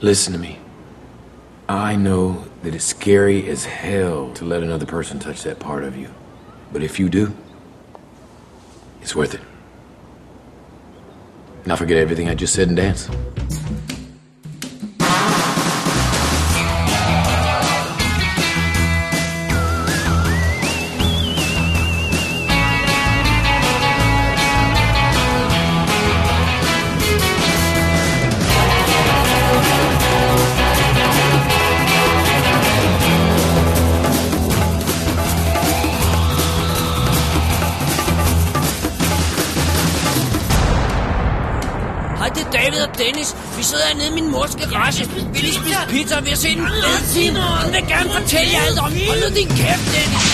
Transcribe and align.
Listen 0.00 0.32
to 0.32 0.38
me. 0.38 0.58
I 1.68 1.96
know 1.96 2.44
that 2.62 2.74
it's 2.74 2.84
scary 2.84 3.48
as 3.48 3.64
hell 3.64 4.32
to 4.34 4.44
let 4.44 4.62
another 4.62 4.86
person 4.86 5.18
touch 5.18 5.42
that 5.44 5.58
part 5.58 5.84
of 5.84 5.96
you. 5.96 6.10
But 6.72 6.82
if 6.82 6.98
you 6.98 7.08
do, 7.08 7.34
it's 9.00 9.14
worth 9.14 9.34
it. 9.34 9.40
Now 11.66 11.76
forget 11.76 11.96
everything 11.96 12.28
I 12.28 12.34
just 12.34 12.54
said 12.54 12.68
and 12.68 12.76
dance. 12.76 13.08
Mors 44.98 45.08
garage. 45.08 45.32
Vi 45.32 45.38
lige 45.38 45.54
spise 45.54 45.76
pizza, 45.88 46.16
og 46.16 46.24
vi 46.24 46.30
har 46.30 46.36
en 46.48 46.58
fed. 46.58 47.36
Han 47.36 47.72
vil 47.72 47.84
gerne 47.88 48.10
fortælle 48.10 48.52
jer 48.52 48.62
alt 48.66 48.78
om. 48.78 48.92
Hold 49.08 49.20
nu 49.20 49.36
din 49.36 49.48
kæft, 49.48 49.86
Dennis. 49.94 50.24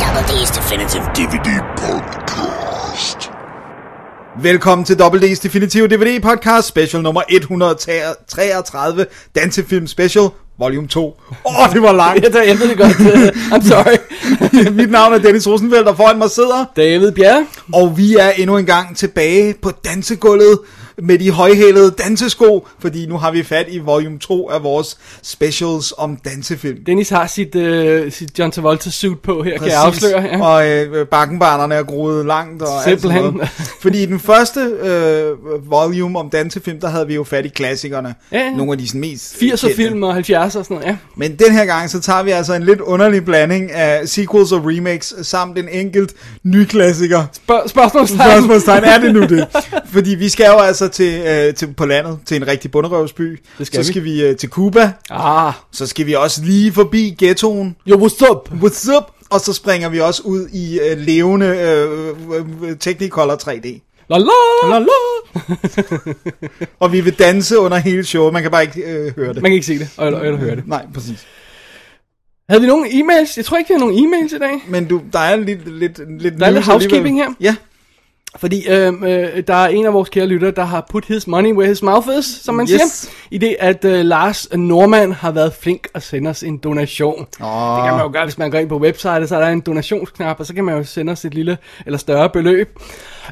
Double 0.00 0.24
D's 0.30 0.50
Definitive 0.56 1.04
DVD 1.16 1.48
podcast. 1.76 2.03
Velkommen 4.44 4.84
til 4.84 4.94
WD's 4.94 5.42
Definitive 5.42 5.88
DVD 5.88 6.22
Podcast 6.22 6.68
Special 6.68 7.02
nummer 7.02 7.22
133 7.28 9.06
Dansefilm 9.34 9.86
Special 9.86 10.24
Volume 10.58 10.88
2 10.88 11.20
Åh, 11.44 11.60
oh, 11.60 11.68
det 11.74 11.82
var 11.82 11.92
langt 11.92 12.24
Ja, 12.24 12.40
jeg 12.48 12.60
ved 12.60 12.68
det 12.68 12.78
godt. 12.78 12.92
I'm 13.54 13.68
sorry. 13.68 13.96
Mit 14.80 14.90
navn 14.90 15.14
er 15.14 15.18
Dennis 15.18 15.48
Rosenfeldt, 15.48 15.88
og 15.88 15.96
foran 15.96 16.18
mig 16.18 16.30
sidder 16.30 16.64
David 16.76 17.12
Bjerre. 17.12 17.46
Og 17.72 17.98
vi 17.98 18.16
er 18.16 18.30
endnu 18.30 18.56
en 18.56 18.66
gang 18.66 18.96
tilbage 18.96 19.54
på 19.62 19.70
dansegulvet 19.84 20.58
med 21.02 21.18
de 21.18 21.30
højhælede 21.30 21.90
dansesko 21.90 22.66
Fordi 22.80 23.06
nu 23.06 23.16
har 23.18 23.30
vi 23.30 23.42
fat 23.42 23.66
i 23.68 23.78
volume 23.78 24.18
2 24.18 24.50
af 24.50 24.62
vores 24.62 24.96
specials 25.22 25.92
om 25.98 26.16
dansefilm 26.24 26.78
Dennis 26.86 27.08
har 27.08 27.26
sit, 27.26 27.54
øh, 27.54 28.12
sit 28.12 28.38
John 28.38 28.50
Travolta 28.52 28.90
suit 28.90 29.18
på 29.20 29.42
her, 29.42 29.58
kan 29.58 29.68
jeg 29.68 29.80
Præcis. 29.84 30.04
afsløre. 30.04 30.22
Ja. 30.22 30.42
Og 30.46 30.68
øh, 30.68 31.06
bakkenbarnerne 31.06 31.74
er 31.74 31.82
groet 31.82 32.26
langt 32.26 32.62
og 32.62 32.68
alt 32.76 32.84
sådan 32.84 32.98
Simpelthen. 32.98 33.34
noget. 33.34 33.48
Fordi 33.82 34.02
i 34.02 34.06
den 34.06 34.20
første 34.20 34.60
øh, 34.60 35.70
volume 35.70 36.18
om 36.18 36.30
dansefilm, 36.30 36.80
der 36.80 36.88
havde 36.88 37.06
vi 37.06 37.14
jo 37.14 37.24
fat 37.24 37.44
i 37.44 37.48
klassikerne. 37.48 38.14
Ja, 38.32 38.38
ja. 38.38 38.50
Nogle 38.50 38.72
af 38.72 38.78
de 38.78 38.88
sådan 38.88 39.00
mest 39.00 39.34
80'er 39.34 39.40
kendte. 39.40 39.74
film 39.76 40.02
og 40.02 40.16
70'er 40.18 40.38
og 40.44 40.50
sådan 40.50 40.66
noget, 40.70 40.84
ja. 40.86 40.96
Men 41.16 41.36
den 41.36 41.52
her 41.52 41.64
gang, 41.64 41.90
så 41.90 42.00
tager 42.00 42.22
vi 42.22 42.30
altså 42.30 42.54
en 42.54 42.62
lidt 42.62 42.80
underlig 42.80 43.24
blanding 43.24 43.72
af 43.72 44.08
sequels 44.08 44.52
og 44.52 44.60
remakes, 44.66 45.14
samt 45.22 45.58
en 45.58 45.68
enkelt 45.68 46.12
ny 46.44 46.64
klassiker. 46.64 47.24
Spørg- 47.32 47.68
spørgsmålstegn. 47.68 48.30
Spørgsmålstegn, 48.30 48.84
er 48.84 48.98
det 48.98 49.14
nu 49.14 49.20
det? 49.22 49.46
Fordi 49.92 50.14
vi 50.14 50.28
skal 50.28 50.46
jo 50.46 50.58
altså 50.58 50.83
til, 50.88 51.20
øh, 51.26 51.54
til 51.54 51.74
på 51.74 51.86
landet, 51.86 52.18
til 52.26 52.36
en 52.36 52.46
rigtig 52.46 52.70
bunderøvsby. 52.70 53.40
Det 53.58 53.66
skal 53.66 53.84
så 53.84 53.88
vi. 53.90 53.92
skal 53.92 54.04
vi 54.04 54.22
øh, 54.24 54.36
til 54.36 54.48
Cuba. 54.48 54.92
Ah, 55.10 55.52
Så 55.72 55.86
skal 55.86 56.06
vi 56.06 56.12
også 56.14 56.44
lige 56.44 56.72
forbi 56.72 57.14
ghettoen. 57.18 57.76
yo, 57.88 58.06
what's 58.06 58.30
up? 58.30 58.48
What's 58.62 58.96
up? 58.96 59.04
Og 59.30 59.40
så 59.40 59.52
springer 59.52 59.88
vi 59.88 60.00
også 60.00 60.22
ud 60.24 60.48
i 60.52 60.80
øh, 60.80 60.98
levende 60.98 61.46
øh, 61.46 62.68
øh, 62.70 62.76
Technicolor 62.80 63.34
3D. 63.36 63.80
La 64.10 64.18
la. 64.18 64.68
La 64.70 64.78
la. 64.78 64.86
og 66.80 66.92
vi 66.92 67.00
vil 67.00 67.18
danse 67.18 67.58
under 67.58 67.76
hele 67.78 68.04
showet. 68.04 68.32
Man 68.32 68.42
kan 68.42 68.50
bare 68.50 68.62
ikke 68.62 68.82
øh, 68.82 69.14
høre 69.16 69.28
det. 69.34 69.42
Man 69.42 69.50
kan 69.50 69.52
ikke 69.52 69.66
se 69.66 69.78
det, 69.78 69.88
eller, 70.02 70.20
eller 70.20 70.38
høre 70.38 70.56
det. 70.56 70.66
Nej, 70.68 70.86
præcis. 70.94 71.26
Havde 72.48 72.60
vi 72.60 72.66
nogle 72.68 72.86
e-mails? 72.88 73.32
Jeg 73.36 73.44
tror 73.44 73.56
ikke, 73.56 73.68
vi 73.68 73.74
har 73.74 73.86
nogle 73.86 73.94
e-mails 73.96 74.36
i 74.36 74.38
dag. 74.38 74.64
Men 74.68 74.84
du, 74.88 75.00
der 75.12 75.18
er 75.18 75.36
lidt, 75.36 75.78
lidt, 75.78 76.00
lidt 76.22 76.34
Der 76.40 76.46
er 76.46 76.50
lidt 76.50 76.64
housekeeping 76.64 77.20
alligevel. 77.20 77.36
her. 77.40 77.50
Ja, 77.50 77.56
Fordi 78.36 78.68
øh, 78.68 78.92
øh, 79.02 79.42
der 79.46 79.54
er 79.54 79.68
en 79.68 79.86
af 79.86 79.92
vores 79.92 80.08
kære 80.08 80.26
lyttere, 80.26 80.50
der 80.50 80.64
har 80.64 80.86
put 80.90 81.04
his 81.04 81.26
money 81.26 81.52
where 81.52 81.68
his 81.68 81.82
mouth 81.82 82.08
is, 82.18 82.24
som 82.24 82.54
man 82.54 82.66
Yes. 82.72 82.80
siger. 82.92 83.12
I 83.30 83.38
det, 83.38 83.56
at 83.60 83.84
øh, 83.84 84.04
Lars 84.04 84.48
Norman 84.52 85.12
har 85.12 85.30
været 85.30 85.52
flink 85.60 85.88
at 85.94 86.02
sende 86.02 86.30
os 86.30 86.42
en 86.42 86.58
donation. 86.58 87.18
oh, 87.40 87.76
Det 87.76 87.84
kan 87.84 87.92
man 87.94 88.00
jo 88.02 88.10
gøre, 88.12 88.24
hvis 88.24 88.38
man 88.38 88.50
går 88.50 88.58
ind 88.58 88.68
på 88.68 88.78
websitet, 88.78 89.28
så 89.28 89.36
er 89.36 89.40
der 89.40 89.48
en 89.48 89.60
donationsknap, 89.60 90.40
og 90.40 90.46
så 90.46 90.54
kan 90.54 90.64
man 90.64 90.76
jo 90.76 90.84
sende 90.84 91.12
os 91.12 91.24
et 91.24 91.34
lille 91.34 91.58
eller 91.86 91.98
større 91.98 92.30
beløb. 92.30 92.78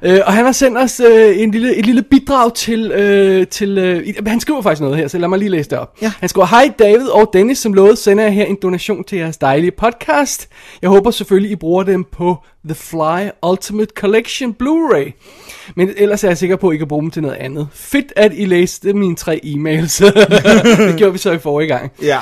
Øh, 0.03 0.21
og 0.27 0.33
han 0.33 0.45
har 0.45 0.53
sendt 0.53 0.79
os 0.79 1.01
øh, 1.01 1.41
en 1.41 1.51
lille, 1.51 1.77
et 1.77 1.87
lille 1.87 2.03
bidrag 2.03 2.55
til, 2.55 2.93
øh, 2.93 3.47
til 3.47 3.79
øh, 3.79 4.15
han 4.27 4.41
skriver 4.41 4.63
faktisk 4.63 4.81
noget 4.81 4.97
her, 4.97 5.09
så 5.09 5.19
lad 5.19 5.29
mig 5.29 5.39
lige 5.39 5.49
læse 5.49 5.71
det 5.71 5.79
op. 5.79 5.95
Ja. 6.03 6.13
Han 6.21 6.29
skriver, 6.29 6.47
hej 6.47 6.73
David 6.79 7.07
og 7.07 7.31
Dennis, 7.33 7.59
som 7.59 7.75
lovet 7.75 7.99
sender 7.99 8.25
jeg 8.25 8.33
her 8.33 8.45
en 8.45 8.59
donation 8.63 9.05
til 9.05 9.19
jeres 9.19 9.37
dejlige 9.37 9.71
podcast. 9.71 10.49
Jeg 10.83 10.91
håber 10.91 11.11
selvfølgelig, 11.11 11.51
I 11.51 11.57
bruger 11.57 11.83
dem 11.83 12.05
på 12.05 12.37
The 12.65 12.75
Fly 12.75 13.29
Ultimate 13.51 13.93
Collection 13.97 14.57
Blu-ray. 14.63 15.13
Men 15.77 15.91
ellers 15.97 16.25
er 16.25 16.29
jeg 16.29 16.39
sikker 16.39 16.57
på, 16.57 16.69
at 16.69 16.75
I 16.75 16.79
kan 16.79 16.89
bruge 16.89 17.03
dem 17.03 17.11
til 17.11 17.23
noget 17.23 17.37
andet. 17.37 17.69
Fedt, 17.73 18.13
at 18.17 18.33
I 18.35 18.45
læste 18.45 18.93
mine 18.93 19.17
tre 19.17 19.41
e-mails. 19.45 20.05
det 20.89 20.97
gjorde 20.97 21.13
vi 21.13 21.19
så 21.19 21.33
i 21.33 21.39
forrige 21.39 21.69
gang. 21.69 21.93
ja. 22.03 22.19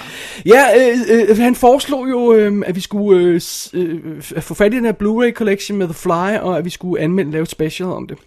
Ja, 0.47 0.65
øh, 0.79 1.29
øh, 1.31 1.39
han 1.39 1.55
foreslog 1.55 2.11
jo, 2.11 2.33
øh, 2.33 2.63
at 2.67 2.77
vi 2.77 2.81
skulle 2.81 3.25
øh, 3.25 3.41
øh, 3.75 4.23
få 4.43 4.55
fat 4.55 4.75
i 4.75 4.77
den 4.77 4.85
her 4.85 4.93
Blu-ray 4.93 5.33
collection 5.33 5.79
med 5.79 5.87
The 5.87 5.95
Fly, 5.95 6.39
og 6.41 6.59
at 6.59 6.65
vi 6.65 6.71
skulle 6.71 7.03
anmelde 7.03 7.31
lave 7.31 7.43
et 7.43 7.51
special 7.61 7.89
om 7.89 8.07
det. 8.07 8.19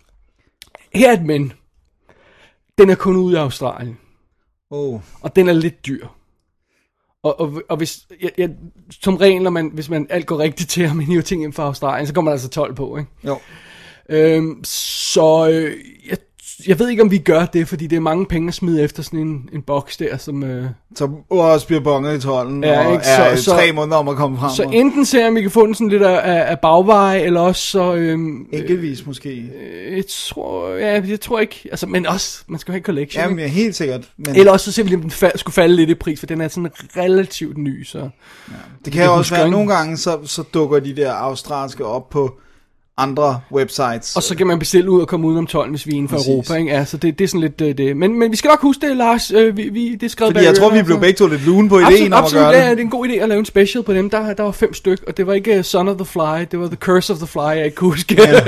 Her 0.93 1.09
er 1.09 1.13
et 1.13 1.25
men. 1.25 1.53
Den 2.77 2.89
er 2.89 2.95
kun 2.95 3.15
ude 3.15 3.33
i 3.33 3.37
Australien, 3.37 3.97
Oh. 4.69 5.01
og 5.21 5.35
den 5.35 5.49
er 5.49 5.53
lidt 5.53 5.85
dyr. 5.85 6.07
Og, 7.23 7.39
og, 7.39 7.61
og 7.69 7.77
hvis, 7.77 8.07
jeg, 8.21 8.31
jeg, 8.37 8.49
som 8.91 9.15
regel, 9.15 9.41
når 9.41 9.49
man, 9.49 9.71
hvis 9.73 9.89
man 9.89 10.07
alt 10.09 10.25
går 10.25 10.39
rigtigt 10.39 10.69
til, 10.69 10.85
og 10.89 10.95
man 10.95 11.05
hiver 11.05 11.21
ting 11.21 11.43
ind 11.43 11.53
fra 11.53 11.63
Australien, 11.63 12.07
så 12.07 12.13
kommer 12.13 12.31
der 12.31 12.33
altså 12.33 12.49
12 12.49 12.75
på, 12.75 12.97
ikke? 12.97 13.09
Jo. 13.27 13.39
Øhm, 14.09 14.63
så 14.63 15.49
øh, 15.51 15.77
jeg, 16.09 16.17
jeg 16.67 16.79
ved 16.79 16.89
ikke, 16.89 17.01
om 17.03 17.11
vi 17.11 17.17
gør 17.17 17.45
det, 17.45 17.67
fordi 17.67 17.87
det 17.87 17.95
er 17.95 17.99
mange 17.99 18.25
penge 18.25 18.47
at 18.47 18.53
smide 18.53 18.83
efter 18.83 19.03
sådan 19.03 19.19
en, 19.19 19.49
en 19.53 19.61
boks 19.61 19.97
der, 19.97 20.17
som... 20.17 20.43
Øh, 20.43 20.65
Så 20.95 21.09
også 21.29 21.67
bliver 21.67 21.81
bonget 21.81 22.17
i 22.17 22.21
tolden, 22.21 22.63
Ja, 22.63 22.85
og 22.87 22.93
ikke? 22.93 23.05
er 23.05 23.35
Så- 23.35 23.51
tre 23.51 23.67
så- 23.67 23.73
måneder 23.75 23.97
om 23.97 24.07
at 24.07 24.15
komme 24.15 24.37
frem. 24.37 24.49
Så 24.49 24.63
og- 24.63 24.75
enten 24.75 25.05
ser 25.05 25.19
jeg, 25.19 25.27
om 25.27 25.35
vi 25.35 25.41
kan 25.41 25.51
få 25.51 25.65
den 25.65 25.75
sådan 25.75 25.89
lidt 25.89 26.03
af, 26.03 26.51
af, 26.51 26.59
bagveje, 26.59 27.19
eller 27.21 27.39
også 27.41 27.61
så... 27.67 27.93
Øhm, 27.95 28.45
Enkeltvis 28.51 29.05
måske. 29.05 29.29
øh, 29.29 29.95
jeg 29.97 30.03
tror, 30.09 30.69
ja, 30.75 31.01
jeg 31.07 31.21
tror 31.21 31.39
ikke... 31.39 31.67
Altså, 31.71 31.87
men 31.87 32.05
også, 32.07 32.43
man 32.47 32.59
skal 32.59 32.71
jo 32.71 32.73
have 32.73 32.83
collection. 32.83 33.23
Jamen, 33.23 33.39
ja, 33.39 33.47
helt 33.47 33.75
sikkert. 33.75 34.01
Men 34.17 34.35
Eller 34.35 34.51
også 34.51 34.65
så 34.65 34.71
ser 34.71 34.83
vi, 34.83 34.95
om 34.95 35.01
den 35.01 35.11
fa- 35.11 35.37
skulle 35.37 35.53
falde 35.53 35.75
lidt 35.75 35.89
i 35.89 35.93
pris, 35.95 36.19
for 36.19 36.25
den 36.27 36.41
er 36.41 36.47
sådan 36.47 36.71
relativt 36.97 37.57
ny, 37.57 37.83
så... 37.83 38.09
det 38.85 38.93
kan 38.93 39.01
jeg 39.01 39.09
også 39.09 39.19
husker 39.19 39.35
være, 39.35 39.45
ikke. 39.45 39.51
nogle 39.57 39.73
gange, 39.75 39.97
så, 39.97 40.17
så 40.25 40.43
dukker 40.53 40.79
de 40.79 40.95
der 40.95 41.11
australske 41.11 41.85
op 41.85 42.09
på 42.09 42.37
andre 42.97 43.39
websites. 43.51 44.15
Og 44.15 44.23
så 44.23 44.35
kan 44.37 44.47
man 44.47 44.59
bestille 44.59 44.91
ud 44.91 45.01
og 45.01 45.07
komme 45.07 45.27
udenom 45.27 45.47
12, 45.47 45.69
hvis 45.69 45.87
vi 45.87 45.91
er 45.91 45.95
inden 45.95 46.09
for 46.09 46.15
Præcis. 46.15 46.29
Europa, 46.29 46.53
ikke? 46.53 46.71
Ja, 46.71 46.85
så 46.85 46.97
det, 46.97 47.19
det 47.19 47.23
er 47.23 47.27
sådan 47.27 47.41
lidt 47.41 47.61
øh, 47.61 47.77
det. 47.77 47.97
Men, 47.97 48.19
men 48.19 48.31
vi 48.31 48.35
skal 48.37 48.47
nok 48.49 48.61
huske 48.61 48.87
det, 48.87 48.97
Lars. 48.97 49.31
Øh, 49.31 49.57
vi, 49.57 49.69
vi, 49.69 49.91
det 49.95 50.03
er 50.03 50.09
skrevet 50.09 50.33
Fordi 50.33 50.45
jeg 50.45 50.55
tror, 50.57 50.69
vi 50.69 50.83
blev 50.83 50.95
så- 50.95 50.99
begge 50.99 51.17
to 51.17 51.27
lidt 51.27 51.45
lune 51.45 51.69
på 51.69 51.79
ideen 51.79 51.85
Absolut, 51.91 52.07
om 52.07 52.13
at 52.13 52.19
absolut 52.23 52.41
gøre 52.43 52.53
det. 52.69 52.77
det 52.77 52.79
er 52.79 52.83
en 52.83 52.89
god 52.89 53.07
idé 53.07 53.13
at 53.13 53.29
lave 53.29 53.39
en 53.39 53.45
special 53.45 53.83
på 53.83 53.93
dem. 53.93 54.09
Der, 54.09 54.33
der 54.33 54.43
var 54.43 54.51
fem 54.51 54.73
styk, 54.73 55.03
og 55.07 55.17
det 55.17 55.27
var 55.27 55.33
ikke 55.33 55.57
uh, 55.59 55.63
Son 55.63 55.87
of 55.87 55.95
the 55.97 56.05
Fly, 56.05 56.45
det 56.51 56.59
var 56.59 56.67
The 56.67 56.75
Curse 56.75 57.13
of 57.13 57.17
the 57.19 57.27
Fly, 57.27 57.39
jeg 57.41 57.65
ikke 57.65 57.75
kunne 57.75 57.89
huske. 57.91 58.15
Ja. 58.21 58.41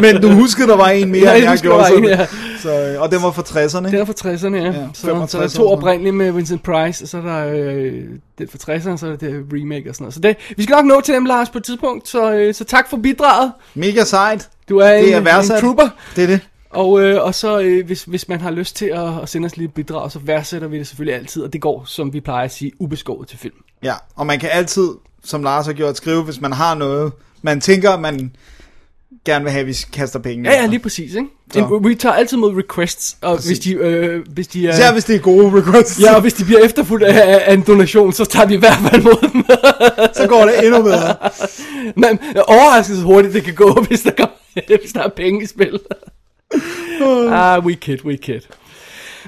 Men 0.00 0.22
du 0.22 0.28
huskede, 0.32 0.68
der 0.68 0.76
var 0.76 0.88
en 0.88 1.10
mere, 1.12 1.22
Ja, 1.30 1.34
end 1.36 1.44
jeg 1.44 1.58
gjorde. 1.58 1.78
var 1.78 1.86
en, 1.86 2.04
ja. 2.04 2.26
så, 2.60 2.96
og 2.98 3.10
den 3.10 3.22
var 3.22 3.30
fra 3.30 3.42
60'erne. 3.42 3.86
Den 3.90 3.94
er 3.94 4.04
fra 4.04 4.12
60'erne, 4.12 4.54
ja. 4.56 4.62
Ja, 4.62 4.66
ja 4.66 4.86
så, 4.94 5.00
så 5.00 5.06
der 5.06 5.14
65 5.14 5.54
er 5.54 5.58
to 5.58 5.68
oprindelige 5.72 6.12
med 6.12 6.32
Vincent 6.32 6.62
Price, 6.62 7.04
og 7.04 7.08
så 7.08 7.18
er 7.18 7.22
der 7.22 7.46
øh, 7.54 7.92
den 8.38 8.48
fra 8.48 8.74
60'erne, 8.74 8.96
så 8.96 9.06
er 9.06 9.10
der 9.10 9.16
det 9.16 9.44
remake 9.52 9.88
og 9.90 9.94
sådan 9.94 10.04
noget. 10.04 10.14
Så 10.14 10.20
det, 10.20 10.36
vi 10.56 10.62
skal 10.62 10.74
nok 10.74 10.84
nå 10.84 11.00
til 11.00 11.14
dem, 11.14 11.24
Lars, 11.24 11.50
på 11.50 11.58
et 11.58 11.64
tidspunkt, 11.64 12.08
så, 12.08 12.32
øh, 12.32 12.54
så 12.54 12.64
tak 12.64 12.90
for 12.90 12.96
bidraget. 12.96 13.52
Mega 13.74 14.04
sejt. 14.04 14.48
Du 14.68 14.78
er, 14.78 14.92
Det 14.92 15.08
en, 15.08 15.14
er 15.14 15.20
værdsat. 15.20 15.56
en 15.56 15.60
trooper. 15.60 15.88
Det 16.16 16.22
er 16.24 16.26
det. 16.28 16.40
Og, 16.70 17.00
øh, 17.00 17.22
og 17.24 17.34
så 17.34 17.60
øh, 17.60 17.86
hvis, 17.86 18.02
hvis 18.04 18.28
man 18.28 18.40
har 18.40 18.50
lyst 18.50 18.76
til 18.76 18.86
at, 18.86 19.22
at 19.22 19.28
sende 19.28 19.46
os 19.46 19.56
lidt 19.56 19.74
bidrag, 19.74 20.12
så 20.12 20.18
værdsætter 20.18 20.68
vi 20.68 20.78
det 20.78 20.86
selvfølgelig 20.86 21.20
altid, 21.20 21.42
og 21.42 21.52
det 21.52 21.60
går, 21.60 21.84
som 21.86 22.12
vi 22.12 22.20
plejer 22.20 22.44
at 22.44 22.52
sige, 22.52 22.72
ubeskåret 22.78 23.28
til 23.28 23.38
film. 23.38 23.54
Ja, 23.82 23.94
og 24.16 24.26
man 24.26 24.38
kan 24.38 24.48
altid, 24.52 24.88
som 25.24 25.42
Lars 25.42 25.66
har 25.66 25.72
gjort, 25.72 25.96
skrive, 25.96 26.22
hvis 26.22 26.40
man 26.40 26.52
har 26.52 26.74
noget, 26.74 27.12
man 27.42 27.60
tænker, 27.60 27.98
man 27.98 28.36
gerne 29.24 29.44
vil 29.44 29.52
have, 29.52 29.60
at 29.60 29.66
vi 29.66 29.76
kaster 29.92 30.18
penge. 30.18 30.50
Ja, 30.50 30.60
ja, 30.60 30.66
lige 30.66 30.78
præcis, 30.78 31.14
ikke? 31.14 31.28
Så. 31.52 31.80
Vi 31.88 31.94
tager 31.94 32.12
altid 32.12 32.36
mod 32.36 32.56
requests, 32.56 33.16
og 33.20 33.46
hvis 33.46 33.58
de, 33.58 33.72
øh, 33.72 34.24
hvis 34.32 34.48
de 34.48 34.68
er... 34.68 34.72
Især 34.72 34.92
hvis 34.92 35.04
det 35.04 35.16
er 35.16 35.20
gode 35.20 35.60
requests, 35.60 36.00
Ja, 36.00 36.14
og 36.14 36.20
hvis 36.20 36.34
de 36.34 36.44
bliver 36.44 36.60
efterfulgt 36.60 37.04
af, 37.04 37.42
af 37.46 37.54
en 37.54 37.62
donation, 37.66 38.12
så 38.12 38.24
tager 38.24 38.46
vi 38.46 38.54
i 38.54 38.56
hvert 38.56 38.78
fald 38.90 39.02
mod 39.02 39.28
dem. 39.32 39.44
så 40.16 40.26
går 40.28 40.44
det 40.44 40.64
endnu 40.66 40.82
bedre. 40.82 41.16
Men 42.02 42.18
overraskende 42.48 43.02
hurtigt 43.02 43.34
det 43.34 43.44
kan 43.44 43.54
gå, 43.54 43.72
hvis 43.88 44.00
der, 44.02 44.10
kommer, 44.10 44.34
hvis 44.80 44.92
der 44.92 45.02
er 45.02 45.08
penge 45.08 45.42
i 45.42 45.46
spil. 45.46 45.80
ah, 47.30 47.64
we 47.66 47.74
kid, 47.74 48.04
we 48.04 48.16
kid. 48.16 48.40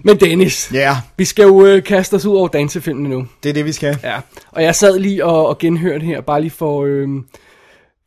Men 0.03 0.17
Dennis, 0.21 0.71
Ja, 0.73 0.97
vi 1.17 1.25
skal 1.25 1.43
jo 1.43 1.67
øh, 1.67 1.83
kaste 1.85 2.15
os 2.15 2.27
ud 2.27 2.37
over 2.37 2.49
dansefilmene 2.49 3.09
nu. 3.09 3.27
det 3.43 3.49
er 3.49 3.53
det, 3.53 3.65
vi 3.65 3.73
skal. 3.73 3.99
Ja, 4.03 4.17
og 4.53 4.63
jeg 4.63 4.75
sad 4.75 4.99
lige 4.99 5.25
og, 5.25 5.47
og 5.49 5.59
genhørte 5.59 6.05
her, 6.07 6.21
bare 6.21 6.41
lige 6.41 6.51
for, 6.51 6.85
øh, 6.85 7.09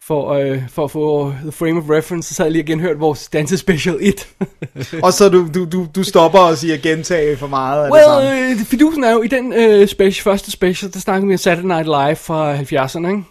for, 0.10 0.34
øh, 0.34 0.62
for 0.70 0.84
at 0.84 0.92
få 0.92 1.34
the 1.42 1.52
frame 1.52 1.78
of 1.78 1.84
reference, 1.90 2.30
så 2.30 2.36
sad 2.36 2.46
jeg 2.46 2.52
lige 2.52 2.62
og 2.62 2.66
genhørte 2.66 3.00
vores 3.00 3.28
dansespecial 3.28 3.98
1. 4.02 4.28
Og 5.06 5.14
så 5.14 5.30
du, 5.30 5.48
du, 5.54 5.66
du, 5.66 5.88
du 5.96 6.04
stopper 6.04 6.40
os 6.40 6.64
i 6.64 6.72
at 6.72 6.82
gentage 6.82 7.38
for 7.38 7.48
meget 7.48 7.86
af 7.86 7.92
det 7.92 7.94
well, 7.94 8.52
øh, 8.52 8.66
fidusen 8.66 9.04
er 9.04 9.12
jo, 9.12 9.22
i 9.22 9.28
den 9.28 9.54
øh, 9.54 9.88
special, 9.88 10.24
første 10.24 10.52
special, 10.52 10.94
der 10.94 11.00
snakkede 11.00 11.28
vi 11.28 11.34
om 11.34 11.38
Saturday 11.38 11.68
Night 11.68 11.86
Live 11.86 12.16
fra 12.16 12.56
70'erne, 12.56 13.08
ikke? 13.08 13.24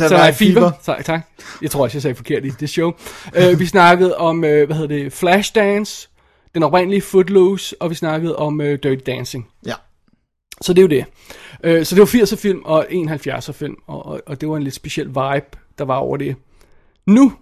Er 0.00 0.16
er 0.16 0.32
fever. 0.32 0.70
Tak, 0.84 1.04
tak. 1.04 1.20
Jeg 1.62 1.70
tror 1.70 1.82
også, 1.82 1.96
jeg 1.96 2.02
sagde 2.02 2.14
forkert 2.14 2.44
i 2.44 2.48
det 2.60 2.70
show. 2.70 2.92
uh, 3.38 3.60
vi 3.60 3.66
snakkede 3.66 4.16
om, 4.16 4.36
uh, 4.36 4.42
hvad 4.42 4.74
hedder 4.74 4.86
det, 4.86 5.12
Flashdance, 5.12 6.08
den 6.54 6.62
oprindelige 6.62 7.02
Footloose, 7.02 7.76
og 7.80 7.90
vi 7.90 7.94
snakkede 7.94 8.36
om 8.36 8.60
uh, 8.60 8.66
Dirty 8.66 9.02
Dancing. 9.06 9.48
Ja. 9.66 9.74
Så 10.60 10.72
det 10.72 10.78
er 10.78 10.82
jo 10.82 10.88
det. 10.88 11.04
Uh, 11.78 11.84
så 11.84 11.94
det 11.94 12.00
var 12.00 12.06
80'er 12.22 12.36
film 12.36 12.62
og 12.64 12.86
en 12.90 13.10
70'er 13.10 13.52
film, 13.52 13.76
og, 13.86 14.06
og, 14.06 14.20
og 14.26 14.40
det 14.40 14.48
var 14.48 14.56
en 14.56 14.62
lidt 14.62 14.74
speciel 14.74 15.06
vibe, 15.08 15.46
der 15.78 15.84
var 15.84 15.96
over 15.96 16.16
det. 16.16 16.36
Nu 17.06 17.32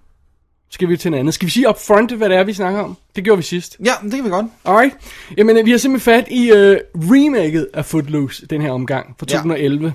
skal 0.71 0.89
vi 0.89 0.97
til 0.97 1.09
en 1.09 1.15
anden. 1.15 1.33
Skal 1.33 1.47
vi 1.47 1.51
sige 1.51 1.69
up 1.69 1.79
front, 1.87 2.13
hvad 2.13 2.29
det 2.29 2.37
er, 2.37 2.45
vi 2.45 2.53
snakker 2.53 2.81
om? 2.81 2.97
Det 3.17 3.25
gjorde 3.25 3.37
vi 3.37 3.43
sidst. 3.43 3.77
ja, 3.85 3.93
det 4.03 4.13
kan 4.13 4.25
vi 4.25 4.29
godt. 4.29 4.47
Alright. 4.65 4.95
Jamen, 5.37 5.57
øh, 5.59 5.67
vi 5.67 5.71
har 5.71 5.79
simpelthen 5.79 6.15
fat 6.15 6.29
i 6.31 6.51
uh, 6.53 6.57
remaket 6.95 7.69
af 7.75 7.85
Footloose, 7.85 8.47
den 8.47 8.63
her 8.63 8.71
omgang, 8.71 9.15
fra 9.19 9.27
Ja. 9.31 9.37
2011. 9.37 9.93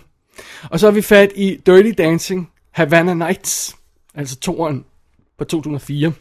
Og 0.69 0.79
så 0.79 0.85
har 0.87 0.91
vi 0.91 1.01
fat 1.01 1.31
i 1.35 1.55
Dirty 1.65 1.91
Dancing, 1.97 2.51
Havana 2.71 3.13
Nights, 3.13 3.75
altså 4.15 4.35
toeren 4.39 4.85
fra 5.37 5.45
2004. 5.45 6.13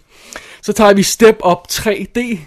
Så 0.62 0.72
tager 0.72 0.94
vi 0.94 1.02
Step 1.02 1.36
Up 1.46 1.58
3D 1.72 2.38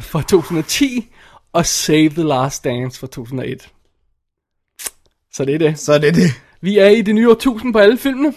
fra 0.00 0.22
2010, 0.22 1.08
og 1.52 1.66
Save 1.66 2.08
the 2.08 2.22
Last 2.22 2.64
Dance 2.64 3.00
fra 3.00 3.06
2001. 3.06 3.68
Så 5.34 5.44
det 5.44 5.54
er 5.54 5.58
det. 5.58 5.78
Så 5.78 5.92
er 5.92 5.98
det 5.98 6.14
det. 6.14 6.30
Vi 6.60 6.78
er 6.78 6.88
i 6.88 7.02
det 7.02 7.14
nye 7.14 7.30
årtusind 7.30 7.72
på 7.72 7.78
alle 7.78 7.98
filmene. 7.98 8.32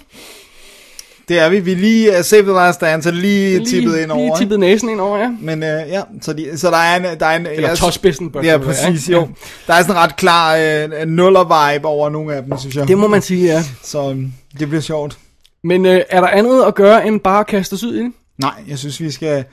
Det 1.28 1.40
er 1.40 1.50
vi. 1.50 1.60
Vi 1.60 1.76
lige 1.76 2.18
uh, 2.18 2.24
Save 2.24 2.42
the 2.42 2.52
Last 2.52 2.82
Dance 2.82 3.10
er 3.10 3.14
lige, 3.14 3.58
lige 3.58 3.70
tippet 3.70 3.98
ind 4.00 4.12
over. 4.12 4.24
Lige 4.24 4.38
tippet 4.38 4.60
næsen 4.60 4.90
ind 4.90 5.02
over, 5.02 5.18
ja. 5.18 5.32
Men 5.42 5.64
uh, 5.64 5.70
ja, 5.70 6.02
så, 6.22 6.34
de, 6.34 6.58
så 6.58 6.72
der 6.72 6.78
er 6.78 6.96
en... 6.96 7.20
Der 7.20 7.26
er 7.26 7.36
en 7.36 7.46
Eller 7.46 7.76
tåspidsen, 7.76 8.32
Ja, 8.44 8.54
det 8.54 8.62
præcis, 8.62 9.10
jo. 9.10 9.30
Der 9.68 9.74
er 9.74 9.82
sådan 9.82 9.96
en 9.96 10.00
ret 10.00 10.16
klar 10.16 10.56
uh, 10.56 11.08
nuller-vibe 11.08 11.86
over 11.88 12.10
nogle 12.10 12.36
af 12.36 12.44
dem, 12.44 12.58
synes 12.58 12.76
jeg. 12.76 12.88
Det 12.88 12.98
må 12.98 13.08
man 13.08 13.22
sige, 13.22 13.46
ja. 13.46 13.64
Så 13.84 14.02
um, 14.02 14.34
det 14.60 14.68
bliver 14.68 14.82
sjovt. 14.82 15.18
Men 15.64 15.86
øh, 15.86 16.02
er 16.10 16.22
der 16.22 16.28
andet 16.28 16.64
at 16.64 16.76
gøre, 16.76 17.08
end 17.08 17.20
bare 17.20 17.40
at 17.40 17.48
kaste 17.48 17.74
os 17.74 17.84
ud 17.84 17.96
i 17.96 18.00
det? 18.04 18.12
Nej, 18.38 18.64
jeg 18.68 18.78
synes, 18.78 19.02
vi 19.02 19.12
skal 19.12 19.46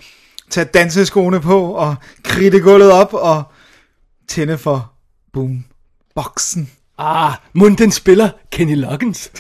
tage 0.51 0.65
danseskoene 0.65 1.41
på 1.41 1.73
og 1.73 1.95
kridte 2.23 2.61
gulvet 2.61 2.91
op 2.91 3.15
og 3.15 3.43
tænde 4.29 4.59
for 4.59 4.93
boom 5.33 5.65
boksen. 6.15 6.71
Ah, 6.99 7.41
munden 7.55 7.93
spiller 7.93 8.35
Kenny 8.51 8.75
Loggins. 8.75 9.31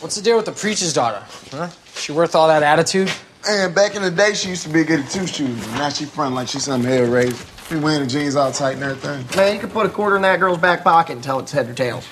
What's 0.00 0.14
the 0.14 0.22
deal 0.22 0.36
with 0.36 0.46
the 0.46 0.52
preacher's 0.52 0.92
daughter? 0.92 1.24
Huh? 1.50 1.68
She 1.94 2.12
worth 2.12 2.36
all 2.36 2.46
that 2.46 2.62
attitude? 2.62 3.10
And 3.48 3.74
back 3.74 3.96
in 3.96 4.02
the 4.02 4.10
day, 4.10 4.34
she 4.34 4.50
used 4.50 4.62
to 4.62 4.68
be 4.68 4.84
good 4.84 5.00
at 5.00 5.10
two 5.10 5.26
shoes. 5.26 5.66
Now 5.72 5.88
she 5.88 6.04
front 6.04 6.36
like 6.36 6.46
she's 6.46 6.64
some 6.64 6.84
head 6.84 7.08
raised. 7.08 7.44
Be 7.68 7.76
wearing 7.76 8.02
the 8.02 8.06
jeans 8.06 8.36
all 8.36 8.52
tight 8.52 8.74
and 8.74 8.84
everything. 8.84 9.36
Man, 9.36 9.54
you 9.54 9.60
can 9.60 9.70
put 9.70 9.86
a 9.86 9.88
quarter 9.88 10.14
in 10.14 10.22
that 10.22 10.38
girl's 10.38 10.58
back 10.58 10.84
pocket 10.84 11.14
and 11.14 11.22
tell 11.24 11.40
it's 11.40 11.50
head 11.50 11.68
or 11.68 11.74
tails. 11.74 12.06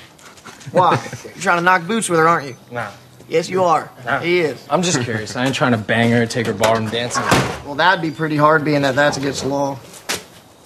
Why? 0.72 1.00
You're 1.24 1.34
trying 1.34 1.58
to 1.58 1.62
knock 1.62 1.86
boots 1.86 2.08
with 2.08 2.18
her, 2.18 2.26
aren't 2.26 2.48
you? 2.48 2.56
Nah. 2.72 2.90
Yes, 3.28 3.48
you 3.48 3.62
are. 3.62 3.90
He 4.22 4.40
is. 4.40 4.64
I'm 4.68 4.82
just 4.82 5.00
curious. 5.02 5.36
I 5.36 5.46
ain't 5.46 5.54
trying 5.54 5.72
to 5.72 5.78
bang 5.78 6.10
her, 6.10 6.26
take 6.26 6.46
her 6.46 6.52
ballroom 6.52 6.88
dancing. 6.90 7.22
Well, 7.64 7.74
that'd 7.76 8.02
be 8.02 8.10
pretty 8.10 8.36
hard, 8.36 8.64
being 8.64 8.82
that 8.82 8.94
that's 8.94 9.16
against 9.16 9.42
the 9.42 9.48
law. 9.48 9.76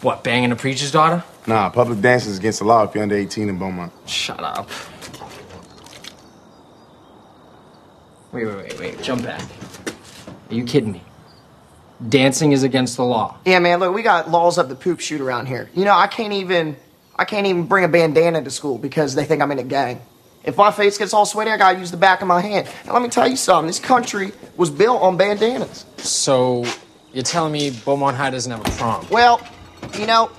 What, 0.02 0.24
banging 0.24 0.52
a 0.52 0.56
preacher's 0.56 0.90
daughter? 0.90 1.24
Nah, 1.46 1.70
public 1.70 2.00
dancing 2.00 2.32
is 2.32 2.38
against 2.38 2.58
the 2.58 2.64
law 2.66 2.84
if 2.84 2.94
you're 2.94 3.02
under 3.02 3.16
18 3.16 3.48
in 3.48 3.58
Beaumont. 3.58 3.92
Shut 4.06 4.40
up. 4.40 4.68
Wait, 8.32 8.46
wait, 8.46 8.56
wait, 8.56 8.78
wait. 8.78 9.02
Jump 9.02 9.24
back. 9.24 9.42
Are 10.50 10.54
you 10.54 10.64
kidding 10.64 10.92
me? 10.92 11.02
Dancing 12.08 12.52
is 12.52 12.62
against 12.62 12.96
the 12.96 13.04
law. 13.04 13.36
Yeah, 13.44 13.58
man. 13.58 13.80
Look, 13.80 13.94
we 13.94 14.02
got 14.02 14.30
laws 14.30 14.56
up 14.58 14.68
the 14.68 14.74
poop 14.74 15.00
shoot 15.00 15.20
around 15.20 15.46
here. 15.46 15.68
You 15.74 15.84
know, 15.84 15.94
I 15.94 16.06
can't 16.06 16.32
even, 16.32 16.76
I 17.16 17.24
can't 17.24 17.46
even 17.46 17.66
bring 17.66 17.84
a 17.84 17.88
bandana 17.88 18.42
to 18.42 18.50
school 18.50 18.78
because 18.78 19.14
they 19.14 19.24
think 19.24 19.42
I'm 19.42 19.50
in 19.50 19.58
a 19.58 19.64
gang. 19.64 20.00
If 20.44 20.56
my 20.56 20.70
face 20.70 20.96
gets 20.96 21.12
all 21.12 21.26
sweaty, 21.26 21.50
I 21.50 21.58
gotta 21.58 21.78
use 21.78 21.90
the 21.90 21.98
back 21.98 22.22
of 22.22 22.28
my 22.28 22.40
hand. 22.40 22.68
And 22.84 22.92
let 22.92 23.02
me 23.02 23.08
tell 23.08 23.28
you 23.28 23.36
something. 23.36 23.66
This 23.66 23.78
country 23.78 24.32
was 24.56 24.70
built 24.70 25.02
on 25.02 25.16
bandanas. 25.16 25.84
So, 25.98 26.64
you're 27.12 27.24
telling 27.24 27.52
me 27.52 27.70
Beaumont 27.70 28.16
High 28.16 28.30
doesn't 28.30 28.50
have 28.50 28.66
a 28.66 28.70
prom? 28.78 29.06
Well, 29.10 29.46
you 29.98 30.06
know, 30.06 30.30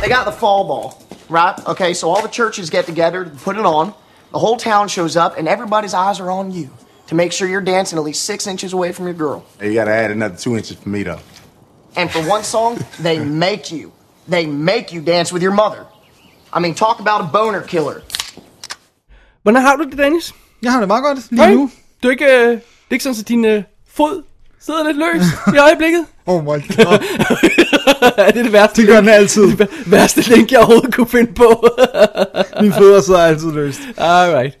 they 0.00 0.08
got 0.08 0.24
the 0.24 0.32
fall 0.32 0.64
ball, 0.64 1.02
right? 1.28 1.54
Okay, 1.66 1.94
so 1.94 2.10
all 2.10 2.22
the 2.22 2.28
churches 2.28 2.70
get 2.70 2.86
together, 2.86 3.24
put 3.44 3.56
it 3.56 3.64
on. 3.64 3.94
The 4.32 4.38
whole 4.38 4.56
town 4.56 4.88
shows 4.88 5.16
up, 5.16 5.38
and 5.38 5.48
everybody's 5.48 5.94
eyes 5.94 6.20
are 6.20 6.30
on 6.30 6.50
you 6.50 6.68
to 7.06 7.14
make 7.14 7.32
sure 7.32 7.48
you're 7.48 7.60
dancing 7.60 7.98
at 7.98 8.04
least 8.04 8.24
six 8.24 8.46
inches 8.46 8.72
away 8.72 8.92
from 8.92 9.06
your 9.06 9.14
girl. 9.14 9.44
Hey, 9.60 9.68
you 9.68 9.74
gotta 9.74 9.92
add 9.92 10.10
another 10.10 10.36
two 10.36 10.56
inches 10.56 10.76
for 10.76 10.88
me, 10.88 11.02
though. 11.04 11.20
And 11.96 12.10
for 12.10 12.20
one 12.20 12.42
song, 12.44 12.78
they 13.02 13.18
make 13.18 13.72
you. 13.72 13.92
They 14.28 14.46
make 14.46 14.92
you 14.92 15.00
dance 15.00 15.32
with 15.32 15.42
your 15.42 15.54
mother. 15.54 15.86
I 16.52 16.60
mean, 16.60 16.74
talk 16.74 17.00
about 17.00 17.20
a 17.20 17.28
boner 17.32 17.62
killer. 17.62 18.02
Hvordan 19.42 19.62
har 19.62 19.76
du 19.76 19.84
det, 19.84 19.98
Dennis? 19.98 20.34
Jeg 20.62 20.72
har 20.72 20.78
det 20.78 20.88
meget 20.88 21.02
godt 21.02 21.30
lige 21.30 21.46
Hey, 21.46 21.54
nu. 21.54 21.70
Du 22.02 22.08
er 22.08 22.12
ikke, 22.12 22.24
øh, 22.24 22.50
det 22.50 22.56
er 22.90 22.92
ikke 22.92 23.02
sådan, 23.02 23.20
at 23.20 23.28
din 23.28 23.44
øh, 23.44 23.62
fod 23.88 24.22
sidder 24.66 24.84
lidt 24.84 24.96
løs 24.96 25.26
i 25.56 25.58
øjeblikket? 25.58 26.04
Oh 26.26 26.42
my 26.42 26.46
god. 26.46 26.98
er 28.26 28.30
det 28.30 28.44
det 28.44 28.52
værste? 28.52 28.80
Det 28.80 28.88
gør 28.88 29.00
den 29.00 29.08
altid. 29.08 29.56
Det 29.56 29.68
værste 29.86 30.20
link, 30.20 30.52
jeg 30.52 30.58
overhovedet 30.58 30.94
kunne 30.94 31.08
finde 31.08 31.32
på. 31.32 31.68
Mine 32.60 32.74
fødder 32.74 33.00
sidder 33.00 33.20
altid 33.20 33.52
løst. 33.52 33.80
Alright. 33.96 34.58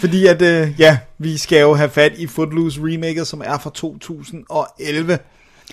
Fordi 0.00 0.26
at, 0.26 0.42
øh, 0.42 0.68
ja, 0.78 0.98
vi 1.18 1.38
skal 1.38 1.60
jo 1.60 1.74
have 1.74 1.90
fat 1.90 2.12
i 2.18 2.26
Footloose 2.26 2.80
remaket, 2.82 3.26
som 3.26 3.42
er 3.44 3.58
fra 3.58 3.70
2011. 3.74 5.18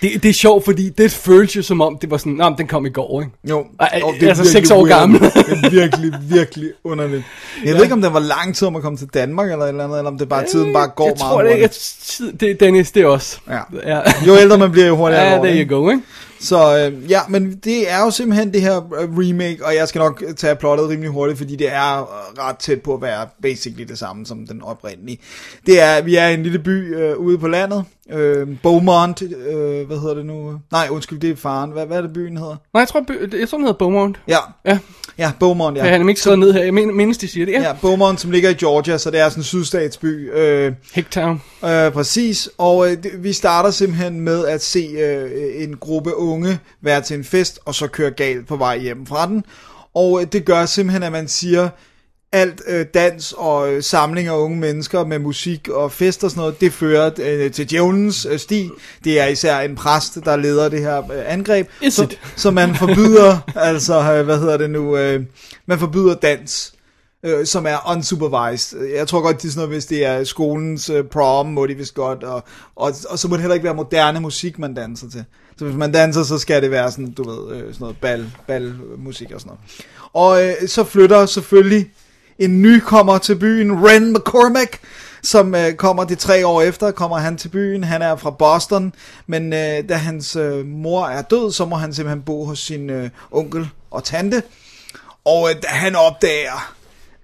Det, 0.00 0.22
det 0.22 0.28
er 0.28 0.32
sjovt, 0.32 0.64
fordi 0.64 0.88
det 0.88 1.10
føles 1.10 1.56
jo 1.56 1.62
som 1.62 1.80
om, 1.80 1.98
det 2.00 2.10
var 2.10 2.16
sådan, 2.16 2.36
men 2.36 2.54
den 2.58 2.66
kom 2.66 2.86
i 2.86 2.90
går, 2.90 3.20
ikke? 3.20 3.32
Jo, 3.50 3.66
og 3.78 3.94
altså 3.94 4.10
virkelig 4.20 4.46
seks 4.46 4.70
år 4.70 4.84
gammel. 4.86 5.20
det 5.20 5.30
er 5.36 5.70
virkelig, 5.70 6.12
virkelig 6.22 6.70
underligt. 6.84 7.22
Jeg 7.64 7.74
ved 7.74 7.82
ikke, 7.82 7.94
om 7.94 8.02
det 8.02 8.12
var 8.12 8.20
lang 8.20 8.56
tid 8.56 8.68
om 8.68 8.76
at 8.76 8.82
komme 8.82 8.98
til 8.98 9.08
Danmark, 9.14 9.50
eller 9.50 9.66
eller 9.66 9.84
andet, 9.84 9.98
eller 9.98 10.10
om 10.10 10.18
det 10.18 10.28
bare 10.28 10.46
tiden 10.46 10.72
bare 10.72 10.88
går 10.88 11.04
jeg 11.04 11.14
meget 11.18 11.32
tror, 11.32 11.42
det, 11.42 11.50
jeg, 11.50 11.58
hurtigt. 11.58 12.40
det, 12.40 12.60
Dennis, 12.60 12.90
det 12.90 13.02
er 13.02 13.06
også. 13.06 13.38
Ja. 13.48 13.60
ja. 13.86 14.00
Jo 14.26 14.36
ældre 14.36 14.58
man 14.58 14.72
bliver, 14.72 14.86
jo 14.86 14.96
hurtigere 14.96 15.24
Ja, 15.24 15.34
det, 15.34 15.42
there 15.42 15.66
you 15.66 15.78
go, 15.78 15.90
ikke? 15.90 16.02
Så 16.42 16.78
øh, 16.78 17.10
ja, 17.10 17.20
men 17.28 17.60
det 17.64 17.90
er 17.90 17.98
jo 17.98 18.10
simpelthen 18.10 18.52
det 18.52 18.62
her 18.62 18.76
øh, 18.76 19.08
remake, 19.18 19.58
og 19.64 19.74
jeg 19.74 19.88
skal 19.88 19.98
nok 19.98 20.22
tage 20.36 20.56
plottet 20.56 20.88
rimelig 20.88 21.10
hurtigt, 21.10 21.38
fordi 21.38 21.56
det 21.56 21.72
er 21.72 22.00
øh, 22.00 22.44
ret 22.44 22.56
tæt 22.56 22.82
på 22.82 22.94
at 22.94 23.02
være 23.02 23.26
basically 23.42 23.84
det 23.88 23.98
samme 23.98 24.26
som 24.26 24.46
den 24.46 24.62
oprindelige. 24.62 25.18
Det 25.66 25.80
er, 25.80 26.02
vi 26.02 26.16
er 26.16 26.28
i 26.28 26.34
en 26.34 26.42
lille 26.42 26.58
by 26.58 26.96
øh, 26.96 27.16
ude 27.16 27.38
på 27.38 27.48
landet, 27.48 27.84
øh, 28.10 28.48
Beaumont, 28.62 29.22
øh, 29.22 29.86
hvad 29.86 30.00
hedder 30.00 30.14
det 30.14 30.26
nu? 30.26 30.58
Nej, 30.72 30.88
undskyld, 30.90 31.20
det 31.20 31.30
er 31.30 31.36
faren. 31.36 31.70
Hvad, 31.70 31.86
hvad 31.86 31.96
er 31.96 32.00
det 32.02 32.12
byen 32.12 32.36
hedder? 32.36 32.56
Nej, 32.74 32.80
jeg 32.80 32.88
tror, 32.88 33.00
by- 33.08 33.40
jeg 33.40 33.48
tror, 33.48 33.58
den 33.58 33.64
hedder 33.66 33.78
Beaumont. 33.78 34.20
Ja, 34.28 34.36
Ja, 34.64 34.78
ja 35.18 35.32
Beaumont, 35.40 35.76
ja. 35.76 35.84
ja. 35.84 35.90
han 35.90 36.02
er 36.02 36.08
ikke 36.08 36.20
skrevet 36.20 36.38
ned 36.38 36.52
her. 36.52 36.62
Jeg 36.64 36.74
men, 36.74 36.96
mindes, 36.96 37.18
de 37.18 37.28
siger 37.28 37.46
det. 37.46 37.52
Ja, 37.52 37.62
Ja, 37.62 37.72
Beaumont, 37.80 38.20
som 38.20 38.30
ligger 38.30 38.50
i 38.50 38.54
Georgia, 38.54 38.98
så 38.98 39.10
det 39.10 39.20
er 39.20 39.28
sådan 39.28 39.40
en 39.40 39.44
sydstatsby. 39.44 40.32
Øh, 40.34 40.72
Hicktown. 40.94 41.42
Øh, 41.64 41.92
præcis, 41.92 42.48
og 42.58 42.90
øh, 42.92 42.96
vi 43.18 43.32
starter 43.32 43.70
simpelthen 43.70 44.20
med 44.20 44.46
at 44.46 44.62
se 44.62 44.78
øh, 44.78 45.30
en 45.62 45.76
gruppe 45.76 46.16
unge 46.16 46.58
være 46.80 47.00
til 47.00 47.16
en 47.16 47.24
fest, 47.24 47.58
og 47.64 47.74
så 47.74 47.86
køre 47.86 48.10
galt 48.10 48.46
på 48.48 48.56
vej 48.56 48.78
hjem 48.78 49.06
fra 49.06 49.26
den. 49.26 49.44
Og 49.94 50.20
øh, 50.20 50.26
det 50.32 50.44
gør 50.44 50.66
simpelthen, 50.66 51.02
at 51.02 51.12
man 51.12 51.28
siger, 51.28 51.68
alt 52.32 52.62
øh, 52.66 52.86
dans 52.94 53.34
og 53.36 53.72
øh, 53.72 53.82
samling 53.82 54.28
af 54.28 54.36
unge 54.36 54.58
mennesker 54.58 55.04
med 55.04 55.18
musik 55.18 55.68
og 55.68 55.92
fest 55.92 56.24
og 56.24 56.30
sådan 56.30 56.40
noget, 56.40 56.60
det 56.60 56.72
fører 56.72 57.10
øh, 57.22 57.52
til 57.52 57.70
djævelens 57.70 58.26
øh, 58.30 58.38
sti. 58.38 58.70
Det 59.04 59.20
er 59.20 59.26
især 59.26 59.60
en 59.60 59.74
præst, 59.74 60.18
der 60.24 60.36
leder 60.36 60.68
det 60.68 60.80
her 60.80 60.98
øh, 60.98 61.22
angreb. 61.26 61.68
Is 61.82 61.94
så, 61.94 62.16
så 62.36 62.50
man 62.50 62.74
forbyder, 62.84 63.38
altså, 63.56 64.12
øh, 64.12 64.24
hvad 64.24 64.38
hedder 64.38 64.56
det 64.56 64.70
nu, 64.70 64.96
øh, 64.96 65.22
man 65.66 65.78
forbyder 65.78 66.14
dans 66.14 66.72
øh, 67.22 67.46
som 67.46 67.66
er 67.66 67.90
unsupervised. 67.90 68.86
Jeg 68.86 69.08
tror 69.08 69.20
godt, 69.20 69.42
det 69.42 69.48
er 69.48 69.52
sådan 69.52 69.58
noget, 69.58 69.74
hvis 69.76 69.86
det 69.86 70.04
er 70.04 70.24
skolens 70.24 70.90
øh, 70.90 71.04
prom, 71.04 71.46
må 71.46 71.66
de 71.66 71.74
vist 71.74 71.94
godt, 71.94 72.24
og, 72.24 72.44
og, 72.76 72.92
og 73.10 73.18
så 73.18 73.28
må 73.28 73.34
det 73.34 73.40
heller 73.40 73.54
ikke 73.54 73.64
være 73.64 73.74
moderne 73.74 74.20
musik, 74.20 74.58
man 74.58 74.74
danser 74.74 75.10
til. 75.10 75.24
Så 75.56 75.64
hvis 75.64 75.76
man 75.76 75.92
danser, 75.92 76.22
så 76.22 76.38
skal 76.38 76.62
det 76.62 76.70
være 76.70 76.90
sådan, 76.90 77.12
du 77.12 77.30
ved, 77.30 77.56
øh, 77.56 77.60
sådan 77.60 77.76
noget 77.80 77.96
bal, 78.00 78.30
balmusik 78.46 79.30
og 79.30 79.40
sådan 79.40 79.50
noget. 79.50 79.60
Og 80.12 80.46
øh, 80.46 80.68
så 80.68 80.84
flytter 80.84 81.26
selvfølgelig 81.26 81.90
en 82.38 82.62
ny 82.62 82.80
kommer 82.80 83.18
til 83.18 83.36
byen, 83.36 83.86
Ren 83.86 84.12
McCormack, 84.12 84.78
som 85.22 85.54
øh, 85.54 85.72
kommer 85.74 86.04
det 86.04 86.18
tre 86.18 86.46
år 86.46 86.62
efter, 86.62 86.90
kommer 86.90 87.18
han 87.18 87.36
til 87.36 87.48
byen. 87.48 87.84
Han 87.84 88.02
er 88.02 88.16
fra 88.16 88.30
Boston, 88.30 88.92
men 89.26 89.52
øh, 89.52 89.88
da 89.88 89.94
hans 89.94 90.36
øh, 90.36 90.66
mor 90.66 91.06
er 91.06 91.22
død, 91.22 91.52
så 91.52 91.64
må 91.64 91.76
han 91.76 91.94
simpelthen 91.94 92.22
bo 92.22 92.44
hos 92.44 92.58
sin 92.58 92.90
øh, 92.90 93.10
onkel 93.30 93.68
og 93.90 94.04
tante. 94.04 94.42
Og 95.24 95.50
øh, 95.50 95.56
da 95.62 95.68
han 95.68 95.96
opdager, 95.96 96.74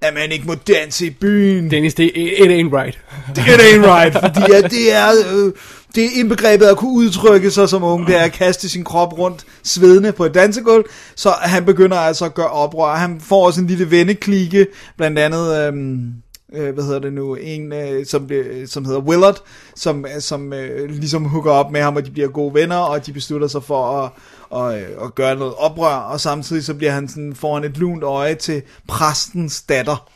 at 0.00 0.14
man 0.14 0.32
ikke 0.32 0.46
må 0.46 0.54
danse 0.54 1.06
i 1.06 1.10
byen, 1.10 1.70
Dennis, 1.70 1.94
det 1.94 2.12
it 2.14 2.48
ain't 2.48 2.76
right. 2.76 2.98
det 3.36 3.44
er 3.44 3.58
ain't 3.58 3.86
right, 3.86 4.12
fordi 4.20 4.52
at 4.52 4.70
det 4.70 4.94
er 4.94 5.08
øh, 5.32 5.52
det 5.94 6.04
er 6.04 6.08
indbegrebet 6.14 6.66
at 6.66 6.76
kunne 6.76 6.92
udtrykke 6.92 7.50
sig 7.50 7.68
som 7.68 7.82
ung, 7.84 8.06
det 8.06 8.16
er 8.16 8.20
at 8.22 8.32
kaste 8.32 8.68
sin 8.68 8.84
krop 8.84 9.18
rundt 9.18 9.44
svedende 9.62 10.12
på 10.12 10.24
et 10.24 10.34
dansegulv, 10.34 10.84
så 11.16 11.30
han 11.30 11.64
begynder 11.64 11.96
altså 11.96 12.24
at 12.24 12.34
gøre 12.34 12.50
oprør. 12.50 12.94
Han 12.94 13.20
får 13.20 13.46
også 13.46 13.60
en 13.60 13.66
lille 13.66 13.90
venneklike, 13.90 14.66
blandt 14.96 15.18
andet... 15.18 15.66
Øhm, 15.66 16.12
øh, 16.54 16.74
hvad 16.74 16.84
hedder 16.84 16.98
det 16.98 17.12
nu, 17.12 17.34
en, 17.34 17.72
øh, 17.72 18.06
som, 18.06 18.26
bliver- 18.26 18.66
som 18.66 18.84
hedder 18.84 19.00
Willard, 19.00 19.42
som, 19.76 20.06
som 20.20 20.52
øh, 20.52 20.90
ligesom 20.90 21.24
hooker 21.24 21.50
op 21.50 21.70
med 21.72 21.80
ham, 21.80 21.96
og 21.96 22.06
de 22.06 22.10
bliver 22.10 22.28
gode 22.28 22.54
venner, 22.54 22.76
og 22.76 23.06
de 23.06 23.12
beslutter 23.12 23.48
sig 23.48 23.62
for 23.62 24.02
at, 24.02 24.10
og, 24.50 24.78
øh, 24.80 24.88
at 25.04 25.14
gøre 25.14 25.36
noget 25.36 25.54
oprør, 25.54 25.94
og 25.94 26.20
samtidig 26.20 26.64
så 26.64 26.74
bliver 26.74 26.92
han 26.92 27.08
sådan, 27.08 27.34
får 27.34 27.54
han 27.54 27.64
et 27.64 27.78
lunt 27.78 28.02
øje 28.02 28.34
til 28.34 28.62
præstens 28.88 29.62
datter, 29.62 30.08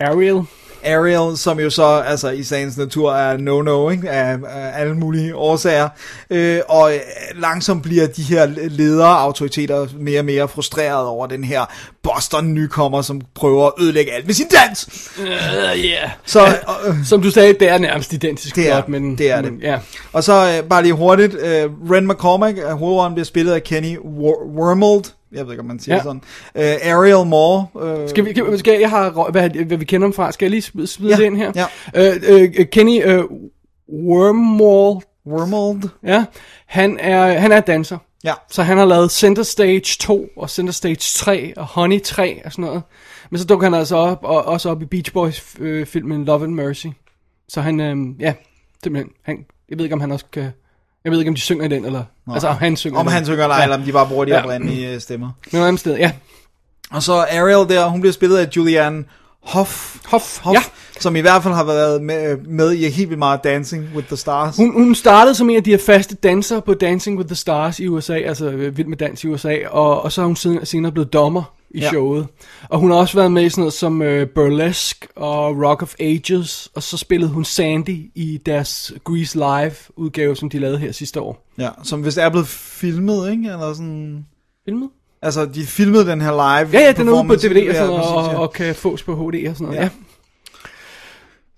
Ariel. 0.00 0.42
Ariel, 0.84 1.36
som 1.38 1.60
jo 1.60 1.70
så 1.70 1.84
altså 2.06 2.30
i 2.30 2.42
sagens 2.42 2.76
natur 2.76 3.12
er 3.14 3.36
no-no 3.36 3.90
ikke? 3.90 4.10
Af, 4.10 4.38
af 4.48 4.80
alle 4.80 4.94
mulige 4.94 5.34
årsager. 5.36 5.88
Øh, 6.30 6.60
og 6.68 6.94
øh, 6.94 7.00
langsomt 7.40 7.82
bliver 7.82 8.06
de 8.06 8.22
her 8.22 8.46
ledere 8.68 9.18
autoriteter 9.18 9.86
mere 9.98 10.18
og 10.20 10.24
mere 10.24 10.48
frustreret 10.48 11.06
over 11.06 11.26
den 11.26 11.44
her 11.44 11.64
Boston-nykommer, 12.02 13.02
som 13.02 13.20
prøver 13.34 13.66
at 13.66 13.72
ødelægge 13.80 14.12
alt 14.12 14.26
med 14.26 14.34
sin 14.34 14.46
dans. 14.48 15.10
Uh, 15.18 15.24
yeah. 15.26 16.10
Så, 16.26 16.46
øh, 16.86 16.94
Som 17.04 17.22
du 17.22 17.30
sagde, 17.30 17.52
det 17.52 17.68
er 17.68 17.78
nærmest 17.78 18.12
identisk 18.12 18.56
Det 18.56 18.68
er- 18.68 18.72
plot, 18.80 18.88
men, 18.88 19.18
det 19.18 19.30
er 19.30 19.42
det. 19.42 19.52
Men, 19.52 19.62
ja. 19.62 19.78
Og 20.12 20.24
så 20.24 20.32
øh, 20.62 20.68
bare 20.68 20.82
lige 20.82 20.94
hurtigt, 20.94 21.34
øh, 21.34 21.70
Ren 21.90 22.08
McCormack, 22.08 22.58
øh, 22.58 22.64
hovedrollen 22.70 23.14
bliver 23.14 23.24
spillet 23.24 23.52
af 23.52 23.62
Kenny 23.62 23.96
Wor- 23.98 24.46
Wormold, 24.58 25.04
jeg 25.32 25.44
ved 25.44 25.52
ikke, 25.52 25.60
om 25.60 25.66
man 25.66 25.78
siger 25.78 25.94
Ja. 25.96 26.02
sådan. 26.02 26.22
Øh, 26.54 26.92
Ariel 26.94 27.26
Moore. 27.26 27.66
Øh, 28.02 28.08
Skal 28.08 28.24
vi, 28.24 28.30
skal, 28.30 28.58
skal 28.58 28.80
jeg 28.80 28.90
har 28.90 29.30
hvad, 29.30 29.50
hvad 29.64 29.76
vi 29.76 29.84
kender 29.84 30.06
ham 30.06 30.12
fra? 30.12 30.32
Skal 30.32 30.46
jeg 30.46 30.50
lige 30.50 30.62
smide, 30.86 31.10
Ja, 31.10 31.16
det 31.16 31.24
ind 31.24 31.36
her? 31.36 31.52
ja. 31.94 32.12
Øh, 32.12 32.22
øh, 32.28 32.66
Kenny 32.72 33.04
øh, 33.06 33.24
Wormwall, 33.92 35.00
Wormold. 35.26 35.82
ja, 36.04 36.24
han 36.66 36.98
er, 37.00 37.38
han 37.38 37.52
er 37.52 37.60
danser. 37.60 37.98
Ja. 38.24 38.32
Så 38.50 38.62
han 38.62 38.78
har 38.78 38.84
lavet 38.84 39.10
Center 39.10 39.42
Stage 39.42 39.80
2 40.00 40.28
og 40.36 40.50
Center 40.50 40.72
Stage 40.72 40.96
3 41.00 41.52
og 41.56 41.66
Honey 41.66 42.00
3 42.02 42.40
og 42.44 42.52
sådan 42.52 42.64
noget. 42.64 42.82
Men 43.30 43.38
så 43.38 43.44
dukker 43.46 43.66
han 43.66 43.74
altså 43.74 43.96
op, 43.96 44.18
og, 44.22 44.44
også 44.44 44.70
op 44.70 44.82
i 44.82 44.84
Beach 44.84 45.12
Boys 45.12 45.54
øh, 45.58 45.86
filmen 45.86 46.24
Love 46.24 46.44
and 46.44 46.54
Mercy. 46.54 46.86
Så 47.48 47.60
han, 47.60 47.80
øh, 47.80 47.96
ja, 48.20 48.34
simpelthen, 48.82 49.12
han, 49.22 49.44
jeg 49.70 49.78
ved 49.78 49.84
ikke 49.84 49.94
om 49.94 50.00
han 50.00 50.12
også 50.12 50.24
kan, 50.32 50.50
jeg 51.04 51.12
ved 51.12 51.18
ikke 51.18 51.28
om 51.28 51.34
de 51.34 51.40
synger 51.40 51.64
i 51.64 51.68
den, 51.68 51.84
eller, 51.84 52.02
Nej. 52.26 52.34
altså 52.34 52.48
om 52.48 52.56
han 52.56 52.76
synger 52.76 52.98
Om 53.00 53.06
i 53.06 53.10
han 53.10 53.18
den. 53.18 53.26
synger 53.26 53.42
eller 53.44 53.56
Ja. 53.56 53.62
eller 53.62 53.76
om 53.76 53.82
de 53.82 53.92
bare 53.92 54.06
bruger 54.06 54.24
de 54.24 54.30
Ja. 54.30 54.42
oprindelige 54.42 54.94
øh, 54.94 55.00
stemmer. 55.00 55.30
Men 55.52 55.62
andet 55.62 55.80
sted, 55.80 55.96
ja. 55.96 56.12
Og 56.90 57.02
så 57.02 57.12
Ariel 57.12 57.68
der, 57.76 57.86
hun 57.86 58.00
bliver 58.00 58.12
spillet 58.12 58.36
af 58.38 58.48
Julianne 58.56 59.04
Hoff, 59.42 59.96
Hoff, 60.06 60.38
Hoff 60.38 60.54
ja. 60.54 60.62
som 61.00 61.16
i 61.16 61.20
hvert 61.20 61.42
fald 61.42 61.54
har 61.54 61.64
været 61.64 62.02
med, 62.02 62.36
med 62.36 62.72
i 62.72 62.88
helt 62.90 63.08
vildt 63.08 63.18
meget 63.18 63.44
Dancing 63.44 63.88
with 63.94 64.06
the 64.06 64.16
Stars. 64.16 64.56
Hun, 64.56 64.72
hun 64.72 64.94
startede 64.94 65.34
som 65.34 65.50
en 65.50 65.56
af 65.56 65.64
de 65.64 65.70
her 65.70 65.78
faste 65.78 66.14
dansere 66.14 66.62
på 66.62 66.74
Dancing 66.74 67.16
with 67.18 67.26
the 67.28 67.36
Stars 67.36 67.78
i 67.80 67.86
USA, 67.86 68.14
altså 68.18 68.46
øh, 68.50 68.76
Vild 68.76 68.86
med 68.86 68.96
Dans 68.96 69.24
i 69.24 69.28
USA, 69.28 69.56
og, 69.70 70.02
og 70.02 70.12
så 70.12 70.22
er 70.22 70.26
hun 70.26 70.36
senere 70.64 70.92
blevet 70.92 71.12
dommer 71.12 71.42
i 71.70 71.80
Ja. 71.80 71.88
showet. 71.88 72.26
Og 72.68 72.78
hun 72.78 72.90
har 72.90 72.98
også 72.98 73.14
været 73.14 73.32
med 73.32 73.44
i 73.44 73.48
sådan 73.48 73.60
noget 73.62 73.72
som 73.72 74.00
uh, 74.00 74.22
Burlesque 74.34 75.08
og 75.16 75.56
Rock 75.68 75.82
of 75.82 75.94
Ages, 76.00 76.68
og 76.74 76.82
så 76.82 76.96
spillede 76.96 77.30
hun 77.30 77.44
Sandy 77.44 78.10
i 78.14 78.40
deres 78.46 78.92
Grease 79.04 79.38
Live 79.38 79.74
udgave, 79.96 80.36
som 80.36 80.50
de 80.50 80.58
lavede 80.58 80.78
her 80.78 80.92
sidste 80.92 81.20
år. 81.20 81.46
Ja, 81.58 81.68
som 81.82 82.04
vist 82.04 82.18
er 82.18 82.28
blevet 82.30 82.48
filmet, 82.48 83.30
ikke? 83.30 83.44
Eller 83.48 83.72
sådan... 83.72 84.26
Filmet? 84.64 84.88
Altså, 85.22 85.46
de 85.46 85.66
filmede 85.66 86.06
den 86.06 86.20
her 86.20 86.30
live 86.32 86.70
Ja, 86.72 86.86
ja, 86.86 86.92
den 86.92 87.08
er 87.08 87.12
ude 87.12 87.24
på. 87.28 87.34
DVD 87.34 87.68
og, 87.68 87.74
sådan, 87.74 87.90
Ja, 87.92 87.96
præcis, 87.96 88.12
og, 88.12 88.32
ja. 88.32 88.38
og 88.38 88.52
kan 88.52 88.74
fås 88.74 89.02
på 89.02 89.14
HD 89.14 89.48
og 89.48 89.54
sådan 89.56 89.64
noget. 89.66 89.76
Ja. 89.76 89.82
Ja. 89.82 89.88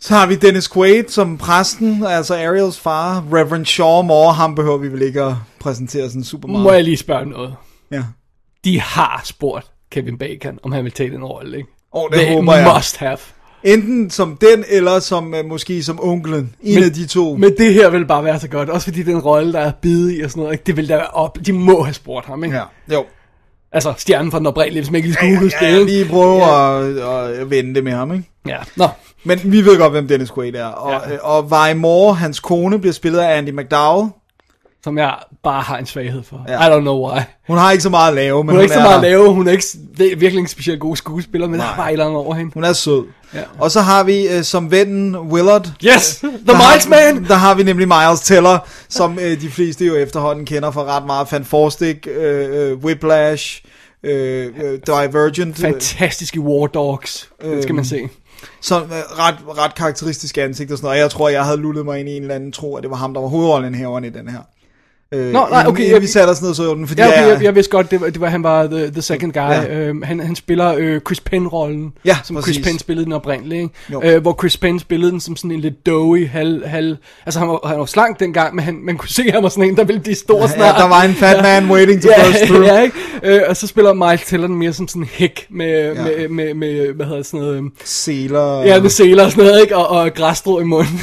Så 0.02 0.14
har 0.14 0.26
vi 0.26 0.34
Dennis 0.36 0.68
Quaid 0.72 1.04
som 1.08 1.38
præsten, 1.38 2.04
altså 2.06 2.34
Ariels 2.34 2.78
far. 2.80 3.24
Reverend 3.32 3.66
Shaw 3.66 4.02
Moore, 4.02 4.32
ham 4.34 4.54
behøver 4.54 4.76
vi 4.78 4.88
vel 4.88 5.02
ikke 5.02 5.22
at 5.22 5.34
præsentere 5.60 6.08
sådan 6.08 6.24
super 6.24 6.48
meget. 6.48 6.62
Må 6.62 6.72
jeg 6.72 6.84
lige 6.84 6.96
spørge 6.96 7.26
noget? 7.26 7.54
Ja. 7.90 8.04
De 8.64 8.80
har 8.80 9.22
spurgt 9.24 9.70
Kevin 9.90 10.18
Bacon, 10.18 10.58
om 10.62 10.72
han 10.72 10.84
vil 10.84 10.92
tage 10.92 11.10
den 11.10 11.24
rolle, 11.24 11.56
ikke? 11.56 11.68
Åh, 11.94 12.10
det 12.10 12.18
They 12.20 12.32
håber 12.34 12.54
jeg. 12.54 12.72
must 12.76 12.96
have. 12.96 13.18
Enten 13.64 14.10
som 14.10 14.36
den, 14.40 14.64
eller 14.68 14.98
som 15.00 15.34
uh, 15.40 15.44
måske 15.48 15.82
som 15.82 15.98
onklen. 16.02 16.54
En 16.62 16.74
Men- 16.74 16.84
af 16.84 16.90
de 16.92 17.06
to. 17.06 17.36
Men 17.36 17.54
det 17.58 17.74
her 17.74 17.90
vil 17.90 18.06
bare 18.06 18.24
være 18.24 18.40
så 18.40 18.48
godt, 18.48 18.68
også 18.70 18.84
fordi 18.84 19.02
den 19.02 19.18
rolle, 19.18 19.52
der 19.52 19.60
er 19.60 19.72
bide 19.82 20.16
i 20.16 20.20
og 20.22 20.30
sådan 20.30 20.40
noget, 20.40 20.52
ikke? 20.54 20.64
det 20.66 20.76
vil 20.76 20.88
da 20.88 20.96
være 20.96 21.06
op. 21.06 21.38
De 21.46 21.52
må 21.52 21.82
have 21.82 21.94
spurgt 21.94 22.26
ham, 22.26 22.44
ikke? 22.44 22.56
Ja, 22.56 22.62
jo. 22.94 23.04
Altså, 23.72 23.94
stjernen 23.98 24.30
fra 24.30 24.38
den 24.38 24.46
oprindelige, 24.46 24.80
hvis 24.82 24.90
man 24.90 24.96
ikke 24.96 25.08
lige 25.08 25.18
Ja, 25.22 25.26
skulle 25.28 25.38
huske 25.40 25.64
ja, 25.64 25.72
det, 25.72 25.80
ikke? 25.80 25.92
lige 25.92 26.04
prøve 26.08 26.44
Ja. 26.44 26.80
at, 27.28 27.38
at 27.40 27.50
vende 27.50 27.74
det 27.74 27.84
med 27.84 27.92
ham, 27.92 28.12
ikke? 28.12 28.24
Ja, 28.46 28.58
nå. 28.76 28.88
Men 29.24 29.40
vi 29.44 29.64
ved 29.64 29.78
godt, 29.78 29.92
hvem 29.92 30.08
Dennis 30.08 30.30
Quaid 30.30 30.54
er. 30.54 30.64
Og, 30.64 30.92
Ja. 31.08 31.12
ja. 31.14 31.18
og 31.18 31.44
Vi 31.50 31.74
Moore, 31.78 32.14
hans 32.14 32.40
kone, 32.40 32.78
bliver 32.78 32.92
spillet 32.92 33.18
af 33.18 33.38
Andy 33.38 33.50
McDowell. 33.50 34.08
Som 34.84 34.98
jeg 34.98 35.14
bare 35.42 35.62
har 35.62 35.78
en 35.78 35.86
svaghed 35.86 36.22
for. 36.22 36.44
Ja. 36.48 36.68
I 36.68 36.76
don't 36.76 36.80
know 36.80 37.10
why. 37.10 37.20
Hun 37.46 37.58
har 37.58 37.70
ikke 37.72 37.82
så 37.82 37.90
meget 37.90 38.08
at 38.08 38.14
lave, 38.14 38.44
men 38.44 38.50
Hun 38.50 38.58
er 38.58 38.62
ikke 38.62 38.74
så 38.74 38.80
meget 38.80 38.94
at 38.94 39.00
lave, 39.02 39.34
hun 39.34 39.48
er 39.48 39.52
ikke 39.52 39.64
s- 39.64 39.76
ve- 39.98 40.14
virkelig 40.18 40.38
en 40.38 40.46
specielt 40.46 40.80
god 40.80 40.96
skuespiller, 40.96 41.48
men 41.48 41.60
der 41.60 41.64
er 41.66 41.68
Nej. 41.68 41.76
bare 41.76 41.88
et 41.88 41.92
eller 41.92 42.04
andet 42.06 42.18
over 42.18 42.34
hende. 42.34 42.50
Hun 42.54 42.64
er 42.64 42.72
sød. 42.72 43.04
Ja. 43.34 43.40
Og 43.58 43.70
så 43.70 43.80
har 43.80 44.02
vi 44.04 44.26
uh, 44.36 44.42
som 44.42 44.70
vennen 44.70 45.16
Willard. 45.16 45.66
Yes! 45.84 46.16
The 46.18 46.28
der 46.46 46.52
Miles 46.52 46.84
har, 46.84 47.12
Man! 47.12 47.24
Der 47.24 47.34
har 47.34 47.54
vi 47.54 47.62
nemlig 47.62 47.88
Miles 47.88 48.20
Teller, 48.20 48.58
som 48.88 49.12
uh, 49.16 49.22
de 49.22 49.50
fleste 49.50 49.86
jo 49.86 49.94
efterhånden 49.94 50.44
kender 50.46 50.70
fra 50.70 50.84
ret 50.84 51.06
meget. 51.06 51.28
Fan 51.28 51.44
Forstig, 51.44 51.96
uh, 52.06 52.72
uh, 52.72 52.84
Whiplash, 52.84 53.62
uh, 54.04 54.10
uh, 54.10 54.14
Divergent. 54.86 55.58
uh, 55.58 55.64
Fantastisk 55.64 56.36
i 56.36 56.38
War 56.38 56.66
Dogs, 56.66 57.28
det 57.42 57.62
skal 57.62 57.74
man 57.74 57.84
se. 57.84 58.08
Som 58.60 58.82
uh, 58.82 58.88
ret, 58.90 59.36
ret 59.58 59.74
karakteristisk 59.74 60.38
ansigt 60.38 60.72
og 60.72 60.78
sådan 60.78 60.86
noget. 60.86 60.98
Og 60.98 61.02
jeg 61.02 61.10
tror, 61.10 61.28
jeg 61.28 61.44
havde 61.44 61.56
lullet 61.58 61.84
mig 61.84 62.00
ind 62.00 62.08
i 62.08 62.16
en 62.16 62.22
eller 62.22 62.34
anden 62.34 62.52
tro, 62.52 62.76
at 62.76 62.82
det 62.82 62.90
var 62.90 62.96
ham, 62.96 63.14
der 63.14 63.20
var 63.20 63.28
hovedrollen 63.28 64.04
i 64.04 64.10
den 64.10 64.28
her. 64.28 64.38
Øh, 65.14 65.32
Nå, 65.32 65.46
nej, 65.50 65.64
okay, 65.66 65.80
Inden, 65.80 65.92
jeg- 65.94 66.02
vi 66.02 66.06
satte 66.06 66.30
os 66.30 66.40
ned 66.42 66.50
og 66.50 66.56
så 66.56 66.74
den, 66.74 66.88
fordi 66.88 67.02
Ja, 67.02 67.08
okay, 67.08 67.20
jeg, 67.22 67.28
jeg, 67.28 67.42
jeg 67.42 67.54
vidste 67.54 67.70
godt, 67.70 67.90
det 67.90 68.00
var, 68.00 68.06
det 68.10 68.20
var, 68.20 68.28
han 68.28 68.42
var 68.42 68.66
the, 68.66 68.90
the 68.90 69.02
second 69.02 69.32
guy. 69.32 69.40
Ja. 69.40 69.62
Ja. 69.62 69.78
Øhm, 69.78 70.02
han, 70.02 70.20
han 70.20 70.36
spiller 70.36 70.74
øh, 70.78 71.00
Chris 71.00 71.20
Penn-rollen, 71.20 71.92
Ja, 72.04 72.16
som 72.24 72.36
præcis. 72.36 72.54
Chris 72.54 72.66
Penn 72.66 72.78
spillede 72.78 73.04
den 73.04 73.12
oprindelige. 73.12 73.70
Ikke? 73.92 74.14
Øh, 74.14 74.22
hvor 74.22 74.36
Chris 74.40 74.56
Penn 74.56 74.78
spillede 74.78 75.12
den 75.12 75.20
som 75.20 75.36
sådan 75.36 75.50
en 75.50 75.60
lidt 75.60 75.86
doughy, 75.86 76.28
halv, 76.28 76.66
halv... 76.66 76.96
Altså, 77.26 77.38
han 77.38 77.48
var, 77.48 77.66
han 77.68 77.78
var 77.78 77.86
slank 77.86 78.20
dengang, 78.20 78.54
men 78.54 78.64
han, 78.64 78.78
man 78.82 78.96
kunne 78.96 79.08
se, 79.08 79.22
at 79.26 79.32
han 79.34 79.42
var 79.42 79.48
sådan 79.48 79.64
en, 79.64 79.76
der 79.76 79.84
ville 79.84 80.00
blive 80.00 80.14
stor 80.16 80.46
snart. 80.46 80.74
ja, 80.76 80.82
der 80.82 80.88
var 80.88 81.02
en 81.02 81.14
fat 81.14 81.42
man 81.42 81.70
waiting 81.70 82.02
to 82.02 82.08
burst 82.24 82.38
through. 82.44 82.66
ja, 82.66 82.80
ikke? 82.80 82.96
Øh, 83.22 83.40
og 83.48 83.56
så 83.56 83.66
spiller 83.66 83.92
Miles 83.92 84.22
Teller 84.26 84.46
den 84.46 84.56
mere 84.56 84.72
som 84.72 84.88
sådan 84.88 85.02
en 85.02 85.08
hæk 85.12 85.46
med, 85.50 85.66
Ja. 85.66 86.04
ja. 86.04 86.28
med, 86.28 86.28
med, 86.28 86.54
med, 86.54 86.92
hvad 86.94 87.06
hedder 87.06 87.18
det, 87.18 87.26
sådan 87.26 87.40
noget... 87.40 87.56
øhm, 87.56 87.72
Seler. 87.84 88.62
Ja, 88.62 88.80
med 88.80 88.90
seler 88.90 89.24
og 89.24 89.30
sådan 89.30 89.44
noget, 89.44 89.60
ikke? 89.62 89.76
Og, 89.76 89.88
og 89.88 90.14
græsstrå 90.14 90.60
i 90.60 90.64
munden. 90.64 91.00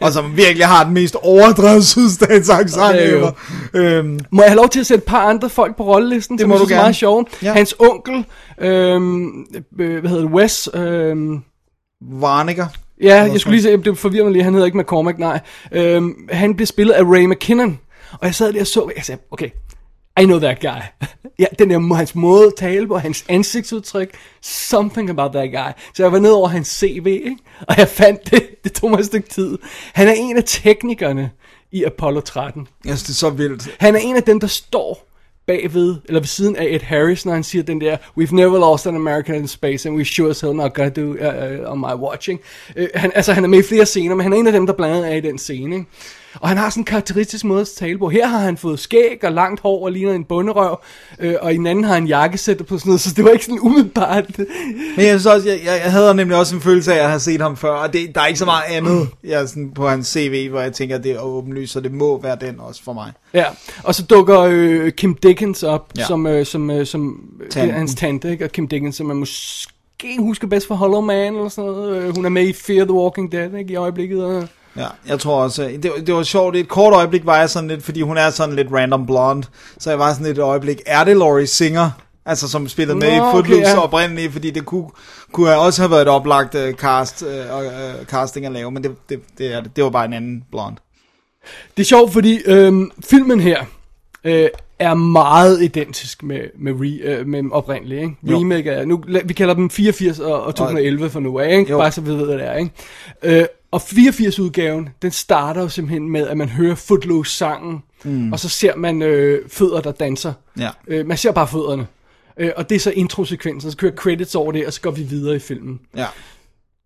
og 0.00 0.12
som 0.12 0.36
virkelig 0.36 0.66
har 0.66 0.84
den 0.84 0.94
mest 0.94 1.16
overdrevet 1.22 1.86
sydstatsaksang 1.94 2.94
Ja, 2.94 3.00
er 3.15 3.15
jo. 3.16 3.32
ever. 3.74 3.98
Øhm, 3.98 4.18
Må 4.30 4.42
jeg 4.42 4.50
have 4.50 4.56
lov 4.56 4.68
til 4.68 4.80
at 4.80 4.86
sætte 4.86 5.02
et 5.02 5.06
par 5.06 5.28
andre 5.28 5.48
folk 5.50 5.76
på 5.76 5.84
rollelisten, 5.84 6.38
Det 6.38 6.42
som 6.42 6.48
må 6.48 6.54
du 6.54 6.58
synes 6.58 6.70
er 6.70 6.74
gerne. 6.74 6.84
meget 6.84 6.96
sjove? 6.96 7.24
Ja. 7.42 7.52
Hans 7.52 7.74
onkel, 7.78 8.24
øhm, 8.60 9.46
øh, 9.78 10.00
hvad 10.00 10.10
hedder 10.10 10.24
det, 10.24 10.32
Wes, 10.32 10.68
øhm, 10.74 11.38
Varniger. 12.12 12.66
Ja, 13.02 13.22
jeg 13.22 13.40
skulle 13.40 13.54
lige 13.60 13.62
se, 13.62 13.76
det 13.76 13.98
forvirrer 13.98 14.24
mig 14.24 14.32
lige, 14.32 14.42
han 14.42 14.52
hedder 14.52 14.66
ikke 14.66 14.78
McCormack, 14.78 15.18
nej. 15.18 15.40
Øhm, 15.72 16.14
han 16.30 16.54
blev 16.54 16.66
spillet 16.66 16.94
af 16.94 17.02
Ray 17.02 17.24
McKinnon, 17.24 17.78
og 18.12 18.26
jeg 18.26 18.34
sad 18.34 18.52
der 18.52 18.60
og 18.60 18.66
så, 18.66 18.90
jeg 18.96 19.04
sagde, 19.04 19.20
okay, 19.30 19.48
I 20.20 20.24
know 20.24 20.38
that 20.38 20.60
guy. 20.60 21.06
ja, 21.38 21.44
den 21.58 21.70
der, 21.70 21.94
hans 21.94 22.14
måde 22.14 22.46
at 22.46 22.52
tale 22.58 22.86
på, 22.88 22.98
hans 22.98 23.24
ansigtsudtryk, 23.28 24.10
something 24.42 25.10
about 25.10 25.32
that 25.32 25.50
guy. 25.50 25.82
Så 25.94 26.02
jeg 26.02 26.12
var 26.12 26.18
ned 26.18 26.30
over 26.30 26.48
hans 26.48 26.68
CV, 26.68 27.06
ikke? 27.06 27.36
og 27.68 27.78
jeg 27.78 27.88
fandt 27.88 28.30
det, 28.30 28.42
det 28.64 28.72
tog 28.72 28.90
mig 28.90 28.98
et 28.98 29.06
stykke 29.06 29.28
tid. 29.28 29.58
Han 29.94 30.08
er 30.08 30.12
en 30.12 30.36
af 30.36 30.42
teknikerne 30.46 31.30
i 31.72 31.84
Apollo 31.84 32.20
13. 32.20 32.68
Jeg 32.84 32.90
synes, 32.90 33.02
det 33.02 33.10
er 33.10 33.14
så 33.14 33.30
vildt. 33.30 33.68
Han 33.78 33.94
er 33.94 33.98
en 33.98 34.16
af 34.16 34.22
dem, 34.22 34.40
der 34.40 34.46
står 34.46 35.06
bagved, 35.46 35.96
eller 36.04 36.20
ved 36.20 36.26
siden 36.26 36.56
af 36.56 36.66
Ed 36.70 36.80
Harris, 36.80 37.26
når 37.26 37.32
han 37.32 37.44
siger 37.44 37.62
den 37.62 37.80
der, 37.80 37.96
We've 37.96 38.34
never 38.34 38.58
lost 38.58 38.86
an 38.86 38.96
American 38.96 39.34
in 39.34 39.48
space, 39.48 39.88
and 39.88 39.96
we 39.96 40.04
sure 40.04 40.30
as 40.30 40.40
hell 40.40 40.54
not 40.54 40.74
gonna 40.74 40.90
do 40.90 41.10
uh, 41.10 41.72
on 41.72 41.78
my 41.78 41.94
watching. 41.94 42.40
Uh, 42.76 42.84
han, 42.94 43.12
altså, 43.14 43.32
han 43.32 43.44
er 43.44 43.48
med 43.48 43.58
i 43.58 43.62
flere 43.62 43.86
scener, 43.86 44.14
men 44.14 44.22
han 44.22 44.32
er 44.32 44.36
en 44.36 44.46
af 44.46 44.52
dem, 44.52 44.66
der 44.66 44.72
blandt 44.72 44.96
andet 44.96 45.12
er 45.12 45.16
i 45.16 45.20
den 45.20 45.38
scene, 45.38 45.76
ikke? 45.76 45.86
Og 46.40 46.48
han 46.48 46.58
har 46.58 46.70
sådan 46.70 46.80
en 46.80 46.84
karakteristisk 46.84 47.44
måde 47.44 47.60
at 47.60 47.68
tale 47.78 47.98
på. 47.98 48.08
Her 48.08 48.26
har 48.26 48.38
han 48.38 48.56
fået 48.56 48.78
skæg 48.80 49.24
og 49.24 49.32
langt 49.32 49.60
hår 49.60 49.84
og 49.84 49.92
ligner 49.92 50.12
en 50.12 50.24
bunderøv, 50.24 50.76
øh, 51.18 51.34
og 51.42 51.54
i 51.54 51.56
den 51.56 51.66
anden 51.66 51.84
har 51.84 51.94
han 51.94 52.06
jakkesæt 52.06 52.56
på 52.66 52.78
sådan 52.78 52.88
noget, 52.90 53.00
så 53.00 53.12
det 53.16 53.24
var 53.24 53.30
ikke 53.30 53.44
sådan 53.44 53.60
umiddelbart. 53.60 54.38
Men 54.38 54.46
jeg 55.06 55.20
synes 55.20 55.26
også, 55.26 55.48
jeg, 55.48 55.60
jeg, 55.64 55.80
jeg 55.84 55.92
havde 55.92 56.14
nemlig 56.14 56.36
også 56.38 56.54
en 56.54 56.60
følelse 56.60 56.92
af, 56.92 56.96
at 56.96 57.02
jeg 57.02 57.10
har 57.10 57.18
set 57.18 57.40
ham 57.40 57.56
før, 57.56 57.70
og 57.70 57.92
det, 57.92 58.14
der 58.14 58.20
er 58.20 58.26
ikke 58.26 58.38
så 58.38 58.44
meget 58.44 58.64
andet 58.70 59.08
jeg, 59.24 59.48
sådan, 59.48 59.70
på 59.74 59.88
hans 59.88 60.06
CV, 60.08 60.48
hvor 60.50 60.60
jeg 60.60 60.72
tænker, 60.72 60.96
at 60.96 61.04
det 61.04 61.12
er 61.12 61.20
åbenlyst, 61.20 61.72
så 61.72 61.80
det 61.80 61.92
må 61.92 62.20
være 62.22 62.36
den 62.40 62.60
også 62.60 62.82
for 62.84 62.92
mig. 62.92 63.12
Ja, 63.34 63.44
og 63.82 63.94
så 63.94 64.02
dukker 64.02 64.40
øh, 64.50 64.90
Kim 64.92 65.14
Dickens 65.14 65.62
op, 65.62 65.92
Ja. 65.98 66.04
som, 66.04 66.26
øh, 66.26 66.46
som, 66.46 66.70
øh, 66.70 66.86
som 66.86 67.20
Tanten. 67.50 67.74
er 67.74 67.78
hans 67.78 67.94
tante, 67.94 68.30
ikke? 68.30 68.44
og 68.44 68.52
Kim 68.52 68.68
Dickens, 68.68 68.96
som 68.96 69.10
er 69.10 69.14
måske 69.14 69.72
husker 70.18 70.46
bedst 70.48 70.66
for 70.66 70.74
Hollow 70.74 71.00
Man, 71.00 71.34
eller 71.36 71.48
sådan 71.48 71.70
noget. 71.70 71.96
Øh, 72.02 72.14
Hun 72.14 72.24
er 72.24 72.28
med 72.28 72.48
i 72.48 72.52
Fear 72.52 72.84
the 72.84 72.92
Walking 72.94 73.32
Dead, 73.32 73.54
ikke, 73.58 73.72
i 73.72 73.76
øjeblikket. 73.76 74.24
Og... 74.24 74.48
Ja, 74.76 74.86
jeg 75.06 75.20
tror 75.20 75.42
også, 75.42 75.64
øh, 75.64 75.72
det, 75.72 75.92
det 76.06 76.14
var 76.14 76.22
sjovt, 76.22 76.56
et 76.56 76.68
kort 76.68 76.94
øjeblik 76.94 77.26
var 77.26 77.38
jeg 77.38 77.50
sådan 77.50 77.68
lidt, 77.68 77.82
fordi 77.82 78.00
hun 78.02 78.16
er 78.16 78.30
sådan 78.30 78.56
lidt 78.56 78.68
random 78.72 79.06
blonde, 79.06 79.46
så 79.78 79.90
jeg 79.90 79.98
var 79.98 80.12
sådan 80.12 80.26
lidt 80.26 80.38
et 80.38 80.42
øjeblik, 80.42 80.80
er 80.86 81.04
det 81.04 81.16
Laurie 81.16 81.46
Singer? 81.46 81.90
Altså 82.28 82.48
som 82.48 82.68
spillede 82.68 82.98
med 82.98 83.08
Nå, 83.08 83.14
i 83.14 83.20
okay, 83.20 83.30
Footloose 83.30 83.70
ja. 83.70 83.78
oprindeligt, 83.78 84.32
fordi 84.32 84.50
det 84.50 84.66
kunne, 84.66 84.88
kunne 85.32 85.48
have 85.48 85.60
også 85.60 85.82
have 85.82 85.90
været 85.90 86.02
et 86.02 86.08
oplagt 86.08 86.54
uh, 86.54 86.70
cast, 86.70 87.22
uh, 87.22 87.28
uh, 87.28 88.06
casting 88.06 88.46
at 88.46 88.52
lave, 88.52 88.70
men 88.70 88.82
det, 88.82 88.96
det, 89.08 89.20
det, 89.38 89.54
er, 89.54 89.60
det, 89.60 89.84
var 89.84 89.90
bare 89.90 90.04
en 90.04 90.12
anden 90.12 90.44
blonde. 90.50 90.76
Det 91.76 91.82
er 91.82 91.86
sjovt, 91.86 92.12
fordi 92.12 92.40
øhm, 92.46 92.90
filmen 93.04 93.40
her 93.40 93.64
øh, 94.26 94.48
er 94.78 94.94
meget 94.94 95.62
identisk 95.62 96.22
med, 96.22 96.40
med, 96.58 96.72
re, 96.72 97.00
øh, 97.02 97.26
med 97.26 97.42
oprindelig. 97.52 97.98
Ikke? 97.98 98.16
Jo. 98.22 98.38
Remake 98.38 98.70
er, 98.70 98.84
nu, 98.84 99.02
vi 99.24 99.32
kalder 99.32 99.54
dem 99.54 99.70
84 99.70 100.18
og, 100.18 100.42
og 100.42 100.54
2011 100.54 101.10
for 101.10 101.20
nu 101.20 101.38
af, 101.38 101.58
ikke? 101.58 101.70
Jo. 101.70 101.78
bare 101.78 101.92
så 101.92 102.00
vi 102.00 102.10
ved, 102.10 102.24
hvad 102.24 102.38
det 102.38 102.46
er. 102.46 102.54
Ikke? 102.54 102.70
Øh, 103.22 103.46
og 103.70 103.82
84-udgaven, 103.82 104.88
den 105.02 105.10
starter 105.10 105.62
jo 105.62 105.68
simpelthen 105.68 106.10
med, 106.10 106.28
at 106.28 106.36
man 106.36 106.48
hører 106.48 106.74
Footloose-sangen, 106.74 107.82
mm. 108.04 108.32
og 108.32 108.40
så 108.40 108.48
ser 108.48 108.76
man 108.76 109.02
øh, 109.02 109.48
fødder, 109.48 109.80
der 109.80 109.92
danser. 109.92 110.32
Ja. 110.58 110.70
Øh, 110.88 111.06
man 111.06 111.16
ser 111.16 111.32
bare 111.32 111.48
fødderne. 111.48 111.86
Øh, 112.36 112.50
og 112.56 112.68
det 112.68 112.76
er 112.76 112.80
så 112.80 112.90
introsekvensen, 112.90 113.70
så 113.70 113.76
kører 113.76 113.92
credits 113.92 114.34
over 114.34 114.52
det, 114.52 114.66
og 114.66 114.72
så 114.72 114.80
går 114.80 114.90
vi 114.90 115.02
videre 115.02 115.36
i 115.36 115.38
filmen. 115.38 115.80
Ja. 115.96 116.06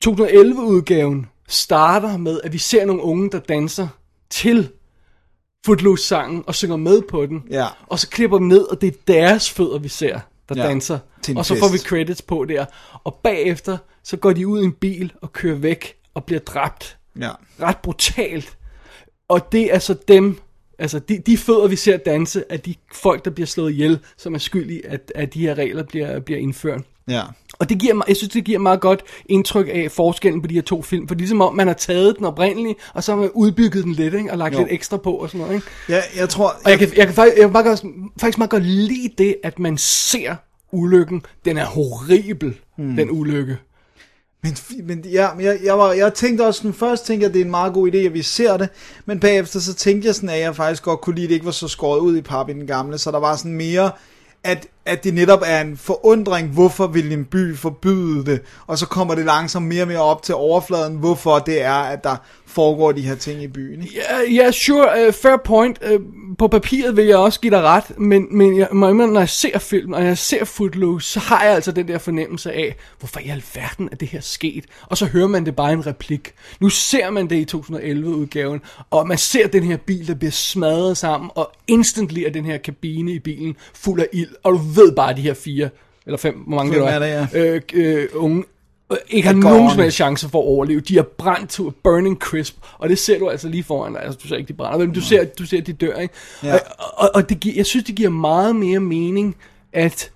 2011-udgaven 0.07 1.27
starter 1.49 2.17
med, 2.17 2.41
at 2.45 2.53
vi 2.53 2.59
ser 2.59 2.85
nogle 2.85 3.03
unge, 3.03 3.31
der 3.31 3.39
danser 3.39 3.89
til 4.31 4.69
Footloose-sangen 5.67 6.45
og 6.47 6.55
synger 6.55 6.77
med 6.77 7.03
på 7.03 7.27
den. 7.27 7.43
Ja. 7.51 7.67
Og 7.87 7.99
så 7.99 8.09
klipper 8.09 8.39
dem 8.39 8.47
ned, 8.47 8.63
og 8.63 8.81
det 8.81 8.87
er 8.87 8.99
deres 9.07 9.51
fødder, 9.51 9.79
vi 9.79 9.89
ser, 9.89 10.21
der 10.49 10.55
Ja, 10.63 10.69
danser. 10.69 10.99
Og 11.37 11.47
så 11.47 11.59
får 11.59 11.73
vi 11.73 11.79
credits 11.79 12.23
på 12.23 12.45
der. 12.45 12.65
Og 13.05 13.21
bagefter, 13.23 13.79
så 14.05 14.17
går 14.17 14.33
de 14.33 14.47
ud 14.47 14.63
i 14.63 14.65
en 14.65 14.73
bil 14.73 15.13
og 15.23 15.33
kører 15.33 15.57
væk 15.57 15.97
og 16.15 16.25
bliver 16.25 16.41
dræbt. 16.41 16.99
Ja. 17.21 17.31
Ret 17.63 17.79
brutalt. 17.79 18.59
Og 19.29 19.53
det 19.53 19.75
er 19.75 19.79
så 19.79 19.97
dem, 20.09 20.39
altså 20.79 20.99
de, 20.99 21.19
de 21.19 21.39
fødder, 21.39 21.69
vi 21.69 21.77
ser 21.77 21.97
danse, 21.97 22.45
er 22.49 22.57
de 22.57 22.75
folk, 22.95 23.25
der 23.25 23.31
bliver 23.31 23.47
slået 23.47 23.73
ihjel, 23.73 23.99
som 24.17 24.35
er 24.35 24.39
skyld 24.39 24.71
i, 24.71 24.81
at, 24.85 25.13
at 25.15 25.35
de 25.35 25.41
her 25.41 25.55
regler 25.55 25.83
bliver, 25.83 26.21
bliver 26.21 26.41
indført. 26.41 26.83
Ja. 27.09 27.23
Og 27.61 27.69
det 27.69 27.79
giver 27.79 28.03
jeg 28.09 28.17
synes, 28.17 28.33
det 28.33 28.45
giver 28.45 28.59
meget 28.59 28.81
godt 28.81 29.03
indtryk 29.27 29.69
af 29.73 29.91
forskellen 29.91 30.43
på 30.43 30.49
de 30.49 30.55
her 30.55 30.63
to 30.63 30.83
film. 30.83 31.09
For 31.09 31.15
det 31.15 31.19
er 31.19 31.23
ligesom 31.23 31.41
om, 31.41 31.55
man 31.55 31.67
har 31.67 31.75
taget 31.75 32.19
den 32.19 32.27
oprindelige, 32.27 32.75
og 32.95 33.05
så 33.05 33.13
har 33.13 33.21
man 33.21 33.31
udbygget 33.35 33.85
den 33.85 33.93
lidt, 33.93 34.15
ikke? 34.15 34.33
og 34.33 34.39
lagt 34.39 34.55
Jo. 34.55 34.59
lidt 34.59 34.69
ekstra 34.71 34.97
på 34.97 35.13
og 35.13 35.29
sådan 35.29 35.41
noget. 35.41 35.55
Ikke? 35.55 35.67
Ja, 35.89 36.01
jeg 36.17 36.29
tror... 36.29 36.47
Og 36.65 36.71
jeg 36.71 36.79
kan, 36.79 36.89
jeg 36.97 37.07
kan 37.07 37.15
faktisk, 37.15 37.37
jeg 37.37 37.51
kan 37.51 37.65
godt, 37.65 37.85
faktisk 38.21 38.39
meget 38.39 38.51
godt 38.51 38.65
lide 38.65 39.11
det, 39.19 39.37
at 39.45 39.59
man 39.59 39.79
ser 39.79 40.35
ulykken. 40.73 41.23
Den 41.45 41.59
er 41.59 41.65
horribel, 41.65 42.57
mm. 42.79 42.97
den 42.97 43.11
ulykke. 43.11 43.59
Men, 44.43 44.57
men 44.85 45.05
ja, 45.05 45.29
men 45.37 45.45
jeg, 45.45 45.59
jeg, 45.65 45.79
var, 45.79 45.93
jeg 45.93 46.15
tænkte 46.15 46.47
også, 46.47 46.61
den 46.63 46.75
først 46.75 47.07
tænkte 47.07 47.25
jeg, 47.25 47.29
at 47.29 47.35
det 47.35 47.41
er 47.41 47.45
en 47.45 47.51
meget 47.51 47.73
god 47.73 47.93
idé, 47.93 47.97
at 47.97 48.15
vi 48.15 48.23
ser 48.23 48.57
det, 48.57 48.69
men 49.07 49.21
bagefter 49.21 49.61
så 49.61 49.75
tænkte 49.75 50.07
jeg 50.07 50.15
sådan, 50.15 50.29
at 50.29 50.41
jeg 50.41 50.57
faktisk 50.57 50.83
godt 50.83 51.01
kunne 51.01 51.15
lide, 51.15 51.25
at 51.25 51.29
det 51.29 51.35
ikke 51.35 51.47
var 51.47 51.53
så 51.53 51.69
skåret 51.69 52.01
ud 52.01 52.17
i 52.17 52.23
pap 52.23 52.49
i 52.49 52.53
den 52.53 52.67
gamle, 52.67 52.99
så 52.99 53.11
der 53.11 53.19
var 53.19 53.37
sådan 53.37 53.53
mere, 53.53 53.91
at, 54.45 54.67
at 54.87 55.05
det 55.05 55.15
netop 55.15 55.43
er 55.47 55.61
en 55.61 55.77
forundring, 55.77 56.49
hvorfor 56.49 56.87
vil 56.87 57.13
en 57.13 57.25
by 57.25 57.57
forbyde 57.57 58.25
det, 58.27 58.41
og 58.67 58.79
så 58.79 58.87
kommer 58.87 59.15
det 59.15 59.25
langsomt 59.25 59.67
mere 59.67 59.83
og 59.83 59.89
mere 59.89 60.03
op 60.03 60.23
til 60.23 60.35
overfladen, 60.35 60.97
hvorfor 60.97 61.39
det 61.39 61.63
er, 61.63 61.73
at 61.73 62.05
der 62.05 62.17
foregår 62.47 62.93
de 62.93 63.01
her 63.01 63.15
ting 63.15 63.43
i 63.43 63.49
byen. 63.49 63.83
Ja, 63.83 64.11
Ja, 64.31 64.43
yeah, 64.43 64.53
sure, 64.53 65.09
uh, 65.09 65.15
fair 65.15 65.37
point. 65.45 65.79
Uh, 65.95 66.01
på 66.39 66.49
papiret 66.49 66.97
vil 66.97 67.05
jeg 67.05 67.17
også 67.17 67.41
give 67.41 67.51
dig 67.51 67.63
ret, 67.63 67.99
men, 67.99 68.27
men 68.31 68.59
jeg 68.59 68.69
når 68.73 69.19
jeg 69.19 69.29
ser 69.29 69.59
filmen, 69.59 69.95
og 69.95 70.05
jeg 70.05 70.19
ser 70.19 70.45
Footloose, 70.45 71.11
så 71.11 71.21
har 71.21 71.45
jeg 71.45 71.55
altså 71.55 71.73
den 71.73 71.89
der 71.89 71.99
fornemmelse 71.99 72.53
af, 72.53 72.77
hvorfor 72.99 73.21
i 73.21 73.29
alverden 73.29 73.89
er 73.93 73.97
det 73.97 74.09
her 74.09 74.21
sket? 74.21 74.65
Og 74.87 74.97
så 74.97 75.07
hører 75.07 75.29
man 75.29 75.47
det 75.47 75.57
bare 75.57 75.73
en 75.73 75.87
replik. 75.87 76.33
Nu 76.61 76.69
ser 76.69 77.11
man 77.11 77.31
det 77.31 77.37
i 77.37 77.57
2011-udgaven, 77.57 78.61
og 78.91 79.09
man 79.09 79.19
ser 79.19 79.49
den 79.49 79.63
her 79.63 79.77
bil, 79.77 80.09
der 80.09 80.15
bliver 80.15 80.31
smadret 80.31 80.97
sammen, 80.97 81.31
og 81.35 81.53
instantly 81.67 82.19
er 82.19 82.31
den 82.31 82.45
her 82.45 82.59
kabine 82.59 83.13
i 83.13 83.19
bilen 83.19 83.57
fuld 83.75 84.01
af 84.01 84.09
ild, 84.13 84.31
og 84.43 84.53
du 84.53 84.59
ved 84.77 84.93
bare, 84.93 85.11
at 85.11 85.17
de 85.17 85.23
her 85.23 85.35
fire, 85.35 85.69
eller 86.07 86.19
fem, 86.19 86.35
hvor 86.35 86.57
mange 86.57 86.73
Fem 86.73 86.83
det 86.83 86.93
er 86.93 87.27
det, 87.27 87.39
øh, 87.39 87.63
øh, 87.75 88.09
unge, 88.15 88.45
øh, 88.93 88.99
ikke 89.09 89.29
har 89.29 89.35
nogen 89.35 89.71
som 89.71 89.79
helst 89.79 89.97
chance 89.97 90.29
for 90.29 90.39
at 90.39 90.47
overleve. 90.47 90.81
De 90.81 90.99
er 90.99 91.03
brændt 91.03 91.51
to 91.51 91.73
burning 91.83 92.19
crisp, 92.19 92.57
og 92.79 92.89
det 92.89 92.99
ser 92.99 93.19
du 93.19 93.29
altså 93.29 93.49
lige 93.49 93.63
foran 93.63 93.93
dig. 93.93 94.03
Altså, 94.03 94.19
du 94.23 94.29
ser 94.29 94.37
ikke, 94.37 94.49
de 94.49 94.53
brænder, 94.53 94.87
men 94.87 94.95
du 94.95 95.01
ser, 95.01 95.25
du 95.25 95.47
ser, 95.47 95.59
at 95.59 95.67
de 95.67 95.73
dør, 95.73 95.97
ikke? 95.97 96.15
Ja. 96.43 96.55
Og, 96.55 96.61
og, 96.97 97.11
og 97.15 97.29
det 97.29 97.41
giver, 97.41 97.55
jeg 97.57 97.67
synes, 97.67 97.85
det 97.85 97.95
giver 97.95 98.11
meget 98.11 98.57
mere 98.57 98.81
mening, 98.81 99.37
at 99.73 100.11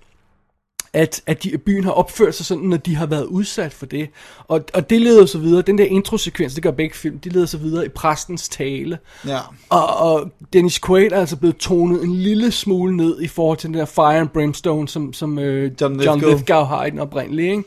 at, 0.95 1.21
at 1.25 1.43
de, 1.43 1.57
byen 1.57 1.83
har 1.83 1.91
opført 1.91 2.35
sig 2.35 2.45
sådan, 2.45 2.63
når 2.63 2.77
de 2.77 2.95
har 2.95 3.05
været 3.05 3.25
udsat 3.25 3.73
for 3.73 3.85
det. 3.85 4.09
Og, 4.47 4.65
og 4.73 4.89
det 4.89 5.01
leder 5.01 5.25
så 5.25 5.37
videre, 5.37 5.61
den 5.61 5.77
der 5.77 5.85
introsekvens, 5.85 6.53
det 6.53 6.63
gør 6.63 6.71
begge 6.71 6.95
film, 6.95 7.19
de 7.19 7.29
leder 7.29 7.45
så 7.45 7.57
videre 7.57 7.85
i 7.85 7.89
præstens 7.89 8.49
tale. 8.49 8.97
Ja. 9.27 9.39
Og, 9.69 9.97
og 9.97 10.31
Dennis 10.53 10.79
Quaid 10.79 11.11
er 11.11 11.19
altså 11.19 11.35
blevet 11.35 11.57
tonet 11.57 12.03
en 12.03 12.15
lille 12.15 12.51
smule 12.51 12.97
ned 12.97 13.21
i 13.21 13.27
forhold 13.27 13.57
til 13.57 13.67
den 13.67 13.77
der 13.77 13.85
Fire 13.85 14.19
and 14.19 14.29
Brimstone, 14.29 14.87
som, 14.87 15.13
som 15.13 15.39
øh, 15.39 15.71
John 15.81 16.01
John 16.01 16.19
Lithgow. 16.19 16.37
Lithgow 16.37 16.63
har 16.63 16.85
i 16.85 16.89
den 16.89 16.99
oprindelige. 16.99 17.51
Ikke? 17.51 17.63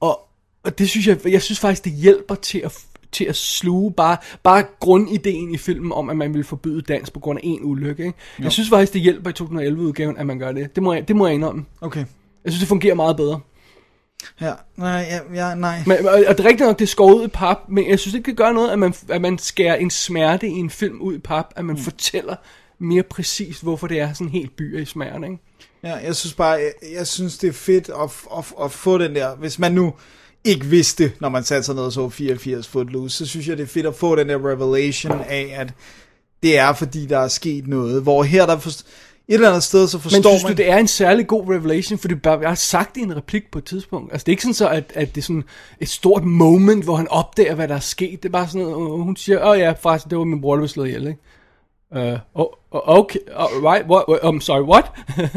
Og, 0.00 0.20
og 0.64 0.78
det 0.78 0.88
synes 0.88 1.06
jeg, 1.06 1.18
jeg 1.28 1.42
synes 1.42 1.60
faktisk, 1.60 1.84
det 1.84 1.92
hjælper 1.92 2.34
til 2.34 2.58
at, 2.58 2.78
til 3.12 3.24
at 3.24 3.36
sluge 3.36 3.92
bare, 3.92 4.16
bare 4.42 4.64
grundideen 4.80 5.54
i 5.54 5.56
filmen 5.56 5.92
om, 5.92 6.10
at 6.10 6.16
man 6.16 6.34
vil 6.34 6.44
forbyde 6.44 6.82
dans 6.82 7.10
på 7.10 7.20
grund 7.20 7.38
af 7.38 7.42
en 7.44 7.60
ulykke. 7.62 8.06
Ikke? 8.06 8.18
Jeg 8.38 8.52
synes 8.52 8.68
faktisk, 8.68 8.92
det 8.92 9.00
hjælper 9.00 9.30
i 9.30 9.32
2011-udgaven, 9.40 10.16
at 10.16 10.26
man 10.26 10.38
gør 10.38 10.52
det. 10.52 10.74
Det 10.74 10.82
må 10.82 10.92
jeg, 10.92 11.08
det 11.08 11.16
må 11.16 11.26
jeg 11.26 11.34
indrømme. 11.34 11.64
Okay. 11.80 12.04
Jeg 12.44 12.52
synes, 12.52 12.60
det 12.60 12.68
fungerer 12.68 12.94
meget 12.94 13.16
bedre. 13.16 13.40
Ja, 14.40 14.52
nej, 14.76 15.06
ja, 15.10 15.48
ja, 15.48 15.54
nej. 15.54 15.82
Men, 15.86 16.06
og, 16.06 16.24
og 16.28 16.38
det 16.38 16.44
er 16.44 16.48
rigtigt 16.48 16.60
nok, 16.60 16.78
det 16.78 16.84
er 16.84 16.88
skåret 16.88 17.14
ud 17.14 17.24
i 17.24 17.28
pap, 17.28 17.58
men 17.68 17.90
jeg 17.90 17.98
synes 17.98 18.14
ikke, 18.14 18.26
det 18.26 18.36
gør 18.36 18.52
noget, 18.52 18.70
at 18.70 18.78
man, 18.78 18.94
at 19.08 19.20
man 19.20 19.38
skærer 19.38 19.76
en 19.76 19.90
smerte 19.90 20.48
i 20.48 20.52
en 20.52 20.70
film 20.70 21.00
ud 21.00 21.14
i 21.14 21.18
pap, 21.18 21.52
at 21.56 21.64
man 21.64 21.76
mm. 21.76 21.82
fortæller 21.82 22.36
mere 22.78 23.02
præcist, 23.02 23.62
hvorfor 23.62 23.86
det 23.86 24.00
er 24.00 24.12
sådan 24.12 24.28
helt 24.28 24.56
byer 24.56 24.80
i 24.80 24.84
smerte, 24.84 25.26
ikke? 25.26 25.38
Ja, 25.82 25.94
jeg 25.94 26.16
synes 26.16 26.34
bare, 26.34 26.50
jeg, 26.50 26.72
jeg 26.92 27.06
synes 27.06 27.38
det 27.38 27.48
er 27.48 27.52
fedt 27.52 27.90
at, 28.02 28.10
at, 28.38 28.44
at 28.64 28.72
få 28.72 28.98
den 28.98 29.14
der, 29.14 29.36
hvis 29.36 29.58
man 29.58 29.72
nu 29.72 29.94
ikke 30.44 30.66
vidste, 30.66 31.12
når 31.20 31.28
man 31.28 31.44
satte 31.44 31.62
sig 31.62 31.74
ned 31.74 31.82
og 31.82 31.92
så 31.92 32.08
84 32.08 32.68
Footloose, 32.68 33.16
så 33.16 33.26
synes 33.26 33.48
jeg 33.48 33.56
det 33.56 33.62
er 33.62 33.66
fedt 33.66 33.86
at 33.86 33.94
få 33.94 34.16
den 34.16 34.28
der 34.28 34.36
revelation 34.36 35.20
af, 35.20 35.54
at 35.56 35.72
det 36.42 36.58
er 36.58 36.72
fordi, 36.72 37.06
der 37.06 37.18
er 37.18 37.28
sket 37.28 37.66
noget, 37.66 38.02
hvor 38.02 38.22
her 38.22 38.46
der 38.46 38.58
for, 38.58 38.70
et 39.28 39.34
eller 39.34 39.48
andet 39.48 39.62
sted, 39.62 39.88
så 39.88 39.98
forstår 39.98 40.16
Men 40.16 40.22
synes 40.22 40.42
man... 40.42 40.52
du, 40.52 40.56
det 40.56 40.70
er 40.70 40.76
en 40.76 40.88
særlig 40.88 41.26
god 41.26 41.48
revelation, 41.48 41.98
for 41.98 42.08
det 42.08 42.22
bare, 42.22 42.38
jeg 42.40 42.48
har 42.48 42.54
sagt 42.54 42.94
det 42.94 43.00
i 43.00 43.04
en 43.04 43.16
replik 43.16 43.50
på 43.52 43.58
et 43.58 43.64
tidspunkt. 43.64 44.12
Altså, 44.12 44.24
det 44.24 44.28
er 44.28 44.32
ikke 44.32 44.42
sådan 44.42 44.54
så, 44.54 44.68
at, 44.68 44.92
at 44.94 45.14
det 45.14 45.20
er 45.20 45.24
sådan 45.24 45.44
et 45.80 45.88
stort 45.88 46.24
moment, 46.24 46.84
hvor 46.84 46.96
han 46.96 47.08
opdager, 47.08 47.54
hvad 47.54 47.68
der 47.68 47.74
er 47.74 47.80
sket. 47.80 48.22
Det 48.22 48.28
er 48.28 48.32
bare 48.32 48.46
sådan 48.48 48.60
noget, 48.60 48.76
og 48.76 48.98
hun 48.98 49.16
siger, 49.16 49.42
åh 49.42 49.50
oh, 49.50 49.58
ja, 49.58 49.72
faktisk, 49.72 50.10
det 50.10 50.18
var 50.18 50.24
min 50.24 50.40
bror, 50.40 50.54
der 50.54 50.60
blev 50.60 50.68
slået 50.68 50.86
ihjel, 50.88 51.06
ikke? 51.06 51.18
Uh, 51.96 52.18
oh, 52.34 52.46
okay, 52.70 53.18
uh, 53.28 53.64
right, 53.64 53.86
what, 53.86 54.20
I'm 54.22 54.40
sorry, 54.40 54.62
what? 54.62 54.84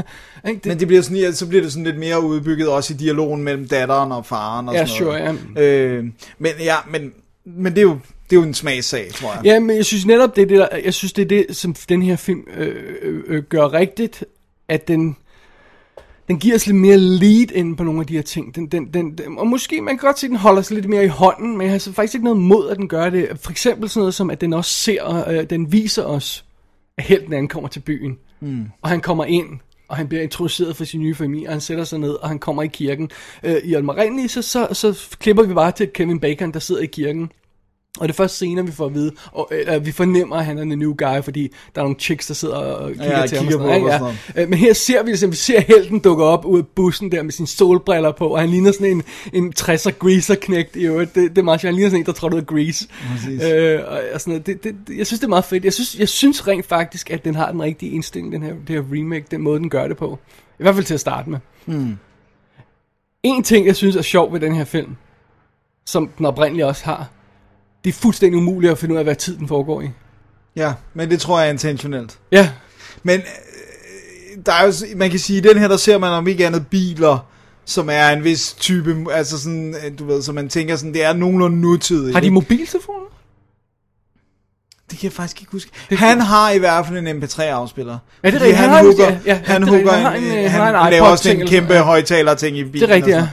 Det, 0.46 0.66
Men 0.66 0.80
det 0.80 0.88
bliver 0.88 1.02
sådan, 1.02 1.18
ja, 1.18 1.32
så 1.32 1.48
bliver 1.48 1.64
det 1.64 1.72
sådan 1.72 1.84
lidt 1.84 1.98
mere 1.98 2.24
udbygget 2.24 2.70
også 2.70 2.94
i 2.94 2.98
dialogen 2.98 3.44
mellem 3.44 3.68
datteren 3.68 4.12
og 4.12 4.26
faren 4.26 4.70
og 4.70 4.74
Ja, 4.76 4.86
sådan 4.86 4.98
sure, 4.98 5.20
noget. 5.54 5.68
Øh, 5.68 6.06
men 6.40 6.52
ja, 6.60 6.76
men, 6.90 7.14
men 7.46 7.72
det 7.72 7.78
er 7.78 7.82
jo 7.82 7.98
det 8.32 8.38
er 8.38 8.42
jo 8.42 8.48
en 8.48 8.54
smagssag, 8.54 9.10
tror 9.14 9.34
jeg. 9.34 9.46
Ja, 9.46 9.60
men 9.60 9.76
jeg 9.76 9.86
synes 9.86 10.06
netop, 10.06 10.36
det 10.36 10.42
er 10.42 10.46
det, 10.46 10.58
der, 10.58 10.68
jeg 10.84 10.94
synes, 10.94 11.14
det 11.14 11.22
er 11.22 11.28
det, 11.28 11.56
som 11.56 11.74
den 11.90 12.02
her 12.02 12.16
film 12.16 12.44
øh, 12.58 12.84
øh, 13.02 13.24
øh, 13.28 13.44
gør 13.44 13.74
rigtigt, 13.74 14.24
at 14.68 14.88
den, 14.88 15.16
den 16.28 16.40
giver 16.40 16.56
os 16.56 16.68
lidt 16.68 16.78
mere 16.78 16.98
lead 16.98 17.52
ind 17.52 17.78
på 17.78 17.84
nogle 17.84 18.00
af 18.00 18.08
de 18.08 18.16
her 18.16 18.22
ting. 18.22 18.56
Den, 18.56 18.68
den, 18.68 18.94
den, 18.94 19.18
den, 19.18 19.38
og 19.38 19.48
måske, 19.48 19.82
man 19.82 19.98
kan 19.98 20.08
godt 20.08 20.20
se, 20.20 20.26
at 20.26 20.30
den 20.30 20.38
holder 20.38 20.62
sig 20.62 20.76
lidt 20.76 20.90
mere 20.90 21.04
i 21.04 21.08
hånden, 21.08 21.58
men 21.58 21.62
jeg 21.62 21.72
har 21.72 21.80
så 21.80 21.94
faktisk 21.94 22.16
ikke 22.16 22.24
noget 22.24 22.40
mod, 22.40 22.70
at 22.70 22.78
den 22.78 22.88
gør 22.88 23.10
det. 23.10 23.30
For 23.42 23.52
eksempel 23.52 23.90
sådan 23.90 24.00
noget 24.00 24.14
som, 24.14 24.30
at 24.30 24.42
den 24.42 24.54
også 24.54 24.72
ser, 24.72 25.30
øh, 25.30 25.50
den 25.50 25.72
viser 25.72 26.04
os, 26.04 26.46
at 26.98 27.04
helten 27.04 27.34
ankommer 27.34 27.70
til 27.70 27.80
byen. 27.80 28.18
Mm. 28.40 28.66
Og 28.82 28.90
han 28.90 29.02
kommer 29.02 29.26
ind, 29.26 29.48
og 29.88 29.98
han 29.98 30.08
bliver 30.08 30.24
introduceret 30.24 30.76
for 30.76 30.84
sin 30.84 31.02
nye 31.02 31.16
familie, 31.16 31.48
og 31.48 31.54
han 31.54 31.62
sætter 31.62 31.84
sig 31.84 32.00
ned, 32.00 32.14
og 32.14 32.30
han 32.30 32.40
kommer 32.40 32.64
i 32.64 32.68
kirken. 32.68 33.10
Øh, 33.44 33.58
I 33.64 33.74
Almarenli, 33.74 34.28
så, 34.28 34.42
så, 34.42 34.68
så 34.72 35.10
klipper 35.20 35.44
vi 35.44 35.54
bare 35.54 35.72
til 35.72 35.90
Kevin 35.94 36.20
Bacon, 36.20 36.52
der 36.52 36.60
sidder 36.60 36.82
i 36.82 36.86
kirken. 36.86 37.32
Og 38.00 38.08
det 38.08 38.14
er 38.14 38.18
først 38.18 38.38
senere, 38.38 38.66
vi 38.66 38.72
får 38.72 38.86
at 38.86 38.94
vide, 38.94 39.12
og 39.32 39.52
øh, 39.68 39.86
vi 39.86 39.92
fornemmer, 39.92 40.36
at 40.36 40.46
han 40.46 40.58
er 40.58 40.64
the 40.64 40.76
new 40.76 40.94
guy, 40.98 41.22
fordi 41.24 41.42
der 41.76 41.82
er 41.82 41.86
nogle 41.86 42.00
chicks, 42.00 42.28
der 42.28 42.34
sidder 42.34 42.56
og 42.56 42.90
kigger 42.90 43.20
Ja, 43.20 43.28
til 43.28 43.38
ham. 43.38 43.48
kigger 43.48 43.60
og 43.66 43.66
sådan 43.66 43.68
på 43.68 43.72
ham 43.74 43.84
og 43.84 43.88
ikke? 43.90 43.92
sådan 44.00 44.16
Ja. 44.36 44.42
Øh, 44.44 44.50
Men 44.50 44.60
her 44.60 44.74
ser 44.74 45.04
vi, 45.04 45.28
vi 45.30 45.36
ser 45.36 45.60
helten 45.62 46.00
dukke 46.00 46.24
op 46.24 46.46
ud 46.46 46.60
af 46.60 46.68
bussen 46.68 47.12
der 47.12 47.24
med 47.24 47.32
sine 47.32 47.48
solbriller 47.48 48.12
på, 48.12 48.28
og 48.28 48.40
han 48.40 48.50
ligner 48.50 48.72
sådan 48.72 48.88
en, 48.88 49.04
en 49.34 49.54
60'er 49.60 49.92
greaser 49.92 50.36
knægt 50.36 50.76
i 50.76 50.86
øvrigt. 50.86 51.16
Det, 51.16 51.30
det 51.30 51.38
er 51.38 51.44
meget 51.44 51.62
sjovt. 51.62 51.70
Han 51.70 51.76
ligner 51.76 51.90
sådan 51.90 52.02
en, 52.02 52.06
der 52.06 52.12
trådte 52.12 52.36
ud 52.36 52.42
af 52.42 52.48
grease. 52.48 52.88
Præcis. 53.14 53.44
Øh, 53.44 53.80
og, 53.88 54.02
og 54.14 54.22
sådan 54.22 54.32
noget. 54.32 54.46
Det, 54.46 54.64
det, 54.64 54.76
det, 54.88 54.98
jeg 54.98 55.08
synes, 55.08 55.20
det 55.20 55.26
er 55.26 55.30
meget 55.30 55.46
fedt. 55.46 55.66
Jeg 55.66 55.74
synes, 55.74 56.00
jeg 56.00 56.10
synes 56.10 56.48
rent 56.48 56.66
faktisk, 56.66 57.12
at 57.12 57.26
den 57.26 57.36
har 57.36 57.52
den 57.52 57.62
rigtige 57.62 57.92
indstilling, 57.92 58.34
den 58.34 58.44
her, 58.44 58.54
det 58.68 58.70
her 58.76 58.84
remake, 59.00 59.26
den 59.32 59.42
måde, 59.42 59.60
den 59.60 59.70
gør 59.70 59.88
det 59.88 59.98
på. 59.98 60.20
I 60.60 60.64
hvert 60.64 60.76
fald 60.76 60.86
til 60.86 60.94
at 60.94 61.00
starte 61.00 61.30
med. 61.30 61.40
Hmm. 61.66 61.98
En 63.24 63.44
ting, 63.44 63.66
jeg 63.68 63.76
synes 63.76 63.96
er 63.96 64.02
sjov 64.02 64.34
ved 64.34 64.40
den 64.40 64.56
her 64.56 64.66
film, 64.66 64.96
som 65.86 66.08
den 66.18 66.26
oprindelige 66.26 66.66
også 66.66 66.86
har, 66.86 67.10
det 67.84 67.90
er 67.90 67.94
fuldstændig 67.94 68.38
umuligt 68.38 68.72
at 68.72 68.78
finde 68.78 68.94
ud 68.94 69.00
af, 69.00 69.06
hvad 69.06 69.16
tid 69.16 69.38
den 69.38 69.48
foregår 69.48 69.82
i. 69.82 69.90
Ja, 70.56 70.74
men 70.94 71.10
det 71.10 71.22
tror 71.22 71.40
jeg 71.40 71.48
er 71.48 71.52
intentionelt. 71.52 72.18
Ja, 72.32 72.50
Men 73.04 73.20
øh, 73.20 73.26
der 74.46 74.54
er 74.54 74.66
jo, 74.66 74.74
man 74.96 75.10
kan 75.10 75.20
sige, 75.20 75.38
i 75.38 75.42
den 75.42 75.58
her, 75.58 75.68
der 75.68 75.78
ser 75.78 75.98
man 75.98 76.10
om 76.10 76.28
ikke 76.28 76.46
andet 76.46 76.68
biler, 76.68 77.28
som 77.66 77.90
er 77.90 78.10
en 78.10 78.24
vis 78.24 78.54
type, 78.60 79.06
altså 79.14 79.40
sådan, 79.42 79.76
øh, 79.86 80.00
du 80.00 80.06
ved, 80.06 80.22
så 80.22 80.32
man 80.32 80.50
tænker 80.50 80.76
sådan, 80.76 80.94
det 80.94 81.04
er 81.04 81.14
nogenlunde 81.14 81.62
nutidigt. 81.62 82.14
har 82.14 82.22
de 82.22 82.32
mobiltelefoner? 82.32 83.06
Det 84.92 85.00
kan 85.00 85.06
jeg 85.08 85.14
faktisk 85.14 85.42
ikke 85.42 85.52
huske. 85.52 85.72
Han 85.90 86.22
har 86.22 86.52
i 86.52 86.58
hvert 86.58 86.86
fald 86.88 87.08
en 87.08 87.24
MP3-afspiller. 87.24 87.98
Ja, 88.24 88.32
det 88.32 88.36
er 88.36 88.40
rigtigt. 88.42 88.58
Han, 88.58 88.70
Han 88.70 88.86
hugger, 88.86 89.10
ja, 89.10 89.18
ja, 89.26 89.42
han, 89.46 89.64
er 89.64 89.68
hugger. 89.68 89.92
Han 89.92 90.24
en, 90.24 90.32
han 90.32 90.50
han, 90.50 90.76
har 90.76 90.86
en 90.86 90.92
laver 90.92 91.08
også 91.08 91.30
en 91.32 91.38
kæmpe 91.38 91.50
sådan 91.52 91.68
noget. 91.68 91.84
højtaler-ting 91.84 92.58
i 92.58 92.64
bilen. 92.64 92.74
Det 92.74 92.92
er 92.92 92.96
rigtigt, 92.96 93.16
ja. 93.16 93.28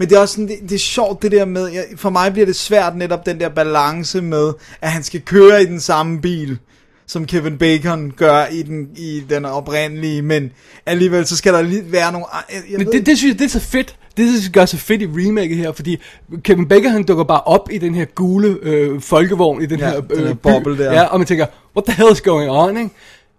Men 0.00 0.08
det 0.08 0.16
er 0.16 0.20
også 0.20 0.34
sådan, 0.34 0.48
det, 0.48 0.58
det 0.62 0.72
er 0.72 0.78
sjovt 0.78 1.22
det 1.22 1.32
der 1.32 1.44
med, 1.44 1.66
jeg, 1.66 1.84
for 1.96 2.10
mig 2.10 2.32
bliver 2.32 2.46
det 2.46 2.56
svært 2.56 2.96
netop 2.96 3.26
den 3.26 3.40
der 3.40 3.48
balance 3.48 4.20
med, 4.22 4.52
at 4.80 4.90
han 4.90 5.02
skal 5.02 5.20
køre 5.20 5.62
i 5.62 5.66
den 5.66 5.80
samme 5.80 6.20
bil, 6.20 6.58
som 7.06 7.26
Kevin 7.26 7.58
Bacon 7.58 8.12
gør 8.16 8.46
i 8.46 8.62
den, 8.62 8.88
i 8.96 9.22
den 9.30 9.44
oprindelige, 9.44 10.22
men 10.22 10.50
alligevel 10.86 11.26
så 11.26 11.36
skal 11.36 11.54
der 11.54 11.62
lige 11.62 11.92
være 11.92 12.12
nogle... 12.12 12.26
Jeg, 12.52 12.62
jeg 12.70 12.78
Men 12.78 12.86
det, 12.86 13.06
det 13.06 13.18
synes 13.18 13.32
jeg, 13.32 13.38
det 13.38 13.44
er 13.44 13.48
så 13.48 13.60
fedt. 13.60 13.96
Det 14.16 14.28
synes 14.28 14.44
jeg 14.44 14.52
gør 14.52 14.64
så 14.64 14.76
fedt 14.76 15.02
i 15.02 15.06
remaket 15.06 15.56
her, 15.56 15.72
fordi 15.72 16.00
Kevin 16.44 16.68
Bacon 16.68 16.90
han 16.90 17.02
dukker 17.02 17.24
bare 17.24 17.40
op 17.40 17.68
i 17.72 17.78
den 17.78 17.94
her 17.94 18.04
gule 18.04 18.58
øh, 18.62 19.00
folkevogn, 19.00 19.62
i 19.62 19.66
den 19.66 19.78
Ja, 19.78 19.90
her, 19.90 20.00
den 20.00 20.20
øh, 20.20 20.26
her 20.26 20.34
by. 20.34 20.38
boble 20.42 20.78
der. 20.78 20.92
Ja, 20.92 21.04
og 21.04 21.18
man 21.20 21.26
tænker, 21.26 21.46
what 21.76 21.84
the 21.84 21.94
hell 21.94 22.12
is 22.12 22.20
going 22.20 22.50
on, 22.50 22.76
ikke? 22.76 22.90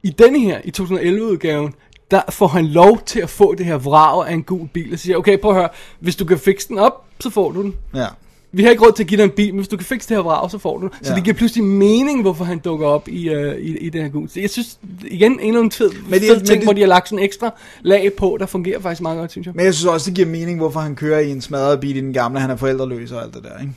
I 0.03 0.09
denne 0.09 0.39
her, 0.39 0.59
i 0.63 0.71
2011-udgaven, 0.77 1.73
der 2.11 2.21
får 2.29 2.47
han 2.47 2.65
lov 2.67 2.99
til 3.05 3.19
at 3.19 3.29
få 3.29 3.55
det 3.55 3.65
her 3.65 3.75
vrag 3.77 4.27
af 4.27 4.33
en 4.33 4.43
gul 4.43 4.67
bil, 4.73 4.93
og 4.93 4.99
siger, 4.99 5.17
okay, 5.17 5.37
prøv 5.39 5.51
at 5.51 5.57
høre, 5.57 5.69
hvis 5.99 6.15
du 6.15 6.25
kan 6.25 6.37
fikse 6.39 6.67
den 6.67 6.77
op, 6.79 7.03
så 7.19 7.29
får 7.29 7.51
du 7.51 7.61
den. 7.61 7.73
ja. 7.95 8.05
Vi 8.53 8.63
har 8.63 8.69
ikke 8.69 8.85
råd 8.85 8.91
til 8.91 9.03
at 9.03 9.07
give 9.07 9.17
dig 9.17 9.23
en 9.23 9.29
bil, 9.29 9.47
men 9.53 9.55
hvis 9.55 9.67
du 9.67 9.77
kan 9.77 9.85
fikse 9.85 10.09
det 10.09 10.17
her 10.17 10.23
vrag, 10.23 10.51
så 10.51 10.57
får 10.57 10.77
du 10.77 10.81
den. 10.87 10.89
Så 11.03 11.11
Ja. 11.11 11.15
det 11.15 11.23
giver 11.23 11.33
pludselig 11.33 11.63
mening, 11.63 12.21
hvorfor 12.21 12.43
han 12.45 12.59
dukker 12.59 12.87
op 12.87 13.07
i, 13.07 13.35
uh, 13.35 13.53
i, 13.53 13.77
i 13.77 13.89
den 13.89 14.01
her 14.01 14.09
gul. 14.09 14.29
Så 14.29 14.39
jeg 14.39 14.49
synes, 14.49 14.79
igen, 15.07 15.31
en 15.31 15.39
eller 15.39 15.57
anden 15.59 15.71
fed, 15.71 15.89
Men 15.91 15.99
men 16.09 16.19
det- 16.19 16.27
fed 16.27 16.35
men 16.37 16.45
ting, 16.45 16.57
det- 16.59 16.65
hvor 16.65 16.73
de 16.73 16.81
har 16.81 16.87
lagt 16.87 17.07
sådan 17.09 17.19
en 17.19 17.25
ekstra 17.25 17.51
lag 17.81 18.13
på, 18.17 18.37
der 18.39 18.45
fungerer 18.45 18.79
faktisk 18.79 19.01
meget 19.01 19.19
godt, 19.19 19.31
synes 19.31 19.45
jeg. 19.45 19.55
Men 19.55 19.65
jeg 19.65 19.73
synes 19.73 19.85
også, 19.85 20.05
det 20.09 20.15
giver 20.15 20.27
mening, 20.27 20.57
hvorfor 20.59 20.79
han 20.79 20.95
kører 20.95 21.19
i 21.19 21.29
en 21.31 21.41
smadret 21.41 21.79
bil 21.79 21.95
i 21.95 22.01
den 22.01 22.13
gamle. 22.13 22.39
Han 22.39 22.49
er 22.49 22.55
forældreløs 22.55 23.11
og 23.11 23.23
alt 23.23 23.33
det 23.33 23.43
der, 23.43 23.59
ikke? 23.61 23.73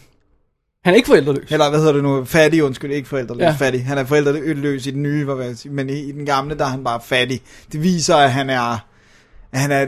Han 0.85 0.93
er 0.95 0.97
ikke 0.97 1.07
forældreløs. 1.07 1.53
Eller 1.53 1.71
hvad 1.71 1.79
hedder 1.79 1.93
det 1.93 2.03
nu? 2.03 2.25
Fattig, 2.25 2.65
undskyld, 2.65 2.93
ikke 2.93 3.09
forældreløs, 3.09 3.43
ja. 3.43 3.51
Fattig. 3.59 3.85
Han 3.85 3.99
er 3.99 4.05
forældreløs 4.05 4.87
i 4.87 4.91
den 4.91 5.03
nye, 5.03 5.25
hvad 5.25 5.47
jeg 5.47 5.57
sige. 5.57 5.73
men 5.73 5.91
i, 5.91 5.93
i 5.99 6.13
den 6.13 6.27
gamle, 6.27 6.59
der 6.59 6.65
er 6.65 6.69
han 6.69 6.85
bare 6.85 7.01
fattig. 7.05 7.41
Det 7.73 7.83
viser, 7.83 8.17
at 8.17 8.33
han 8.33 8.51
er... 8.51 8.79
Han 9.53 9.73
er, 9.73 9.87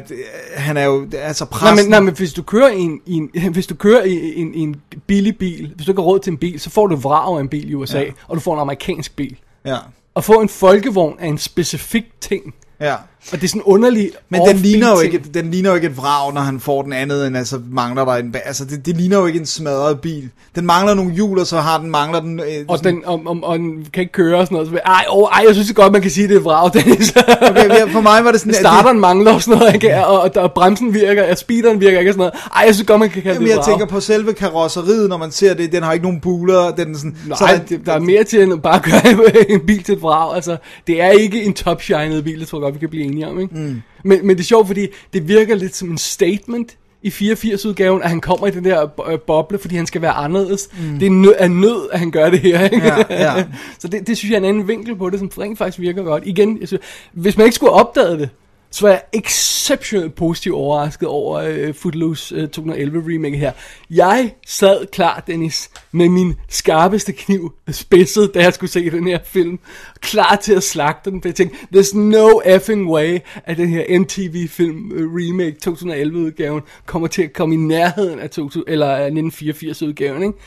han 0.55 0.77
er 0.77 0.85
jo, 0.85 1.07
altså 1.15 1.45
Nej, 1.45 1.51
præsten. 1.51 1.77
men, 1.77 1.91
nej, 1.91 2.01
men 2.01 2.15
hvis 2.15 2.33
du 2.33 2.43
kører 2.43 2.69
i 2.71 2.79
en, 2.79 3.01
i 3.07 3.15
en, 3.15 3.31
hvis 3.53 3.67
du 3.67 3.75
kører 3.75 4.03
i 4.05 4.35
en, 4.41 4.55
en 4.55 4.77
billig 5.07 5.39
bil, 5.39 5.73
hvis 5.77 5.87
du 5.87 5.93
ikke 5.93 6.01
har 6.01 6.07
råd 6.07 6.19
til 6.21 6.31
en 6.31 6.37
bil, 6.37 6.61
så 6.61 6.71
får 6.71 6.87
du 6.87 6.97
vrag 6.97 7.37
af 7.37 7.41
en 7.41 7.49
bil 7.49 7.71
i 7.71 7.75
USA, 7.75 7.99
Ja. 7.99 8.05
ja. 8.05 8.11
og 8.29 8.37
du 8.37 8.41
får 8.41 8.55
en 8.55 8.61
amerikansk 8.61 9.17
bil. 9.17 9.37
Ja, 9.65 9.77
At 10.17 10.25
få 10.25 10.41
en 10.41 10.49
folkevogn 10.49 11.17
er 11.19 11.27
en 11.27 11.39
specifik 11.39 12.05
ting, 12.21 12.55
ja. 12.81 12.95
Og 13.33 13.41
det 13.41 13.45
er 13.45 13.49
sådan 13.49 13.63
underlig 13.63 14.11
Men 14.29 14.41
den 14.49 14.57
ligner, 14.57 14.91
jo 14.91 15.01
ikke, 15.01 15.21
den 15.35 15.51
ligner 15.51 15.69
jo 15.71 15.75
ikke 15.77 15.87
et 15.87 15.97
vrag, 15.97 16.35
når 16.35 16.41
han 16.41 16.61
får 16.61 16.83
den 16.83 16.93
andet, 16.93 17.27
end 17.27 17.37
altså 17.37 17.61
mangler 17.71 18.05
der 18.05 18.13
en... 18.13 18.35
Altså, 18.45 18.65
det, 18.65 18.87
det 18.87 18.97
ligner 18.97 19.19
jo 19.19 19.27
ikke 19.27 19.39
en 19.39 19.47
smadret 19.47 20.01
bil. 20.01 20.29
Den 20.57 20.67
mangler 20.67 20.95
nogle 20.95 21.13
hjul, 21.13 21.39
og 21.39 21.47
så 21.47 21.61
har 21.61 21.79
den, 21.79 21.91
mangler 21.91 22.21
den... 22.21 22.41
Øh, 22.41 22.47
Og 22.69 22.79
sådan- 22.79 22.95
den, 22.95 23.05
om, 23.05 23.27
om, 23.27 23.45
og 23.45 23.59
den 23.59 23.87
kan 23.93 24.01
ikke 24.01 24.13
køre 24.13 24.39
og 24.39 24.47
sådan 24.47 24.55
noget. 24.55 24.69
Så, 24.71 24.79
ej, 24.87 25.05
oh, 25.09 25.29
ej, 25.33 25.45
jeg 25.47 25.55
synes 25.55 25.73
godt, 25.73 25.93
man 25.93 26.03
kan 26.03 26.11
sige, 26.11 26.29
det 26.29 26.35
er 26.35 26.39
et 26.39 26.45
vrag, 26.45 26.71
Dennis. 26.85 27.15
Okay, 27.51 27.89
for 27.93 28.01
mig 28.01 28.25
var 28.25 28.31
det 28.31 28.41
sådan... 28.41 28.55
at 28.55 28.61
Starteren 28.61 29.01
mangler 29.01 29.33
og 29.35 29.43
sådan 29.43 29.59
noget, 29.59 29.75
ikke? 29.75 30.07
Og, 30.07 30.21
og, 30.21 30.31
og, 30.37 30.53
bremsen 30.53 30.95
virker, 30.95 31.31
og 31.31 31.39
speederen 31.39 31.81
virker 31.81 31.99
ikke 31.99 32.11
og 32.11 32.15
sådan 32.15 32.19
noget. 32.19 32.35
Ej, 32.57 32.63
jeg 32.67 32.75
synes 32.75 32.87
godt, 32.87 33.01
man 33.01 33.11
kan 33.11 33.23
kalde 33.23 33.35
Jamen, 33.35 33.47
det 33.49 33.53
et 33.53 33.57
jeg 33.57 33.65
vrag. 33.65 33.73
tænker 33.73 33.87
på 33.87 34.01
selve 34.01 34.33
karosseriet, 34.33 35.09
når 35.09 35.17
man 35.17 35.31
ser 35.31 35.55
det, 35.55 35.73
den 35.73 35.83
har 35.83 35.93
ikke 35.93 36.05
nogen 36.05 36.21
buler, 36.21 36.71
den 36.71 36.95
er 36.95 36.99
sådan... 36.99 37.17
Nej, 37.27 37.39
så 37.39 37.47
så 37.47 37.61
det, 37.69 37.87
der 37.87 37.93
er 37.93 37.99
mere 38.01 38.25
til 38.25 38.43
end 38.43 38.53
at 38.53 38.63
bare 38.63 38.81
gøre 38.81 39.51
en 39.53 39.61
bil 39.67 39.83
til 39.83 39.95
et 39.95 40.03
vrag. 40.03 40.35
Altså, 40.35 40.57
det 40.87 41.03
er 41.03 41.11
ikke 41.11 41.43
en 41.45 41.55
top-shined 41.55 42.23
bil, 42.23 42.41
det 42.41 42.49
tror 42.49 42.59
jeg 42.59 42.63
godt, 42.63 42.75
vi 42.75 42.79
kan 42.79 42.89
blive 42.89 43.05
enige 43.05 43.16
om. 43.25 43.41
Ikke? 43.41 43.55
Mm. 43.55 43.83
Men, 44.05 44.27
men 44.27 44.37
det 44.37 44.43
er 44.43 44.47
sjovt, 44.47 44.67
fordi 44.67 44.87
det 45.13 45.29
virker 45.29 45.55
lidt 45.55 45.77
som 45.77 45.91
en 45.91 45.99
statement 45.99 46.77
i 47.03 47.09
84-udgaven, 47.09 48.03
at 48.03 48.09
han 48.09 48.21
kommer 48.21 48.47
i 48.47 48.51
den 48.51 48.65
der 48.65 49.11
øh, 49.11 49.19
boble, 49.21 49.59
fordi 49.59 49.77
han 49.77 49.87
skal 49.87 50.03
være 50.03 50.13
anderledes. 50.13 50.69
Mm. 50.79 50.99
Det 50.99 51.07
er 51.07 51.11
nød, 51.11 51.35
af 51.39 51.51
nød, 51.51 51.89
at 51.93 51.99
han 51.99 52.11
gør 52.11 52.31
det 52.31 52.41
her. 52.41 52.65
Ikke? 52.65 52.87
Ja, 52.87 52.97
ja. 53.11 53.45
så 53.79 53.89
det, 53.89 54.07
det 54.07 54.17
synes 54.17 54.31
jeg 54.31 54.37
er 54.37 54.41
en 54.41 54.49
anden 54.49 54.69
vinkel 54.69 54.97
på 54.97 55.11
det, 55.11 55.19
som 55.19 55.31
rent 55.39 55.59
faktisk 55.59 55.79
virker 55.79 56.03
godt. 56.03 56.23
Igen, 56.27 56.59
jeg 56.61 56.69
synes, 56.69 56.83
hvis 57.13 57.37
man 57.37 57.45
ikke 57.47 57.55
skulle 57.55 57.73
have 57.73 57.81
opdaget 57.81 58.19
det, 58.19 58.29
så 58.71 58.87
var 58.87 58.91
jeg 58.91 59.03
exceptionelt 59.13 60.15
positivt 60.15 60.55
overrasket 60.55 61.09
over 61.09 61.39
øh, 61.39 61.75
Footloose 61.75 62.35
øh, 62.35 62.43
2011 62.43 63.15
remake 63.15 63.37
her. 63.37 63.53
Jeg 63.91 64.35
sad 64.47 64.87
klar, 64.87 65.25
Dennis, 65.27 65.71
med 65.93 66.09
min 66.09 66.35
skarpeste 66.49 67.13
kniv 67.13 67.53
spidset, 67.71 68.35
da 68.35 68.43
jeg 68.43 68.55
skulle 68.55 68.71
se 68.71 68.91
den 68.91 69.07
her 69.07 69.19
film. 69.25 69.59
Klar 70.01 70.37
til 70.37 70.53
at 70.55 70.63
slagte 70.63 71.11
den, 71.11 71.23
for 71.23 71.29
jeg 71.29 71.35
tænkte, 71.35 71.57
there's 71.75 71.99
no 71.99 72.41
effing 72.45 72.91
way, 72.91 73.19
at 73.45 73.57
den 73.57 73.69
her 73.69 74.01
MTV-film 74.01 74.93
øh, 74.93 75.09
remake 75.13 75.57
2011-udgaven 75.67 76.63
kommer 76.87 77.09
til 77.09 77.23
at 77.23 77.33
komme 77.33 77.55
i 77.55 77.59
nærheden 77.59 78.19
af 78.19 78.31
2000, 78.31 78.65
eller 78.69 79.07
øh, 79.07 79.13
1984-udgaven, 79.13 80.23
ikke? 80.23 80.39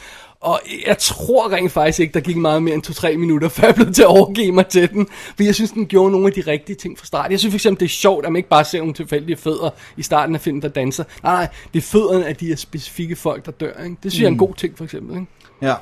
Og 0.42 0.62
jeg 0.88 0.98
tror 0.98 1.52
rent 1.52 1.72
faktisk 1.72 2.00
ikke, 2.00 2.14
der 2.14 2.20
gik 2.20 2.38
meget 2.38 2.64
mere 2.64 2.76
end 2.76 2.88
2-3 2.88 3.18
minutter, 3.18 3.50
før 3.56 3.68
jeg 3.68 3.76
blev 3.76 3.94
til 3.94 4.02
at 4.02 4.08
overgive 4.08 4.52
mig 4.52 4.68
til 4.68 4.90
den. 4.90 5.08
For 5.36 5.44
jeg 5.44 5.56
synes, 5.56 5.72
den 5.72 5.86
gjorde 5.86 6.12
nogle 6.12 6.28
af 6.28 6.34
de 6.34 6.42
rigtige 6.42 6.76
ting 6.76 7.00
fra 7.00 7.06
start. 7.06 7.32
Jeg 7.32 7.40
synes 7.40 7.56
fx, 7.56 7.64
det 7.64 7.82
er 7.82 7.88
sjovt, 7.88 8.26
at 8.26 8.32
man 8.32 8.38
ikke 8.38 8.50
bare 8.50 8.66
ser 8.66 8.80
nogle 8.80 8.94
tilfældige 8.94 9.38
fødder 9.38 9.70
i 9.98 10.04
starten 10.04 10.36
af 10.36 10.42
filmen, 10.42 10.62
der 10.62 10.68
danser. 10.68 11.04
Nej, 11.24 11.34
nej, 11.34 11.48
det 11.74 11.80
er 11.80 11.84
fødderne 11.84 12.28
af 12.28 12.36
de 12.36 12.48
her 12.48 12.56
specifikke 12.56 13.16
folk, 13.16 13.46
der 13.46 13.52
dør. 13.52 13.84
Ikke? 13.84 13.98
Det 14.04 14.12
synes 14.12 14.20
mm. 14.20 14.22
jeg 14.22 14.28
er 14.28 14.32
en 14.32 14.38
god 14.38 14.56
ting, 14.56 14.78
for 14.78 14.84
eksempel. 14.84 15.16
Ikke? 15.16 15.28
Ja. 15.62 15.76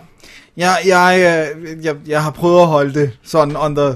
Jeg, 0.58 0.78
jeg, 0.86 1.20
øh, 1.56 1.86
jeg, 1.86 1.96
jeg 2.08 2.24
har 2.24 2.32
prøvet 2.32 2.62
at 2.62 2.68
holde 2.68 2.94
det 2.94 3.18
sådan 3.24 3.58
under... 3.58 3.96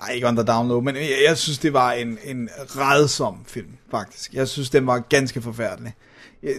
Nej, 0.00 0.14
ikke 0.14 0.26
under 0.26 0.42
download, 0.42 0.82
men 0.82 0.96
jeg, 0.96 1.18
jeg 1.28 1.38
synes, 1.38 1.58
det 1.58 1.72
var 1.72 1.92
en, 1.92 2.18
en 2.24 2.48
redsom 2.58 3.36
film, 3.46 3.68
faktisk. 3.90 4.32
Jeg 4.32 4.48
synes, 4.48 4.70
den 4.70 4.86
var 4.86 4.98
ganske 4.98 5.42
forfærdelig. 5.42 5.94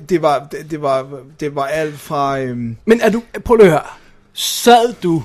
Det 0.10 0.22
var, 0.22 0.48
det, 0.52 0.72
det 0.72 0.82
var, 0.82 1.08
det 1.40 1.56
var 1.56 1.66
alt 1.66 2.00
fra... 2.00 2.40
Øhm, 2.40 2.78
Men 2.86 3.02
er 3.02 3.10
du, 3.10 3.24
prøv 3.46 3.60
at 3.60 3.68
høre, 3.68 3.82
sad 4.34 4.94
du 5.04 5.24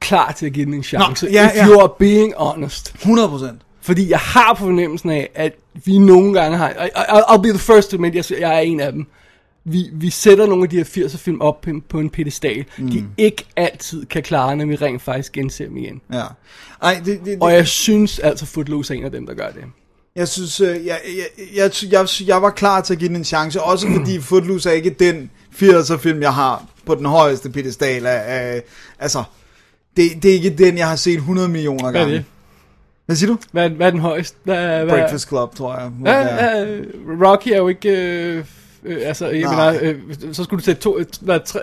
klar 0.00 0.32
til 0.32 0.46
at 0.46 0.52
give 0.52 0.66
den 0.66 0.74
en 0.74 0.82
chance? 0.82 1.26
Nå, 1.26 1.32
ja, 1.32 1.50
if 1.50 1.56
ja. 1.56 1.66
you 1.66 1.80
are 1.80 1.90
being 1.98 2.34
honest. 2.36 2.94
100 2.94 3.28
procent. 3.28 3.60
Fordi 3.80 4.10
jeg 4.10 4.18
har 4.18 4.54
på 4.54 4.64
fornemmelsen 4.64 5.10
af, 5.10 5.30
at 5.34 5.52
vi 5.84 5.98
nogle 5.98 6.40
gange 6.40 6.56
har... 6.56 6.70
I'll 6.70 7.42
be 7.42 7.48
the 7.48 7.58
first 7.58 7.90
to 7.90 7.96
admit, 7.96 8.14
jeg, 8.14 8.40
jeg 8.40 8.56
er 8.56 8.60
en 8.60 8.80
af 8.80 8.92
dem. 8.92 9.06
Vi, 9.64 9.90
vi 9.92 10.10
sætter 10.10 10.46
nogle 10.46 10.62
af 10.62 10.70
de 10.70 10.76
her 10.76 10.84
80'er 10.84 11.16
film 11.16 11.40
op 11.40 11.60
på 11.60 11.70
en, 11.70 11.80
på 11.80 12.00
en 12.00 12.10
pedestal, 12.10 12.64
mm. 12.78 12.90
de 12.90 13.04
ikke 13.16 13.44
altid 13.56 14.06
kan 14.06 14.22
klare, 14.22 14.56
når 14.56 14.66
vi 14.66 14.76
rent 14.76 15.02
faktisk 15.02 15.32
genser 15.32 15.64
dem 15.66 15.76
igen. 15.76 16.00
Ja. 16.12 16.22
Ej, 16.82 16.94
det, 16.94 17.06
det, 17.06 17.24
det, 17.24 17.38
Og 17.40 17.52
jeg 17.52 17.66
synes 17.66 18.18
altså, 18.18 18.46
Footloose 18.46 18.94
er 18.94 18.98
en 18.98 19.04
af 19.04 19.10
dem, 19.10 19.26
der 19.26 19.34
gør 19.34 19.50
det. 19.50 19.64
Jeg 20.16 20.28
synes, 20.28 20.60
øh, 20.60 20.86
jeg, 20.86 21.00
jeg, 21.16 21.46
jeg, 21.56 21.70
jeg, 21.92 22.06
jeg 22.26 22.42
var 22.42 22.50
klar 22.50 22.80
til 22.80 22.92
at 22.92 22.98
give 22.98 23.08
den 23.08 23.16
en 23.16 23.24
chance, 23.24 23.62
også 23.62 23.88
fordi 23.96 24.20
Footloose 24.28 24.70
er 24.70 24.74
ikke 24.74 24.90
den 24.90 25.30
80'er 25.54 25.96
film, 25.96 26.22
jeg 26.22 26.34
har 26.34 26.64
på 26.86 26.94
den 26.94 27.06
højeste 27.06 27.50
pedestal 27.50 28.06
af, 28.06 28.22
af 28.26 28.62
altså, 28.98 29.24
det, 29.96 30.22
det 30.22 30.30
er 30.30 30.34
ikke 30.34 30.50
den, 30.50 30.78
jeg 30.78 30.88
har 30.88 30.96
set 30.96 31.14
100 31.14 31.48
millioner 31.48 31.90
Hvad 31.90 32.00
er 32.00 32.04
gange. 32.04 32.16
det? 32.16 32.24
Hvad 33.06 33.16
siger 33.16 33.32
du? 33.32 33.38
Hvad, 33.52 33.70
hvad 33.70 33.86
er 33.86 33.90
den 33.90 34.00
højeste? 34.00 34.36
Hvad, 34.44 34.84
hvad, 34.84 34.88
Breakfast 34.88 35.28
Club, 35.28 35.56
tror 35.56 35.78
jeg. 35.78 35.90
Ja, 36.04 36.18
ja, 36.20 36.64
Rocky 37.26 37.48
er 37.48 37.56
jo 37.56 37.68
ikke... 37.68 37.88
Øh, 37.88 38.44
øh, 38.84 38.96
altså, 39.04 39.26
jeg 39.26 39.40
Nej. 39.40 39.72
mener, 39.72 39.94
øh, 40.30 40.34
så 40.34 40.44
skulle 40.44 40.60
du 40.60 40.64
sætte 40.64 40.82
to, 40.82 40.98
øh, 40.98 41.06
hvad, 41.20 41.40
tre, 41.46 41.60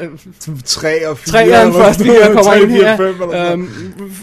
3 0.65 1.07
og 1.09 1.17
4. 1.17 1.31
tre 1.31 1.63
den 1.65 1.73
første, 1.73 2.03
vi 2.03 2.11
kommer 2.25 2.43
Tre, 2.43 2.61
ind 2.61 2.71
fire, 2.71 2.97
her. 2.97 3.53
Um, 3.53 3.69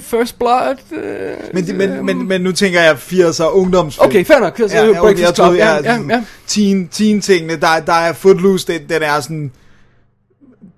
First 0.03 0.39
Blood... 0.39 0.77
Øh, 0.93 1.31
men, 1.55 1.67
det- 1.67 1.75
men, 1.75 2.07
men, 2.07 2.29
men 2.29 2.41
nu 2.41 2.53
tænker 2.53 2.81
jeg 2.81 2.93
80'er 2.95 3.45
ungdomsfilm. 3.45 4.09
Okay, 4.09 4.25
fair 4.25 4.39
nok. 4.39 4.57
Så 4.59 4.67
Ja, 4.77 4.87
ja, 4.87 5.01
Breakfast 5.01 5.35
Club. 5.35 5.55
Ja, 5.55 5.75
ja, 5.75 5.99
ja. 6.09 6.23
teen, 6.47 6.89
teen 6.89 7.21
tingene, 7.21 7.57
der, 7.57 7.81
der 7.87 7.93
er 7.93 8.13
Footloose, 8.13 8.67
den, 8.67 8.81
den 8.89 9.03
er 9.03 9.21
sådan 9.21 9.53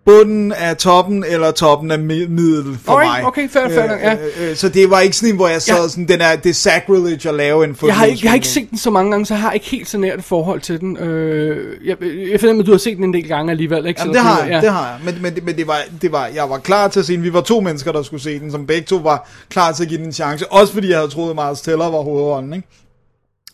bunden 0.06 0.52
af 0.52 0.76
toppen, 0.76 1.24
eller 1.28 1.50
toppen 1.50 1.90
af 1.90 1.96
mi- 1.96 2.28
middel 2.28 2.78
for 2.84 2.92
Alright, 2.92 3.22
mig. 3.22 3.26
okay, 3.28 3.48
fair, 3.48 3.68
fair 3.68 3.86
nok, 3.88 4.00
ja. 4.00 4.12
øh, 4.14 4.50
øh, 4.50 4.56
så 4.56 4.68
det 4.68 4.90
var 4.90 5.00
ikke 5.00 5.16
sådan 5.16 5.36
hvor 5.36 5.48
jeg 5.48 5.62
sad 5.62 5.82
Ja. 5.82 5.88
sådan, 5.88 6.08
den 6.08 6.20
er, 6.20 6.36
det 6.36 6.50
er 6.50 6.54
sacrilege 6.54 7.28
at 7.28 7.34
lave 7.34 7.64
en. 7.64 7.76
Jeg 7.82 7.94
har, 7.96 8.04
ikke, 8.04 8.20
jeg 8.22 8.30
har 8.30 8.34
ikke 8.34 8.48
set 8.48 8.70
den 8.70 8.78
så 8.78 8.90
mange 8.90 9.10
gange, 9.10 9.26
så 9.26 9.34
jeg 9.34 9.40
har 9.40 9.52
ikke 9.52 9.66
helt 9.66 9.88
så 9.88 9.98
nært 9.98 10.18
et 10.18 10.24
forhold 10.24 10.60
til 10.60 10.80
den. 10.80 10.96
Øh, 10.96 11.86
jeg, 11.86 11.96
jeg 12.32 12.40
finder, 12.40 12.60
at 12.60 12.66
du 12.66 12.70
har 12.70 12.78
set 12.78 12.96
den 12.96 13.04
en 13.04 13.14
del 13.14 13.28
gange 13.28 13.50
alligevel, 13.50 13.86
ikke? 13.86 14.00
Jamen, 14.00 14.14
det 14.14 14.22
har 14.22 14.44
ja. 14.46 14.52
jeg, 14.54 14.62
det 14.62 14.70
har 14.72 14.86
jeg. 14.88 14.98
Men, 15.04 15.22
men, 15.22 15.38
men 15.44 15.56
det, 15.56 15.66
var, 15.66 15.78
det 16.02 16.12
var, 16.12 16.26
jeg 16.34 16.50
var 16.50 16.58
klar 16.58 16.88
til 16.88 17.00
at 17.00 17.06
se 17.06 17.12
den. 17.12 17.22
Vi 17.22 17.32
var 17.32 17.40
to 17.40 17.60
mennesker, 17.60 17.92
der 17.92 18.02
skulle 18.02 18.22
se 18.22 18.38
den, 18.40 18.50
som 18.50 18.66
begge 18.66 18.82
to 18.86 18.96
var 18.96 19.28
klar 19.50 19.72
til 19.72 19.82
at 19.82 19.88
give 19.88 19.98
den 19.98 20.06
en 20.06 20.12
chance. 20.12 20.52
Også 20.52 20.72
fordi 20.72 20.88
jeg 20.90 20.98
havde 20.98 21.10
troet, 21.10 21.30
at 21.30 21.36
Miles 21.46 21.60
Teller 21.60 21.90
var 21.90 22.00
hovedrollen, 22.00 22.52
ikke? 22.52 22.68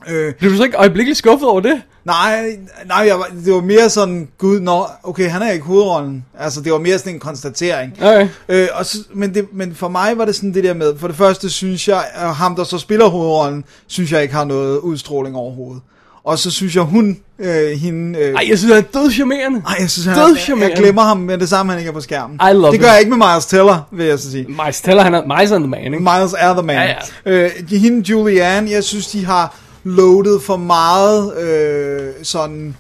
Øh, 0.09 0.35
Blev 0.35 0.51
du 0.53 0.57
så 0.57 0.65
ikke 0.65 0.77
øjeblikkeligt 0.77 1.19
skuffet 1.19 1.49
over 1.49 1.61
det? 1.61 1.83
nej, 2.05 2.57
nej 2.87 3.05
jeg 3.07 3.19
var, 3.19 3.29
det 3.45 3.53
var 3.55 3.61
mere 3.61 3.91
sådan, 3.91 4.29
gud, 4.39 4.61
nå, 4.61 4.87
okay, 5.03 5.29
han 5.31 5.43
er 5.43 5.51
ikke 5.51 5.65
hovedrollen. 5.65 6.25
Altså, 6.39 6.61
det 6.61 6.73
var 6.73 6.79
mere 6.79 6.99
sådan 6.99 7.15
en 7.15 7.21
konstatering. 7.21 7.93
Okay. 8.03 8.29
Øh, 8.49 8.69
og 8.75 8.87
så, 8.87 8.99
men, 9.15 9.35
det, 9.35 9.47
men 9.53 9.75
for 9.75 9.89
mig 9.89 10.19
var 10.19 10.25
det 10.25 10.35
sådan 10.35 10.55
det 10.55 10.65
der 10.65 10.75
med, 10.75 10.99
for 10.99 11.07
det 11.09 11.17
første 11.17 11.51
synes 11.51 11.89
jeg, 11.89 12.05
at 12.15 12.35
ham 12.35 12.57
der 12.57 12.65
så 12.65 12.79
spiller 12.79 13.07
hovedrollen, 13.07 13.65
synes 13.87 14.13
jeg 14.13 14.23
ikke 14.23 14.35
har 14.35 14.45
noget 14.45 14.79
udstråling 14.79 15.37
overhovedet. 15.37 15.83
Og 16.25 16.39
så 16.39 16.51
synes 16.51 16.75
jeg, 16.77 16.83
hun, 16.83 17.17
øh, 17.39 17.71
hende... 17.71 18.19
Øh, 18.19 18.35
Ej, 18.35 18.47
jeg 18.49 18.59
synes, 18.59 18.75
han 18.75 18.85
er 18.85 19.01
død 19.01 19.11
charmerende. 19.11 19.63
ej, 19.67 19.75
jeg 19.81 19.91
synes, 19.91 20.07
han, 20.07 20.17
død 20.17 20.29
jeg, 20.29 20.39
charmerende. 20.39 20.75
jeg 20.75 20.83
glemmer 20.83 21.03
ham 21.03 21.17
med 21.17 21.39
det 21.39 21.49
samme, 21.49 21.73
han 21.73 21.79
ikke 21.79 21.89
er 21.89 21.93
på 21.93 22.01
skærmen. 22.01 22.41
I 22.51 22.53
love 22.55 22.73
det 22.73 22.81
gør 22.81 22.87
him. 22.87 22.93
jeg 22.93 23.01
ikke 23.01 23.17
med 23.17 23.27
Miles 23.33 23.47
Teller, 23.47 23.89
vil 23.93 24.07
jeg 24.07 24.19
så 24.19 24.31
sige. 24.31 24.47
Miles 24.49 24.81
Teller, 24.81 25.03
han 25.03 25.15
er 25.15 25.37
Miles 25.39 25.53
on 25.53 25.61
the 25.63 25.71
man, 25.71 25.85
ikke? 25.85 25.99
Miles 25.99 26.35
er 26.39 26.53
the 26.53 26.63
man. 26.63 26.77
Ja, 26.77 26.95
Øh, 27.33 27.51
hende, 27.71 28.11
Julianne, 28.11 28.71
jeg 28.71 28.85
synes, 28.85 29.07
de 29.07 29.25
har 29.25 29.55
loadet 29.87 30.43
for 30.43 30.57
meget 30.57 31.39
øh, 31.39 32.13
sådan... 32.23 32.77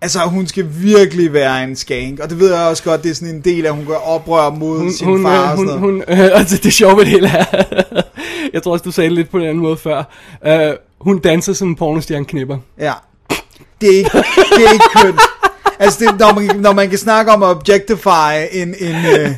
Altså, 0.00 0.18
hun 0.18 0.46
skal 0.46 0.66
virkelig 0.70 1.32
være 1.32 1.64
en 1.64 1.76
skank, 1.76 2.20
og 2.20 2.30
det 2.30 2.40
ved 2.40 2.54
jeg 2.54 2.66
også 2.66 2.82
godt, 2.82 3.02
det 3.02 3.10
er 3.10 3.14
sådan 3.14 3.34
en 3.34 3.40
del 3.40 3.64
af, 3.66 3.68
at 3.68 3.76
hun 3.76 3.86
gør 3.86 3.96
oprør 3.96 4.50
mod 4.50 4.78
hun, 4.78 4.92
sin 4.92 5.06
hun, 5.06 5.22
far 5.22 5.42
øh, 5.42 5.50
og 5.50 5.56
hun, 5.56 5.68
sådan 5.68 5.80
noget. 5.80 6.06
hun, 6.08 6.24
øh, 6.24 6.30
altså 6.40 6.60
det 6.62 6.72
sjove 6.72 6.96
ved 6.96 7.04
det 7.04 7.12
hele 7.12 7.28
er, 7.28 7.44
jeg 8.52 8.62
tror 8.62 8.72
også, 8.72 8.82
du 8.82 8.90
sagde 8.90 9.08
det 9.10 9.16
lidt 9.16 9.30
på 9.30 9.36
en 9.36 9.42
anden 9.42 9.62
måde 9.62 9.76
før, 9.76 10.02
øh, 10.46 10.74
hun 11.00 11.18
danser 11.18 11.52
som 11.52 11.68
en 11.68 11.76
pornostjerne 11.76 12.24
knipper. 12.24 12.58
Ja. 12.78 12.92
Det 13.80 13.88
er 13.88 13.96
ikke, 13.96 14.10
det 14.56 14.66
er 14.66 14.72
ikke 14.72 14.84
kønt. 15.02 15.20
Altså, 15.78 15.98
det, 16.04 16.18
når, 16.18 16.34
man, 16.34 16.56
når 16.56 16.72
man 16.72 16.88
kan 16.88 16.98
snakke 16.98 17.32
om 17.32 17.42
at 17.42 17.48
objectify 17.48 18.46
en, 18.52 18.74
en, 18.80 18.96
øh, 19.18 19.30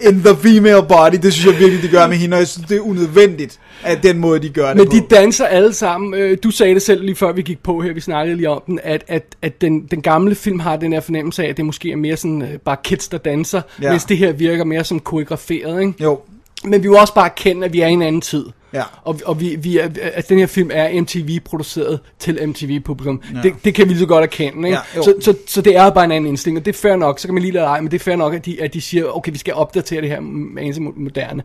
in 0.00 0.22
the 0.22 0.36
female 0.36 0.82
body. 0.88 1.16
Det 1.22 1.32
synes 1.32 1.46
jeg 1.46 1.58
virkelig, 1.60 1.82
de 1.82 1.88
gør 1.88 2.06
med 2.06 2.16
hende, 2.16 2.34
og 2.34 2.38
jeg 2.38 2.48
synes, 2.48 2.68
det 2.68 2.76
er 2.76 2.80
unødvendigt, 2.80 3.58
at 3.82 4.02
den 4.02 4.18
måde, 4.18 4.40
de 4.42 4.48
gør 4.48 4.66
det 4.68 4.76
Men 4.76 4.86
på. 4.86 4.92
de 4.92 5.02
danser 5.14 5.46
alle 5.46 5.72
sammen. 5.72 6.14
Øh, 6.14 6.38
Du 6.42 6.50
sagde 6.50 6.74
det 6.74 6.82
selv 6.82 7.02
lige 7.04 7.14
før 7.16 7.32
vi 7.32 7.42
gik 7.42 7.62
på 7.62 7.80
her, 7.80 7.92
vi 7.92 8.00
snakkede 8.00 8.36
lige 8.36 8.48
om 8.50 8.62
den, 8.66 8.80
at, 8.82 9.04
at, 9.08 9.22
at 9.42 9.60
den, 9.60 9.86
den 9.90 10.02
gamle 10.02 10.34
film 10.34 10.58
har 10.60 10.76
den 10.76 10.92
her 10.92 11.00
fornemmelse 11.00 11.44
af, 11.44 11.48
at 11.48 11.56
det 11.56 11.64
måske 11.64 11.92
er 11.92 11.96
mere 11.96 12.16
sådan 12.16 12.42
øh, 12.42 12.48
bare 12.64 12.76
kids, 12.84 13.08
der 13.08 13.18
danser, 13.18 13.60
Ja. 13.80 13.86
ja. 13.86 13.90
mens 13.92 14.04
det 14.04 14.16
her 14.18 14.32
virker 14.32 14.64
mere 14.64 14.84
som 14.84 15.00
koreograferet, 15.00 15.80
ikke? 15.80 15.94
Jo, 16.02 16.20
Men 16.64 16.82
vi 16.82 16.88
vil 16.88 16.98
også 16.98 17.14
bare 17.14 17.26
erkende, 17.26 17.64
at 17.64 17.72
vi 17.72 17.80
er 17.80 17.86
i 17.86 17.92
en 17.92 18.02
anden 18.02 18.20
tid. 18.20 18.44
Ja. 18.76 18.82
Og, 19.04 19.20
og 19.24 19.40
vi, 19.40 19.56
vi 19.56 19.78
er, 19.78 19.88
at 20.02 20.28
den 20.28 20.38
her 20.38 20.46
film 20.46 20.70
er 20.72 21.00
MTV-produceret 21.00 22.00
til 22.18 22.48
MTV-publikum. 22.48 23.22
Ja. 23.34 23.40
Det, 23.42 23.54
det 23.64 23.74
kan 23.74 23.84
vi 23.84 23.90
lige 23.90 24.00
så 24.00 24.06
godt 24.06 24.22
erkende. 24.22 24.68
Ikke? 24.68 24.78
Ja, 24.94 24.98
jo. 24.98 25.02
så, 25.02 25.14
så, 25.20 25.34
så 25.46 25.60
det 25.60 25.76
er 25.76 25.90
bare 25.90 26.04
en 26.04 26.12
anden 26.12 26.28
indstilling, 26.28 26.58
og 26.58 26.64
det 26.64 26.74
er 26.74 26.78
fair 26.78 26.96
nok. 26.96 27.18
Så 27.18 27.28
kan 27.28 27.34
man 27.34 27.42
lige 27.42 27.52
lade 27.52 27.64
ej, 27.64 27.80
men 27.80 27.90
det 27.90 28.00
er 28.00 28.04
fair 28.04 28.16
nok, 28.16 28.34
at 28.34 28.46
de, 28.46 28.62
at 28.62 28.74
de 28.74 28.80
siger, 28.80 29.04
okay, 29.16 29.32
vi 29.32 29.38
skal 29.38 29.54
opdatere 29.54 30.00
det 30.00 30.08
her 30.08 30.20
med 30.20 30.76
en 30.76 30.92
moderne. 30.96 31.42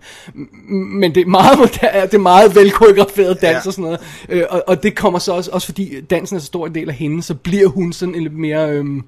Men 0.69 1.15
det 1.15 1.21
er 1.21 1.25
meget, 1.25 1.57
moderne, 1.57 2.01
det 2.01 2.13
er 2.13 2.17
meget 2.17 2.55
velkoreograferet 2.55 3.41
dans 3.41 3.51
Ja. 3.51 3.57
og 3.67 3.73
sådan 3.73 3.83
noget. 3.83 3.99
Øh, 4.29 4.43
og, 4.49 4.63
og 4.67 4.83
det 4.83 4.95
kommer 4.95 5.19
så 5.19 5.33
også, 5.33 5.51
også 5.51 5.65
fordi 5.67 6.01
dansen 6.01 6.35
er 6.35 6.39
så 6.39 6.45
stor 6.45 6.67
en 6.67 6.75
del 6.75 6.89
af 6.89 6.95
hende, 6.95 7.23
så 7.23 7.33
bliver 7.33 7.67
hun 7.67 7.93
sådan 7.93 8.15
en 8.15 8.23
lidt 8.23 8.37
mere... 8.37 8.69
Øhm, 8.71 9.03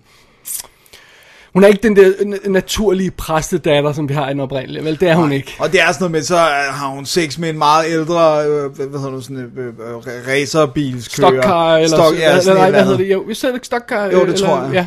hun 1.53 1.63
er 1.63 1.67
ikke 1.67 1.83
den 1.83 1.95
der 1.95 2.11
naturlige 2.49 3.11
præstedatter, 3.11 3.93
som 3.93 4.09
vi 4.09 4.13
har 4.13 4.29
i 4.29 4.33
den 4.33 4.39
oprindelige, 4.39 4.83
vel? 4.83 4.99
Det 4.99 5.09
er 5.09 5.15
hun 5.15 5.31
ikke. 5.31 5.55
Og 5.59 5.71
det 5.71 5.81
er 5.81 5.85
sådan 5.85 5.97
noget 5.99 6.11
med, 6.11 6.21
så 6.21 6.35
øh, 6.35 6.73
har 6.73 6.87
hun 6.87 7.05
sex 7.05 7.37
med 7.37 7.49
en 7.49 7.57
meget 7.57 7.85
ældre, 7.87 8.45
øh, 8.45 8.71
hvad 8.89 8.99
hedder 8.99 9.15
det, 9.15 9.23
sådan 9.23 9.37
en 9.37 9.51
øh, 9.57 9.67
øh, 9.67 10.27
racerbilskører. 10.27 11.31
Stokkar, 11.31 11.77
eller, 11.77 11.97
Stok, 11.97 12.15
ja, 12.15 12.41
sådan 12.41 12.57
nej, 12.57 12.69
hvad 12.69 12.83
hedder 12.83 12.97
det? 12.97 13.11
Jo, 13.11 13.19
vi 13.19 13.33
sagde 13.33 13.55
ikke 13.55 13.65
stokkar. 13.65 14.05
Jo, 14.05 14.11
det 14.11 14.21
eller, 14.21 14.37
tror 14.37 14.61
jeg. 14.61 14.71
Ja. 14.73 14.85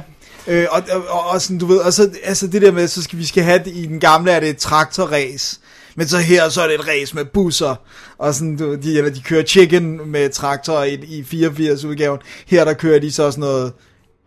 Øh, 0.54 0.66
og, 0.70 0.82
og, 0.92 1.02
og, 1.08 1.30
og 1.30 1.40
sådan, 1.40 1.58
du 1.58 1.66
ved, 1.66 1.78
og 1.78 1.92
så, 1.92 2.10
altså 2.24 2.46
det 2.46 2.62
der 2.62 2.72
med, 2.72 2.88
så 2.88 3.02
skal 3.02 3.18
vi 3.18 3.26
skal 3.26 3.42
have 3.42 3.58
det, 3.58 3.72
i 3.74 3.86
den 3.86 4.00
gamle 4.00 4.30
er 4.30 4.40
det 4.40 4.48
et 4.48 4.56
traktorræs, 4.56 5.60
men 5.96 6.08
så 6.08 6.18
her, 6.18 6.48
så 6.48 6.62
er 6.62 6.66
det 6.66 6.74
et 6.74 6.88
race 6.88 7.14
med 7.14 7.24
busser, 7.24 7.74
og 8.18 8.34
sådan, 8.34 8.56
du, 8.56 8.74
de, 8.74 8.98
eller 8.98 9.10
de 9.10 9.22
kører 9.22 9.44
chicken 9.44 10.00
med 10.06 10.30
traktor 10.30 10.82
i, 10.82 10.94
i 10.94 11.24
84 11.24 11.84
udgaven, 11.84 12.18
her 12.46 12.64
der 12.64 12.72
kører 12.72 12.98
de 12.98 13.12
så 13.12 13.30
sådan 13.30 13.40
noget 13.40 13.72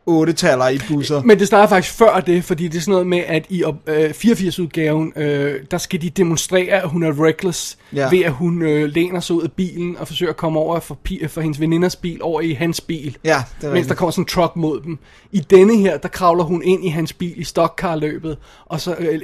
8-taller 0.09 0.69
i 0.69 0.79
busser. 0.87 1.21
Men 1.23 1.39
det 1.39 1.47
starter 1.47 1.67
faktisk 1.69 1.93
før 1.97 2.19
det, 2.19 2.43
fordi 2.43 2.67
det 2.67 2.77
er 2.77 2.81
sådan 2.81 2.91
noget 2.91 3.07
med, 3.07 3.21
at 3.27 3.45
i 3.49 3.63
øh, 3.87 4.09
84-udgaven, 4.09 5.19
øh, 5.21 5.55
der 5.71 5.77
skal 5.77 6.01
de 6.01 6.09
demonstrere, 6.09 6.73
at 6.83 6.89
hun 6.89 7.03
er 7.03 7.25
reckless, 7.25 7.77
Ja. 7.95 8.09
ved 8.09 8.19
at 8.19 8.31
hun 8.31 8.61
øh, 8.61 8.89
læner 8.89 9.19
sig 9.19 9.35
ud 9.35 9.41
af 9.43 9.51
bilen 9.51 9.97
og 9.97 10.07
forsøger 10.07 10.29
at 10.29 10.37
komme 10.37 10.59
over 10.59 10.79
for, 10.79 10.97
for 11.27 11.41
hendes 11.41 11.59
veninders 11.59 11.95
bil 11.95 12.19
over 12.21 12.41
i 12.41 12.51
hans 12.53 12.81
bil. 12.81 13.17
Ja, 13.23 13.29
det 13.29 13.33
er 13.33 13.67
Mens 13.67 13.73
rigtigt. 13.73 13.89
der 13.89 13.95
kommer 13.95 14.11
sådan 14.11 14.21
en 14.21 14.25
truck 14.27 14.55
mod 14.55 14.81
dem. 14.81 14.97
I 15.31 15.39
denne 15.39 15.77
her, 15.77 15.97
der 15.97 16.07
kravler 16.07 16.43
hun 16.43 16.63
ind 16.63 16.85
i 16.85 16.87
hans 16.89 17.13
bil 17.13 17.33
i 17.35 17.43
stockcar-løbet, 17.43 18.37
og 18.65 18.81
så, 18.81 18.95
øh, 18.99 19.07
øh, 19.07 19.21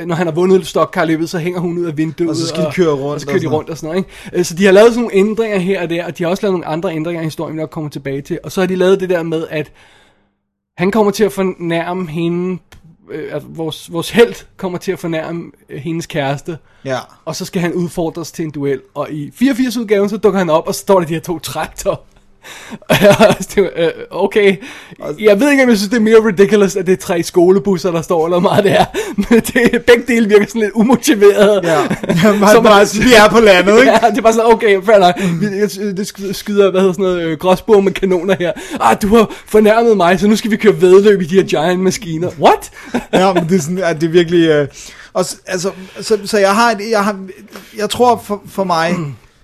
øh, 0.00 0.06
når 0.06 0.14
han 0.14 0.26
har 0.26 0.34
vundet 0.34 0.66
stockcar-løbet, 0.66 1.30
så 1.30 1.38
hænger 1.38 1.60
hun 1.60 1.78
ud 1.78 1.84
af 1.84 1.96
vinduet. 1.96 2.30
Og 2.30 2.36
så 2.36 2.46
skal 2.46 2.64
de 2.64 2.70
køre 2.72 2.92
rundt 2.92 3.14
Og 3.14 3.20
så 3.20 3.26
kører 3.26 3.36
og 3.36 3.42
de 3.42 3.46
rundt 3.48 3.70
og 3.70 3.76
sådan 3.76 3.86
noget. 3.88 3.98
Ikke? 3.98 4.38
Øh, 4.38 4.44
Så 4.44 4.54
de 4.54 4.64
har 4.64 4.72
lavet 4.72 4.88
sådan 4.90 5.02
nogle 5.02 5.14
ændringer 5.16 5.58
her 5.58 5.82
og 5.82 5.90
der, 5.90 6.04
og 6.06 6.18
de 6.18 6.22
har 6.24 6.30
også 6.30 6.42
lavet 6.42 6.52
nogle 6.52 6.66
andre 6.66 6.94
ændringer 6.94 7.20
i 7.22 7.24
historien, 7.24 7.56
vi 7.56 7.60
nok 7.60 7.70
kommer 7.70 7.90
tilbage 7.90 8.20
til. 8.22 8.38
Og 8.44 8.52
så 8.52 8.60
har 8.60 8.66
de 8.66 8.76
lavet 8.76 9.00
det 9.00 9.10
der 9.10 9.22
med, 9.22 9.46
at 9.50 9.72
han 10.76 10.90
kommer 10.90 11.12
til 11.12 11.24
at 11.24 11.32
fornærme 11.32 12.08
hende, 12.08 12.58
øh, 13.10 13.32
altså 13.34 13.48
vores, 13.48 13.92
vores 13.92 14.10
held 14.10 14.34
kommer 14.56 14.78
til 14.78 14.92
at 14.92 14.98
fornærme 14.98 15.50
øh, 15.68 15.78
hendes 15.80 16.06
kæreste, 16.06 16.58
Ja. 16.84 16.98
og 17.24 17.36
så 17.36 17.44
skal 17.44 17.62
han 17.62 17.72
udfordres 17.74 18.32
til 18.32 18.44
en 18.44 18.50
duel. 18.50 18.80
Og 18.94 19.10
i 19.10 19.28
84-udgaven, 19.34 20.08
så 20.08 20.16
dukker 20.16 20.38
han 20.38 20.50
op, 20.50 20.66
og 20.68 20.74
så 20.74 20.80
står 20.80 21.00
der 21.00 21.06
de 21.06 21.14
her 21.14 21.20
to 21.20 21.38
traktorer. 21.38 21.96
Øh, 23.76 23.88
okay, 24.10 24.56
jeg 25.20 25.40
ved 25.40 25.50
ikke, 25.50 25.62
om 25.62 25.68
jeg 25.68 25.76
synes, 25.78 25.90
det 25.90 25.96
er 25.96 26.00
mere 26.00 26.26
ridiculous, 26.26 26.76
at 26.76 26.86
det 26.86 26.92
er 26.92 26.96
tre 26.96 27.22
skolebusser, 27.22 27.90
der 27.90 28.02
står, 28.02 28.26
eller 28.26 28.40
meget 28.40 28.64
det 28.64 28.72
er. 28.72 28.84
Men 29.30 29.40
det, 29.40 29.84
begge 29.86 30.02
dele 30.08 30.28
virker 30.28 30.46
sådan 30.46 30.60
lidt 30.60 30.72
umotiveret. 30.74 31.60
Ja, 31.64 31.80
Jamen, 32.24 32.48
Som- 32.54 32.62
bare, 32.64 32.86
vi 32.92 33.12
er 33.14 33.28
på 33.30 33.40
landet, 33.40 33.78
ikke? 33.80 33.90
Ja, 34.02 34.10
det 34.10 34.18
er 34.18 34.22
bare 34.22 34.32
sådan, 34.32 34.52
okay, 34.52 34.82
fair 34.82 34.98
nok. 34.98 35.14
Vi- 35.40 35.92
Det 35.96 36.06
sky- 36.06 36.32
skyder, 36.32 36.70
hvad 36.70 36.80
hedder 36.80 36.92
sådan 36.92 37.02
noget, 37.04 37.20
øh, 37.20 37.38
gråsbog 37.38 37.84
med 37.84 37.92
kanoner 37.92 38.36
her. 38.38 38.52
Ah, 38.80 38.96
du 39.02 39.08
har 39.16 39.32
fornærmet 39.46 39.96
mig, 39.96 40.20
så 40.20 40.26
nu 40.26 40.36
skal 40.36 40.50
vi 40.50 40.56
køre 40.56 40.80
vedløb 40.80 41.20
i 41.22 41.24
de 41.24 41.34
her 41.34 41.42
giant 41.44 41.80
maskiner. 41.80 42.28
What? 42.40 42.70
ja, 43.12 43.32
men 43.32 43.48
det 43.48 43.56
er 43.58 43.62
sådan, 43.62 43.78
at 43.78 44.00
det 44.00 44.06
er 44.06 44.10
virkelig... 44.10 44.48
Øh, 44.48 44.68
og, 45.12 45.24
altså, 45.46 45.70
så, 46.00 46.18
så 46.24 46.38
jeg 46.38 46.54
har, 46.54 46.70
et- 46.70 46.90
jeg 46.90 47.04
har, 47.04 47.18
jeg 47.78 47.90
tror 47.90 48.22
for, 48.26 48.42
for 48.48 48.64
mig, 48.64 48.96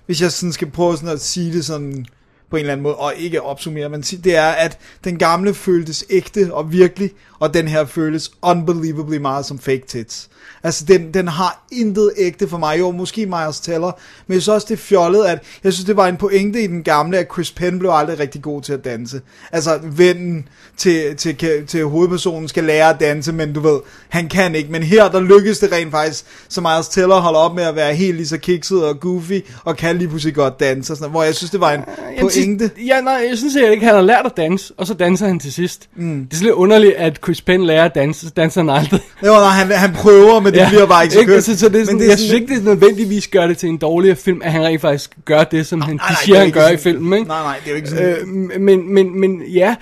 hvis 0.05 0.21
jeg 0.21 0.31
sådan 0.31 0.53
skal 0.53 0.71
prøve 0.71 0.95
sådan 0.95 1.09
at 1.09 1.21
sige 1.21 1.53
det 1.53 1.65
sådan 1.65 2.05
på 2.53 2.57
en 2.57 2.59
eller 2.59 2.73
anden 2.73 2.83
måde, 2.83 2.95
og 2.95 3.13
ikke 3.17 3.41
opsummere, 3.41 3.89
men 3.89 4.01
det 4.01 4.35
er, 4.35 4.47
at 4.47 4.77
den 5.03 5.17
gamle 5.17 5.53
føltes 5.53 6.05
ægte 6.09 6.49
og 6.53 6.71
virkelig, 6.71 7.11
og 7.39 7.53
den 7.53 7.67
her 7.67 7.85
føles 7.85 8.31
unbelievably 8.41 9.17
meget 9.17 9.45
som 9.45 9.59
fake 9.59 9.83
tits. 9.87 10.29
Altså, 10.63 10.85
den, 10.85 11.13
den 11.13 11.27
har 11.27 11.65
intet 11.71 12.11
ægte 12.17 12.47
for 12.47 12.57
mig. 12.57 12.79
Jo, 12.79 12.91
måske 12.91 13.25
Miles 13.25 13.59
Teller, 13.59 13.91
men 14.27 14.33
jeg 14.33 14.41
synes 14.41 14.47
også, 14.47 14.67
det 14.69 14.79
fjollet, 14.79 15.25
at 15.25 15.39
jeg 15.63 15.73
synes, 15.73 15.85
det 15.85 15.97
var 15.97 16.07
en 16.07 16.17
pointe 16.17 16.63
i 16.63 16.67
den 16.67 16.83
gamle, 16.83 17.17
at 17.17 17.27
Chris 17.33 17.51
Penn 17.51 17.79
blev 17.79 17.91
aldrig 17.91 18.19
rigtig 18.19 18.41
god 18.41 18.61
til 18.61 18.73
at 18.73 18.85
danse. 18.85 19.21
Altså, 19.51 19.79
vennen 19.83 20.47
til, 20.77 21.15
til, 21.15 21.35
til, 21.35 21.67
til 21.67 21.85
hovedpersonen 21.85 22.47
skal 22.47 22.63
lære 22.63 22.89
at 22.89 22.99
danse, 22.99 23.33
men 23.33 23.53
du 23.53 23.59
ved, 23.59 23.79
han 24.09 24.29
kan 24.29 24.55
ikke. 24.55 24.71
Men 24.71 24.83
her, 24.83 25.09
der 25.09 25.19
lykkes 25.19 25.59
det 25.59 25.71
rent 25.71 25.91
faktisk, 25.91 26.25
så 26.49 26.61
Miles 26.61 26.87
Teller 26.87 27.15
holder 27.15 27.39
op 27.39 27.55
med 27.55 27.63
at 27.63 27.75
være 27.75 27.95
helt 27.95 28.15
lige 28.15 28.27
så 28.27 28.37
kikset 28.37 28.85
og 28.85 28.99
goofy, 28.99 29.39
og 29.63 29.77
kan 29.77 29.97
lige 29.97 30.07
pludselig 30.07 30.35
godt 30.35 30.59
danse, 30.59 30.93
og 30.93 30.97
sådan, 30.97 31.11
hvor 31.11 31.23
jeg 31.23 31.35
synes, 31.35 31.51
det 31.51 31.59
var 31.59 31.71
en 31.73 31.81
synes- 32.17 32.42
pointe. 32.45 32.71
Ja, 32.87 33.01
nej, 33.01 33.25
jeg 33.29 33.37
synes 33.37 33.55
ikke, 33.55 33.85
han 33.85 33.95
har 33.95 34.01
lært 34.01 34.25
at 34.25 34.37
danse, 34.37 34.73
og 34.77 34.87
så 34.87 34.93
danser 34.93 35.27
han 35.27 35.39
til 35.39 35.53
sidst. 35.53 35.89
Mm. 35.95 36.27
Det 36.31 36.39
er 36.39 36.43
lidt 36.43 36.53
underligt, 36.53 36.93
at 36.93 37.19
Chris 37.23 37.41
Penn 37.41 37.65
lærer 37.65 37.85
at 37.85 37.95
danse, 37.95 38.25
så 38.27 38.29
danser 38.35 38.61
han 38.61 38.69
aldrig. 38.69 38.99
Var, 39.21 39.27
når 39.27 39.47
han, 39.47 39.71
han 39.71 39.93
prøver, 39.93 40.39
men 40.39 40.53
det 40.53 40.59
ja, 40.59 40.69
bliver 40.69 40.85
bare 40.85 41.03
ikke 41.03 41.13
så 41.13 41.19
ikke? 41.19 41.41
Så, 41.41 41.57
så 41.57 41.69
det 41.69 41.81
er 41.81 41.85
sådan, 41.85 41.95
Men 41.95 41.99
det 41.99 42.05
er 42.05 42.11
jeg 42.11 42.19
synes 42.19 42.33
ikke, 42.33 42.55
det 42.55 42.63
nødvendigvis 42.63 43.27
gør 43.27 43.47
det 43.47 43.57
til 43.57 43.69
en 43.69 43.77
dårligere 43.77 44.15
film, 44.15 44.41
at 44.43 44.51
han 44.51 44.63
rent 44.63 44.81
faktisk 44.81 45.11
gør 45.25 45.43
det, 45.43 45.65
som 45.67 45.81
han, 45.81 45.95
nej, 45.95 46.07
de 46.07 46.13
nej, 46.13 46.21
siger, 46.25 46.35
er 46.35 46.41
han 46.41 46.51
gør 46.51 46.61
i 46.61 46.63
sådan- 46.65 46.79
filmen. 46.79 47.13
Ikke? 47.19 47.27
Nej, 47.27 47.43
nej, 47.43 47.55
det 47.59 47.65
er 47.67 47.71
jo 47.71 47.75
ikke 47.75 47.89
sådan. 47.89 48.15
Øh, 48.55 48.61
men, 48.61 48.93
men, 48.93 49.19
men 49.19 49.41
ja, 49.53 49.75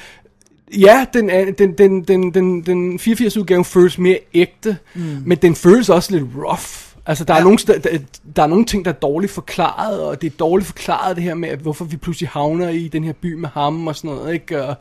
ja, 0.78 1.06
den, 1.14 1.30
den, 1.58 1.74
den, 1.78 2.02
den, 2.04 2.34
den, 2.34 2.62
den 2.62 3.00
84-udgave 3.02 3.64
føles 3.66 3.98
mere 3.98 4.20
ægte, 4.34 4.78
mm. 4.96 5.02
men 5.26 5.38
den 5.42 5.56
føles 5.56 5.90
også 5.90 6.12
lidt 6.12 6.24
rough. 6.38 6.91
Altså, 7.06 7.24
der, 7.24 7.34
ja. 7.34 7.40
er 7.40 7.44
nogle, 7.44 7.58
der, 7.58 7.98
der 8.36 8.44
er 8.44 8.48
nogle 8.48 8.66
ting, 8.66 8.86
der 8.86 8.92
er 8.92 8.96
dårligt 8.96 9.32
forklaret, 9.32 10.02
og 10.04 10.22
det 10.22 10.34
er 10.34 10.38
dårligt 10.38 10.68
forklaret 10.68 11.16
det 11.16 11.24
her 11.24 11.34
med, 11.34 11.50
at 11.50 11.60
hvorfor 11.60 11.86
vi 11.86 11.98
pludselig 11.98 12.30
havner 12.30 12.70
i 12.70 12.88
den 12.88 13.04
her 13.04 13.14
by 13.14 13.34
med 13.34 13.50
ham 13.50 13.88
og 13.88 13.96
sådan 13.96 14.10
noget, 14.10 14.34
ikke? 14.34 14.64
Og, 14.64 14.76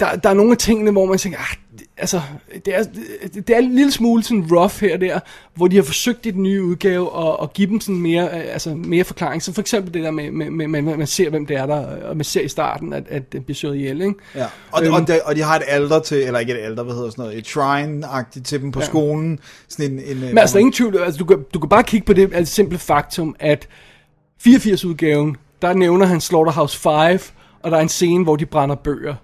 der, 0.00 0.16
der 0.16 0.30
er 0.30 0.34
nogle 0.34 0.52
af 0.52 0.58
tingene, 0.58 0.90
hvor 0.90 1.06
man 1.06 1.18
tænker, 1.18 1.38
ah, 1.38 1.56
altså, 1.96 2.20
det 2.64 2.76
er, 2.76 2.84
det, 3.34 3.50
er 3.50 3.58
en 3.58 3.74
lille 3.74 3.92
smule 3.92 4.22
sådan 4.22 4.48
rough 4.52 4.80
her 4.80 4.94
og 4.94 5.00
der, 5.00 5.20
hvor 5.54 5.68
de 5.68 5.76
har 5.76 5.82
forsøgt 5.82 6.26
i 6.26 6.30
den 6.30 6.42
nye 6.42 6.62
udgave 6.62 7.28
at, 7.28 7.36
at 7.42 7.52
give 7.52 7.70
dem 7.70 7.80
sådan 7.80 8.00
mere, 8.00 8.24
øh, 8.24 8.52
altså 8.52 8.74
mere 8.74 9.04
forklaring. 9.04 9.42
Så 9.42 9.52
for 9.52 9.60
eksempel 9.60 9.94
det 9.94 10.02
der 10.02 10.10
med, 10.10 10.30
med, 10.30 10.50
med, 10.50 10.68
med, 10.68 10.82
man 10.96 11.06
ser, 11.06 11.30
hvem 11.30 11.46
det 11.46 11.56
er 11.56 11.66
der, 11.66 11.86
og 12.08 12.16
man 12.16 12.24
ser 12.24 12.40
i 12.40 12.48
starten, 12.48 12.92
at, 12.92 13.04
at 13.08 13.32
den 13.32 13.42
bliver 13.42 13.56
slået 13.56 13.76
ihjel, 13.76 14.00
ikke? 14.00 14.14
Ja. 14.34 14.46
Og, 14.72 14.84
Øhm. 14.84 14.94
og, 14.94 15.08
de, 15.08 15.20
og 15.24 15.36
de 15.36 15.42
har 15.42 15.56
et 15.56 15.62
alder 15.68 16.00
til, 16.00 16.18
eller 16.18 16.38
ikke 16.38 16.52
et 16.52 16.58
alder, 16.58 16.82
hvad 16.82 16.94
hedder 16.94 17.10
sådan 17.10 17.22
noget, 17.24 17.38
et 17.38 17.46
shrine-agtigt 17.46 18.44
til 18.44 18.60
dem 18.62 18.72
på 18.72 18.78
Ja. 18.78 18.84
ja. 18.84 18.88
skolen. 18.88 19.38
Sådan 19.68 19.92
en, 19.92 19.98
en, 19.98 20.20
Men 20.20 20.38
altså, 20.38 20.54
der 20.54 20.58
er 20.58 20.60
ingen 20.60 20.72
tvivl, 20.72 20.98
altså, 20.98 21.18
du, 21.18 21.24
kan, 21.24 21.44
du 21.54 21.58
kan 21.58 21.68
bare 21.68 21.82
kigge 21.84 22.06
på 22.06 22.12
det 22.12 22.34
altså, 22.34 22.54
simple 22.54 22.78
faktum, 22.78 23.36
at 23.38 23.68
84-udgaven, 24.46 25.36
der 25.62 25.72
nævner 25.74 26.06
han 26.06 26.20
Slaughterhouse 26.20 26.78
5, 26.78 27.18
og 27.62 27.70
der 27.70 27.76
er 27.76 27.80
en 27.82 27.88
scene, 27.88 28.24
hvor 28.24 28.36
de 28.36 28.46
brænder 28.46 28.74
bøger. 28.74 29.14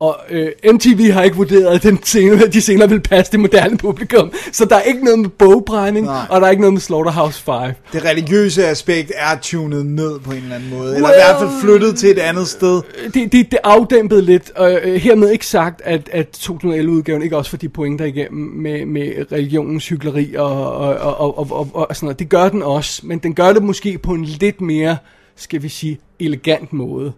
Og 0.00 0.16
øh, 0.30 0.48
MTV 0.72 1.10
har 1.12 1.22
ikke 1.22 1.36
vurderet, 1.36 1.74
at 1.74 1.82
den 1.82 2.02
scene, 2.02 2.44
at 2.44 2.52
de 2.52 2.60
scener 2.60 2.86
vil 2.86 3.00
passe 3.00 3.32
det 3.32 3.40
moderne 3.40 3.76
publikum. 3.76 4.32
Så 4.52 4.64
der 4.64 4.76
er 4.76 4.82
ikke 4.82 5.04
noget 5.04 5.18
med 5.18 5.28
bogbrænding, 5.28 6.06
Nej. 6.06 6.26
og 6.30 6.40
der 6.40 6.46
er 6.46 6.50
ikke 6.50 6.60
noget 6.60 6.72
med 6.72 6.80
Slaughterhouse 6.80 7.42
5. 7.42 7.54
det 7.92 8.04
religiøse 8.04 8.66
aspekt 8.66 9.12
er 9.14 9.38
tunet 9.42 9.86
ned 9.86 10.18
på 10.18 10.30
en 10.32 10.36
eller 10.36 10.54
anden 10.54 10.70
måde. 10.70 10.94
Eller 10.96 11.08
Well- 11.08 11.12
i 11.12 11.16
hvert 11.16 11.38
fald 11.40 11.50
flyttet 11.62 11.98
til 11.98 12.10
et 12.10 12.18
andet 12.18 12.48
sted. 12.48 12.82
Det, 13.14 13.32
det, 13.32 13.50
det 13.50 13.58
afdæmpede 13.64 14.22
lidt, 14.22 14.50
og 14.56 14.72
øh, 14.82 14.94
hermed 14.94 15.30
ikke 15.30 15.46
sagt, 15.46 15.80
at, 15.84 16.08
at 16.12 16.26
2011-udgaven 16.36 17.22
ikke 17.22 17.36
også 17.36 17.50
får 17.50 17.58
de 17.58 17.68
pointer 17.68 18.04
igennem 18.04 18.48
med, 18.48 18.86
med 18.86 19.32
religionens 19.32 19.88
hyggeleri 19.88 20.34
og, 20.34 20.76
og, 20.76 20.96
og, 20.96 21.20
og, 21.20 21.38
og, 21.38 21.50
og, 21.74 21.88
og 21.88 21.96
sådan 21.96 22.06
noget. 22.06 22.18
Det 22.18 22.28
gør 22.28 22.48
den 22.48 22.62
også, 22.62 23.00
men 23.04 23.18
den 23.18 23.34
gør 23.34 23.52
det 23.52 23.62
måske 23.62 23.98
på 23.98 24.12
en 24.12 24.24
lidt 24.24 24.60
mere, 24.60 24.96
skal 25.36 25.62
vi 25.62 25.68
sige, 25.68 25.98
elegant 26.20 26.72
måde. 26.72 27.12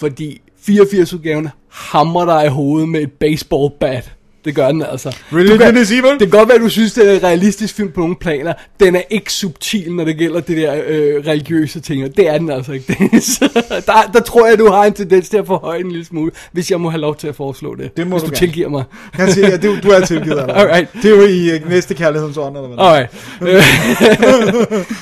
Fordi 0.00 0.40
84-udgaven 0.68 1.48
hammer 1.70 2.24
dig 2.24 2.44
i 2.46 2.48
hovedet 2.48 2.88
med 2.88 3.00
et 3.00 3.12
baseball 3.12 3.70
bat. 3.80 4.12
Det 4.44 4.54
gør 4.54 4.68
den 4.72 4.82
altså. 4.82 5.16
Religion 5.32 5.58
kan- 5.58 5.76
is 5.76 5.90
evil. 5.92 6.02
Det 6.10 6.18
kan 6.18 6.28
godt 6.30 6.48
være, 6.48 6.54
at 6.56 6.60
du 6.62 6.68
synes, 6.68 6.92
det 6.92 7.10
er 7.10 7.14
en 7.16 7.22
realistisk 7.22 7.74
film 7.74 7.92
på 7.92 8.00
nogle 8.00 8.16
planer. 8.16 8.52
Den 8.80 8.96
er 8.96 9.00
ikke 9.10 9.32
subtil, 9.32 9.92
når 9.94 10.04
det 10.04 10.16
gælder 10.18 10.40
det 10.40 10.56
der 10.56 10.74
øh, 10.86 11.26
religiøse 11.26 11.80
ting. 11.80 12.04
og 12.04 12.16
Det 12.16 12.28
er 12.28 12.38
den 12.38 12.50
altså 12.50 12.72
ikke. 12.72 12.86
Der, 13.86 14.10
der 14.12 14.20
tror 14.20 14.46
jeg, 14.46 14.58
du 14.58 14.66
har 14.70 14.84
en 14.84 14.92
tendens 14.92 15.28
til 15.28 15.36
at 15.36 15.46
forhøje 15.46 15.80
en 15.80 15.88
lille 15.90 16.04
smule, 16.04 16.30
hvis 16.52 16.70
jeg 16.70 16.80
må 16.80 16.90
have 16.90 17.00
lov 17.00 17.16
til 17.16 17.28
at 17.28 17.36
foreslå 17.36 17.74
det. 17.74 17.96
Det 17.96 18.06
må 18.06 18.16
hvis 18.16 18.22
du 18.22 18.26
du, 18.26 18.30
gerne. 18.30 18.38
tilgiver 18.46 18.68
mig. 18.68 18.84
Jeg 19.18 19.32
siger, 19.32 19.48
ja, 19.48 19.56
du, 19.56 19.76
du 19.82 19.88
er 19.88 20.00
tilgivet 20.00 20.36
af 20.38 20.60
Alright. 20.60 20.88
Det 21.02 21.04
er 21.04 21.10
jo 21.16 21.22
i 21.26 21.54
uh, 21.62 21.68
næste 21.70 21.94
kærlighedens 21.94 22.36
ånd, 22.36 22.56
eller 22.56 22.68
hvad? 22.68 22.78
Alright. 22.78 23.10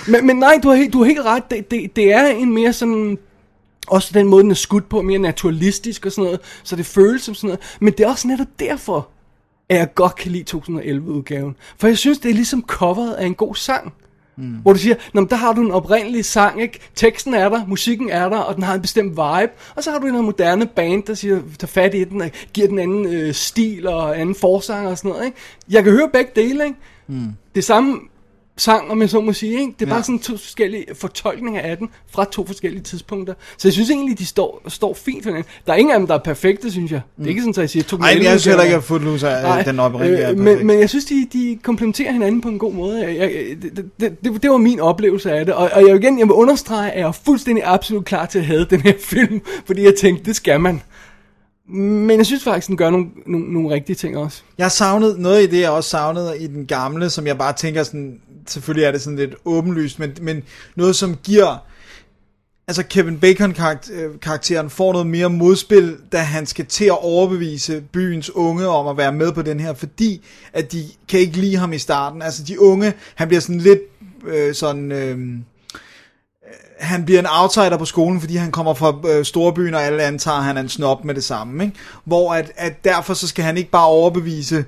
men, 0.12 0.26
men 0.26 0.36
nej, 0.36 0.58
du 0.62 0.68
har, 0.68 0.76
helt, 0.76 0.92
du 0.92 0.98
har 0.98 1.04
helt 1.04 1.24
ret. 1.24 1.42
Det, 1.50 1.70
det, 1.70 1.96
det 1.96 2.12
er 2.12 2.26
en 2.26 2.54
mere 2.54 2.72
sådan... 2.72 3.18
Også 3.86 4.10
den 4.14 4.26
måde, 4.26 4.42
den 4.42 4.50
er 4.50 4.54
skudt 4.54 4.88
på, 4.88 5.02
mere 5.02 5.18
naturalistisk 5.18 6.06
og 6.06 6.12
sådan 6.12 6.24
noget. 6.24 6.40
Så 6.62 6.76
det 6.76 6.86
føles 6.86 7.22
som 7.22 7.34
sådan 7.34 7.48
noget. 7.48 7.60
Men 7.80 7.92
det 7.92 8.00
er 8.00 8.08
også 8.08 8.28
netop 8.28 8.46
derfor, 8.58 9.08
at 9.68 9.78
jeg 9.78 9.94
godt 9.94 10.16
kan 10.16 10.32
lide 10.32 10.56
2011-udgaven. 10.56 11.56
For 11.78 11.86
jeg 11.86 11.98
synes, 11.98 12.18
det 12.18 12.30
er 12.30 12.34
ligesom 12.34 12.64
coveret 12.66 13.12
af 13.12 13.26
en 13.26 13.34
god 13.34 13.54
sang. 13.54 13.92
Mm. 14.36 14.44
Hvor 14.44 14.72
du 14.72 14.78
siger, 14.78 14.94
Nå, 15.12 15.26
der 15.30 15.36
har 15.36 15.52
du 15.52 15.60
en 15.60 15.70
oprindelig 15.70 16.24
sang, 16.24 16.62
ikke? 16.62 16.80
Teksten 16.94 17.34
er 17.34 17.48
der, 17.48 17.66
musikken 17.66 18.10
er 18.10 18.28
der, 18.28 18.38
og 18.38 18.54
den 18.54 18.62
har 18.62 18.74
en 18.74 18.82
bestemt 18.82 19.10
vibe. 19.10 19.52
Og 19.74 19.82
så 19.82 19.90
har 19.90 19.98
du 19.98 20.06
en 20.06 20.24
moderne 20.24 20.66
band, 20.66 21.02
der 21.02 21.14
siger, 21.14 21.40
tager 21.58 21.66
fat 21.66 21.94
i 21.94 22.04
den, 22.04 22.20
og 22.20 22.30
giver 22.52 22.68
den 22.68 22.78
anden 22.78 23.06
øh, 23.14 23.34
stil 23.34 23.86
og 23.86 24.20
anden 24.20 24.34
forsang 24.34 24.88
og 24.88 24.98
sådan 24.98 25.10
noget, 25.10 25.24
ikke? 25.24 25.38
Jeg 25.70 25.84
kan 25.84 25.92
høre 25.92 26.10
begge 26.12 26.30
dele, 26.36 26.64
ikke? 26.64 26.76
Mm. 27.06 27.32
Det 27.54 27.64
samme 27.64 28.00
sang, 28.56 28.90
om 28.90 29.00
jeg 29.00 29.10
så 29.10 29.20
må 29.20 29.32
sige, 29.32 29.60
ikke? 29.60 29.72
Det 29.78 29.84
er 29.84 29.88
ja. 29.88 29.94
bare 29.94 30.02
sådan 30.02 30.18
to 30.18 30.36
forskellige 30.36 30.84
fortolkninger 30.94 31.60
af 31.60 31.76
den, 31.78 31.88
fra 32.10 32.24
to 32.24 32.46
forskellige 32.46 32.82
tidspunkter. 32.82 33.34
Så 33.58 33.68
jeg 33.68 33.72
synes 33.72 33.90
egentlig, 33.90 34.18
de 34.18 34.26
står, 34.26 34.62
står 34.68 34.94
fint 34.94 35.24
for 35.24 35.30
den. 35.30 35.44
Der 35.66 35.72
er 35.72 35.76
ingen 35.76 35.92
af 35.94 35.98
dem, 35.98 36.06
der 36.06 36.14
er 36.14 36.18
perfekte, 36.18 36.70
synes 36.70 36.92
jeg. 36.92 37.00
Det 37.16 37.24
er 37.24 37.28
ikke 37.28 37.40
sådan, 37.40 37.50
at 37.50 37.58
jeg 37.58 37.70
siger, 37.70 37.82
to 37.82 37.96
Nej, 37.96 38.14
men 38.14 38.22
jeg 38.22 38.30
synes 38.30 38.44
heller 38.44 38.62
ikke, 38.62 38.76
at 38.76 38.84
Footloose 38.84 39.26
er 39.26 39.42
Nej, 39.42 39.62
den 39.62 39.80
oprindelige 39.80 40.28
øh, 40.28 40.38
men, 40.38 40.66
men 40.66 40.80
jeg 40.80 40.88
synes, 40.88 41.04
de, 41.04 41.26
de 41.32 41.58
komplementerer 41.62 42.12
hinanden 42.12 42.40
på 42.40 42.48
en 42.48 42.58
god 42.58 42.72
måde. 42.72 43.00
Jeg, 43.00 43.18
jeg, 43.18 43.30
det, 43.62 43.90
det, 44.00 44.24
det, 44.24 44.42
det 44.42 44.50
var 44.50 44.56
min 44.56 44.80
oplevelse 44.80 45.32
af 45.32 45.44
det. 45.46 45.54
Og, 45.54 45.70
og 45.72 45.88
jeg, 45.88 45.96
igen, 45.96 46.18
jeg 46.18 46.26
vil 46.26 46.32
understrege, 46.32 46.90
at 46.90 47.00
jeg 47.00 47.08
er 47.08 47.12
fuldstændig 47.24 47.64
absolut 47.66 48.04
klar 48.04 48.26
til 48.26 48.38
at 48.38 48.44
have 48.44 48.64
den 48.70 48.80
her 48.80 48.94
film, 49.12 49.40
fordi 49.66 49.84
jeg 49.84 49.94
tænkte, 49.94 50.24
det 50.24 50.36
skal 50.36 50.60
man. 50.60 50.82
Men 51.68 52.18
jeg 52.18 52.26
synes 52.26 52.44
faktisk, 52.44 52.68
den 52.68 52.76
gør 52.76 52.90
nogle, 52.90 53.06
nogle, 53.26 53.52
nogle 53.52 53.74
rigtige 53.74 53.96
ting 53.96 54.16
også. 54.16 54.42
Jeg 54.58 54.70
savnede 54.70 55.22
noget 55.22 55.42
i 55.42 55.46
det, 55.46 55.60
jeg 55.60 55.70
også 55.70 55.90
savnede 55.90 56.38
i 56.38 56.46
den 56.46 56.66
gamle, 56.66 57.10
som 57.10 57.26
jeg 57.26 57.38
bare 57.38 57.52
tænker 57.52 57.82
sådan, 57.82 58.20
selvfølgelig 58.46 58.86
er 58.86 58.92
det 58.92 59.00
sådan 59.00 59.18
lidt 59.18 59.34
åbenlyst, 59.44 59.98
men, 59.98 60.16
men 60.20 60.42
noget, 60.76 60.96
som 60.96 61.16
giver... 61.22 61.56
Altså 62.68 62.82
Kevin 62.82 63.18
Bacon-karakteren 63.18 64.66
øh, 64.66 64.70
får 64.70 64.92
noget 64.92 65.06
mere 65.06 65.30
modspil, 65.30 65.96
da 66.12 66.18
han 66.18 66.46
skal 66.46 66.66
til 66.66 66.84
at 66.84 67.04
overbevise 67.04 67.82
byens 67.92 68.30
unge 68.30 68.68
om 68.68 68.86
at 68.86 68.96
være 68.96 69.12
med 69.12 69.32
på 69.32 69.42
den 69.42 69.60
her, 69.60 69.74
fordi 69.74 70.24
at 70.52 70.72
de 70.72 70.84
kan 71.08 71.20
ikke 71.20 71.36
lide 71.36 71.56
ham 71.56 71.72
i 71.72 71.78
starten. 71.78 72.22
Altså 72.22 72.42
de 72.42 72.60
unge, 72.60 72.92
han 73.14 73.28
bliver 73.28 73.40
sådan 73.40 73.60
lidt 73.60 73.80
øh, 74.26 74.54
sådan... 74.54 74.92
Øh, 74.92 75.18
han 76.78 77.04
bliver 77.04 77.20
en 77.20 77.26
outsider 77.40 77.76
på 77.76 77.84
skolen, 77.84 78.20
fordi 78.20 78.36
han 78.36 78.52
kommer 78.52 78.74
fra 78.74 78.94
øh, 79.08 79.24
storbyen, 79.24 79.74
og 79.74 79.82
alle 79.82 80.02
antager, 80.02 80.38
at 80.38 80.44
han 80.44 80.56
er 80.56 80.60
en 80.60 80.68
snob 80.68 81.04
med 81.04 81.14
det 81.14 81.24
samme. 81.24 81.64
Ikke? 81.64 81.76
Hvor 82.04 82.34
at, 82.34 82.52
at 82.56 82.84
derfor 82.84 83.14
så 83.14 83.28
skal 83.28 83.44
han 83.44 83.56
ikke 83.56 83.70
bare 83.70 83.86
overbevise 83.86 84.64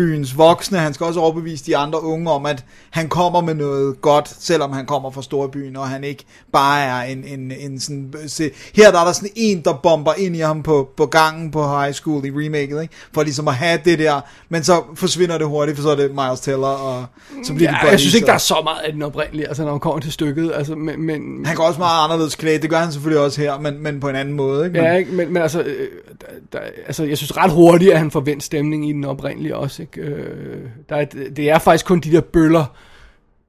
byens 0.00 0.38
voksne, 0.38 0.78
han 0.78 0.94
skal 0.94 1.06
også 1.06 1.20
overbevise 1.20 1.66
de 1.66 1.76
andre 1.76 2.02
unge 2.02 2.30
om, 2.30 2.46
at 2.46 2.64
han 2.90 3.08
kommer 3.08 3.40
med 3.40 3.54
noget 3.54 4.00
godt, 4.00 4.28
selvom 4.38 4.72
han 4.72 4.86
kommer 4.86 5.10
fra 5.10 5.22
storbyen, 5.22 5.76
og 5.76 5.88
han 5.88 6.04
ikke 6.04 6.24
bare 6.52 6.82
er 6.82 7.02
en, 7.02 7.24
en, 7.24 7.52
en 7.52 7.80
sådan... 7.80 8.14
Se, 8.26 8.50
her 8.74 8.90
der 8.90 9.00
er 9.00 9.04
der 9.04 9.12
sådan 9.12 9.30
en, 9.36 9.62
der 9.64 9.72
bomber 9.72 10.12
ind 10.18 10.36
i 10.36 10.38
ham 10.38 10.62
på, 10.62 10.90
på 10.96 11.06
gangen 11.06 11.50
på 11.50 11.78
high 11.78 11.92
school 11.92 12.24
i 12.24 12.30
remaket, 12.30 12.82
ikke? 12.82 12.94
for 13.14 13.22
ligesom 13.22 13.48
at 13.48 13.54
have 13.54 13.80
det 13.84 13.98
der, 13.98 14.20
men 14.48 14.64
så 14.64 14.82
forsvinder 14.94 15.38
det 15.38 15.46
hurtigt, 15.46 15.76
for 15.76 15.82
så 15.82 15.90
er 15.90 15.96
det 15.96 16.10
Miles 16.10 16.40
Teller, 16.40 16.66
og 16.66 17.06
så 17.44 17.54
bliver 17.54 17.70
ja, 17.70 17.86
det 17.86 17.90
Jeg 17.90 18.00
synes 18.00 18.14
ikke, 18.14 18.26
der 18.26 18.32
er 18.32 18.38
så 18.38 18.60
meget 18.64 18.80
af 18.80 18.92
den 18.92 19.02
oprindelige, 19.02 19.48
altså 19.48 19.62
når 19.64 19.70
man 19.70 19.80
kommer 19.80 20.00
til 20.00 20.12
stykket, 20.12 20.52
altså, 20.54 20.74
men, 20.74 21.02
men... 21.02 21.46
Han 21.46 21.56
går 21.56 21.64
også 21.64 21.78
meget 21.78 22.04
anderledes 22.04 22.34
klædt, 22.34 22.62
det 22.62 22.70
gør 22.70 22.78
han 22.78 22.92
selvfølgelig 22.92 23.24
også 23.24 23.40
her, 23.40 23.58
men, 23.58 23.82
men 23.82 24.00
på 24.00 24.08
en 24.08 24.16
anden 24.16 24.34
måde, 24.34 24.66
ikke? 24.66 24.78
Men... 24.78 24.84
Ja, 24.84 24.96
ikke? 24.96 25.12
Men, 25.12 25.32
men 25.32 25.42
altså, 25.42 25.62
øh, 25.62 25.88
der, 26.20 26.26
der, 26.52 26.58
altså, 26.86 27.04
jeg 27.04 27.18
synes 27.18 27.36
ret 27.36 27.50
hurtigt, 27.50 27.92
at 27.92 27.98
han 27.98 28.10
forventer 28.10 28.44
stemning 28.44 28.88
i 28.88 28.92
den 28.92 29.04
oprindelige 29.04 29.56
også, 29.56 29.82
ikke? 29.82 29.89
Øh, 29.98 30.60
der 30.88 30.96
er, 30.96 31.04
det 31.04 31.50
er 31.50 31.58
faktisk 31.58 31.86
kun 31.86 32.00
de 32.00 32.12
der 32.12 32.20
bøller, 32.20 32.64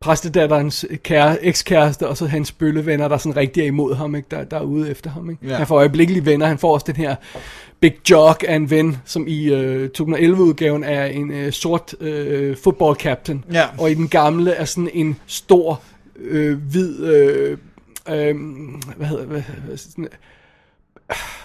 præstedatterens 0.01 0.85
kære, 1.03 1.45
ekskæreste, 1.45 2.07
og 2.07 2.17
så 2.17 2.25
hans 2.25 2.51
bøllevenner, 2.51 3.07
der 3.07 3.17
sådan 3.17 3.37
rigtig 3.37 3.63
er 3.63 3.67
imod 3.67 3.95
ham, 3.95 4.15
ikke? 4.15 4.27
Der, 4.31 4.43
der 4.43 4.57
er 4.57 4.63
ude 4.63 4.91
efter 4.91 5.09
ham. 5.09 5.29
Ikke? 5.29 5.47
Ja. 5.47 5.55
Han 5.55 5.67
får 5.67 5.75
øjeblikkelige 5.75 6.25
venner, 6.25 6.45
han 6.45 6.57
får 6.57 6.73
også 6.73 6.85
den 6.87 6.95
her 6.95 7.15
Big 7.79 7.93
Jog 8.09 8.47
af 8.47 8.55
en 8.55 8.69
ven, 8.69 8.97
som 9.05 9.27
i 9.27 9.53
øh, 9.53 9.89
2011-udgaven 9.97 10.83
er 10.83 11.05
en 11.05 11.31
øh, 11.31 11.51
sort 11.51 11.95
øh, 11.99 12.57
football 12.57 12.95
captain, 12.95 13.43
ja. 13.53 13.65
og 13.77 13.91
i 13.91 13.93
den 13.93 14.07
gamle 14.07 14.51
er 14.51 14.65
sådan 14.65 14.89
en 14.93 15.17
stor, 15.27 15.81
øh, 16.19 16.57
hvid, 16.57 17.05
øh, 17.05 17.57
øh, 18.09 18.35
hvad 18.97 19.07
hedder 19.07 19.25
hvad, 19.25 19.41
sådan, 19.77 20.03
øh, 20.03 20.09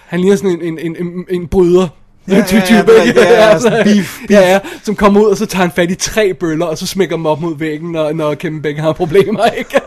han 0.05 0.19
ligner 0.19 0.35
sådan 0.35 0.61
en, 0.61 0.79
en, 0.79 0.95
en, 0.95 1.25
en 1.29 1.47
bryder, 1.47 1.87
Ja, 2.27 2.35
ja, 2.35 2.63
ja, 2.69 2.83
ja, 2.87 3.03
ja, 3.15 3.49
ja, 3.49 3.83
beef, 3.83 3.83
beef. 3.83 4.19
ja, 4.29 4.51
ja, 4.51 4.59
som 4.83 4.95
kommer 4.95 5.21
ud, 5.21 5.25
og 5.25 5.37
så 5.37 5.45
tager 5.45 5.61
han 5.61 5.71
fat 5.71 5.91
i 5.91 5.95
tre 5.95 6.33
bøller, 6.33 6.65
og 6.65 6.77
så 6.77 6.87
smækker 6.87 7.15
dem 7.15 7.25
op 7.25 7.41
mod 7.41 7.57
væggen, 7.57 7.91
når, 7.91 8.13
når 8.13 8.33
Kevin 8.35 8.61
Bacon 8.61 8.79
har 8.83 8.93
problemer, 8.93 9.45
ikke? 9.45 9.81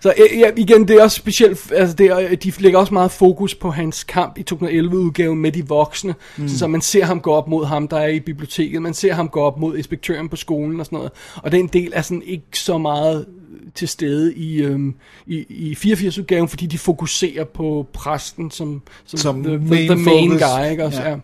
Så 0.00 0.14
ja, 0.38 0.50
igen, 0.56 0.88
det 0.88 0.96
er 0.96 1.02
også 1.02 1.16
specielt, 1.16 1.72
altså 1.72 1.96
det 1.96 2.06
er, 2.06 2.36
de 2.36 2.52
lægger 2.58 2.78
også 2.78 2.94
meget 2.94 3.10
fokus 3.10 3.54
på 3.54 3.70
hans 3.70 4.04
kamp 4.04 4.38
i 4.38 4.44
2011-udgaven 4.52 5.38
med 5.38 5.52
de 5.52 5.68
voksne, 5.68 6.14
mm. 6.36 6.48
så, 6.48 6.66
man 6.66 6.80
ser 6.80 7.04
ham 7.04 7.20
gå 7.20 7.32
op 7.32 7.48
mod 7.48 7.66
ham, 7.66 7.88
der 7.88 7.96
er 7.98 8.08
i 8.08 8.20
biblioteket, 8.20 8.82
man 8.82 8.94
ser 8.94 9.12
ham 9.14 9.28
gå 9.28 9.40
op 9.40 9.58
mod 9.58 9.76
inspektøren 9.76 10.28
på 10.28 10.36
skolen 10.36 10.80
og 10.80 10.86
sådan 10.86 10.96
noget, 10.96 11.12
og 11.36 11.52
den 11.52 11.66
del 11.66 11.92
er 11.94 12.02
sådan 12.02 12.22
ikke 12.22 12.44
så 12.52 12.78
meget 12.78 13.26
til 13.74 13.88
stede 13.88 14.34
i, 14.34 14.62
øhm, 14.62 14.94
i, 15.26 15.46
i 15.48 15.92
84-udgaven, 15.92 16.46
fordi 16.48 16.66
de 16.66 16.78
fokuserer 16.78 17.44
på 17.44 17.86
præsten 17.92 18.50
som, 18.50 18.82
som, 19.04 19.18
Som 19.18 19.42
the, 19.44 19.58
main 19.58 19.90
the 19.90 19.96
main 19.96 20.30
focus. 20.30 20.42
guy, 20.42 20.70
ikke? 20.70 20.84
Også, 20.84 21.02
Ja. 21.02 21.10
ja. 21.10 21.16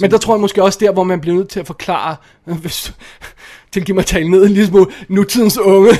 Men 0.00 0.10
der 0.10 0.18
tror 0.18 0.34
jeg 0.34 0.40
måske 0.40 0.62
også 0.62 0.78
der, 0.82 0.92
hvor 0.92 1.04
man 1.04 1.20
bliver 1.20 1.36
nødt 1.36 1.48
til 1.48 1.60
at 1.60 1.66
forklare, 1.66 2.16
hvis, 2.62 2.94
tilgiv 3.72 3.94
mig 3.94 4.02
at 4.02 4.06
tale 4.06 4.28
ned 4.30 4.42
en 4.46 4.48
lille 4.52 4.66
smule, 4.66 4.86
nutidens 5.08 5.58
unge, 5.58 5.90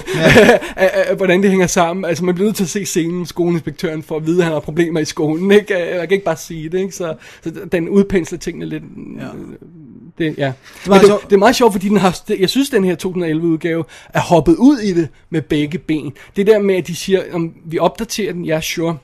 ja. 0.77 1.15
hvordan 1.17 1.43
det 1.43 1.51
hænger 1.51 1.67
sammen. 1.67 2.05
Altså 2.05 2.25
man 2.25 2.35
bliver 2.35 2.47
nødt 2.47 2.57
til 2.57 2.65
at 2.65 2.69
se 2.71 2.85
scenen, 2.87 3.27
skoleinspektøren, 3.27 4.03
for 4.03 4.17
at 4.17 4.27
vide, 4.27 4.39
at 4.39 4.45
han 4.45 4.53
har 4.53 4.61
problemer 4.61 5.01
i 5.01 5.05
skolen. 5.05 5.51
Ikke? 5.51 5.79
Jeg 5.79 6.09
kan 6.09 6.13
ikke 6.15 6.25
bare 6.25 6.37
sige 6.37 6.69
det. 6.69 6.79
Ikke? 6.79 6.93
Så, 6.95 7.15
så 7.45 7.53
den 7.73 7.89
udpensler 7.89 8.39
tingene 8.39 8.67
lidt. 8.67 8.83
Ja. 9.21 9.27
Det, 10.19 10.35
ja. 10.39 10.53
Det 10.85 10.89
var 10.89 10.99
det, 10.99 11.07
så- 11.07 11.19
det 11.25 11.33
er 11.33 11.39
meget 11.39 11.57
sjovt, 11.57 11.73
fordi 11.73 11.89
den 11.89 11.97
har, 11.97 12.21
jeg 12.39 12.51
synes, 12.51 12.71
den 12.71 12.85
her 12.85 12.97
2011-udgave 13.07 13.85
er 14.15 14.21
hoppet 14.21 14.57
ud 14.57 14.79
i 14.79 14.93
det 14.93 15.09
med 15.31 15.43
begge 15.43 15.79
ben. 15.79 16.13
Det 16.37 16.47
der 16.47 16.59
med, 16.59 16.75
at 16.75 16.87
de 16.87 16.95
siger, 16.97 17.23
om 17.33 17.53
vi 17.65 17.79
opdaterer 17.79 18.33
den, 18.33 18.45
ja, 18.45 18.61
sure. 18.61 18.97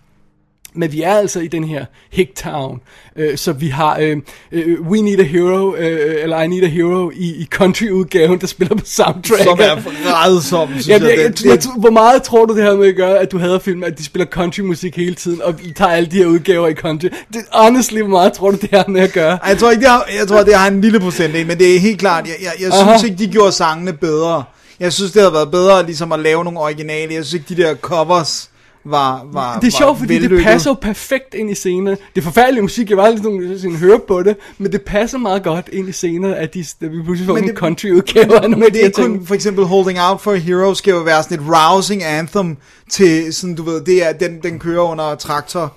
Men 0.78 0.92
vi 0.92 1.02
er 1.02 1.14
altså 1.14 1.40
i 1.40 1.46
den 1.48 1.64
her 1.64 1.84
Hicktown, 2.12 2.80
øh, 3.16 3.36
så 3.38 3.52
vi 3.52 3.68
har 3.68 3.98
øh, 4.00 4.16
øh, 4.52 4.80
We 4.80 5.00
Need 5.00 5.20
a 5.20 5.22
Hero, 5.22 5.74
øh, 5.74 6.22
eller 6.22 6.42
I 6.42 6.46
Need 6.46 6.62
a 6.62 6.66
Hero 6.66 7.10
i, 7.14 7.26
i 7.26 7.46
country-udgaven, 7.50 8.40
der 8.40 8.46
spiller 8.46 8.74
på 8.74 8.84
soundtrack. 8.84 9.42
Som 9.42 9.58
er 9.62 9.76
rædsom, 10.12 10.68
synes 10.70 10.88
Ja, 10.88 10.92
jeg. 10.92 11.02
jeg, 11.02 11.10
jeg, 11.18 11.32
jeg, 11.44 11.50
jeg, 11.50 11.58
hvor 11.78 11.90
meget 11.90 12.22
tror 12.22 12.44
du 12.46 12.56
det 12.56 12.64
her 12.64 12.76
med 12.76 12.88
at 12.88 12.96
gøre, 12.96 13.18
at 13.18 13.32
du 13.32 13.38
hader 13.38 13.58
film, 13.58 13.82
at 13.84 13.98
de 13.98 14.04
spiller 14.04 14.26
countrymusik 14.26 14.96
hele 14.96 15.14
tiden, 15.14 15.42
og 15.42 15.54
tager 15.76 15.90
alle 15.90 16.10
de 16.10 16.16
her 16.16 16.26
udgaver 16.26 16.68
i 16.68 16.74
country? 16.74 17.08
Det, 17.32 17.40
honestly, 17.52 17.98
hvor 18.00 18.08
meget 18.10 18.32
tror 18.32 18.50
du 18.50 18.56
det 18.56 18.70
har 18.72 18.84
med 18.88 19.00
at 19.00 19.12
gøre? 19.12 19.38
Jeg 19.46 19.58
tror 19.58 19.70
ikke, 19.70 19.80
det 19.80 19.90
har, 19.90 20.08
jeg 20.18 20.28
tror, 20.28 20.42
det 20.42 20.54
har 20.54 20.68
en 20.68 20.80
lille 20.80 21.00
procentdel, 21.00 21.46
men 21.46 21.58
det 21.58 21.76
er 21.76 21.80
helt 21.80 21.98
klart, 21.98 22.26
jeg, 22.26 22.34
jeg, 22.42 22.52
jeg 22.60 22.80
Aha. 22.80 22.98
synes 22.98 23.10
ikke, 23.10 23.24
de 23.24 23.32
gjorde 23.32 23.52
sangene 23.52 23.92
bedre. 23.92 24.44
Jeg 24.80 24.92
synes, 24.92 25.12
det 25.12 25.22
havde 25.22 25.32
været 25.32 25.50
bedre 25.50 25.86
ligesom 25.86 26.12
at 26.12 26.20
lave 26.20 26.44
nogle 26.44 26.60
originale. 26.60 27.14
Jeg 27.14 27.24
synes 27.24 27.34
ikke, 27.34 27.54
de 27.54 27.62
der 27.62 27.74
covers 27.74 28.50
var, 28.90 29.26
var 29.32 29.54
Det 29.60 29.66
er 29.66 29.70
var 29.72 29.78
sjovt, 29.78 29.98
fordi 29.98 30.14
det 30.14 30.22
vellykket. 30.22 30.44
passer 30.46 30.70
jo 30.70 30.74
perfekt 30.74 31.34
ind 31.34 31.50
i 31.50 31.54
scenen. 31.54 31.86
Det 31.86 31.98
er 32.16 32.22
forfærdelig 32.22 32.62
musik, 32.62 32.90
jeg 32.90 32.96
var 32.98 33.10
lidt 33.10 33.22
sådan, 33.22 33.58
sådan 33.58 33.76
høre 33.76 33.98
på 34.08 34.22
det, 34.22 34.36
men 34.58 34.72
det 34.72 34.82
passer 34.82 35.18
meget 35.18 35.42
godt 35.42 35.68
ind 35.72 35.88
i 35.88 35.92
scenen, 35.92 36.24
at, 36.34 36.54
de, 36.54 36.60
at 36.60 36.92
vi 36.92 37.02
pludselig 37.02 37.26
får 37.26 37.34
Men 37.34 37.42
en 37.44 37.48
det- 37.50 37.58
country-udgave 37.58 38.48
Men 38.48 38.60
de 38.60 38.66
det 38.66 38.80
er 38.80 38.84
ikke 38.84 39.02
kun, 39.02 39.26
for 39.26 39.34
eksempel 39.34 39.64
Holding 39.64 39.98
Out 40.00 40.20
for 40.20 40.32
a 40.32 40.36
Hero 40.36 40.74
skal 40.74 40.90
jo 40.90 40.98
være 40.98 41.22
sådan 41.22 41.38
et 41.38 41.44
rousing 41.48 42.04
anthem 42.04 42.56
til, 42.90 43.34
sådan 43.34 43.54
du 43.54 43.62
ved, 43.62 43.80
det 43.80 44.06
er, 44.08 44.12
den, 44.12 44.38
den 44.42 44.58
kører 44.58 44.82
under 44.82 45.14
traktor 45.14 45.72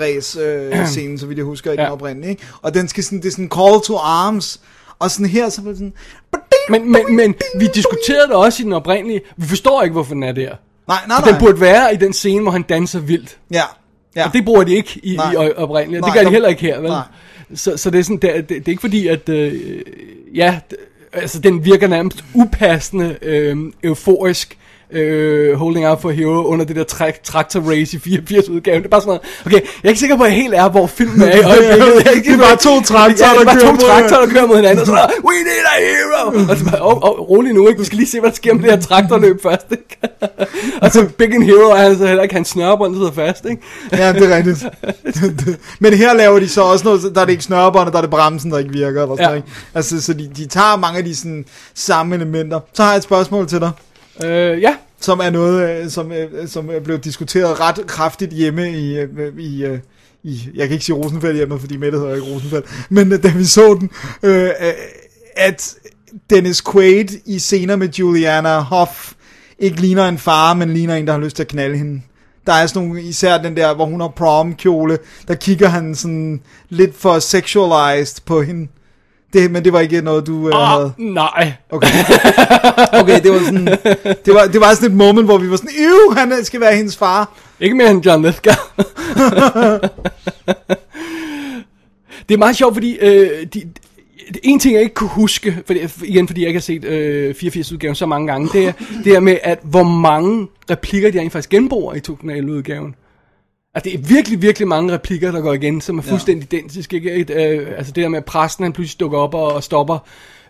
race 0.00 0.40
øh, 0.40 0.86
scenen, 0.86 1.18
så 1.18 1.26
vidt 1.26 1.38
jeg 1.38 1.44
husker 1.46 1.70
i 1.72 1.76
den 1.76 1.84
Ja. 1.84 1.92
oprindelige, 1.92 2.30
ikke? 2.30 2.42
Og 2.62 2.74
den 2.74 2.88
skal 2.88 3.04
sådan, 3.04 3.18
det 3.18 3.26
er 3.26 3.30
sådan 3.32 3.50
call 3.56 3.80
to 3.86 3.96
arms, 3.98 4.60
og 4.98 5.10
sådan 5.10 5.26
her, 5.26 5.48
så 5.48 5.62
det 5.66 5.76
sådan, 5.76 5.92
Men, 6.70 6.92
men, 6.92 7.16
men 7.16 7.34
vi 7.58 7.66
diskuterede 7.74 8.26
det 8.28 8.34
også 8.36 8.62
i 8.62 8.64
den 8.64 8.72
oprindelige. 8.72 9.20
Vi 9.36 9.46
forstår 9.46 9.82
ikke, 9.82 9.92
hvorfor 9.92 10.14
den 10.14 10.22
er 10.22 10.32
der. 10.32 10.54
Nej, 10.88 10.98
nej, 11.08 11.20
nej, 11.20 11.30
den 11.30 11.40
burde 11.40 11.60
være 11.60 11.94
i 11.94 11.96
den 11.96 12.12
scene, 12.12 12.42
hvor 12.42 12.50
han 12.50 12.62
danser 12.62 13.00
vildt. 13.00 13.38
ja, 13.52 13.62
ja. 14.16 14.26
Og 14.26 14.32
det 14.32 14.44
bruger 14.44 14.64
de 14.64 14.74
ikke 14.74 15.00
i, 15.02 15.16
Nej. 15.16 15.32
i 15.32 15.36
oprindeligt. 15.56 16.00
Nej, 16.00 16.10
Det 16.10 16.18
gør 16.20 16.24
de 16.24 16.30
heller 16.32 16.48
ikke 16.48 16.62
her, 16.62 16.80
vel? 16.80 16.90
nej. 16.90 17.02
Så, 17.54 17.76
så 17.76 17.90
det 17.90 17.98
er 17.98 18.02
sådan, 18.02 18.16
det, 18.16 18.34
det, 18.34 18.48
det 18.48 18.58
er 18.68 18.70
ikke 18.70 18.80
fordi, 18.80 19.06
at... 19.08 19.28
Øh, 19.28 19.80
ja, 20.34 20.58
altså 21.12 21.38
den 21.40 21.64
virker 21.64 21.86
nærmest 21.88 22.24
upassende, 22.34 23.16
øh, 23.22 23.56
euforisk, 23.84 24.58
øh, 24.94 25.54
Holding 25.58 25.86
Out 25.86 26.00
for 26.02 26.10
Hero 26.10 26.44
under 26.44 26.64
det 26.64 26.76
der 26.76 26.84
tra- 26.92 27.22
traktor 27.24 27.60
race 27.60 27.96
i 27.96 28.00
84 28.00 28.48
udgaven. 28.48 28.78
Det 28.82 28.86
er 28.86 28.90
bare 28.90 29.00
sådan 29.00 29.08
noget, 29.08 29.22
okay, 29.46 29.60
jeg 29.60 29.84
er 29.84 29.88
ikke 29.88 30.00
sikker 30.00 30.16
på, 30.16 30.22
at 30.22 30.30
jeg 30.30 30.36
helt 30.36 30.54
er, 30.54 30.68
hvor 30.68 30.86
filmen 30.86 31.22
er 31.22 31.36
i 31.36 31.42
øjeblikket. 31.52 32.06
Er 32.06 32.14
Det 32.22 32.32
er 32.32 32.38
bare 32.38 32.56
to 32.56 32.80
traktorer, 32.82 33.28
ja, 33.28 33.34
er 33.34 33.38
der 33.38 33.44
bare 33.44 33.60
kører 33.60 33.76
to 33.76 33.86
traktorer, 33.86 34.20
der 34.26 34.32
kører 34.32 34.46
mod 34.46 34.56
hinanden, 34.56 34.80
og 34.80 34.86
så 34.86 34.92
er 34.92 35.06
der, 35.06 35.12
we 35.24 35.34
need 35.48 35.66
a 35.74 35.76
hero! 35.86 36.50
Og 36.50 36.56
så 36.58 36.64
bare, 36.64 36.80
oh, 36.80 36.96
oh, 37.02 37.30
rolig 37.30 37.52
nu, 37.52 37.68
ikke? 37.68 37.80
Vi 37.80 37.86
skal 37.86 37.96
lige 37.96 38.08
se, 38.08 38.20
hvad 38.20 38.30
der 38.30 38.36
sker 38.36 38.54
med 38.54 38.62
det 38.62 38.70
her 38.70 38.80
traktorløb 38.80 39.42
først, 39.42 39.66
ikke? 39.70 39.96
og 40.82 40.90
så 40.90 41.06
Big 41.18 41.34
in 41.34 41.42
Hero 41.42 41.70
er 41.70 41.76
han 41.76 41.98
så 41.98 42.06
heller 42.06 42.22
ikke, 42.22 42.34
hans 42.34 42.48
snørebånd 42.48 42.94
sidder 42.94 43.12
fast, 43.12 43.44
ikke? 43.50 43.62
Ja, 43.92 44.12
det 44.12 44.32
er 44.32 44.36
rigtigt. 44.36 44.64
Men 45.82 45.94
her 45.94 46.14
laver 46.14 46.38
de 46.38 46.48
så 46.48 46.62
også 46.62 46.84
noget, 46.84 47.14
der 47.14 47.20
er 47.20 47.24
det 47.24 47.32
ikke 47.32 47.44
snørebåndet, 47.44 47.92
der 47.92 47.98
er 47.98 48.02
det 48.02 48.10
bremsen, 48.10 48.50
der 48.50 48.58
ikke 48.58 48.72
virker. 48.72 49.02
Eller 49.02 49.16
sådan, 49.16 49.30
ja. 49.30 49.36
ikke? 49.36 49.48
Altså, 49.74 50.02
så 50.02 50.12
de, 50.12 50.30
de 50.36 50.46
tager 50.46 50.76
mange 50.76 50.98
af 50.98 51.04
de 51.04 51.16
sådan, 51.16 51.44
samme 51.74 52.14
elementer. 52.16 52.60
Så 52.74 52.82
har 52.82 52.90
jeg 52.90 52.96
et 52.96 53.02
spørgsmål 53.02 53.48
til 53.48 53.60
dig, 53.60 53.70
Øh, 54.22 54.62
ja, 54.62 54.76
som 55.00 55.20
er 55.20 55.30
noget, 55.30 55.84
øh, 55.84 55.90
som, 55.90 56.12
øh, 56.12 56.48
som 56.48 56.70
er 56.70 56.80
blevet 56.80 57.04
diskuteret 57.04 57.60
ret 57.60 57.86
kraftigt 57.86 58.32
hjemme 58.32 58.70
i, 58.70 58.98
øh, 58.98 59.38
i, 59.38 59.66
i 60.22 60.50
jeg 60.54 60.68
kan 60.68 60.72
ikke 60.72 60.84
sige 60.84 60.96
Rosenfeldt 60.96 61.36
hjemme, 61.36 61.60
fordi 61.60 61.76
Mette 61.76 61.98
hedder 61.98 62.14
ikke 62.14 62.26
Rosenfeldt, 62.26 62.66
men 62.88 63.20
da 63.20 63.32
vi 63.36 63.44
så 63.44 63.76
den, 63.80 63.90
øh, 64.22 64.50
at 65.36 65.74
Dennis 66.30 66.62
Quaid 66.72 67.08
i 67.26 67.38
scener 67.38 67.76
med 67.76 67.88
Juliana 67.88 68.58
Hoff 68.58 69.12
ikke 69.58 69.80
ligner 69.80 70.08
en 70.08 70.18
far, 70.18 70.54
men 70.54 70.74
ligner 70.74 70.94
en, 70.94 71.06
der 71.06 71.12
har 71.12 71.20
lyst 71.20 71.36
til 71.36 71.42
at 71.42 71.48
knalde 71.48 71.76
hende. 71.76 72.02
Der 72.46 72.52
er 72.52 72.66
sådan 72.66 72.88
nogle, 72.88 73.02
især 73.02 73.38
den 73.38 73.56
der, 73.56 73.74
hvor 73.74 73.84
hun 73.84 74.00
har 74.00 74.08
prom-kjole, 74.08 74.98
der 75.28 75.34
kigger 75.34 75.68
han 75.68 75.94
sådan 75.94 76.40
lidt 76.68 76.96
for 76.96 77.18
sexualized 77.18 78.22
på 78.26 78.42
hende. 78.42 78.68
Det, 79.34 79.50
men 79.50 79.64
det 79.64 79.72
var 79.72 79.80
ikke 79.80 80.00
noget, 80.00 80.26
du 80.26 80.32
uh, 80.32 80.52
havde. 80.52 80.92
Nej. 80.98 81.52
Okay. 81.70 81.88
okay, 83.00 83.22
det 83.22 83.32
var 83.32 83.38
sådan, 83.44 83.66
det 84.24 84.34
var, 84.34 84.46
det 84.46 84.60
var 84.60 84.74
sådan 84.74 84.90
et 84.90 84.96
moment, 84.96 85.26
hvor 85.26 85.38
vi 85.38 85.50
var 85.50 85.56
sådan, 85.56 85.70
Ew, 85.78 86.14
han 86.14 86.44
skal 86.44 86.60
være 86.60 86.76
hendes 86.76 86.96
far. 86.96 87.32
Ikke 87.60 87.76
mere 87.76 87.90
end 87.90 88.06
John 88.06 88.22
Lithgow. 88.22 88.54
det 92.28 92.34
er 92.34 92.38
meget 92.38 92.56
sjovt, 92.56 92.74
fordi 92.74 92.98
øh, 93.00 93.46
de, 93.54 93.62
en 94.42 94.58
ting, 94.58 94.74
jeg 94.74 94.82
ikke 94.82 94.94
kunne 94.94 95.10
huske, 95.10 95.62
fordi, 95.66 95.80
igen 96.04 96.26
fordi 96.26 96.40
jeg 96.40 96.48
ikke 96.48 96.58
har 96.58 96.62
set 96.62 96.84
øh, 96.84 97.34
84-udgaven 97.38 97.94
så 97.94 98.06
mange 98.06 98.26
gange, 98.26 98.48
det 98.52 98.68
er, 98.68 98.72
det 99.04 99.14
er 99.14 99.20
med, 99.20 99.38
at 99.42 99.58
hvor 99.62 99.82
mange 99.82 100.46
replikker 100.70 101.10
de 101.10 101.20
rent 101.20 101.32
faktisk 101.32 101.50
genbruger 101.50 101.94
i 101.94 102.00
2011-udgaven. 102.08 102.94
Altså, 103.74 103.90
det 103.90 104.00
er 104.00 104.14
virkelig, 104.14 104.42
virkelig 104.42 104.68
mange 104.68 104.92
replikker, 104.92 105.32
der 105.32 105.40
går 105.40 105.52
igen, 105.52 105.80
som 105.80 105.98
er 105.98 106.02
fuldstændig 106.02 106.52
ja. 106.52 106.56
identiske. 106.56 106.96
Ikke? 106.96 107.12
Et, 107.12 107.30
øh, 107.30 107.68
altså 107.76 107.92
det 107.92 108.02
der 108.02 108.08
med, 108.08 108.18
at 108.18 108.24
præsten 108.24 108.62
han 108.62 108.72
pludselig 108.72 109.00
dukker 109.00 109.18
op 109.18 109.34
og, 109.34 109.52
og 109.52 109.62
stopper 109.62 109.98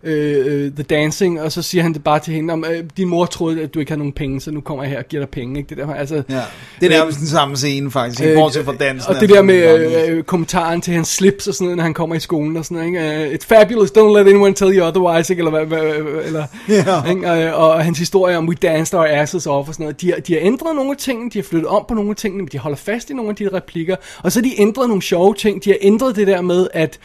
øh, 0.05 0.73
The 0.73 0.83
Dancing, 0.83 1.41
og 1.41 1.53
så 1.53 1.63
siger 1.63 1.83
han 1.83 1.93
det 1.95 2.05
bare 2.05 2.19
til 2.19 2.35
hende, 2.35 2.53
om, 2.53 2.65
øh, 2.71 2.85
din 2.97 3.09
mor 3.09 3.25
troede, 3.27 3.63
at 3.63 3.75
du 3.75 3.79
ikke 3.81 3.93
har 3.93 3.97
nogen 3.97 4.13
penge, 4.13 4.41
så 4.41 4.51
nu 4.51 4.61
kommer 4.61 4.85
jeg 4.85 4.91
her 4.91 4.99
og 4.99 5.05
giver 5.09 5.23
dig 5.23 5.31
penge. 5.31 5.59
Ikke? 5.59 5.69
Det 5.69 5.79
der, 5.79 5.95
altså, 5.95 6.15
Ja. 6.15 6.41
Det 6.81 6.87
er 6.87 6.91
nærmest 6.91 7.19
den 7.19 7.27
samme 7.27 7.57
scene, 7.57 7.91
faktisk, 7.91 8.21
i 8.23 8.35
bortset 8.35 8.65
fra 8.65 8.75
dansen. 8.81 9.15
og 9.15 9.21
det 9.21 9.29
der 9.29 9.43
med 9.43 9.79
øh, 10.09 10.17
øh, 10.17 10.23
kommentaren 10.23 10.81
til 10.81 10.95
hans 10.95 11.09
slips 11.09 11.47
og 11.47 11.55
sådan 11.55 11.65
noget, 11.65 11.77
når 11.77 11.85
han 11.85 11.95
kommer 11.95 12.17
i 12.17 12.21
skolen 12.21 12.57
og 12.57 12.65
sådan 12.65 12.91
noget, 12.93 13.17
ikke? 13.19 13.29
Uh, 13.29 13.35
It's 13.35 13.47
fabulous, 13.47 13.91
don't 13.91 14.19
let 14.19 14.27
anyone 14.29 14.55
tell 14.55 14.79
you 14.79 14.85
otherwise, 14.87 15.33
ikke? 15.33 15.41
Eller, 15.41 15.65
hvad, 15.65 15.83
eller, 16.27 16.47
Ja. 16.69 17.11
ikke? 17.11 17.55
Og, 17.55 17.69
og 17.71 17.85
hans 17.85 17.99
historie 17.99 18.39
om 18.39 18.49
We 18.49 18.55
danced 18.55 18.99
our 18.99 19.07
asses 19.11 19.47
off 19.47 19.69
og 19.69 19.75
sådan 19.75 19.85
noget. 19.85 20.01
De 20.01 20.11
har, 20.13 20.21
de 20.21 20.33
har 20.33 20.41
ændret 20.43 20.77
nogle 20.77 20.91
af 20.91 20.97
tingene, 20.97 21.31
de 21.31 21.39
har 21.39 21.43
flyttet 21.45 21.69
om 21.69 21.85
på 21.89 21.95
nogle 21.95 22.11
af 22.11 22.17
tingene, 22.17 22.43
men 22.43 22.49
de 22.53 22.59
holder 22.59 22.77
fast 22.77 23.11
i 23.11 23.15
nogle 23.15 23.31
af 23.31 23.37
de 23.37 23.49
replikker. 23.53 23.97
Og 24.23 24.33
så 24.33 24.41
har 24.41 24.43
de 24.43 24.61
ændret 24.61 24.89
nogle 24.89 25.03
sjove 25.03 25.35
ting. 25.35 25.65
De 25.65 25.71
har 25.71 25.77
ændret 25.81 26.17
det 26.17 26.27
der 26.27 26.41
med, 26.41 26.67
at 26.73 26.99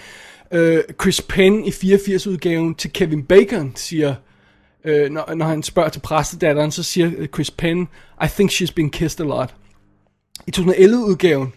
øh, 0.52 0.84
Chris 1.02 1.22
Penn 1.22 1.66
i 1.66 1.70
84-udgaven 1.70 2.76
til 2.76 2.94
Kevin 2.94 3.24
Bacon 3.24 3.72
siger, 3.76 4.16
øh, 4.86 5.10
når, 5.12 5.34
når 5.36 5.46
han 5.46 5.64
spørger 5.64 5.90
til 5.90 6.00
præstedatteren, 6.00 6.72
så 6.72 6.84
siger 6.84 7.12
øh, 7.18 7.28
Chris 7.28 7.52
Penn, 7.52 7.88
I 8.24 8.28
think 8.28 8.52
she's 8.52 8.74
been 8.76 8.90
kissed 8.90 9.22
a 9.26 9.30
lot. 9.30 9.54
I 10.48 10.52
2011-udgaven, 10.58 11.54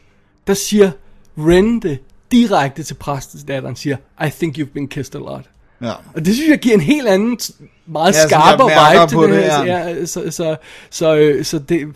der 0.46 0.54
siger 0.54 0.90
Ren 1.38 1.82
det 1.82 1.98
direkte 2.32 2.82
til 2.82 2.94
præstedatteren, 2.94 3.76
siger, 3.76 3.96
I 4.26 4.28
think 4.30 4.58
you've 4.58 4.72
been 4.74 4.88
kissed 4.88 5.14
a 5.14 5.18
lot. 5.18 5.44
Ja. 5.82 5.92
Og 6.14 6.24
det 6.24 6.34
synes 6.34 6.50
jeg 6.50 6.58
giver 6.58 6.74
en 6.74 6.80
helt 6.80 7.08
anden, 7.08 7.38
meget 7.86 8.14
Ja, 8.14 8.26
skarpere 8.28 8.68
vibe 8.68 9.08
til 9.08 9.18
det, 9.18 9.28
det, 9.28 9.52
her. 9.52 9.64
ja. 9.64 9.88
Ja, 9.88 10.06
så, 10.06 10.30
så, 10.30 10.56
så, 10.90 11.16
øh, 11.16 11.44
så 11.44 11.58
det... 11.58 11.88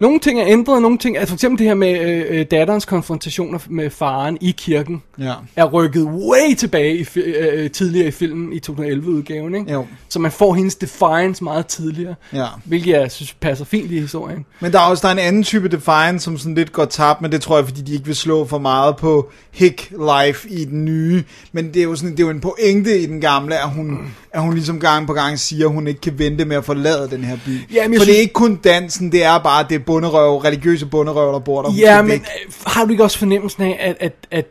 Nogle 0.00 0.18
ting 0.20 0.40
er 0.40 0.44
ændret, 0.46 0.82
nogle 0.82 0.98
ting... 0.98 1.16
Altså 1.18 1.30
for 1.32 1.36
eksempel 1.36 1.58
det 1.58 1.66
her 1.66 1.74
med 1.74 2.00
øh, 2.00 2.24
øh, 2.40 2.46
datterens 2.50 2.84
konfrontationer 2.84 3.58
med 3.68 3.90
faren 3.90 4.38
i 4.40 4.54
kirken, 4.58 5.02
Ja. 5.18 5.32
er 5.56 5.64
rykket 5.64 6.02
way 6.04 6.54
tilbage 6.58 6.96
i, 6.96 7.02
fi- 7.02 7.38
øh, 7.50 7.70
tidligere 7.70 8.08
i 8.08 8.10
filmen 8.10 8.52
i 8.52 8.60
2011-udgaven, 8.70 9.54
ikke? 9.54 9.72
Jo. 9.72 9.86
Så 10.08 10.18
man 10.18 10.30
får 10.32 10.54
hendes 10.54 10.74
defiance 10.74 11.44
meget 11.44 11.66
tidligere, 11.66 12.14
Ja. 12.32 12.46
hvilket 12.64 12.92
jeg 12.92 13.10
synes 13.10 13.32
passer 13.32 13.64
fint 13.64 13.90
i 13.90 14.00
historien. 14.00 14.44
Men 14.60 14.72
der 14.72 14.78
er 14.78 14.82
også 14.82 15.02
der 15.02 15.08
er 15.08 15.12
en 15.12 15.18
anden 15.18 15.42
type 15.42 15.68
Defiance, 15.68 16.24
som 16.24 16.38
sådan 16.38 16.54
lidt 16.54 16.72
går 16.72 16.84
tabt, 16.84 17.20
men 17.22 17.32
det 17.32 17.40
tror 17.42 17.56
jeg, 17.56 17.64
fordi 17.66 17.80
de 17.82 17.92
ikke 17.92 18.06
vil 18.06 18.16
slå 18.16 18.44
for 18.46 18.58
meget 18.58 18.96
på 18.96 19.30
Hick 19.52 19.90
Life 19.90 20.48
i 20.48 20.64
den 20.64 20.84
nye. 20.84 21.24
Men 21.52 21.66
det 21.74 21.76
er 21.76 21.82
jo, 21.84 21.96
sådan, 21.96 22.10
det 22.10 22.20
er 22.20 22.24
jo 22.24 22.30
en 22.30 22.40
pointe 22.40 22.98
i 23.00 23.06
den 23.06 23.20
gamle, 23.20 23.54
at 23.62 23.70
hun, 23.70 23.98
at 24.32 24.42
hun 24.42 24.54
ligesom 24.54 24.80
gang 24.80 25.06
på 25.06 25.12
gang 25.12 25.38
siger, 25.38 25.66
at 25.66 25.72
hun 25.74 25.86
ikke 25.86 26.00
kan 26.00 26.18
vente 26.18 26.44
med 26.44 26.56
at 26.56 26.64
forlade 26.64 27.10
den 27.10 27.24
her 27.24 27.36
by. 27.46 27.48
Jamen, 27.50 27.64
For 27.70 27.74
jeg 27.74 27.90
det 27.90 28.00
synes- 28.02 28.16
er 28.16 28.20
ikke 28.20 28.32
kun 28.32 28.56
dansen, 28.56 29.12
det 29.12 29.24
er 29.24 29.38
bare 29.38 29.66
det 29.70 29.83
bunderøv, 29.86 30.36
religiøse 30.36 30.86
bunderøv, 30.86 31.32
der 31.32 31.38
bor 31.38 31.62
der. 31.62 31.72
Ja, 31.72 32.02
men 32.02 32.10
væk. 32.10 32.20
øh, 32.20 32.52
har 32.66 32.84
du 32.84 32.90
ikke 32.90 33.04
også 33.04 33.18
fornemmelsen 33.18 33.62
af, 33.62 33.76
at, 33.80 33.96
at, 34.00 34.12
at 34.30 34.46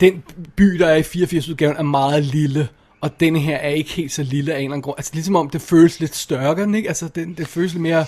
den 0.00 0.22
by, 0.56 0.64
der 0.78 0.86
er 0.86 0.96
i 0.96 1.00
84-udgaven, 1.00 1.76
er 1.78 1.82
meget 1.82 2.24
lille, 2.24 2.68
og 3.00 3.10
denne 3.20 3.38
her 3.38 3.56
er 3.56 3.68
ikke 3.68 3.90
helt 3.90 4.12
så 4.12 4.22
lille 4.22 4.52
af 4.52 4.56
en 4.58 4.64
eller 4.64 4.72
anden 4.72 4.82
grund. 4.82 4.94
Altså, 4.98 5.10
ligesom 5.14 5.36
om 5.36 5.50
det 5.50 5.60
føles 5.62 6.00
lidt 6.00 6.16
større, 6.16 6.54
den, 6.54 6.74
ikke? 6.74 6.88
Altså, 6.88 7.08
det, 7.14 7.38
det 7.38 7.48
føles 7.48 7.72
lidt 7.72 7.82
mere... 7.82 8.04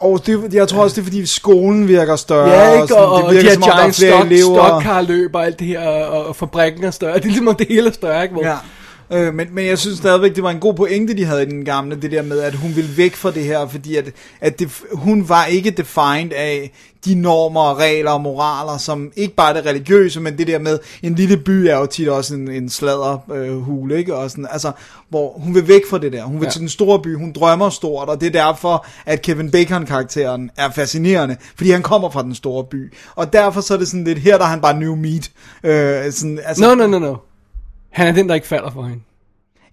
Og 0.00 0.26
det, 0.26 0.54
jeg 0.54 0.68
tror 0.68 0.82
også, 0.82 0.94
det 0.96 1.00
er 1.00 1.04
fordi 1.04 1.26
skolen 1.26 1.88
virker 1.88 2.16
større. 2.16 2.48
Ja, 2.50 2.72
ikke? 2.74 2.88
sådan, 2.88 3.04
Og, 3.04 3.12
og, 3.12 3.22
det 3.22 3.28
de 3.30 3.34
virker 3.34 3.48
her 3.48 3.54
som 3.54 3.62
om, 3.62 3.68
der 3.68 3.74
er 3.76 3.80
giant 3.82 3.94
stock, 3.96 4.26
elever. 4.26 4.68
stokkarløb 4.68 5.34
og 5.34 5.44
alt 5.46 5.58
det 5.58 5.66
her, 5.66 5.80
og, 5.88 6.26
og 6.26 6.36
fabrikken 6.36 6.84
er 6.84 6.90
større. 6.90 7.14
Det 7.16 7.20
er 7.22 7.26
ligesom 7.28 7.48
om 7.48 7.54
det 7.56 7.66
hele 7.68 7.88
er 7.88 7.92
større, 7.92 8.22
ikke? 8.22 8.32
Hvor, 8.32 8.44
Ja. 8.46 8.56
Øh, 9.12 9.34
men, 9.34 9.46
men 9.54 9.66
jeg 9.66 9.78
synes 9.78 9.98
stadigvæk, 9.98 10.34
det 10.36 10.42
var 10.42 10.50
en 10.50 10.60
god 10.60 10.74
pointe, 10.74 11.16
de 11.16 11.24
havde 11.24 11.42
i 11.42 11.46
den 11.46 11.64
gamle, 11.64 12.02
det 12.02 12.10
der 12.10 12.22
med, 12.22 12.40
at 12.40 12.54
hun 12.54 12.76
ville 12.76 12.96
væk 12.96 13.16
fra 13.16 13.30
det 13.30 13.44
her, 13.44 13.68
fordi 13.68 13.96
at, 13.96 14.12
at 14.40 14.58
det, 14.58 14.82
hun 14.92 15.28
var 15.28 15.44
ikke 15.44 15.70
defined 15.70 16.32
af 16.32 16.72
de 17.04 17.14
normer 17.14 17.60
og 17.60 17.78
regler 17.78 18.10
og 18.10 18.20
moraler, 18.20 18.78
som 18.78 19.12
ikke 19.16 19.34
bare 19.34 19.54
det 19.54 19.66
religiøse, 19.66 20.20
men 20.20 20.38
det 20.38 20.46
der 20.46 20.58
med, 20.58 20.78
en 21.02 21.14
lille 21.14 21.36
by 21.36 21.50
er 21.50 21.76
jo 21.76 21.86
tit 21.86 22.08
også 22.08 22.34
en, 22.34 22.50
en 22.50 22.68
sladder 22.68 23.30
øh, 23.32 23.58
hule, 23.58 23.98
ikke? 23.98 24.16
Og 24.16 24.30
sådan, 24.30 24.46
altså, 24.50 24.72
hvor 25.08 25.32
hun 25.38 25.54
vil 25.54 25.68
væk 25.68 25.82
fra 25.90 25.98
det 25.98 26.12
der. 26.12 26.22
Hun 26.24 26.40
vil 26.40 26.46
ja. 26.46 26.50
til 26.50 26.60
den 26.60 26.68
store 26.68 27.02
by, 27.02 27.16
hun 27.16 27.32
drømmer 27.32 27.70
stort, 27.70 28.08
og 28.08 28.20
det 28.20 28.26
er 28.26 28.44
derfor, 28.44 28.86
at 29.06 29.22
Kevin 29.22 29.50
Bacon-karakteren 29.50 30.50
er 30.56 30.70
fascinerende, 30.70 31.36
fordi 31.56 31.70
han 31.70 31.82
kommer 31.82 32.10
fra 32.10 32.22
den 32.22 32.34
store 32.34 32.64
by. 32.64 32.92
Og 33.14 33.32
derfor 33.32 33.60
så 33.60 33.74
er 33.74 33.78
det 33.78 33.88
sådan 33.88 34.04
lidt, 34.04 34.18
her 34.18 34.38
der 34.38 34.44
er 34.44 34.48
han 34.48 34.60
bare 34.60 34.80
new 34.80 34.94
meat. 34.94 35.30
Øh, 35.64 36.12
sådan, 36.12 36.40
altså, 36.44 36.62
No, 36.62 36.74
no, 36.74 36.86
no, 36.86 36.98
no. 36.98 37.16
Han 37.92 38.06
er 38.08 38.12
den, 38.12 38.28
der 38.28 38.34
ikke 38.34 38.46
falder 38.46 38.70
for 38.70 38.82
hende. 38.82 39.02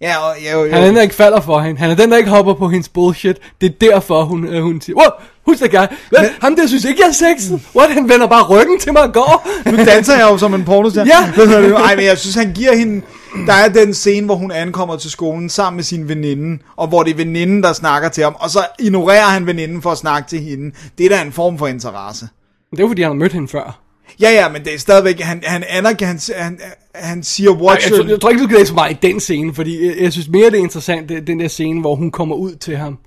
Ja, 0.02 0.16
og, 0.18 0.36
ja, 0.42 0.52
jo, 0.52 0.64
jo. 0.64 0.72
Han 0.72 0.82
er 0.82 0.86
den, 0.86 0.96
der 0.96 1.02
ikke 1.02 1.14
falder 1.14 1.40
for 1.40 1.60
hende. 1.60 1.80
Han 1.80 1.90
er 1.90 1.94
den, 1.94 2.10
der 2.10 2.16
ikke 2.16 2.30
hopper 2.30 2.54
på 2.54 2.68
hendes 2.68 2.88
bullshit. 2.88 3.36
Det 3.60 3.66
er 3.66 3.88
derfor, 3.90 4.24
hun, 4.24 4.46
øh, 4.46 4.62
hun 4.62 4.80
siger, 4.80 4.96
wow, 4.96 5.10
who's 5.48 5.58
that 5.58 5.70
guy? 5.70 6.18
Ham 6.42 6.56
der 6.56 6.66
synes 6.66 6.84
ikke, 6.84 7.00
jeg 7.02 7.08
er 7.08 7.12
sexet. 7.12 7.60
What? 7.76 7.90
Han 7.90 8.08
vender 8.08 8.26
bare 8.26 8.42
ryggen 8.42 8.78
til 8.78 8.92
mig 8.92 9.02
og 9.02 9.12
går. 9.12 9.48
Nu 9.70 9.76
danser 9.84 10.16
jeg 10.16 10.28
jo 10.30 10.38
som 10.38 10.54
en 10.54 10.64
pornostjerne. 10.64 11.10
Ja. 11.36 11.42
Det? 11.42 11.72
Ej, 11.72 11.96
men 11.96 12.04
jeg 12.04 12.18
synes, 12.18 12.34
han 12.34 12.52
giver 12.52 12.76
hende... 12.76 13.02
Der 13.46 13.52
er 13.52 13.68
den 13.68 13.94
scene, 13.94 14.26
hvor 14.26 14.34
hun 14.34 14.50
ankommer 14.50 14.96
til 14.96 15.10
skolen 15.10 15.48
sammen 15.48 15.76
med 15.76 15.84
sin 15.84 16.08
veninde, 16.08 16.62
og 16.76 16.88
hvor 16.88 17.02
det 17.02 17.10
er 17.10 17.16
veninden, 17.16 17.62
der 17.62 17.72
snakker 17.72 18.08
til 18.08 18.24
ham, 18.24 18.36
og 18.38 18.50
så 18.50 18.58
ignorerer 18.78 19.24
han 19.24 19.46
veninden 19.46 19.82
for 19.82 19.90
at 19.90 19.98
snakke 19.98 20.28
til 20.28 20.40
hende. 20.40 20.74
Det 20.98 21.06
er 21.06 21.10
da 21.10 21.22
en 21.22 21.32
form 21.32 21.58
for 21.58 21.66
interesse. 21.66 22.28
Det 22.70 22.78
er 22.78 22.82
jo, 22.82 22.88
fordi, 22.88 23.02
han 23.02 23.10
har 23.10 23.16
mødt 23.16 23.32
hende 23.32 23.48
før. 23.48 23.80
Ja, 24.20 24.30
ja, 24.30 24.48
men 24.48 24.64
det 24.64 24.74
er 24.74 24.78
stadigvæk... 24.78 25.20
Han, 25.20 25.42
han 25.46 25.64
anerkender... 25.68 26.32
Han, 26.36 26.58
han, 26.62 26.72
han 26.94 27.22
siger, 27.22 27.50
Ej, 27.50 27.60
watch 27.60 27.86
jeg, 27.86 27.96
your... 27.96 28.02
tror, 28.02 28.10
jeg 28.10 28.20
tror 28.20 28.30
ikke, 28.30 28.42
du 28.42 28.48
skal 28.48 28.58
læse 28.58 28.74
mig 28.74 28.90
i 28.90 28.96
den 29.02 29.20
scene, 29.20 29.54
fordi 29.54 29.86
jeg, 29.86 29.96
jeg 30.00 30.12
synes 30.12 30.28
mere, 30.28 30.50
det 30.50 30.58
er 30.58 30.62
interessant, 30.62 31.08
det, 31.08 31.26
den 31.26 31.40
der 31.40 31.48
scene, 31.48 31.80
hvor 31.80 31.94
hun 31.94 32.10
kommer 32.10 32.36
ud 32.36 32.54
til 32.54 32.76
ham, 32.76 32.98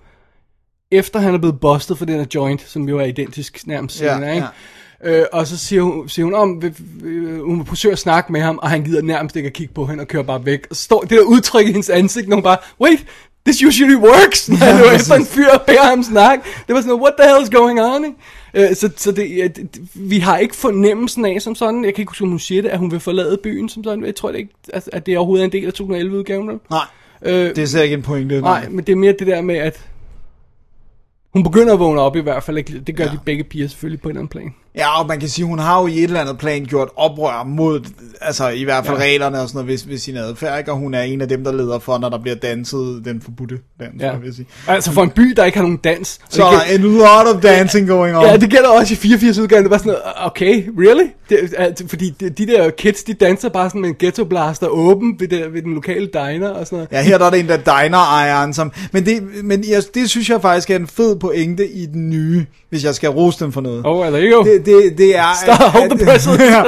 efter 0.91 1.20
han 1.20 1.34
er 1.34 1.38
blevet 1.38 1.60
bustet 1.60 1.97
for 1.97 2.06
den 2.06 2.16
her 2.16 2.26
joint, 2.36 2.62
som 2.68 2.89
jo 2.89 2.99
er 2.99 3.06
identisk 3.06 3.68
nærmest 3.68 4.01
Ja, 4.01 4.14
senere, 4.16 4.36
ikke? 4.36 4.47
Øh, 5.06 5.26
og 5.34 5.47
så 5.47 5.58
siger 5.58 5.82
hun, 5.82 6.10
siger 6.10 6.26
hun 6.26 6.34
om, 6.34 6.62
hun 7.43 7.60
vil 7.60 7.66
forsøge 7.68 7.91
at 7.91 7.99
snakke 7.99 8.32
med 8.32 8.41
ham, 8.41 8.60
og 8.62 8.70
han 8.70 8.84
gider 8.84 9.01
nærmest 9.01 9.36
ikke 9.36 9.47
at 9.47 9.54
kigge 9.54 9.74
på 9.74 9.86
hende 9.86 10.01
og 10.01 10.08
kører 10.08 10.24
bare 10.24 10.45
væk. 10.45 10.68
Og 10.70 10.76
så 10.76 10.84
står 10.84 11.01
det 11.01 11.10
der 11.10 11.22
udtryk 11.22 11.68
i 11.68 11.72
hendes 11.72 11.89
ansigt, 11.89 12.28
når 12.28 12.36
hun 12.36 12.43
bare, 12.43 12.58
wait, 12.82 13.06
this 13.45 13.64
usually 13.64 13.95
works, 13.95 14.39
når 14.49 14.58
han 14.58 14.76
er 14.76 14.91
efter 14.91 15.16
en 15.16 15.26
fyr 15.26 15.49
og 15.49 15.62
beder 15.62 15.84
ham 15.84 16.04
snak. 16.04 16.39
Det 16.68 16.76
var 16.76 16.82
sådan, 16.82 17.01
what 17.01 17.14
the 17.20 17.30
hell 17.30 17.43
is 17.43 17.49
going 17.49 17.82
on, 17.82 18.06
ikke? 18.06 18.18
Øh, 18.54 18.76
så 18.76 18.89
så 18.95 19.12
det, 19.12 19.56
det, 19.56 19.82
vi 19.93 20.20
har 20.20 20.38
ikke 20.38 20.56
fornemmelsen 20.56 21.26
af 21.26 21.41
som 21.41 21.56
sådan, 21.56 21.86
jeg 21.86 21.93
kan 21.93 22.01
ikke 22.01 22.10
huske, 22.10 22.24
om 22.24 22.30
hun 22.30 22.39
siger 22.39 22.62
det, 22.62 22.70
at 22.70 22.80
hun 22.80 22.91
vil 22.91 22.99
forlade 22.99 23.38
byen 23.43 23.70
som 23.70 23.84
sådan. 23.84 24.06
Jeg 24.06 24.16
tror 24.16 24.32
det 24.32 24.38
ikke, 24.39 24.54
at, 24.74 24.89
at 24.93 25.06
det 25.06 25.18
overhovedet 25.18 25.41
er 25.43 25.45
en 25.45 25.51
del 25.51 25.66
af 25.68 25.72
2011-udgaven. 25.82 26.47
vel? 26.47 26.60
Nej, 26.70 26.86
Øh, 27.26 27.56
det 27.56 27.76
er 27.76 27.82
ikke 27.82 27.93
en 27.93 28.01
pointe. 28.01 28.41
nej, 28.41 28.70
men 28.70 28.86
det 28.86 28.91
er 28.91 28.95
mere 28.97 29.16
det 29.20 29.28
der 29.28 29.41
med, 29.41 29.56
at 29.56 29.89
hun 31.34 31.43
begynder 31.43 31.74
at 31.74 31.80
vågne 31.80 32.01
op 32.01 32.16
i 32.16 32.20
hvert 32.20 32.43
fald. 32.43 32.82
Det 32.84 32.95
gør. 32.95 33.04
Ja. 33.04 33.12
de 33.12 33.20
begge 33.26 33.43
piger 33.43 33.68
selvfølgelig 33.68 34.01
på 34.01 34.10
en 34.10 34.12
eller 34.12 34.20
anden 34.22 34.30
plan. 34.30 34.54
Ja, 34.76 35.02
og 35.02 35.08
man 35.08 35.20
kan 35.20 35.30
sige, 35.30 35.46
hun 35.46 35.60
har 35.60 35.82
jo 35.82 35.88
i 35.88 35.98
et 35.98 36.04
eller 36.04 36.22
andet 36.22 36.38
plan 36.38 36.66
gjort 36.66 36.90
oprør 36.96 37.44
mod, 37.48 37.80
altså 38.22 38.50
i 38.50 38.64
hvert 38.64 38.86
fald 38.86 38.98
Ja. 38.98 39.04
reglerne 39.04 39.42
og 39.42 39.48
sådan 39.50 39.66
noget, 39.66 39.82
ved, 39.86 39.90
ved 39.90 39.98
sin 39.98 40.18
adfærd, 40.18 40.60
ikke? 40.60 40.72
og 40.72 40.78
hun 40.78 40.94
er 40.94 41.02
en 41.02 41.22
af 41.22 41.28
dem, 41.30 41.44
der 41.44 41.52
leder 41.52 41.80
for, 41.80 41.98
når 41.98 42.10
der 42.10 42.18
bliver 42.18 42.36
danset 42.36 43.02
den 43.06 43.22
forbudte 43.22 43.58
dans, 43.80 44.02
Ja. 44.02 44.16
vil 44.16 44.36
sige. 44.36 44.48
Altså 44.68 44.92
for 44.92 45.04
en 45.04 45.10
by, 45.10 45.22
der 45.38 45.46
ikke 45.46 45.58
har 45.58 45.64
nogen 45.64 45.78
dans. 45.84 46.20
Så 46.30 46.44
er 46.46 46.52
der 46.52 46.76
en 46.76 46.82
lot 46.82 47.36
of 47.36 47.42
dancing 47.42 47.88
going 47.88 48.18
on. 48.18 48.26
Ja, 48.26 48.38
det 48.38 48.50
gælder 48.50 48.70
også 48.70 48.94
i 48.94 48.98
84 48.98 49.38
udgaven. 49.40 49.64
Det 49.64 49.72
var 49.72 49.78
sådan 49.78 49.90
noget, 49.92 50.04
okay, 50.26 50.64
really? 50.80 51.08
Det, 51.30 51.38
altså, 51.58 51.88
fordi 51.88 52.10
de, 52.20 52.30
de 52.30 52.48
der 52.48 52.70
kids, 52.70 53.04
de 53.04 53.14
danser 53.14 53.50
bare 53.50 53.70
sådan 53.70 53.82
med 53.82 53.90
en 53.90 53.96
ghetto 54.00 54.24
blaster 54.26 54.68
åben 54.68 55.16
ved, 55.20 55.28
det, 55.28 55.54
ved 55.54 55.62
den 55.62 55.74
lokale 55.74 56.06
diner 56.14 56.50
og 56.50 56.66
sådan 56.66 56.76
noget. 56.78 56.92
Ja, 56.92 57.02
her 57.02 57.18
der 57.18 57.26
er 57.26 57.30
der 57.30 57.38
en, 57.38 57.48
der 57.48 57.58
diner 57.58 57.98
ejeren, 57.98 58.54
som... 58.54 58.72
Men, 58.92 59.06
det, 59.06 59.24
men 59.44 59.64
jeg, 59.70 59.84
det 59.96 60.10
synes 60.10 60.30
jeg 60.30 60.42
faktisk 60.42 60.70
er 60.70 60.76
en 60.76 60.88
fed 60.88 61.16
pointe 61.16 61.68
i 61.70 61.86
den 61.86 62.10
nye, 62.10 62.46
hvis 62.70 62.84
jeg 62.86 62.96
skal 62.96 63.10
rose 63.10 63.44
dem 63.44 63.52
for 63.52 63.62
noget. 63.62 63.82
Oh, 63.86 64.06
eller 64.06 64.20
ikke? 64.20 64.62
Det, 64.66 64.97
det, 64.97 65.18
er... 65.18 65.34
Stop, 65.43 65.72
hold 65.72 65.89
the 65.89 66.05
presses. 66.05 66.39
ja. 66.39 66.64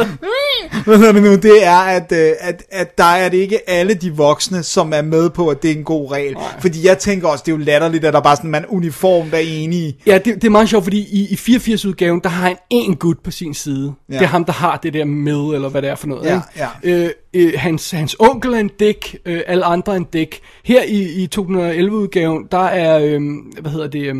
Hvad 0.85 0.97
hedder 0.97 1.11
det 1.11 1.23
nu? 1.23 1.35
Det 1.35 1.65
er, 1.65 1.77
at, 1.77 2.11
øh, 2.11 2.31
at, 2.39 2.63
at 2.71 2.97
der 2.97 3.03
er 3.03 3.29
det 3.29 3.37
ikke 3.37 3.69
alle 3.69 3.93
de 3.93 4.15
voksne, 4.15 4.63
som 4.63 4.93
er 4.93 5.01
med 5.01 5.29
på, 5.29 5.47
at 5.47 5.63
det 5.63 5.71
er 5.71 5.75
en 5.75 5.83
god 5.83 6.11
regel. 6.11 6.33
Nej. 6.33 6.43
Fordi 6.59 6.87
jeg 6.87 6.97
tænker 6.97 7.27
også, 7.27 7.43
det 7.45 7.51
er 7.51 7.57
jo 7.57 7.63
latterligt, 7.63 8.05
at 8.05 8.13
der 8.13 8.19
bare 8.19 8.35
sådan, 8.35 8.51
man 8.51 8.65
uniformt 8.67 9.33
er 9.33 9.37
enige. 9.37 9.97
Ja, 10.07 10.17
det, 10.17 10.35
det 10.35 10.43
er 10.43 10.49
meget 10.49 10.69
sjovt, 10.69 10.83
fordi 10.83 10.99
i, 10.99 11.27
i 11.31 11.55
84-udgaven, 11.55 12.19
der 12.23 12.29
har 12.29 12.47
han 12.47 12.57
en 12.69 12.95
gut 12.95 13.19
på 13.23 13.31
sin 13.31 13.53
side. 13.53 13.93
Ja. 14.09 14.13
Ja. 14.13 14.19
Det 14.19 14.25
er 14.25 14.29
ham, 14.29 14.45
der 14.45 14.53
har 14.53 14.79
det 14.83 14.93
der 14.93 15.05
med, 15.05 15.55
eller 15.55 15.69
hvad 15.69 15.81
det 15.81 15.89
er 15.89 15.95
for 15.95 16.07
noget. 16.07 16.25
Ja, 16.25 16.39
ikke? 16.83 17.05
Øh, 17.05 17.09
øh, 17.33 17.53
hans, 17.57 17.91
hans 17.91 18.15
onkel 18.19 18.53
er 18.53 18.59
en 18.59 18.71
dæk, 18.79 19.17
øh, 19.25 19.41
alle 19.47 19.65
andre 19.65 19.93
er 19.93 19.97
en 19.97 20.07
dæk. 20.13 20.39
Her 20.63 20.83
i, 20.83 21.23
i 21.23 21.29
2011-udgaven, 21.35 22.47
der 22.51 22.65
er, 22.65 22.99
øh, 22.99 23.21
hvad 23.61 23.71
hedder 23.71 23.87
det, 23.87 24.01
øh, 24.01 24.15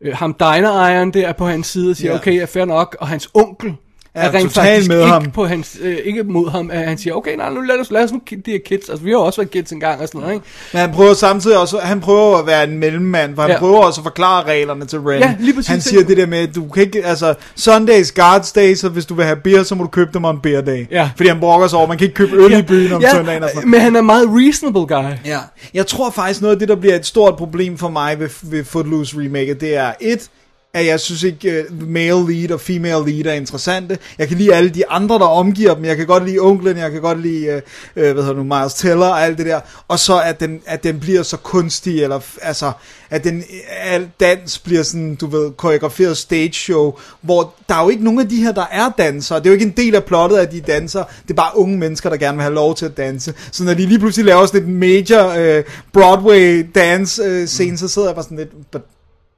øh, 0.00 0.16
ham 0.16 0.34
diner 0.34 0.70
der 1.10 1.32
på 1.32 1.46
hans 1.46 1.66
side 1.66 1.90
og 1.90 1.96
siger, 1.96 2.10
Ja. 2.12 2.18
okay, 2.18 2.34
ja, 2.36 2.44
fair 2.44 2.64
nok, 2.64 2.96
og 3.00 3.08
hans 3.08 3.30
onkel 3.34 3.74
Er 4.14 4.28
er 4.28 4.34
rent 4.34 4.52
faktisk 4.52 4.88
med 4.88 4.98
ikke, 4.98 5.08
ham. 5.08 5.30
På 5.30 5.46
hans, 5.46 5.76
øh, 5.82 5.96
ikke 6.04 6.22
mod 6.24 6.50
ham, 6.50 6.70
at 6.72 6.88
han 6.88 6.98
siger, 6.98 7.14
okay, 7.14 7.36
nej, 7.36 7.50
nu 7.50 7.60
lad 7.60 7.80
os, 7.80 7.90
lad 7.90 8.04
os 8.04 8.12
nu 8.12 8.20
de 8.46 8.50
her 8.50 8.58
kids, 8.66 8.88
altså 8.88 9.04
vi 9.04 9.10
har 9.10 9.16
også 9.18 9.40
været 9.40 9.50
kids 9.50 9.70
engang 9.72 10.00
og 10.00 10.08
sådan 10.08 10.20
noget, 10.20 10.34
ikke? 10.34 10.46
Men 10.72 10.80
han 10.80 10.92
prøver 10.92 11.14
samtidig 11.14 11.58
også, 11.58 11.78
han 11.78 12.00
prøver 12.00 12.38
at 12.38 12.46
være 12.46 12.64
en 12.64 12.78
mellemmand, 12.78 13.34
for 13.34 13.42
han 13.42 13.48
Ja. 13.50 13.54
ja. 13.54 13.58
prøver 13.60 13.78
også 13.78 14.00
at 14.00 14.04
forklare 14.04 14.44
reglerne 14.44 14.84
til 14.86 14.98
Ren. 15.00 15.20
Ja, 15.20 15.34
lige 15.40 15.54
præcis. 15.54 15.68
Han 15.70 15.80
siger 15.80 16.04
det 16.04 16.16
der 16.16 16.26
med, 16.26 16.46
du 16.48 16.68
kan 16.68 16.82
ikke, 16.82 17.04
altså, 17.06 17.34
Sundays 17.56 18.12
Guards 18.12 18.52
Day, 18.52 18.74
så 18.74 18.88
hvis 18.88 19.06
du 19.06 19.14
vil 19.14 19.24
have 19.24 19.36
beer, 19.44 19.62
så 19.62 19.74
må 19.74 19.82
du 19.84 19.88
købe 19.90 20.10
dem 20.14 20.24
on 20.24 20.40
beer 20.40 20.60
day. 20.60 20.86
Ja. 20.90 21.10
Fordi 21.16 21.28
han 21.28 21.40
brokker 21.40 21.68
sig 21.68 21.78
over, 21.78 21.88
man 21.88 21.98
kan 21.98 22.04
ikke 22.04 22.14
købe 22.14 22.36
øl 22.36 22.52
i 22.58 22.62
byen 22.62 22.92
om 22.92 23.02
søndagen 23.14 23.42
og 23.42 23.50
sådan 23.54 23.70
men 23.70 23.80
han 23.80 23.96
er 23.96 24.00
meget 24.00 24.26
reasonable 24.30 24.86
guy. 24.86 25.28
Ja, 25.30 25.38
jeg 25.74 25.86
tror 25.86 26.10
faktisk 26.10 26.40
noget 26.42 26.54
af 26.54 26.58
det, 26.58 26.68
der 26.68 26.76
bliver 26.76 26.94
et 26.96 27.06
stort 27.06 27.36
problem 27.36 27.78
for 27.78 27.88
mig 27.88 28.20
ved, 28.20 28.28
ved 28.42 28.64
Footloose 28.64 29.16
remake, 29.18 29.54
det 29.54 29.76
er 29.76 29.92
et, 30.00 30.28
at 30.74 30.86
jeg 30.86 31.00
synes 31.00 31.22
ikke 31.22 31.64
uh, 31.70 31.88
male 31.88 32.32
lead 32.32 32.50
og 32.50 32.60
female 32.60 33.10
lead 33.10 33.26
er 33.26 33.32
interessante. 33.32 33.98
Jeg 34.18 34.28
kan 34.28 34.38
lide 34.38 34.54
alle 34.54 34.70
de 34.70 34.88
andre, 34.88 35.18
der 35.18 35.24
omgiver 35.24 35.74
dem. 35.74 35.84
Jeg 35.84 35.96
kan 35.96 36.06
godt 36.06 36.24
lide 36.26 36.38
onklen, 36.38 36.76
jeg 36.76 36.90
kan 36.90 37.00
godt 37.00 37.22
lide, 37.22 37.62
uh, 37.96 38.02
hvad 38.02 38.14
hedder 38.14 38.34
nu, 38.34 38.42
Miles 38.42 38.74
Teller 38.74 39.06
og 39.06 39.22
alt 39.22 39.38
det 39.38 39.46
der. 39.46 39.60
Og 39.88 39.98
så 39.98 40.20
at 40.20 40.40
den, 40.40 40.60
at 40.66 40.82
den 40.84 41.00
bliver 41.00 41.22
så 41.22 41.36
kunstig, 41.36 42.02
eller 42.02 42.20
altså, 42.42 42.72
at 43.10 43.24
den, 43.24 43.44
al 43.80 44.08
dans 44.20 44.58
bliver 44.58 44.82
sådan, 44.82 45.14
du 45.14 45.26
ved, 45.26 45.50
koreograferet 45.50 46.16
stage 46.16 46.52
show, 46.52 46.94
hvor 47.20 47.54
der 47.68 47.74
er 47.74 47.82
jo 47.82 47.88
ikke 47.88 48.04
nogen 48.04 48.20
af 48.20 48.28
de 48.28 48.36
her, 48.36 48.52
der 48.52 48.66
er 48.70 48.90
dansere. 48.98 49.38
Det 49.38 49.46
er 49.46 49.50
jo 49.50 49.54
ikke 49.54 49.66
en 49.66 49.74
del 49.76 49.94
af 49.94 50.04
plottet, 50.04 50.36
at 50.36 50.52
de 50.52 50.60
danser. 50.60 51.04
Det 51.22 51.30
er 51.30 51.34
bare 51.34 51.58
unge 51.58 51.78
mennesker, 51.78 52.10
der 52.10 52.16
gerne 52.16 52.36
vil 52.36 52.42
have 52.42 52.54
lov 52.54 52.74
til 52.74 52.84
at 52.86 52.96
danse. 52.96 53.34
Så 53.52 53.64
når 53.64 53.74
de 53.74 53.86
lige 53.86 53.98
pludselig 53.98 54.26
laver 54.26 54.46
sådan 54.46 54.62
et 54.62 54.68
major 54.68 55.58
uh, 55.58 55.64
Broadway 55.92 56.66
dance 56.74 57.42
uh, 57.42 57.48
scene, 57.48 57.78
så 57.78 57.88
sidder 57.88 58.08
jeg 58.08 58.14
bare 58.14 58.24
sådan 58.24 58.38
lidt, 58.38 58.70
but 58.72 58.82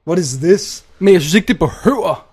what 0.09 0.19
is 0.19 0.37
this? 0.37 0.85
Men 0.99 1.15
jeg 1.15 1.21
synes 1.21 1.35
ikke, 1.35 1.49
det 1.49 1.59
behøver 1.59 2.27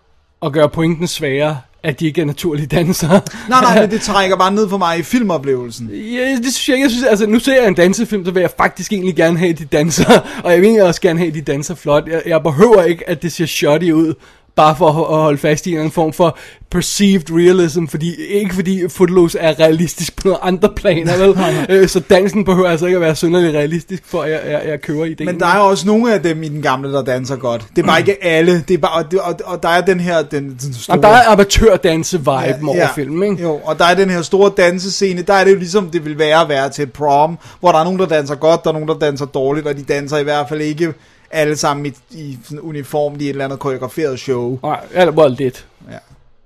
at 0.46 0.54
gøre 0.54 0.70
pointen 0.70 1.08
sværere, 1.08 1.58
at 1.84 2.00
de 2.00 2.06
ikke 2.06 2.22
er 2.22 2.26
naturlige 2.26 2.68
dansere. 2.68 3.10
Nej, 3.50 3.62
nej, 3.62 3.82
men 3.82 3.92
det 3.92 4.02
trækker 4.12 4.38
bare 4.38 4.52
ned 4.52 4.70
for 4.70 4.78
mig 4.78 5.00
i 5.00 5.04
filmoplevelsen. 5.04 5.90
Ja, 5.90 6.36
det 6.36 6.54
synes 6.54 6.70
jeg. 6.70 6.80
Jeg 6.80 6.90
synes, 6.90 7.06
altså, 7.06 7.26
nu 7.28 7.40
ser 7.40 7.56
jeg 7.56 7.68
en 7.68 7.74
dansefilm, 7.74 8.26
så 8.26 8.32
vil 8.32 8.42
jeg 8.42 8.52
faktisk 8.58 8.94
egentlig 8.94 9.16
gerne 9.16 9.38
have, 9.38 9.50
at 9.50 9.60
de 9.60 9.66
danser. 9.66 10.20
Og 10.44 10.52
jeg 10.52 10.62
vil 10.62 10.68
egentlig 10.68 10.84
også 10.84 11.02
gerne 11.02 11.20
have, 11.20 11.28
at 11.28 11.34
de 11.34 11.42
danser 11.42 11.76
flot. 11.76 12.08
Jeg, 12.08 12.22
jeg 12.26 12.44
behøver 12.44 12.84
ikke, 12.84 13.10
at 13.10 13.22
det 13.22 13.32
ser 13.32 13.46
shoddy 13.46 13.92
ud, 13.92 14.14
bare 14.58 14.76
for 14.76 14.88
at, 14.88 15.22
holde 15.22 15.38
fast 15.38 15.68
i 15.68 15.70
en 15.70 15.74
eller 15.74 15.82
anden 15.82 15.94
form 15.94 16.14
for 16.14 16.38
perceived 16.72 17.32
realism, 17.32 17.86
fordi, 17.86 18.16
ikke 18.16 18.56
fordi 18.56 18.90
Footloose 18.90 19.40
er 19.40 19.60
realistisk 19.60 20.16
på 20.16 20.28
nogle 20.28 20.44
andre 20.44 20.70
planer, 20.76 21.18
vel? 21.18 21.66
Øh, 21.70 21.88
så 21.88 22.00
dansen 22.00 22.46
behøver 22.46 22.70
altså 22.70 22.86
ikke 22.86 22.96
at 22.96 23.02
være 23.02 23.16
synderligt 23.16 23.56
realistisk, 23.56 24.04
for 24.06 24.22
at 24.22 24.32
jeg, 24.32 24.42
jeg, 24.48 24.62
jeg 24.68 24.82
kører 24.82 25.06
ideen. 25.06 25.26
Men 25.26 25.40
der 25.40 25.46
er 25.46 25.60
også 25.60 25.88
nogle 25.88 26.14
af 26.14 26.22
dem 26.22 26.44
i 26.44 26.48
den 26.48 26.62
gamle, 26.62 26.94
der 26.94 27.04
danser 27.04 27.36
godt. 27.36 27.66
Det 27.76 27.82
er 27.82 27.86
bare 27.86 28.00
ikke 28.00 28.24
alle. 28.26 28.64
Det 28.68 28.74
er 28.74 28.78
bare, 28.78 29.04
og, 29.04 29.06
og, 29.22 29.40
og 29.46 29.64
der 29.64 29.70
er 29.70 29.82
den 29.82 30.00
her, 30.00 30.22
den, 30.22 30.44
den 30.44 30.74
store... 30.74 30.94
Jamen, 30.94 31.04
der 31.04 31.10
er 31.10 31.32
amatørdanse-vibe 31.32 32.70
over 32.70 32.88
filmen, 32.96 33.32
ikke? 33.32 33.44
Jo, 33.44 33.60
og 33.64 33.80
der 33.80 33.86
er 33.86 33.96
den 33.96 34.10
her 34.10 34.22
store 34.22 34.52
dansescene, 34.58 35.22
der 35.22 35.34
er 35.34 35.44
det 35.44 35.52
jo 35.52 35.58
ligesom 35.58 35.90
det 35.90 36.06
vil 36.06 36.20
være 36.20 36.42
at 36.42 36.50
være 36.50 36.70
til 36.70 36.84
et 36.84 36.94
prom, 36.94 37.38
hvor 37.60 37.72
der 37.72 37.80
er 37.80 37.84
nogen, 37.84 38.00
der 38.00 38.06
danser 38.06 38.36
godt, 38.36 38.64
der 38.64 38.70
er 38.70 38.74
nogen, 38.74 38.88
der 38.88 39.00
danser 39.00 39.26
dårligt, 39.26 39.68
og 39.68 39.78
de 39.78 39.84
danser 39.84 40.18
i 40.18 40.24
hvert 40.24 40.50
fald 40.50 40.62
ikke 40.62 40.94
alle 41.32 41.56
sammen 41.56 41.86
i, 41.86 41.92
i 42.12 42.38
sådan 42.44 42.60
uniform 42.60 43.14
i 43.20 43.24
et 43.24 43.30
eller 43.30 43.46
andet 43.46 43.60
koreograferet 43.60 44.20
show. 44.20 44.60
Nej, 44.64 44.80
eller 44.94 45.14
well, 45.14 45.36
lidt. 45.36 45.66
Ja. 45.92 45.98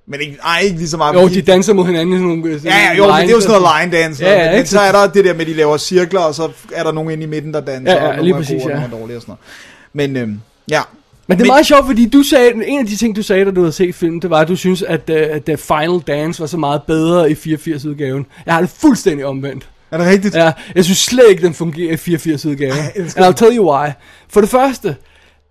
Men 0.07 0.21
ikke, 0.21 0.37
ej, 0.43 0.59
ikke 0.59 0.77
lige 0.77 0.89
så 0.89 0.97
meget. 0.97 1.13
Jo, 1.13 1.27
de 1.27 1.41
danser 1.41 1.73
mod 1.73 1.85
hinanden 1.85 2.15
i 2.15 2.17
sådan 2.17 2.27
nogle... 2.27 2.59
Ja, 2.63 2.77
ja, 2.77 2.97
jo, 2.97 3.07
men 3.07 3.15
det 3.15 3.29
er 3.29 3.35
jo 3.35 3.41
sådan 3.41 3.61
noget 3.61 3.75
line 3.81 3.97
dance. 3.97 4.23
Ja, 4.23 4.43
ja, 4.43 4.49
men, 4.49 4.57
ikke? 4.57 4.69
så 4.69 4.79
er 4.79 4.91
der 4.91 5.07
det 5.07 5.25
der 5.25 5.33
med, 5.33 5.41
at 5.41 5.47
de 5.47 5.53
laver 5.53 5.77
cirkler, 5.77 6.19
og 6.19 6.35
så 6.35 6.49
er 6.73 6.83
der 6.83 6.91
nogen 6.91 7.11
inde 7.11 7.23
i 7.23 7.27
midten, 7.27 7.53
der 7.53 7.61
danser. 7.61 7.93
Ja, 7.93 8.03
ja, 8.03 8.09
og 8.09 8.15
nogle 8.15 8.23
lige 8.23 8.33
er 8.33 8.37
præcis, 8.37 8.63
gode, 8.63 8.63
og 8.63 8.69
ja. 8.69 8.87
nogle 8.87 8.95
er 8.95 8.99
dårlige 8.99 9.17
og 9.17 9.21
sådan 9.21 9.35
noget. 9.93 10.13
Men 10.13 10.23
øhm, 10.23 10.41
ja. 10.69 10.81
Men 11.27 11.37
det 11.37 11.43
er 11.43 11.47
meget 11.47 11.65
sjovt, 11.65 11.85
fordi 11.85 12.09
du 12.09 12.23
sagde, 12.23 12.67
en 12.67 12.79
af 12.79 12.85
de 12.85 12.95
ting, 12.95 13.15
du 13.15 13.23
sagde, 13.23 13.45
da 13.45 13.51
du 13.51 13.61
havde 13.61 13.71
set 13.71 13.95
filmen, 13.95 14.21
det 14.21 14.29
var, 14.29 14.39
at 14.39 14.47
du 14.47 14.55
synes, 14.55 14.81
at, 14.81 15.09
uh, 15.09 15.15
at 15.15 15.43
The 15.43 15.57
Final 15.57 15.99
Dance 16.07 16.39
var 16.39 16.47
så 16.47 16.57
meget 16.57 16.81
bedre 16.87 17.31
i 17.31 17.33
84-udgaven. 17.33 18.25
Jeg 18.45 18.53
har 18.53 18.61
det 18.61 18.69
fuldstændig 18.69 19.25
omvendt. 19.25 19.69
Er 19.91 19.97
det 19.97 20.07
rigtigt? 20.07 20.35
Ja, 20.35 20.51
jeg 20.75 20.83
synes 20.85 20.97
slet 20.97 21.23
ikke, 21.29 21.43
den 21.43 21.53
fungerer 21.53 21.91
i 21.93 22.15
84-udgaven. 22.15 22.71
Ej, 22.71 22.77
jeg 22.77 22.91
elsker 22.95 23.25
And 23.25 23.35
I'll 23.35 23.37
tell 23.45 23.57
you 23.57 23.73
why. 23.75 23.89
For 24.29 24.41
det 24.41 24.49
første, 24.49 24.95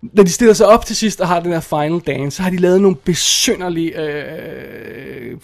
når 0.01 0.23
de 0.23 0.29
stiller 0.29 0.53
sig 0.53 0.67
op 0.67 0.85
til 0.85 0.95
sidst 0.95 1.21
og 1.21 1.27
har 1.27 1.39
den 1.39 1.51
her 1.51 1.59
Final 1.59 1.99
Dance, 1.99 2.35
så 2.37 2.43
har 2.43 2.49
de 2.49 2.57
lavet 2.57 2.81
nogle 2.81 2.95
besynderlige 2.95 4.01
øh, 4.01 5.37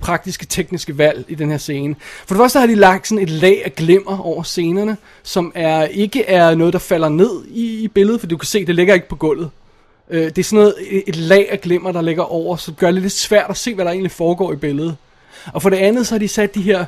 praktiske, 0.00 0.46
tekniske 0.46 0.98
valg 0.98 1.24
i 1.28 1.34
den 1.34 1.50
her 1.50 1.58
scene. 1.58 1.94
For 2.26 2.34
det 2.34 2.40
første 2.40 2.58
har 2.58 2.66
de 2.66 2.74
lagt 2.74 3.08
sådan 3.08 3.22
et 3.22 3.30
lag 3.30 3.62
af 3.64 3.74
glimmer 3.74 4.18
over 4.26 4.42
scenerne, 4.42 4.96
som 5.22 5.52
er 5.54 5.84
ikke 5.84 6.24
er 6.24 6.54
noget, 6.54 6.72
der 6.72 6.78
falder 6.78 7.08
ned 7.08 7.44
i, 7.50 7.82
i 7.84 7.88
billedet, 7.88 8.20
for 8.20 8.26
du 8.26 8.36
kan 8.36 8.46
se, 8.46 8.64
det 8.66 8.74
ligger 8.74 8.94
ikke 8.94 9.08
på 9.08 9.16
gulvet. 9.16 9.50
Øh, 10.10 10.22
det 10.24 10.38
er 10.38 10.42
sådan 10.44 10.58
noget, 10.58 10.74
et- 10.90 11.02
et 11.06 11.16
lag 11.16 11.48
af 11.50 11.60
glimmer, 11.60 11.92
der 11.92 12.02
ligger 12.02 12.22
over, 12.22 12.56
så 12.56 12.70
det 12.70 12.78
gør 12.80 12.90
det 12.90 13.02
lidt 13.02 13.12
svært 13.12 13.46
at 13.50 13.56
se, 13.56 13.74
hvad 13.74 13.84
der 13.84 13.90
egentlig 13.90 14.10
foregår 14.12 14.52
i 14.52 14.56
billedet. 14.56 14.96
Og 15.52 15.62
for 15.62 15.70
det 15.70 15.76
andet, 15.76 16.06
så 16.06 16.14
har 16.14 16.18
de 16.18 16.28
sat 16.28 16.54
de 16.54 16.62
her... 16.62 16.84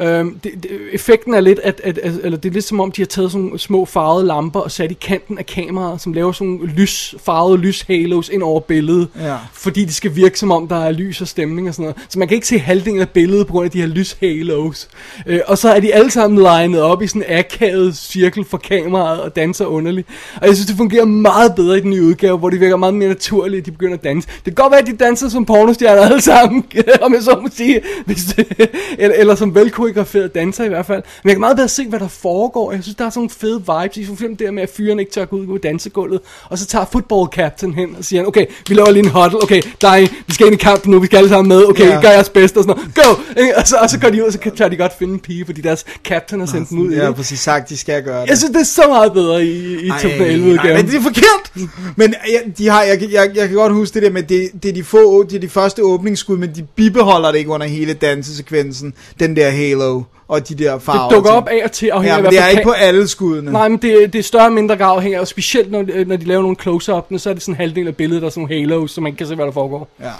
Øhm, 0.00 0.38
det, 0.44 0.52
det, 0.62 0.70
effekten 0.92 1.34
er 1.34 1.40
lidt, 1.40 1.58
at, 1.58 1.80
at, 1.84 1.98
at, 1.98 2.12
eller 2.22 2.38
det 2.38 2.48
er 2.48 2.52
lidt 2.52 2.64
som 2.64 2.80
om, 2.80 2.92
de 2.92 3.02
har 3.02 3.06
taget 3.06 3.32
sådan 3.32 3.58
små 3.58 3.84
farvede 3.84 4.26
lamper 4.26 4.60
og 4.60 4.70
sat 4.70 4.90
i 4.90 4.94
kanten 4.94 5.38
af 5.38 5.46
kameraet, 5.46 6.00
som 6.00 6.12
laver 6.12 6.32
sådan 6.32 6.60
lys, 6.76 7.14
farvede 7.24 7.58
lyshalos 7.58 8.28
ind 8.28 8.42
over 8.42 8.60
billedet. 8.60 9.08
Ja. 9.20 9.36
Fordi 9.52 9.84
det 9.84 9.94
skal 9.94 10.16
virke 10.16 10.38
som 10.38 10.50
om, 10.50 10.68
der 10.68 10.76
er 10.76 10.90
lys 10.90 11.20
og 11.20 11.28
stemning 11.28 11.68
og 11.68 11.74
sådan 11.74 11.82
noget. 11.82 11.96
Så 12.08 12.18
man 12.18 12.28
kan 12.28 12.34
ikke 12.34 12.46
se 12.46 12.58
halvdelen 12.58 13.00
af 13.00 13.08
billedet 13.08 13.46
på 13.46 13.52
grund 13.52 13.64
af 13.64 13.70
de 13.70 13.80
her 13.80 13.86
lyshalos. 13.86 14.88
Øh, 15.26 15.40
og 15.46 15.58
så 15.58 15.72
er 15.72 15.80
de 15.80 15.94
alle 15.94 16.10
sammen 16.10 16.42
legnet 16.42 16.80
op 16.80 17.02
i 17.02 17.06
sådan 17.06 17.24
en 17.28 17.38
akavet 17.38 17.96
cirkel 17.96 18.44
for 18.44 18.58
kameraet 18.58 19.20
og 19.20 19.36
danser 19.36 19.66
underligt. 19.66 20.08
Og 20.40 20.46
jeg 20.46 20.54
synes, 20.54 20.66
det 20.66 20.76
fungerer 20.76 21.04
meget 21.04 21.54
bedre 21.54 21.78
i 21.78 21.80
den 21.80 21.90
nye 21.90 22.02
udgave, 22.02 22.38
hvor 22.38 22.50
de 22.50 22.58
virker 22.58 22.76
meget 22.76 22.94
mere 22.94 23.08
naturlige, 23.08 23.58
at 23.58 23.66
de 23.66 23.70
begynder 23.70 23.96
at 23.96 24.04
danse. 24.04 24.28
Det 24.28 24.44
kan 24.44 24.54
godt 24.54 24.70
være, 24.70 24.80
at 24.80 24.86
de 24.86 24.96
danser 24.96 25.28
som 25.28 25.44
pornostjerner 25.44 26.02
alle 26.02 26.20
sammen, 26.20 26.64
om 27.02 27.14
jeg 27.14 27.22
så 27.22 27.38
må 27.42 27.48
sige, 27.52 27.80
hvis 28.06 28.24
det, 28.24 28.70
eller, 28.98 29.16
eller 29.16 29.34
som 29.34 29.54
velkoreograferede 29.84 30.28
danser 30.28 30.64
i 30.64 30.68
hvert 30.68 30.86
fald. 30.86 31.02
Men 31.22 31.28
jeg 31.28 31.34
kan 31.34 31.40
meget 31.40 31.56
bedre 31.56 31.68
se, 31.68 31.88
hvad 31.88 32.00
der 32.00 32.08
foregår. 32.08 32.72
Jeg 32.72 32.82
synes, 32.82 32.96
der 32.96 33.04
er 33.06 33.10
sådan 33.10 33.18
nogle 33.18 33.30
fede 33.30 33.62
vibes 33.82 34.10
i 34.10 34.16
film 34.16 34.36
der 34.36 34.50
med, 34.50 34.62
at 34.62 34.70
fyren 34.76 34.98
ikke 34.98 35.12
tør 35.12 35.24
gå 35.24 35.36
ud 35.36 35.46
på 35.46 35.58
dansegulvet, 35.58 36.20
og 36.48 36.58
så 36.58 36.66
tager 36.66 36.84
football 36.92 37.28
captain 37.32 37.74
hen 37.74 37.96
og 37.98 38.04
siger, 38.04 38.24
okay, 38.24 38.46
vi 38.68 38.74
laver 38.74 38.90
lige 38.90 39.04
en 39.04 39.10
huddle, 39.10 39.42
okay, 39.42 39.62
dig, 39.80 40.08
vi 40.26 40.34
skal 40.34 40.46
ind 40.46 40.54
i 40.54 40.58
kampen 40.58 40.90
nu, 40.90 40.98
vi 40.98 41.06
skal 41.06 41.16
alle 41.16 41.28
sammen 41.28 41.48
med, 41.48 41.64
okay, 41.64 41.86
yeah. 41.86 42.02
gør 42.02 42.10
jeres 42.10 42.28
bedste 42.28 42.58
og 42.58 42.64
sådan 42.64 42.76
noget, 42.76 42.94
go! 42.94 43.22
Og 43.60 43.68
så, 43.68 43.76
og 43.76 43.90
så 43.90 43.98
går 44.00 44.10
de 44.10 44.22
ud, 44.22 44.26
og 44.26 44.32
så 44.32 44.50
tør 44.56 44.68
de 44.68 44.76
godt 44.76 44.92
finde 44.98 45.14
en 45.14 45.20
pige, 45.20 45.44
fordi 45.44 45.60
deres 45.60 45.84
captain 46.04 46.40
har 46.40 46.46
sendt 46.46 46.70
dem 46.70 46.78
ud. 46.78 46.92
Ja, 46.92 47.12
præcis 47.12 47.40
sagt, 47.40 47.68
de 47.68 47.76
skal 47.76 48.02
gøre 48.02 48.22
det. 48.22 48.28
Jeg 48.28 48.38
synes, 48.38 48.50
det 48.50 48.60
er 48.60 48.64
så 48.64 48.84
meget 48.88 49.12
bedre 49.12 49.44
i, 49.44 49.86
i 49.86 49.90
2011-udgaven. 49.90 50.76
men 50.76 50.86
det 50.86 50.94
er 50.94 51.00
forkert. 51.00 51.70
Men 51.96 52.14
ja, 52.28 52.38
de 52.58 52.68
har, 52.68 52.82
jeg, 52.82 53.02
jeg, 53.12 53.30
jeg 53.34 53.48
kan 53.48 53.56
godt 53.56 53.72
huske 53.72 53.94
det 53.94 54.02
der 54.02 54.10
med, 54.10 54.22
det, 54.22 54.50
det 54.62 54.68
er 54.68 54.72
de 54.72 54.84
få, 54.84 55.22
det 55.22 55.36
er 55.36 55.40
de 55.40 55.48
første 55.48 55.82
åbningsskud, 55.82 56.36
men 56.36 56.50
de 56.54 56.62
bibeholder 56.76 57.32
det 57.32 57.38
ikke 57.38 57.50
under 57.50 57.66
hele 57.66 57.92
dansesekvensen, 57.92 58.94
den 59.20 59.36
der 59.36 59.50
halo 59.72 60.02
og 60.28 60.48
de 60.48 60.54
der 60.54 60.78
farver. 60.78 61.08
Det 61.08 61.16
dukker 61.16 61.30
op 61.30 61.48
af 61.48 61.60
og 61.64 61.72
til, 61.72 61.86
afhængig 61.88 62.10
Ja, 62.12 62.16
af, 62.16 62.22
men 62.22 62.32
det 62.32 62.38
er 62.40 62.46
ikke 62.48 62.62
på 62.62 62.70
alle 62.70 63.08
skuddene. 63.08 63.52
Nej, 63.52 63.68
men 63.68 63.78
det, 63.82 64.12
det 64.12 64.18
er 64.18 64.22
større 64.22 64.44
og 64.46 64.52
mindre 64.52 64.76
grad 64.76 64.96
afhængig 64.96 65.20
af, 65.20 65.28
specielt 65.28 65.70
når, 65.70 65.82
de- 65.82 66.04
når 66.04 66.16
de 66.16 66.24
laver 66.24 66.42
nogle 66.42 66.56
close-up'ene, 66.62 67.18
så 67.18 67.30
er 67.30 67.34
det 67.34 67.42
sådan 67.42 67.54
en 67.54 67.56
halvdel 67.56 67.88
af 67.88 67.96
billedet, 67.96 68.22
der 68.22 68.26
er 68.28 68.30
sådan 68.30 68.40
nogle 68.42 68.54
halos, 68.60 68.90
så 68.90 69.00
man 69.00 69.14
kan 69.14 69.26
se, 69.26 69.34
hvad 69.34 69.46
der 69.46 69.52
foregår. 69.52 69.88
Ja. 70.00 70.10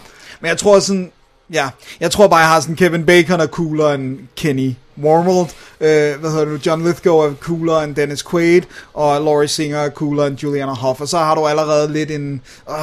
Men 0.41 0.49
jeg 0.49 0.59
tror 0.59 0.79
sådan, 0.79 1.13
ja, 1.53 1.69
jeg 2.01 2.11
tror 2.11 2.29
bare, 2.29 2.39
jeg 2.41 2.49
har 2.49 2.61
sådan, 2.61 2.77
Kevin 2.77 3.07
Bacon 3.07 3.41
er 3.41 3.47
coolere 3.47 3.95
end 3.95 4.19
Kenny 4.37 4.73
Wormald. 5.03 5.47
Øh, 5.81 6.21
hvad 6.21 6.31
hedder 6.31 6.45
du, 6.45 6.59
John 6.67 6.85
Lithgow 6.85 7.19
er 7.19 7.35
coolere 7.41 7.85
end 7.85 7.95
Dennis 7.95 8.23
Quaid, 8.31 8.63
og 8.95 9.21
Laurie 9.25 9.49
Singer 9.49 9.79
er 9.79 9.91
coolere 9.91 10.27
end 10.27 10.37
Juliana 10.43 10.73
Hough, 10.73 11.01
og 11.01 11.09
så 11.09 11.19
har 11.19 11.35
du 11.35 11.47
allerede 11.47 11.93
lidt 11.93 12.11
en, 12.11 12.41
øh, 12.71 12.75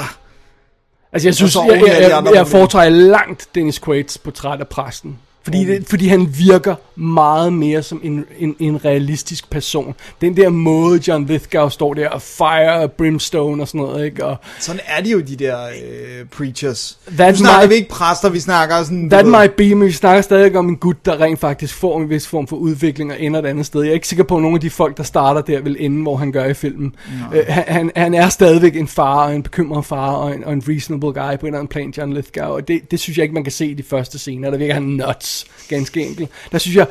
Altså, 1.13 1.27
jeg 1.27 1.35
synes, 1.35 1.55
jeg, 1.55 1.81
jeg, 1.87 2.09
jeg, 2.25 2.33
jeg 2.33 2.47
foretrækker 2.47 2.97
langt 2.97 3.47
Dennis 3.55 3.81
Quaid's 3.87 4.15
portræt 4.23 4.59
af 4.59 4.67
præsten. 4.67 5.17
Fordi, 5.49 5.65
det, 5.65 5.87
fordi 5.87 6.07
han 6.07 6.27
virker 6.37 6.75
meget 6.95 7.53
mere 7.53 7.83
som 7.83 8.01
en, 8.03 8.25
en, 8.39 8.55
en 8.59 8.85
realistisk 8.85 9.49
person. 9.49 9.95
Den 10.21 10.37
der 10.37 10.49
måde, 10.49 11.01
John 11.07 11.25
Lithgow 11.25 11.69
står 11.69 11.93
der 11.93 12.09
og 12.09 12.21
fire 12.21 12.73
og 12.73 12.91
brimstone 12.91 13.63
og 13.63 13.67
sådan 13.67 13.81
noget, 13.81 14.05
ikke? 14.05 14.25
Og 14.25 14.37
Sådan 14.59 14.81
er 14.87 15.03
de 15.03 15.09
jo, 15.09 15.19
de 15.19 15.35
der 15.35 15.57
øh, 15.65 16.25
preachers. 16.31 16.97
That 17.17 17.33
nu 17.33 17.37
snakker 17.37 17.65
might- 17.65 17.69
vi 17.69 17.75
ikke 17.75 17.89
præster, 17.89 18.29
vi 18.29 18.39
snakker 18.39 18.83
sådan... 18.83 19.09
that 19.09 19.25
might 19.27 19.53
be, 19.55 19.75
men 19.75 19.87
vi 19.87 19.91
snakker 19.91 20.21
stadig 20.21 20.55
om 20.55 20.69
en 20.69 20.75
gut, 20.77 21.05
der 21.05 21.21
rent 21.21 21.39
faktisk 21.39 21.75
får 21.75 21.99
en 21.99 22.09
vis 22.09 22.27
form 22.27 22.47
for 22.47 22.55
udvikling 22.55 23.11
og 23.11 23.21
ender 23.21 23.39
et 23.39 23.45
andet 23.45 23.65
sted. 23.65 23.81
Jeg 23.81 23.89
er 23.89 23.93
ikke 23.93 24.07
sikker 24.07 24.23
på, 24.23 24.35
at 24.35 24.41
nogle 24.41 24.55
af 24.55 24.61
de 24.61 24.69
folk, 24.69 24.97
der 24.97 25.03
starter 25.03 25.41
der, 25.41 25.61
vil 25.61 25.75
ende, 25.79 26.01
hvor 26.01 26.15
han 26.17 26.31
gør 26.31 26.45
i 26.45 26.53
filmen. 26.53 26.95
Øh, 27.33 27.43
han, 27.47 27.63
han, 27.67 27.91
han 27.95 28.13
er 28.13 28.29
stadigvæk 28.29 28.75
en 28.75 28.87
far, 28.87 29.25
og 29.27 29.35
en 29.35 29.43
bekymret 29.43 29.85
far, 29.85 30.11
og 30.11 30.35
en, 30.35 30.43
og 30.43 30.53
en 30.53 30.63
reasonable 30.67 31.07
guy 31.13 31.13
på 31.13 31.21
en 31.21 31.47
eller 31.47 31.59
anden 31.59 31.67
plan, 31.67 31.93
John 31.97 32.13
Lithgow. 32.13 32.47
Og 32.49 32.67
det, 32.67 32.91
det 32.91 32.99
synes 32.99 33.17
jeg 33.17 33.23
ikke, 33.23 33.33
man 33.33 33.43
kan 33.43 33.51
se 33.53 33.65
i 33.65 33.73
de 33.73 33.83
første 33.83 34.19
scener. 34.19 34.49
Der 34.51 34.57
virker 34.57 34.73
han 34.73 34.83
nuts, 34.83 35.38
ganske 35.69 36.05
enkelt. 36.07 36.29
Der 36.51 36.57
synes 36.57 36.75
jeg, 36.77 36.87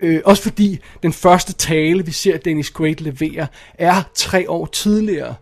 øh, 0.00 0.20
også 0.24 0.42
fordi 0.42 0.78
den 1.02 1.12
første 1.12 1.52
tale, 1.52 2.06
vi 2.06 2.12
ser 2.12 2.36
Dennis 2.36 2.70
Quaid 2.70 2.96
levere, 2.96 3.46
er 3.78 4.02
tre 4.14 4.50
år 4.50 4.66
tidligere. 4.66 5.34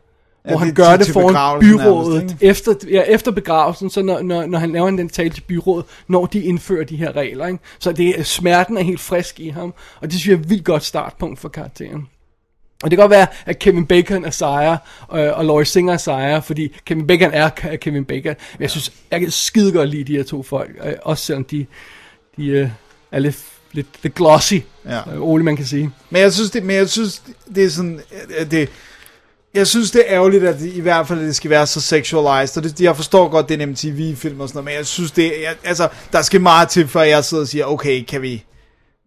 Ja, 0.44 0.50
hvor 0.50 0.58
han 0.58 0.68
det 0.68 0.78
er 0.78 0.84
gør 0.84 0.96
til- 0.96 1.06
det 1.06 1.12
foran 1.12 1.60
byrådet 1.60 2.14
nærmest, 2.16 2.34
ikke? 2.34 2.44
efter, 2.50 2.74
ja, 2.90 3.02
efter 3.02 3.30
begravelsen, 3.30 3.90
så 3.90 4.02
når, 4.02 4.22
når, 4.22 4.46
når 4.46 4.58
han 4.58 4.72
laver 4.72 4.90
den 4.90 5.08
tale 5.08 5.30
til 5.30 5.40
byrådet, 5.40 5.86
når 6.08 6.26
de 6.26 6.40
indfører 6.42 6.84
de 6.84 6.96
her 6.96 7.16
regler. 7.16 7.46
Ikke? 7.46 7.58
Så 7.78 7.92
det, 7.92 8.18
er- 8.18 8.22
smerten 8.22 8.76
er 8.78 8.82
helt 8.82 9.00
frisk 9.00 9.40
i 9.40 9.48
ham, 9.48 9.74
og 10.00 10.10
det 10.10 10.12
synes 10.12 10.26
jeg 10.26 10.34
er 10.34 10.38
et 10.40 10.50
vildt 10.50 10.64
godt 10.64 10.84
startpunkt 10.84 11.38
for 11.40 11.48
karakteren. 11.48 12.06
Og 12.82 12.90
det 12.90 12.96
kan 12.98 13.02
godt 13.02 13.10
være, 13.10 13.26
at 13.46 13.58
Kevin 13.58 13.86
Bacon 13.86 14.24
er 14.24 14.30
sejre, 14.30 14.78
øh, 15.14 15.38
og 15.38 15.44
Laurie 15.44 15.66
Singer 15.66 15.92
er 15.92 15.96
sejre, 15.96 16.42
fordi 16.42 16.76
Kevin 16.86 17.06
Bacon 17.06 17.30
er 17.32 17.48
Kevin 17.76 18.04
Bacon. 18.04 18.34
Men 18.58 18.60
jeg 18.62 18.70
synes, 18.70 18.92
jeg 19.10 19.20
kan 19.20 19.30
skide 19.30 19.72
godt 19.72 19.88
lide 19.88 20.04
de 20.04 20.16
her 20.16 20.24
to 20.24 20.42
folk, 20.42 20.70
øh, 20.84 20.92
også 21.02 21.24
selvom 21.24 21.44
de, 21.44 21.66
de 22.38 22.46
øh, 22.46 22.68
er 23.12 23.18
lidt, 23.18 23.36
lidt, 23.72 23.86
lidt 24.02 24.14
glossy, 24.14 24.54
Ja. 24.84 25.00
øh, 25.14 25.22
Ole 25.22 25.44
man 25.44 25.56
kan 25.56 25.66
sige. 25.66 25.90
Men 26.10 26.22
jeg 26.22 26.32
synes, 26.32 26.50
det, 26.50 26.62
men 26.62 26.76
jeg 26.76 26.88
synes, 26.88 27.22
det 27.54 27.64
er 27.64 27.68
sådan, 27.70 28.00
øh, 28.38 28.50
det, 28.50 28.68
jeg 29.54 29.66
synes, 29.66 29.90
det 29.90 30.00
er 30.06 30.14
ærgerligt, 30.14 30.44
at 30.44 30.58
det, 30.60 30.72
i 30.74 30.80
hvert 30.80 31.08
fald, 31.08 31.20
det 31.26 31.36
skal 31.36 31.50
være 31.50 31.66
så 31.66 31.80
sexualized, 31.80 32.56
og 32.56 32.64
det, 32.64 32.80
jeg 32.80 32.96
forstår 32.96 33.28
godt, 33.28 33.48
det 33.48 33.60
er 33.60 33.66
en 33.66 33.70
MTV-film 33.70 34.40
og 34.40 34.48
sådan 34.48 34.56
noget, 34.56 34.64
men 34.64 34.74
jeg 34.74 34.86
synes, 34.86 35.10
det, 35.12 35.24
jeg, 35.42 35.54
altså, 35.64 35.88
der 36.12 36.22
skal 36.22 36.40
meget 36.40 36.68
til, 36.68 36.88
før 36.88 37.02
jeg 37.02 37.24
sidder 37.24 37.42
og 37.42 37.48
siger, 37.48 37.64
okay, 37.64 38.04
kan 38.04 38.22
vi 38.22 38.44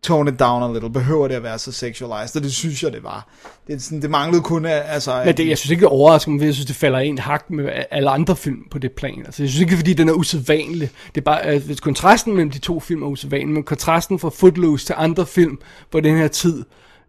tone 0.04 0.32
it 0.32 0.40
down 0.40 0.64
a 0.64 0.74
little, 0.74 0.90
behøver 0.90 1.28
det 1.28 1.36
at 1.36 1.44
være 1.44 1.60
så 1.60 1.72
sexualized, 1.72 2.36
og 2.36 2.44
det 2.44 2.54
synes 2.54 2.84
jeg, 2.84 2.94
det 2.94 3.04
var. 3.04 3.28
Det, 3.68 3.76
er 3.76 3.80
sådan, 3.80 4.02
det 4.02 4.10
manglede 4.10 4.44
kun, 4.44 4.66
altså... 4.66 5.22
Men 5.26 5.38
det, 5.38 5.48
jeg 5.48 5.58
synes 5.58 5.72
ikke, 5.72 5.82
det 5.82 5.90
overrasker 5.90 6.32
mig, 6.32 6.40
for 6.40 6.46
jeg 6.46 6.54
synes, 6.54 6.66
det 6.66 6.76
falder 6.76 7.00
en 7.00 7.18
hak 7.18 7.50
med 7.50 7.70
alle 7.92 8.10
andre 8.10 8.36
film 8.36 8.64
på 8.72 8.80
det 8.80 8.92
plan. 8.92 9.22
Altså, 9.26 9.44
jeg 9.44 9.50
synes 9.50 9.62
ikke, 9.62 9.76
fordi 9.76 9.94
den 9.94 10.10
er 10.10 10.14
usædvanlig. 10.14 10.90
Det 11.16 11.22
er 11.22 11.26
bare, 11.26 11.58
hvis 11.58 11.80
kontrasten 11.80 12.34
mellem 12.34 12.52
de 12.52 12.60
to 12.60 12.80
film 12.80 13.04
er 13.04 13.08
usædvanlig, 13.08 13.50
men 13.50 13.64
kontrasten 13.64 14.20
fra 14.20 14.30
Footloose 14.30 14.86
til 14.86 14.96
andre 14.98 15.26
film 15.26 15.60
på 15.92 16.00
den 16.00 16.18
her 16.18 16.28
tid, 16.28 16.64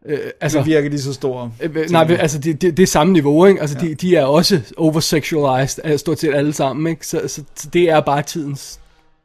øh, 0.07 0.18
altså... 0.40 0.59
det 0.59 0.66
virker 0.66 0.90
lige 0.90 1.01
så 1.01 1.12
store. 1.12 1.51
Øh, 1.61 1.90
Nej, 1.90 2.09
men, 2.09 2.16
altså 2.16 2.38
det, 2.38 2.62
det, 2.62 2.76
det 2.76 2.82
er 2.82 2.86
samme 2.86 3.12
niveau, 3.12 3.47
ikke? 3.47 3.61
Altså 3.61 3.78
ja. 3.82 3.88
de, 3.88 3.95
de 3.95 4.16
er 4.16 4.24
også 4.24 4.61
oversexualized, 4.76 5.84
øh, 5.84 5.99
stort 5.99 6.20
set 6.20 6.34
alle 6.34 6.53
sammen, 6.53 6.86
ikke? 6.86 7.07
Så, 7.07 7.22
så, 7.26 7.43
så 7.55 7.68
det 7.72 7.90
er 7.90 8.01
bare 8.01 8.22
tidens 8.22 8.78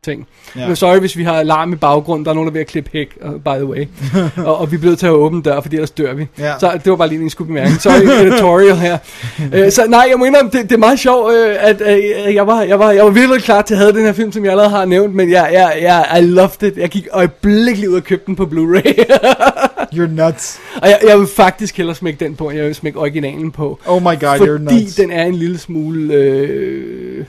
ting. 0.08 0.28
Ja. 0.56 0.68
Ja. 0.68 0.76
Sorry, 0.76 1.00
hvis 1.00 1.18
vi 1.18 1.24
har 1.24 1.34
alarm 1.34 1.74
i 1.74 1.76
baggrund, 1.76 2.26
der 2.26 2.32
er 2.32 2.36
nogen, 2.36 2.48
der 2.48 2.52
er 2.52 2.54
ved 2.54 2.62
at 2.62 2.68
klippe 2.68 2.90
hæk, 2.94 3.18
uh, 3.26 3.32
by 3.32 3.58
the 3.58 3.66
way. 3.66 3.88
og, 4.48 4.58
og 4.58 4.72
vi 4.72 4.76
er 4.76 4.80
blevet 4.80 5.00
til 5.00 5.06
at 5.06 5.12
åbne 5.12 5.42
dør, 5.42 5.62
fordi 5.62 5.76
ellers 5.76 5.92
dør 5.92 6.14
vi. 6.14 6.28
Ja. 6.40 6.54
Så 6.60 6.80
det 6.84 6.90
var 6.90 6.96
bare 6.96 7.08
lige 7.10 7.22
en 7.22 7.30
skud 7.30 7.46
bemærkning. 7.46 7.82
Sorry, 7.82 8.22
editorial 8.28 8.76
her. 8.76 8.98
uh, 9.40 9.72
så 9.72 9.86
nej, 9.90 10.06
jeg 10.10 10.20
må 10.20 10.26
indrømme, 10.26 10.52
det, 10.52 10.64
det 10.64 10.72
er 10.72 10.78
meget 10.78 11.00
sjovt, 11.00 11.26
uh, 11.26 11.70
at 11.70 11.82
uh, 11.82 12.36
jeg, 12.36 12.48
var, 12.48 12.62
jeg, 12.62 12.80
var, 12.80 12.92
jeg 12.92 13.04
var 13.04 13.12
virkelig 13.12 13.44
klar 13.44 13.62
til 13.62 13.74
at 13.74 13.80
have 13.80 13.92
den 13.92 14.06
her 14.06 14.14
film, 14.14 14.32
som 14.32 14.44
jeg 14.44 14.52
allerede 14.52 14.72
har 14.72 14.86
nævnt, 14.86 15.16
men 15.16 15.32
jeg, 15.32 15.50
jeg, 15.54 15.78
jeg, 15.82 16.22
I 16.22 16.26
loved 16.26 16.64
it. 16.64 16.78
Jeg 16.78 16.90
gik 16.90 17.08
øjeblikkeligt 17.12 17.90
ud 17.90 17.96
og 17.96 18.04
købte 18.04 18.26
den 18.26 18.36
på 18.36 18.44
Blu-ray. 18.44 19.04
You're 19.96 20.08
nuts. 20.08 20.60
og 20.82 20.88
jeg, 20.90 21.00
jeg 21.08 21.20
vil 21.20 21.28
faktisk 21.28 21.78
hellere 21.78 21.96
smække 21.96 22.26
den 22.26 22.36
på, 22.36 22.50
end 22.50 22.58
jeg 22.58 22.68
vil 22.68 22.76
smække 22.76 23.00
originalen 23.00 23.52
på. 23.52 23.80
Oh 23.86 24.02
my 24.02 24.06
god, 24.06 24.38
you're 24.38 24.52
Fordi 24.52 24.84
nuts. 24.84 24.96
den 24.96 25.12
er 25.12 25.24
en 25.24 25.36
lille 25.36 25.58
smule... 25.58 26.14
Øh, 26.14 27.26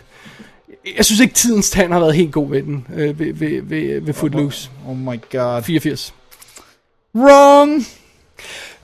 jeg 0.97 1.05
synes 1.05 1.21
ikke, 1.21 1.35
tidens 1.35 1.71
tand 1.71 1.93
har 1.93 2.01
været 2.01 2.15
helt 2.15 2.33
god 2.33 2.51
ved 2.51 2.63
den, 2.63 2.87
øh, 2.95 3.19
ved, 3.19 3.35
ved, 3.35 3.63
ved, 3.63 4.01
ved 4.01 4.15
Footloose. 4.15 4.71
Oh 4.89 4.97
my 4.97 5.21
god. 5.33 5.63
84. 5.63 6.15
Wrong! 7.15 7.87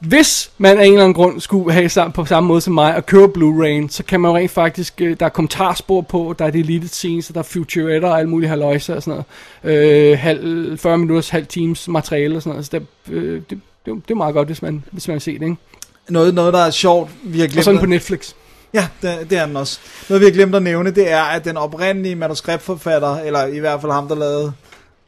Hvis 0.01 0.51
man 0.59 0.79
af 0.79 0.85
en 0.85 0.93
eller 0.93 1.05
anden 1.05 1.15
grund 1.15 1.41
skulle 1.41 1.73
have 1.73 1.89
sammen 1.89 2.13
på 2.13 2.25
samme 2.25 2.47
måde 2.47 2.61
som 2.61 2.75
mig 2.75 2.97
og 2.97 3.07
køre 3.07 3.29
Blu-ray, 3.29 3.89
så 3.89 4.05
kan 4.05 4.21
man 4.21 4.31
jo 4.31 4.37
rent 4.37 4.51
faktisk, 4.51 5.01
øh, 5.01 5.17
der 5.21 5.27
er 5.27 5.31
kommentarspor 5.31 6.01
på, 6.01 6.35
der 6.39 6.45
er 6.45 6.51
deleted 6.51 6.89
scenes, 6.89 7.27
der 7.27 7.39
er 7.39 7.43
futuretter 7.43 8.09
og 8.09 8.19
alt 8.19 8.29
muligt 8.29 8.51
haløjse 8.51 8.97
og 8.97 9.03
sådan 9.03 9.23
noget. 9.63 10.11
Øh, 10.11 10.19
halv, 10.19 10.79
40 10.79 10.99
minutters, 10.99 11.29
halv 11.29 11.47
times 11.47 11.89
materiale 11.89 12.37
og 12.37 12.43
sådan 12.43 12.51
noget. 12.51 12.67
Så 12.67 12.79
det, 12.79 13.15
øh, 13.15 13.43
det, 13.51 13.61
det, 13.87 13.95
det 13.95 14.11
er 14.11 14.15
meget 14.15 14.35
godt, 14.35 14.49
hvis 14.49 14.63
man, 14.63 14.85
hvis 14.91 15.09
man 15.09 15.13
vil 15.13 15.21
se 15.21 15.39
det, 15.39 15.43
ikke? 15.43 15.57
Noget, 16.09 16.35
noget, 16.35 16.53
der 16.53 16.61
er 16.61 16.71
sjovt, 16.71 17.11
vi 17.23 17.41
har 17.41 17.47
glemt... 17.47 17.59
Og 17.59 17.65
sådan 17.65 17.81
på 17.81 17.87
Netflix. 17.87 18.33
Ja, 18.75 18.89
det, 19.03 19.31
det 19.31 19.39
er 19.39 19.47
den 19.47 19.57
også. 19.57 19.79
Noget 20.09 20.21
vi 20.21 20.25
har 20.27 20.33
glemt 20.33 20.55
at 20.55 20.63
nævne, 20.63 20.91
det 20.91 21.11
er, 21.11 21.23
at 21.23 21.45
den 21.45 21.57
oprindelige 21.57 22.15
manuskriptforfatter, 22.15 23.17
eller 23.17 23.47
i 23.47 23.59
hvert 23.59 23.81
fald 23.81 23.93
ham, 23.93 24.09
der 24.09 24.15
lavede 24.15 24.53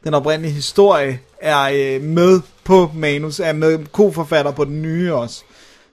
den 0.03 0.13
oprindelige 0.13 0.53
historie, 0.53 1.19
er 1.41 1.61
øh, 1.73 2.01
med 2.01 2.41
på 2.63 2.91
manus, 2.95 3.39
er 3.39 3.53
med 3.53 3.79
koforfatter 3.91 4.51
på 4.51 4.65
den 4.65 4.81
nye 4.81 5.13
også. 5.13 5.41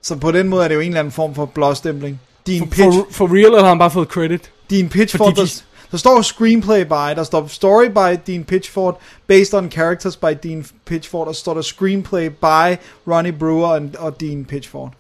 Så 0.02 0.16
på 0.16 0.32
den 0.32 0.48
måde 0.48 0.64
er 0.64 0.68
det 0.68 0.74
jo 0.74 0.80
en 0.80 0.86
eller 0.86 1.00
anden 1.00 1.12
form 1.12 1.34
for 1.34 1.44
blåstempling. 1.46 2.20
Din 2.46 2.68
pitch, 2.70 2.82
For, 2.82 3.06
for 3.10 3.26
real, 3.34 3.44
eller 3.44 3.60
har 3.60 3.68
han 3.68 3.78
bare 3.78 3.90
fået 3.90 4.08
credit? 4.08 4.50
din 4.70 4.88
pitch 4.88 5.16
fordi 5.16 5.34
for, 5.34 5.42
de- 5.42 5.46
der, 5.48 5.62
der 5.90 5.96
står 5.98 6.22
screenplay 6.22 6.84
by, 6.84 7.16
der 7.16 7.22
står 7.24 7.46
story 7.46 7.84
by 7.86 8.20
Dean 8.26 8.44
Pitchford, 8.44 9.00
based 9.26 9.54
on 9.54 9.70
characters 9.70 10.16
by 10.16 10.26
Dean 10.42 10.66
Pitchford, 10.86 11.28
og 11.28 11.34
står 11.34 11.54
der 11.54 11.62
screenplay 11.62 12.26
by 12.28 12.76
Ronnie 13.08 13.32
Brewer 13.32 13.66
og, 13.68 13.82
og 13.98 14.20
Dean 14.20 14.44
Pitchford. 14.44 14.92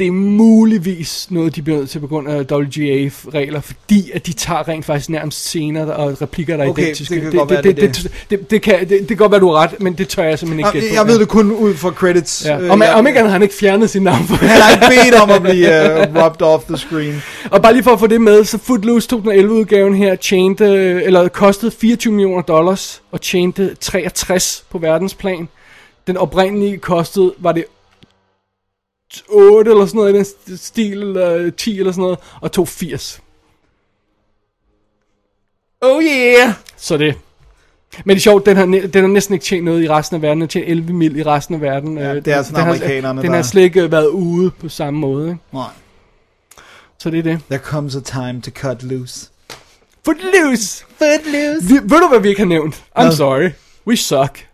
Det 0.00 0.06
er 0.06 0.12
muligvis 0.12 1.26
noget, 1.30 1.56
de 1.56 1.62
bliver 1.62 1.78
nødt 1.78 1.90
til 1.90 1.98
på 2.00 2.06
grund 2.06 2.28
af 2.28 2.40
WGA-regler, 2.52 3.60
fordi 3.60 4.10
at 4.14 4.26
de 4.26 4.32
tager 4.32 4.68
rent 4.68 4.84
faktisk 4.84 5.08
nærmest 5.10 5.46
scener 5.46 5.86
og 5.92 6.22
replikker, 6.22 6.56
der 6.56 6.64
er 6.64 6.68
Okay, 6.68 6.82
identiske. 6.82 7.14
det 7.14 7.22
kan 7.22 7.32
godt 7.32 7.50
være, 7.50 7.62
det, 7.62 7.76
det 7.76 7.94
det, 7.94 8.02
det, 8.30 8.30
det, 8.30 8.50
det, 8.50 8.62
kan, 8.62 8.80
det, 8.80 8.88
det 8.90 9.08
kan 9.08 9.16
godt 9.16 9.32
være, 9.32 9.40
du 9.40 9.46
har 9.50 9.54
ret, 9.62 9.80
men 9.80 9.92
det 9.92 10.08
tør 10.08 10.22
jeg 10.22 10.38
simpelthen 10.38 10.58
ikke 10.58 10.66
Jeg, 10.78 10.82
gætte 10.82 10.96
jeg 10.96 11.06
ved 11.06 11.18
det 11.18 11.28
kun 11.28 11.52
ud 11.52 11.74
fra 11.74 11.90
credits. 11.90 12.44
Ja. 12.46 12.60
Øh, 12.60 12.70
Om, 12.70 12.82
jeg- 12.82 12.94
om 12.94 13.06
ikke 13.06 13.20
han 13.20 13.42
ikke 13.42 13.54
fjernet 13.54 13.90
sin 13.90 14.02
navn 14.02 14.16
Han 14.18 14.48
har 14.48 14.70
ikke 14.70 15.02
bedt 15.04 15.22
om 15.22 15.30
at 15.30 15.42
blive 15.42 15.68
uh, 15.68 16.24
rubbed 16.24 16.42
off 16.42 16.64
the 16.64 16.76
screen. 16.76 17.22
Og 17.50 17.62
bare 17.62 17.72
lige 17.72 17.82
for 17.82 17.90
at 17.90 18.00
få 18.00 18.06
det 18.06 18.20
med, 18.20 18.44
så 18.44 18.58
Footloose 18.58 19.08
2011 19.08 19.54
udgaven 19.54 19.94
her 19.94 20.14
tjente, 20.14 20.64
eller 21.04 21.28
kostede 21.28 21.70
24 21.80 22.12
millioner 22.12 22.42
dollars, 22.42 23.02
og 23.12 23.20
tjente 23.20 23.74
63 23.80 24.64
på 24.70 24.78
verdensplan. 24.78 25.48
Den 26.06 26.16
oprindelige 26.16 26.78
kostede, 26.78 27.32
var 27.38 27.52
det 27.52 27.64
8 29.28 29.70
eller 29.70 29.86
sådan 29.86 29.98
noget 29.98 30.14
i 30.14 30.16
den 30.16 30.24
st- 30.24 30.56
stil, 30.56 30.92
eller 31.02 31.50
10 31.50 31.78
eller 31.78 31.92
sådan 31.92 32.02
noget, 32.02 32.18
og 32.40 32.52
tog 32.52 32.68
80. 32.68 33.20
Oh 35.80 36.02
yeah! 36.04 36.52
Så 36.76 36.96
det. 36.96 37.14
Men 38.04 38.14
det 38.14 38.20
er 38.20 38.20
sjovt, 38.22 38.46
den 38.46 38.56
har, 38.56 38.64
den 38.66 38.90
har 39.02 39.06
næsten 39.06 39.34
ikke 39.34 39.44
tjent 39.44 39.64
noget 39.64 39.82
i 39.84 39.88
resten 39.88 40.14
af 40.16 40.22
verden. 40.22 40.36
Den 40.36 40.42
har 40.42 40.46
tjent 40.48 40.68
11 40.68 40.92
mil 40.92 41.16
i 41.16 41.22
resten 41.22 41.54
af 41.54 41.60
verden. 41.60 41.98
Ja, 41.98 42.14
Øh, 42.14 42.24
det 42.24 42.32
er 42.32 42.36
den- 42.36 42.44
sådan 42.44 42.54
den 42.56 42.64
har- 42.64 42.74
amerikanerne, 42.74 43.22
Den 43.22 43.30
der- 43.30 43.36
har 43.36 43.42
slet 43.42 43.62
ikke 43.62 43.92
været 43.92 44.06
ude 44.06 44.50
på 44.50 44.68
samme 44.68 45.00
måde. 45.00 45.28
Ikke? 45.28 45.40
Nej. 45.52 45.68
Så 46.98 47.10
det 47.10 47.18
er 47.18 47.22
det. 47.22 47.40
There 47.50 47.62
comes 47.62 47.96
a 47.96 48.00
time 48.00 48.40
to 48.42 48.50
cut 48.50 48.82
loose. 48.82 49.28
Footloose! 50.04 50.84
Footloose. 50.98 51.66
Vi, 51.68 51.74
ved 51.74 52.00
du, 52.02 52.08
hvad 52.08 52.20
vi 52.20 52.28
ikke 52.28 52.40
har 52.40 52.46
nævnt? 52.48 52.74
I'm 52.98 53.02
Hvad? 53.02 53.12
sorry. 53.12 53.50
We 53.86 53.96
suck. 53.96 54.46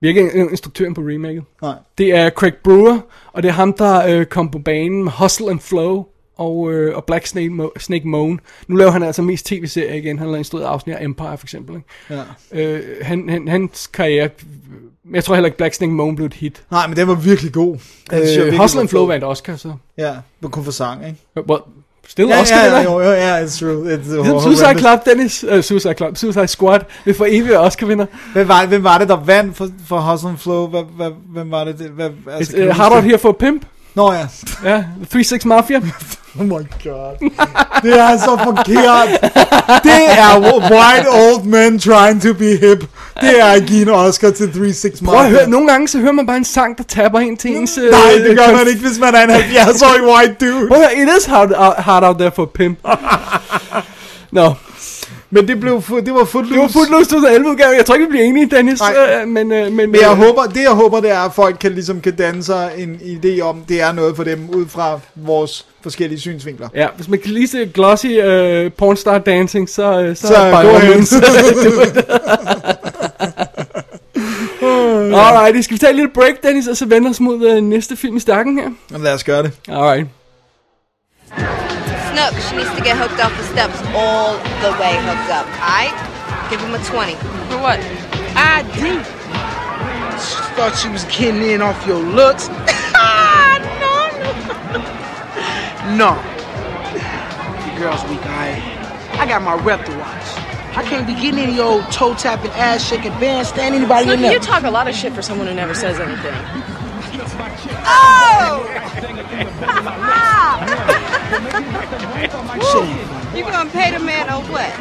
Vi 0.00 0.06
har 0.06 0.14
ikke 0.14 0.34
en 0.40 0.50
instruktøren 0.50 0.94
på 0.94 1.00
remaket. 1.00 1.44
Nej. 1.62 1.74
Det 1.98 2.14
er 2.14 2.30
Craig 2.30 2.54
Brewer, 2.64 2.98
og 3.32 3.42
det 3.42 3.48
er 3.48 3.52
ham, 3.52 3.72
der 3.72 4.06
øh, 4.18 4.26
kom 4.26 4.50
på 4.50 4.58
banen 4.58 5.04
med 5.04 5.12
Hustle 5.12 5.50
and 5.50 5.60
Flow 5.60 6.04
og, 6.36 6.72
øh, 6.72 6.96
og 6.96 7.04
Black 7.04 7.26
Snake, 7.26 7.48
Mo- 7.50 7.78
Snake 7.78 8.08
Moan. 8.08 8.40
Nu 8.68 8.76
laver 8.76 8.90
han 8.90 9.02
altså 9.02 9.22
mest 9.22 9.46
tv-serier 9.46 9.94
igen. 9.94 10.18
Han 10.18 10.28
har 10.28 10.36
instrueret 10.36 10.64
afsnit 10.66 10.96
af 10.96 11.04
Empire, 11.04 11.38
for 11.38 11.44
eksempel. 11.46 11.76
Ikke? 11.76 12.22
Ja. 12.52 12.76
Øh, 12.76 12.82
han, 13.02 13.28
han, 13.28 13.48
hans 13.48 13.86
karriere... 13.86 14.28
Jeg 15.12 15.24
tror 15.24 15.34
heller 15.34 15.46
ikke, 15.46 15.56
Black 15.58 15.74
Snake 15.74 15.92
Moan 15.92 16.16
blev 16.16 16.26
et 16.26 16.34
hit. 16.34 16.62
Nej, 16.70 16.86
men 16.86 16.96
den 16.96 17.08
var 17.08 17.14
virkelig 17.14 17.52
god. 17.52 17.78
Øh, 18.12 18.58
Hustle 18.60 18.80
and 18.80 18.88
Flow 18.88 19.06
vandt 19.06 19.24
Oscar, 19.24 19.56
så. 19.56 19.72
Ja, 19.98 20.14
men 20.40 20.50
kun 20.50 20.64
for 20.64 20.70
sang, 20.70 21.06
ikke? 21.06 21.18
Well, 21.50 21.62
still 22.08 22.28
Ja, 22.28 22.40
Oscar, 22.40 22.56
ja, 22.56 22.64
ja, 22.64 22.78
vinder. 22.78 22.92
jo, 22.92 23.00
jo, 23.00 23.10
ja, 23.10 23.44
it's 23.44 23.58
true. 23.60 23.94
It's 23.94 24.12
Ligesom 24.12 24.40
Suicide 24.40 24.78
Club, 24.78 25.04
Dennis. 25.06 25.44
Uh, 25.44 25.60
Suicide 25.60 25.94
Club. 25.94 26.16
Suicide 26.16 26.48
Squad. 26.48 26.80
Vi 27.04 27.12
får 27.12 27.26
evigt 27.28 27.56
Oscar-vinder. 27.56 28.06
Hvem 28.32 28.48
var, 28.48 28.66
hvem 28.66 28.84
var 28.84 28.98
det, 28.98 29.08
der 29.08 29.16
vandt 29.16 29.56
for, 29.56 29.68
for 29.88 29.98
Hustle 29.98 30.28
and 30.30 30.38
Flow? 30.38 30.66
Hvad, 30.66 31.10
hvem 31.32 31.50
var 31.50 31.64
det? 31.64 31.74
hvad, 31.74 32.10
altså, 32.32 32.56
Uh, 32.56 32.66
du 32.66 32.72
Hard 32.72 32.92
Out? 32.92 33.04
Here 33.04 33.18
for 33.18 33.32
Pimp. 33.32 33.66
Nå 33.96 34.12
ja. 34.12 34.26
Ja, 34.64 34.84
The 35.10 35.18
3-6 35.20 35.46
Mafia. 35.46 35.80
Oh 36.38 36.44
my 36.46 36.66
god. 36.84 37.30
Det 37.82 37.98
er 38.00 38.16
så 38.18 38.38
forkert. 38.44 39.08
Det 39.84 40.18
er 40.18 40.40
white 40.70 41.08
old 41.08 41.44
men 41.44 41.78
trying 41.78 42.22
to 42.22 42.32
be 42.34 42.44
hip. 42.56 42.80
Det 43.20 43.40
er 43.40 43.66
give 43.66 43.82
en 43.82 43.88
Oscar 43.88 44.30
til 44.30 44.44
3-6 44.44 45.04
Prøv 45.04 45.20
at 45.20 45.30
høre, 45.30 45.48
nogle 45.50 45.68
gange 45.68 45.88
så 45.88 45.98
hører 45.98 46.12
man 46.12 46.26
bare 46.26 46.36
en 46.36 46.44
sang, 46.44 46.78
der 46.78 46.84
tapper 46.84 47.20
ind 47.20 47.38
til 47.38 47.56
ens... 47.56 47.78
øh, 47.78 47.90
Nej, 47.90 48.12
det 48.28 48.36
gør 48.38 48.56
man 48.56 48.68
ikke, 48.68 48.80
hvis 48.80 48.98
man 48.98 49.14
er 49.14 49.22
en 49.24 49.30
70-årig 49.30 50.14
white 50.14 50.34
dude. 50.40 50.68
Prøv 50.68 50.78
at 50.82 50.88
høre, 50.88 51.02
it 51.02 51.08
is 51.18 51.24
hard, 51.26 51.80
hard 51.82 52.04
out 52.04 52.16
there 52.18 52.30
for 52.36 52.44
pimp. 52.54 52.78
Nå, 54.32 54.52
Men 55.36 55.48
det, 55.48 55.60
blev, 55.60 55.82
det 56.06 56.14
var 56.14 56.24
Footloose. 56.24 56.54
Det 56.54 56.60
var 56.62 56.68
Footloose 56.68 57.10
2011 57.10 57.50
udgave. 57.50 57.70
Jeg 57.76 57.86
tror 57.86 57.94
ikke, 57.94 58.06
vi 58.06 58.10
bliver 58.10 58.24
enige, 58.24 58.46
Dennis. 58.56 58.80
Nej. 58.80 59.22
Øh, 59.22 59.28
men, 59.28 59.52
øh, 59.52 59.72
men, 59.72 59.76
Men 59.90 60.00
jeg 60.00 60.10
øh, 60.10 60.16
håber, 60.16 60.42
det 60.42 60.62
jeg 60.62 60.70
håber, 60.70 61.00
det 61.00 61.10
er, 61.10 61.18
at 61.18 61.32
folk 61.34 61.56
kan, 61.60 61.72
ligesom, 61.72 62.00
kan 62.00 62.16
danne 62.16 62.42
sig 62.42 62.72
en 62.76 63.00
idé 63.02 63.40
om, 63.40 63.64
det 63.68 63.80
er 63.80 63.92
noget 63.92 64.16
for 64.16 64.24
dem, 64.24 64.50
ud 64.50 64.66
fra 64.68 65.00
vores 65.14 65.66
forskellige 65.82 66.20
synsvinkler. 66.20 66.68
Ja, 66.74 66.86
hvis 66.96 67.08
man 67.08 67.18
kan 67.18 67.30
lide 67.30 67.48
se 67.48 67.66
glossy 67.74 68.06
uh, 68.06 68.72
pornstar 68.72 69.18
dancing, 69.18 69.68
så, 69.68 70.00
øh, 70.00 70.16
så, 70.16 70.26
Så 70.26 70.34
by 70.34 70.52
go 70.52 70.56
all 70.56 70.68
ahead. 70.68 70.94
means, 70.94 71.10
do 71.10 71.82
it. 71.82 72.04
Alright, 75.14 75.64
skal 75.64 75.74
vi 75.74 75.78
tage 75.78 75.90
et 75.90 75.96
lille 75.96 76.10
break, 76.14 76.34
Dennis, 76.42 76.66
og 76.66 76.76
så 76.76 76.86
vende 76.86 77.10
os 77.10 77.20
mod 77.20 77.56
uh, 77.56 77.64
næste 77.64 77.96
film 77.96 78.16
i 78.16 78.20
stakken 78.20 78.58
her? 78.58 78.70
Jamen, 78.90 79.04
lad 79.04 79.14
os 79.14 79.24
gøre 79.24 79.42
det. 79.42 79.52
Alright. 79.68 80.06
Snook, 82.16 82.32
she 82.48 82.56
needs 82.56 82.74
to 82.74 82.80
get 82.80 82.96
hooked 82.96 83.20
off 83.20 83.36
the 83.36 83.44
steps 83.44 83.76
all 83.92 84.40
the 84.64 84.72
way 84.80 84.96
hooked 85.04 85.28
up, 85.28 85.44
alright? 85.60 85.92
Give 86.48 86.58
him 86.58 86.72
a 86.72 86.80
20. 86.82 87.12
For 87.52 87.60
what? 87.60 87.78
ID. 88.32 89.04
She 90.16 90.40
thought 90.56 90.72
she 90.80 90.88
was 90.88 91.04
getting 91.12 91.42
in 91.42 91.60
off 91.60 91.76
your 91.86 92.00
looks. 92.00 92.48
no, 92.96 93.12
no. 95.92 96.16
no. 96.16 96.16
The 97.68 97.72
girl's 97.76 98.00
weak, 98.08 98.24
alright? 98.24 98.64
I 99.20 99.26
got 99.28 99.42
my 99.42 99.62
rep 99.62 99.84
to 99.84 99.92
watch. 99.98 100.26
I 100.74 100.84
can't 100.88 101.06
be 101.06 101.12
getting 101.12 101.38
any 101.38 101.60
old 101.60 101.84
toe 101.92 102.14
tapping, 102.14 102.50
ass 102.52 102.88
shaking, 102.88 103.12
bandstand 103.20 103.74
anybody 103.74 104.10
in 104.10 104.22
Look, 104.22 104.32
you 104.32 104.38
talk 104.40 104.62
a 104.62 104.70
lot 104.70 104.88
of 104.88 104.94
shit 104.94 105.12
for 105.12 105.20
someone 105.20 105.48
who 105.48 105.54
never 105.54 105.74
says 105.74 106.00
anything. 106.00 106.32
Oh! 107.86 108.64
you 113.36 113.42
gonna 113.42 113.70
pay 113.70 113.90
the 113.90 113.98
man 113.98 114.28
or 114.30 114.42
what? 114.50 114.72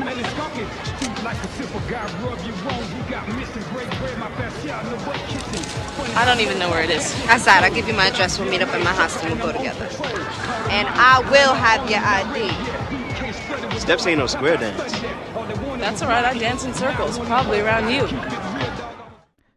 I 6.15 6.23
don't 6.25 6.39
even 6.39 6.59
know 6.59 6.69
where 6.69 6.83
it 6.83 6.89
is. 6.89 7.13
Outside, 7.27 7.63
I'll 7.63 7.73
give 7.73 7.87
you 7.87 7.93
my 7.93 8.07
address. 8.07 8.39
We'll 8.39 8.49
meet 8.49 8.61
up 8.61 8.73
in 8.73 8.83
my 8.83 8.93
house 8.93 9.21
and 9.21 9.33
we'll 9.33 9.51
go 9.51 9.51
together. 9.57 9.89
And 10.69 10.87
I 10.87 11.19
will 11.31 11.53
have 11.53 11.89
your 11.89 11.99
ID. 11.99 13.79
Steps 13.79 14.07
ain't 14.07 14.19
no 14.19 14.27
square 14.27 14.57
dance. 14.57 14.93
That's 15.79 16.01
all 16.01 16.09
right. 16.09 16.23
I 16.25 16.37
dance 16.37 16.63
in 16.65 16.73
circles, 16.73 17.19
probably 17.19 17.59
around 17.59 17.89
you. 17.89 18.07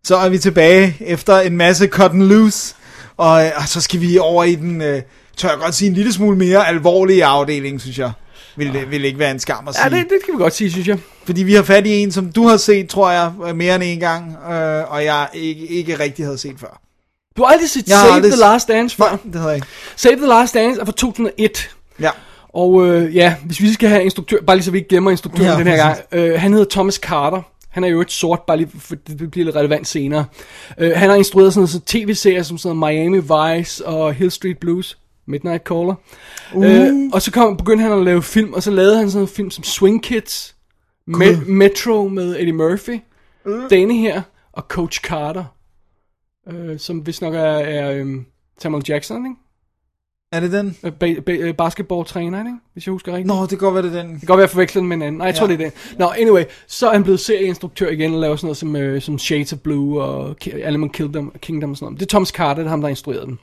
Så 0.04 0.16
er 0.16 0.28
vi 0.28 0.38
tilbage 0.38 0.94
efter 1.00 1.38
en 1.38 1.56
masse 1.56 1.86
cotton 1.86 2.28
loose, 2.28 2.74
og, 3.18 3.44
øh, 3.44 3.50
og 3.56 3.68
så 3.68 3.80
skal 3.80 4.00
vi 4.00 4.18
over 4.18 4.44
i 4.44 4.54
den, 4.54 4.82
øh, 4.82 5.02
tør 5.36 5.48
jeg 5.48 5.58
godt 5.58 5.74
sige, 5.74 5.88
en 5.88 5.94
lille 5.94 6.12
smule 6.12 6.36
mere 6.36 6.68
alvorlige 6.68 7.24
afdeling, 7.24 7.80
synes 7.80 7.98
jeg. 7.98 8.12
Vil, 8.56 8.72
det 8.72 8.90
vil 8.90 9.04
ikke 9.04 9.18
være 9.18 9.30
en 9.30 9.38
skam 9.38 9.68
at 9.68 9.74
sige. 9.74 9.84
Ja, 9.84 9.90
det, 9.90 10.04
det 10.10 10.18
kan 10.24 10.34
vi 10.38 10.42
godt 10.42 10.54
sige, 10.54 10.70
synes 10.70 10.88
jeg. 10.88 10.98
Fordi 11.24 11.42
vi 11.42 11.54
har 11.54 11.62
fat 11.62 11.86
i 11.86 11.90
en, 12.02 12.12
som 12.12 12.32
du 12.32 12.46
har 12.48 12.56
set, 12.56 12.88
tror 12.88 13.10
jeg, 13.10 13.32
øh, 13.48 13.56
mere 13.56 13.74
end 13.74 13.84
en 13.84 14.00
gang, 14.00 14.36
øh, 14.52 14.92
og 14.92 15.04
jeg 15.04 15.28
ikke, 15.34 15.66
ikke 15.66 15.98
rigtig 15.98 16.24
havde 16.24 16.38
set 16.38 16.54
før. 16.60 16.80
Du 17.36 17.42
har 17.44 17.52
aldrig 17.52 17.70
set 17.70 17.88
Jeg 17.88 17.98
Save 17.98 18.12
aldrig 18.14 18.32
the 18.32 18.40
Last 18.40 18.68
Dance 18.68 18.96
før? 18.96 19.04
Nej, 19.04 19.18
det 19.24 19.34
havde 19.34 19.46
jeg 19.48 19.56
ikke. 19.56 19.66
Save 19.96 20.16
the 20.16 20.26
Last 20.26 20.54
Dance 20.54 20.80
er 20.80 20.84
fra 20.84 20.92
2001. 20.92 21.70
Ja. 22.00 22.10
Og 22.54 22.86
øh, 22.86 23.16
ja, 23.16 23.34
hvis 23.44 23.60
vi 23.60 23.72
skal 23.72 23.88
have 23.88 24.04
instruktør, 24.04 24.36
bare 24.46 24.56
lige 24.56 24.64
så 24.64 24.70
vi 24.70 24.78
ikke 24.78 24.88
glemmer 24.88 25.10
instruktøren 25.10 25.50
Ja, 25.50 25.56
den 25.58 25.66
her 25.66 25.76
gang. 25.76 25.96
præcis. 26.10 26.24
Øh, 26.32 26.40
han 26.40 26.52
hedder 26.52 26.66
Thomas 26.70 26.94
Carter. 26.94 27.42
Han 27.68 27.84
er 27.84 27.88
jo 27.88 28.00
et 28.00 28.12
sort, 28.12 28.42
bare 28.46 28.56
lige 28.56 28.70
for 28.78 28.94
det 28.94 29.30
bliver 29.30 29.44
lidt 29.44 29.56
relevant 29.56 29.86
senere. 29.86 30.24
Øh, 30.78 30.92
han 30.96 31.08
har 31.10 31.16
instrueret 31.16 31.52
sådan 31.52 31.60
noget 31.60 31.70
så 31.70 31.80
tv-serier 31.80 32.42
som 32.42 32.58
sådan 32.58 32.78
Miami 32.78 33.18
Vice 33.18 33.86
og 33.86 34.14
Hill 34.14 34.30
Street 34.30 34.58
Blues. 34.58 34.98
Midnight 35.30 35.64
Caller. 35.64 35.94
Uh. 36.54 36.64
Øh, 36.66 37.10
og 37.12 37.22
så 37.22 37.32
kom, 37.32 37.56
begyndte 37.56 37.82
han 37.82 37.92
at 37.92 38.04
lave 38.04 38.22
film, 38.22 38.52
og 38.52 38.62
så 38.62 38.70
lavede 38.70 38.96
han 38.98 39.10
sådan 39.10 39.22
en 39.24 39.28
film 39.28 39.50
som 39.50 39.64
Swing 39.64 40.02
Kids, 40.02 40.56
Me- 41.10 41.50
Metro 41.50 42.08
med 42.08 42.36
Eddie 42.36 42.52
Murphy, 42.52 42.98
Uh. 43.46 43.70
denne 43.70 43.96
her, 43.96 44.22
og 44.52 44.62
Coach 44.68 45.00
Carter, 45.00 45.44
øh, 46.48 46.78
som 46.78 47.06
vist 47.06 47.22
nok 47.22 47.34
er, 47.34 47.40
er 47.40 47.92
øhm, 47.92 48.24
Samuel 48.62 48.84
Jackson, 48.88 49.26
ikke? 49.26 49.36
Er 50.32 50.40
det 50.40 50.52
den? 50.52 50.76
Øh, 50.84 50.92
Ba- 51.04 51.20
ba- 51.30 51.30
øh, 51.40 51.54
basketballtræner, 51.54 52.38
ikke? 52.38 52.50
Hvis 52.72 52.86
jeg 52.86 52.92
husker 52.92 53.12
rigtigt. 53.12 53.26
Nå, 53.26 53.40
det 53.42 53.48
kan 53.48 53.58
godt 53.58 53.74
være, 53.74 53.82
det 53.82 53.94
er 53.98 54.02
den. 54.02 54.10
Det 54.12 54.20
kan 54.20 54.26
godt 54.26 54.38
være, 54.38 54.42
jeg 54.44 54.50
forveksler 54.50 54.80
den 54.82 54.88
med 54.88 54.96
en 54.96 55.02
anden. 55.02 55.18
Nej, 55.18 55.26
jeg 55.26 55.34
tror, 55.34 55.46
Ja. 55.48 55.56
det 55.56 55.66
er 55.66 55.70
den. 55.70 55.98
Nå, 55.98 56.06
anyway, 56.18 56.42
så 56.66 56.88
er 56.88 56.92
han 56.92 57.02
blevet 57.02 57.20
serieinstruktør 57.20 57.88
igen 57.90 58.14
og 58.14 58.20
laver 58.20 58.36
sådan 58.36 58.46
noget 58.46 58.56
som, 58.56 58.76
øh, 58.76 59.02
som 59.02 59.18
Shades 59.18 59.52
of 59.52 59.58
Blue 59.58 60.02
og 60.02 60.36
Ki- 60.44 60.62
Animal 60.62 60.90
Kingdom, 60.90 61.32
Kingdom 61.42 61.70
og 61.70 61.76
sådan 61.76 61.86
noget. 61.86 62.00
Det 62.00 62.06
er 62.06 62.10
Thomas 62.10 62.28
Carter, 62.28 62.54
det 62.62 62.66
er 62.66 62.70
ham, 62.70 62.80
der 62.80 62.86
har 62.86 62.90
instrueret 62.90 63.26
den. 63.26 63.38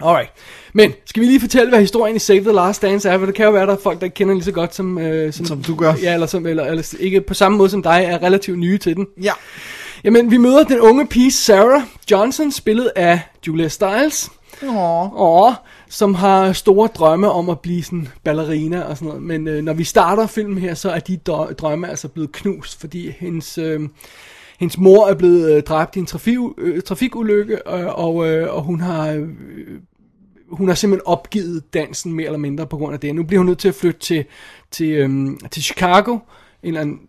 Alright. 0.00 0.30
Men, 0.72 0.92
skal 1.06 1.20
vi 1.20 1.26
lige 1.26 1.40
fortælle, 1.40 1.68
hvad 1.68 1.80
historien 1.80 2.16
i 2.16 2.18
Save 2.18 2.40
the 2.40 2.52
Last 2.52 2.82
Dance 2.82 3.08
er? 3.08 3.18
For 3.18 3.26
det 3.26 3.34
kan 3.34 3.44
jo 3.44 3.50
være, 3.52 3.66
der 3.66 3.72
er 3.72 3.78
folk, 3.82 3.98
der 4.00 4.04
ikke 4.04 4.14
kender 4.14 4.34
lige 4.34 4.44
så 4.44 4.52
godt 4.52 4.74
som... 4.74 4.98
Øh, 4.98 5.32
som, 5.32 5.46
Som 5.46 5.62
du 5.62 5.74
gør. 5.74 5.94
Ja, 6.02 6.14
eller, 6.14 6.26
som, 6.26 6.46
eller, 6.46 6.64
eller 6.64 6.94
ikke 7.00 7.20
på 7.20 7.34
samme 7.34 7.58
måde 7.58 7.70
som 7.70 7.82
dig, 7.82 8.04
er 8.08 8.22
relativt 8.22 8.58
nye 8.58 8.78
til 8.78 8.96
den. 8.96 9.06
Ja. 9.22 9.32
Jamen, 10.04 10.30
vi 10.30 10.36
møder 10.36 10.64
den 10.64 10.80
unge 10.80 11.06
pige 11.06 11.32
Sarah 11.32 11.82
Johnson, 12.10 12.52
spillet 12.52 12.90
af 12.96 13.20
Julia 13.46 13.68
Stiles. 13.68 14.30
Åh. 14.68 15.20
Åh, 15.22 15.52
som 15.92 16.14
har 16.14 16.52
store 16.52 16.88
drømme 16.88 17.30
om 17.30 17.50
at 17.50 17.60
blive 17.60 17.82
sådan 17.82 18.08
ballerina 18.24 18.80
og 18.80 18.96
sådan 18.96 19.08
noget. 19.08 19.22
Men 19.22 19.48
øh, 19.48 19.62
når 19.62 19.72
vi 19.72 19.84
starter 19.84 20.26
filmen 20.26 20.58
her, 20.58 20.74
så 20.74 20.90
er 20.90 20.98
de 20.98 21.16
drømme 21.58 21.88
altså 21.88 22.08
blevet 22.08 22.32
knust, 22.32 22.80
fordi 22.80 23.10
hendes, 23.10 23.58
øh, 23.58 23.80
hendes 24.58 24.78
mor 24.78 25.06
er 25.06 25.14
blevet 25.14 25.56
øh, 25.56 25.62
dræbt 25.62 25.96
i 25.96 25.98
en 25.98 26.06
trafik, 26.06 26.38
øh, 26.58 26.82
trafikulykke, 26.82 27.54
øh, 27.54 27.86
og, 27.86 28.28
øh, 28.28 28.54
og 28.54 28.62
hun 28.62 28.80
har... 28.80 29.10
Øh, 29.10 29.28
hun 30.50 30.68
har 30.68 30.74
simpelthen 30.74 31.06
opgivet 31.06 31.74
dansen 31.74 32.12
mere 32.12 32.26
eller 32.26 32.38
mindre 32.38 32.66
på 32.66 32.76
grund 32.76 32.94
af 32.94 33.00
det. 33.00 33.14
Nu 33.14 33.22
bliver 33.22 33.38
hun 33.38 33.46
nødt 33.46 33.58
til 33.58 33.68
at 33.68 33.74
flytte 33.74 34.00
til, 34.00 34.24
til, 34.70 34.88
øhm, 34.88 35.38
til 35.50 35.62
Chicago, 35.62 36.12
en 36.12 36.20
eller 36.62 36.80
anden 36.80 37.00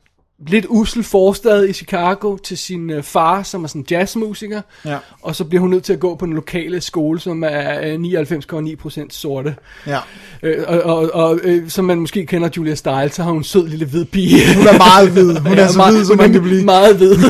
lidt 0.47 0.65
usel 0.69 1.03
forstad 1.03 1.65
i 1.65 1.73
Chicago, 1.73 2.37
til 2.37 2.57
sin 2.57 2.89
øh, 2.89 3.03
far, 3.03 3.43
som 3.43 3.63
er 3.63 3.67
sådan 3.67 3.85
jazzmusiker. 3.91 4.61
Ja. 4.85 4.97
Og 5.21 5.35
så 5.35 5.43
bliver 5.43 5.61
hun 5.61 5.69
nødt 5.69 5.83
til 5.83 5.93
at 5.93 5.99
gå 5.99 6.15
på 6.15 6.25
den 6.25 6.33
lokale 6.33 6.81
skole, 6.81 7.19
som 7.19 7.43
er 7.47 7.79
øh, 7.83 7.93
99,9% 7.95 9.05
sorte. 9.09 9.55
Ja. 9.87 9.99
Øh, 10.43 10.63
og 10.67 10.81
og, 10.83 11.09
og 11.13 11.39
øh, 11.43 11.69
som 11.69 11.85
man 11.85 11.97
måske 11.99 12.25
kender 12.25 12.49
Julia 12.57 12.75
Stiles, 12.75 13.13
så 13.15 13.23
har 13.23 13.29
hun 13.29 13.37
en 13.39 13.43
sød 13.43 13.67
lille 13.67 13.85
hvid 13.85 14.05
pige. 14.05 14.55
Hun 14.57 14.67
er 14.67 14.77
meget 14.77 15.09
hvid. 15.11 15.37
Hun 15.39 15.57
er 15.59 15.67
så 15.67 15.77
meget- 15.77 15.95
hvid, 15.95 16.05
som 16.05 16.17
man 16.17 16.31
kan 16.31 16.41
blive. 16.41 16.63
Meget 16.65 16.95
hvid. 16.97 17.15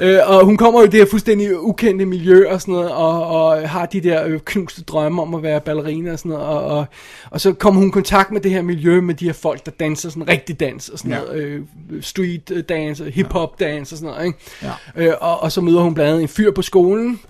øh, 0.00 0.18
og 0.26 0.44
hun 0.44 0.56
kommer 0.56 0.80
jo 0.80 0.86
i 0.86 0.90
det 0.90 1.00
her 1.00 1.06
fuldstændig 1.10 1.60
ukendte 1.60 2.06
miljø 2.06 2.48
og 2.48 2.60
sådan 2.60 2.74
noget, 2.74 2.90
og, 2.90 3.26
og 3.26 3.68
har 3.70 3.86
de 3.86 4.00
der 4.00 4.24
øh, 4.26 4.40
knuste 4.44 4.82
drømme 4.82 5.22
om 5.22 5.34
at 5.34 5.42
være 5.42 5.60
ballerina 5.60 6.12
og 6.12 6.18
sådan 6.18 6.30
noget, 6.32 6.46
og, 6.46 6.64
og, 6.64 6.84
og 7.30 7.40
så 7.40 7.52
kommer 7.52 7.80
hun 7.80 7.88
i 7.88 7.92
kontakt 7.92 8.30
med 8.30 8.40
det 8.40 8.50
her 8.50 8.62
miljø, 8.62 9.00
med 9.00 9.14
de 9.14 9.24
her 9.24 9.32
folk, 9.32 9.66
der 9.66 9.72
danser 9.72 10.10
sådan 10.10 10.28
rigtig 10.28 10.60
dans 10.60 10.88
og 10.88 10.98
sådan 10.98 11.12
Ja. 11.12 11.18
noget, 11.18 11.36
øh, 11.42 11.62
street 12.00 12.64
dance, 12.68 13.10
hip-hop 13.10 13.60
dance 13.60 13.94
og 13.94 13.98
sådan 13.98 14.14
noget, 14.14 14.26
ikke? 14.26 14.38
Ja. 14.62 15.06
Øh, 15.08 15.14
og, 15.20 15.42
og 15.42 15.52
så 15.52 15.60
møder 15.60 15.80
hun 15.80 15.94
blandt 15.94 16.08
andet 16.10 16.22
en 16.22 16.28
fyr 16.28 16.50
på 16.50 16.62
skolen, 16.62 17.20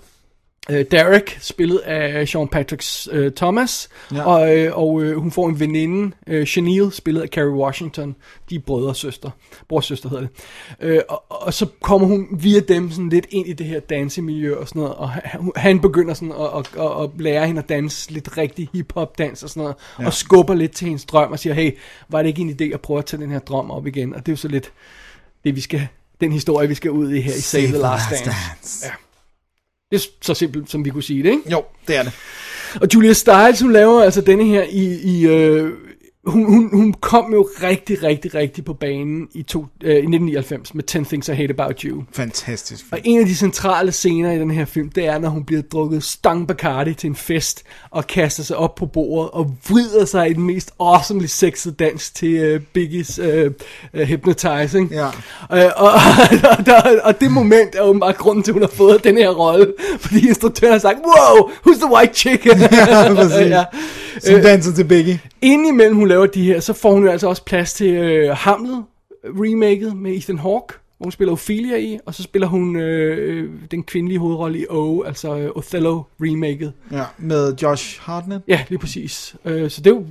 øh, 0.70 0.84
Derek, 0.90 1.38
spillet 1.40 1.78
af 1.78 2.28
Sean 2.28 2.48
Patrick 2.48 2.84
øh, 3.12 3.32
Thomas, 3.32 3.88
Ja. 4.14 4.24
og, 4.24 4.56
øh, 4.58 4.78
og 4.78 5.02
øh, 5.02 5.16
hun 5.16 5.30
får 5.30 5.48
en 5.48 5.60
veninde, 5.60 6.16
øh, 6.26 6.46
Chanel, 6.46 6.92
spillet 6.92 7.22
af 7.22 7.28
Carrie 7.28 7.50
Washington. 7.50 8.14
De 8.50 8.54
er 8.54 8.60
brødre 8.66 8.88
og 8.88 8.96
søster. 8.96 9.30
Bror 9.68 9.76
og 9.76 9.84
søster 9.84 10.08
hedder 10.08 10.22
det. 10.22 10.30
Øh, 10.80 11.00
og, 11.08 11.24
og 11.28 11.54
så 11.54 11.66
kommer 11.82 12.06
hun 12.08 12.26
via 12.32 12.60
dem 12.60 12.90
sådan 12.90 13.08
lidt 13.08 13.26
ind 13.30 13.46
i 13.46 13.52
det 13.52 13.66
her 13.66 13.80
dansemiljø 13.80 14.56
og 14.56 14.68
sådan 14.68 14.80
noget, 14.82 14.96
og 14.96 15.10
han, 15.10 15.52
han 15.56 15.80
begynder 15.80 16.14
sådan 16.14 16.32
at, 16.32 16.46
at, 16.58 16.80
at, 16.84 17.02
at 17.02 17.10
lære 17.18 17.46
hende 17.46 17.58
at 17.62 17.68
danse 17.68 18.10
lidt 18.12 18.36
rigtig 18.36 18.68
hip-hop 18.74 19.18
dans 19.18 19.42
og 19.42 19.48
sådan 19.50 19.60
noget, 19.60 19.76
Ja. 20.00 20.06
og 20.06 20.12
skubber 20.12 20.54
lidt 20.54 20.72
til 20.72 20.84
hendes 20.86 21.04
drøm 21.04 21.32
og 21.32 21.38
siger, 21.38 21.54
hey, 21.54 21.70
var 22.08 22.22
det 22.22 22.28
ikke 22.28 22.42
en 22.42 22.50
idé 22.60 22.74
at 22.74 22.80
prøve 22.80 22.98
at 22.98 23.06
tage 23.06 23.22
den 23.22 23.30
her 23.30 23.38
drøm 23.38 23.70
op 23.70 23.86
igen? 23.86 24.14
Og 24.14 24.20
det 24.26 24.28
er 24.28 24.32
jo 24.32 24.36
så 24.36 24.48
lidt 24.48 24.72
det, 25.44 25.56
vi 25.56 25.60
skal, 25.60 25.86
den 26.20 26.32
historie, 26.32 26.68
vi 26.68 26.74
skal 26.74 26.90
ud 26.90 27.10
i 27.12 27.20
her 27.20 27.34
i 27.34 27.40
Save, 27.40 27.66
the 27.66 27.78
Last 27.78 28.10
Dance. 28.10 28.86
Ja. 28.86 28.90
Det 29.90 30.04
er 30.04 30.08
så 30.20 30.34
simpelt, 30.34 30.70
som 30.70 30.84
vi 30.84 30.90
kunne 30.90 31.02
sige 31.02 31.22
det, 31.22 31.30
ikke? 31.30 31.50
Jo, 31.50 31.64
det 31.88 31.96
er 31.96 32.02
det. 32.02 32.12
Og 32.80 32.88
Julia 32.94 33.12
Stiles, 33.12 33.60
hun 33.60 33.72
laver 33.72 34.02
altså 34.02 34.20
denne 34.20 34.44
her 34.44 34.62
i... 34.70 35.00
i 35.02 35.26
øh, 35.26 35.72
hun, 36.28 36.44
hun, 36.44 36.70
hun 36.72 36.92
kom 36.92 37.32
jo 37.32 37.48
rigtig, 37.62 38.02
rigtig, 38.02 38.34
rigtig 38.34 38.64
på 38.64 38.72
banen 38.72 39.28
i, 39.32 39.42
to, 39.42 39.66
øh, 39.82 39.90
i 39.90 39.92
1999 39.92 40.74
med 40.74 40.82
10 40.82 41.04
Things 41.04 41.28
I 41.28 41.32
Hate 41.32 41.50
About 41.50 41.80
You. 41.80 42.04
Fantastisk. 42.12 42.84
Og 42.92 42.98
en 43.04 43.20
af 43.20 43.26
de 43.26 43.34
centrale 43.34 43.92
scener 43.92 44.32
i 44.32 44.38
den 44.38 44.50
her 44.50 44.64
film, 44.64 44.88
det 44.88 45.06
er, 45.06 45.18
når 45.18 45.28
hun 45.28 45.44
bliver 45.44 45.62
drukket 45.62 46.02
stang 46.02 46.48
Bacardi 46.48 46.94
til 46.94 47.08
en 47.08 47.16
fest, 47.16 47.62
og 47.90 48.06
kaster 48.06 48.42
sig 48.42 48.56
op 48.56 48.74
på 48.74 48.86
bordet, 48.86 49.30
og 49.30 49.56
vrider 49.68 50.04
sig 50.04 50.30
i 50.30 50.32
den 50.32 50.42
mest 50.44 50.70
awesomely 50.80 51.26
sexede 51.26 51.74
dans 51.74 52.10
til 52.10 52.54
uh, 52.54 52.62
Biggies 52.72 53.18
uh, 53.18 53.26
uh, 53.94 54.00
Hypnotizing. 54.00 54.90
Ja. 54.90 55.06
Uh, 55.06 55.12
og, 55.84 55.92
og, 55.92 56.74
og, 56.84 57.00
og 57.04 57.20
det 57.20 57.30
moment 57.30 57.74
er 57.74 57.82
åbenbart 57.82 58.16
grunden 58.16 58.42
til, 58.44 58.50
at 58.50 58.54
hun 58.54 58.62
har 58.62 58.70
fået 58.74 59.04
den 59.04 59.16
her 59.16 59.30
rolle, 59.30 59.72
fordi 60.00 60.28
instruktøren 60.28 60.72
har 60.72 60.78
sagt, 60.78 60.98
wow, 60.98 61.50
who's 61.66 61.78
the 61.84 61.94
white 61.94 62.14
chick? 62.14 62.46
Ja, 62.48 63.14
præcis. 63.14 63.54
Som 64.18 64.34
Øh, 64.34 64.42
danser 64.42 64.72
til 64.72 64.84
Biggie. 64.84 65.20
Indimellem 65.42 65.96
hun 65.96 66.08
laver 66.08 66.26
de 66.26 66.44
her, 66.44 66.60
så 66.60 66.72
får 66.72 66.92
hun 66.92 67.04
jo 67.04 67.10
altså 67.10 67.28
også 67.28 67.44
plads 67.44 67.72
til 67.72 67.94
øh, 67.94 68.36
Hamlet 68.36 68.84
remaket 69.24 69.96
med 69.96 70.12
Ethan 70.12 70.38
Hawke, 70.38 70.74
hvor 70.96 71.04
hun 71.04 71.12
spiller 71.12 71.32
Ophelia 71.32 71.76
i, 71.76 71.98
og 72.06 72.14
så 72.14 72.22
spiller 72.22 72.48
hun 72.48 72.76
øh, 72.76 73.18
øh, 73.20 73.50
den 73.70 73.82
kvindelige 73.82 74.18
hovedrolle 74.18 74.58
i 74.58 74.66
O, 74.70 75.02
altså 75.02 75.38
øh, 75.38 75.50
Othello 75.54 76.02
remaket. 76.20 76.72
Ja, 76.92 77.04
med 77.18 77.56
Josh 77.62 78.00
Hartnett. 78.00 78.44
Ja, 78.48 78.64
lige 78.68 78.78
præcis. 78.78 79.36
Øh, 79.44 79.70
så 79.70 79.80
det 79.80 79.90
er 79.90 79.94
jo 79.94 80.04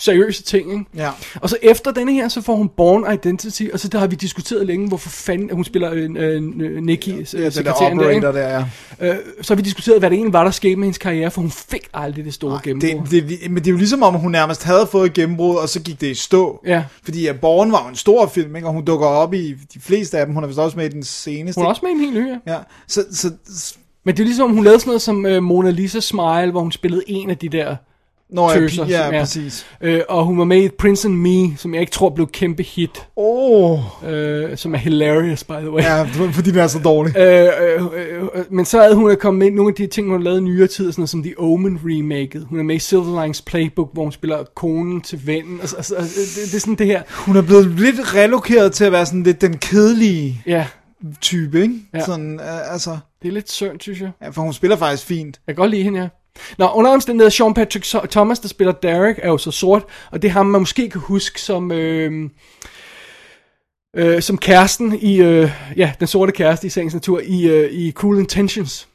seriøse 0.00 0.42
ting, 0.42 0.72
ikke? 0.72 0.84
Ja. 0.96 1.10
Og 1.40 1.50
så 1.50 1.56
efter 1.62 1.90
denne 1.90 2.12
her, 2.12 2.28
så 2.28 2.40
får 2.42 2.56
hun 2.56 2.68
Born 2.76 3.14
Identity, 3.14 3.62
og 3.72 3.80
så 3.80 3.88
der 3.88 3.98
har 3.98 4.06
vi 4.06 4.16
diskuteret 4.16 4.66
længe, 4.66 4.88
hvorfor 4.88 5.08
fanden, 5.08 5.50
hun 5.52 5.64
spiller 5.64 5.90
øh, 5.92 6.10
øh, 6.16 6.42
Nikki, 6.82 7.10
Ja, 7.10 7.16
øh, 7.16 7.54
den 7.54 7.64
der 7.64 7.72
der, 7.72 8.10
ikke? 8.10 8.26
der, 8.26 8.48
ja. 8.48 8.64
Øh, 9.00 9.16
så 9.42 9.54
har 9.54 9.56
vi 9.56 9.62
diskuteret, 9.62 9.98
hvad 9.98 10.10
det 10.10 10.16
egentlig 10.16 10.32
var, 10.32 10.44
der 10.44 10.50
skete 10.50 10.76
med 10.76 10.84
hendes 10.84 10.98
karriere, 10.98 11.30
for 11.30 11.40
hun 11.40 11.50
fik 11.50 11.88
aldrig 11.94 12.24
det 12.24 12.34
store 12.34 12.60
gennembrud. 12.64 13.06
Det, 13.10 13.28
det, 13.28 13.50
men 13.50 13.56
det 13.56 13.66
er 13.66 13.70
jo 13.70 13.76
ligesom 13.76 14.02
om, 14.02 14.14
hun 14.14 14.32
nærmest 14.32 14.64
havde 14.64 14.88
fået 14.92 15.06
et 15.06 15.12
gennembrud, 15.12 15.56
og 15.56 15.68
så 15.68 15.80
gik 15.80 16.00
det 16.00 16.06
i 16.06 16.14
stå. 16.14 16.62
Ja. 16.66 16.84
Fordi 17.04 17.24
ja, 17.24 17.32
Born 17.32 17.72
var 17.72 17.82
jo 17.82 17.88
en 17.88 17.96
stor 17.96 18.26
film, 18.26 18.56
ikke? 18.56 18.68
og 18.68 18.74
hun 18.74 18.84
dukker 18.84 19.06
op 19.06 19.34
i 19.34 19.54
de 19.74 19.80
fleste 19.80 20.18
af 20.18 20.26
dem. 20.26 20.34
Hun 20.34 20.44
er 20.44 20.48
vist 20.48 20.58
også 20.58 20.76
med 20.76 20.86
i 20.86 20.88
den 20.88 21.02
seneste. 21.02 21.58
Hun 21.58 21.64
er 21.64 21.68
også 21.68 21.82
med 21.84 21.90
i 21.90 21.94
en 21.94 22.00
helt 22.00 22.14
ny, 22.14 22.28
ja. 22.28 22.52
Ja, 22.52 22.58
så, 22.88 23.04
så, 23.12 23.30
Men 24.04 24.16
det 24.16 24.22
er 24.22 24.26
ligesom, 24.26 24.50
hun 24.50 24.64
lavede 24.64 24.80
sådan 24.80 24.88
noget 24.88 25.02
som 25.02 25.26
øh, 25.26 25.42
Mona 25.42 25.70
Lisa 25.70 26.00
Smile, 26.00 26.50
hvor 26.50 26.60
hun 26.60 26.72
spillede 26.72 27.02
en 27.06 27.30
af 27.30 27.38
de 27.38 27.48
der 27.48 27.76
Nå, 28.32 28.50
ja, 28.50 28.56
tøser. 28.58 28.86
ja, 28.86 29.02
som 29.04 29.12
præcis. 29.12 29.66
Øh, 29.80 30.00
og 30.08 30.24
hun 30.24 30.38
var 30.38 30.44
med 30.44 30.62
i 30.64 30.68
Prince 30.68 31.08
and 31.08 31.14
Me, 31.16 31.56
som 31.56 31.74
jeg 31.74 31.80
ikke 31.80 31.92
tror 31.92 32.10
blev 32.10 32.28
kæmpe 32.32 32.62
hit. 32.62 33.06
Åh. 33.16 33.78
Øh, 34.08 34.56
som 34.56 34.74
er 34.74 34.78
hilarious, 34.78 35.44
by 35.44 35.52
the 35.52 35.70
way. 35.70 35.82
Ja, 35.82 36.02
fordi 36.32 36.50
den 36.50 36.58
er 36.58 36.66
så 36.66 36.78
dårlig. 36.78 37.16
Øh, 37.16 37.24
øh, 37.26 37.82
øh, 37.96 38.22
øh, 38.34 38.44
men 38.50 38.64
så 38.64 38.80
havde 38.82 38.94
hun 38.94 39.16
kommet 39.20 39.38
med 39.38 39.50
nogle 39.56 39.70
af 39.70 39.74
de 39.74 39.86
ting, 39.86 40.08
hun 40.08 40.16
har 40.16 40.24
lavet 40.24 40.38
i 40.40 40.42
nyere 40.44 40.66
tid, 40.66 40.92
sådan 40.92 41.00
noget 41.00 41.10
som 41.10 41.22
The 41.22 41.34
Omen 41.38 41.80
remaket. 41.84 42.46
Hun 42.48 42.58
er 42.58 42.62
med 42.62 42.76
i 42.76 42.78
Silver 42.78 43.20
Linings 43.22 43.42
Playbook, 43.42 43.90
hvor 43.92 44.02
hun 44.02 44.12
spiller 44.12 44.44
konen 44.56 45.00
til 45.00 45.26
vennen. 45.26 45.60
Altså, 45.60 45.76
altså, 45.76 45.94
altså, 45.94 46.20
det, 46.40 46.50
det 46.50 46.56
er 46.56 46.60
sådan 46.60 46.74
det 46.74 46.86
her. 46.86 47.02
Hun 47.10 47.36
er 47.36 47.42
blevet 47.42 47.66
lidt 47.66 48.14
relokeret 48.14 48.72
til 48.72 48.84
at 48.84 48.92
være 48.92 49.06
sådan 49.06 49.22
lidt 49.22 49.40
den 49.40 49.56
kedelige 49.58 50.42
Ja. 50.46 50.66
type, 51.20 51.62
ikke? 51.62 51.74
Ja. 51.94 52.04
Sådan, 52.04 52.34
øh, 52.40 52.72
altså... 52.72 52.98
Det 53.22 53.28
er 53.28 53.32
lidt 53.32 53.50
synd, 53.50 53.80
synes 53.80 54.00
jeg. 54.00 54.10
Ja, 54.22 54.28
for 54.28 54.42
hun 54.42 54.52
spiller 54.52 54.76
faktisk 54.76 55.06
fint. 55.06 55.40
Jeg 55.46 55.54
kan 55.54 55.62
godt 55.62 55.70
lide 55.70 55.82
hende, 55.82 56.00
ja. 56.00 56.08
Nå, 56.58 56.68
under 56.74 56.90
omstændigheder, 56.90 57.30
Sean 57.30 57.54
Patrick 57.54 57.86
So- 57.86 58.06
Thomas, 58.06 58.38
der 58.38 58.48
spiller 58.48 58.72
Derek, 58.72 59.16
er 59.22 59.28
jo 59.28 59.38
så 59.38 59.50
sort, 59.50 59.82
og 60.10 60.22
det 60.22 60.28
er 60.28 60.32
ham, 60.32 60.46
man 60.46 60.60
måske 60.60 60.90
kan 60.90 61.00
huske 61.00 61.40
som, 61.40 61.72
øh, 61.72 62.30
øh, 63.96 64.22
som 64.22 64.38
kæresten 64.38 64.98
i, 65.02 65.16
øh, 65.16 65.50
ja, 65.76 65.92
den 66.00 66.06
sorte 66.06 66.32
kæreste 66.32 66.66
i 66.66 66.70
sagens 66.70 66.94
natur, 66.94 67.20
i, 67.24 67.48
øh, 67.48 67.72
i 67.72 67.92
Cruel 67.92 68.18
Intentions. 68.18 68.86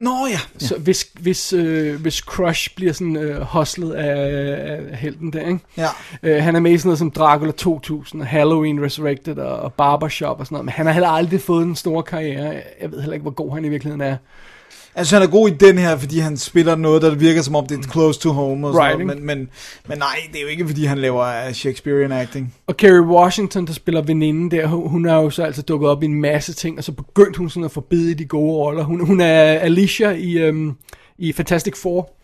Nå 0.00 0.26
ja. 0.30 0.38
Så 0.58 0.78
hvis, 0.78 1.06
hvis, 1.20 1.52
øh, 1.52 2.00
hvis 2.00 2.14
Crush 2.14 2.74
bliver 2.76 2.92
sådan 2.92 3.16
øh, 3.16 3.40
hustlet 3.42 3.92
af, 3.92 4.90
af 4.90 4.96
helten 4.96 5.32
der, 5.32 5.48
ikke? 5.48 5.58
Ja. 5.76 5.88
Øh, 6.22 6.42
han 6.42 6.56
er 6.56 6.60
med 6.60 6.72
i 6.72 6.78
sådan 6.78 6.88
noget 6.88 6.98
som 6.98 7.10
Dracula 7.10 7.52
2000, 7.52 8.22
og 8.22 8.26
Halloween 8.28 8.84
Resurrected 8.84 9.38
og, 9.38 9.60
og 9.60 9.72
Barbershop 9.74 10.40
og 10.40 10.46
sådan 10.46 10.54
noget, 10.54 10.64
men 10.64 10.72
han 10.72 10.86
har 10.86 10.92
heller 10.92 11.08
aldrig 11.08 11.40
fået 11.40 11.62
en 11.64 11.76
stor 11.76 12.02
karriere. 12.02 12.62
Jeg 12.80 12.92
ved 12.92 13.00
heller 13.00 13.14
ikke, 13.14 13.22
hvor 13.22 13.30
god 13.30 13.54
han 13.54 13.64
i 13.64 13.68
virkeligheden 13.68 14.00
er. 14.00 14.16
Altså, 14.94 15.16
han 15.16 15.22
er 15.22 15.30
god 15.30 15.48
i 15.48 15.54
den 15.54 15.78
her, 15.78 15.96
fordi 15.98 16.18
han 16.18 16.36
spiller 16.36 16.76
noget, 16.76 17.02
der 17.02 17.14
virker 17.14 17.42
som 17.42 17.54
om 17.54 17.66
det 17.66 17.78
er 17.78 17.82
close 17.82 18.20
to 18.20 18.32
home. 18.32 18.66
Og 18.66 18.74
sådan 18.74 18.98
noget. 18.98 19.06
Men, 19.06 19.26
men, 19.26 19.48
men 19.88 19.98
nej, 19.98 20.16
det 20.32 20.38
er 20.38 20.42
jo 20.42 20.48
ikke, 20.48 20.66
fordi 20.66 20.84
han 20.84 20.98
laver 20.98 21.46
uh, 21.48 21.52
Shakespearean 21.52 22.12
acting. 22.12 22.54
Og 22.66 22.76
Kerry 22.76 23.00
Washington, 23.00 23.66
der 23.66 23.72
spiller 23.72 24.02
veninden 24.02 24.50
der, 24.50 24.66
hun, 24.66 25.06
er 25.06 25.14
jo 25.14 25.30
så 25.30 25.42
altså 25.42 25.62
dukket 25.62 25.90
op 25.90 26.02
i 26.02 26.06
en 26.06 26.20
masse 26.20 26.52
ting, 26.52 26.78
og 26.78 26.84
så 26.84 26.92
begyndte 26.92 27.38
hun 27.38 27.50
sådan 27.50 27.64
at 27.64 27.70
forbide 27.70 28.14
de 28.14 28.24
gode 28.24 28.52
roller. 28.52 28.82
Hun, 28.82 29.06
hun 29.06 29.20
er 29.20 29.42
Alicia 29.42 30.10
i, 30.10 30.38
øhm, 30.38 30.72
i 31.18 31.32
Fantastic 31.32 31.76
Four. 31.76 32.16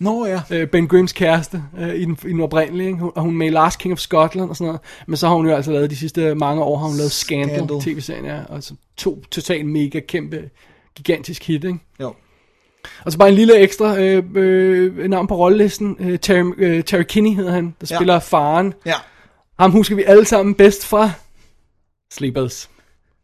Nå 0.00 0.26
ja. 0.26 0.40
Øh, 0.50 0.68
ben 0.68 0.88
Grimms 0.88 1.12
kæreste 1.12 1.62
øh, 1.78 1.94
i, 1.94 2.04
den, 2.04 2.18
i 2.24 2.28
den 2.28 2.40
oprindelige, 2.40 2.88
ikke? 2.88 3.04
Og 3.14 3.22
hun 3.22 3.30
er 3.30 3.38
med 3.38 3.46
i 3.46 3.50
Last 3.50 3.78
King 3.78 3.92
of 3.92 3.98
Scotland 3.98 4.50
og 4.50 4.56
sådan 4.56 4.66
noget. 4.66 4.80
Men 5.06 5.16
så 5.16 5.28
har 5.28 5.34
hun 5.34 5.46
jo 5.46 5.54
altså 5.54 5.72
lavet 5.72 5.90
de 5.90 5.96
sidste 5.96 6.34
mange 6.34 6.62
år, 6.62 6.78
har 6.78 6.86
hun 6.86 6.96
lavet 6.96 7.12
Scandal, 7.12 7.48
Scandal. 7.48 7.80
Scandal. 7.80 7.94
tv-serien, 7.94 8.24
ja. 8.24 8.38
Og 8.48 8.62
så 8.62 8.74
to 8.96 9.22
totalt 9.30 9.66
mega 9.66 10.00
kæmpe, 10.00 10.50
gigantisk 10.96 11.42
hit, 11.46 11.64
ikke? 11.64 11.78
Jo. 12.00 12.14
Og 13.04 13.12
så 13.12 13.18
bare 13.18 13.28
en 13.28 13.34
lille 13.34 13.56
ekstra 13.58 13.98
øh, 14.00 14.24
øh, 14.34 15.08
navn 15.10 15.26
på 15.26 15.36
rollelisten. 15.36 15.96
Øh, 16.00 16.18
Terry, 16.18 16.52
øh, 16.58 16.84
Terry 16.84 17.02
Kinney 17.02 17.34
hedder 17.34 17.52
han, 17.52 17.74
der 17.80 17.86
Ja. 17.90 17.96
spiller 17.96 18.18
faren. 18.18 18.74
Ja. 18.86 18.94
Ham 19.58 19.70
husker 19.70 19.96
vi 19.96 20.02
alle 20.02 20.24
sammen 20.24 20.54
bedst 20.54 20.86
fra 20.86 21.10
Sleepers. 22.12 22.70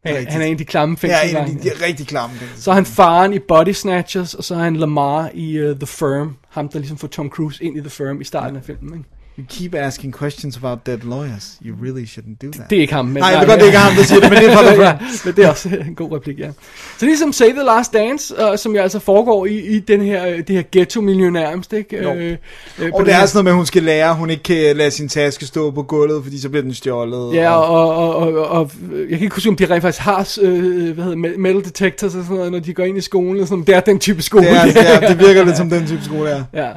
Han, 0.05 0.15
Rigtigt. 0.15 0.33
han 0.33 0.41
er 0.43 0.47
en 0.47 0.53
af 0.53 0.59
de 0.59 0.65
klamme 0.65 0.97
Ja, 1.03 1.29
en 1.31 1.37
af 1.37 1.47
de, 1.47 1.55
de 1.63 1.71
rigtig 1.87 2.07
klamme. 2.07 2.37
fængsel. 2.37 2.63
Så 2.63 2.71
er 2.71 2.75
han 2.75 2.87
faren 2.87 3.33
i 3.33 3.39
Body 3.39 3.73
Snatchers, 3.73 4.35
og 4.35 4.45
så 4.45 4.55
er 4.55 4.59
han 4.59 4.77
Lamar 4.77 5.31
i 5.35 5.61
uh, 5.71 5.77
The 5.77 5.87
Firm. 5.87 6.37
Ham, 6.49 6.69
der 6.69 6.79
ligesom 6.79 6.99
får 6.99 7.09
Tom 7.09 7.31
Cruise 7.31 7.65
ind 7.65 7.77
i 7.77 7.81
The 7.81 7.91
Firm 7.91 8.21
i 8.21 8.25
starten 8.25 8.57
af 8.57 8.65
filmen. 8.65 8.99
Ikke? 8.99 9.09
You 9.39 9.45
keep 9.49 9.75
asking 9.75 10.13
questions 10.13 10.57
about 10.57 10.87
dead 10.87 10.99
lawyers. 11.05 11.59
You 11.63 11.75
really 11.83 12.05
shouldn't 12.05 12.47
do 12.47 12.51
that. 12.53 12.71
Det 12.71 12.77
er 12.77 12.81
ikke 12.81 12.93
ham. 12.93 13.05
Men 13.05 13.17
Nej, 13.17 13.29
jeg 13.29 13.41
ved 13.41 13.49
godt, 13.49 13.61
det 13.61 13.63
er 13.63 13.67
ikke 13.67 13.79
ham, 13.79 13.95
der 13.95 14.03
siger 14.03 14.21
det, 14.21 14.31
men 14.31 14.39
det 14.39 14.51
er 14.51 14.57
fra 14.57 14.83
ja, 14.85 14.99
men 15.25 15.37
det 15.37 15.45
er 15.45 15.49
også 15.49 15.69
en 15.69 15.95
god 15.95 16.13
replik, 16.13 16.39
ja. 16.39 16.51
Så 16.99 17.07
ligesom 17.07 17.33
Save 17.33 17.53
the 17.53 17.63
Last 17.63 17.93
Dance, 17.93 18.35
uh, 18.35 18.59
som 18.59 18.75
jo 18.75 18.83
altså 18.83 18.99
foregår 18.99 19.47
i, 19.47 19.59
i 19.59 19.79
den 19.79 20.03
her, 20.03 20.27
øh, 20.27 20.39
det 20.39 20.51
her 20.51 20.63
ghetto-miljø 20.73 21.31
nærmest, 21.31 21.73
ikke? 21.73 22.03
Jo. 22.03 22.15
Øh, 22.15 22.37
øh, 22.79 22.91
Og 22.95 23.07
det 23.07 23.15
er 23.15 23.27
sådan 23.27 23.31
noget 23.35 23.45
med, 23.45 23.53
at 23.53 23.57
hun 23.57 23.67
skal 23.67 23.83
lære, 23.83 24.15
hun 24.15 24.31
ikke 24.31 24.43
kan 24.43 24.77
lade 24.77 24.91
sin 24.91 25.09
taske 25.09 25.47
stå 25.47 25.71
på 25.71 25.83
gulvet, 25.83 26.23
fordi 26.23 26.41
så 26.41 26.49
bliver 26.49 26.63
den 26.63 26.75
stjålet. 26.75 27.35
Ja, 27.35 27.51
og, 27.51 27.95
og, 27.95 28.17
og, 28.17 28.33
og, 28.35 28.49
og 28.49 28.71
jeg 28.93 29.19
kan 29.19 29.23
ikke 29.23 29.35
huske, 29.35 29.49
om 29.49 29.57
de 29.57 29.67
rent 29.67 29.83
faktisk 29.83 30.03
har 30.03 30.39
øh, 30.43 30.95
hvad 30.95 31.05
hedder, 31.05 31.29
det, 31.29 31.39
metal 31.39 31.65
detectors 31.65 32.15
og 32.15 32.23
sådan 32.23 32.37
noget, 32.37 32.53
når 32.53 32.59
de 32.59 32.75
går 32.75 32.85
ind 32.85 32.99
i 32.99 33.01
skolen. 33.01 33.43
Og 33.43 33.49
sådan, 33.49 33.65
det 33.65 33.75
er 33.75 33.81
den 33.81 33.99
type 33.99 34.23
skole. 34.23 34.45
det, 34.45 34.57
er, 34.57 34.65
det, 34.65 34.95
er, 34.95 35.09
det 35.09 35.19
virker 35.19 35.45
lidt 35.45 35.57
som 35.57 35.71
den 35.79 35.87
type 35.87 36.05
skole, 36.05 36.31
er. 36.31 36.45
Ja. 36.55 36.69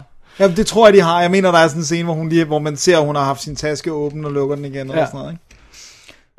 Ja, 0.41 0.47
det 0.47 0.67
tror 0.67 0.87
jeg, 0.87 0.93
de 0.93 1.01
har. 1.01 1.21
Jeg 1.21 1.31
mener, 1.31 1.51
der 1.51 1.59
er 1.59 1.67
sådan 1.67 1.81
en 1.81 1.85
scene, 1.85 2.03
hvor, 2.03 2.13
hun 2.13 2.29
lige, 2.29 2.45
hvor 2.45 2.59
man 2.59 2.77
ser, 2.77 2.97
at 2.99 3.05
hun 3.05 3.15
har 3.15 3.23
haft 3.23 3.41
sin 3.43 3.55
taske 3.55 3.91
åben 3.91 4.25
og 4.25 4.31
lukker 4.31 4.55
den 4.55 4.65
igen. 4.65 4.77
Eller 4.77 4.99
Ja. 4.99 5.05
sådan 5.05 5.19
noget, 5.19 5.31
ikke? 5.31 5.43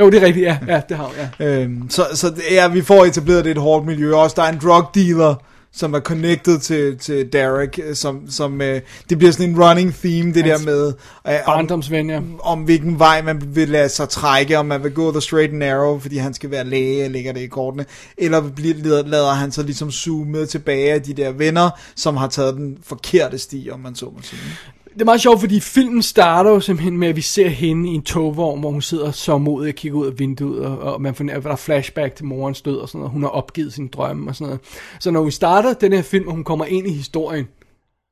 Jo, 0.00 0.10
det 0.10 0.22
er 0.22 0.26
rigtigt, 0.26 0.46
ja. 0.46 0.58
ja 0.68 0.80
det 0.88 0.96
har 0.96 1.04
hun, 1.04 1.14
ja. 1.40 1.46
Øhm, 1.46 1.90
så, 1.90 2.06
så 2.14 2.32
ja, 2.50 2.68
vi 2.68 2.82
får 2.82 3.04
etableret, 3.04 3.44
det 3.44 3.50
et 3.50 3.58
hårdt 3.58 3.86
miljø. 3.86 4.14
Også 4.14 4.34
der 4.36 4.42
er 4.42 4.52
en 4.52 4.58
drug 4.62 4.84
dealer, 4.94 5.34
som 5.74 5.94
er 5.94 6.00
connected 6.00 6.58
til, 6.58 6.98
til 6.98 7.32
Derek, 7.32 7.80
øh, 7.84 7.94
som, 7.94 8.30
som 8.30 8.60
øh, 8.60 8.80
det 9.10 9.18
bliver 9.18 9.32
sådan 9.32 9.50
en 9.50 9.62
running 9.62 9.94
theme, 9.94 10.32
det 10.32 10.44
Hans 10.44 10.64
der 10.64 10.70
med, 10.70 10.92
øh, 11.28 11.34
om, 11.46 11.82
ja. 11.92 12.20
om 12.40 12.62
hvilken 12.62 12.98
vej 12.98 13.22
man 13.22 13.42
vil 13.54 13.68
lade 13.68 13.88
sig 13.88 14.08
trække, 14.08 14.58
om 14.58 14.66
man 14.66 14.82
vil 14.82 14.92
gå 14.92 15.12
the 15.12 15.20
straight 15.20 15.50
and 15.50 15.58
narrow, 15.58 15.98
fordi 15.98 16.16
han 16.16 16.34
skal 16.34 16.50
være 16.50 16.64
læge, 16.64 17.08
ligger 17.08 17.32
det 17.32 17.40
i 17.40 17.46
kortene, 17.46 17.86
eller 18.16 18.50
bliver, 18.50 19.02
lader, 19.02 19.32
han 19.32 19.52
så 19.52 19.62
ligesom 19.62 19.90
med 20.24 20.46
tilbage 20.46 20.92
af 20.92 21.02
de 21.02 21.14
der 21.14 21.30
venner, 21.30 21.70
som 21.96 22.16
har 22.16 22.28
taget 22.28 22.54
den 22.54 22.78
forkerte 22.82 23.38
sti, 23.38 23.68
om 23.72 23.80
man 23.80 23.94
så 23.94 24.04
må 24.04 24.22
sige. 24.22 24.40
Det 24.94 25.00
er 25.00 25.04
meget 25.04 25.20
sjovt, 25.20 25.40
fordi 25.40 25.60
filmen 25.60 26.02
starter 26.02 26.50
jo 26.50 26.60
simpelthen 26.60 26.98
med, 26.98 27.08
at 27.08 27.16
vi 27.16 27.20
ser 27.20 27.48
hende 27.48 27.90
i 27.90 27.94
en 27.94 28.02
togvogn, 28.02 28.60
hvor 28.60 28.70
hun 28.70 28.82
sidder 28.82 29.10
så 29.10 29.38
modig 29.38 29.68
og 29.68 29.74
kigger 29.74 29.98
ud 29.98 30.06
af 30.06 30.18
vinduet, 30.18 30.66
og, 30.66 30.78
og 30.78 31.02
man 31.02 31.14
fornemmer, 31.14 31.38
at 31.38 31.44
der 31.44 31.50
er 31.50 31.56
flashback 31.56 32.14
til 32.14 32.24
morens 32.24 32.62
død 32.62 32.76
og 32.76 32.88
sådan 32.88 32.98
noget. 32.98 33.12
Hun 33.12 33.22
har 33.22 33.30
opgivet 33.30 33.72
sin 33.72 33.88
drømme 33.88 34.30
og 34.30 34.34
sådan 34.34 34.46
noget. 34.46 34.60
Så 35.00 35.10
når 35.10 35.24
vi 35.24 35.30
starter 35.30 35.72
den 35.72 35.92
her 35.92 36.02
film, 36.02 36.28
og 36.28 36.34
hun 36.34 36.44
kommer 36.44 36.64
ind 36.64 36.86
i 36.86 36.92
historien, 36.92 37.48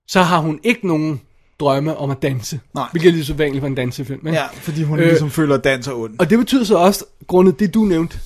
så 0.09 0.23
har 0.23 0.39
hun 0.39 0.61
ikke 0.63 0.87
nogen 0.87 1.21
drømme 1.61 1.97
om 1.97 2.11
at 2.11 2.23
danse. 2.23 2.61
Nej. 2.75 2.89
Hvilket 2.93 3.09
er 3.09 3.13
lige 3.13 3.25
så 3.25 3.35
vanligt 3.35 3.61
for 3.61 3.67
en 3.67 3.75
dansefilm. 3.75 4.27
Ikke? 4.27 4.39
Ja, 4.39 4.47
fordi 4.53 4.83
hun 4.83 4.99
Øh, 4.99 5.07
ligesom 5.07 5.31
føler, 5.31 5.55
at 5.55 5.65
dans 5.65 5.89
er 5.89 5.93
ond. 5.93 6.15
Og 6.19 6.31
det 6.31 6.39
betyder 6.39 6.65
så 6.65 6.77
også, 6.77 7.05
grundet 7.27 7.61
det 7.61 7.75
du 7.75 7.85
nævnte, 7.85 8.19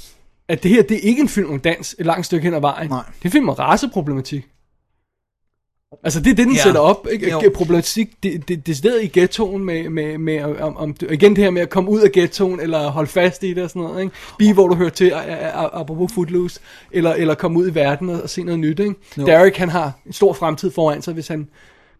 at 0.49 0.63
det 0.63 0.71
her, 0.71 0.83
det 0.83 0.97
er 0.97 1.01
ikke 1.01 1.21
en 1.21 1.29
film 1.29 1.51
om 1.51 1.61
dans 1.61 1.97
et 1.99 2.07
langt 2.07 2.27
stykke 2.27 2.45
hen 2.45 2.55
ad 2.55 2.61
vejen. 2.61 2.91
Nej. 2.91 3.03
Det 3.09 3.23
er 3.23 3.27
en 3.29 3.31
film 3.31 3.49
om 3.49 3.55
raceproblematik. 3.55 4.47
Altså 6.05 6.21
det 6.21 6.31
er 6.31 6.35
det, 6.35 6.47
den 6.47 6.55
Ja. 6.55 6.63
sætter 6.63 6.81
op, 6.81 7.07
ikke? 7.13 7.31
Jo. 7.31 7.43
Problematik, 7.55 8.11
det, 8.23 8.49
det, 8.49 8.67
det 8.67 8.85
er 8.85 9.01
i 9.01 9.11
ghettoen 9.21 9.65
med, 9.65 9.89
med, 9.89 10.19
med 10.19 10.43
om, 10.43 10.77
om, 10.77 10.97
igen 11.11 11.37
det 11.37 11.45
her 11.45 11.51
med 11.51 11.63
at 11.63 11.71
komme 11.71 11.91
ud 11.91 12.01
af 12.01 12.13
ghettoen, 12.13 12.61
eller 12.61 12.91
holde 12.91 13.11
fast 13.11 13.43
i 13.43 13.55
det 13.55 13.63
og 13.63 13.69
sådan 13.71 13.83
noget, 13.83 14.03
ikke? 14.03 14.15
Blive 14.39 14.55
hvor 14.55 14.69
du 14.69 14.75
hører 14.75 14.91
til, 14.91 15.13
apropos 15.73 16.13
Footloose, 16.13 16.61
eller, 16.93 17.13
eller 17.13 17.35
komme 17.35 17.59
ud 17.59 17.71
i 17.71 17.75
verden 17.75 18.09
og, 18.11 18.23
og 18.23 18.31
se 18.31 18.43
noget 18.43 18.61
nyt, 18.61 18.81
ikke? 18.81 18.95
Jo. 19.19 19.27
Derek, 19.27 19.57
han 19.57 19.69
har 19.69 19.93
en 20.07 20.13
stor 20.13 20.33
fremtid 20.33 20.71
foran 20.71 21.03
sig, 21.03 21.15
hvis 21.15 21.29
han 21.29 21.49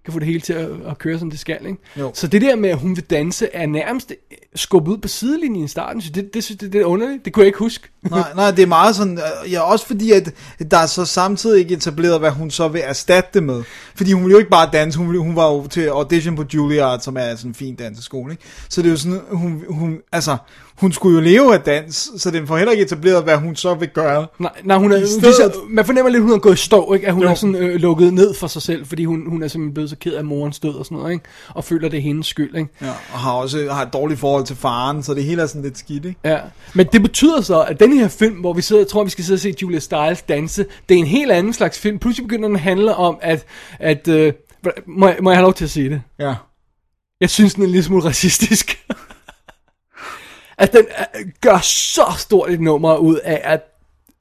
kan 0.05 0.13
få 0.13 0.19
det 0.19 0.27
hele 0.27 0.41
til 0.41 0.53
at, 0.53 0.69
at 0.89 0.99
køre, 0.99 1.19
som 1.19 1.31
det 1.31 1.39
skal, 1.39 1.67
ikke? 1.67 1.79
Jo. 1.99 2.11
Så 2.15 2.27
det 2.27 2.43
der 2.43 2.57
med, 2.57 2.71
at 2.71 2.77
hun 2.77 2.97
vil 2.97 3.05
danse, 3.05 3.49
er 3.53 3.67
nærmest 3.67 4.13
skubbet 4.55 4.93
ud 4.93 4.99
på 4.99 5.09
sidelinjen 5.09 5.65
i 5.65 5.69
starten, 5.69 6.03
så 6.03 6.11
det, 6.11 6.35
det, 6.35 6.45
synes 6.45 6.63
jeg, 6.63 6.73
det 6.73 6.81
er 6.81 6.85
underligt. 6.85 7.25
Det 7.25 7.33
kunne 7.33 7.43
jeg 7.43 7.47
ikke 7.47 7.59
huske. 7.59 7.89
Nej, 8.11 8.33
nej, 8.35 8.51
det 8.51 8.63
er 8.63 8.67
meget 8.67 8.97
sådan, 8.97 9.19
øh, 9.19 9.53
ja, 9.53 9.61
også 9.61 9.87
fordi, 9.87 10.13
at 10.13 10.35
der 10.71 10.79
er 10.79 10.87
så 10.87 11.05
samtidig 11.05 11.61
ikke 11.61 11.75
etableret, 11.75 12.21
hvad 12.21 12.31
hun 12.31 12.51
så 12.51 12.69
vil 12.69 12.83
erstatte 12.85 13.31
det 13.35 13.43
med. 13.43 13.63
Fordi 13.95 14.13
hun 14.13 14.25
vil 14.25 14.31
jo 14.31 14.39
ikke 14.39 14.51
bare 14.51 14.71
danse, 14.73 14.99
hun, 14.99 15.11
vil, 15.11 15.19
hun 15.19 15.37
var 15.37 15.53
jo 15.53 15.67
til 15.67 15.87
audition 15.87 16.37
på 16.37 16.45
Juilliard, 16.55 17.01
som 17.01 17.17
er 17.17 17.37
sådan 17.37 17.51
en 17.51 17.55
fin 17.55 17.75
danseskole, 17.75 18.33
ikke? 18.33 18.45
Så 18.69 18.83
det 18.83 18.89
er 18.89 18.91
jo 18.91 18.97
sådan, 18.97 19.21
hun, 19.31 19.65
hun, 19.69 19.99
altså, 20.13 20.37
hun 20.75 20.93
skulle 20.93 21.15
jo 21.19 21.21
leve 21.25 21.55
af 21.55 21.61
dans, 21.61 22.11
så 22.17 22.31
den 22.31 22.47
får 22.47 22.57
heller 22.57 22.73
ikke 22.73 22.85
etableret, 22.85 23.23
hvad 23.25 23.37
hun 23.37 23.57
så 23.57 23.75
vil 23.75 23.89
gøre. 23.89 24.27
Nej, 24.39 24.51
nej 24.65 24.77
hun 24.79 24.93
er, 24.93 24.97
ligesom, 24.99 25.53
man 25.71 25.85
fornemmer 25.85 26.11
lidt, 26.11 26.21
at 26.21 26.23
hun 26.23 26.33
er 26.33 26.39
gået 26.39 26.55
i 26.55 26.57
stå, 26.57 26.93
ikke? 26.93 27.07
at 27.07 27.13
hun 27.13 27.23
Jo. 27.23 27.29
jo. 27.29 27.31
er 27.33 27.35
sådan 27.35 27.55
øh, 27.55 27.75
lukket 27.75 28.15
ned 28.15 28.35
for 28.35 28.47
sig 28.47 28.63
selv, 28.63 28.87
fordi 28.87 29.05
hun, 29.05 29.23
hun 29.29 29.43
er 29.43 29.49
simpelthen 29.49 29.75
blevet 29.75 29.91
så 29.91 29.97
ked 29.97 30.13
af 30.13 30.25
morens 30.25 30.59
død 30.61 30.75
og 30.75 30.85
sådan 30.85 30.99
noget, 30.99 31.13
ikke? 31.13 31.25
og 31.49 31.65
føler, 31.65 31.89
det 31.89 31.97
er 31.97 32.03
hendes 32.03 32.27
skyld. 32.27 32.57
Ikke? 32.57 32.71
Ja, 32.81 32.89
og 33.13 33.19
har 33.19 33.33
også 33.33 33.69
har 33.71 33.83
et 33.83 33.93
dårligt 33.93 34.21
forhold 34.21 34.45
til 34.45 34.57
faren, 34.57 35.03
så 35.03 35.15
det 35.15 35.25
hele 35.25 35.43
er 35.43 35.47
sådan 35.47 35.63
lidt 35.63 35.79
skidt, 35.79 36.05
ikke? 36.05 36.21
Ja. 36.25 36.39
Men 36.75 36.87
det 36.93 37.03
betyder 37.03 37.41
så, 37.41 37.63
at 37.63 37.81
den 37.81 37.93
her 37.93 38.09
film, 38.09 38.35
hvor 38.35 38.53
vi 38.53 38.63
sidder, 38.63 38.83
jeg 38.83 38.89
tror, 38.89 39.05
vi 39.05 39.11
skal 39.11 39.25
sidde 39.25 39.37
og 39.37 39.41
se 39.41 39.55
Julia 39.63 39.79
Stiles 39.79 40.23
danse, 40.23 40.67
det 40.89 40.95
er 40.95 40.99
en 40.99 41.07
helt 41.07 41.31
anden 41.33 41.53
slags 41.53 41.79
film. 41.79 41.99
Pludselig 41.99 42.29
begynder 42.29 42.49
den 42.49 42.57
at 42.57 42.63
handle 42.63 42.95
om, 42.95 43.19
at, 43.23 43.45
at 43.79 44.09
øh, 44.09 44.33
må, 44.87 45.07
jeg, 45.09 45.17
må 45.23 45.31
jeg 45.31 45.37
have 45.37 45.43
lov 45.45 45.55
til 45.55 45.65
at 45.65 45.71
sige 45.71 45.91
det? 45.91 46.03
Ja. 46.19 46.35
Jeg 47.21 47.31
synes, 47.31 47.55
den 47.55 47.63
er 47.63 47.67
en 47.67 47.73
lille 47.73 47.85
smule 47.85 48.05
racistisk. 48.05 48.79
at 50.59 50.73
den 50.73 50.81
øh, 50.81 51.27
gør 51.41 51.59
så 51.59 52.15
stort 52.19 52.51
et 52.51 52.61
nummer 52.61 52.97
ud 52.97 53.17
af, 53.17 53.41
at 53.45 53.61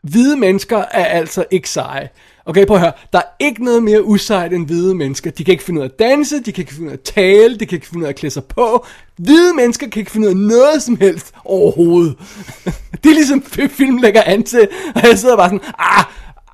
hvide 0.03 0.37
mennesker 0.37 0.77
er 0.77 1.05
altså 1.05 1.45
ikke 1.51 1.69
seje. 1.69 2.09
Okay, 2.45 2.65
prøv 2.65 2.77
at 2.77 2.81
høre. 2.81 2.91
Der 3.13 3.19
er 3.19 3.23
ikke 3.39 3.63
noget 3.63 3.83
mere 3.83 4.03
usejt 4.03 4.53
end 4.53 4.65
hvide 4.65 4.95
mennesker. 4.95 5.31
De 5.31 5.43
kan 5.43 5.51
ikke 5.51 5.63
finde 5.63 5.79
ud 5.79 5.85
af 5.85 5.89
at 5.89 5.99
danse, 5.99 6.43
de 6.43 6.51
kan 6.51 6.61
ikke 6.61 6.73
finde 6.73 6.87
ud 6.87 6.91
af 6.91 6.97
at 6.97 7.01
tale, 7.01 7.57
de 7.57 7.65
kan 7.65 7.75
ikke 7.75 7.87
finde 7.87 7.99
ud 7.99 8.05
af 8.05 8.09
at 8.09 8.15
klæde 8.15 8.33
sig 8.33 8.43
på. 8.43 8.85
Hvide 9.17 9.53
mennesker 9.53 9.89
kan 9.89 9.99
ikke 9.99 10.11
finde 10.11 10.27
ud 10.27 10.31
af 10.31 10.37
noget 10.37 10.83
som 10.83 10.97
helst 10.97 11.33
overhovedet. 11.45 12.15
det 13.03 13.09
er 13.09 13.13
ligesom 13.13 13.43
film 13.69 13.97
lægger 13.97 14.23
an 14.23 14.43
til, 14.43 14.67
og 14.95 15.01
jeg 15.03 15.19
sidder 15.19 15.35
bare 15.35 15.49
sådan, 15.49 15.61
ah, 15.79 16.05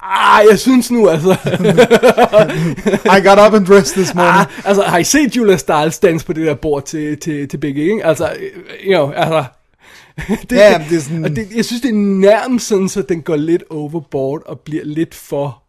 Ah, 0.01 0.45
jeg 0.49 0.59
synes 0.59 0.91
nu 0.91 1.09
altså. 1.09 1.31
I 3.17 3.27
got 3.27 3.47
up 3.47 3.53
and 3.53 3.65
dressed 3.65 3.95
this 3.95 4.15
morning. 4.15 4.35
Ah, 4.35 4.45
altså, 4.65 4.83
har 4.83 4.97
I 4.97 5.03
set 5.03 5.35
Julia 5.35 5.57
Stiles 5.57 5.99
danse 5.99 6.25
på 6.25 6.33
det 6.33 6.47
der 6.47 6.53
bord 6.53 6.85
til, 6.85 7.19
til, 7.19 7.47
til 7.47 7.57
Big 7.57 7.77
ikke? 7.77 8.05
Altså, 8.05 8.29
you 8.83 8.93
know, 8.93 9.11
altså... 9.11 9.43
det, 10.49 10.55
Ja, 10.55 10.85
det 10.89 10.97
er 10.97 11.01
sådan- 11.01 11.23
og 11.25 11.29
det, 11.35 11.47
jeg 11.55 11.65
synes, 11.65 11.81
det 11.81 11.89
er 11.89 11.93
nærmest 12.19 12.67
sådan, 12.67 12.89
så 12.89 13.01
den 13.01 13.21
går 13.21 13.35
lidt 13.35 13.63
overboard 13.69 14.43
og 14.45 14.59
bliver 14.59 14.83
lidt 14.85 15.15
for 15.15 15.63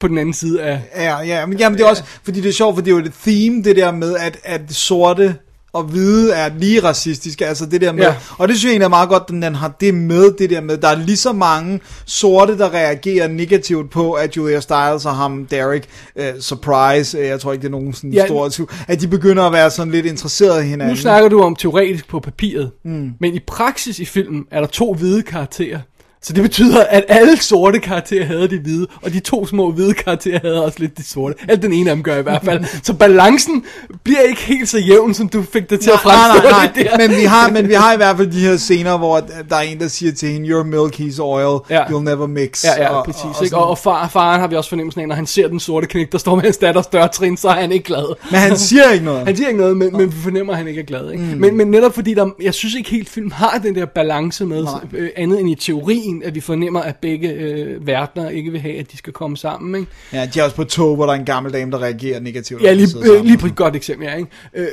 på 0.00 0.08
den 0.08 0.18
anden 0.18 0.34
side 0.34 0.62
af... 0.62 0.80
Ja, 0.96 1.18
ja, 1.18 1.46
men 1.46 1.58
jamen, 1.58 1.78
det 1.78 1.84
er 1.84 1.88
også, 1.88 2.04
fordi 2.22 2.40
det 2.40 2.48
er 2.48 2.52
sjovt, 2.52 2.74
for 2.76 2.82
det 2.82 2.90
er 2.90 2.94
jo 2.96 3.04
et 3.04 3.12
theme, 3.22 3.62
det 3.62 3.76
der 3.76 3.92
med, 3.92 4.16
at, 4.16 4.38
at 4.44 4.72
sorte 4.74 5.36
og 5.72 5.82
hvide 5.84 6.32
er 6.32 6.50
lige 6.58 6.80
racistiske, 6.84 7.46
altså 7.46 7.66
det 7.66 7.80
der 7.80 7.92
med, 7.92 8.02
Ja. 8.02 8.14
og 8.38 8.48
det 8.48 8.56
synes 8.56 8.64
jeg 8.64 8.70
egentlig 8.70 8.84
er 8.84 8.88
meget 8.88 9.08
godt, 9.08 9.22
at 9.22 9.28
den 9.28 9.54
har 9.54 9.72
det 9.80 9.94
med, 9.94 10.32
det 10.38 10.50
der 10.50 10.60
med, 10.60 10.76
der 10.78 10.88
er 10.88 10.96
lige 10.96 11.16
så 11.16 11.32
mange 11.32 11.80
sorte, 12.06 12.58
der 12.58 12.74
reagerer 12.74 13.28
negativt 13.28 13.90
på, 13.90 14.12
at 14.12 14.36
Julia 14.36 14.60
Stiles 14.60 15.06
og 15.06 15.16
ham, 15.16 15.46
Derek, 15.50 15.88
uh, 16.16 16.22
surprise, 16.40 17.18
uh, 17.18 17.24
jeg 17.24 17.40
tror 17.40 17.52
ikke, 17.52 17.62
det 17.62 17.68
er 17.68 17.72
nogen 17.72 17.92
sådan 17.92 18.12
Ja. 18.12 18.26
stor 18.26 18.50
at 18.88 19.00
de 19.00 19.08
begynder 19.08 19.42
at 19.44 19.52
være 19.52 19.70
sådan 19.70 19.92
lidt 19.92 20.06
interesserede 20.06 20.64
i 20.64 20.68
hinanden. 20.68 20.94
Nu 20.94 21.00
snakker 21.00 21.28
du 21.28 21.40
om 21.42 21.56
teoretisk 21.56 22.08
på 22.08 22.20
papiret, 22.20 22.70
Mm. 22.84 23.10
men 23.20 23.34
i 23.34 23.40
praksis 23.46 23.98
i 23.98 24.04
filmen 24.04 24.44
er 24.50 24.60
der 24.60 24.66
to 24.66 24.94
hvide 24.94 25.22
karakterer. 25.22 25.78
Så 26.22 26.32
det 26.32 26.42
betyder, 26.42 26.84
at 26.84 27.04
alle 27.08 27.36
sorte 27.42 27.78
karakterer 27.78 28.24
havde 28.24 28.48
de 28.48 28.58
hvide, 28.58 28.86
og 29.02 29.12
de 29.12 29.20
to 29.20 29.46
små 29.46 29.72
hvide 29.72 29.94
karakterer 29.94 30.38
havde 30.42 30.64
også 30.64 30.78
lidt 30.80 30.98
de 30.98 31.04
sorte. 31.04 31.34
Alt 31.48 31.62
den 31.62 31.72
ene 31.72 31.90
af 31.90 31.96
dem 31.96 32.02
gør 32.02 32.16
i 32.18 32.22
hvert 32.22 32.42
fald. 32.44 32.64
Så 32.82 32.92
balancen 32.94 33.64
bliver 34.04 34.20
ikke 34.20 34.40
helt 34.40 34.68
så 34.68 34.78
jævn, 34.78 35.14
som 35.14 35.28
du 35.28 35.42
fik 35.52 35.70
det 35.70 35.80
til 35.80 35.90
at 35.90 36.00
Nej, 36.04 36.14
fremstå 36.14 36.50
nej, 36.50 36.70
nej, 36.74 36.98
der. 36.98 37.08
men 37.08 37.16
vi, 37.16 37.24
har, 37.24 37.50
men 37.50 37.68
vi 37.68 37.74
har 37.74 37.92
i 37.92 37.96
hvert 37.96 38.16
fald 38.16 38.30
de 38.30 38.40
her 38.40 38.56
scener, 38.56 38.98
hvor 38.98 39.20
der 39.50 39.56
er 39.56 39.60
en, 39.60 39.80
der 39.80 39.88
siger 39.88 40.12
til 40.12 40.28
hende, 40.28 40.48
your 40.48 40.62
milk 40.62 41.00
is 41.00 41.18
oil, 41.18 41.58
Ja. 41.70 41.84
you'll 41.84 42.02
never 42.02 42.26
mix. 42.26 42.64
Ja, 42.64 42.82
ja, 42.82 42.88
og, 42.88 43.04
præcis. 43.04 43.22
Og, 43.24 43.28
Og, 43.30 43.36
og, 43.38 43.44
ikke? 43.44 43.56
og, 43.56 43.68
og 43.70 43.78
far, 43.78 44.08
faren 44.08 44.40
har 44.40 44.48
vi 44.48 44.56
også 44.56 44.68
fornemmelsen 44.70 45.00
af, 45.00 45.08
når 45.08 45.14
han 45.14 45.26
ser 45.26 45.48
den 45.48 45.60
sorte 45.60 45.86
knæk, 45.86 46.12
der 46.12 46.18
står 46.18 46.34
med 46.34 46.42
hans 46.42 46.56
datters 46.56 46.86
dørtrin, 46.86 47.36
så 47.36 47.48
er 47.48 47.52
han 47.60 47.72
ikke 47.72 47.84
glad. 47.84 48.14
Men 48.30 48.40
han 48.40 48.56
siger 48.56 48.90
ikke 48.90 49.04
noget. 49.04 49.24
Han 49.30 49.36
siger 49.36 49.48
ikke 49.48 49.60
noget, 49.60 49.76
men, 49.76 49.96
men 49.96 50.06
vi 50.12 50.16
fornemmer, 50.22 50.52
at 50.52 50.56
han 50.58 50.68
ikke 50.68 50.80
er 50.80 50.84
glad. 50.84 51.10
Ikke? 51.12 51.24
Mm. 51.24 51.40
Men, 51.40 51.56
men 51.56 51.66
netop 51.70 51.94
fordi, 51.94 52.14
der, 52.14 52.26
jeg 52.42 52.54
synes 52.54 52.74
ikke 52.74 52.90
helt 52.90 53.08
film 53.08 53.30
har 53.30 53.60
den 53.62 53.74
der 53.74 53.84
balance 53.86 54.44
med, 54.46 54.64
Nej. 54.64 54.74
øh, 54.92 55.08
andet 55.16 55.40
end 55.40 55.50
i 55.50 55.54
teorien, 55.54 56.09
at 56.24 56.34
vi 56.34 56.40
fornemmer, 56.40 56.80
at 56.80 56.96
begge 56.96 57.32
øh, 57.32 57.86
verdener 57.86 58.28
ikke 58.28 58.50
vil 58.50 58.60
have, 58.60 58.78
at 58.78 58.92
de 58.92 58.96
skal 58.96 59.12
komme 59.12 59.36
sammen. 59.36 59.80
Ikke? 59.80 59.92
Ja, 60.12 60.26
de 60.34 60.40
er 60.40 60.44
også 60.44 60.56
på 60.56 60.64
tog, 60.64 60.96
hvor 60.96 61.06
der 61.06 61.12
er 61.12 61.18
en 61.18 61.24
gammel 61.24 61.52
dame, 61.52 61.72
der 61.72 61.82
reagerer 61.82 62.20
negativt. 62.20 62.62
Ja, 62.62 62.72
lige, 62.72 62.88
øh, 63.12 63.24
lige 63.24 63.38
på 63.38 63.46
et 63.46 63.56
godt 63.56 63.76
eksempel, 63.76 64.06
ja, 64.08 64.14
ikke? 64.14 64.30
Øh, 64.54 64.66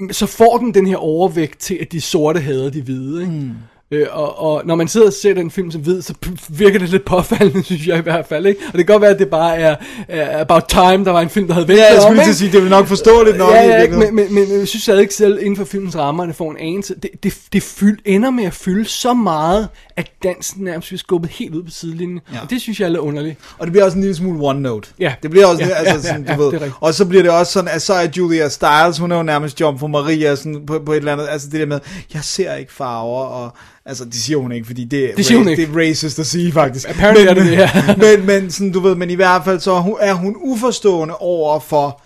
øh, 0.00 0.12
så 0.12 0.26
får 0.26 0.58
den 0.58 0.74
den 0.74 0.86
her 0.86 0.96
overvægt 0.96 1.58
til, 1.58 1.78
at 1.80 1.92
de 1.92 2.00
sorte 2.00 2.40
hader 2.40 2.70
de 2.70 2.82
hvide, 2.82 3.20
ikke? 3.20 3.32
Mm. 3.32 3.50
Øh, 3.92 4.06
og, 4.10 4.38
og 4.38 4.62
når 4.64 4.74
man 4.74 4.88
sidder 4.88 5.06
og 5.06 5.12
ser 5.12 5.34
den 5.34 5.50
film 5.50 5.70
som 5.70 5.80
hvid, 5.80 6.02
så 6.02 6.14
virker 6.48 6.78
det 6.78 6.88
lidt 6.88 7.04
påfaldende, 7.04 7.64
synes 7.70 7.86
jeg 7.86 7.98
i 7.98 8.02
hvert 8.02 8.26
fald, 8.26 8.46
ikke? 8.46 8.60
Og 8.66 8.72
det 8.78 8.86
kan 8.86 8.94
godt 8.94 9.02
være, 9.02 9.10
at 9.10 9.18
det 9.18 9.28
bare 9.28 9.56
er, 9.58 9.76
er 10.08 10.40
About 10.40 10.64
Time, 10.68 11.04
der 11.04 11.10
var 11.10 11.20
en 11.20 11.28
film, 11.28 11.46
der 11.46 11.54
havde 11.54 11.68
ventet 11.68 11.82
Ja, 11.82 11.92
jeg 11.92 12.02
skulle 12.02 12.22
lige 12.22 12.34
sige, 12.34 12.52
det 12.52 12.62
vil 12.62 12.70
nok 12.70 12.86
forståeligt 12.86 13.36
nok. 13.36 13.52
Ja, 13.52 13.66
ja, 13.66 13.82
ikke, 13.82 13.96
men, 13.96 14.14
men, 14.14 14.34
men 14.34 14.58
jeg 14.58 14.68
synes 14.68 14.82
stadig 14.82 15.00
ikke 15.00 15.14
selv, 15.14 15.38
inden 15.40 15.56
for 15.56 15.64
filmens 15.64 15.96
rammer, 15.96 16.22
at 16.22 16.28
det 16.28 16.36
får 16.36 16.50
en 16.50 16.56
anelse. 16.56 16.94
Det, 16.94 17.10
det, 17.22 17.38
det 17.52 17.62
fyld, 17.62 17.98
ender 18.04 18.30
med 18.30 18.44
at 18.44 18.54
fylde 18.54 18.84
så 18.84 19.14
meget, 19.14 19.68
at 19.96 20.10
dansen 20.22 20.64
nærmest 20.64 20.88
bliver 20.88 20.98
skubbet 20.98 21.30
helt 21.30 21.54
ud 21.54 21.62
på 21.62 21.70
sidelinjen. 21.70 22.20
Ja. 22.34 22.40
Og 22.42 22.50
det 22.50 22.60
synes 22.60 22.80
jeg 22.80 22.86
er 22.86 22.90
lidt 22.90 23.00
underligt. 23.00 23.38
Og 23.58 23.66
det 23.66 23.72
bliver 23.72 23.84
også 23.84 23.96
en 23.96 24.02
lille 24.02 24.16
smule 24.16 24.48
one 24.48 24.60
note. 24.60 24.88
Ja. 24.98 25.14
Det 25.22 25.30
bliver 25.30 25.46
også, 25.46 25.64
Ja, 25.64 25.68
altså, 25.68 25.94
ja, 25.96 26.00
sådan, 26.00 26.24
ja, 26.28 26.36
du 26.36 26.42
ja, 26.42 26.48
ved. 26.50 26.60
det. 26.60 26.72
Og 26.80 26.94
så 26.94 27.06
bliver 27.06 27.22
det 27.22 27.32
også 27.32 27.52
sådan, 27.52 27.70
at 27.74 27.82
så 27.82 27.94
er 27.94 28.08
Julia 28.16 28.48
Stiles, 28.48 28.98
hun 28.98 29.12
er 29.12 29.16
jo 29.16 29.22
nærmest 29.22 29.60
Jomfru 29.60 29.86
Maria, 29.88 30.36
sådan 30.36 30.66
på, 30.66 30.82
på 30.86 30.92
et 30.92 30.96
eller 30.96 31.12
andet, 31.12 31.28
altså 31.30 31.48
det 31.52 31.60
der 31.60 31.66
med, 31.66 31.80
jeg 32.14 32.24
ser 32.24 32.54
ikke 32.54 32.72
farver, 32.72 33.24
og 33.24 33.52
altså 33.86 34.04
det 34.04 34.14
siger 34.14 34.38
hun 34.38 34.52
ikke, 34.52 34.66
fordi 34.66 34.84
det 34.84 35.10
er, 35.10 35.14
Det 35.14 35.26
siger 35.26 35.38
hun 35.38 35.48
ikke. 35.48 35.62
det 35.66 35.70
er 35.70 35.78
racist 35.80 36.18
at 36.18 36.26
sige 36.26 36.52
faktisk. 36.52 36.88
Apparently 36.88 37.26
er 37.26 37.34
det 37.34 37.44
det, 37.46 37.52
ja. 37.52 37.70
men, 38.16 38.26
men 38.26 38.50
sådan, 38.50 38.72
du 38.72 38.80
ved, 38.80 38.94
men 38.94 39.10
i 39.10 39.14
hvert 39.14 39.44
fald 39.44 39.60
så 39.60 39.96
er 40.00 40.12
hun, 40.12 40.36
uforstående 40.40 41.16
over 41.16 41.60
for, 41.60 42.02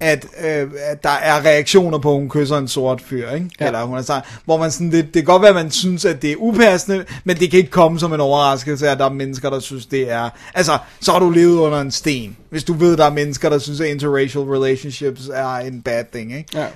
at, 0.00 0.26
øh, 0.44 0.70
at 0.86 1.02
der 1.02 1.10
er 1.10 1.44
reaktioner 1.44 1.98
på, 1.98 2.10
at 2.10 2.18
hun 2.18 2.28
kysser 2.28 2.58
en 2.58 2.68
sort 2.68 3.00
fyr, 3.00 3.30
ikke? 3.30 3.50
Ja. 3.60 3.66
Eller 3.66 3.82
hun 3.84 3.98
er 3.98 4.02
sådan, 4.02 4.22
hvor 4.44 4.56
man 4.58 4.70
sådan, 4.70 4.92
det, 4.92 5.04
det 5.04 5.12
kan 5.14 5.24
godt 5.24 5.42
være, 5.42 5.48
at 5.48 5.54
man 5.54 5.70
synes, 5.70 6.04
at 6.04 6.22
det 6.22 6.32
er 6.32 6.36
upassende, 6.38 7.04
men 7.24 7.36
det 7.36 7.50
kan 7.50 7.58
ikke 7.58 7.70
komme 7.70 7.98
som 7.98 8.12
en 8.12 8.20
overraskelse, 8.20 8.88
at 8.88 8.98
der 8.98 9.04
er 9.04 9.12
mennesker, 9.12 9.50
der 9.50 9.60
synes, 9.60 9.86
det 9.86 10.10
er... 10.10 10.30
Altså, 10.54 10.78
så 11.00 11.12
har 11.12 11.18
du 11.18 11.30
levet 11.30 11.58
under 11.58 11.80
en 11.80 11.90
sten, 11.90 12.36
hvis 12.50 12.64
du 12.64 12.72
ved, 12.72 12.96
der 12.96 13.04
er 13.04 13.12
mennesker, 13.12 13.48
der 13.48 13.58
synes, 13.58 13.80
at 13.80 13.86
interracial 13.86 14.44
relationships 14.44 15.20
er 15.34 15.54
en 15.56 15.82
bad 15.82 16.04
thing, 16.12 16.36
ikke? 16.36 16.50
Ja. 16.54 16.66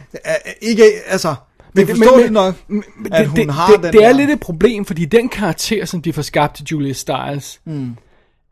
Ikke, 0.60 0.84
altså... 1.08 1.34
Men 1.74 1.86
det 1.86 1.92
er 1.92 1.96
forståeligt 1.96 2.32
nok, 2.32 2.54
men, 2.68 2.84
at 3.12 3.20
det, 3.20 3.26
hun 3.28 3.36
det, 3.36 3.54
har 3.54 3.66
det, 3.72 3.82
den 3.82 3.92
det 3.92 4.04
er 4.04 4.08
der- 4.08 4.16
lidt 4.16 4.30
et 4.30 4.40
problem, 4.40 4.84
fordi 4.84 5.04
den 5.04 5.28
karakter, 5.28 5.84
som 5.84 6.02
de 6.02 6.12
får 6.12 6.22
skabt 6.22 6.56
til 6.56 6.66
Julia 6.66 6.92
Stiles, 6.92 7.60
mm. 7.64 7.96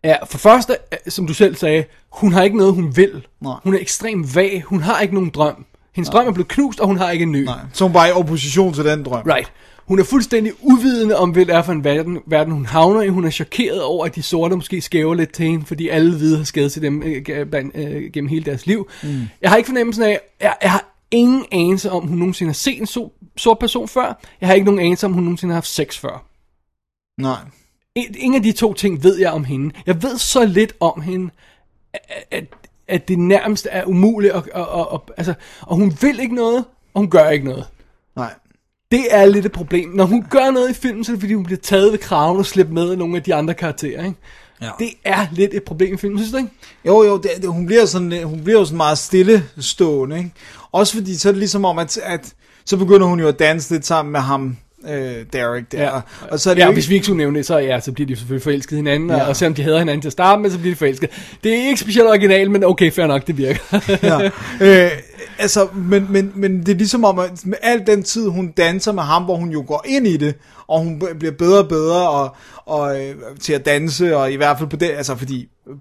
er 0.02 0.16
for 0.26 0.38
første, 0.38 0.76
øh, 0.92 0.98
som 1.08 1.26
du 1.26 1.34
selv 1.34 1.56
sagde, 1.56 1.84
hun 2.12 2.32
har 2.32 2.42
ikke 2.42 2.56
noget, 2.56 2.74
hun 2.74 2.96
vil. 2.96 3.26
Nej. 3.40 3.54
Hun 3.64 3.74
er 3.74 3.78
ekstremt 3.78 4.36
vag. 4.36 4.62
Hun 4.66 4.80
har 4.80 5.00
ikke 5.00 5.14
nogen 5.14 5.30
drøm. 5.30 5.64
Hendes 5.94 6.10
drøm 6.10 6.26
er 6.28 6.32
blevet 6.32 6.48
knust, 6.48 6.80
og 6.80 6.86
hun 6.86 6.96
har 6.98 7.10
ikke 7.10 7.22
en 7.22 7.32
ny. 7.32 7.44
Nej, 7.44 7.58
så 7.72 7.84
hun 7.84 7.92
bare 7.92 8.08
i 8.08 8.12
opposition 8.12 8.74
til 8.74 8.84
den 8.84 9.02
drøm. 9.04 9.22
Right. 9.26 9.52
Hun 9.88 9.98
er 9.98 10.04
fuldstændig 10.04 10.52
uvidende 10.60 11.16
om, 11.16 11.30
hvad 11.30 11.46
det 11.46 11.54
er 11.54 11.62
for 11.62 11.72
en 11.72 11.84
verden, 11.84 12.18
verden 12.26 12.52
hun 12.52 12.66
havner 12.66 13.02
i. 13.02 13.08
Hun 13.08 13.24
er 13.24 13.30
chokeret 13.30 13.82
over, 13.82 14.06
at 14.06 14.14
de 14.14 14.22
sorte 14.22 14.56
måske 14.56 14.80
skæver 14.80 15.14
lidt 15.14 15.32
til 15.32 15.46
hende, 15.46 15.66
fordi 15.66 15.88
alle 15.88 16.16
hvide 16.16 16.36
har 16.36 16.44
skadet 16.44 16.72
til 16.72 16.82
dem 16.82 17.02
øh, 17.02 17.46
øh, 17.74 18.02
gennem 18.12 18.28
hele 18.28 18.44
deres 18.44 18.66
liv. 18.66 18.88
Mm. 19.02 19.20
Jeg 19.42 19.50
har 19.50 19.56
ikke 19.56 19.66
fornemmelsen 19.66 20.04
af, 20.04 20.20
jeg, 20.40 20.54
jeg 20.62 20.70
har 20.70 20.89
ingen 21.10 21.44
anelse 21.52 21.90
om, 21.90 22.06
hun 22.06 22.18
nogensinde 22.18 22.48
har 22.48 22.54
set 22.54 22.80
en 22.80 22.86
so, 22.86 23.12
sort 23.36 23.58
person 23.58 23.88
før. 23.88 24.20
Jeg 24.40 24.48
har 24.48 24.54
ikke 24.54 24.64
nogen 24.64 24.80
anelse 24.80 25.06
om, 25.06 25.12
hun 25.12 25.22
nogensinde 25.22 25.52
har 25.52 25.56
haft 25.56 25.66
sex 25.66 25.98
før. 25.98 26.24
Nej. 27.20 27.38
In- 27.94 28.14
Ingen 28.18 28.36
af 28.36 28.42
de 28.42 28.52
to 28.52 28.72
ting 28.74 29.02
ved 29.02 29.18
jeg 29.18 29.30
om 29.32 29.44
hende. 29.44 29.74
Jeg 29.86 30.02
ved 30.02 30.18
så 30.18 30.44
lidt 30.44 30.72
om 30.80 31.00
hende, 31.02 31.30
at, 31.94 32.00
at, 32.30 32.44
at 32.88 33.08
det 33.08 33.18
nærmest 33.18 33.68
er 33.70 33.84
umuligt. 33.84 34.32
At, 34.32 34.42
at, 34.54 34.62
at, 34.62 34.86
at, 34.92 35.00
altså, 35.16 35.34
og 35.60 35.76
hun 35.76 35.92
vil 36.00 36.20
ikke 36.20 36.34
noget, 36.34 36.64
og 36.94 37.00
hun 37.00 37.10
gør 37.10 37.28
ikke 37.28 37.44
noget. 37.44 37.66
Nej. 38.16 38.34
Det 38.90 39.06
er 39.10 39.24
lidt 39.26 39.46
et 39.46 39.52
problem. 39.52 39.88
Når 39.88 40.04
hun 40.04 40.26
gør 40.30 40.50
noget 40.50 40.70
i 40.70 40.74
filmen, 40.74 41.04
så 41.04 41.12
er 41.12 41.14
det 41.14 41.20
fordi, 41.20 41.34
hun 41.34 41.44
bliver 41.44 41.60
taget 41.60 41.92
ved 41.92 41.98
kraven 41.98 42.38
og 42.38 42.46
slæbt 42.46 42.70
med 42.70 42.90
af 42.90 42.98
nogle 42.98 43.16
af 43.16 43.22
de 43.22 43.34
andre 43.34 43.54
karakterer. 43.54 44.04
Ikke? 44.04 44.16
Ja. 44.62 44.70
Det 44.78 44.90
er 45.04 45.26
lidt 45.32 45.54
et 45.54 45.62
problem 45.62 45.94
i 45.94 45.96
filmen, 45.96 46.18
synes 46.18 46.32
du 46.32 46.36
ikke? 46.36 46.50
Jo, 46.86 47.02
jo, 47.02 47.16
det, 47.16 47.30
det, 47.40 47.50
hun, 47.50 47.66
bliver 47.66 47.86
sådan, 47.86 48.22
hun 48.22 48.44
bliver 48.44 48.58
jo 48.58 48.64
sådan 48.64 48.76
meget 48.76 48.98
stillestående, 48.98 50.18
ikke? 50.18 50.30
Også 50.72 50.94
fordi, 50.94 51.16
så 51.16 51.28
er 51.28 51.32
det 51.32 51.38
ligesom 51.38 51.64
om, 51.64 51.78
at, 51.78 51.98
at 52.02 52.32
så 52.64 52.76
begynder 52.76 53.06
hun 53.06 53.20
jo 53.20 53.28
at 53.28 53.38
danse 53.38 53.72
lidt 53.72 53.86
sammen 53.86 54.12
med 54.12 54.20
ham, 54.20 54.56
øh, 54.88 55.24
Derek 55.32 55.72
der. 55.72 55.82
Ja. 55.82 56.00
Og 56.30 56.40
så 56.40 56.50
er 56.50 56.54
det 56.54 56.60
ja, 56.60 56.66
jo 56.66 56.72
hvis 56.72 56.84
ikke, 56.84 56.88
vi 56.88 56.94
ikke 56.94 57.04
skulle 57.04 57.18
nævne 57.18 57.38
det, 57.38 57.46
så, 57.46 57.58
ja, 57.58 57.80
så 57.80 57.92
bliver 57.92 58.06
de 58.06 58.16
selvfølgelig 58.16 58.42
forelsket 58.42 58.72
i 58.72 58.76
hinanden, 58.76 59.10
ja. 59.10 59.16
Ja. 59.16 59.28
og 59.28 59.36
selvom 59.36 59.54
de 59.54 59.62
hader 59.62 59.78
hinanden 59.78 60.00
til 60.00 60.08
at 60.08 60.12
starte 60.12 60.42
med, 60.42 60.50
så 60.50 60.58
bliver 60.58 60.74
de 60.74 60.78
forelsket. 60.78 61.10
Det 61.44 61.52
er 61.52 61.68
ikke 61.68 61.80
specielt 61.80 62.08
originalt, 62.08 62.50
men 62.50 62.64
okay, 62.64 62.92
fair 62.92 63.06
nok, 63.06 63.26
det 63.26 63.38
virker. 63.38 63.60
ja. 64.02 64.30
øh, 64.84 64.90
altså, 65.40 65.68
men, 65.74 66.06
men, 66.10 66.32
men 66.34 66.60
det 66.60 66.68
er 66.68 66.76
ligesom 66.76 67.04
om, 67.04 67.18
at 67.18 67.30
med 67.46 67.58
al 67.62 67.82
den 67.86 68.02
tid, 68.02 68.28
hun 68.28 68.50
danser 68.56 68.92
med 68.92 69.02
ham, 69.02 69.22
hvor 69.24 69.36
hun 69.36 69.48
jo 69.50 69.64
går 69.66 69.84
ind 69.88 70.06
i 70.06 70.16
det, 70.16 70.34
og 70.68 70.80
hun 70.80 71.02
bliver 71.18 71.32
bedre 71.32 71.58
og 71.58 71.68
bedre 71.68 72.10
og, 72.10 72.36
og, 72.66 73.00
øh, 73.00 73.14
til 73.40 73.52
at 73.52 73.64
danse, 73.66 74.16
og 74.16 74.32
i 74.32 74.36
hvert 74.36 74.58
fald 74.58 74.68
på 74.68 74.76
det, 74.76 74.90
altså 74.90 75.16
fordi 75.16 75.48
øh, 75.68 75.74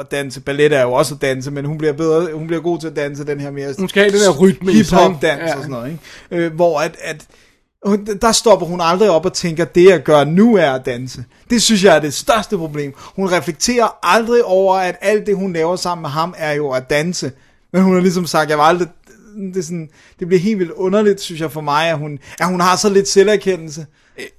at 0.00 0.10
danse, 0.10 0.40
ballet 0.40 0.72
er 0.72 0.82
jo 0.82 0.92
også 0.92 1.14
at 1.14 1.22
danse, 1.22 1.50
men 1.50 1.64
hun 1.64 1.78
bliver 1.78 1.92
bedre, 1.92 2.32
hun 2.34 2.46
bliver 2.46 2.62
god 2.62 2.78
til 2.80 2.86
at 2.86 2.96
danse 2.96 3.26
den 3.26 3.40
her 3.40 3.50
mere 3.50 3.74
Hun 3.78 3.88
skal 3.88 4.02
have 4.02 4.12
den 4.12 4.20
her 4.20 4.38
rytme 4.40 4.72
i 4.72 4.78
ikke? 4.78 4.96
dans 4.96 5.24
Ja. 5.24 5.44
og 5.56 5.62
sådan 5.62 5.70
noget, 5.70 5.90
ikke? 6.30 6.44
Øh, 6.46 6.54
hvor 6.54 6.80
at, 6.80 6.96
at 7.02 7.26
hun- 7.86 8.06
der 8.22 8.32
stopper 8.32 8.66
hun 8.66 8.80
aldrig 8.82 9.10
op 9.10 9.24
og 9.26 9.32
tænker, 9.32 9.64
det 9.64 9.84
jeg 9.90 10.02
gør 10.02 10.24
nu 10.24 10.56
er 10.56 10.70
at 10.70 10.86
danse. 10.86 11.24
Det 11.50 11.62
synes 11.62 11.84
jeg 11.84 11.96
er 11.96 12.00
det 12.00 12.14
største 12.14 12.56
problem. 12.56 12.94
Hun 13.16 13.32
reflekterer 13.32 13.98
aldrig 14.02 14.44
over, 14.44 14.76
at 14.76 14.96
alt 15.00 15.26
det 15.26 15.36
hun 15.36 15.52
laver 15.52 15.76
sammen 15.76 16.02
med 16.02 16.10
ham 16.10 16.34
er 16.38 16.52
jo 16.52 16.70
at 16.70 16.90
danse. 16.90 17.32
Men 17.72 17.82
hun 17.82 17.94
har 17.94 18.00
ligesom 18.00 18.26
sagt, 18.26 18.50
jeg 18.50 18.58
var 18.58 18.64
aldrig, 18.64 18.88
det, 19.36 19.56
er 19.56 19.62
sådan, 19.62 19.88
det 20.18 20.26
bliver 20.26 20.40
helt 20.40 20.58
vildt 20.58 20.72
underligt, 20.72 21.20
synes 21.20 21.40
jeg 21.40 21.52
for 21.52 21.60
mig, 21.60 21.88
at 21.88 21.98
hun, 21.98 22.18
at 22.40 22.46
hun 22.46 22.60
har 22.60 22.76
så 22.76 22.88
lidt 22.88 23.08
selverkendelse. 23.08 23.86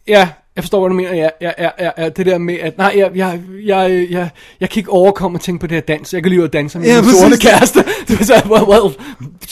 Ja, 0.08 0.30
jeg 0.56 0.64
forstår, 0.64 0.80
hvad 0.80 0.90
du 0.90 0.96
mener. 0.96 1.14
Ja, 1.14 1.30
ja, 1.42 1.52
ja, 1.58 1.70
ja, 1.80 1.90
ja, 1.98 2.10
det 2.10 2.26
der 2.26 2.38
med, 2.38 2.60
at 2.60 2.78
nej, 2.78 2.94
jeg, 2.98 3.12
jeg, 3.16 3.42
jeg, 3.64 4.08
jeg, 4.10 4.30
jeg 4.60 4.70
kan 4.70 4.80
ikke 4.80 4.92
overkomme 4.92 5.36
at 5.36 5.42
tænke 5.42 5.60
på 5.60 5.68
det 5.68 5.76
her 5.76 5.82
dans. 5.82 6.14
Jeg 6.14 6.24
kan 6.24 6.32
lige 6.32 6.44
at 6.44 6.54
danse 6.54 6.80
med 6.80 6.88
Ja, 6.88 7.02
min 7.02 7.12
sorte 7.12 7.38
kæreste. 7.38 7.84
så, 8.26 8.42
well, 8.50 8.64
well, 8.64 8.96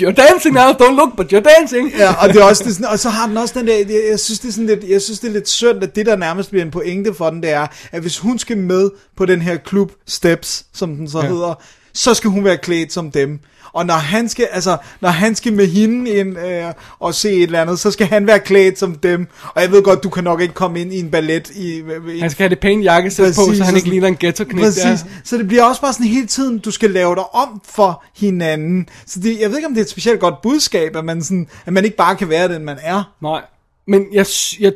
you're 0.02 0.28
dancing 0.28 0.56
now, 0.56 0.72
don't 0.72 0.96
look, 0.96 1.16
but 1.18 1.34
you're 1.34 1.60
dancing. 1.60 1.92
Ja, 1.98 2.14
og 2.14 2.34
det 2.34 2.42
er 2.42 2.44
også 2.44 2.64
det 2.64 2.70
er 2.70 2.74
sådan, 2.74 2.88
og 2.88 3.00
så 3.00 3.10
har 3.10 3.28
den 3.28 3.38
også 3.38 3.60
den 3.60 3.68
der, 3.68 3.76
jeg, 3.76 4.02
jeg 4.10 4.20
synes 4.20 4.40
det 4.40 4.48
er 4.48 4.52
sådan 4.52 4.66
lidt, 4.66 4.84
jeg 4.90 5.02
synes 5.02 5.20
det 5.20 5.28
er 5.28 5.34
lidt 5.34 5.50
synd, 5.50 5.84
at 5.84 5.96
det 5.96 6.06
der 6.06 6.16
nærmest 6.16 6.50
bliver 6.50 6.66
en 6.66 6.72
pointe 6.72 7.14
for 7.14 7.30
den, 7.30 7.44
det 7.44 7.52
er, 7.52 7.68
at 7.92 8.02
hvis 8.02 8.18
hun 8.18 8.40
skal 8.40 8.58
med 8.58 8.90
på 9.18 9.26
den 9.26 9.42
her 9.42 9.58
klub 9.58 9.92
Steps, 10.08 10.66
som 10.74 10.96
den 10.96 11.10
så 11.10 11.20
ja. 11.20 11.28
hedder, 11.28 11.62
så 11.94 12.14
skal 12.14 12.30
hun 12.30 12.44
være 12.44 12.58
klædt 12.58 12.94
som 12.94 13.12
dem. 13.12 13.40
Og 13.74 13.86
når 13.86 13.94
han 13.94 14.30
skal, 14.30 14.48
altså, 14.52 14.78
når 15.02 15.10
han 15.10 15.36
skal 15.36 15.54
med 15.54 15.68
hende 15.68 16.12
ind 16.12 16.38
øh, 16.40 16.74
og 17.00 17.16
se 17.16 17.32
et 17.32 17.44
eller 17.44 17.62
andet, 17.62 17.80
så 17.80 17.92
skal 17.92 18.08
han 18.08 18.28
være 18.28 18.40
klædt 18.40 18.80
som 18.80 18.96
dem. 18.96 19.28
Og 19.56 19.62
jeg 19.62 19.72
ved 19.72 19.84
godt, 19.84 20.04
du 20.04 20.10
kan 20.10 20.24
nok 20.24 20.42
ikke 20.42 20.54
komme 20.54 20.82
ind 20.82 20.94
i 20.94 21.00
en 21.00 21.12
ballet 21.12 21.50
i... 21.50 21.78
i 22.14 22.20
Han 22.20 22.30
skal 22.30 22.44
have 22.44 22.50
det 22.50 22.60
pæne 22.60 22.84
jakkesæt 22.84 23.34
på, 23.36 23.54
så 23.54 23.64
han 23.64 23.76
ikke 23.76 23.90
ligner 23.90 24.08
en 24.08 24.18
ghetto-knægt. 24.20 24.66
Præcis. 24.66 24.84
Ja. 24.84 24.98
Så 25.24 25.38
det 25.38 25.48
bliver 25.48 25.64
også 25.64 25.82
bare 25.82 25.94
sådan 25.94 26.08
hele 26.08 26.28
tiden, 26.28 26.60
du 26.60 26.72
skal 26.72 26.92
lave 26.92 27.16
dig 27.16 27.36
om 27.36 27.62
for 27.66 28.04
hinanden. 28.16 28.90
Så 29.06 29.20
det, 29.20 29.40
jeg 29.40 29.50
ved 29.50 29.58
ikke, 29.58 29.68
om 29.68 29.74
det 29.74 29.82
er 29.82 29.86
et 29.86 29.90
specielt 29.90 30.20
godt 30.20 30.42
budskab, 30.42 30.96
at 30.96 31.06
man, 31.06 31.24
sådan, 31.24 31.48
at 31.66 31.74
man 31.74 31.86
ikke 31.86 31.98
bare 31.98 32.16
kan 32.16 32.30
være 32.30 32.54
den, 32.54 32.66
man 32.66 32.78
er. 32.82 33.16
Nej, 33.22 33.42
men 33.88 34.06
jeg, 34.14 34.26
jeg, 34.60 34.74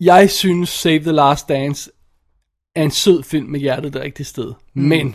jeg 0.00 0.30
synes 0.30 0.68
Save 0.68 0.98
the 0.98 1.12
Last 1.12 1.48
Dance 1.48 1.90
er 2.76 2.82
en 2.82 2.90
sød 2.90 3.22
film 3.22 3.46
med 3.46 3.60
hjertet 3.60 3.92
det 3.92 4.02
rigtige 4.02 4.26
sted. 4.26 4.52
Mm. 4.74 4.82
Men 4.82 5.14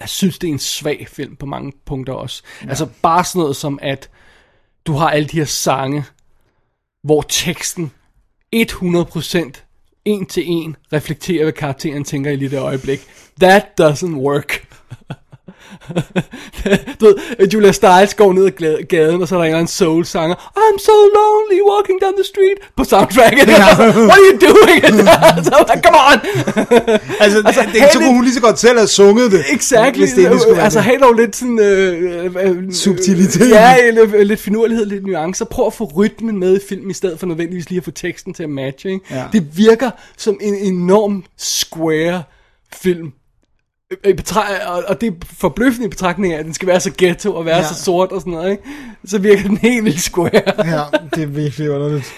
jeg 0.00 0.08
synes, 0.08 0.38
det 0.38 0.48
er 0.48 0.52
en 0.52 0.58
svag 0.58 1.08
film 1.08 1.36
på 1.36 1.46
mange 1.46 1.72
punkter 1.86 2.12
også. 2.12 2.42
Ja. 2.62 2.68
Altså 2.68 2.88
bare 3.02 3.24
sådan 3.24 3.40
noget 3.40 3.56
som, 3.56 3.78
at 3.82 4.10
du 4.86 4.92
har 4.92 5.10
alle 5.10 5.28
de 5.28 5.36
her 5.36 5.44
sange, 5.44 6.04
hvor 7.02 7.22
teksten 7.28 7.92
100% 8.56 9.52
en 10.04 10.26
til 10.26 10.42
en 10.46 10.76
reflekterer, 10.92 11.44
hvad 11.44 11.52
karakteren 11.52 12.04
tænker 12.04 12.30
i 12.30 12.36
lige 12.36 12.50
det 12.50 12.58
øjeblik. 12.58 13.00
That 13.40 13.66
doesn't 13.80 14.14
work. 14.14 14.66
du 17.00 17.06
ved, 17.06 17.48
Julia 17.52 17.72
Stiles 17.72 18.14
går 18.14 18.32
ned 18.32 18.44
ad 18.46 18.86
gaden, 18.88 19.22
og 19.22 19.28
så 19.28 19.38
er 19.38 19.48
der 19.48 19.58
en 19.58 19.66
soul-sanger. 19.66 20.34
I'm 20.34 20.78
so 20.78 20.92
lonely 21.18 21.60
walking 21.70 22.00
down 22.02 22.12
the 22.12 22.24
street 22.24 22.58
på 22.76 22.84
soundtracket. 22.84 23.48
Ja. 23.48 23.54
What 24.10 24.18
are 24.18 24.24
you 24.28 24.38
doing? 24.48 24.84
altså, 25.36 25.80
come 25.84 25.98
on! 26.10 26.18
Altså, 27.20 27.42
altså 27.46 27.62
det, 27.72 27.74
det, 27.74 27.92
så 27.92 27.98
kunne 27.98 28.14
hun 28.14 28.24
lige 28.24 28.34
så 28.34 28.40
godt 28.40 28.58
selv 28.58 28.78
have 28.78 28.88
sunget 28.88 29.32
det. 29.32 29.44
Exactly. 29.52 29.98
Hvis 30.00 30.12
det 30.12 30.30
være 30.30 30.64
altså, 30.64 30.80
have 30.80 30.98
dog 30.98 31.14
lidt 31.14 31.36
sådan... 31.36 31.58
Øh, 31.58 32.24
øh, 32.24 32.72
Subtilitet. 32.72 33.50
Ja, 33.50 33.90
lidt, 33.90 34.26
lidt 34.26 34.40
finurlighed, 34.40 34.86
lidt 34.86 35.06
nuancer. 35.06 35.44
Prøv 35.44 35.66
at 35.66 35.74
få 35.74 35.84
rytmen 35.84 36.38
med 36.38 36.56
i 36.56 36.60
film, 36.68 36.90
i 36.90 36.94
stedet 36.94 37.18
for 37.18 37.26
nødvendigvis 37.26 37.70
lige 37.70 37.78
at 37.78 37.84
få 37.84 37.90
teksten 37.90 38.34
til 38.34 38.42
at 38.42 38.50
matche. 38.50 38.90
Ikke? 38.90 39.04
Ja. 39.10 39.24
Det 39.32 39.46
virker 39.56 39.90
som 40.16 40.38
en 40.40 40.54
enorm 40.54 41.24
square 41.36 42.22
film. 42.72 43.12
Øh, 44.04 44.14
og, 44.88 45.00
det 45.00 45.06
er 45.06 45.12
forbløffende 45.38 45.86
i 45.86 45.90
betragtning 45.90 46.32
af, 46.32 46.38
at 46.38 46.44
den 46.44 46.54
skal 46.54 46.68
være 46.68 46.80
så 46.80 46.90
ghetto 46.98 47.34
og 47.34 47.44
være 47.44 47.56
Ja. 47.56 47.68
så 47.68 47.74
sort 47.84 48.12
og 48.12 48.20
sådan 48.20 48.32
noget, 48.32 48.50
ikke? 48.50 48.62
Så 49.04 49.18
virker 49.18 49.42
den 49.42 49.56
helt 49.56 49.84
vildt 49.84 50.00
square. 50.00 50.42
Ja, 50.76 50.82
det 51.14 51.22
er 51.22 51.26
virkelig 51.26 51.70
underligt. 51.70 52.12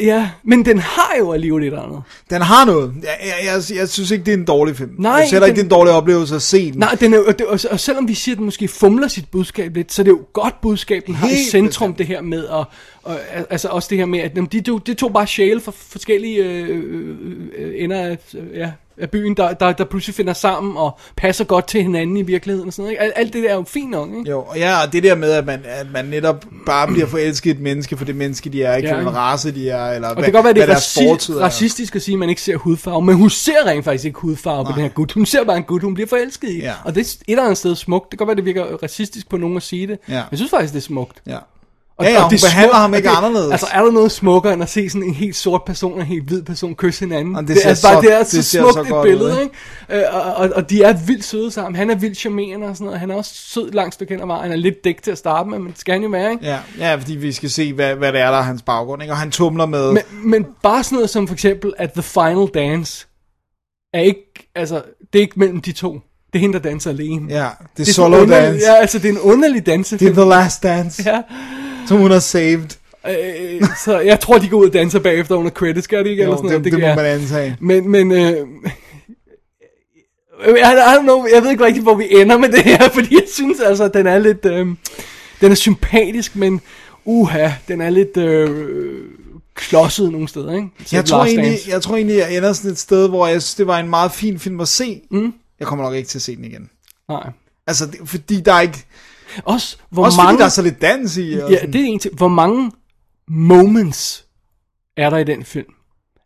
ja, 0.00 0.30
men 0.44 0.64
den 0.64 0.78
har 0.78 1.14
jo 1.18 1.32
alligevel 1.32 1.62
lidt 1.62 1.74
andet. 1.74 2.02
Den 2.30 2.42
har 2.42 2.64
noget. 2.64 2.92
Jeg, 3.02 3.16
jeg, 3.22 3.34
jeg, 3.70 3.78
jeg 3.78 3.88
synes 3.88 4.10
ikke, 4.10 4.24
det 4.24 4.34
er 4.34 4.36
en 4.36 4.44
dårlig 4.44 4.76
film. 4.76 4.90
Nej, 4.98 5.12
jeg 5.12 5.20
synes 5.20 5.30
heller 5.32 5.46
ikke, 5.46 5.56
den- 5.56 5.64
det 5.66 5.72
er 5.72 5.76
en 5.76 5.78
dårlig 5.80 5.92
oplevelse 5.92 6.34
at 6.34 6.42
se 6.42 6.72
den. 6.72 6.78
Nej, 6.78 6.96
den 7.00 7.14
er, 7.14 7.18
og, 7.26 7.38
det, 7.38 7.46
og, 7.46 7.60
og 7.70 7.80
selvom 7.80 8.08
vi 8.08 8.14
siger, 8.14 8.34
at 8.34 8.36
den 8.38 8.44
måske 8.44 8.68
fumler 8.68 9.08
sit 9.08 9.28
budskab 9.30 9.74
lidt, 9.76 9.92
så 9.92 10.02
er 10.02 10.04
det 10.04 10.10
jo 10.10 10.20
godt 10.32 10.60
budskab, 10.60 11.02
den 11.06 11.14
har 11.14 11.28
i 11.28 11.44
centrum, 11.50 11.94
det 11.94 12.06
her 12.06 12.20
med, 12.22 12.44
og, 12.44 12.64
og, 13.02 13.16
altså 13.50 13.68
også 13.68 13.86
det 13.90 13.98
her 13.98 14.06
med, 14.06 14.18
at 14.20 14.32
jamen, 14.36 14.48
de, 14.52 14.60
de 14.60 14.94
tog 14.94 15.12
bare 15.12 15.26
sjæle 15.26 15.60
fra 15.60 15.72
forskellige 15.76 16.44
øh, 16.44 16.68
øh, 17.58 17.72
ender 17.76 18.00
af, 18.00 18.18
øh, 18.34 18.56
ja, 18.58 18.70
af 18.98 19.10
byen, 19.10 19.36
der, 19.36 19.52
der, 19.54 19.72
der 19.72 19.84
pludselig 19.84 20.14
finder 20.14 20.32
sammen 20.32 20.76
og 20.76 20.98
passer 21.16 21.44
godt 21.44 21.66
til 21.68 21.82
hinanden 21.82 22.16
i 22.16 22.22
virkeligheden 22.22 22.66
og 22.68 22.72
sådan 22.72 22.82
noget. 22.82 22.92
Ikke? 22.92 23.02
Alt, 23.02 23.12
alt 23.16 23.32
det 23.32 23.42
der 23.42 23.48
er 23.50 23.54
jo 23.54 23.64
fint 23.66 23.90
nok, 23.90 24.08
ikke? 24.18 24.30
Jo, 24.30 24.42
og 24.42 24.58
ja, 24.58 24.82
og 24.86 24.92
det 24.92 25.02
der 25.02 25.14
med, 25.14 25.30
at 25.30 25.46
man, 25.46 25.60
at 25.64 25.86
man 25.92 26.04
netop 26.04 26.44
bare 26.66 26.86
bliver 26.88 27.06
forelsket 27.06 27.50
i 27.50 27.54
et 27.54 27.60
menneske 27.60 27.96
for 27.96 28.04
det 28.04 28.16
menneske, 28.16 28.50
de 28.50 28.62
er, 28.62 28.76
ikke 28.76 28.88
Ja. 28.88 28.94
for 28.94 28.98
den 29.00 29.16
race, 29.16 29.50
de 29.54 29.70
er, 29.70 29.86
eller 29.90 30.08
Og 30.08 30.14
hvad, 30.14 30.24
det 30.24 30.32
kan 30.32 30.42
godt 30.42 30.44
være, 30.56 30.66
det 30.66 30.72
er 30.72 30.76
raci- 30.76 31.40
racistisk 31.40 31.96
at 31.96 32.02
sige, 32.02 32.12
at 32.14 32.18
man 32.18 32.28
ikke 32.28 32.42
ser 32.42 32.56
hudfarve, 32.56 33.02
men 33.02 33.14
hun 33.14 33.30
ser 33.30 33.66
rent 33.66 33.84
faktisk 33.84 34.04
ikke 34.04 34.20
hudfarve 34.20 34.64
på 34.64 34.72
den 34.72 34.82
her 34.82 34.88
gut. 34.88 35.12
Hun 35.12 35.26
ser 35.26 35.44
bare 35.44 35.56
en 35.56 35.62
gut, 35.62 35.82
hun 35.82 35.94
bliver 35.94 36.08
forelsket 36.08 36.48
i. 36.50 36.58
Ja. 36.60 36.72
Og 36.84 36.94
det 36.94 37.00
er 37.00 37.04
et 37.04 37.18
eller 37.28 37.42
andet 37.42 37.58
sted 37.58 37.74
smukt. 37.76 38.10
Det 38.10 38.18
kan 38.18 38.26
godt 38.26 38.36
være, 38.36 38.36
det 38.36 38.44
virker 38.44 38.64
racistisk 38.82 39.28
på 39.28 39.36
nogen 39.36 39.56
at 39.56 39.62
sige 39.62 39.86
det. 39.86 39.98
Ja. 40.08 40.14
Jeg 40.14 40.24
synes 40.38 40.50
faktisk, 40.50 40.72
det 40.72 40.78
er 40.80 40.84
smukt. 40.84 41.22
Ja. 41.26 41.38
Og, 41.98 42.04
Ja, 42.04 42.10
ja, 42.12 42.22
hun 42.22 42.30
det 42.30 42.42
er 42.42 42.46
behandler 42.46 42.68
smukt, 42.72 42.80
ham 42.80 42.90
og 42.92 42.96
ikke 42.96 43.08
det, 43.08 43.16
anderledes. 43.24 43.50
Altså, 43.52 43.66
er 43.72 43.82
der 43.82 43.90
noget 43.90 44.12
smukkere 44.12 44.52
end 44.52 44.62
at 44.62 44.68
se 44.68 44.90
sådan 44.90 45.02
en 45.08 45.14
helt 45.14 45.36
sort 45.36 45.62
person 45.66 45.92
og 45.92 46.00
en 46.00 46.06
helt 46.06 46.24
hvid 46.24 46.42
person 46.42 46.74
kysse 46.74 47.00
hinanden? 47.04 47.36
Og 47.36 47.42
det 47.42 47.48
det, 47.48 47.62
er 47.64 47.68
bare, 47.68 47.76
så- 47.76 48.00
det 48.02 48.12
er 48.12 48.18
det 48.18 48.26
så 48.26 48.42
smukt 48.42 48.72
så 48.74 48.80
et 48.80 48.88
godt 48.88 49.06
ud, 49.06 49.10
billede, 49.12 49.30
ikke? 49.42 49.54
ikke? 49.90 50.06
Øh, 50.08 50.14
og, 50.14 50.34
og, 50.34 50.50
og, 50.54 50.70
de 50.70 50.82
er 50.82 50.92
vildt 51.06 51.24
søde 51.24 51.50
sammen. 51.50 51.76
Han 51.76 51.90
er 51.90 51.94
vildt 51.94 52.18
charmerende 52.18 52.66
og 52.66 52.76
sådan 52.76 52.84
noget. 52.84 53.00
Han 53.00 53.10
er 53.10 53.14
også 53.14 53.30
sød 53.34 53.70
langt 53.72 53.94
stykke 53.94 54.14
hen 54.14 54.20
ad 54.22 54.26
vejen. 54.26 54.42
Han 54.42 54.52
er 54.52 54.56
lidt 54.56 54.84
dæk 54.84 55.02
til 55.02 55.10
at 55.10 55.18
starte 55.18 55.48
med, 55.50 55.58
men 55.58 55.68
det 55.72 55.80
skal 55.80 55.92
han 55.92 56.02
jo 56.02 56.08
være, 56.08 56.30
ikke? 56.32 56.44
Ja, 56.46 56.58
ja, 56.78 56.94
fordi 56.94 57.16
vi 57.16 57.32
skal 57.32 57.50
se, 57.50 57.72
hvad, 57.72 57.94
hvad 57.94 58.12
det 58.12 58.20
er, 58.20 58.30
der 58.30 58.38
er 58.38 58.42
hans 58.42 58.62
baggrund, 58.62 59.02
ikke? 59.02 59.12
Og 59.12 59.18
han 59.18 59.30
tumler 59.30 59.66
med... 59.66 59.92
Men, 59.92 60.02
men 60.24 60.46
bare 60.62 60.84
sådan 60.84 60.96
noget 60.96 61.10
som 61.10 61.26
for 61.26 61.34
eksempel, 61.34 61.72
at 61.78 61.92
The 61.92 62.02
Final 62.02 62.46
Dance 62.54 63.06
er 63.94 64.00
ikke, 64.00 64.50
altså, 64.54 64.82
det 65.12 65.18
er 65.18 65.22
ikke 65.22 65.38
mellem 65.40 65.60
de 65.60 65.72
to. 65.72 65.92
Det 66.32 66.38
er 66.38 66.40
hende, 66.40 66.54
der 66.54 66.68
danser 66.70 66.90
alene. 66.90 67.32
Ja, 67.34 67.48
det 67.76 67.88
er 67.88 67.92
sådan 67.92 67.94
solo 67.94 68.16
underlig- 68.16 68.30
dance. 68.30 68.66
Ja, 68.66 68.74
altså, 68.74 68.98
det 68.98 69.08
er 69.08 69.12
en 69.12 69.18
underlig 69.18 69.66
dansefilm. 69.66 70.14
Det 70.14 70.20
er 70.20 70.24
The 70.24 70.30
Last 70.30 70.62
Dance, 70.62 71.02
Ja. 71.10 71.22
som 71.88 71.98
hun 71.98 72.10
har 72.10 72.18
saved. 72.18 72.68
Øh, 73.08 73.62
så 73.84 73.98
jeg 74.00 74.20
tror, 74.20 74.38
de 74.38 74.48
går 74.48 74.56
ud 74.58 74.66
og 74.66 74.72
danser 74.72 74.98
bagefter 74.98 75.34
under 75.34 75.50
credits, 75.50 75.88
gør 75.88 76.02
de 76.02 76.10
ikke? 76.10 76.22
Jo, 76.22 76.28
eller 76.28 76.36
sådan 76.36 76.50
noget? 76.50 76.64
det- 76.64 76.72
det 76.72 76.80
må 76.80 77.02
man 77.02 77.04
antage. 77.20 77.56
Men, 77.60 77.88
men, 77.90 78.12
øh, 78.12 78.46
jeg, 80.46 80.56
I 80.92 80.96
don't 80.96 81.02
know, 81.02 81.26
jeg 81.34 81.42
ved 81.42 81.50
ikke 81.50 81.64
rigtig, 81.64 81.82
hvor 81.82 81.94
vi 81.94 82.04
ender 82.10 82.38
med 82.38 82.48
det 82.48 82.62
her, 82.62 82.88
fordi 82.94 83.14
jeg 83.14 83.24
synes 83.32 83.60
altså, 83.60 83.84
at 83.84 83.94
den 83.94 84.06
er 84.06 84.18
lidt, 84.18 84.44
øh, 84.46 84.66
den 85.40 85.50
er 85.52 85.54
sympatisk, 85.54 86.36
men 86.36 86.60
uha, 87.04 87.50
den 87.68 87.80
er 87.80 87.90
lidt 87.90 88.16
øh, 88.16 89.04
klodset 89.54 90.12
nogle 90.12 90.28
steder, 90.28 90.52
ikke? 90.54 90.68
Så 90.84 90.96
Jeg 90.96 91.04
tror, 91.04 91.24
egentlig, 91.24 91.58
jeg 91.68 91.82
tror 91.82 91.96
egentlig, 91.96 92.16
jeg 92.16 92.36
ender 92.36 92.52
sådan 92.52 92.70
et 92.70 92.78
sted, 92.78 93.08
hvor 93.08 93.26
jeg 93.26 93.42
synes, 93.42 93.54
det 93.54 93.66
var 93.66 93.78
en 93.78 93.88
meget 93.90 94.12
fin 94.12 94.38
film 94.38 94.60
at 94.60 94.68
se. 94.68 95.00
Mm. 95.10 95.32
Jeg 95.60 95.66
kommer 95.66 95.84
nok 95.84 95.94
ikke 95.94 96.08
til 96.08 96.18
at 96.18 96.22
se 96.22 96.36
den 96.36 96.44
igen. 96.44 96.70
Nej. 97.08 97.30
Altså, 97.66 97.86
det, 97.86 97.94
fordi 98.04 98.40
der 98.40 98.52
er 98.52 98.60
ikke... 98.60 98.84
Også, 99.44 99.76
hvor 99.90 100.04
Også 100.04 100.16
mange... 100.16 100.28
fordi 100.30 100.38
der 100.38 100.44
er 100.44 100.48
så 100.48 100.62
lidt 100.62 100.80
dans 100.82 101.16
i. 101.16 101.32
Og 101.32 101.50
Ja, 101.50 101.56
sådan. 101.58 101.72
det 101.72 101.80
er 101.80 101.84
en 101.84 101.98
ting. 101.98 102.16
Hvor 102.16 102.28
mange 102.28 102.70
moments 103.28 104.24
er 104.96 105.10
der 105.10 105.16
i 105.18 105.24
den 105.24 105.44
film? 105.44 105.66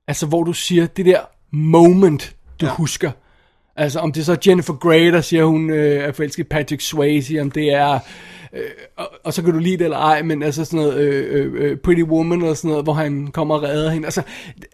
Altså, 0.08 0.26
hvor 0.26 0.42
du 0.44 0.52
siger, 0.52 0.86
det 0.86 1.06
der 1.06 1.20
moment, 1.52 2.36
du 2.60 2.66
ja. 2.66 2.72
husker. 2.72 3.10
Altså, 3.76 3.98
om 4.00 4.12
det 4.12 4.26
så 4.26 4.32
er 4.32 4.36
Jennifer 4.46 4.74
Grey, 4.74 5.12
der 5.12 5.20
siger, 5.20 5.44
hun 5.44 5.70
øh, 5.70 6.02
er 6.08 6.12
forelsket 6.12 6.48
Patrick 6.48 6.80
Swayze, 6.82 7.40
om 7.40 7.50
det 7.50 7.72
er... 7.72 7.98
Øh, 8.54 8.62
og, 8.96 9.08
og 9.24 9.32
så 9.34 9.42
kan 9.42 9.52
du 9.52 9.58
lide 9.58 9.76
det 9.76 9.84
eller 9.84 9.96
ej, 9.98 10.22
men 10.22 10.42
altså 10.42 10.64
sådan 10.64 10.80
noget 10.80 10.96
øh, 11.00 11.44
øh, 11.54 11.70
øh, 11.70 11.76
Pretty 11.76 12.02
Woman 12.02 12.42
og 12.42 12.56
sådan 12.56 12.68
noget, 12.68 12.84
hvor 12.84 12.92
han 12.92 13.26
kommer 13.26 13.54
og 13.54 13.62
redder 13.62 13.90
hende. 13.90 14.06
Altså, 14.06 14.22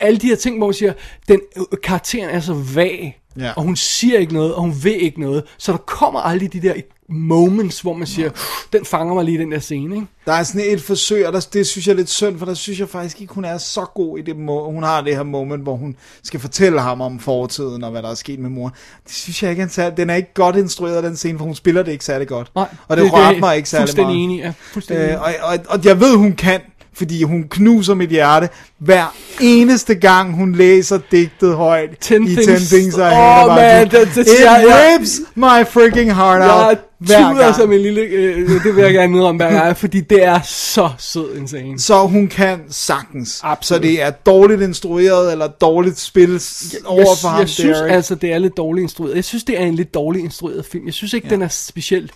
alle 0.00 0.18
de 0.18 0.26
her 0.26 0.36
ting, 0.36 0.58
hvor 0.58 0.66
man 0.66 0.74
siger, 0.74 0.92
den 1.28 1.40
øh, 1.58 1.64
karakteren 1.82 2.30
er 2.30 2.40
så 2.40 2.54
vag, 2.74 3.20
Ja. 3.40 3.52
og 3.56 3.62
hun 3.62 3.76
siger 3.76 4.18
ikke 4.18 4.34
noget, 4.34 4.54
og 4.54 4.60
hun 4.60 4.74
ved 4.82 4.92
ikke 4.94 5.20
noget, 5.20 5.44
så 5.58 5.72
der 5.72 5.78
kommer 5.78 6.20
aldrig 6.20 6.52
de 6.52 6.62
der 6.62 6.74
moments, 7.08 7.80
hvor 7.80 7.92
man 7.92 8.06
siger, 8.06 8.30
den 8.72 8.84
fanger 8.84 9.14
mig 9.14 9.24
lige 9.24 9.38
den 9.38 9.52
der 9.52 9.58
scene, 9.58 9.94
ikke? 9.94 10.06
Der 10.26 10.32
er 10.32 10.42
sådan 10.42 10.60
et 10.72 10.80
forsøg, 10.82 11.26
og 11.26 11.32
der, 11.32 11.46
det 11.52 11.66
synes 11.66 11.86
jeg 11.86 11.92
er 11.92 11.96
lidt 11.96 12.10
synd, 12.10 12.38
for 12.38 12.46
der 12.46 12.54
synes 12.54 12.80
jeg 12.80 12.88
faktisk 12.88 13.20
ikke, 13.20 13.34
hun 13.34 13.44
er 13.44 13.58
så 13.58 13.84
god 13.94 14.18
i 14.18 14.22
det. 14.22 14.34
Hun 14.46 14.82
har 14.82 15.00
det 15.00 15.16
her 15.16 15.22
moment, 15.22 15.62
hvor 15.62 15.76
hun 15.76 15.96
skal 16.22 16.40
fortælle 16.40 16.80
ham 16.80 17.00
om 17.00 17.18
fortiden, 17.20 17.84
og 17.84 17.90
hvad 17.90 18.02
der 18.02 18.10
er 18.10 18.14
sket 18.14 18.38
med 18.38 18.50
mor. 18.50 18.72
Det 19.04 19.12
synes 19.14 19.42
jeg 19.42 19.50
ikke, 19.50 19.60
han 19.60 19.70
tager. 19.70 19.90
Den 19.90 20.10
er 20.10 20.14
ikke 20.14 20.34
godt 20.34 20.56
instrueret, 20.56 21.04
den 21.04 21.16
scene, 21.16 21.38
for 21.38 21.44
hun 21.44 21.54
spiller 21.54 21.82
det 21.82 21.92
ikke 21.92 22.04
særlig 22.04 22.28
godt. 22.28 22.50
Nej, 22.54 22.68
og 22.88 22.96
det, 22.96 23.04
det- 23.04 23.12
rørte 23.12 23.40
mig 23.40 23.56
ikke 23.56 23.68
særlig 23.68 23.96
meget. 23.96 24.16
enig, 24.24 24.38
ja, 24.40 24.52
fuldstændig 24.72 25.08
øh, 25.08 25.20
og, 25.22 25.32
og, 25.42 25.58
og, 25.68 25.84
jeg 25.84 26.00
ved, 26.00 26.16
hun 26.16 26.32
kan, 26.32 26.60
fordi 26.96 27.22
hun 27.22 27.44
knuser 27.50 27.94
mit 27.94 28.10
hjerte 28.10 28.48
hver 28.78 29.14
eneste 29.40 29.94
gang, 29.94 30.34
hun 30.34 30.54
læser 30.54 30.98
digtet 31.10 31.54
højt 31.56 31.90
Ten 32.00 32.26
i 32.26 32.34
Things- 32.34 32.44
Ten 32.44 32.56
Things 32.78 32.96
I 32.96 33.00
Åh, 33.00 33.06
Hate 33.06 33.42
About 33.42 33.56
man, 33.56 33.82
You. 33.82 33.90
det- 34.00 34.08
det- 34.14 34.26
It 34.26 34.40
jeg- 34.44 34.64
jeg- 34.68 34.98
rips 35.00 35.20
my 35.34 35.66
freaking 35.72 36.14
heart 36.14 36.42
out 36.42 36.68
Jeg 36.70 36.78
hver 36.98 37.30
tuder 37.32 37.42
gang. 37.42 37.54
som 37.56 37.72
en 37.72 37.80
lille, 37.80 38.00
øh, 38.00 38.50
det 38.64 38.76
vil 38.76 38.84
jeg 38.84 38.92
gerne 38.92 39.24
om 39.24 39.36
hver 39.36 39.50
gang, 39.52 39.76
fordi 39.76 40.00
det 40.00 40.24
er 40.24 40.40
så 40.44 40.90
sød 40.98 41.36
en 41.38 41.46
scene. 41.48 41.80
Så 41.80 42.06
hun 42.06 42.28
kan 42.28 42.58
sagtens. 42.70 43.40
Absolut. 43.42 43.82
Så 43.82 43.88
det 43.88 44.02
er 44.02 44.10
dårligt 44.10 44.62
instrueret, 44.62 45.32
eller 45.32 45.46
dårligt 45.46 45.98
spil 45.98 46.40
over 46.84 47.04
for 47.20 47.28
ham, 47.28 47.40
jeg 47.40 47.48
synes 47.48 47.78
Derek. 47.78 47.92
altså, 47.92 48.14
det 48.14 48.32
er 48.32 48.38
lidt 48.38 48.56
dårligt 48.56 48.82
instrueret. 48.82 49.14
Jeg 49.14 49.24
synes, 49.24 49.44
det 49.44 49.60
er 49.60 49.64
en 49.64 49.74
lidt 49.74 49.94
dårlig 49.94 50.24
instrueret 50.24 50.64
film. 50.72 50.86
Jeg 50.86 50.94
synes 50.94 51.12
ikke, 51.14 51.26
ja. 51.30 51.34
den 51.34 51.42
er 51.42 51.48
specielt 51.48 52.10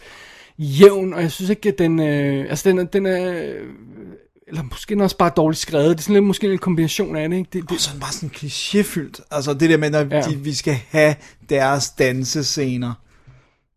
jævn, 0.58 1.14
og 1.14 1.22
jeg 1.22 1.30
synes 1.30 1.50
ikke, 1.50 1.68
at 1.68 1.78
den, 1.78 2.00
øh, 2.00 2.46
altså 2.50 2.68
den 2.68 2.78
er, 2.78 2.84
den 2.84 3.06
er, 3.06 3.32
eller 4.50 4.62
måske 4.62 5.02
også 5.02 5.16
bare 5.16 5.30
dårligt 5.36 5.60
skrevet. 5.60 5.88
Det 5.88 5.98
er 5.98 6.02
sådan 6.02 6.14
lidt, 6.14 6.24
måske 6.24 6.52
en 6.52 6.58
kombination 6.58 7.16
af 7.16 7.28
det, 7.28 7.36
ikke? 7.36 7.48
Det, 7.52 7.62
det, 7.62 7.70
Og 7.70 7.80
sådan 7.80 8.00
bare 8.00 8.12
sådan 8.12 8.30
klichéfyldt. 8.36 9.20
Altså 9.30 9.54
det 9.54 9.70
der 9.70 9.76
med, 9.76 9.90
når 9.90 9.98
Ja. 9.98 10.16
ja. 10.16 10.22
de, 10.22 10.36
vi 10.36 10.54
skal 10.54 10.78
have 10.90 11.14
deres 11.48 11.90
dansescener. 11.90 12.92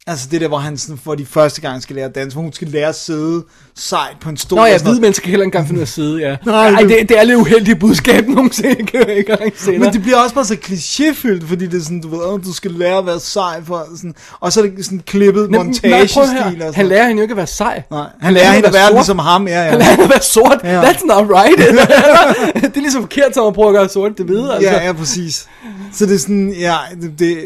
Altså 0.07 0.27
det 0.31 0.41
der, 0.41 0.47
hvor 0.47 0.57
han 0.57 0.77
sådan 0.77 0.97
for 1.03 1.15
de 1.15 1.25
første 1.25 1.61
gang 1.61 1.81
skal 1.83 1.95
lære 1.95 2.05
at 2.05 2.15
danse, 2.15 2.35
hvor 2.35 2.41
hun 2.41 2.53
skal 2.53 2.67
lære 2.67 2.87
at 2.89 2.95
sidde 2.95 3.43
sejt 3.75 4.15
på 4.21 4.29
en 4.29 4.37
stol. 4.37 4.57
Nå 4.57 4.65
ja, 4.65 4.77
hvide 4.77 5.01
mennesker 5.01 5.23
kan 5.23 5.29
heller 5.29 5.43
ikke 5.45 5.55
engang 5.57 5.67
finde 5.67 5.77
ud 5.77 5.81
af 5.81 5.85
at 5.85 5.89
sidde, 5.89 6.19
ja. 6.21 6.35
Nej, 6.45 6.71
Nej, 6.71 6.81
det- 6.81 7.09
det, 7.09 7.19
er 7.19 7.23
lidt 7.23 7.37
uheldigt 7.39 7.79
budskab 7.79 8.27
nogensinde, 8.27 8.75
kan 8.91 9.07
jeg 9.07 9.17
ikke 9.17 9.31
engang 9.31 9.51
se 9.57 9.77
Men 9.77 9.93
det 9.93 10.01
bliver 10.01 10.17
også 10.17 10.35
bare 10.35 10.45
så 10.45 10.57
klichéfyldt, 10.65 11.47
fordi 11.47 11.67
det 11.67 11.79
er 11.79 11.83
sådan, 11.83 12.01
du 12.01 12.07
ved, 12.09 12.39
du 12.41 12.53
skal 12.53 12.71
lære 12.71 12.97
at 12.97 13.05
være 13.05 13.19
sej 13.19 13.63
for 13.63 13.87
sådan, 13.95 14.15
og 14.39 14.53
så 14.53 14.61
er 14.61 14.65
det 14.67 14.85
sådan 14.85 15.01
klippet 15.05 15.51
Nej, 15.51 15.63
montagestil. 15.63 16.21
nej, 16.57 16.67
og 16.67 16.73
Han 16.75 16.87
lærer 16.87 17.07
hende 17.07 17.19
jo 17.19 17.21
ikke 17.21 17.33
at 17.33 17.37
være 17.37 17.47
sej. 17.47 17.83
Nej, 17.91 18.05
han 18.21 18.33
lærer 18.33 18.51
hende 18.51 18.67
at 18.67 18.73
være 18.73 18.87
sort. 18.87 18.95
ligesom 18.95 19.19
ham, 19.19 19.47
ja, 19.47 19.63
ja. 19.63 19.69
Han 19.69 19.79
lærer 19.79 19.89
hende 19.91 20.03
at 20.03 20.09
være 20.09 20.21
sort. 20.21 20.59
Ja. 20.63 20.81
That's 20.81 21.05
not 21.05 21.25
right. 21.29 21.57
det 22.71 22.77
er 22.77 22.81
ligesom 22.81 23.01
forkert, 23.01 23.33
som 23.33 23.47
at 23.47 23.53
prøve 23.53 23.67
at 23.67 23.73
gøre 23.73 23.89
sort 23.89 24.11
det 24.17 24.25
hvide. 24.25 24.53
Altså. 24.55 24.69
Ja, 24.71 24.85
ja, 24.85 24.93
præcis. 24.93 25.47
Så 25.93 26.05
det 26.05 26.15
er 26.15 26.19
sådan, 26.19 26.53
ja, 26.59 26.75
det, 27.01 27.19
det 27.19 27.37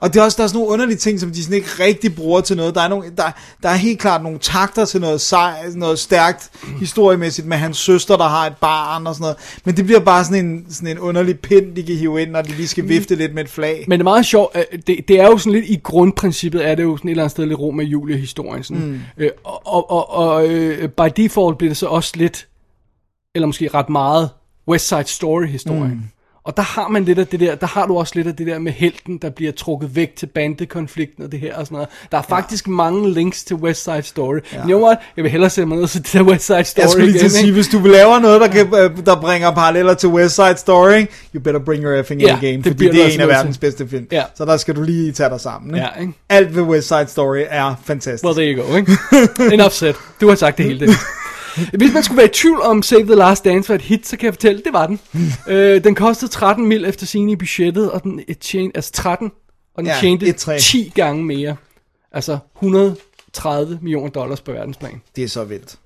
og 0.00 0.14
det 0.14 0.20
er 0.20 0.24
også, 0.24 0.36
der 0.36 0.42
er 0.42 0.48
sådan 0.48 0.58
nogle 0.58 0.72
underlige 0.72 0.96
ting, 0.96 1.20
som 1.20 1.30
de 1.30 1.42
sådan 1.42 1.56
ikke 1.56 1.68
rigtig 1.80 2.14
bruger 2.14 2.40
til 2.40 2.56
noget. 2.56 2.74
Der 2.74 2.80
er, 2.80 2.88
nogle, 2.88 3.12
der, 3.16 3.22
der 3.62 3.68
er 3.68 3.74
helt 3.74 4.00
klart 4.00 4.22
nogle 4.22 4.38
takter 4.38 4.84
til 4.84 5.00
noget 5.00 5.20
sej, 5.20 5.68
noget 5.74 5.98
stærkt 5.98 6.50
historiemæssigt 6.78 7.46
med 7.46 7.56
hans 7.56 7.76
søster, 7.76 8.16
der 8.16 8.28
har 8.28 8.46
et 8.46 8.56
barn 8.60 9.06
og 9.06 9.14
sådan 9.14 9.22
noget. 9.22 9.36
Men 9.64 9.76
det 9.76 9.84
bliver 9.84 10.00
bare 10.00 10.24
sådan 10.24 10.46
en, 10.46 10.66
sådan 10.70 10.88
en 10.88 10.98
underlig 10.98 11.38
pind, 11.40 11.76
de 11.76 11.82
kan 11.82 11.96
hive 11.96 12.22
ind, 12.22 12.30
når 12.30 12.42
de 12.42 12.48
lige 12.48 12.68
skal 12.68 12.88
vifte 12.88 13.14
lidt 13.14 13.34
med 13.34 13.44
et 13.44 13.50
flag. 13.50 13.84
Men 13.88 13.98
det 13.98 14.02
er 14.02 14.10
meget 14.10 14.26
sjovt, 14.26 14.56
øh, 14.56 14.78
det, 14.86 15.08
det 15.08 15.20
er 15.20 15.26
jo 15.26 15.38
sådan 15.38 15.52
lidt 15.52 15.64
i 15.68 15.80
grundprincippet, 15.82 16.66
er 16.66 16.74
det 16.74 16.82
jo 16.82 16.96
sådan 16.96 17.08
et 17.08 17.10
eller 17.10 17.22
andet 17.22 17.30
sted 17.30 17.46
lidt 17.46 17.58
rum 17.58 17.74
med 17.74 17.84
Julie 17.84 18.16
historien. 18.16 18.64
Sådan. 18.64 18.82
Mm. 18.82 19.00
Øh, 19.18 19.30
og 19.44 19.66
og, 19.66 19.90
og, 19.90 20.10
og 20.10 20.48
øh, 20.48 20.88
by 20.88 21.22
default 21.22 21.58
bliver 21.58 21.70
det 21.70 21.76
så 21.76 21.86
også 21.86 22.12
lidt, 22.14 22.48
eller 23.34 23.46
måske 23.46 23.70
ret 23.74 23.88
meget, 23.88 24.30
West 24.68 24.88
Side 24.88 25.04
Story 25.06 25.46
historien. 25.46 25.94
Mm. 25.94 26.02
Og 26.44 26.56
der 26.56 26.62
har 26.62 26.88
man 26.88 27.04
lidt 27.04 27.18
af 27.18 27.26
det 27.26 27.40
der, 27.40 27.54
der 27.54 27.66
har 27.66 27.86
du 27.86 27.98
også 27.98 28.12
lidt 28.16 28.26
af 28.26 28.36
det 28.36 28.46
der 28.46 28.58
med 28.58 28.72
helten, 28.72 29.18
der 29.18 29.30
bliver 29.30 29.52
trukket 29.52 29.96
væk 29.96 30.16
til 30.16 30.26
bandekonflikten 30.26 31.24
og 31.24 31.32
det 31.32 31.40
her 31.40 31.56
og 31.56 31.66
sådan 31.66 31.74
noget. 31.76 31.88
Der 32.12 32.18
er 32.18 32.22
faktisk 32.22 32.68
mange 32.68 33.12
links 33.12 33.44
til 33.44 33.56
West 33.56 33.84
Side 33.84 34.02
Story. 34.02 34.38
Ja. 34.52 34.58
You 34.58 34.64
know 34.64 34.80
what? 34.80 34.98
Jeg 35.16 35.24
vil 35.24 35.30
hellere 35.30 35.50
se 35.50 35.66
mig 35.66 35.78
ned 35.78 35.88
til 35.88 36.02
det 36.02 36.12
der 36.12 36.22
West 36.22 36.46
Side 36.46 36.64
Story 36.64 36.82
Jeg 36.82 36.90
skulle 36.90 37.06
lige 37.06 37.16
igen, 37.16 37.26
at 37.26 37.32
sige, 37.32 37.52
hvis 37.52 37.68
du 37.68 37.78
laver 37.78 38.18
noget, 38.18 38.40
der, 38.40 38.48
kan, 38.48 38.66
øh, 38.66 39.06
der 39.06 39.20
bringer 39.20 39.50
paralleller 39.50 39.94
til 39.94 40.08
West 40.08 40.34
Side 40.34 40.56
Story, 40.56 41.06
you 41.34 41.42
better 41.44 41.60
bring 41.60 41.84
your 41.84 41.92
effing 41.92 42.20
Ja, 42.20 42.32
A 42.32 42.46
game, 42.46 42.56
det 42.56 42.66
fordi 42.66 42.88
det 42.88 43.02
er 43.04 43.08
en 43.08 43.20
af 43.20 43.28
verdens 43.28 43.58
bedste 43.58 43.88
film. 43.88 44.06
Ja. 44.12 44.22
Så 44.34 44.44
der 44.44 44.56
skal 44.56 44.76
du 44.76 44.82
lige 44.82 45.12
tage 45.12 45.30
dig 45.30 45.40
sammen. 45.40 45.74
Ikke? 45.74 45.88
Ja, 45.96 46.00
ikke? 46.00 46.12
Alt 46.28 46.56
ved 46.56 46.62
West 46.62 46.88
Side 46.88 47.06
Story 47.08 47.42
er 47.48 47.74
fantastisk. 47.84 48.24
Well, 48.24 48.36
there 48.36 48.54
you 48.54 48.62
go, 48.62 48.76
ikke? 48.76 49.54
Enough 49.54 49.72
said. 49.72 49.94
Du 50.20 50.28
har 50.28 50.34
sagt 50.34 50.58
det 50.58 50.66
hele, 50.66 50.86
det. 50.86 50.96
Hvis 51.72 51.92
man 51.92 52.02
skulle 52.02 52.16
være 52.16 52.26
i 52.26 52.32
tvivl 52.32 52.60
om 52.60 52.82
Save 52.82 53.02
the 53.02 53.14
Last 53.14 53.44
Dance 53.44 53.68
var 53.68 53.74
et 53.74 53.82
hit, 53.82 54.06
så 54.06 54.16
kan 54.16 54.24
jeg 54.26 54.34
fortælle, 54.34 54.62
det 54.64 54.72
var 54.72 54.86
den. 54.86 55.00
øh, 55.48 55.84
den 55.84 55.94
kostede 55.94 56.30
13 56.30 56.66
mil 56.66 56.84
efter 56.84 57.06
sine 57.06 57.32
i 57.32 57.36
budgettet, 57.36 57.90
og 57.90 58.02
den 58.02 58.20
tjente, 58.40 58.76
altså 58.76 58.92
13, 58.92 59.32
og 59.74 59.82
den 59.82 59.86
Ja, 59.86 59.96
tjente 60.00 60.26
et 60.26 60.36
træ. 60.36 60.58
10 60.58 60.92
gange 60.94 61.24
mere. 61.24 61.56
Altså 62.12 62.38
130 62.56 63.78
millioner 63.82 64.10
dollars 64.10 64.40
på 64.40 64.52
verdensplan. 64.52 65.00
Det 65.16 65.24
er 65.24 65.28
så 65.28 65.44
vildt. 65.44 65.76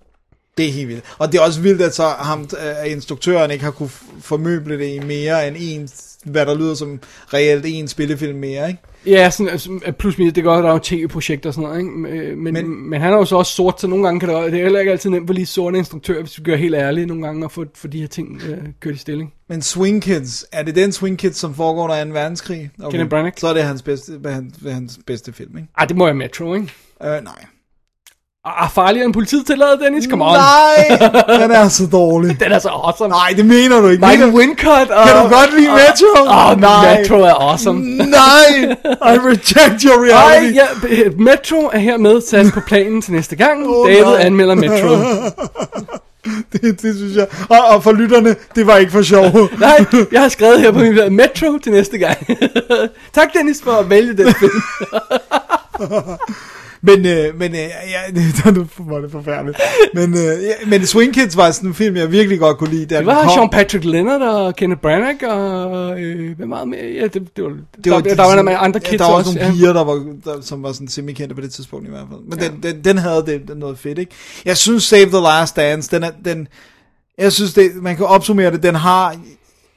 Det 0.58 0.68
er 0.68 0.72
helt 0.72 0.88
vildt. 0.88 1.04
Og 1.18 1.32
det 1.32 1.38
er 1.38 1.42
også 1.42 1.60
vildt, 1.60 1.82
at 1.82 1.94
så 1.94 2.08
ham, 2.08 2.48
øh, 2.58 2.92
instruktøren 2.92 3.50
ikke 3.50 3.64
har 3.64 3.70
kunne 3.70 3.90
formøble 4.20 4.78
det 4.78 4.88
i 4.88 4.98
mere 4.98 5.48
end 5.48 5.56
en, 5.60 5.88
hvad 6.24 6.46
der 6.46 6.58
lyder 6.58 6.74
som 6.74 7.00
reelt 7.34 7.64
en 7.66 7.88
spillefilm 7.88 8.38
mere, 8.38 8.68
ikke? 8.68 8.82
Ja, 9.06 9.30
sådan, 9.30 9.52
altså, 9.52 9.92
plus 9.98 10.18
minus, 10.18 10.32
det 10.32 10.44
gør, 10.44 10.52
at 10.52 10.64
der 10.64 10.68
er 10.70 10.72
jo 10.72 10.80
tv-projekter 10.82 11.50
og 11.50 11.54
sådan 11.54 11.68
noget, 11.68 11.80
ikke? 11.80 11.90
Men, 11.90 12.44
men, 12.44 12.54
men, 12.54 12.90
men 12.90 13.00
han 13.00 13.12
er 13.12 13.16
jo 13.16 13.24
så 13.24 13.36
også 13.36 13.52
sort, 13.52 13.80
så 13.80 13.86
nogle 13.86 14.04
gange 14.04 14.20
kan 14.20 14.28
det, 14.28 14.52
det 14.52 14.58
er 14.58 14.62
heller 14.62 14.80
ikke 14.80 14.92
altid 14.92 15.10
nemt 15.10 15.28
for 15.28 15.34
lige 15.34 15.46
sorte 15.46 15.78
instruktører, 15.78 16.20
hvis 16.20 16.38
vi 16.38 16.42
gør 16.42 16.56
helt 16.56 16.74
ærlige 16.74 17.06
nogle 17.06 17.26
gange, 17.26 17.44
at 17.44 17.52
få, 17.52 17.64
få 17.74 17.88
de 17.88 18.00
her 18.00 18.06
ting 18.06 18.42
øh, 18.42 18.58
kørt 18.80 18.94
i 18.94 18.98
stilling. 18.98 19.32
Men 19.48 19.62
Swing 19.62 20.02
Kids, 20.02 20.46
er 20.52 20.62
det 20.62 20.74
den 20.74 20.92
Swing 20.92 21.18
Kids, 21.18 21.36
som 21.36 21.54
foregår 21.54 21.88
der 21.88 22.04
2. 22.04 22.10
verdenskrig? 22.10 22.70
Kenneth 22.90 23.10
Branagh. 23.10 23.34
Så 23.36 23.48
er 23.48 23.54
det 23.54 23.62
hans 23.62 23.82
bedste, 23.82 24.12
hvad 24.12 24.32
han, 24.32 24.52
hvad 24.60 24.72
hans 24.72 24.98
bedste 25.06 25.32
film, 25.32 25.56
ikke? 25.56 25.68
Ej, 25.78 25.84
det 25.84 25.96
må 25.96 26.04
være 26.04 26.14
Metro, 26.14 26.54
ikke? 26.54 26.72
Øh, 27.02 27.08
nej. 27.24 27.44
Ah, 28.44 28.68
farligere 28.70 29.04
end 29.04 29.14
politiet 29.14 29.46
tillader, 29.46 29.76
Dennis, 29.76 30.04
come 30.10 30.24
on. 30.24 30.32
Nej, 30.36 30.98
den 31.42 31.50
er 31.50 31.68
så 31.68 31.86
dårlig. 31.86 32.40
Den 32.40 32.52
er 32.52 32.58
så 32.58 32.68
awesome. 32.68 33.08
Nej, 33.08 33.32
det 33.36 33.46
mener 33.46 33.80
du 33.80 33.88
ikke. 33.88 34.06
Michael 34.06 34.26
Mener- 34.32 34.38
Wincott 34.38 34.90
og... 34.90 35.06
Kan 35.08 35.16
du 35.16 35.28
godt 35.36 35.54
lide 35.60 35.70
Metro? 35.70 36.22
Åh, 36.26 36.50
oh, 36.52 36.60
Nej. 36.60 36.98
Metro 37.00 37.14
er 37.20 37.34
awesome. 37.34 37.80
Nej, 37.96 38.76
I 39.14 39.18
reject 39.28 39.82
your 39.82 40.04
reality. 40.06 40.58
Ej, 40.58 40.64
ja, 41.04 41.10
Metro 41.18 41.56
er 41.72 41.78
hermed 41.78 42.20
sat 42.30 42.46
på 42.54 42.60
planen 42.66 43.02
til 43.02 43.12
næste 43.12 43.36
gang. 43.36 43.66
Åh, 43.68 43.88
David 43.88 44.04
nej. 44.04 44.14
anmelder 44.20 44.54
Metro. 44.54 44.88
det, 46.52 46.82
det 46.82 46.96
synes 46.96 47.16
jeg. 47.16 47.26
Og, 47.48 47.58
og 47.68 47.82
for 47.82 47.92
lytterne, 47.92 48.36
det 48.54 48.66
var 48.66 48.76
ikke 48.76 48.92
for 48.92 49.02
sjov. 49.02 49.24
Nej, 49.58 49.84
jeg 50.12 50.20
har 50.22 50.28
skrevet 50.28 50.60
her 50.60 50.70
på 50.72 50.78
min 50.78 51.16
Metro 51.16 51.58
til 51.58 51.72
næste 51.72 51.98
gang. 51.98 52.18
tak 53.14 53.28
Dennis 53.34 53.62
for 53.64 53.72
at 53.72 53.90
vælge 53.90 54.16
den 54.16 54.34
film. 54.34 54.62
Men, 56.80 57.06
øh, 57.06 57.38
men 57.38 57.52
øh, 57.52 57.58
ja, 57.58 58.00
det 58.14 58.44
var 58.78 59.00
det 59.00 59.10
forfærdeligt. 59.10 59.58
Men, 59.94 60.14
øh, 60.14 60.44
ja, 60.44 60.52
men 60.66 60.86
Swing 60.86 61.14
Kids 61.14 61.36
var 61.36 61.50
sådan 61.50 61.68
en 61.68 61.74
film, 61.74 61.96
jeg 61.96 62.12
virkelig 62.12 62.38
godt 62.38 62.58
kunne 62.58 62.70
lide. 62.70 62.86
da 62.86 62.98
Det 62.98 63.06
var 63.06 63.22
kom. 63.22 63.30
Sean 63.30 63.50
Patrick 63.50 63.84
Leonard 63.84 64.22
og 64.22 64.56
Kenneth 64.56 64.80
Branagh 64.80 65.24
og... 65.24 66.00
Øh, 66.00 66.36
hvem 66.36 66.48
meget 66.48 66.68
mere? 66.68 66.80
Ja, 66.80 67.02
det, 67.02 67.36
det 67.36 67.44
var, 67.44 67.50
Det 67.84 67.92
var, 67.92 68.00
der, 68.00 68.14
der, 68.14 68.22
var 68.22 68.34
nogle 68.34 68.58
andre 68.58 68.80
ja, 68.84 68.90
kids 68.90 68.98
der 68.98 69.06
var 69.06 69.14
også. 69.14 69.30
også 69.30 69.40
nogle 69.40 69.54
piger, 69.54 69.72
der 69.72 69.84
var, 69.84 70.04
der, 70.24 70.40
som 70.40 70.62
var 70.62 70.72
sådan 70.72 70.88
semi-kendte 70.88 71.34
på 71.34 71.40
det 71.40 71.52
tidspunkt 71.52 71.86
i 71.86 71.90
hvert 71.90 72.06
fald. 72.10 72.20
Men 72.20 72.38
ja. 72.38 72.48
den, 72.48 72.62
den, 72.62 72.84
den 72.84 72.98
havde 72.98 73.24
det, 73.26 73.48
den 73.48 73.58
noget 73.58 73.78
fedt, 73.78 73.98
ikke? 73.98 74.12
Jeg 74.44 74.56
synes 74.56 74.84
Save 74.84 75.06
the 75.06 75.20
Last 75.20 75.56
Dance, 75.56 75.90
den 75.90 76.02
er, 76.02 76.10
den, 76.24 76.48
jeg 77.18 77.32
synes, 77.32 77.54
det, 77.54 77.70
man 77.74 77.96
kan 77.96 78.06
opsummere 78.06 78.50
det, 78.50 78.62
den 78.62 78.74
har 78.74 79.16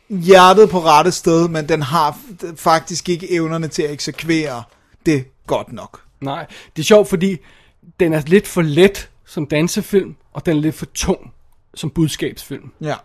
hjertet 0.09 0.69
på 0.69 0.79
rette 0.79 1.11
sted, 1.11 1.47
men 1.47 1.69
den 1.69 1.81
har 1.81 2.17
faktisk 2.55 3.09
ikke 3.09 3.33
evnerne 3.33 3.67
til 3.67 3.81
at 3.81 3.91
eksekvere 3.91 4.63
det 5.05 5.25
godt 5.47 5.73
nok. 5.73 5.99
Nej, 6.21 6.45
det 6.75 6.81
er 6.81 6.85
sjovt, 6.85 7.07
fordi 7.07 7.37
den 7.99 8.13
er 8.13 8.21
lidt 8.27 8.47
for 8.47 8.61
let 8.61 9.09
som 9.25 9.45
dansefilm, 9.45 10.15
og 10.33 10.45
den 10.45 10.57
er 10.57 10.61
lidt 10.61 10.75
for 10.75 10.85
tung 10.85 11.33
som 11.75 11.89
budskabsfilm. 11.89 12.71
Ja. 12.81 12.95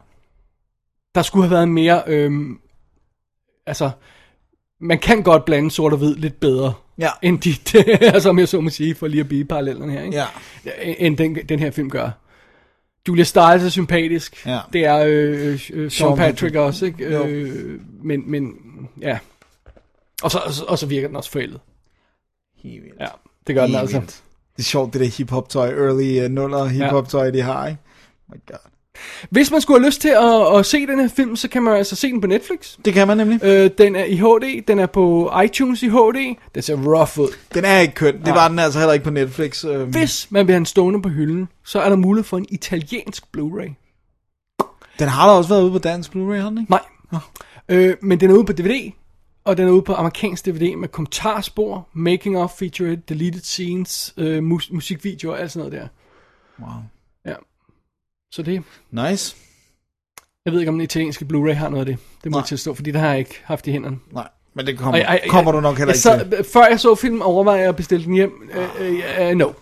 Der 1.14 1.22
skulle 1.22 1.44
have 1.44 1.50
været 1.54 1.68
mere, 1.68 2.02
øhm, 2.06 2.58
altså, 3.66 3.90
man 4.80 4.98
kan 4.98 5.22
godt 5.22 5.44
blande 5.44 5.70
sort 5.70 5.92
og 5.92 5.98
hvid 5.98 6.14
lidt 6.14 6.40
bedre, 6.40 6.74
Ja. 6.98 7.08
end 7.22 7.38
de, 7.40 7.54
altså 8.14 8.28
om 8.28 8.38
jeg 8.38 8.48
så 8.48 8.60
må 8.60 8.70
sige, 8.70 8.94
for 8.94 9.06
lige 9.06 9.20
at 9.20 9.28
blive 9.28 9.44
parallellerne 9.44 9.92
her, 9.92 10.02
ikke? 10.02 10.16
Ja. 10.16 10.26
end 10.98 11.16
den, 11.16 11.34
den 11.48 11.58
her 11.58 11.70
film 11.70 11.90
gør. 11.90 12.10
Julia 13.08 13.24
Stiles 13.24 13.64
er 13.64 13.68
sympatisk, 13.68 14.46
Ja. 14.46 14.60
det 14.72 14.84
er 14.84 14.96
øh, 14.98 15.52
øh, 15.52 15.58
Sean, 15.60 15.90
Sean 15.90 16.16
Patrick, 16.16 16.34
Patrick. 16.36 16.56
også, 16.56 16.86
ikke? 16.86 17.12
Jo. 17.12 17.26
Øh, 17.26 17.80
men, 18.02 18.30
men, 18.30 18.54
ja. 19.00 19.18
Og 20.22 20.30
så, 20.30 20.38
og, 20.38 20.52
så, 20.52 20.64
og 20.64 20.78
så 20.78 20.86
virker 20.86 21.08
den 21.08 21.16
også 21.16 21.30
forældet. 21.30 21.60
Helt 22.70 22.84
vildt. 22.84 23.00
Ja, 23.00 23.06
det 23.46 23.54
gør 23.54 23.62
den 23.62 23.70
Helt 23.70 23.80
altså. 23.80 23.98
vildt. 23.98 24.22
Det 24.56 24.62
er 24.62 24.66
sjovt, 24.66 24.92
det 24.92 25.00
der 25.00 25.06
hip-hop-tøj, 25.06 25.68
early 25.68 26.24
uh, 26.24 26.30
nuller 26.30 26.64
hip-hop-tøj, 26.64 27.30
de 27.30 27.42
har, 27.42 27.66
ikke? 27.66 27.80
My 28.32 28.36
God. 28.46 28.58
Hvis 29.30 29.50
man 29.50 29.60
skulle 29.60 29.80
have 29.80 29.86
lyst 29.88 30.00
til 30.00 30.08
at, 30.08 30.58
at 30.58 30.66
se 30.66 30.86
den 30.86 31.00
her 31.00 31.08
film, 31.08 31.36
så 31.36 31.48
kan 31.48 31.62
man 31.62 31.76
altså 31.76 31.96
se 31.96 32.08
den 32.08 32.20
på 32.20 32.26
Netflix. 32.26 32.76
Det 32.84 32.94
kan 32.94 33.06
man 33.06 33.16
nemlig. 33.16 33.44
Øh, 33.44 33.70
den 33.78 33.96
er 33.96 34.04
i 34.04 34.16
HD, 34.16 34.62
den 34.68 34.78
er 34.78 34.86
på 34.86 35.32
iTunes 35.44 35.82
i 35.82 35.88
HD. 35.88 36.36
Den 36.54 36.62
ser 36.62 36.74
rough 36.76 37.18
ud. 37.18 37.28
Den 37.54 37.64
er 37.64 37.78
ikke 37.78 37.94
køn. 37.94 38.14
Det 38.14 38.24
Nej. 38.24 38.34
var 38.34 38.48
den 38.48 38.58
altså 38.58 38.78
heller 38.78 38.92
ikke 38.92 39.04
på 39.04 39.10
Netflix. 39.10 39.64
øhm. 39.64 39.90
Hvis 39.90 40.26
man 40.30 40.46
vil 40.46 40.52
have 40.52 40.58
den 40.58 40.66
stående 40.66 41.02
på 41.02 41.08
hylden, 41.08 41.48
så 41.64 41.80
er 41.80 41.88
der 41.88 41.96
mulighed 41.96 42.24
for 42.24 42.36
en 42.36 42.46
italiensk 42.48 43.24
Blu-ray. 43.36 43.70
Den 44.98 45.08
har 45.08 45.26
da 45.28 45.32
også 45.32 45.48
været 45.48 45.62
ude 45.62 45.72
på 45.72 45.78
dansk 45.78 46.10
Blu-ray, 46.10 46.34
har 46.34 46.48
den 46.48 46.58
ikke? 46.58 46.70
Nej. 46.72 47.20
Øh, 47.68 47.96
men 48.02 48.20
den 48.20 48.30
er 48.30 48.34
ude 48.34 48.44
på 48.44 48.52
DVD, 48.52 48.92
og 49.46 49.56
den 49.56 49.68
er 49.68 49.72
ude 49.72 49.82
på 49.82 49.94
amerikansk 49.94 50.46
DVD 50.46 50.76
med 50.76 50.88
kommentarspor, 50.88 51.88
making 51.92 52.38
of 52.38 52.50
feature, 52.58 52.96
deleted 53.08 53.40
scenes, 53.40 54.14
øh, 54.16 54.42
mus- 54.42 54.70
musikvideoer 54.72 55.34
og 55.34 55.40
alt 55.40 55.52
sådan 55.52 55.70
noget 55.70 55.82
der. 55.82 55.88
Wow. 56.64 56.82
Ja. 57.26 57.34
Så 58.32 58.42
det, 58.42 58.62
Nice. 58.90 59.36
jeg 60.44 60.52
ved 60.52 60.60
ikke 60.60 60.68
om 60.70 60.74
den 60.74 60.80
italienske 60.82 61.24
Blu-ray 61.32 61.52
har 61.52 61.68
noget 61.68 61.80
af 61.80 61.86
det. 61.86 61.98
Det 62.24 62.30
må 62.30 62.36
Nej. 62.36 62.40
jeg 62.40 62.46
tilstå, 62.48 62.74
fordi 62.74 62.90
det 62.90 63.00
har 63.00 63.08
jeg 63.10 63.18
ikke 63.18 63.40
haft 63.44 63.66
i 63.66 63.70
hænderne. 63.72 63.98
Nej, 64.12 64.28
men 64.54 64.66
det 64.66 64.78
kommer, 64.78 64.92
Og 64.92 64.98
jeg- 64.98 65.20
jeg- 65.22 65.30
kommer 65.30 65.52
du 65.52 65.60
nok 65.60 65.78
heller 65.78 65.94
jeg 66.04 66.18
ikke 66.20 66.36
til. 66.36 66.44
så, 66.44 66.52
Før 66.52 66.66
jeg 66.66 66.80
så 66.80 66.94
filmen, 66.94 67.22
overvejede 67.22 67.60
jeg 67.60 67.68
at 67.68 67.76
bestille 67.76 68.04
den 68.04 68.14
hjem. 68.14 68.50
Uh, 68.56 68.80
uh, 68.86 69.26
uh, 69.30 69.34
no. 69.36 69.52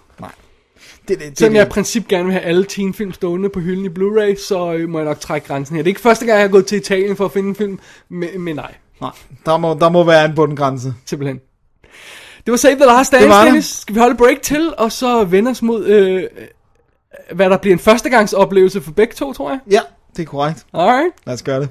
Det, 1.08 1.18
det, 1.18 1.28
det, 1.28 1.38
Selvom 1.38 1.54
jeg 1.54 1.62
i 1.62 1.64
det, 1.64 1.72
princip 1.72 2.08
gerne 2.08 2.24
vil 2.24 2.32
have 2.32 2.44
alle 2.44 2.64
teenfilm 2.64 3.12
stående 3.12 3.48
på 3.48 3.60
hylden 3.60 3.84
i 3.84 3.88
Blu-ray, 3.88 4.46
så 4.46 4.72
øh, 4.74 4.88
må 4.88 4.98
jeg 4.98 5.04
nok 5.04 5.20
trække 5.20 5.46
grænsen 5.46 5.76
her. 5.76 5.82
Det 5.82 5.86
er 5.86 5.90
ikke 5.90 6.00
første 6.00 6.26
gang, 6.26 6.36
jeg 6.36 6.44
har 6.44 6.48
gået 6.52 6.66
til 6.66 6.78
Italien 6.78 7.16
for 7.16 7.24
at 7.24 7.32
finde 7.32 7.48
en 7.48 7.54
film, 7.54 7.78
men, 8.08 8.40
men 8.40 8.56
nej, 8.56 8.74
nej, 9.04 9.12
der 9.46 9.56
må, 9.56 9.74
der 9.80 9.88
må 9.88 10.04
være 10.04 10.24
en 10.24 10.34
bundgrænse. 10.34 10.94
simpelthen. 11.06 11.40
Det 12.44 12.50
var 12.50 12.56
Save 12.56 12.74
the 12.74 12.84
Last 12.84 13.12
Det 13.12 13.20
Dance, 13.20 13.28
var 13.30 13.40
det. 13.40 13.46
Dennis. 13.46 13.64
Skal 13.66 13.94
vi 13.94 14.00
holde 14.00 14.14
break 14.16 14.42
til, 14.42 14.74
og 14.78 14.92
så 14.92 15.24
vende 15.24 15.50
os 15.50 15.62
mod, 15.62 15.86
øh, 15.86 16.22
hvad 17.32 17.50
der 17.50 17.56
bliver 17.56 17.72
en 17.74 17.78
førstegangsoplevelse 17.78 18.80
for 18.80 18.92
begge 18.92 19.14
to, 19.14 19.32
tror 19.32 19.50
jeg? 19.50 19.58
Ja, 19.70 19.80
det 20.16 20.22
er 20.22 20.26
korrekt. 20.26 20.66
Alright. 20.74 21.12
Lad 21.26 21.34
os 21.34 21.42
gøre 21.42 21.60
det. 21.60 21.68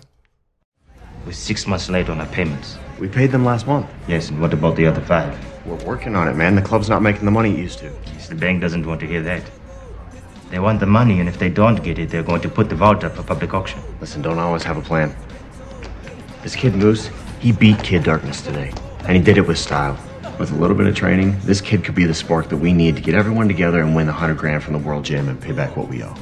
We're 1.27 1.31
six 1.31 1.67
months 1.67 1.89
late 1.89 2.11
on 2.11 2.19
our 2.19 2.27
payments. 2.33 2.79
We 3.01 3.07
paid 3.07 3.29
them 3.29 3.43
last 3.45 3.67
month. 3.67 3.87
Yes, 4.09 4.29
and 4.29 4.39
what 4.39 4.53
about 4.53 4.75
the 4.75 4.89
other 4.91 5.01
five? 5.01 5.31
We're 5.67 5.87
working 5.87 6.17
on 6.17 6.27
it, 6.29 6.35
man. 6.35 6.55
The 6.55 6.65
club's 6.65 6.89
not 6.89 7.01
making 7.01 7.23
the 7.23 7.31
money 7.31 7.49
it 7.49 7.65
used 7.65 7.79
to. 7.79 7.85
The 8.29 8.35
bank 8.35 8.61
doesn't 8.63 8.85
want 8.85 8.99
to 8.99 9.07
hear 9.07 9.23
that. 9.23 9.41
They 10.51 10.59
want 10.59 10.79
the 10.79 10.85
money, 10.85 11.19
and 11.19 11.29
if 11.29 11.37
they 11.37 11.49
don't 11.49 11.83
get 11.83 11.97
it, 11.97 12.09
they're 12.11 12.29
going 12.31 12.41
to 12.41 12.49
put 12.49 12.69
the 12.69 12.75
vault 12.75 13.03
up 13.03 13.15
for 13.15 13.23
public 13.23 13.53
auction. 13.53 13.79
Listen, 14.01 14.21
don't 14.21 14.39
always 14.39 14.63
have 14.63 14.77
a 14.77 14.81
plan. 14.81 15.09
This 16.43 16.55
kid 16.55 16.75
Moose, 16.75 17.09
he 17.43 17.51
beat 17.51 17.79
Kid 17.83 18.03
Darkness 18.03 18.41
today, 18.41 18.69
and 19.05 19.11
he 19.17 19.21
did 19.29 19.37
it 19.37 19.45
with 19.47 19.57
style. 19.57 19.95
With 20.39 20.51
a 20.51 20.55
little 20.55 20.77
bit 20.77 20.87
of 20.87 20.95
training, 20.95 21.29
this 21.45 21.61
kid 21.61 21.83
could 21.85 21.95
be 21.95 22.05
the 22.05 22.13
spark 22.13 22.45
that 22.49 22.57
we 22.57 22.71
need 22.73 22.95
to 22.95 23.01
get 23.01 23.15
everyone 23.15 23.47
together 23.47 23.79
and 23.83 23.95
win 23.95 24.07
the 24.07 24.13
100 24.13 24.37
grand 24.37 24.63
from 24.63 24.73
the 24.77 24.83
World 24.87 25.03
Gym 25.05 25.29
and 25.29 25.39
pay 25.41 25.51
back 25.51 25.77
what 25.77 25.87
we 25.89 26.03
owe. 26.03 26.15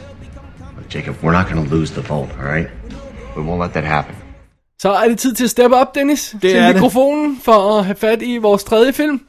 Look, 0.77 0.87
Jacob, 0.89 1.15
we're 1.23 1.31
not 1.39 1.45
going 1.49 1.63
to 1.63 1.75
lose 1.75 1.91
the 1.91 2.01
vote, 2.01 2.29
all 2.39 2.45
right? 2.53 2.69
We 3.37 3.43
won't 3.43 3.59
let 3.61 3.73
that 3.73 3.83
happen. 3.85 4.15
Så 4.81 4.91
er 4.91 5.07
det 5.07 5.19
tid 5.19 5.33
til 5.33 5.43
at 5.43 5.49
steppe 5.49 5.75
op, 5.75 5.95
Dennis. 5.95 6.29
Det 6.29 6.41
til 6.41 6.55
er 6.55 6.65
det. 6.67 6.75
mikrofonen 6.75 7.37
for 7.45 7.79
at 7.79 7.85
have 7.85 7.95
fat 7.95 8.21
i 8.21 8.37
vores 8.37 8.63
tredje 8.63 8.93
film. 8.93 9.21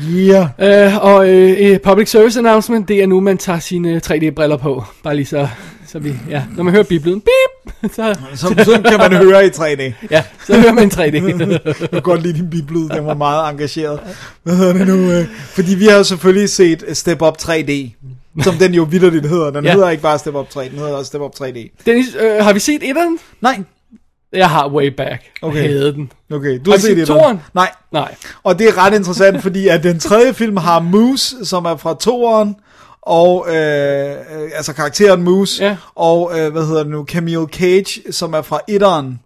Ja. 0.00 0.48
Øh, 0.58 1.04
og 1.04 1.28
øh, 1.28 1.78
public 1.80 2.10
service 2.10 2.38
announcement, 2.38 2.88
det 2.88 3.02
er 3.02 3.06
nu, 3.06 3.20
man 3.20 3.38
tager 3.38 3.58
sine 3.58 4.00
3D-briller 4.06 4.56
på. 4.56 4.84
Bare 5.02 5.16
lige 5.16 5.26
så, 5.26 5.48
så 5.88 5.98
vi, 5.98 6.14
ja, 6.30 6.42
når 6.56 6.62
man 6.64 6.72
hører 6.74 6.84
biblen, 6.84 7.20
bip, 7.20 7.72
så, 7.94 8.16
Så, 8.34 8.54
så 8.64 8.82
kan 8.88 8.98
man 8.98 9.12
høre 9.16 9.46
i 9.46 9.48
3D. 9.48 9.92
ja, 10.10 10.22
så 10.46 10.60
hører 10.60 10.72
man 10.72 10.84
en 10.84 10.90
3D. 10.90 11.00
Jeg 11.80 11.90
kan 11.92 12.02
godt 12.02 12.22
lide 12.22 12.34
din 12.38 12.50
biblyd, 12.50 12.88
den 12.88 13.06
var 13.06 13.14
meget 13.14 13.50
engageret. 13.50 14.00
Hvad 14.42 14.56
hedder 14.56 14.72
det 14.72 14.86
nu? 14.88 15.10
øh? 15.12 15.26
Fordi 15.54 15.74
vi 15.74 15.84
har 15.86 15.96
jo 15.96 16.04
selvfølgelig 16.04 16.48
set 16.50 16.84
Step 16.92 17.22
Up 17.22 17.36
3D, 17.42 17.72
som 18.42 18.54
den 18.54 18.74
jo 18.74 18.82
vidderligt 18.82 19.26
hedder. 19.28 19.50
Den 19.50 19.64
Ja. 19.64 19.72
hedder 19.72 19.90
ikke 19.90 20.02
bare 20.02 20.18
Step 20.18 20.34
Up 20.34 20.50
3, 20.50 20.68
den 20.68 20.78
hedder 20.78 20.92
også 20.92 21.08
Step 21.08 21.20
Up 21.20 21.32
3D. 21.40 21.82
Dennis, 21.86 22.06
øh, 22.20 22.44
har 22.44 22.52
vi 22.52 22.60
set 22.60 22.82
etteren? 22.88 23.18
Nej. 23.40 23.62
Jeg 24.32 24.50
har 24.50 24.68
way 24.68 24.86
back. 24.96 25.22
Okay. 25.42 25.62
Jeg 25.62 25.68
havde 25.78 25.92
den. 25.92 26.12
Okay, 26.32 26.58
du 26.64 26.70
Har 26.70 26.70
har, 26.70 26.76
I 26.76 26.80
set 26.80 26.82
set 26.88 26.96
det. 26.96 27.06
toeren? 27.06 27.40
Nej. 27.54 27.70
Nej. 27.92 28.14
Og 28.42 28.58
det 28.58 28.68
er 28.68 28.78
ret 28.86 28.94
interessant, 28.94 29.42
fordi 29.42 29.68
at 29.68 29.82
den 29.82 30.00
tredje 30.00 30.34
film 30.34 30.56
har 30.56 30.80
Moose, 30.80 31.44
som 31.44 31.64
er 31.64 31.76
fra 31.76 31.94
toeren, 32.00 32.56
og 33.06 33.46
øh, 33.48 34.10
øh, 34.10 34.50
altså 34.54 34.72
karakteren 34.72 35.22
Moose, 35.22 35.64
Ja. 35.64 35.76
og 35.94 36.38
øh, 36.38 36.52
hvad 36.52 36.66
hedder 36.66 36.82
det 36.82 36.92
nu, 36.92 37.04
Camille 37.04 37.46
Cage, 37.46 38.12
som 38.12 38.34
er 38.34 38.42
fra 38.42 38.60
etteren. 38.68 39.20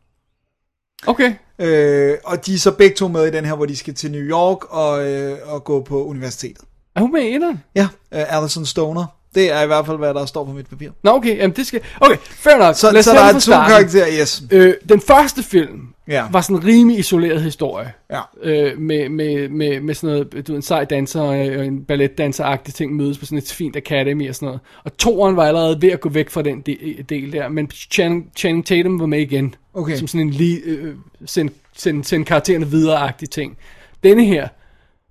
Okay. 1.07 1.35
Øh, 1.59 2.17
og 2.25 2.47
de 2.47 2.55
er 2.55 2.59
så 2.59 2.71
begge 2.71 2.97
to 2.97 3.09
med 3.09 3.27
i 3.27 3.31
den 3.31 3.45
her, 3.45 3.55
hvor 3.55 3.67
de 3.67 3.77
skal 3.77 3.95
til 3.95 4.11
New 4.11 4.21
York 4.21 4.59
og, 4.71 5.07
øh, 5.11 5.39
og 5.47 5.65
gå 5.65 5.83
på 5.83 6.05
universitetet. 6.05 6.65
Er 6.97 7.01
hun 7.01 7.13
med 7.13 7.23
i 7.23 7.35
etteren? 7.35 7.63
Ja, 7.75 7.89
øh, 8.15 8.37
Alison 8.37 8.67
Stoner. 8.67 9.07
Det 9.35 9.53
er 9.53 9.63
i 9.63 9.67
hvert 9.67 9.87
fald, 9.87 9.99
hvad 9.99 10.15
der 10.15 10.27
står 10.27 10.45
på 10.45 10.53
mit 10.53 10.67
papir. 10.67 10.91
Nå, 11.03 11.11
okay, 11.11 11.37
jamen 11.37 11.57
det 11.57 11.67
skal... 11.67 11.81
Okay, 12.01 12.17
fair 12.23 12.59
nok. 12.59 12.75
Så, 12.75 12.91
Lad 12.91 12.99
os 12.99 13.05
så 13.05 13.11
der 13.13 13.21
er 13.21 13.33
to 13.33 13.41
starten. 13.41 13.71
karakterer, 13.73 14.07
yes. 14.21 14.43
Øh, 14.51 14.75
den 14.89 15.01
første 15.01 15.43
film 15.43 15.81
Ja. 16.09 16.25
var 16.33 16.41
sådan 16.41 16.57
en 16.57 16.65
rimelig 16.67 16.99
isoleret 16.99 17.43
historie. 17.43 17.93
Ja. 18.11 18.21
Øh, 18.43 18.79
med, 18.79 19.09
med, 19.09 19.49
med, 19.49 19.81
med 19.81 19.95
sådan 19.95 20.17
noget, 20.17 20.47
du 20.47 20.55
en 20.55 20.63
sej 20.63 20.85
danser 20.85 21.21
og 21.21 21.67
en 21.67 21.85
balletdanser-agtig 21.93 22.73
ting 22.75 22.97
mødes 22.97 23.19
på 23.19 23.25
sådan 23.25 23.39
et 23.39 23.53
fint 23.53 23.77
academy 23.77 24.29
og 24.29 24.35
sådan 24.35 24.47
noget. 24.47 24.61
Og 24.85 24.97
toeren 24.97 25.37
var 25.37 25.45
allerede 25.45 25.83
ved 25.83 25.91
at 25.91 26.01
gå 26.01 26.09
væk 26.09 26.31
fra 26.31 26.43
den 26.43 26.61
de, 26.61 26.77
del 27.09 27.33
der, 27.33 27.49
men 27.49 27.71
Channing, 27.71 28.27
Channing 28.37 28.67
Tatum 28.67 29.01
var 29.01 29.07
med 29.07 29.21
igen. 29.21 29.55
Okay. 29.75 29.97
Som 29.97 30.07
sådan 30.07 30.27
en 30.27 30.31
lige, 30.33 30.61
øh, 30.65 30.95
send, 31.27 31.51
send, 31.77 32.05
send 32.05 32.25
karaktererne 32.25 32.67
videre-agtig 32.67 33.29
ting. 33.31 33.57
Denne 34.05 34.25
her 34.25 34.49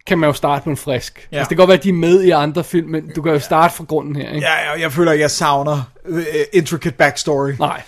kan 0.07 0.17
man 0.17 0.29
jo 0.29 0.33
starte 0.33 0.63
på 0.63 0.69
en 0.69 0.77
frisk. 0.77 1.27
Ja. 1.31 1.37
Altså, 1.37 1.49
det 1.49 1.57
kan 1.57 1.57
godt 1.57 1.67
være, 1.67 1.77
at 1.77 1.83
de 1.83 1.89
er 1.89 1.93
med 1.93 2.23
i 2.23 2.29
andre 2.29 2.63
film, 2.63 2.89
men 2.89 3.11
du 3.15 3.21
kan 3.21 3.33
jo 3.33 3.39
starte 3.39 3.75
fra 3.75 3.83
grunden 3.83 4.15
her, 4.15 4.29
ikke? 4.29 4.47
Ja, 4.47 4.71
jeg, 4.71 4.81
jeg 4.81 4.91
føler, 4.91 5.11
at 5.11 5.19
jeg 5.19 5.31
savner 5.31 5.91
uh, 6.09 6.21
intricate 6.53 6.95
backstory. 6.95 7.51
Nej. 7.59 7.81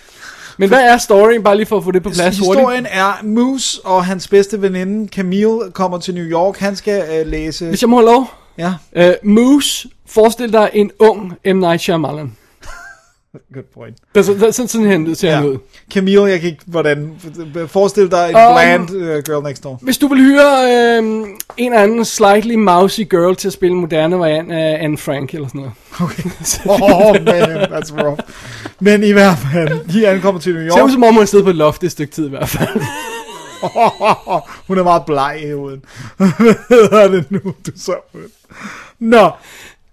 Men 0.58 0.68
hvad 0.68 0.80
er 0.80 0.98
storyen, 0.98 1.42
bare 1.42 1.56
lige 1.56 1.66
for 1.66 1.76
at 1.76 1.84
få 1.84 1.90
det 1.90 2.02
på 2.02 2.10
plads 2.10 2.38
hurtigt? 2.38 2.58
Historien 2.58 2.86
er, 2.90 3.22
Moose 3.22 3.80
og 3.84 4.04
hans 4.04 4.28
bedste 4.28 4.62
veninde 4.62 5.08
Camille 5.08 5.70
kommer 5.72 5.98
til 5.98 6.14
New 6.14 6.24
York. 6.24 6.58
Han 6.58 6.76
skal 6.76 7.20
uh, 7.20 7.30
læse... 7.30 7.68
Hvis 7.68 7.82
jeg 7.82 7.90
må 7.90 7.96
have 7.96 8.06
lov. 8.06 8.30
Ja. 8.58 8.74
Uh, 8.96 9.28
Moose, 9.30 9.88
forestil 10.06 10.52
dig 10.52 10.70
en 10.72 10.90
ung 10.98 11.32
M. 11.44 11.56
Night 11.56 11.80
Shyamalan. 11.80 12.36
Good 13.54 13.64
point. 13.74 13.96
Det 14.14 14.20
er 14.20 14.24
så- 14.24 14.32
det 14.34 14.54
sådan, 14.54 14.68
sådan 14.68 14.86
han 14.86 15.14
ser 15.14 15.34
han 15.34 15.44
ud. 15.46 15.58
Camille, 15.94 16.24
jeg 16.24 16.40
kan 16.40 16.50
ikke, 16.50 16.62
hvordan... 16.66 17.12
Forestil 17.66 18.10
dig 18.10 18.30
en 18.30 18.36
Um, 18.36 18.54
bland 18.54 18.90
uh, 18.90 19.22
girl 19.22 19.42
next 19.44 19.64
door. 19.64 19.78
Hvis 19.82 19.98
du 19.98 20.08
vil 20.08 20.18
hyre 20.18 20.64
øh, 20.64 20.98
en 21.56 21.72
eller 21.72 21.82
anden 21.82 22.04
slightly 22.04 22.54
mousy 22.54 23.00
girl 23.00 23.36
til 23.36 23.48
at 23.48 23.52
spille 23.52 23.76
moderne 23.76 24.18
variant 24.18 24.52
af 24.52 24.78
Anne 24.84 24.98
Frank 24.98 25.34
eller 25.34 25.48
sådan 25.48 25.60
noget. 25.60 25.72
Okay. 26.00 26.22
oh 26.68 27.14
man, 27.24 27.72
that's 27.72 28.02
rough. 28.04 28.18
Men 28.80 29.02
i 29.04 29.10
hvert 29.12 29.36
fald, 29.52 29.92
de 29.92 30.08
ankommer 30.08 30.40
til 30.40 30.54
New 30.54 30.62
York. 30.62 30.72
Ser 30.72 30.82
ud 30.82 30.90
som 30.90 31.02
om 31.04 31.14
hun 31.14 31.20
har 31.20 31.26
siddet 31.26 31.44
på 31.44 31.50
et 31.50 31.56
loft 31.56 31.84
et 31.84 31.90
stykke 31.92 32.12
tid 32.12 32.26
i 32.26 32.30
hvert 32.30 32.48
fald. 32.48 32.68
Hun 34.68 34.78
er 34.78 34.82
meget 34.82 35.02
bleg 35.06 35.42
i 35.46 35.52
hovedet. 35.52 35.80
Hvad 36.16 36.68
hedder 36.70 37.08
det 37.08 37.30
nu, 37.30 37.38
du 37.66 37.72
så? 37.76 37.94
Nå, 38.98 39.30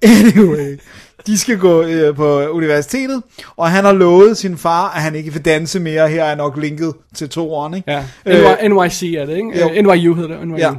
anyway. 0.02 0.80
De 1.28 1.38
skal 1.38 1.58
gå 1.58 1.84
øh, 1.84 2.16
på 2.16 2.40
universitetet, 2.48 3.24
og 3.58 3.72
han 3.72 3.86
har 3.86 3.94
lovet 3.94 4.38
sin 4.38 4.58
far, 4.58 4.90
at 4.90 5.02
han 5.02 5.16
ikke 5.16 5.34
vil 5.34 5.46
danse 5.46 5.80
mere. 5.80 6.10
Her 6.10 6.24
er 6.24 6.36
nok 6.36 6.58
linket 6.58 6.94
til 7.16 7.30
toeren, 7.30 7.74
ikke? 7.74 7.92
Ja. 7.92 8.04
Øh, 8.26 8.70
NY, 8.70 8.74
NYC 8.74 9.04
er 9.18 9.26
det, 9.26 9.36
ikke? 9.38 9.60
jo. 9.60 9.70
Øh, 9.70 9.84
NYU 9.84 10.14
hedder 10.14 10.38
det. 10.38 10.48
NYU. 10.48 10.58
Ja. 10.58 10.72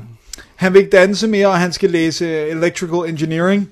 Han 0.57 0.73
vil 0.73 0.79
ikke 0.79 0.97
danse 0.97 1.29
mere, 1.29 1.47
og 1.47 1.59
han 1.59 1.73
skal 1.73 1.91
læse 1.91 2.49
electrical 2.49 3.11
engineering. 3.11 3.69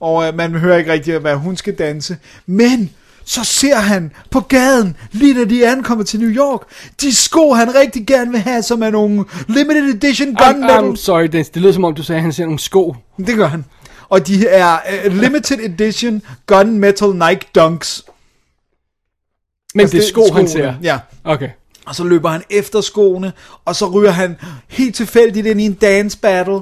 Og 0.00 0.28
øh, 0.28 0.34
man 0.36 0.54
hører 0.54 0.78
ikke 0.78 0.92
rigtig, 0.92 1.18
hvad 1.18 1.34
hun 1.34 1.56
skal 1.56 1.74
danse. 1.74 2.16
Men 2.46 2.90
så 3.24 3.44
ser 3.44 3.76
han 3.76 4.10
på 4.30 4.40
gaden, 4.40 4.96
lige 5.12 5.40
da 5.40 5.44
de 5.44 5.66
ankommer 5.68 6.04
til 6.04 6.20
New 6.20 6.30
York, 6.30 6.60
de 7.00 7.14
sko, 7.14 7.52
han 7.52 7.74
rigtig 7.74 8.06
gerne 8.06 8.30
vil 8.30 8.40
have, 8.40 8.62
som 8.62 8.82
er 8.82 8.90
nogle 8.90 9.24
limited 9.48 9.94
edition 9.94 10.36
I'm, 10.36 10.46
gunmetal. 10.52 10.92
I'm 10.92 10.96
sorry, 10.96 11.22
Dennis. 11.22 11.48
Det 11.48 11.62
lyder 11.62 11.72
som 11.72 11.84
om, 11.84 11.94
du 11.94 12.02
sagde, 12.02 12.16
at 12.16 12.22
han 12.22 12.32
ser 12.32 12.44
nogle 12.44 12.58
sko. 12.58 12.96
Det 13.26 13.36
gør 13.36 13.46
han. 13.46 13.64
Og 14.08 14.26
de 14.26 14.48
er 14.48 14.78
uh, 15.06 15.12
limited 15.16 15.58
edition 15.60 16.22
gunmetal 16.46 17.08
Nike 17.08 17.46
Dunks. 17.54 18.04
Men 19.74 19.80
Altså, 19.80 19.96
det 19.96 20.04
er 20.04 20.08
sko, 20.08 20.20
han 20.22 20.30
skoene. 20.30 20.48
ser. 20.48 20.74
Ja. 20.82 20.98
Okay. 21.24 21.48
Og 21.86 21.94
så 21.94 22.04
løber 22.04 22.28
han 22.28 22.42
efter 22.50 22.80
skoene, 22.80 23.32
og 23.64 23.76
så 23.76 23.86
ryger 23.90 24.10
han 24.10 24.36
helt 24.68 24.94
tilfældigt 24.94 25.46
ind 25.46 25.60
i 25.60 25.64
en 25.64 25.74
dance 25.74 26.18
battle, 26.18 26.60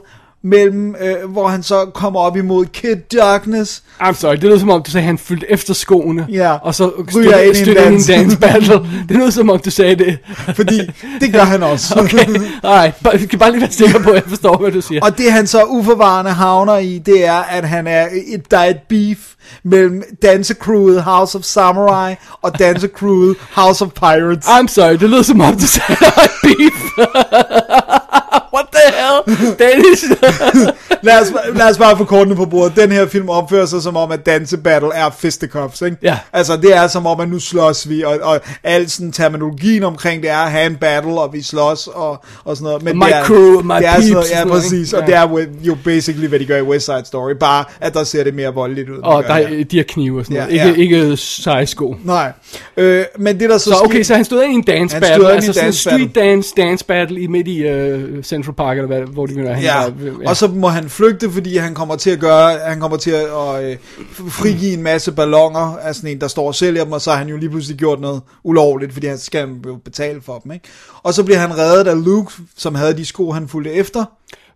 mellem, 0.51 0.95
øh, 1.01 1.31
hvor 1.31 1.49
han 1.49 1.63
så 1.63 1.85
kommer 1.95 2.21
op 2.21 2.37
imod 2.37 2.65
Kid 2.67 2.97
Darkness. 3.19 3.83
I'm 4.03 4.15
sorry, 4.15 4.33
det 4.35 4.43
lyder 4.45 4.59
som 4.59 4.71
om, 4.71 4.83
du 4.83 4.91
sagde, 4.91 5.03
at 5.03 5.07
han 5.07 5.19
fyldte 5.19 5.51
efter 5.51 5.75
skoene. 5.75 6.27
Ja. 6.31 6.53
Og 6.53 6.75
så 6.75 6.93
Ryger 7.17 7.39
ind 7.39 7.57
i 7.57 7.71
en 7.71 7.77
dans. 7.77 8.07
dance 8.07 8.39
battle. 8.39 8.75
Det 9.09 9.17
lyder 9.17 9.31
som 9.31 9.51
om, 9.51 9.59
du 9.59 9.71
sagde 9.71 9.97
det. 9.97 10.19
Fordi 10.55 10.81
det 11.21 11.33
gør 11.33 11.45
han 11.45 11.63
også. 11.63 11.95
Okay, 12.07 12.27
alright. 12.63 13.21
Vi 13.21 13.27
kan 13.27 13.39
bare 13.39 13.51
lige 13.51 13.61
være 13.61 13.71
sikre 13.71 14.01
på, 14.01 14.11
at 14.11 14.15
jeg 14.15 14.23
forstår, 14.29 14.57
hvad 14.57 14.73
du 14.73 14.81
siger. 14.81 15.01
Og 15.05 15.19
det 15.19 15.33
han 15.33 15.47
så 15.47 15.65
uforvarende 15.65 16.31
havner 16.31 16.77
i, 16.79 16.99
det 16.99 17.27
er, 17.27 17.33
at 17.43 17.69
han 17.69 17.87
er 17.87 18.07
et, 18.27 18.51
der 18.51 18.59
er 18.59 18.71
et 18.71 18.79
beef 18.89 19.19
mellem 19.65 20.03
dansecrewet 20.23 21.03
House 21.03 21.39
of 21.39 21.45
Samurai 21.45 22.15
og 22.43 22.59
dansecrewet 22.59 23.37
House 23.53 23.85
of 23.85 23.91
Pirates. 23.91 24.47
I'm 24.47 24.67
sorry, 24.69 24.93
det 24.93 25.11
lyder 25.11 25.23
som 25.23 25.41
om, 25.41 25.57
du 25.57 25.67
sagde, 25.67 25.97
er 26.01 26.29
beef. 26.43 27.09
Dennis. 29.59 30.05
lad, 31.03 31.21
os, 31.21 31.33
lad 31.55 31.71
os 31.71 31.79
bare 31.79 31.97
få 31.97 32.05
kortene 32.05 32.37
på 32.37 32.45
bordet. 32.45 32.77
Den 32.77 32.93
her 32.93 33.07
film 33.07 33.29
opfører 33.29 33.67
sig 33.67 33.83
som 33.83 33.97
om, 33.97 34.11
at 34.13 34.27
dansebattle 34.27 34.89
er 34.95 35.11
fisticuffs, 35.19 35.83
ikke? 35.83 35.97
Ja. 36.03 36.19
Altså, 36.33 36.57
det 36.57 36.77
er 36.77 36.87
som 36.87 37.07
om, 37.07 37.21
at 37.21 37.29
nu 37.29 37.39
slås 37.39 37.89
vi, 37.89 38.03
og, 38.05 38.19
og 38.23 38.41
al 38.65 38.91
sådan 38.91 39.13
terminologien 39.13 39.85
omkring 39.85 40.23
det 40.23 40.31
er 40.31 40.37
at 40.39 40.51
have 40.51 40.67
en 40.67 40.77
battle, 40.77 41.21
og 41.21 41.33
vi 41.33 41.43
slås, 41.43 41.87
og, 41.95 42.25
og 42.45 42.57
sådan 42.57 42.65
noget. 42.65 42.83
Men 42.83 42.99
My 42.99 43.05
det 43.07 43.15
er, 43.15 43.25
crew, 43.25 43.63
my 43.63 43.75
det 43.75 43.87
er 43.87 43.93
peeps 43.95 44.11
og 44.15 44.25
Ja, 44.31 44.45
noget, 44.45 44.63
præcis, 44.63 44.93
og 44.93 45.07
det 45.07 45.15
er 45.15 45.47
jo- 45.63 45.77
basically, 45.85 46.27
hvad 46.29 46.39
de 46.39 46.45
gør 46.47 46.57
i 46.59 46.63
West 46.63 46.85
Side 46.87 47.03
Story, 47.05 47.33
bare 47.41 47.65
at 47.81 47.95
der 47.95 48.05
ser 48.05 48.25
det 48.25 48.35
mere 48.35 48.55
voldeligt 48.55 48.89
ud. 48.91 48.99
Og 49.03 49.23
der 49.23 49.35
er, 49.35 49.47
her. 49.49 49.65
de 49.65 49.77
har 49.77 49.85
knive 49.89 50.19
og 50.19 50.25
sådan 50.25 50.37
Ja, 50.37 50.63
noget. 50.65 50.79
Ikke, 50.79 50.97
ja. 50.97 51.03
ikke 51.03 51.17
seje 51.17 51.67
sko. 51.67 51.97
Nej. 52.05 52.33
Øh, 52.77 53.05
men 53.19 53.41
det 53.41 53.51
der 53.51 53.59
så, 53.59 53.65
Så 53.65 53.77
okay, 53.85 54.03
så 54.03 54.15
han 54.15 54.25
stod 54.25 54.43
ind 54.43 54.53
i 54.53 54.55
en 54.55 54.63
dance 54.63 54.95
Han 54.95 55.03
battle, 55.03 55.17
stod 55.25 55.35
ind 55.35 55.43
i 55.45 55.47
altså 55.47 55.67
en 55.67 55.73
sådan 55.73 56.01
en 56.01 56.07
dance 56.09 56.15
battle. 56.15 56.15
street 56.15 56.25
dance, 56.25 56.53
dance 56.57 56.85
battle 56.85 57.21
i 57.21 57.27
midt 57.27 57.49
i 57.49 57.65
uh, 58.19 58.23
Central 58.23 58.55
Park, 58.55 58.77
eller 58.77 58.87
hvad, 58.87 59.01
hvor 59.17 59.27
de 59.27 59.35
vil 59.35 59.45
være. 59.45 59.59
Ja, 59.59 59.73
Han 59.81 59.93
var- 60.23 60.29
og 60.31 60.37
så 60.37 60.47
må 60.49 60.69
han 60.69 60.89
flygte, 60.91 61.31
fordi 61.31 61.57
han 61.57 61.75
kommer 61.75 61.97
til 61.97 62.11
at 62.11 62.21
gøre, 62.21 62.59
han 62.59 62.81
kommer 62.81 62.97
til 62.97 63.11
at, 63.11 63.65
øh, 63.65 63.77
frigive 64.29 64.73
en 64.73 64.83
masse 64.83 65.13
ballonger 65.13 65.77
af 65.83 65.95
sådan 65.95 66.11
en, 66.11 66.21
der 66.21 66.29
står 66.29 66.47
og 66.47 66.55
sælger 66.55 66.85
dem, 66.85 66.93
og 66.93 67.01
så 67.01 67.11
har 67.11 67.19
han 67.19 67.29
jo 67.29 67.37
lige 67.37 67.51
pludselig 67.51 67.79
gjort 67.79 68.01
noget 68.01 68.23
ulovligt, 68.45 68.93
fordi 68.93 69.07
han 69.07 69.19
skal 69.19 69.49
jo 69.67 69.77
betale 69.85 70.21
for 70.23 70.39
dem, 70.39 70.53
ikke? 70.53 70.69
Og 71.03 71.15
så 71.15 71.25
bliver 71.25 71.39
han 71.39 71.59
reddet 71.59 71.87
af 71.87 72.05
Luke, 72.05 72.33
som 72.57 72.75
havde 72.75 72.97
de 72.97 73.05
sko, 73.05 73.31
han 73.33 73.49
fulgte 73.49 73.73
efter. 73.73 74.05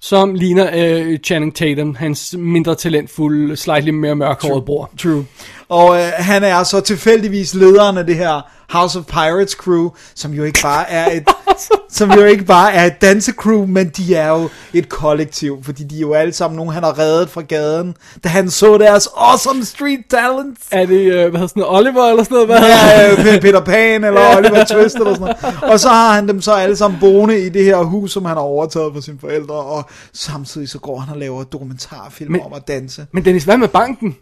som 0.03 0.35
ligner 0.35 0.67
uh, 1.11 1.17
Channing 1.25 1.55
Tatum, 1.57 1.95
hans 1.95 2.35
mindre 2.39 2.75
talentfulde, 2.75 3.57
slightly 3.57 3.91
mere 3.91 4.15
mørkhårede 4.17 4.63
bror. 4.63 4.91
True. 4.99 5.25
Og 5.69 5.97
øh, 5.99 6.09
han 6.17 6.43
er 6.45 6.63
så 6.63 6.81
tilfældigvis 6.81 7.55
lederen 7.55 7.99
af 7.99 8.07
det 8.07 8.17
her 8.17 8.41
House 8.69 8.99
of 8.99 9.05
Pirates 9.05 9.53
crew, 9.53 9.91
som 10.15 10.33
jo 10.35 10.45
ikke 10.45 10.61
bare 10.63 10.91
er 10.91 11.11
et, 11.17 11.25
som 11.93 12.13
jo 12.13 12.25
ikke 12.25 12.45
bare 12.45 12.73
er 12.73 12.85
et 12.85 13.01
dansecrew, 13.03 13.67
men 13.67 13.89
de 13.89 14.15
er 14.15 14.29
jo 14.29 14.49
et 14.73 14.89
kollektiv, 14.89 15.59
fordi 15.65 15.85
de 15.85 15.97
er 15.97 16.01
jo 16.01 16.13
alle 16.15 16.33
sammen 16.33 16.57
nogen, 16.57 16.73
han 16.73 16.83
har 16.83 16.99
reddet 16.99 17.31
fra 17.31 17.41
gaden, 17.43 17.95
da 18.25 18.29
han 18.29 18.51
så 18.51 18.79
deres 18.79 19.09
awesome 19.17 19.65
street 19.65 20.01
talents. 20.11 20.61
Er 20.71 20.87
det, 20.87 21.27
uh, 21.27 21.31
hvad 21.31 21.49
sådan 21.49 21.63
Oliver 21.67 22.05
eller 22.11 22.23
sådan 22.25 22.35
noget? 22.35 22.49
Hvad 22.49 22.59
Ja, 22.61 23.13
øh, 23.13 23.19
Pe- 23.19 23.41
Peter 23.41 23.61
Pan 23.61 24.05
eller 24.05 24.21
Oliver 24.37 24.65
Twist 24.65 24.95
eller 24.97 25.15
sådan 25.15 25.21
noget. 25.21 25.37
Og 25.73 25.81
så 25.81 25.89
har 25.89 26.13
han 26.15 26.29
dem 26.29 26.41
så 26.43 26.53
alle 26.53 26.77
sammen 26.77 27.01
boende 27.01 27.41
i 27.47 27.49
det 27.49 27.65
her 27.65 27.77
hus, 27.77 28.13
som 28.13 28.25
han 28.25 28.37
har 28.37 28.43
overtaget 28.43 28.93
fra 28.95 29.01
sine 29.01 29.19
forældre, 29.21 29.55
og 29.55 29.89
samtidig 30.13 30.69
så 30.69 30.79
går 30.79 30.99
han 30.99 31.15
og 31.15 31.21
laver 31.21 31.45
dokumentarfilm 31.45 32.33
Men- 32.33 32.41
om 32.43 32.53
at 32.53 32.69
danse. 32.69 33.07
Men 33.13 33.25
Dennis, 33.25 33.45
hvad 33.45 33.57
med 33.57 33.69
banken? 33.69 34.17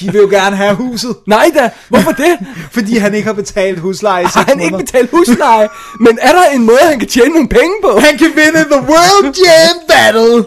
De 0.00 0.12
vil 0.12 0.20
jo 0.20 0.28
gerne 0.30 0.56
have 0.56 0.74
huset. 0.74 1.16
Nej 1.26 1.50
da, 1.54 1.70
hvorfor 1.88 2.10
det? 2.12 2.38
Fordi 2.70 2.96
han 2.96 3.14
ikke 3.14 3.26
har 3.26 3.34
betalt 3.34 3.78
husleje 3.78 4.22
i 4.22 4.26
Har 4.34 4.44
han 4.48 4.60
ikke 4.60 4.70
måneder. 4.72 4.86
betalt 4.92 5.10
husleje? 5.10 5.68
Men 6.06 6.18
er 6.22 6.32
der 6.32 6.44
en 6.54 6.64
måde, 6.66 6.78
han 6.90 6.98
kan 6.98 7.08
tjene 7.08 7.28
nogle 7.28 7.48
penge 7.48 7.74
på? 7.82 7.98
Han 7.98 8.18
kan 8.18 8.30
vinde 8.36 8.64
The 8.64 8.80
World 8.80 9.34
Jam 9.44 9.76
Battle! 9.88 10.44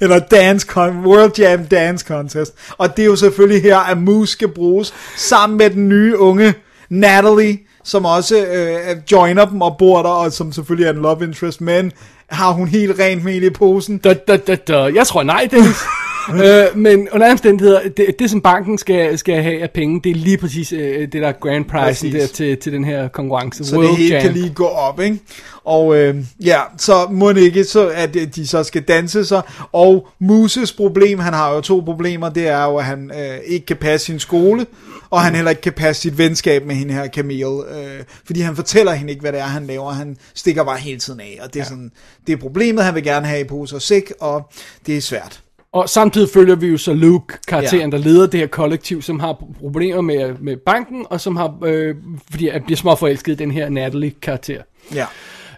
Eller 0.00 0.18
Dance 0.18 0.66
Con 0.66 1.06
World 1.06 1.38
Jam 1.38 1.66
Dance 1.66 2.06
Contest. 2.08 2.54
Og 2.78 2.96
det 2.96 3.02
er 3.02 3.06
jo 3.06 3.16
selvfølgelig 3.16 3.62
her, 3.62 3.78
at 3.78 3.98
Moose 3.98 4.32
skal 4.32 4.48
bruges 4.48 4.94
sammen 5.16 5.58
med 5.58 5.70
den 5.70 5.88
nye 5.88 6.18
unge 6.18 6.54
Natalie, 6.88 7.58
som 7.84 8.04
også 8.04 8.46
øh, 8.46 8.96
joiner 9.12 9.44
dem 9.44 9.62
og 9.62 9.76
bor 9.78 10.02
der, 10.02 10.08
og 10.08 10.32
som 10.32 10.52
selvfølgelig 10.52 10.86
er 10.86 10.92
en 10.92 11.02
love 11.02 11.24
interest, 11.24 11.60
men 11.60 11.92
har 12.30 12.50
hun 12.50 12.68
helt 12.68 12.98
rent 12.98 13.24
mel 13.24 13.42
i 13.42 13.50
posen? 13.50 13.98
Da, 13.98 14.14
da, 14.14 14.36
da, 14.36 14.54
da. 14.54 14.90
Jeg 14.94 15.06
tror 15.06 15.22
nej, 15.22 15.48
Dennis. 15.50 15.76
øh, 16.44 16.78
men 16.78 17.08
under 17.12 17.30
omstændigheder, 17.30 17.88
det, 17.96 18.18
det 18.18 18.30
som 18.30 18.40
banken 18.40 18.78
skal, 18.78 19.18
skal 19.18 19.42
have 19.42 19.62
af 19.62 19.70
penge, 19.70 20.00
det 20.04 20.10
er 20.10 20.14
lige 20.14 20.38
præcis 20.38 20.72
øh, 20.72 21.00
det 21.00 21.12
der 21.12 21.32
grand 21.32 21.64
Præcis. 21.64 22.14
der 22.14 22.26
til, 22.26 22.56
til 22.56 22.72
den 22.72 22.84
her 22.84 23.08
konkurrence. 23.08 23.64
Så 23.64 23.76
World 23.76 23.88
det 23.88 23.96
hele 23.96 24.14
Jam. 24.14 24.22
kan 24.22 24.32
lige 24.32 24.54
gå 24.54 24.66
op, 24.66 25.00
ikke? 25.00 25.18
Og 25.64 25.96
øh, 25.96 26.16
ja, 26.44 26.60
så 26.78 27.06
må 27.10 27.32
det 27.32 27.40
ikke, 27.40 27.64
så 27.64 27.88
at 27.88 28.16
øh, 28.16 28.26
de 28.26 28.46
så 28.46 28.62
skal 28.62 28.82
danse 28.82 29.24
sig. 29.24 29.42
Og 29.72 30.08
Muses 30.18 30.72
problem, 30.72 31.18
han 31.18 31.32
har 31.32 31.54
jo 31.54 31.60
to 31.60 31.80
problemer, 31.80 32.28
det 32.28 32.48
er 32.48 32.64
jo, 32.64 32.76
at 32.76 32.84
han 32.84 33.10
øh, 33.10 33.38
ikke 33.46 33.66
kan 33.66 33.76
passe 33.76 34.06
sin 34.06 34.18
skole, 34.18 34.66
og 35.10 35.20
han 35.20 35.34
heller 35.34 35.50
ikke 35.50 35.62
kan 35.62 35.72
passe 35.72 36.02
sit 36.02 36.18
venskab 36.18 36.66
med 36.66 36.74
hende 36.74 36.94
her 36.94 37.08
Camille, 37.08 37.46
øh, 37.46 38.04
fordi 38.26 38.40
han 38.40 38.56
fortæller 38.56 38.92
hende 38.92 39.10
ikke, 39.10 39.20
hvad 39.20 39.32
det 39.32 39.40
er, 39.40 39.44
han 39.44 39.66
laver. 39.66 39.92
Han 39.92 40.16
stikker 40.34 40.64
bare 40.64 40.78
hele 40.78 40.98
tiden 40.98 41.20
af, 41.20 41.38
og 41.42 41.54
det 41.54 41.60
er, 41.60 41.64
ja. 41.64 41.68
sådan, 41.68 41.90
det 42.26 42.32
er 42.32 42.36
problemet, 42.36 42.84
han 42.84 42.94
vil 42.94 43.04
gerne 43.04 43.26
have 43.26 43.40
i 43.40 43.44
pose 43.44 43.76
og 43.76 43.82
sæk, 43.82 44.12
og 44.20 44.52
det 44.86 44.96
er 44.96 45.00
svært. 45.00 45.43
Og 45.74 45.88
samtidig 45.88 46.28
følger 46.28 46.54
vi 46.54 46.66
jo 46.66 46.78
så 46.78 46.92
Luke, 46.94 47.34
karakteren, 47.48 47.92
Ja. 47.92 47.96
der 47.96 48.04
leder 48.04 48.26
det 48.26 48.40
her 48.40 48.46
kollektiv, 48.46 49.02
som 49.02 49.20
har 49.20 49.44
problemer 49.60 50.00
med, 50.00 50.34
med 50.40 50.56
banken, 50.56 51.06
og 51.10 51.20
som 51.20 51.36
har, 51.36 51.58
øh, 51.64 51.94
fordi 52.30 52.48
han 52.48 52.62
bliver 52.62 52.76
småforelsket 52.76 53.38
den 53.38 53.50
her 53.50 53.68
Natalie-karakter. 53.68 54.62
Ja. 54.94 55.06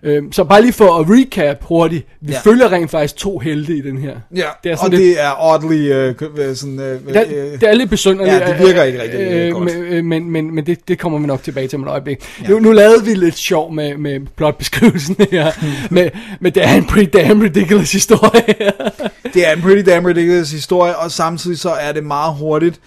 Øhm, 0.02 0.32
så 0.32 0.44
bare 0.44 0.62
lige 0.62 0.73
for 0.73 0.98
at 0.98 1.06
recap 1.09 1.56
hurtigt, 1.62 2.06
vi 2.20 2.32
Ja. 2.32 2.39
følger 2.44 2.73
rent 2.73 2.90
faktisk 2.90 3.16
to 3.16 3.39
helte 3.39 3.77
i 3.77 3.81
den 3.81 3.98
her. 3.98 4.16
Ja, 4.35 4.47
det 4.64 4.68
er 4.70 4.73
og 4.73 4.78
sådan 4.78 4.98
lidt, 4.98 5.16
det 5.16 5.23
er 5.23 5.52
oddly 5.55 5.93
øh, 5.93 6.56
sådan... 6.56 6.81
Øh, 6.81 7.01
det, 7.06 7.16
er, 7.16 7.59
det 7.59 7.62
er 7.68 7.74
lidt 7.74 7.90
besynderligt. 7.90 8.36
Ja, 8.36 8.52
det 8.52 8.66
virker 8.66 8.82
ikke 8.82 9.02
rigtig 9.02 9.20
øh, 9.20 9.52
godt. 9.52 9.64
Men, 9.64 9.82
øh, 9.85 10.05
men, 10.05 10.31
men, 10.31 10.55
men 10.55 10.66
det, 10.66 10.89
det 10.89 10.98
kommer 10.98 11.18
vi 11.18 11.27
nok 11.27 11.43
tilbage 11.43 11.68
til 11.68 11.77
om 11.77 11.82
et 11.82 11.89
øjeblik. 11.89 12.18
Ja. 12.43 12.48
Nu, 12.48 12.59
nu 12.59 12.73
lavede 12.73 13.05
vi 13.05 13.14
lidt 13.14 13.36
sjov 13.36 13.73
med, 13.74 13.97
med 13.97 14.20
plotbeskrivelsen 14.36 15.16
her, 15.31 15.51
med, 15.94 16.10
med 16.40 16.51
det 16.52 16.64
er 16.64 16.74
en 16.74 16.86
pretty 16.86 17.18
damn 17.18 17.43
ridiculous 17.43 17.93
historie. 17.93 18.55
det 19.35 19.48
er 19.48 19.52
en 19.52 19.62
pretty 19.62 19.90
damn 19.90 20.06
ridiculous 20.06 20.51
historie, 20.51 20.97
og 20.97 21.10
samtidig 21.12 21.59
så 21.59 21.70
er 21.70 21.93
det 21.93 22.05
meget 22.05 22.35
hurtigt. 22.35 22.81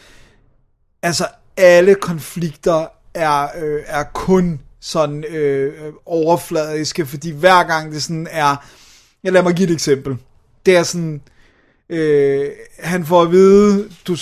Altså, 1.03 1.23
alle 1.57 1.95
konflikter 1.95 2.86
er, 3.14 3.41
øh, 3.44 3.80
er 3.88 4.03
kun 4.14 4.60
sådan 4.81 5.23
øh, 5.23 5.93
overfladiske, 6.06 7.06
fordi 7.06 7.31
hver 7.31 7.64
gang 7.64 7.91
det 7.91 8.03
sådan 8.03 8.27
er... 8.31 8.56
Jeg 9.23 9.34
lader 9.34 9.43
mig 9.43 9.56
give 9.56 9.68
et 9.68 9.73
eksempel. 9.73 10.18
Det 10.65 10.77
er 10.77 10.84
sådan... 10.84 11.22
Øh, 11.89 12.49
han 12.80 13.06
får 13.06 13.22
at 13.22 13.31
vide, 13.31 13.89
du, 14.07 14.15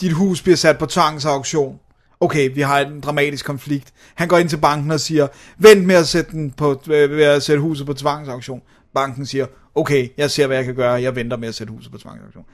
dit 0.00 0.12
hus 0.12 0.42
bliver 0.42 0.56
sat 0.56 0.78
på 0.78 0.86
tvangsauktion. 0.86 1.80
Okay, 2.20 2.54
vi 2.54 2.60
har 2.60 2.80
en 2.80 3.00
dramatisk 3.00 3.44
konflikt. 3.44 3.92
Han 4.14 4.28
går 4.28 4.38
ind 4.38 4.48
til 4.48 4.56
banken 4.56 4.90
og 4.90 5.00
siger, 5.00 5.26
vent 5.58 5.84
med 5.84 5.94
at 5.94 6.06
sætte, 6.08 6.30
den 6.30 6.50
på, 6.50 6.82
øh, 6.86 7.10
ved 7.10 7.24
at 7.24 7.42
sætte 7.42 7.62
huset 7.62 7.86
på 7.86 7.94
tvangsauktion. 7.94 8.62
Banken 8.94 9.26
siger, 9.26 9.46
okay, 9.74 10.08
jeg 10.16 10.30
ser, 10.30 10.46
hvad 10.46 10.56
jeg 10.56 10.64
kan 10.64 10.74
gøre, 10.74 10.92
jeg 10.92 11.16
venter 11.16 11.36
med 11.36 11.48
at 11.48 11.54
sætte 11.54 11.72
huset 11.72 11.92
på 11.92 11.98
tvangsauktion. 11.98 12.44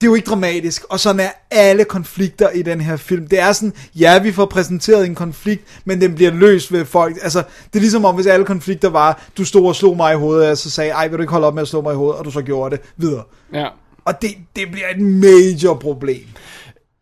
Det 0.00 0.06
er 0.06 0.10
jo 0.10 0.14
ikke 0.14 0.26
dramatisk, 0.30 0.84
og 0.84 1.00
sådan 1.00 1.20
er 1.20 1.30
alle 1.50 1.84
konflikter 1.84 2.50
i 2.50 2.62
den 2.62 2.80
her 2.80 2.96
film. 2.96 3.26
Det 3.28 3.38
er 3.38 3.52
sådan, 3.52 3.72
ja, 3.94 4.18
vi 4.18 4.32
får 4.32 4.46
præsenteret 4.46 5.06
en 5.06 5.14
konflikt, 5.14 5.64
men 5.84 6.00
den 6.00 6.14
bliver 6.14 6.30
løst 6.30 6.72
ved 6.72 6.84
folk. 6.84 7.16
Altså, 7.22 7.38
det 7.72 7.76
er 7.78 7.80
ligesom 7.80 8.04
om, 8.04 8.14
hvis 8.14 8.26
alle 8.26 8.46
konflikter 8.46 8.88
var, 8.90 9.22
du 9.38 9.44
stod 9.44 9.66
og 9.66 9.76
slog 9.76 9.96
mig 9.96 10.12
i 10.14 10.16
hovedet, 10.16 10.50
og 10.50 10.58
så 10.58 10.70
sagde, 10.70 10.90
ej, 10.90 11.08
vil 11.08 11.18
du 11.18 11.22
ikke 11.22 11.30
holde 11.32 11.46
op 11.46 11.54
med 11.54 11.62
at 11.62 11.68
slå 11.68 11.80
mig 11.80 11.92
i 11.92 11.96
hovedet, 11.96 12.18
og 12.18 12.24
du 12.24 12.30
så 12.30 12.42
gjorde 12.42 12.76
det 12.76 12.84
videre. 12.96 13.22
ja. 13.52 13.68
Og 14.04 14.22
det, 14.22 14.30
det 14.56 14.70
bliver 14.72 14.88
et 14.96 15.00
major 15.00 15.74
problem. 15.74 16.26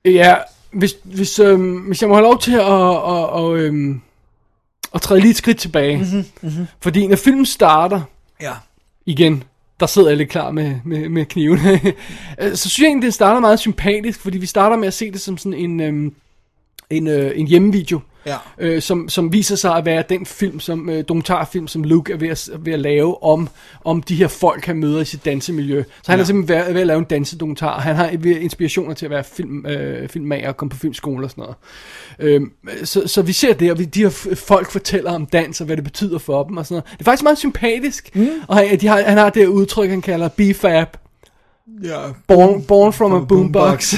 Ja, 0.05 0.35
hvis, 0.73 0.95
hvis, 1.05 1.39
øhm, 1.39 1.77
hvis 1.77 2.01
jeg 2.03 2.09
må 2.09 2.15
have 2.15 2.23
lov 2.25 2.41
til 2.41 2.53
at, 2.53 2.61
at, 2.63 3.45
at, 3.45 3.53
øhm, 3.61 4.01
at 4.95 5.01
træde 5.03 5.21
lige 5.21 5.31
et 5.31 5.37
skridt 5.37 5.59
tilbage. 5.59 5.97
Mhm, 5.99 6.25
mhm. 6.43 6.67
Fordi 6.81 7.07
når 7.07 7.17
filmen 7.17 7.47
starter, 7.47 8.01
Ja. 8.41 8.53
igen, 9.07 9.45
der 9.83 9.87
sidder 9.87 10.09
jeg 10.09 10.17
lidt 10.17 10.29
klar 10.29 10.51
med, 10.51 10.75
med, 10.85 11.09
med 11.09 11.25
kniven. 11.25 11.59
Øh, 12.41 12.57
så 12.57 12.69
synes 12.69 12.79
jeg 12.79 12.87
egentlig, 12.87 13.07
det 13.07 13.15
starter 13.15 13.41
meget 13.41 13.59
sympatisk, 13.59 14.21
fordi 14.21 14.39
vi 14.39 14.47
starter 14.47 14.77
med 14.77 14.89
at 14.89 14.95
se 14.95 15.11
det 15.11 15.21
som 15.21 15.39
sådan 15.39 15.59
en, 15.59 15.81
øhm, 15.81 16.15
en, 16.91 17.07
øh, 17.07 17.33
en 17.35 17.47
hjemmevideo. 17.47 18.01
Ja. 18.27 18.37
Øh, 18.59 18.83
som, 18.83 19.09
som 19.09 19.33
viser 19.33 19.57
sig 19.57 19.77
at 19.77 19.85
være 19.85 20.05
den 20.09 20.27
film, 20.27 20.61
som 20.61 20.89
øh, 20.91 21.05
dokumentarfilm, 21.09 21.69
som 21.69 21.85
Luke 21.85 22.13
er 22.13 22.17
ved 22.17 22.29
at, 22.29 22.51
ved 22.59 22.73
at 22.73 22.81
lave 22.81 23.23
om, 23.23 23.49
om 23.85 24.03
de 24.03 24.15
her 24.15 24.29
folk, 24.29 24.65
han 24.67 24.77
møder 24.77 25.01
i 25.01 25.05
sit 25.05 25.25
dansemiljø. 25.25 25.83
Så 26.03 26.13
han 26.13 26.19
Ja. 26.19 26.23
er 26.23 26.27
simpelthen 26.27 26.67
ved, 26.67 26.73
ved 26.73 26.81
at 26.81 26.87
lave 26.87 26.99
en 26.99 27.05
dansedokumentar, 27.05 27.81
han 27.81 27.97
har 27.97 28.09
inspirationer 28.25 28.95
til 28.95 29.07
at 29.07 29.11
være 29.11 29.25
film, 29.25 29.67
øh, 29.67 30.09
filmmager 30.09 30.49
og 30.49 30.57
komme 30.57 30.71
på 30.71 30.77
filmskole 30.77 31.27
og 31.27 31.31
sådan 31.31 31.43
noget. 31.43 31.57
Øh, 32.19 32.41
så, 32.85 33.09
så 33.09 33.23
vi 33.23 33.33
ser 33.33 33.53
det, 33.55 33.71
og 33.71 33.79
vi, 33.79 33.85
de 33.85 34.03
her 34.03 34.35
folk 34.35 34.71
fortæller 34.71 35.13
om 35.13 35.27
dans, 35.27 35.61
og 35.61 35.67
hvad 35.67 35.77
det 35.77 35.85
betyder 35.85 36.19
for 36.19 36.43
dem 36.43 36.57
og 36.57 36.67
sådan 36.67 36.75
noget. 36.75 36.93
Det 36.93 37.01
er 37.01 37.05
faktisk 37.05 37.23
meget 37.23 37.39
sympatisk, 37.39 38.17
mm. 38.17 38.29
og 38.49 38.57
han, 38.57 38.81
de 38.81 38.87
har, 38.87 39.03
han 39.03 39.19
har 39.19 39.31
det 39.31 39.47
udtryk, 39.47 39.91
han 39.91 40.03
kalder 40.03 40.29
BFAB, 40.29 40.97
Ja. 41.83 41.99
Born, 42.29 42.63
born 42.63 42.93
from 42.93 43.13
a 43.13 43.25
boombox, 43.25 43.95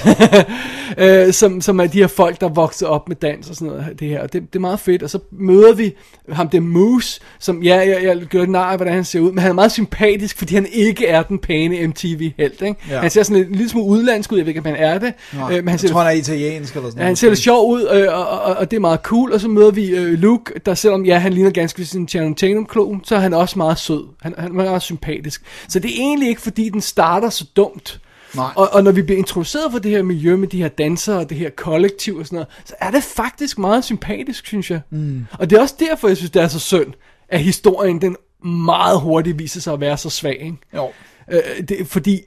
øh, 0.98 1.32
som, 1.32 1.60
som 1.60 1.80
er 1.80 1.86
de 1.86 1.98
her 1.98 2.06
folk, 2.06 2.40
der 2.40 2.48
vokser 2.48 2.86
op 2.86 3.08
med 3.08 3.16
dans 3.16 3.50
og 3.50 3.56
sådan 3.56 3.68
noget. 3.68 4.00
Det, 4.00 4.08
her. 4.08 4.26
Det, 4.26 4.32
det 4.32 4.56
er 4.56 4.60
meget 4.60 4.80
fedt, 4.80 5.02
og 5.02 5.10
så 5.10 5.18
møder 5.32 5.74
vi 5.74 5.94
ham, 6.28 6.48
det 6.48 6.62
Moose, 6.62 7.20
som, 7.38 7.62
ja, 7.62 7.76
jeg, 7.76 7.98
jeg 8.02 8.26
gør 8.26 8.46
nar 8.46 8.70
af, 8.70 8.78
hvordan 8.78 8.94
han 8.94 9.04
ser 9.04 9.20
ud, 9.20 9.32
men 9.32 9.38
han 9.38 9.50
er 9.50 9.54
meget 9.54 9.72
sympatisk, 9.72 10.38
fordi 10.38 10.54
han 10.54 10.66
ikke 10.72 11.06
er 11.06 11.22
den 11.22 11.38
pæne 11.38 11.86
MTV-helt. 11.86 12.62
Ikke? 12.62 12.74
Ja. 12.90 13.00
Han 13.00 13.10
ser 13.10 13.22
sådan 13.22 13.36
lidt, 13.36 13.48
en 13.48 13.54
lille 13.54 13.70
smule 13.70 13.86
udlandsk 13.86 14.32
ud, 14.32 14.38
jeg 14.38 14.46
ved 14.46 14.50
ikke, 14.50 14.60
om 14.60 14.66
han 14.66 14.76
er 14.76 14.98
det. 14.98 15.14
Nej, 15.34 15.50
øh, 15.50 15.56
men 15.56 15.68
han 15.68 15.72
jeg 15.72 15.80
ser, 15.80 15.88
tror, 15.88 16.00
han 16.00 16.06
er 16.06 16.18
italiensk 16.18 16.76
eller 16.76 16.88
sådan 16.88 17.00
Ja, 17.00 17.06
han 17.06 17.16
ser 17.16 17.28
lidt 17.28 17.38
sjov 17.38 17.70
ud, 17.70 17.88
øh, 17.92 18.18
og, 18.18 18.28
og, 18.28 18.56
og 18.56 18.70
det 18.70 18.76
er 18.76 18.80
meget 18.80 19.00
cool. 19.00 19.32
Og 19.32 19.40
så 19.40 19.48
møder 19.48 19.70
vi 19.70 19.86
øh, 19.86 20.12
Luke, 20.12 20.60
der 20.66 20.74
selvom 20.74 21.04
ja, 21.04 21.18
han 21.18 21.32
ligner 21.32 21.50
ganske 21.50 21.78
vist 21.78 21.94
en 21.94 22.08
Channing 22.08 22.38
Tatum-klon, 22.38 23.00
så 23.04 23.14
er 23.14 23.20
han 23.20 23.34
også 23.34 23.58
meget 23.58 23.78
sød. 23.78 24.04
Han, 24.22 24.34
han 24.38 24.60
er 24.60 24.70
også 24.70 24.86
sympatisk. 24.86 25.42
Så 25.68 25.78
det 25.78 25.90
er 25.90 25.94
egentlig 25.98 26.28
ikke, 26.28 26.40
fordi 26.40 26.68
den 26.68 26.80
starter 26.80 27.30
så 27.30 27.46
dumt. 27.56 28.00
Nej. 28.36 28.50
Og, 28.56 28.68
og 28.72 28.84
når 28.84 28.92
vi 28.92 29.02
bliver 29.02 29.18
introduceret 29.18 29.72
for 29.72 29.78
det 29.78 29.90
her 29.90 30.02
miljø 30.02 30.36
med 30.36 30.48
de 30.48 30.62
her 30.62 30.68
dansere 30.68 31.18
og 31.18 31.30
det 31.30 31.38
her 31.38 31.50
kollektiv 31.50 32.16
og 32.16 32.26
sådan 32.26 32.36
noget, 32.36 32.48
så 32.64 32.74
er 32.80 32.90
det 32.90 33.02
faktisk 33.02 33.58
meget 33.58 33.84
sympatisk, 33.84 34.46
synes 34.46 34.70
jeg. 34.70 34.80
Mm. 34.90 35.26
Og 35.38 35.50
det 35.50 35.56
er 35.56 35.60
også 35.60 35.74
derfor, 35.78 36.08
jeg 36.08 36.16
synes, 36.16 36.30
det 36.30 36.42
er 36.42 36.48
så 36.48 36.58
synd, 36.58 36.92
at 37.28 37.40
historien 37.40 38.00
den 38.00 38.16
meget 38.44 39.00
hurtigt 39.00 39.38
viser 39.38 39.60
sig 39.60 39.72
at 39.72 39.80
være 39.80 39.96
så 39.96 40.10
svag. 40.10 40.40
Ikke? 40.42 40.56
Jo. 40.74 40.90
Øh, 41.32 41.68
det, 41.68 41.86
fordi 41.86 42.22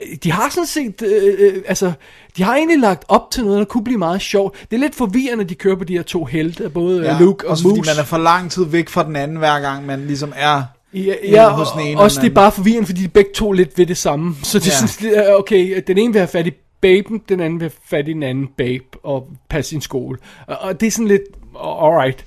øh, 0.00 0.16
de 0.22 0.32
har 0.32 0.50
sådan 0.50 0.66
set, 0.66 1.02
øh, 1.02 1.34
øh, 1.38 1.62
altså, 1.66 1.92
de 2.36 2.42
har 2.42 2.56
egentlig 2.56 2.78
lagt 2.78 3.04
op 3.08 3.30
til 3.30 3.44
noget, 3.44 3.58
der 3.58 3.64
kunne 3.64 3.84
blive 3.84 3.98
meget 3.98 4.20
sjovt. 4.20 4.66
Det 4.70 4.76
er 4.76 4.80
lidt 4.80 4.94
forvirrende, 4.94 5.44
at 5.44 5.48
de 5.48 5.54
kører 5.54 5.76
på 5.76 5.84
de 5.84 5.92
her 5.92 6.02
to 6.02 6.24
helte, 6.24 6.70
både 6.70 7.12
ja, 7.12 7.18
Luke 7.18 7.46
og 7.46 7.50
også 7.50 7.62
fordi 7.62 7.76
Moose. 7.76 7.90
man 7.90 8.00
er 8.00 8.06
for 8.06 8.18
lang 8.18 8.50
tid 8.50 8.64
væk 8.64 8.88
fra 8.88 9.04
den 9.04 9.16
anden, 9.16 9.36
hver 9.36 9.60
gang 9.60 9.86
man 9.86 10.06
ligesom 10.06 10.32
er 10.36 10.62
Ja, 10.94 11.14
ja 11.28 11.48
hos 11.48 11.68
og, 11.68 11.78
den 11.78 11.86
ene 11.88 11.98
og 12.00 12.04
også 12.04 12.20
den 12.20 12.24
det 12.24 12.30
er 12.30 12.34
bare 12.34 12.52
forvirrende, 12.52 12.86
fordi 12.86 13.02
de 13.02 13.08
begge 13.08 13.30
to 13.34 13.52
lidt 13.52 13.78
ved 13.78 13.86
det 13.86 13.96
samme. 13.96 14.34
Så 14.42 14.58
det 14.58 14.66
er 14.68 15.16
Ja. 15.16 15.30
øh, 15.32 15.38
okay, 15.38 15.82
den 15.86 15.98
ene 15.98 16.12
vil 16.12 16.20
have 16.20 16.28
fat 16.28 16.46
i 16.46 16.52
baben, 16.80 17.22
den 17.28 17.40
anden 17.40 17.60
vil 17.60 17.64
have 17.64 17.78
fat 17.90 18.08
i 18.08 18.12
den 18.12 18.22
anden 18.22 18.48
babe 18.58 18.84
og 19.02 19.28
passe 19.48 19.68
sin 19.68 19.80
skole. 19.80 20.18
Og, 20.46 20.80
det 20.80 20.86
er 20.86 20.90
sådan 20.90 21.08
lidt, 21.08 21.22
alright. 21.64 22.24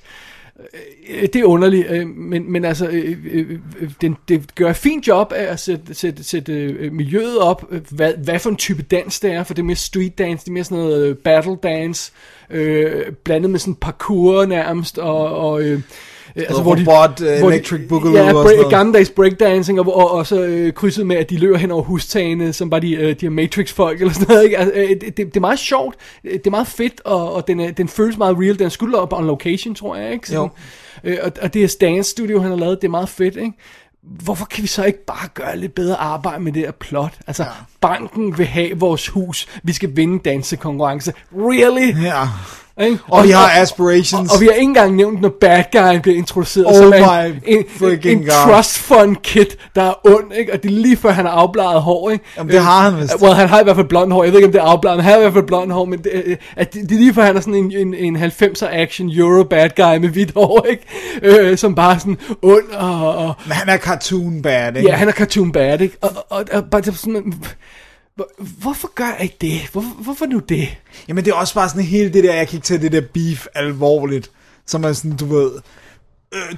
Øh, 1.10 1.22
Det 1.22 1.36
er 1.36 1.44
underligt, 1.46 1.88
øh, 1.90 2.08
men, 2.08 2.52
men 2.52 2.66
altså, 2.66 2.88
øh, 2.88 3.60
den, 4.02 4.18
det 4.28 4.56
gør 4.56 4.70
et 4.70 4.76
fint 4.76 5.08
job 5.08 5.32
af 5.36 5.44
at 5.52 5.60
sætte, 5.60 5.94
sætte, 5.94 6.24
sætte 6.24 6.54
miljøet 6.92 7.40
op, 7.40 7.72
hvad, 7.90 8.14
hvad 8.14 8.40
for 8.40 8.50
en 8.50 8.56
type 8.56 8.82
dans 8.82 9.20
det 9.20 9.32
er, 9.32 9.44
for 9.44 9.54
det 9.54 9.62
er 9.62 9.66
mere 9.66 9.76
street 9.76 10.18
dance, 10.18 10.46
det 10.46 10.50
er 10.50 10.54
mere 10.54 10.64
sådan 10.64 10.78
noget 10.78 11.18
battle 11.18 11.56
dance, 11.64 12.12
øh, 12.50 13.06
blandet 13.24 13.52
med 13.52 13.60
sådan 13.60 13.76
parkour 13.76 14.46
nærmest, 14.46 14.98
og, 14.98 15.38
og 15.38 15.62
øh, 15.62 15.82
Altså, 16.36 16.62
robot, 16.62 17.22
øh, 17.22 17.40
hvor 17.40 17.50
de- 17.50 17.56
electric 17.56 17.82
boogaloo 17.90 18.16
ja, 18.18 18.34
og 18.34 18.44
sådan 18.44 18.58
noget. 18.58 18.72
gammeldags 18.72 19.10
breakdancing, 19.10 19.80
og, 19.80 19.96
og, 19.96 20.12
og 20.12 20.28
så 20.28 20.42
øh, 20.42 20.74
krydset 20.74 21.08
med, 21.08 21.16
at 21.16 21.30
de 21.30 21.38
løber 21.38 21.58
hen 21.58 21.72
over 21.72 21.84
hustagene, 21.84 22.54
som 22.54 22.70
bare 22.70 22.82
de, 22.82 22.94
øh, 22.96 23.10
de 23.10 23.16
her 23.22 23.30
Matrix-folk, 23.30 24.02
eller 24.02 24.14
sådan 24.14 24.28
noget, 24.30 24.44
ikke? 24.44 24.58
Altså, 24.58 24.74
øh, 24.76 24.90
det, 24.90 25.18
det, 25.18 25.36
er 25.36 25.40
meget 25.40 25.60
sjovt, 25.60 25.96
det 26.24 26.48
er 26.48 26.52
meget 26.52 26.68
fedt, 26.68 27.02
og, 27.06 27.34
og 27.34 27.48
den, 27.48 27.60
er, 27.60 27.72
den 27.72 27.88
føles 27.88 28.18
meget 28.18 28.38
real, 28.40 28.60
den 28.60 28.66
er 28.66 28.70
skudt 28.70 28.96
op 28.96 29.14
on 29.14 29.26
location, 29.28 29.76
tror 29.76 29.96
jeg, 29.96 30.14
ikke? 30.14 30.34
Jo. 30.34 30.50
Øh, 31.04 31.18
og, 31.24 31.32
og 31.42 31.54
det 31.54 31.62
her 31.62 31.76
dance 31.82 32.10
studio, 32.12 32.40
han 32.42 32.52
har 32.52 32.58
lavet, 32.58 32.82
det 32.82 32.88
er 32.88 32.92
meget 32.92 33.10
fedt, 33.10 33.36
ikke? 33.36 33.54
Hvorfor 34.04 34.46
kan 34.46 34.62
vi 34.62 34.68
så 34.68 34.84
ikke 34.84 35.06
bare 35.06 35.28
gøre 35.34 35.58
lidt 35.58 35.76
bedre 35.76 35.96
arbejde 35.96 36.44
med 36.44 36.52
det 36.52 36.62
her 36.62 36.72
plot? 36.72 37.14
Altså, 37.28 37.44
ja. 37.44 37.50
banken 37.82 38.38
vil 38.38 38.46
have 38.46 38.80
vores 38.80 39.08
hus, 39.08 39.48
vi 39.64 39.74
skal 39.74 39.90
vinde 39.96 40.20
dansekonkurrence. 40.26 41.14
Really? 41.36 42.04
Ja. 42.04 42.24
Ikke? 42.82 43.00
Og 43.08 43.24
vi 43.24 43.30
har 43.30 43.52
aspirations. 43.62 44.30
Og, 44.30 44.36
og 44.36 44.42
vi 44.42 44.46
har 44.46 44.54
ikke 44.54 44.64
engang 44.64 44.96
nævnt, 44.96 45.22
når 45.22 45.30
bad 45.42 45.64
guy 45.72 46.00
bliver 46.02 46.18
introduceret 46.18 46.66
Oh 46.68 46.76
som 46.76 46.90
my 46.90 46.96
en, 47.46 47.66
en, 47.82 48.00
en 48.04 48.20
God. 48.20 48.54
trust 48.54 48.78
fund 48.78 49.16
kid, 49.16 49.46
der 49.76 49.82
er 49.82 49.94
ond, 50.08 50.34
ikke? 50.34 50.54
og 50.54 50.64
det 50.64 50.70
er 50.70 50.76
lige 50.76 50.98
før 50.98 51.12
han 51.12 51.26
har 51.26 51.32
afbladet 51.32 51.82
hår. 51.82 52.10
Ikke? 52.10 52.24
Jamen, 52.38 52.52
det 52.52 52.62
har 52.62 52.90
han 52.90 53.02
vist. 53.02 53.22
Well, 53.22 53.34
han 53.34 53.50
har 53.50 53.60
i 53.60 53.64
hvert 53.64 53.76
fald 53.76 53.88
blond 53.88 54.12
hår, 54.12 54.24
jeg 54.24 54.34
ved 54.34 54.40
ikke 54.40 54.48
om 54.48 54.52
det 54.52 54.60
er 54.60 54.66
afbladet, 54.66 54.98
men 54.98 55.04
han 55.04 55.12
har 55.14 55.20
i 55.20 55.22
hvert 55.22 55.34
fald 55.34 55.48
blond 55.48 55.72
hår, 55.72 55.86
men 55.86 56.00
det, 56.00 56.12
øh, 56.26 56.38
at 56.56 56.74
det, 56.74 56.90
det 56.90 56.96
er 56.96 57.00
lige 57.00 57.14
før 57.14 57.24
han 57.24 57.38
er 57.38 57.42
sådan 57.42 57.56
en, 57.56 57.72
en, 57.72 57.94
en 57.94 58.18
90'er 58.18 58.68
action 58.72 59.10
euro 59.10 59.44
bad 59.44 59.70
guy 59.76 59.98
med 59.98 60.10
hvidt 60.10 60.32
hår, 60.36 60.66
ikke? 60.70 60.84
Øh, 61.22 61.58
som 61.58 61.76
bare 61.76 62.00
sådan 62.00 62.18
ond 62.42 62.72
og... 62.72 63.16
og 63.16 63.34
Men 63.46 63.54
han 63.54 63.70
er 63.70 63.78
cartoon 63.78 64.42
bad, 64.42 64.76
ikke? 64.76 64.90
Ja, 64.90 64.96
han 64.96 65.08
er 65.08 65.12
cartoon 65.12 65.52
bad, 65.52 65.82
ikke? 65.82 65.98
Og, 66.02 66.10
og, 66.16 66.24
og, 66.30 66.46
og 66.52 66.64
bare 66.72 66.84
sådan, 66.84 67.34
hvorfor 68.38 68.94
gør 68.96 69.24
I 69.24 69.32
det? 69.42 69.70
Hvorfor, 69.72 69.90
hvorfor 69.90 70.26
nu 70.26 70.40
det? 70.40 70.78
Jamen 71.08 71.26
det 71.26 71.32
er 71.32 71.36
også 71.36 71.54
bare 71.54 71.70
sådan 71.70 71.84
hele 71.84 72.14
det 72.14 72.24
der, 72.24 72.34
jeg 72.34 72.48
kan 72.48 72.58
ikke 72.58 72.66
tage 72.66 72.82
det 72.82 72.92
der 72.92 73.02
beef 73.14 73.46
alvorligt. 73.56 74.32
Som 74.66 74.84
er 74.84 74.94
sådan, 74.94 75.18
du 75.18 75.26
ved, 75.26 75.52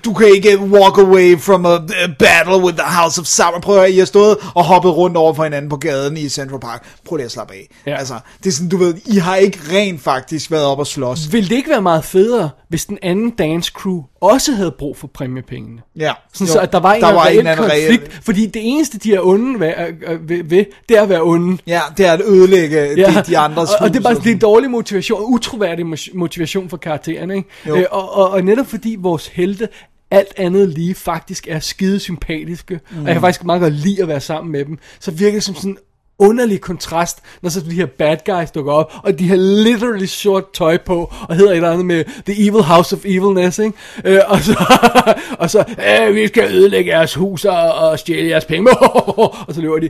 du 0.06 0.14
kan 0.14 0.27
ikke 0.35 0.60
walk 0.60 0.97
away 0.97 1.39
from 1.39 1.65
a, 1.65 1.77
battle 2.19 2.57
with 2.64 2.77
the 2.77 2.88
House 2.88 3.22
of 3.22 3.27
Sauron. 3.27 3.61
Prøv 3.61 3.76
at 3.76 3.81
høre, 3.81 3.91
I 3.91 3.97
har 3.97 4.06
stået 4.06 4.38
og 4.56 4.64
hoppet 4.64 4.95
rundt 4.95 5.18
over 5.18 5.34
for 5.34 5.43
hinanden 5.43 5.69
på 5.69 5.77
gaden 5.77 6.18
i 6.18 6.30
Central 6.30 6.60
Park. 6.60 6.88
Prøv 7.06 7.15
lige 7.15 7.26
at 7.26 7.31
slappe 7.31 7.53
af. 7.53 7.68
Ja. 7.85 7.95
Altså, 7.97 8.14
det 8.43 8.47
er 8.49 8.52
sådan, 8.53 8.69
du 8.69 8.77
ved, 8.77 8.93
I 9.06 9.18
har 9.18 9.35
ikke 9.35 9.60
rent 9.72 10.02
faktisk 10.02 10.52
været 10.52 10.65
op 10.65 10.80
og 10.80 10.88
slås. 10.88 11.34
Vil 11.34 11.49
det 11.49 11.56
ikke 11.56 11.69
være 11.69 11.81
meget 11.81 12.06
federe, 12.06 12.49
hvis 12.69 12.85
den 12.85 12.97
anden 13.03 13.30
dance 13.30 13.72
crew 13.76 14.02
også 14.22 14.52
havde 14.52 14.72
brug 14.80 14.97
for 14.97 15.07
præmiepengene? 15.14 15.81
Ja. 15.99 16.14
Sådan 16.34 16.47
Jo, 16.47 16.53
så, 16.53 16.60
at 16.60 16.72
der 16.72 16.80
var 16.80 16.93
en, 16.93 17.02
der 17.02 17.14
var 17.14 17.26
en 17.26 17.39
anden 17.47 17.57
konflikt, 17.57 18.03
reel- 18.03 18.22
fordi 18.26 18.45
det 18.45 18.61
eneste, 18.65 18.97
de 18.97 19.14
er 19.14 19.19
onde 19.22 19.60
ved, 19.60 19.73
øh, 20.07 20.30
ved, 20.30 20.43
ved, 20.43 20.65
det 20.89 20.97
er 20.97 21.02
at 21.02 21.10
være 21.10 21.22
onde. 21.22 21.57
Ja, 21.68 21.81
det 21.97 22.06
er 22.06 22.11
at 22.14 22.22
ødelægge 22.22 22.81
ja. 22.97 23.10
de, 23.11 23.23
de 23.27 23.38
andres 23.38 23.69
og, 23.69 23.76
og 23.81 23.89
det 23.89 23.99
er 23.99 24.02
bare 24.03 24.14
det 24.15 24.27
er 24.27 24.31
en 24.31 24.38
dårlig 24.39 24.72
motivation, 24.72 25.22
utroværdig 25.34 25.85
mo- 25.85 26.18
motivation 26.18 26.69
for 26.69 26.77
karaktererne, 26.77 27.35
ikke? 27.35 27.49
Øh, 27.68 27.84
og, 27.91 28.15
og, 28.15 28.30
og 28.31 28.41
netop 28.41 28.68
fordi 28.68 28.95
vores 28.99 29.27
helte 29.27 29.64
alt 30.11 30.33
andet 30.37 30.69
lige 30.69 30.95
faktisk 30.95 31.47
er 31.47 31.59
skide 31.59 31.99
sympatiske, 31.99 32.79
mm. 32.91 32.99
og 32.99 33.05
jeg 33.05 33.13
kan 33.13 33.21
faktisk 33.21 33.43
meget 33.43 33.61
godt 33.61 33.73
lide 33.73 34.01
at 34.01 34.07
være 34.07 34.21
sammen 34.21 34.51
med 34.51 34.65
dem, 34.65 34.77
så 34.99 35.11
virker 35.11 35.35
det 35.35 35.43
som 35.43 35.55
sådan 35.55 35.71
en 35.71 35.77
underlig 36.19 36.61
kontrast, 36.61 37.21
når 37.41 37.49
så 37.49 37.61
de 37.61 37.75
her 37.75 37.85
bad 37.85 38.17
guys 38.25 38.51
dukker 38.51 38.73
op, 38.73 38.93
og 39.03 39.19
de 39.19 39.27
har 39.27 39.35
literally 39.35 40.05
sort 40.05 40.43
tøj 40.53 40.77
på, 40.77 41.13
og 41.29 41.35
hedder 41.35 41.51
et 41.51 41.55
eller 41.55 41.71
andet 41.71 41.85
med 41.85 42.03
The 42.25 42.47
Evil 42.47 42.63
House 42.63 42.95
of 42.95 43.05
Evilness, 43.05 43.59
ikke? 43.59 43.77
Øh, 44.05 44.19
og 44.27 44.39
så, 44.39 44.65
og 45.39 45.49
så 45.49 45.65
øh, 46.07 46.15
vi 46.15 46.27
skal 46.27 46.53
ødelægge 46.53 46.91
jeres 46.91 47.13
hus 47.13 47.45
og, 47.45 47.73
og 47.73 47.99
stjæle 47.99 48.29
jeres 48.29 48.45
penge, 48.45 48.71
og 49.47 49.53
så 49.53 49.61
løber 49.61 49.79
de, 49.79 49.89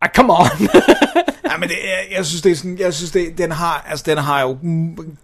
ah, 0.00 0.10
come 0.14 0.32
on. 0.32 0.48
Ja, 1.50 1.56
men 1.58 1.68
det, 1.68 1.76
jeg, 1.84 2.16
jeg 2.16 2.26
synes, 2.26 2.42
det 2.42 2.52
er 2.52 2.56
sådan, 2.56 2.78
jeg 2.78 2.94
synes, 2.94 3.10
det, 3.10 3.38
den 3.38 3.50
har, 3.50 3.86
altså, 3.90 4.04
den 4.08 4.18
har 4.18 4.42
jo 4.42 4.58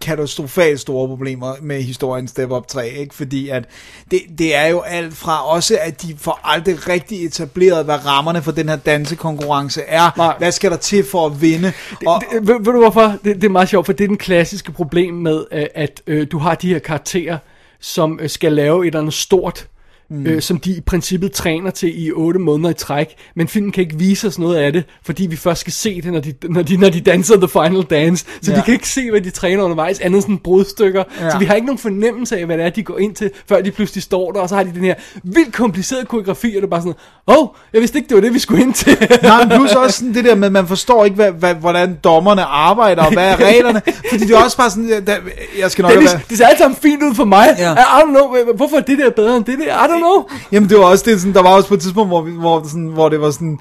katastrofalt 0.01 0.79
store 0.79 1.07
problemer 1.07 1.55
med 1.61 1.81
historien 1.81 2.27
Step 2.27 2.51
Up 2.51 2.67
3, 2.67 2.89
ikke? 2.89 3.15
Fordi 3.15 3.49
at 3.49 3.63
det, 4.11 4.21
det 4.37 4.55
er 4.55 4.67
jo 4.67 4.81
alt 4.81 5.13
fra 5.13 5.47
også, 5.47 5.77
at 5.81 6.01
de 6.01 6.15
får 6.17 6.39
aldrig 6.43 6.87
rigtig 6.87 7.25
etableret, 7.25 7.85
hvad 7.85 8.05
rammerne 8.05 8.41
for 8.41 8.51
den 8.51 8.69
her 8.69 8.75
dansekonkurrence 8.75 9.81
er. 9.81 10.11
Nej. 10.17 10.35
Hvad 10.37 10.51
skal 10.51 10.71
der 10.71 10.77
til 10.77 11.05
for 11.11 11.25
at 11.25 11.41
vinde? 11.41 11.73
Og, 12.05 12.21
det, 12.31 12.47
ved, 12.47 12.55
ved 12.59 12.73
du 12.73 12.79
hvorfor? 12.79 13.17
Det, 13.23 13.35
det 13.35 13.43
er 13.43 13.49
meget 13.49 13.69
sjovt, 13.69 13.85
for 13.85 13.93
det 13.93 14.03
er 14.03 14.07
den 14.07 14.17
klassiske 14.17 14.71
problem 14.71 15.13
med, 15.13 15.45
øh, 15.51 15.65
at 15.75 16.01
øh, 16.07 16.27
du 16.31 16.37
har 16.37 16.55
de 16.55 16.69
her 16.69 16.79
karakterer, 16.79 17.37
som 17.79 18.19
øh, 18.21 18.29
skal 18.29 18.53
lave 18.53 18.83
et 18.83 18.87
eller 18.87 18.99
andet 18.99 19.13
stort, 19.13 19.67
mm. 20.09 20.25
øh, 20.27 20.41
som 20.41 20.59
de 20.59 20.71
i 20.71 20.81
princippet 20.81 21.31
træner 21.31 21.71
til 21.71 22.05
i 22.05 22.11
8 22.11 22.39
måneder 22.39 22.69
i 22.69 22.73
træk, 22.73 23.15
men 23.35 23.47
filmen 23.47 23.71
kan 23.71 23.81
ikke 23.81 23.95
vise 23.99 24.27
os 24.27 24.39
noget 24.39 24.55
af 24.57 24.73
det, 24.73 24.83
fordi 25.05 25.27
vi 25.27 25.35
først 25.35 25.61
skal 25.61 25.73
se 25.73 26.01
det, 26.01 26.13
når 26.13 26.19
de, 26.19 26.33
når 26.49 26.61
de, 26.61 26.77
når 26.77 26.89
de 26.89 27.01
danser 27.01 27.35
The 27.37 27.47
Final 27.47 27.81
Dance, 27.81 28.25
så 28.41 28.51
Ja. 28.51 28.57
vi 28.57 28.61
kan 28.65 28.73
ikke 28.73 28.89
se, 28.89 29.11
hvad 29.11 29.21
de 29.21 29.29
træner 29.29 29.63
undervejs, 29.63 29.99
andet 29.99 30.15
end 30.15 30.21
sådan 30.21 30.37
brudstykker, 30.37 31.03
Ja. 31.21 31.29
så 31.31 31.37
vi 31.37 31.45
har 31.45 31.53
ikke 31.55 31.65
nogen 31.65 31.79
fornemmelse 31.79 32.37
af, 32.37 32.45
hvad 32.45 32.57
det 32.57 32.65
er, 32.65 32.69
de 32.69 32.83
går 32.83 32.97
ind 32.97 33.15
til, 33.15 33.31
før 33.49 33.61
de 33.61 33.71
pludselig 33.71 34.03
står 34.03 34.31
der, 34.31 34.39
og 34.39 34.49
så 34.49 34.55
har 34.55 34.63
de 34.63 34.71
den 34.75 34.83
her 34.83 34.93
vildt 35.23 35.53
komplicerede 35.53 36.05
koreografi, 36.05 36.47
og 36.47 36.53
det 36.55 36.63
er 36.63 36.67
bare 36.67 36.81
sådan, 36.81 36.93
åh, 37.27 37.37
oh, 37.37 37.47
jeg 37.73 37.81
vidste 37.81 37.97
ikke, 37.97 38.07
det 38.09 38.15
var 38.15 38.21
det, 38.21 38.33
vi 38.33 38.39
skulle 38.39 38.61
ind 38.61 38.73
til. 38.73 38.97
Nej, 39.23 39.45
men 39.45 39.57
plus 39.57 39.71
også 39.71 39.97
sådan 39.97 40.13
det 40.13 40.25
der 40.25 40.35
med, 40.35 40.45
at 40.45 40.51
man 40.51 40.67
forstår 40.67 41.05
ikke, 41.05 41.15
hvad, 41.15 41.31
hvad, 41.31 41.55
hvordan 41.55 41.99
dommerne 42.03 42.43
arbejder, 42.43 43.03
og 43.03 43.13
hvad 43.13 43.27
er 43.27 43.35
reglerne. 43.45 43.81
Fordi 44.11 44.25
det 44.25 44.35
er 44.35 44.43
også 44.43 44.57
bare 44.57 44.69
sådan, 44.69 45.05
der, 45.07 45.15
jeg 45.59 45.71
skal 45.71 45.83
nok 45.83 45.91
Det, 45.91 46.01
det, 46.01 46.21
det 46.29 46.37
ser 46.37 46.47
alt 46.47 46.57
sammen 46.57 46.77
fint 46.81 47.03
ud 47.03 47.15
for 47.15 47.25
mig. 47.25 47.47
Ja. 47.57 47.73
I 47.73 47.75
don't 47.75 48.09
know, 48.09 48.53
hvorfor 48.55 48.77
er 48.77 48.81
det 48.81 48.97
der 48.97 49.09
bedre 49.09 49.37
end 49.37 49.45
det 49.45 49.59
der? 49.59 49.65
I 49.85 49.87
don't 49.87 49.94
know. 49.97 50.23
Jamen 50.51 50.69
det 50.69 50.77
var 50.77 50.83
også 50.83 51.03
det, 51.07 51.19
sådan, 51.21 51.33
der 51.33 51.41
var 51.41 51.49
også 51.49 51.67
på 51.67 51.73
et 51.73 51.81
tidspunkt, 51.81 52.09
hvor, 52.09 52.21
hvor, 52.21 52.63
sådan, 52.67 52.87
hvor 52.87 53.09
det 53.09 53.21
var 53.21 53.31
sådan, 53.31 53.59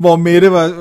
hvor 0.00 0.16
Mette 0.16 0.52
var, 0.52 0.72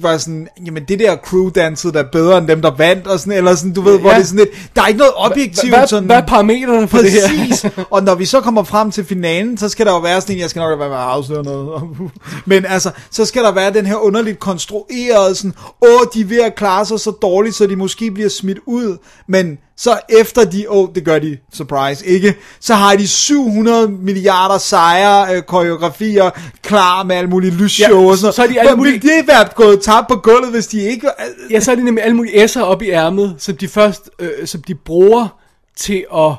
var 0.00 0.16
sådan, 0.18 0.48
jamen 0.66 0.84
det 0.88 0.98
der 0.98 1.16
crew 1.16 1.48
dansede 1.50 1.92
der 1.92 1.98
er 1.98 2.08
bedre 2.12 2.38
end 2.38 2.48
dem, 2.48 2.62
der 2.62 2.70
vandt, 2.78 3.06
og 3.06 3.18
sådan, 3.20 3.32
eller 3.32 3.54
sådan, 3.54 3.72
du 3.72 3.80
ved, 3.80 3.98
hvor 4.00 4.10
Ja. 4.10 4.14
det 4.16 4.22
er 4.22 4.26
sådan 4.26 4.38
lidt, 4.38 4.70
der 4.76 4.82
er 4.82 4.86
ikke 4.86 4.98
noget 4.98 5.12
objektivt 5.16 5.74
Hvad, 5.76 5.86
sådan. 5.86 6.04
hvad 6.06 6.16
er 6.16 6.26
parametrene 6.26 6.88
for 6.88 6.98
det 6.98 7.10
her? 7.12 7.20
Præcis. 7.48 7.66
og 7.90 8.02
når 8.02 8.14
vi 8.14 8.24
så 8.24 8.40
kommer 8.40 8.62
frem 8.62 8.90
til 8.90 9.04
finalen, 9.04 9.58
så 9.58 9.68
skal 9.68 9.86
der 9.86 9.92
jo 9.92 9.98
være 9.98 10.20
sådan 10.20 10.36
en, 10.36 10.40
jeg 10.42 10.50
skal 10.50 10.60
nok 10.60 10.78
være 10.78 10.88
med 10.88 10.96
at 10.96 11.02
afsløre 11.02 11.42
noget. 11.44 11.82
Men 12.46 12.64
altså, 12.68 12.90
så 13.10 13.24
skal 13.24 13.42
der 13.42 13.52
være 13.52 13.72
den 13.72 13.86
her 13.86 13.96
underligt 13.96 14.38
konstruerede 14.40 15.34
sådan, 15.34 15.54
åh, 15.82 16.00
de 16.14 16.20
er 16.20 16.24
ved 16.24 16.40
at 16.40 16.54
klare 16.54 16.86
sig 16.86 17.00
så 17.00 17.10
dårligt, 17.10 17.54
så 17.54 17.66
de 17.66 17.76
måske 17.76 18.10
bliver 18.10 18.28
smidt 18.28 18.58
ud. 18.66 18.96
Men 19.28 19.58
så 19.78 19.98
efter 20.08 20.44
de, 20.44 20.70
åh, 20.70 20.88
det 20.94 21.04
gør 21.04 21.18
de, 21.18 21.38
surprise, 21.52 22.06
ikke? 22.06 22.34
Så 22.60 22.74
har 22.74 22.96
de 22.96 23.08
700 23.08 23.88
milliarder 23.88 24.58
sejre, 24.58 25.36
øh, 25.36 25.42
koreografier, 25.42 26.30
klar 26.62 27.02
med 27.02 27.16
alle 27.16 27.30
mulige 27.30 27.50
lysshow 27.54 28.00
Ja, 28.02 28.08
og 28.10 28.16
sådan 28.16 28.24
noget. 28.24 28.34
så 28.34 28.42
er 28.42 28.46
de 28.46 28.60
alle 28.60 28.76
mulige- 28.76 29.00
Ville 29.02 29.16
det 29.18 29.28
være 29.28 29.48
gået 29.54 29.80
tabt 29.82 30.08
på 30.08 30.16
gulvet, 30.16 30.50
hvis 30.50 30.66
de 30.66 30.80
ikke... 30.80 31.08
Ja, 31.50 31.60
så 31.60 31.70
er 31.70 31.74
det 31.74 31.84
nemlig 31.84 32.04
alle 32.04 32.16
mulige 32.16 32.44
S'er 32.44 32.60
op 32.60 32.82
i 32.82 32.90
ærmet, 32.90 33.34
som 33.38 33.56
de 33.56 33.68
først, 33.68 34.10
øh, 34.18 34.46
som 34.46 34.62
de 34.62 34.74
bruger 34.74 35.28
til 35.76 36.04
at 36.14 36.32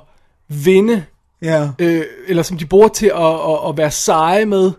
vinde, 0.49 1.03
Ja. 1.41 1.67
øh, 1.79 2.01
eller 2.27 2.43
som 2.43 2.57
de 2.57 2.65
bruger 2.65 2.87
til 2.87 3.05
at, 3.15 3.25
at, 3.25 3.69
at 3.69 3.77
være 3.77 3.91
seje 3.91 4.45
med, 4.45 4.71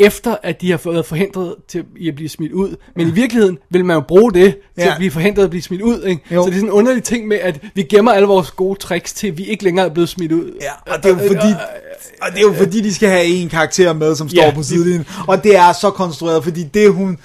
efter 0.00 0.36
at 0.42 0.60
de 0.60 0.70
har 0.70 0.80
været 0.84 1.06
forhindret 1.06 1.54
til 1.68 1.84
i 1.96 2.08
at 2.08 2.14
blive 2.14 2.28
smidt 2.28 2.52
ud. 2.52 2.76
Men 2.96 3.08
i 3.08 3.10
virkeligheden 3.10 3.58
vil 3.70 3.84
man 3.84 3.94
jo 3.94 4.00
bruge 4.08 4.32
det 4.32 4.52
til 4.54 4.84
Ja. 4.84 4.90
at 4.90 4.96
blive 4.98 5.10
forhindret 5.10 5.44
at 5.44 5.50
blive 5.50 5.62
smidt 5.62 5.82
ud. 5.82 6.02
Ikke? 6.02 6.22
Jo. 6.34 6.42
Så 6.42 6.46
det 6.50 6.54
er 6.54 6.58
sådan 6.58 6.68
en 6.68 6.72
underlig 6.72 7.02
ting 7.04 7.28
med, 7.28 7.36
at 7.38 7.60
vi 7.74 7.82
gemmer 7.82 8.12
alle 8.12 8.28
vores 8.28 8.50
gode 8.50 8.78
tricks 8.78 9.12
til, 9.12 9.26
at 9.28 9.38
vi 9.38 9.44
ikke 9.44 9.64
længere 9.64 9.86
er 9.86 9.90
blevet 9.90 10.08
smidt 10.08 10.32
ud. 10.32 10.52
Ja, 10.60 10.92
og 10.94 11.02
det 11.02 11.10
er 11.10 11.22
jo 11.22 11.28
fordi, 11.28 11.54
og 12.22 12.30
det 12.32 12.38
er 12.38 12.42
jo 12.42 12.52
fordi, 12.54 12.80
de 12.80 12.94
skal 12.94 13.08
have 13.08 13.24
en 13.24 13.48
karakter 13.48 13.92
med, 13.92 14.16
som 14.16 14.28
står 14.28 14.42
Ja, 14.42 14.54
på 14.54 14.60
de- 14.60 14.64
sidelinjen. 14.66 15.06
Og 15.28 15.44
det 15.44 15.56
er 15.56 15.72
så 15.72 15.90
konstrueret, 15.90 16.44
fordi 16.44 16.64
det 16.64 16.92
hun 16.92 17.18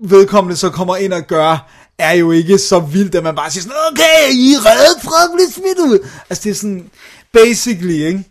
vedkommende 0.00 0.56
så 0.56 0.70
kommer 0.70 0.96
ind 0.96 1.12
og 1.12 1.22
gør, 1.26 1.70
er 1.98 2.12
jo 2.12 2.30
ikke 2.30 2.58
så 2.58 2.78
vildt, 2.80 3.14
at 3.14 3.22
man 3.22 3.34
bare 3.34 3.50
siger 3.50 3.62
sådan, 3.62 3.76
okay, 3.92 4.32
I 4.34 4.52
er 4.52 4.58
reddet 4.70 5.02
fra 5.02 5.24
at 5.24 5.30
blive 5.34 5.50
smidt 5.52 5.78
ud. 5.92 6.08
Altså 6.30 6.44
det 6.44 6.50
er 6.50 6.54
sådan, 6.54 6.90
basically, 7.32 8.06
ikke? 8.06 8.24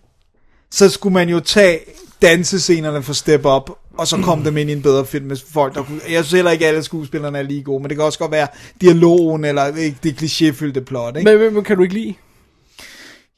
Så 0.72 0.90
skulle 0.90 1.14
man 1.14 1.30
jo 1.30 1.40
tage 1.40 1.80
dansescenerne 2.22 3.04
for 3.04 3.14
Step 3.14 3.46
Up, 3.46 3.70
og 3.98 4.08
så 4.08 4.18
komme 4.24 4.46
dem 4.46 4.58
ind 4.58 4.70
i 4.70 4.74
en 4.74 4.82
bedre 4.82 5.06
film 5.06 5.26
med 5.26 5.38
folk, 5.54 5.76
der 5.76 5.84
kunne... 5.84 6.00
Jeg 6.12 6.24
synes 6.24 6.32
heller 6.32 6.52
ikke, 6.52 6.66
at 6.66 6.70
alle 6.72 6.84
skuespillerne 6.84 7.38
er 7.38 7.42
lige 7.44 7.64
gode, 7.64 7.82
men 7.82 7.90
det 7.90 7.98
kan 7.98 8.06
også 8.06 8.20
godt 8.20 8.32
være 8.32 8.48
dialogen, 8.82 9.46
eller 9.46 9.76
ikke 9.76 9.98
det 10.04 10.22
klichéfyldte 10.24 10.80
plot, 10.84 11.18
ikke? 11.18 11.32
Men, 11.32 11.40
men, 11.40 11.54
men 11.54 11.64
kan 11.64 11.78
du 11.78 11.84
ikke 11.84 11.96
lide? 11.96 12.14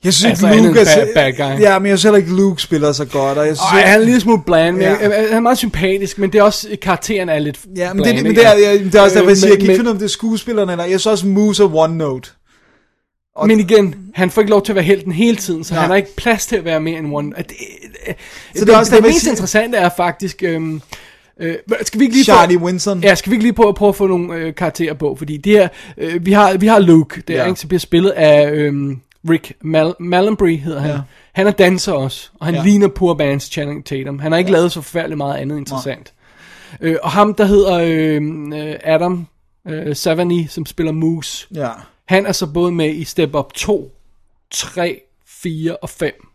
Jeg 0.04 0.14
synes 0.14 0.30
Altså, 0.30 0.52
ikke, 0.52 0.68
Luke 0.68 0.80
er, 0.80 0.86
bad- 0.86 1.14
bad 1.14 1.34
guy. 1.58 1.62
Ja, 1.62 1.80
men 1.80 1.90
jeg 1.90 1.98
synes 2.00 2.04
heller 2.04 2.18
ikke, 2.18 2.36
Luke 2.36 2.62
spiller 2.62 2.92
så 2.92 3.06
godt. 3.06 3.38
Og 3.38 3.48
jeg 3.48 3.58
synes, 3.58 3.72
Ej, 3.72 3.80
han 3.82 3.94
er 3.96 4.00
en 4.00 4.06
lille 4.06 4.22
smule 4.22 4.42
bland, 4.46 4.80
Ja. 4.82 4.92
ja. 4.92 4.98
han 5.28 5.34
er 5.34 5.40
meget 5.40 5.58
sympatisk, 5.58 6.18
men 6.18 6.32
det 6.32 6.40
er 6.40 6.44
også, 6.44 6.78
karakteren 6.82 7.30
er 7.30 7.40
lidt 7.40 7.60
Ja, 7.76 7.94
men 7.94 8.04
bland, 8.04 8.18
det, 8.18 8.24
men 8.26 8.36
det, 8.36 8.46
er, 8.46 8.54
jeg, 8.54 8.80
det 8.80 8.96
er 8.96 9.02
også 9.02 9.16
derfor, 9.16 9.30
jeg 9.30 9.38
siger, 9.38 9.50
jeg 9.50 9.58
kan 9.60 9.70
ikke 9.70 9.80
finde 9.80 9.92
om 9.92 9.98
det 9.98 10.06
er 10.06 10.10
skuespillerne, 10.10 10.72
eller 10.72 10.84
jeg 10.86 11.00
synes 11.00 11.06
også, 11.06 11.28
Moose 11.28 11.64
er 11.64 11.76
one 11.76 11.98
note. 11.98 12.30
men, 13.42 13.48
men 13.48 13.60
igen, 13.60 13.96
han 14.16 14.30
får 14.32 14.42
ikke 14.42 14.52
lov 14.52 14.64
til 14.66 14.72
at 14.72 14.76
være 14.76 14.86
helten 14.86 15.12
hele 15.12 15.38
tiden, 15.38 15.64
så 15.64 15.74
Nej. 15.74 15.82
han 15.82 15.90
har 15.90 15.98
ikke 15.98 16.16
plads 16.16 16.46
til 16.46 16.56
at 16.56 16.66
være 16.66 16.80
mere 16.82 17.00
end 17.00 17.16
one. 17.16 17.32
Det, 17.38 17.52
Så 18.08 18.60
det, 18.60 18.68
det 18.68 18.74
er 18.74 18.78
også 18.78 18.96
det, 18.96 19.04
det 19.04 19.10
mest 19.12 19.22
siger- 19.22 19.32
interessante 19.32 19.78
er 19.78 19.90
faktisk... 19.98 20.44
Øhm, 20.44 20.82
øh, 21.40 21.56
skal 21.82 22.00
vi 22.00 22.06
ikke 22.06 22.16
lige 22.16 22.24
Charlie 22.24 22.58
Winston. 22.58 23.04
Ja, 23.04 23.16
skal 23.16 23.30
vi 23.30 23.36
ikke 23.36 23.44
lige 23.44 23.54
prøve, 23.54 23.74
prøve 23.74 23.90
at 23.90 23.96
få 23.96 24.08
nogle 24.08 24.36
øh, 24.36 24.56
karakterer 24.56 24.94
på, 24.94 25.16
fordi 25.16 25.38
det 25.38 25.52
her, 25.52 25.68
øh, 25.98 26.26
vi, 26.26 26.32
har, 26.32 26.58
vi 26.58 26.68
har 26.68 26.80
Luke, 26.80 27.24
der 27.28 27.34
Ja. 27.36 27.46
ikke, 27.48 27.60
som 27.60 27.68
bliver 27.68 27.80
spillet 27.80 28.10
af 28.10 28.52
øhm, 28.52 29.00
Rick 29.30 29.54
Mal- 29.64 29.96
Malambry, 30.00 30.58
hedder 30.58 30.80
han. 30.80 30.92
Ja. 30.92 30.98
Han 31.34 31.48
er 31.48 31.52
danser 31.52 31.92
også, 31.94 32.30
og 32.40 32.46
han 32.46 32.56
Ja. 32.56 32.64
ligner 32.64 32.88
Poor 32.88 33.14
Bands 33.14 33.44
Channing 33.44 33.86
Tatum. 33.86 34.20
Han 34.20 34.32
har 34.32 34.40
ikke 34.40 34.52
ja. 34.52 34.58
lavet 34.58 34.72
så 34.72 34.82
forfærdeligt 34.82 35.18
meget 35.18 35.36
andet 35.38 35.58
interessant. 35.58 36.14
Øh, 36.82 36.96
og 37.04 37.12
ham, 37.12 37.34
der 37.34 37.46
hedder 37.46 37.74
øh, 37.74 38.22
øh, 38.70 38.76
Adam 38.84 39.28
øh, 39.68 39.96
Savani, 39.96 40.48
som 40.50 40.66
spiller 40.66 40.92
Moose, 40.92 41.48
Ja. 41.56 41.70
han 42.08 42.26
er 42.26 42.32
så 42.32 42.46
både 42.48 42.72
med 42.72 42.94
i 42.96 43.04
Step 43.04 43.36
Up 43.36 43.54
2, 43.54 43.92
3, 44.52 45.02
4 45.28 45.76
og 45.76 45.90
5, 45.90 46.28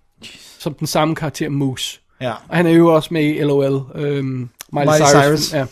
som 0.63 0.75
den 0.75 0.87
samme 0.87 1.15
karakter 1.15 1.49
Moose. 1.49 2.01
Ja. 2.21 2.31
Og 2.49 2.57
han 2.57 2.67
er 2.67 2.71
jo 2.71 2.95
også 2.95 3.09
med 3.13 3.25
i 3.25 3.39
LOL, 3.43 3.83
øhm, 3.95 4.25
Miley, 4.25 4.49
Miley 4.73 4.95
Cyrus. 4.97 5.41
Cyrus. 5.41 5.55
Ja. 5.55 5.65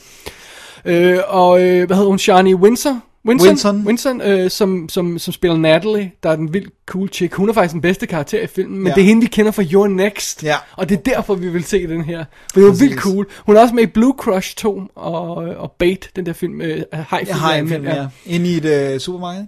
Øh, 0.84 1.20
og 1.28 1.62
øh, 1.62 1.86
hvad 1.86 1.96
hedder 1.96 2.08
hun? 2.08 2.18
Shani 2.18 2.54
Windsor? 2.54 3.00
Winston, 3.26 3.48
Winston. 3.48 3.82
Winston 3.86 4.20
øh, 4.20 4.50
som, 4.50 4.88
som, 4.88 5.18
som 5.18 5.32
spiller 5.32 5.56
Natalie, 5.56 6.10
der 6.22 6.30
er 6.30 6.36
den 6.36 6.52
vildt 6.52 6.72
cool 6.86 7.08
chick. 7.12 7.34
Hun 7.34 7.48
er 7.48 7.52
faktisk 7.52 7.72
den 7.72 7.80
bedste 7.80 8.06
karakter 8.06 8.42
i 8.42 8.46
filmen, 8.46 8.78
men 8.78 8.86
Ja. 8.86 8.90
ja. 8.90 8.94
det 8.94 9.00
er 9.00 9.06
hende, 9.06 9.22
vi 9.22 9.26
kender 9.28 9.52
fra 9.52 9.62
Your 9.72 9.86
Next. 9.88 10.42
Ja. 10.42 10.56
Og 10.76 10.88
det 10.88 10.98
er 10.98 11.02
derfor, 11.02 11.34
vi 11.34 11.48
vil 11.48 11.64
se 11.64 11.86
den 11.86 12.04
her. 12.04 12.24
For 12.52 12.60
det 12.60 12.70
Præcis. 12.70 12.82
vildt 12.82 13.00
cool. 13.00 13.26
Hun 13.46 13.56
er 13.56 13.60
også 13.60 13.74
med 13.74 13.82
i 13.82 13.86
Blue 13.86 14.14
Crush 14.18 14.56
2 14.56 14.82
og, 14.94 15.34
og 15.34 15.72
Bait, 15.78 16.10
den 16.16 16.26
der 16.26 16.32
film, 16.32 16.60
øh, 16.60 16.68
high 16.92 17.28
Jeg 17.28 17.36
har 17.36 17.54
en 17.54 17.68
film, 17.68 17.84
ja. 17.84 18.06
Inde 18.26 18.50
i 18.50 18.56
et 18.56 18.94
uh, 18.94 19.00
supermarked. 19.00 19.46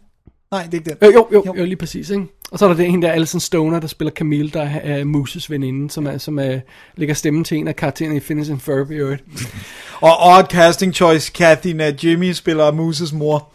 Nej, 0.51 0.63
det 0.63 0.75
er 0.75 0.79
ikke 0.79 0.91
den. 0.91 1.09
Øh, 1.09 1.15
jo, 1.15 1.29
jo, 1.33 1.43
jo, 1.47 1.55
jo, 1.59 1.65
lige 1.65 1.77
præcis, 1.77 2.11
ikke? 2.11 2.27
Og 2.53 2.59
så 2.59 2.65
er 2.65 2.69
der 2.69 2.77
den, 2.77 2.91
hende 2.91 3.07
der 3.07 3.13
Alison 3.13 3.41
Stoner, 3.41 3.81
der 3.81 3.87
spiller 3.87 4.13
Camille, 4.13 4.51
der 4.51 4.63
er 4.83 5.05
Muses 5.05 5.51
veninde, 5.51 5.91
som, 5.91 6.07
er, 6.07 6.19
som 6.19 6.39
er, 6.39 6.59
lægger 6.97 7.15
stemmen 7.15 7.45
til 7.45 7.57
en 7.59 7.69
af 7.69 7.77
karaktererne 7.77 8.17
i 8.17 8.21
Phineas 8.21 8.51
and 8.51 8.61
Ferb 8.61 8.91
i 8.91 8.95
øvrigt. 8.95 9.25
Og 10.01 10.37
odd 10.37 10.45
casting 10.51 10.95
choice, 10.95 11.33
Kathy 11.35 11.67
Najimy 11.67 12.33
spiller 12.33 12.73
Muses 12.73 13.13
mor. 13.13 13.49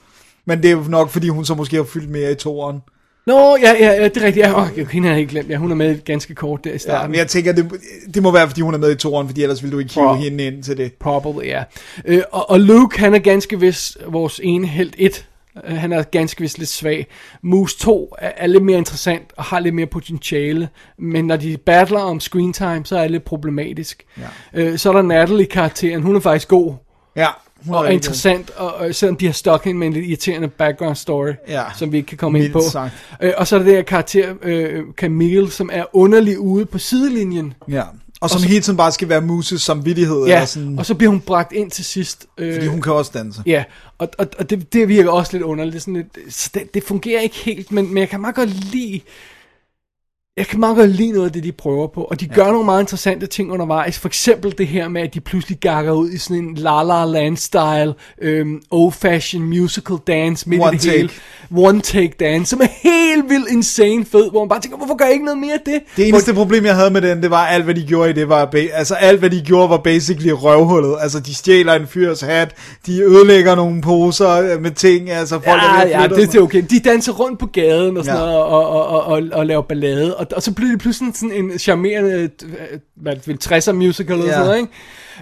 Men 0.45 0.57
det 0.63 0.67
er 0.67 0.71
jo 0.71 0.83
nok, 0.89 1.09
fordi 1.09 1.29
hun 1.29 1.45
så 1.45 1.55
måske 1.55 1.75
har 1.75 1.83
fyldt 1.83 2.09
mere 2.09 2.31
i 2.31 2.35
toeren. 2.35 2.79
Nå, 3.27 3.57
ja, 3.61 3.71
ja, 3.79 3.91
ja, 3.91 4.03
det 4.03 4.17
er 4.17 4.21
rigtigt. 4.25 4.45
Ja, 4.45 4.61
åh, 4.61 4.89
hende 4.91 5.07
har 5.07 5.15
jeg 5.15 5.19
ikke 5.21 5.31
glemt. 5.31 5.49
Ja, 5.49 5.55
hun 5.57 5.71
er 5.71 5.75
med 5.75 6.05
ganske 6.05 6.35
kort 6.35 6.63
der 6.63 6.69
i 6.69 6.73
Ja, 6.73 6.77
starten. 6.77 7.11
men 7.11 7.17
jeg 7.19 7.27
tænker, 7.27 7.51
det, 7.51 7.71
det 8.13 8.23
må 8.23 8.31
være, 8.31 8.47
fordi 8.47 8.61
hun 8.61 8.73
er 8.73 8.77
med 8.77 8.91
i 8.91 8.95
toeren, 8.95 9.27
fordi 9.27 9.41
ellers 9.43 9.63
ville 9.63 9.73
du 9.73 9.79
ikke 9.79 9.93
hive 9.93 10.05
Pro- 10.09 10.15
hende 10.15 10.43
ind 10.45 10.63
til 10.63 10.77
det. 10.77 10.93
Probably, 10.93 11.45
ja. 11.47 11.63
Øh, 12.05 12.21
og, 12.31 12.49
og 12.49 12.59
Luke, 12.59 12.99
han 12.99 13.13
er 13.15 13.19
ganske 13.19 13.59
vist 13.59 13.97
vores 14.07 14.39
ene 14.43 14.67
held 14.67 14.93
1. 14.97 15.25
Han 15.65 15.93
er 15.93 16.03
ganske 16.03 16.41
vist 16.41 16.57
lidt 16.57 16.69
svag. 16.69 17.07
Moose 17.41 17.77
2 17.79 18.15
er, 18.19 18.31
er 18.37 18.47
lidt 18.47 18.63
mere 18.63 18.77
interessant 18.77 19.23
og 19.37 19.43
har 19.43 19.59
lidt 19.59 19.75
mere 19.75 19.85
potentiale. 19.85 20.69
Men 20.97 21.25
når 21.27 21.35
de 21.37 21.57
battler 21.57 21.99
om 21.99 22.19
screen 22.19 22.53
time, 22.53 22.85
så 22.85 22.97
er 22.97 23.01
det 23.01 23.11
lidt 23.11 23.23
problematisk. 23.23 24.05
Ja. 24.17 24.61
Øh, 24.61 24.77
så 24.77 24.89
er 24.89 24.93
der 24.93 25.01
Natalie-karakteren. 25.01 26.01
Hun 26.03 26.15
er 26.15 26.19
faktisk 26.19 26.47
god. 26.47 26.73
Ja, 27.15 27.21
er 27.67 27.73
og 27.73 27.81
rigtig 27.83 27.93
interessant, 27.93 28.49
og, 28.49 28.73
og 28.73 28.95
selvom 28.95 29.15
de 29.17 29.25
har 29.25 29.33
stok 29.33 29.63
hende 29.63 29.79
med 29.79 29.87
en 29.87 29.93
lidt 29.93 30.05
irriterende 30.05 30.47
background 30.47 30.95
story, 30.95 31.31
Ja. 31.47 31.63
som 31.77 31.91
vi 31.91 31.97
ikke 31.97 32.07
kan 32.07 32.17
komme 32.17 32.43
ind 32.43 32.53
på. 32.53 32.61
sagt. 32.71 32.93
Øh, 33.21 33.33
og 33.37 33.47
så 33.47 33.55
er 33.55 33.59
der 33.59 33.65
det 33.65 33.75
her 33.75 33.81
karakter, 33.81 34.33
øh, 34.41 34.83
Camille, 34.97 35.51
som 35.51 35.69
er 35.73 35.83
underlig 35.93 36.39
ude 36.39 36.65
på 36.65 36.77
sidelinjen. 36.77 37.53
Ja. 37.69 37.83
Og 38.21 38.29
som 38.29 38.37
Og 38.37 38.41
så- 38.41 38.47
hele 38.47 38.61
tiden 38.61 38.77
bare 38.77 38.91
skal 38.91 39.09
være 39.09 39.21
Muses 39.21 39.61
samvittighed. 39.61 40.25
Ja, 40.25 40.33
eller 40.35 40.45
sådan, 40.45 40.79
og 40.79 40.85
så 40.85 40.95
bliver 40.95 41.09
hun 41.09 41.21
bragt 41.21 41.51
ind 41.53 41.71
til 41.71 41.85
sidst. 41.85 42.25
Øh, 42.37 42.53
fordi 42.55 42.67
hun 42.67 42.81
kan 42.81 42.93
også 42.93 43.11
danse. 43.13 43.41
Ja, 43.45 43.63
og, 43.97 44.09
og, 44.17 44.27
og 44.39 44.49
det, 44.49 44.73
det 44.73 44.87
virker 44.87 45.09
også 45.11 45.31
lidt 45.33 45.43
underligt. 45.43 45.73
Det, 45.73 45.79
er 45.79 45.81
sådan 45.81 45.93
lidt, 46.53 46.53
det, 46.53 46.73
det 46.73 46.83
fungerer 46.83 47.21
ikke 47.21 47.35
helt, 47.35 47.71
men, 47.71 47.87
men 47.87 47.97
jeg 47.97 48.09
kan 48.09 48.21
meget 48.21 48.35
godt 48.35 48.71
lide... 48.71 49.01
Jeg 50.37 50.47
kan 50.47 50.59
meget 50.59 50.75
godt 50.77 50.89
lide 50.89 51.11
noget 51.11 51.25
af 51.25 51.31
det, 51.31 51.43
de 51.43 51.51
prøver 51.51 51.87
på, 51.87 52.01
og 52.03 52.19
de 52.21 52.27
ja. 52.29 52.35
gør 52.35 52.51
nogle 52.51 52.65
meget 52.65 52.81
interessante 52.81 53.27
ting 53.27 53.51
undervejs. 53.51 53.99
For 53.99 54.07
eksempel 54.07 54.57
det 54.57 54.67
her 54.67 54.87
med, 54.87 55.01
at 55.01 55.13
de 55.13 55.19
pludselig 55.19 55.57
gakker 55.59 55.91
ud 55.91 56.09
i 56.09 56.17
sådan 56.17 56.37
en 56.43 56.55
La 56.55 56.83
La 56.83 57.05
Land-style, 57.05 57.93
øhm, 58.21 58.61
old-fashioned 58.71 59.45
musical 59.59 59.95
dance 60.07 60.49
midt 60.49 60.61
One 60.61 60.75
i 60.75 60.77
det 60.77 60.91
hele. 60.91 61.09
One-take 61.51 62.15
dance, 62.19 62.49
som 62.49 62.61
er 62.61 62.67
helt 62.83 63.29
vildt 63.29 63.51
insane 63.51 64.05
fed, 64.05 64.29
hvor 64.31 64.39
man 64.39 64.49
bare 64.49 64.61
tænker, 64.61 64.77
hvorfor 64.77 64.95
gør 64.97 65.05
jeg 65.05 65.13
ikke 65.13 65.25
noget 65.25 65.39
mere 65.39 65.53
af 65.53 65.59
det? 65.65 65.79
Det 65.97 66.07
eneste 66.07 66.33
problem, 66.33 66.65
jeg 66.65 66.75
havde 66.75 66.91
med 66.91 67.01
den, 67.01 67.21
det 67.21 67.31
var, 67.31 67.45
alt 67.45 67.63
hvad 67.63 67.75
de 67.75 67.83
gjorde 67.87 68.09
i 68.09 68.13
det, 68.13 68.29
var, 68.29 68.53
altså 68.73 68.95
alt 68.95 69.19
hvad 69.19 69.29
de 69.29 69.41
gjorde, 69.41 69.69
var 69.69 69.77
basically 69.77 70.31
røvhullet. 70.31 70.95
Altså, 71.01 71.19
de 71.19 71.35
stjæler 71.35 71.73
en 71.73 71.87
fyrs 71.87 72.21
hat, 72.21 72.55
de 72.85 73.01
ødelægger 73.01 73.55
nogle 73.55 73.81
poser 73.81 74.29
øh, 74.29 74.61
med 74.61 74.71
ting, 74.71 75.09
altså 75.09 75.35
folk 75.35 75.47
er 75.61 75.77
Ja, 75.77 76.03
at 76.03 76.11
ja, 76.11 76.15
det 76.15 76.35
er 76.35 76.41
okay. 76.41 76.63
De 76.69 76.79
danser 76.79 77.13
rundt 77.13 77.39
på 77.39 77.45
gaden 77.45 77.97
og 77.97 78.05
sådan 78.05 78.19
Ja. 78.19 78.25
noget, 78.25 78.43
og, 78.43 78.69
og, 78.69 78.89
og, 78.89 79.03
og, 79.03 79.21
og 79.31 79.45
laver 79.45 79.61
ballade. 79.61 80.17
Og, 80.17 80.26
og 80.33 80.43
så 80.43 80.53
bliver 80.53 80.71
det 80.71 80.79
pludselig 80.79 81.15
sådan 81.15 81.31
en 81.31 81.59
charmerende, 81.59 82.29
hvad 82.95 83.15
det 83.15 83.27
vil, 83.27 83.39
60'er 83.43 83.71
musical 83.71 84.13
eller 84.13 84.25
Ja. 84.25 84.31
sådan 84.33 84.45
noget, 84.45 84.57
ikke? 84.59 84.71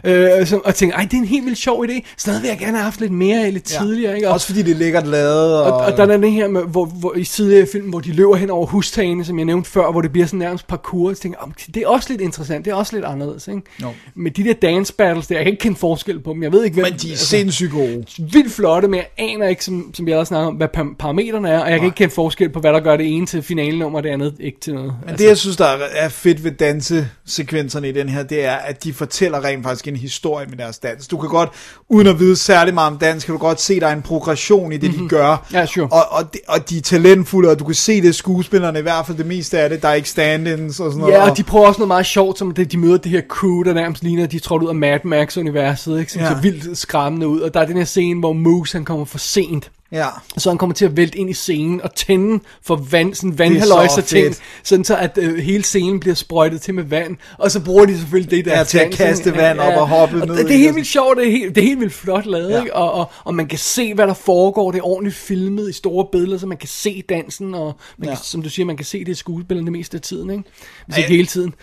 Øh, 0.03 0.47
som, 0.47 0.61
og 0.65 0.75
tænker, 0.75 0.95
ej, 0.95 1.03
det 1.03 1.13
er 1.13 1.17
en 1.17 1.25
helt 1.25 1.45
vildt 1.45 1.57
sjov 1.57 1.85
idé. 1.89 2.01
Sådan 2.17 2.41
vil 2.41 2.47
jeg 2.47 2.57
gerne 2.57 2.77
have 2.77 2.83
haft 2.83 2.99
lidt 2.99 3.11
mere 3.11 3.45
af 3.45 3.53
lidt 3.53 3.73
Ja. 3.73 3.79
tidligere, 3.79 4.15
ikke? 4.15 4.27
Og, 4.27 4.33
Også 4.33 4.47
fordi 4.47 4.61
det 4.61 4.71
er 4.71 4.75
lækkert 4.75 5.07
lavet. 5.07 5.53
Og, 5.61 5.63
og, 5.73 5.77
og 5.85 5.97
der 5.97 6.05
er 6.07 6.17
det 6.17 6.31
her 6.31 6.47
med, 6.47 6.61
hvor, 6.61 6.85
hvor 6.85 7.13
i 7.15 7.23
tidligere 7.23 7.67
film, 7.71 7.89
hvor 7.89 7.99
de 7.99 8.11
løber 8.11 8.35
hen 8.35 8.49
over 8.49 8.65
hustagene, 8.65 9.25
som 9.25 9.37
jeg 9.37 9.45
nævnte 9.45 9.69
før, 9.69 9.91
hvor 9.91 10.01
det 10.01 10.11
bliver 10.11 10.27
sådan 10.27 10.39
nærmest 10.39 10.67
parkour. 10.67 11.13
Så 11.13 11.21
tænker, 11.21 11.39
"Om, 11.39 11.53
det 11.75 11.83
er 11.83 11.87
også 11.87 12.07
lidt 12.09 12.21
interessant, 12.21 12.65
det 12.65 12.71
er 12.71 12.75
også 12.75 12.95
lidt 12.95 13.05
anderledes, 13.05 13.47
ikke? 13.47 13.61
Jo. 13.81 13.87
Med 14.15 14.31
de 14.31 14.43
der 14.43 14.53
dance 14.53 14.93
battles 14.93 15.27
der, 15.27 15.35
jeg 15.35 15.43
kan 15.45 15.51
ikke 15.51 15.61
kende 15.61 15.77
forskel 15.77 16.19
på 16.19 16.33
dem, 16.33 16.43
jeg 16.43 16.51
ved 16.51 16.63
ikke, 16.63 16.73
hvem... 16.73 16.85
Men 16.91 16.99
de 16.99 17.13
er 17.13 17.17
sindssygt 17.17 17.71
gode. 17.71 18.05
vildt 18.33 18.51
flotte, 18.51 18.87
men 18.87 18.97
jeg 18.97 19.07
aner 19.17 19.47
ikke, 19.47 19.65
som, 19.65 19.91
som 19.93 20.07
jeg 20.07 20.17
også 20.17 20.27
snakker 20.27 20.47
om, 20.47 20.53
hvad 20.55 20.67
par- 20.67 20.95
parametrene 20.99 21.49
er, 21.49 21.59
og 21.59 21.71
jeg 21.71 21.79
kan 21.79 21.85
ikke 21.85 21.95
kende 21.95 22.13
forskel 22.13 22.49
på, 22.49 22.59
hvad 22.59 22.73
der 22.73 22.79
gør 22.79 22.97
det 22.97 23.15
ene 23.15 23.25
til 23.25 23.41
finalen 23.43 23.81
og 23.81 24.03
det 24.03 24.09
andet 24.09 24.33
ikke 24.39 24.59
til 24.59 24.73
noget. 24.73 24.93
Men 25.05 25.17
det, 25.17 25.25
jeg 25.25 25.37
synes, 25.37 25.55
der 25.57 25.65
er 25.95 26.09
fedt 26.09 26.43
ved 26.43 26.51
dansesekvenserne 26.51 27.89
i 27.89 27.91
den 27.91 28.09
her, 28.09 28.23
det 28.23 28.45
er, 28.45 28.55
at 28.55 28.83
de 28.83 28.93
fortæller 28.93 29.43
rent 29.43 29.63
faktisk 29.63 29.84
en 29.91 29.95
historie 29.95 30.47
med 30.49 30.57
deres 30.57 30.77
dans. 30.77 31.07
Du 31.07 31.17
kan 31.17 31.29
godt, 31.29 31.49
uden 31.89 32.07
at 32.07 32.19
vide 32.19 32.35
særlig 32.35 32.73
meget 32.73 32.91
om 32.91 32.97
dans, 32.97 33.25
kan 33.25 33.33
du 33.33 33.39
godt 33.39 33.61
se, 33.61 33.79
der 33.79 33.87
er 33.87 33.93
en 33.93 34.01
progression 34.01 34.71
i 34.71 34.77
det, 34.77 34.89
mm-hmm. 34.89 35.03
de 35.03 35.09
gør. 35.09 35.47
Ja, 35.53 35.65
sure. 35.65 35.87
Og, 35.87 36.11
og, 36.11 36.33
de, 36.33 36.39
og 36.47 36.69
de 36.69 36.77
er 36.77 36.81
talentfulde, 36.81 37.49
og 37.49 37.59
du 37.59 37.65
kan 37.65 37.75
se 37.75 38.01
det 38.01 38.07
er 38.07 38.13
skuespillerne, 38.13 38.79
i 38.79 38.81
hvert 38.81 39.05
fald 39.05 39.17
det 39.17 39.25
meste 39.25 39.59
af 39.59 39.69
det. 39.69 39.81
Der 39.81 39.87
er 39.87 39.93
ikke 39.93 40.09
stand-ins 40.09 40.79
og 40.79 40.91
sådan 40.91 40.99
noget. 40.99 41.13
Ja, 41.13 41.29
og 41.29 41.37
de 41.37 41.43
prøver 41.43 41.67
også 41.67 41.79
noget 41.79 41.87
meget 41.87 42.05
sjovt, 42.05 42.37
som 42.39 42.51
det, 42.51 42.71
de 42.71 42.77
møder 42.77 42.97
det 42.97 43.11
her 43.11 43.21
crew, 43.29 43.63
der 43.63 43.73
nærmest 43.73 44.03
ligner, 44.03 44.25
de 44.27 44.35
er 44.35 44.39
trådt 44.39 44.63
ud 44.63 44.67
af 44.67 44.75
Mad 44.75 44.99
Max-universet, 45.03 45.99
ikke? 45.99 46.11
som 46.11 46.21
Ja. 46.21 46.27
ja. 46.27 46.33
ser 46.33 46.41
vildt 46.41 46.77
skræmmende 46.77 47.27
ud. 47.27 47.39
Og 47.39 47.53
der 47.53 47.59
er 47.59 47.65
den 47.65 47.77
her 47.77 47.85
scene, 47.85 48.19
hvor 48.19 48.33
Moose 48.33 48.77
han 48.77 48.85
kommer 48.85 49.05
for 49.05 49.17
sent. 49.17 49.71
Ja. 49.91 50.07
Så 50.37 50.49
han 50.49 50.57
kommer 50.57 50.73
til 50.73 50.85
at 50.85 50.97
vælte 50.97 51.17
ind 51.17 51.29
i 51.29 51.33
scenen 51.33 51.81
og 51.81 51.95
tænde 51.95 52.43
for 52.61 52.75
vand, 52.75 53.13
sådan 53.13 53.31
så 53.31 53.37
vandhaløjser 53.37 54.01
ting, 54.01 54.25
fedt. 54.25 54.39
sådan 54.63 54.85
så 54.85 54.95
at 54.97 55.17
øh, 55.21 55.37
hele 55.37 55.63
scenen 55.63 55.99
bliver 55.99 56.15
sprøjtet 56.15 56.61
til 56.61 56.73
med 56.73 56.83
vand. 56.83 57.15
Og 57.37 57.51
så 57.51 57.59
bruger 57.59 57.85
de 57.85 57.97
selvfølgelig 57.97 58.31
det 58.31 58.45
der 58.45 58.57
Ja, 58.57 58.63
til 58.63 58.77
at 58.77 58.91
kaste 58.91 59.35
vand 59.35 59.59
op 59.59 59.73
og 59.73 59.87
hoppe 59.87 60.21
og 60.21 60.27
ned 60.27 60.37
Det, 60.37 60.45
det 60.47 60.53
er 60.55 60.59
helt 60.59 60.75
vildt 60.75 60.87
sjovt, 60.87 61.17
det 61.17 61.27
er 61.27 61.31
helt, 61.31 61.55
det 61.55 61.61
er 61.63 61.65
helt 61.67 61.79
vildt 61.79 61.93
flot 61.93 62.25
lavet, 62.25 62.49
Ja. 62.49 62.55
ja. 62.55 62.61
ikke? 62.61 62.75
Og, 62.75 62.91
og, 62.93 63.11
og 63.23 63.35
man 63.35 63.47
kan 63.47 63.59
se, 63.59 63.93
hvad 63.93 64.07
der 64.07 64.13
foregår. 64.13 64.71
Det 64.71 64.79
er 64.79 64.85
ordentligt 64.87 65.15
filmet 65.15 65.69
i 65.69 65.73
store 65.73 66.05
billeder, 66.11 66.37
så 66.37 66.47
man 66.47 66.57
kan 66.57 66.69
se 66.69 67.03
dansen, 67.09 67.53
og 67.55 67.75
man 67.97 68.09
Ja. 68.09 68.15
kan, 68.15 68.23
som 68.23 68.41
du 68.41 68.49
siger, 68.49 68.65
man 68.65 68.77
kan 68.77 68.85
se 68.85 68.99
det 68.99 69.11
i 69.11 69.15
skuespillerne 69.15 69.65
det 69.65 69.71
meste 69.71 69.97
af 69.97 70.01
tiden, 70.01 70.29
ikke? 70.29 70.43
Hvis 70.85 70.97
Ja, 70.97 71.01
ikke 71.01 71.15
hele 71.15 71.27
tiden. 71.27 71.53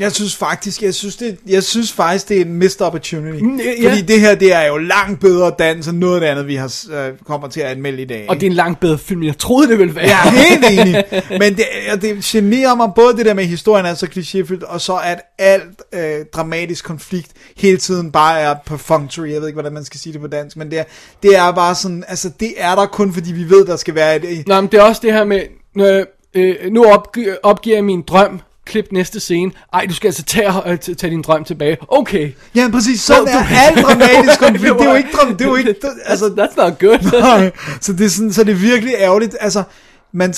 Jeg 0.00 0.12
synes 0.12 0.36
faktisk, 0.36 0.82
jeg 0.82 0.94
synes, 0.94 1.16
det, 1.16 1.38
jeg 1.46 1.62
synes 1.62 1.92
faktisk, 1.92 2.28
det 2.28 2.36
er 2.36 2.44
en 2.44 2.52
missed 2.52 2.80
opportunity. 2.80 3.42
Mm, 3.42 3.60
ja. 3.82 3.88
Fordi 3.88 4.02
det 4.02 4.20
her, 4.20 4.34
det 4.34 4.52
er 4.52 4.66
jo 4.66 4.76
langt 4.76 5.20
bedre 5.20 5.52
dans 5.58 5.88
end 5.88 5.98
noget 5.98 6.14
af 6.14 6.20
det 6.20 6.26
andet, 6.26 6.46
vi 6.46 6.54
har, 6.54 6.84
øh, 6.92 7.12
kommer 7.26 7.48
til 7.48 7.60
at 7.60 7.66
anmelde 7.66 8.02
i 8.02 8.04
dag. 8.04 8.26
Og 8.28 8.34
det 8.36 8.42
er 8.42 8.46
en 8.50 8.56
langt 8.56 8.80
bedre 8.80 8.98
film, 8.98 9.22
jeg 9.22 9.38
troede, 9.38 9.68
det 9.68 9.78
ville 9.78 9.94
være. 9.94 10.04
Jeg 10.04 10.26
er 10.26 10.30
helt 10.30 10.80
enig. 10.80 11.04
Men 11.40 11.56
det, 11.56 11.66
det 12.02 12.24
generer 12.24 12.74
mig 12.74 12.90
både 12.94 13.16
det 13.16 13.26
der 13.26 13.34
med, 13.34 13.42
at 13.42 13.48
historien 13.48 13.86
er 13.86 13.94
så 13.94 14.06
klichéfyldt, 14.06 14.66
og 14.66 14.80
så 14.80 15.00
at 15.04 15.20
alt 15.38 15.82
øh, 15.92 16.24
dramatisk 16.32 16.84
konflikt 16.84 17.30
hele 17.56 17.76
tiden 17.76 18.12
bare 18.12 18.40
er 18.40 18.54
perfunctory. 18.66 19.28
Jeg 19.28 19.40
ved 19.40 19.48
ikke, 19.48 19.56
hvordan 19.56 19.72
man 19.72 19.84
skal 19.84 20.00
sige 20.00 20.12
det 20.12 20.20
på 20.20 20.26
dansk, 20.26 20.56
men 20.56 20.70
det 20.70 20.78
er, 20.78 20.84
det 21.22 21.36
er 21.36 21.52
bare 21.52 21.74
sådan, 21.74 22.04
altså 22.08 22.30
det 22.40 22.54
er 22.56 22.74
der 22.74 22.86
kun, 22.86 23.12
fordi 23.12 23.32
vi 23.32 23.50
ved, 23.50 23.66
der 23.66 23.76
skal 23.76 23.94
være 23.94 24.24
et... 24.24 24.48
Nå, 24.48 24.60
men 24.60 24.70
det 24.72 24.80
er 24.80 24.82
også 24.82 25.00
det 25.04 25.12
her 25.12 25.24
med, 25.24 25.40
øh, 25.78 26.06
øh, 26.34 26.72
nu 26.72 26.84
opgiver 27.42 27.76
jeg 27.76 27.84
min 27.84 28.02
drøm, 28.02 28.40
klip 28.66 28.86
næste 28.92 29.20
scene. 29.20 29.52
Ej, 29.72 29.86
du 29.88 29.94
skal 29.94 30.08
altså 30.08 30.22
tage, 30.22 30.52
øh, 30.70 30.78
tage 30.78 31.10
din 31.10 31.22
drøm 31.22 31.44
tilbage. 31.44 31.76
Okay. 31.88 32.32
Ja, 32.54 32.68
præcis. 32.72 33.00
Sådan 33.00 33.22
Nå, 33.24 33.30
er 33.30 33.42
du- 33.42 33.76
alt 33.76 33.86
dramatisk 33.86 34.40
konflikt. 34.46 34.74
Det 34.78 34.86
er 34.86 34.90
jo 34.90 34.94
ikke... 34.96 35.08
dram- 35.12 35.32
Det 35.36 35.40
er 35.44 35.48
jo 35.48 35.54
ikke 35.56 35.74
altså, 36.04 36.24
that's 36.26 36.64
not 36.64 36.78
good. 36.78 37.20
Nej, 37.20 37.50
så 37.80 37.92
det 37.92 38.06
er, 38.06 38.10
sådan, 38.10 38.32
så 38.32 38.44
det 38.44 38.50
er 38.52 38.56
virkelig 38.56 38.94
ærgerligt. 38.98 39.36
Altså, 39.40 39.62
man, 40.12 40.34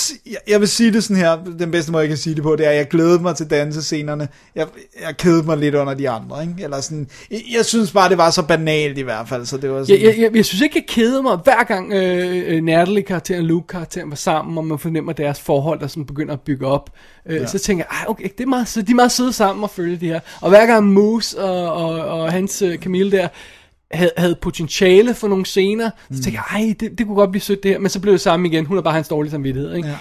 jeg, 0.49 0.61
vil 0.61 0.69
sige 0.69 0.93
det 0.93 1.05
sådan 1.05 1.17
her, 1.17 1.39
den 1.59 1.71
bedste 1.71 1.93
måde, 1.93 2.01
jeg 2.01 2.09
kan 2.09 2.17
sige 2.17 2.35
det 2.35 2.43
på, 2.43 2.57
det 2.57 2.67
er, 2.67 2.71
at 2.71 2.77
jeg 2.77 2.89
glædede 2.89 3.23
mig 3.23 3.37
til 3.37 3.51
dansescenerne. 3.51 4.29
Jeg, 4.55 4.67
jeg 5.07 5.17
kedede 5.17 5.43
mig 5.43 5.57
lidt 5.59 5.75
under 5.75 5.95
de 5.95 6.11
andre, 6.11 6.43
ikke? 6.43 6.55
Eller 6.65 6.81
sådan, 6.81 7.09
jeg, 7.31 7.41
jeg 7.57 7.65
synes 7.65 7.93
bare, 7.93 8.09
det 8.09 8.19
var 8.19 8.31
så 8.31 8.43
banalt 8.43 8.99
i 8.99 9.03
hvert 9.03 9.29
fald, 9.29 9.47
så 9.47 9.57
det 9.57 9.71
var 9.71 9.85
sådan... 9.85 10.03
Jeg, 10.03 10.07
jeg, 10.09 10.23
jeg, 10.23 10.37
jeg 10.37 10.45
synes 10.45 10.63
ikke, 10.63 10.77
jeg 10.77 10.85
keder 10.89 11.23
mig, 11.23 11.37
hver 11.45 11.65
gang 11.65 11.93
øh, 11.93 12.55
øh, 12.55 12.63
Natalie-karakteren 12.63 13.41
og 13.41 13.47
Luke-karakteren 13.47 14.11
var 14.11 14.17
sammen, 14.17 14.59
og 14.59 14.65
man 14.67 14.79
fornemmer 14.79 15.13
deres 15.13 15.41
forhold, 15.41 15.81
der 15.81 15.87
sådan 15.87 16.07
begynder 16.07 16.33
at 16.33 16.41
bygge 16.41 16.67
op. 16.67 16.91
Øh, 17.27 17.37
Ja. 17.37 17.47
Så 17.47 17.59
tænker 17.59 17.85
jeg, 17.91 18.09
okay, 18.09 18.29
det 18.39 18.45
er 18.45 18.49
meget, 18.49 18.75
de 18.75 18.91
er 18.91 18.95
meget 18.95 19.13
søde 19.13 19.33
sammen 19.33 19.65
og 19.65 19.71
følge 19.71 19.97
det 19.97 20.09
her. 20.09 20.21
Og 20.41 20.49
hver 20.49 20.67
gang 20.67 20.87
Moose 20.87 21.39
og, 21.43 21.73
og, 21.73 22.21
og 22.21 22.33
hans 22.33 22.63
øh, 22.63 22.79
Camille 22.79 23.13
der, 23.13 23.29
havde, 23.93 24.11
havde 24.17 24.35
potentiale 24.43 25.15
for 25.15 25.29
nogle 25.29 25.47
scener, 25.47 25.91
Mm. 26.11 26.17
så 26.17 26.23
tænkte 26.23 26.41
jeg, 26.53 26.61
ej, 26.61 26.75
det, 26.81 26.99
det 26.99 27.07
kunne 27.07 27.17
godt 27.17 27.31
blive 27.31 27.43
sødt 27.43 27.63
det 27.63 27.71
her, 27.71 27.79
men 27.79 27.91
så 27.91 28.01
blev 28.01 28.13
det 28.13 28.21
samme 28.21 28.49
igen, 28.49 28.67
hun 28.67 28.79
er 28.79 28.83
bare 28.83 28.95
hans 28.95 29.09
dårlige 29.09 29.31
samvittighed, 29.33 29.75
ikke? 29.75 29.89
Ja. 29.89 29.95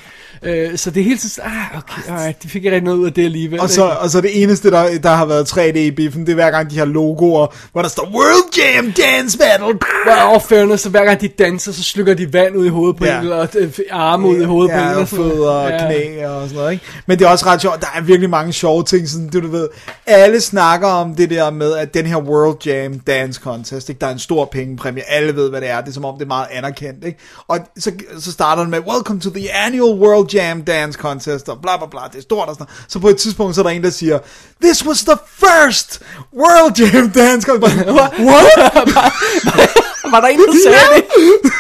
Øh, 0.43 0.77
så 0.77 0.91
det 0.91 0.99
er 0.99 1.03
helt 1.03 1.21
sådan, 1.21 1.51
ah, 1.51 1.77
okay, 1.77 2.11
alright, 2.11 2.43
de 2.43 2.47
fik 2.49 2.55
ikke 2.65 2.75
rigtig 2.75 2.85
noget 2.85 2.97
ud 2.97 3.05
af 3.05 3.13
det 3.13 3.25
alligevel. 3.25 3.59
Og 3.59 3.69
så, 3.69 3.83
ikke? 3.85 3.97
og 3.97 4.09
så 4.09 4.21
det 4.21 4.43
eneste, 4.43 4.71
der, 4.71 4.97
der 4.97 5.09
har 5.09 5.25
været 5.25 5.51
3D 5.57 5.77
i 5.77 5.91
biffen, 5.91 6.21
det 6.25 6.29
er 6.29 6.33
hver 6.33 6.51
gang 6.51 6.71
de 6.71 6.77
har 6.77 6.85
logoer, 6.85 7.47
hvor 7.71 7.81
der 7.81 7.89
står 7.89 8.03
World 8.13 8.57
Jam 8.57 8.91
Dance 8.91 9.37
Battle. 9.37 9.65
Well, 10.07 10.19
all 10.31 10.41
fairness, 10.49 10.83
så 10.83 10.89
hver 10.89 11.05
gang 11.05 11.21
de 11.21 11.27
danser, 11.27 11.71
så 11.71 11.83
slukker 11.83 12.13
de 12.13 12.33
vand 12.33 12.55
ud 12.55 12.65
i 12.65 12.69
hovedet 12.69 12.95
på 12.97 13.05
Ja. 13.05 13.11
ja. 13.13 13.17
en, 13.17 13.23
eller 13.23 13.47
øh, 13.57 13.71
arme 13.91 14.27
ud 14.27 14.41
i 14.41 14.43
hovedet 14.43 14.71
på 14.71 14.77
en. 14.79 14.83
ja, 14.83 14.95
og 14.99 15.07
fødder 15.07 15.49
og 15.49 15.69
Ja. 15.69 15.77
knæ 15.85 16.25
og 16.25 16.41
sådan 16.47 16.55
noget, 16.57 16.71
ikke? 16.71 16.83
Men 17.05 17.19
det 17.19 17.25
er 17.25 17.29
også 17.29 17.45
ret 17.45 17.61
sjovt, 17.61 17.81
der 17.81 17.87
er 17.95 18.01
virkelig 18.01 18.29
mange 18.29 18.53
sjove 18.53 18.83
ting, 18.83 19.09
sådan, 19.09 19.29
du, 19.29 19.41
du 19.41 19.47
ved, 19.47 19.67
alle 20.05 20.41
snakker 20.41 20.87
om 20.87 21.15
det 21.15 21.29
der 21.29 21.51
med, 21.51 21.73
at 21.73 21.93
den 21.93 22.05
her 22.05 22.17
World 22.17 22.57
Jam 22.65 22.99
Dance 22.99 23.41
Contest, 23.43 23.76
ikke? 23.89 23.99
der 24.01 24.07
er 24.07 24.11
en 24.11 24.19
stor 24.19 24.45
pengepræmie, 24.45 25.03
alle 25.09 25.35
ved, 25.35 25.49
hvad 25.49 25.61
det 25.61 25.69
er, 25.69 25.81
det 25.81 25.89
er 25.89 25.93
som 25.93 26.05
om, 26.05 26.15
det 26.15 26.21
er 26.21 26.27
meget 26.27 26.47
anerkendt, 26.51 27.05
ikke? 27.05 27.19
Og 27.47 27.59
så, 27.79 27.91
så 28.19 28.31
starter 28.31 28.61
den 28.61 28.71
med, 28.71 28.79
welcome 28.79 29.19
to 29.19 29.29
the 29.29 29.53
annual 29.53 29.99
World 29.99 30.33
Jam 30.33 30.61
Dance 30.61 30.99
Contest, 30.99 31.49
og 31.49 31.61
bla 31.61 31.77
bla 31.77 31.87
bla, 31.87 31.99
det 32.11 32.17
er 32.17 32.21
stort 32.21 32.49
og 32.49 32.55
sådan 32.55 32.65
noget. 32.69 32.85
Så 32.87 32.99
på 32.99 33.09
et 33.09 33.17
tidspunkt, 33.17 33.55
så 33.55 33.61
er 33.61 33.63
der 33.63 33.69
en, 33.69 33.83
der 33.83 33.89
siger, 33.89 34.19
this 34.63 34.85
was 34.85 34.99
the 34.99 35.17
first 35.37 36.01
World 36.33 36.79
Jam 36.79 37.09
Dance 37.11 37.47
Contest. 37.47 37.75
What? 38.29 38.51
Var 40.11 40.21
der 40.21 40.27
en, 40.27 40.39
der 40.39 40.53
sagde 40.67 40.77
det? 40.95 41.03
Det 41.43 41.51
var, 41.51 41.56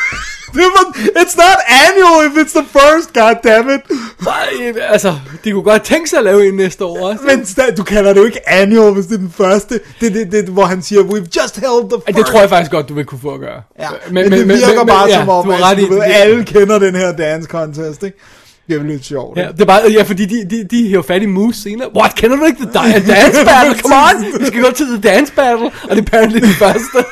it's 1.21 1.35
not 1.37 1.57
annual 1.87 2.25
if 2.27 2.33
it's 2.45 2.59
the 2.59 2.65
first, 2.79 3.13
goddammit. 3.13 3.81
Altså, 4.89 5.15
de 5.43 5.51
kunne 5.51 5.63
godt 5.63 5.83
tænke 5.83 6.09
sig 6.09 6.19
at 6.19 6.25
lave 6.25 6.47
en 6.47 6.53
næste 6.53 6.85
år 6.85 7.09
også. 7.09 7.23
Men 7.23 7.45
du 7.77 7.83
kalder 7.83 8.13
det 8.13 8.19
jo 8.19 8.25
ikke 8.25 8.49
annual, 8.49 8.93
hvis 8.93 9.05
det 9.05 9.13
er 9.13 9.17
den 9.17 9.33
første. 9.37 9.79
Det 9.99 10.07
er 10.07 10.11
det, 10.13 10.31
det, 10.31 10.45
hvor 10.45 10.65
han 10.65 10.81
siger, 10.81 11.01
we've 11.01 11.41
just 11.41 11.55
held 11.55 11.89
the 11.89 12.01
first. 12.05 12.17
Det 12.17 12.25
tror 12.25 12.39
jeg 12.39 12.49
faktisk 12.49 12.71
godt, 12.71 12.89
du 12.89 12.93
vil 12.93 13.05
kunne 13.05 13.19
få 13.21 13.33
at 13.33 13.39
gøre. 13.39 13.61
Ja, 13.79 13.87
men, 14.07 14.13
men, 14.13 14.31
det 14.31 14.47
virker 14.47 14.83
bare 14.85 15.11
som 15.11 15.29
om, 15.29 15.45
du 15.45 15.51
har 15.51 15.57
at 15.57 15.63
ret 15.63 15.79
i, 15.79 15.85
du 15.85 15.89
ved, 15.93 15.97
det- 15.97 16.05
alle 16.15 16.43
kender 16.45 16.79
den 16.79 16.95
her 16.95 17.11
dance 17.11 17.47
contest, 17.49 18.03
ikke? 18.03 18.17
Det 18.67 18.75
er 18.79 18.83
lidt 18.83 19.05
sjovt, 19.05 19.37
Ja, 19.37 19.47
det 19.51 19.61
er 19.61 19.65
bare, 19.65 19.91
ja, 19.91 20.01
fordi 20.03 20.25
de, 20.25 20.45
de, 20.49 20.63
de 20.71 20.87
hiver 20.87 21.01
fat 21.01 21.21
i 21.21 21.25
Moose 21.25 21.61
senere. 21.61 21.87
What, 21.95 22.15
kender 22.15 22.35
du 22.37 22.45
ikke 22.45 22.57
The 22.63 22.71
Dance 22.73 23.45
Battle? 23.51 23.79
Come 23.81 23.95
on, 23.95 24.39
vi 24.41 24.45
skal 24.45 24.61
gå 24.61 24.71
til 24.71 24.85
The 24.85 24.97
Dance 24.97 25.33
Battle. 25.33 25.65
Og 25.65 25.71
det 25.95 25.97
er 25.97 26.01
apparently 26.01 26.39
den 26.39 26.49
første. 26.53 26.97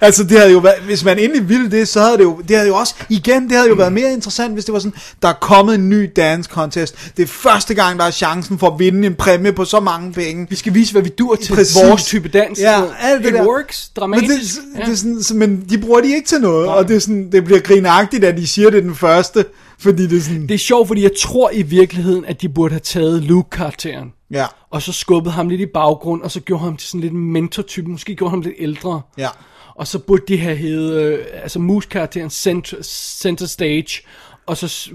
Altså, 0.00 0.24
det 0.24 0.38
havde 0.38 0.52
jo 0.52 0.58
været, 0.58 0.74
hvis 0.84 1.04
man 1.04 1.18
endelig 1.18 1.48
ville 1.48 1.70
det, 1.70 1.88
så 1.88 2.00
havde 2.00 2.16
det 2.18 2.24
jo, 2.24 2.40
det 2.48 2.56
havde 2.56 2.68
jo 2.68 2.76
også, 2.76 2.94
igen, 3.08 3.42
det 3.48 3.52
havde 3.52 3.68
jo 3.68 3.74
været 3.74 3.92
mere 3.92 4.12
interessant, 4.12 4.52
hvis 4.54 4.64
det 4.64 4.72
var 4.72 4.78
sådan, 4.78 4.94
der 5.22 5.28
er 5.28 5.32
kommet 5.32 5.74
en 5.74 5.88
ny 5.88 6.10
dance 6.16 6.50
contest. 6.52 6.96
Det 7.16 7.22
er 7.22 7.26
første 7.26 7.74
gang, 7.74 7.98
der 7.98 8.04
er 8.04 8.10
chancen 8.10 8.58
for 8.58 8.66
at 8.70 8.78
vinde 8.78 9.06
en 9.06 9.14
præmie 9.14 9.52
på 9.52 9.64
så 9.64 9.80
mange 9.80 10.12
penge. 10.12 10.46
Vi 10.50 10.56
skal 10.56 10.74
vise, 10.74 10.92
hvad 10.92 11.02
vi 11.02 11.08
dur 11.08 11.34
til 11.34 11.54
Præcis. 11.54 11.76
vores 11.86 12.04
type 12.04 12.28
dans. 12.28 12.60
Ja, 12.60 12.80
alt 13.00 13.22
det 13.22 13.28
It 13.28 13.34
der. 13.34 13.46
works, 13.46 13.90
Men, 13.96 14.00
dramatisk. 14.02 14.30
det, 14.76 14.86
det 14.86 14.92
er 14.92 14.96
sådan, 14.96 15.22
så- 15.22 15.34
men 15.34 15.64
de 15.70 15.78
bruger 15.78 16.00
de 16.00 16.14
ikke 16.14 16.28
til 16.28 16.40
noget, 16.40 16.68
og 16.68 16.88
det, 16.88 16.96
er 16.96 17.00
sådan, 17.00 17.28
det 17.32 17.44
bliver 17.44 17.60
grinagtigt, 17.60 18.24
at 18.24 18.36
de 18.36 18.46
siger, 18.46 18.70
det 18.70 18.82
den 18.82 18.94
første, 18.94 19.44
fordi 19.82 20.06
det 20.06 20.16
er 20.18 20.20
sådan, 20.20 20.42
Det 20.46 20.54
er 20.54 20.58
sjovt, 20.58 20.88
fordi 20.88 21.02
jeg 21.02 21.10
tror 21.20 21.50
i 21.50 21.62
virkeligheden, 21.62 22.24
at 22.24 22.42
de 22.42 22.48
burde 22.48 22.72
have 22.72 22.80
taget 22.80 23.22
Luke-karakteren. 23.22 24.12
ja, 24.30 24.46
Og 24.70 24.82
så 24.82 24.92
skubbet 24.92 25.32
ham 25.32 25.48
lidt 25.48 25.60
i 25.60 25.66
baggrund, 25.66 26.22
og 26.22 26.30
så 26.30 26.40
gjorde 26.40 26.64
ham 26.64 26.76
til 26.76 26.88
sådan 26.88 27.00
lidt 27.00 27.12
en 27.12 27.32
mentor-type. 27.32 27.90
Måske 27.90 28.14
gjorde 28.14 28.30
ham 28.30 28.40
lidt 28.40 28.54
ældre. 28.58 29.00
ja. 29.18 29.28
Og 29.74 29.86
så 29.86 29.98
burde 29.98 30.22
de 30.28 30.38
have 30.38 30.56
heddet, 30.56 31.02
øh, 31.02 31.18
altså 31.42 31.58
Moose-karakteren 31.58 32.30
center, 32.30 32.76
center 32.82 33.46
stage, 33.46 34.02
og 34.46 34.56
så 34.56 34.90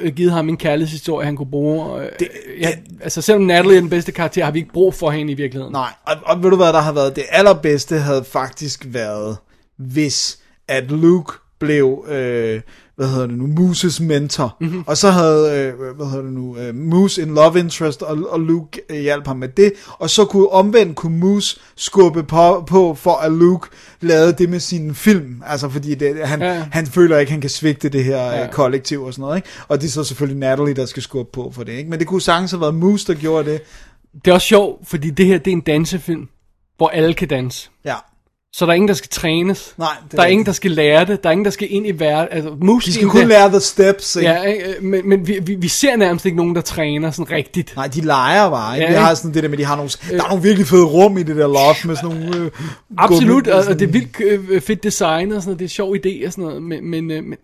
øh, 0.00 0.12
givet 0.14 0.32
ham 0.32 0.48
en 0.48 0.56
kærlighedshistorie, 0.56 1.26
han 1.26 1.36
kunne 1.36 1.50
bruge. 1.50 2.00
Øh, 2.02 2.08
det, 2.18 2.28
ja, 2.60 2.70
altså 3.00 3.22
selvom 3.22 3.42
Natalie 3.42 3.76
er 3.76 3.80
den 3.80 3.90
bedste 3.90 4.12
karakter, 4.12 4.44
har 4.44 4.50
vi 4.52 4.58
ikke 4.58 4.72
brug 4.72 4.94
for 4.94 5.10
hende 5.10 5.32
i 5.32 5.34
virkeligheden. 5.34 5.72
Nej, 5.72 5.92
og, 6.06 6.16
og 6.24 6.42
ved 6.42 6.50
du 6.50 6.56
hvad, 6.56 6.72
der 6.72 6.80
har 6.80 6.92
været 6.92 7.16
det 7.16 7.24
allerbedste, 7.30 7.98
havde 7.98 8.24
faktisk 8.24 8.86
været, 8.88 9.36
hvis 9.78 10.38
at 10.68 10.90
Luke 10.90 11.32
blev, 11.58 12.04
øh, 12.08 12.60
hvad 12.96 13.08
hedder 13.08 13.26
det 13.26 13.38
nu, 13.38 13.46
Moose's 13.70 14.02
mentor, 14.02 14.56
Mhm. 14.60 14.68
mm-hmm. 14.70 14.84
og 14.86 14.96
så 14.96 15.10
havde, 15.10 15.58
øh, 15.58 15.94
hvad 15.96 16.06
hedder 16.06 16.22
det 16.22 16.32
nu, 16.32 16.56
øh, 16.58 16.74
Moose 16.74 17.22
en 17.22 17.34
love 17.34 17.58
interest, 17.58 18.02
og, 18.02 18.18
og 18.30 18.40
Luke 18.40 18.80
øh, 18.90 19.00
hjalp 19.00 19.26
ham 19.26 19.36
med 19.36 19.48
det, 19.48 19.72
og 19.98 20.10
så 20.10 20.24
kunne 20.24 20.48
omvendt 20.48 20.96
kunne 20.96 21.18
Moose 21.18 21.60
skubbe 21.76 22.22
på, 22.22 22.64
på 22.68 22.94
for 22.94 23.14
at 23.14 23.32
Luke 23.32 23.68
lavede 24.00 24.32
det 24.32 24.48
med 24.50 24.60
sin 24.60 24.94
film, 24.94 25.42
altså 25.46 25.68
fordi 25.68 25.94
det, 25.94 26.28
han, 26.28 26.40
Ja. 26.42 26.66
han 26.72 26.86
føler 26.86 27.18
ikke, 27.18 27.32
han 27.32 27.40
kan 27.40 27.50
svigte 27.50 27.88
det 27.88 28.04
her 28.04 28.16
Ja. 28.16 28.40
ja. 28.40 28.50
kollektiv 28.52 29.02
og 29.02 29.12
sådan 29.12 29.22
noget, 29.22 29.36
ikke? 29.36 29.48
og 29.68 29.80
det 29.80 29.86
er 29.86 29.90
så 29.90 30.04
selvfølgelig 30.04 30.38
Natalie, 30.40 30.74
der 30.74 30.86
skal 30.86 31.02
skubbe 31.02 31.30
på 31.32 31.50
for 31.54 31.62
det, 31.64 31.72
ikke? 31.72 31.90
men 31.90 31.98
det 31.98 32.06
kunne 32.06 32.22
sagtens 32.22 32.50
have 32.50 32.60
været 32.60 32.74
Moose, 32.74 33.06
der 33.06 33.14
gjorde 33.14 33.50
det, 33.50 33.60
Det 34.24 34.30
er 34.30 34.34
også 34.34 34.46
sjovt, 34.46 34.88
fordi 34.88 35.10
det 35.10 35.26
her 35.26 35.38
det 35.38 35.46
er 35.50 35.52
en 35.52 35.60
dansefilm, 35.60 36.28
hvor 36.76 36.88
alle 36.88 37.14
kan 37.14 37.28
danse. 37.28 37.70
ja. 37.84 37.94
Så 38.58 38.64
der 38.66 38.70
er 38.72 38.74
ingen, 38.74 38.88
der 38.88 38.94
skal 38.94 39.08
trænes. 39.10 39.74
Nej, 39.78 39.88
det 40.04 40.12
er 40.12 40.16
der 40.16 40.22
er 40.24 40.26
ingen, 40.30 40.46
der 40.46 40.52
skal 40.52 40.70
lære 40.70 41.04
det. 41.04 41.22
Der 41.22 41.28
er 41.28 41.32
ingen, 41.32 41.44
der 41.44 41.50
skal 41.50 41.68
ind 41.70 41.86
i 41.86 41.90
verden. 41.90 42.28
Altså, 42.30 42.50
Moose 42.60 42.86
De 42.86 42.92
skal 42.94 43.08
kun 43.08 43.28
lære 43.28 43.48
the 43.48 43.60
steps, 43.60 44.16
ikke? 44.16 44.30
Ja, 44.30 44.42
ikke? 44.42 44.64
men, 44.80 45.08
men 45.08 45.26
vi, 45.26 45.38
vi, 45.42 45.54
vi 45.54 45.68
ser 45.68 45.96
nærmest 45.96 46.24
ikke 46.26 46.36
nogen, 46.36 46.54
der 46.54 46.60
træner 46.60 47.10
sådan 47.10 47.30
rigtigt. 47.36 47.76
Nej, 47.76 47.86
de 47.86 48.00
leger 48.00 48.50
bare, 48.50 48.76
ikke? 48.76 48.84
Ja, 48.86 48.92
Ja, 48.92 48.98
de 48.98 49.02
har 49.02 49.10
ikke? 49.10 49.16
sådan 49.20 49.34
det 49.34 49.42
der 49.42 49.48
med, 49.48 49.58
de 49.58 49.64
har 49.64 49.76
nogle, 49.76 49.90
der 50.10 50.24
er 50.24 50.28
nogle 50.28 50.42
virkelig 50.42 50.66
fede 50.66 50.84
rum 50.84 51.18
i 51.18 51.22
det 51.22 51.36
der 51.36 51.48
loft 51.48 51.84
med 51.84 51.96
sådan 51.96 52.16
nogle... 52.16 52.36
Øh, 52.44 52.50
Absolut, 52.98 53.46
og, 53.48 53.64
og 53.68 53.78
det 53.80 53.88
er 53.88 53.92
vildt 53.92 54.20
øh, 54.50 54.60
fedt 54.60 54.82
design 54.84 55.32
og 55.32 55.42
sådan 55.42 55.48
noget. 55.48 55.58
Det 55.58 55.64
er 55.64 55.68
sjov 55.68 55.96
idé 55.96 56.26
og 56.26 56.32
sådan 56.32 56.44
noget. 56.44 56.62
Men, 56.62 56.90
men, 56.90 57.10
øh, 57.10 57.24
men 57.24 57.38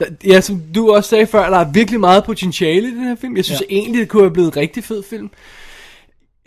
der- 0.00 0.06
ja, 0.26 0.40
som 0.40 0.60
du 0.74 0.90
også 0.94 1.10
sagde 1.10 1.26
før, 1.26 1.50
der 1.50 1.58
er 1.58 1.70
virkelig 1.72 2.00
meget 2.00 2.24
potentiale 2.24 2.88
i 2.88 2.90
den 2.90 3.02
her 3.04 3.16
film. 3.20 3.36
Jeg 3.36 3.44
synes. 3.44 3.60
Ja. 3.70 3.74
egentlig, 3.76 4.00
det 4.00 4.08
kunne 4.08 4.22
have 4.22 4.32
blevet 4.32 4.52
en 4.52 4.56
rigtig 4.56 4.84
fed 4.84 5.02
film. 5.10 5.30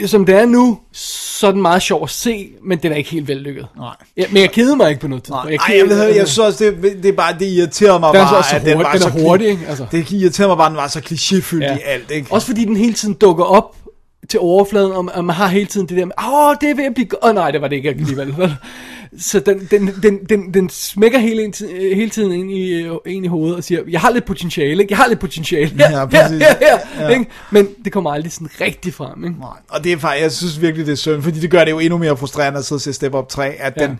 Som 0.05 0.25
det 0.25 0.35
er 0.35 0.45
nu, 0.45 0.79
så 0.91 1.47
er 1.47 1.51
den 1.51 1.61
meget 1.61 1.81
sjov 1.81 2.03
at 2.03 2.09
se, 2.09 2.49
men 2.63 2.77
den 2.77 2.91
er 2.91 2.95
ikke 2.95 3.09
helt 3.09 3.27
vellykket. 3.27 3.67
Nej. 3.77 3.95
Ja, 4.17 4.23
men 4.31 4.41
jeg 4.41 4.51
keder 4.51 4.75
mig 4.75 4.89
ikke 4.89 5.01
på 5.01 5.07
noget 5.07 5.23
tidspunkt. 5.23 5.45
Nej, 5.45 5.57
jeg, 5.69 5.89
jeg, 5.89 5.97
jeg, 6.07 6.15
jeg 6.15 6.27
synes 6.27 6.37
også, 6.39 6.63
det, 6.63 6.97
det 7.03 7.09
er 7.09 7.13
bare, 7.13 7.35
det 7.39 7.45
irriterer 7.45 7.99
mig 7.99 8.13
Den 8.13 8.21
bare, 8.21 8.43
så- 8.43 8.55
at 8.55 8.65
den 8.65 8.77
var 8.77 8.91
den 8.91 9.01
er 9.01 9.03
så 9.03 9.09
hurtig, 9.09 9.47
ikke? 9.47 9.65
Altså. 9.67 9.85
Det 9.91 10.11
irriterer 10.11 10.47
mig 10.47 10.57
bare, 10.57 10.65
at 10.67 10.69
den 10.71 10.77
var 10.77 10.87
så 10.87 10.99
klichéfyldt 10.99 11.63
ja. 11.63 11.77
i 11.77 11.79
alt, 11.85 12.11
ikke? 12.11 12.27
Også 12.31 12.47
fordi 12.47 12.65
den 12.65 12.75
hele 12.75 12.93
tiden 12.93 13.13
dukker 13.13 13.43
op 13.43 13.75
til 14.29 14.39
overfladen, 14.39 14.91
og, 14.91 15.09
og 15.13 15.25
man 15.25 15.35
har 15.35 15.47
hele 15.47 15.65
tiden 15.65 15.87
det 15.89 15.97
der 15.97 16.05
med, 16.05 16.13
åh, 16.33 16.55
det 16.61 16.69
er 16.69 16.75
ved 16.75 16.83
at 16.85 16.93
blive... 16.93 17.23
Åh 17.23 17.29
oh, 17.29 17.35
nej, 17.35 17.51
det 17.51 17.61
var 17.61 17.67
det 17.67 17.75
ikke 17.75 17.89
alligevel. 17.89 18.37
vel? 18.37 18.55
Så 19.19 19.39
den, 19.39 19.67
den, 19.71 19.87
den, 20.03 20.19
den, 20.29 20.53
den 20.53 20.69
smækker 20.69 21.19
hele, 21.19 21.43
en 21.43 21.53
hele 21.95 22.09
tiden 22.09 22.31
ind 22.31 22.51
i, 22.51 22.71
øh, 22.83 22.95
ind 23.05 23.25
i 23.25 23.27
hovedet 23.27 23.55
og 23.57 23.63
siger, 23.63 23.81
jeg 23.89 24.01
har 24.01 24.09
lidt 24.11 24.25
potentiale, 24.25 24.71
ikke? 24.81 24.85
Jeg 24.89 24.97
har 24.97 25.07
lidt 25.07 25.19
potentiale. 25.19 25.69
Her, 25.77 25.89
Ja, 25.91 25.99
her, 25.99 26.05
præcis. 26.05 26.37
her, 26.41 26.55
her, 26.59 27.03
Ja. 27.05 27.07
ikke? 27.09 27.25
Men 27.51 27.67
det 27.85 27.91
kommer 27.93 28.11
aldrig 28.11 28.31
sådan 28.31 28.49
rigtig 28.61 28.93
frem, 28.93 29.23
ikke? 29.25 29.39
Nej. 29.39 29.49
Og 29.69 29.83
det 29.83 29.91
er 29.91 29.97
faktisk, 29.97 30.23
jeg 30.23 30.31
synes 30.31 30.61
virkelig, 30.61 30.85
det 30.85 30.91
er 30.91 30.95
synd, 30.95 31.21
fordi 31.21 31.39
det 31.39 31.51
gør 31.51 31.63
det 31.63 31.71
jo 31.71 31.79
endnu 31.79 31.97
mere 31.97 32.17
frustrerende 32.17 32.59
at 32.59 32.65
sidde 32.65 32.77
og 32.77 32.81
se 32.81 32.93
Step 32.93 33.13
Up 33.13 33.29
3, 33.29 33.47
at 33.49 33.73
Ja. 33.77 33.87
den, 33.87 33.99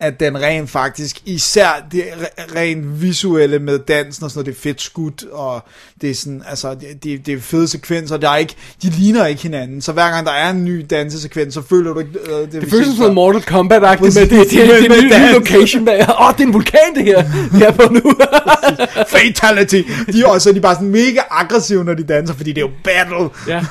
at 0.00 0.20
den 0.20 0.40
rent 0.42 0.70
faktisk, 0.70 1.16
især 1.26 1.68
det 1.92 2.02
re- 2.02 2.56
rent 2.56 3.02
visuelle 3.02 3.58
med 3.58 3.78
dansen 3.78 4.24
og 4.24 4.30
sådan 4.30 4.38
noget, 4.38 4.46
det 4.46 4.60
er 4.60 4.62
fedt 4.62 4.80
skudt, 4.82 5.24
og 5.32 5.64
det 6.00 6.10
er 6.10 6.14
sådan, 6.14 6.42
altså, 6.48 6.74
det, 7.02 7.26
det, 7.26 7.34
er 7.34 7.40
fede 7.40 7.68
sekvenser, 7.68 8.16
der 8.16 8.30
er 8.30 8.36
ikke, 8.36 8.54
de 8.82 8.90
ligner 8.90 9.26
ikke 9.26 9.42
hinanden, 9.42 9.80
så 9.80 9.92
hver 9.92 10.10
gang 10.10 10.26
der 10.26 10.32
er 10.32 10.50
en 10.50 10.64
ny 10.64 10.86
dansesekvens, 10.90 11.54
så 11.54 11.62
føler 11.62 11.92
du 11.92 11.98
ikke, 12.00 12.10
øh, 12.26 12.52
det, 12.52 12.52
Det 12.52 12.70
føles 12.70 12.96
som 12.96 13.14
Mortal 13.14 13.40
Kombat-agtigt 13.42 14.14
med 14.20 14.26
det, 14.26 14.30
det, 14.30 14.50
det, 14.50 14.82
det, 14.82 14.88
Med- 14.90 15.26
det, 15.26 15.32
location 15.34 15.86
der. 15.86 16.10
Åh, 16.20 16.28
oh, 16.28 16.34
det 16.34 16.42
er 16.42 16.46
en 16.46 16.52
vulkan, 16.54 16.94
det 16.94 17.04
her, 17.04 17.22
vi 17.58 17.62
er 17.64 17.70
på 17.72 17.92
nu. 17.92 18.00
Fatality! 19.16 19.82
De 20.12 20.20
er 20.22 20.26
også 20.26 20.52
de 20.52 20.56
er 20.56 20.60
bare 20.62 20.74
sådan 20.74 20.88
mega 20.88 21.20
aggressive, 21.30 21.84
når 21.84 21.94
de 21.94 22.02
danser, 22.02 22.34
fordi 22.34 22.52
det 22.52 22.58
er 22.58 22.66
jo 22.66 22.70
battle. 22.84 23.28
ja. 23.48 23.64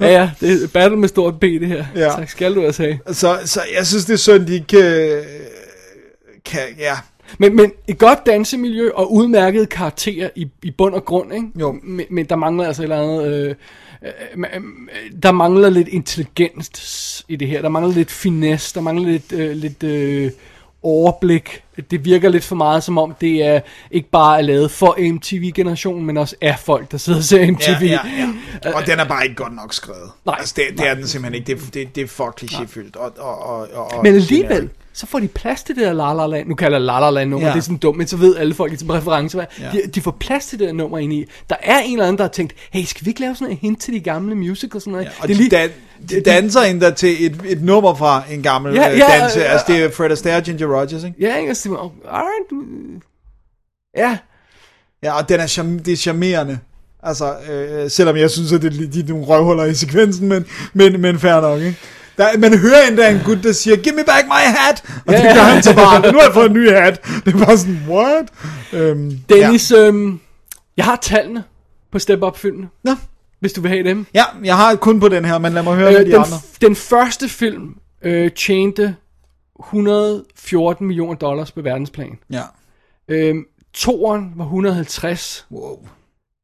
ja, 0.00 0.06
ja, 0.20 0.30
det 0.40 0.62
er 0.62 0.68
battle 0.68 0.98
med 0.98 1.08
stort 1.08 1.34
B, 1.40 1.42
det 1.42 1.68
her. 1.68 1.84
Ja. 1.96 2.08
Tak 2.08 2.30
skal 2.30 2.54
du 2.54 2.66
også 2.66 2.82
have. 2.82 2.98
Så, 3.12 3.38
så 3.44 3.60
jeg 3.78 3.86
synes, 3.86 4.04
det 4.04 4.12
er 4.12 4.18
synd, 4.18 4.46
de 4.46 4.54
ikke 4.54 4.78
øh, 4.82 5.22
kan, 6.46 6.60
ja. 6.78 6.96
Men, 7.38 7.56
men 7.56 7.72
et 7.88 7.98
godt 7.98 8.26
dansemiljø 8.26 8.90
og 8.94 9.12
udmærkede 9.12 9.66
karakterer 9.66 10.30
i, 10.34 10.48
i 10.62 10.70
bund 10.70 10.94
og 10.94 11.04
grund, 11.04 11.34
ikke? 11.34 11.46
Jo. 11.60 11.78
Men, 11.82 12.06
men 12.10 12.26
der 12.26 12.36
mangler 12.36 12.66
altså 12.66 12.82
et 12.82 12.84
eller 12.84 13.02
andet... 13.02 13.26
Øh, 13.26 13.54
øh, 14.02 14.44
øh, 14.54 14.62
der 15.22 15.32
mangler 15.32 15.70
lidt 15.70 15.88
intelligens 15.88 17.24
i 17.28 17.36
det 17.36 17.48
her. 17.48 17.62
Der 17.62 17.68
mangler 17.68 17.94
lidt 17.94 18.10
finesse. 18.10 18.74
Der 18.74 18.80
mangler 18.80 19.08
lidt, 19.08 19.32
øh, 19.32 19.56
lidt 19.56 19.82
øh, 19.82 20.30
overblik. 20.82 21.62
Det 21.90 22.04
virker 22.04 22.28
lidt 22.28 22.44
for 22.44 22.56
meget 22.56 22.82
som 22.82 22.98
om, 22.98 23.14
det 23.20 23.44
er 23.44 23.60
ikke 23.90 24.10
bare 24.10 24.38
er 24.38 24.42
lavet 24.42 24.70
for 24.70 25.12
MTV-generationen, 25.12 26.06
men 26.06 26.16
også 26.16 26.36
er 26.40 26.56
folk, 26.56 26.92
der 26.92 26.98
sidder 26.98 27.18
og 27.18 27.24
ser 27.24 27.50
MTV. 27.50 27.82
Ja, 27.82 27.88
ja, 27.88 28.00
ja. 28.64 28.72
Og 28.72 28.86
den 28.86 28.98
er 28.98 29.04
bare 29.04 29.24
ikke 29.24 29.36
godt 29.36 29.54
nok 29.54 29.74
skrevet. 29.74 30.10
Nej, 30.26 30.36
altså, 30.38 30.54
det, 30.56 30.64
det 30.68 30.78
nej. 30.78 30.88
er 30.88 30.94
den 30.94 31.06
simpelthen 31.06 31.34
ikke. 31.34 31.62
Det, 31.62 31.74
det, 31.74 31.94
det 31.94 32.02
er 32.02 32.08
for 32.08 32.34
klichéfyldt. 32.40 32.98
Og, 32.98 33.12
og, 33.18 33.38
og, 33.38 33.92
og, 33.92 34.02
Men 34.02 34.14
alligevel, 34.14 34.70
så 34.96 35.06
får 35.06 35.18
de 35.18 35.28
plads 35.28 35.62
til 35.62 35.74
det 35.76 35.82
der 35.84 35.92
La 35.92 36.14
La 36.14 36.26
Land. 36.26 36.48
Nu 36.48 36.54
kalder 36.54 36.78
jeg 36.78 36.84
La 36.84 37.00
La 37.00 37.10
Land 37.10 37.30
nummer, 37.30 37.46
ja. 37.48 37.52
Det 37.52 37.58
er 37.58 37.62
sådan 37.62 37.76
dumt, 37.76 37.98
men 37.98 38.06
så 38.06 38.16
ved 38.16 38.36
alle 38.36 38.54
folk, 38.54 38.72
det 38.72 38.82
er 38.82 38.94
reference. 38.94 39.38
Ja. 39.38 39.44
Ja. 39.60 39.70
De, 39.72 39.80
de 39.94 40.00
får 40.00 40.10
plads 40.20 40.46
til 40.46 40.58
det 40.58 40.66
der 40.66 40.72
nummer 40.74 40.98
ind 40.98 41.12
i. 41.12 41.24
Der 41.50 41.56
er 41.62 41.78
en 41.78 41.92
eller 41.92 42.04
anden, 42.04 42.18
der 42.18 42.24
har 42.24 42.28
tænkt, 42.28 42.52
hey, 42.72 42.84
skal 42.84 43.04
vi 43.04 43.10
ikke 43.10 43.20
lave 43.20 43.34
sådan 43.34 43.50
en 43.52 43.58
hint 43.62 43.80
til 43.80 43.94
de 43.94 44.00
gamle 44.00 44.34
musicals 44.34 44.74
og 44.74 44.80
sådan 44.80 44.92
noget? 44.92 45.04
Ja, 45.04 45.10
og 45.22 45.28
de, 45.28 45.48
dan, 45.48 45.70
de 46.10 46.20
danser 46.20 46.60
endda 46.60 46.90
til 46.90 47.26
et, 47.26 47.40
et 47.44 47.62
nummer 47.62 47.94
fra 47.94 48.22
en 48.30 48.42
gammel 48.42 48.74
Ja, 48.74 48.82
ja, 48.82 48.96
ja, 48.96 49.20
danse. 49.20 49.40
ja, 49.40 49.44
Altså, 49.44 49.64
det 49.68 49.84
er 49.84 49.90
Fred 49.90 50.10
Astaire 50.10 50.36
og 50.36 50.42
Ginger 50.42 50.66
Rogers, 50.66 51.04
ikke? 51.04 51.14
Ja, 51.20 51.36
ikke? 51.36 51.50
Og 51.50 51.56
så 51.56 51.62
siger 51.62 51.72
man, 51.72 51.90
alright. 52.10 52.72
Ja, 53.96 54.18
Ja, 55.02 55.12
og 55.18 55.28
den 55.28 55.40
er, 55.40 55.78
det 55.84 55.92
er 55.92 55.96
charmerende. 55.96 56.58
Altså, 57.02 57.34
øh, 57.50 57.90
selvom 57.90 58.16
jeg 58.16 58.30
synes, 58.30 58.52
at 58.52 58.62
det, 58.62 58.94
de 58.94 59.00
er 59.00 59.04
nogle 59.08 59.24
røvhuller 59.24 59.64
i 59.64 59.74
sekvensen, 59.74 60.28
men, 60.28 60.44
men, 60.72 61.00
men 61.00 61.18
fair 61.18 61.40
nok, 61.40 61.60
ikke? 61.60 61.76
Der, 62.18 62.38
man 62.38 62.58
hører 62.58 62.82
endda 62.88 63.10
en 63.10 63.20
gut, 63.24 63.38
der 63.42 63.52
siger, 63.52 63.76
give 63.76 63.94
me 63.94 64.04
back 64.04 64.26
my 64.26 64.30
hat! 64.56 64.84
Og 65.06 65.12
Ja, 65.12 65.18
det 65.18 65.24
ja, 65.24 65.34
gør 65.34 65.42
han 65.42 65.62
så 65.62 65.74
bare, 65.74 66.12
nu 66.12 66.18
har 66.18 66.24
jeg 66.24 66.34
fået 66.34 66.46
en 66.46 66.52
ny 66.52 66.70
hat. 66.70 67.04
Det 67.24 67.34
er 67.34 67.44
bare 67.46 67.58
sådan, 67.58 67.82
what? 67.88 68.26
Øhm, 68.72 69.18
Dennis, 69.28 69.70
ja. 69.70 69.86
øhm, 69.86 70.20
jeg 70.76 70.84
har 70.84 70.96
tallene 70.96 71.44
på 71.92 71.98
Step 71.98 72.22
Up-filmene, 72.22 72.68
Nå. 72.84 72.92
hvis 73.40 73.52
du 73.52 73.60
vil 73.60 73.70
have 73.70 73.84
dem. 73.84 74.06
Ja, 74.14 74.24
jeg 74.44 74.56
har 74.56 74.74
kun 74.74 75.00
på 75.00 75.08
den 75.08 75.24
her, 75.24 75.38
men 75.38 75.52
lad 75.52 75.62
mig 75.62 75.74
høre 75.76 75.92
Øh, 75.94 76.00
de 76.00 76.04
den, 76.04 76.14
andre. 76.14 76.36
den 76.60 76.76
første 76.76 77.28
film 77.28 77.74
øh, 78.02 78.30
tjente 78.32 78.96
114 79.60 80.86
millioner 80.86 81.14
dollars 81.14 81.52
på 81.52 81.60
verdensplan. 81.62 82.18
Ja. 82.30 82.42
Øhm, 83.08 83.44
toeren 83.74 84.32
var 84.36 84.44
150. 84.44 85.46
Wow. 85.52 85.78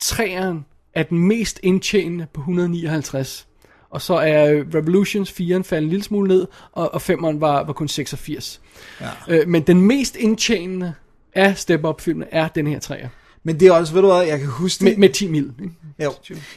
Treeren 0.03 0.65
er 0.95 1.03
den 1.03 1.19
mest 1.19 1.61
indtjenende 1.63 2.27
på 2.35 2.41
159. 2.41 3.47
Og 3.93 4.03
så 4.03 4.15
er 4.15 4.63
Revolutions 4.75 5.31
4'eren 5.31 5.63
faldet 5.63 5.85
en 5.85 5.89
lille 5.89 6.03
smule 6.05 6.29
ned, 6.29 6.47
og, 6.73 6.95
og 6.95 7.03
5'eren 7.03 7.39
var, 7.39 7.65
var 7.65 7.73
kun 7.73 7.89
86. 7.89 8.61
Ja. 9.01 9.09
Øh, 9.29 9.49
men 9.49 9.63
den 9.63 9.81
mest 9.81 10.17
indtjenende 10.17 10.95
af 11.35 11.59
Step 11.59 11.85
Up-filmene 11.85 12.27
er 12.35 12.49
den 12.49 12.67
her 12.67 12.79
træer. 12.81 13.09
Men 13.45 13.61
det 13.61 13.69
er 13.69 13.73
også, 13.73 13.93
ved 13.93 14.03
du 14.03 14.07
hvad, 14.13 14.23
jeg 14.23 14.39
kan 14.39 14.49
huske 14.49 14.85
Med, 14.85 14.91
det. 14.93 14.99
med 14.99 15.09
10 15.09 15.29
mil. 15.29 15.53
Ikke? 15.63 15.75
Jo. 16.05 16.13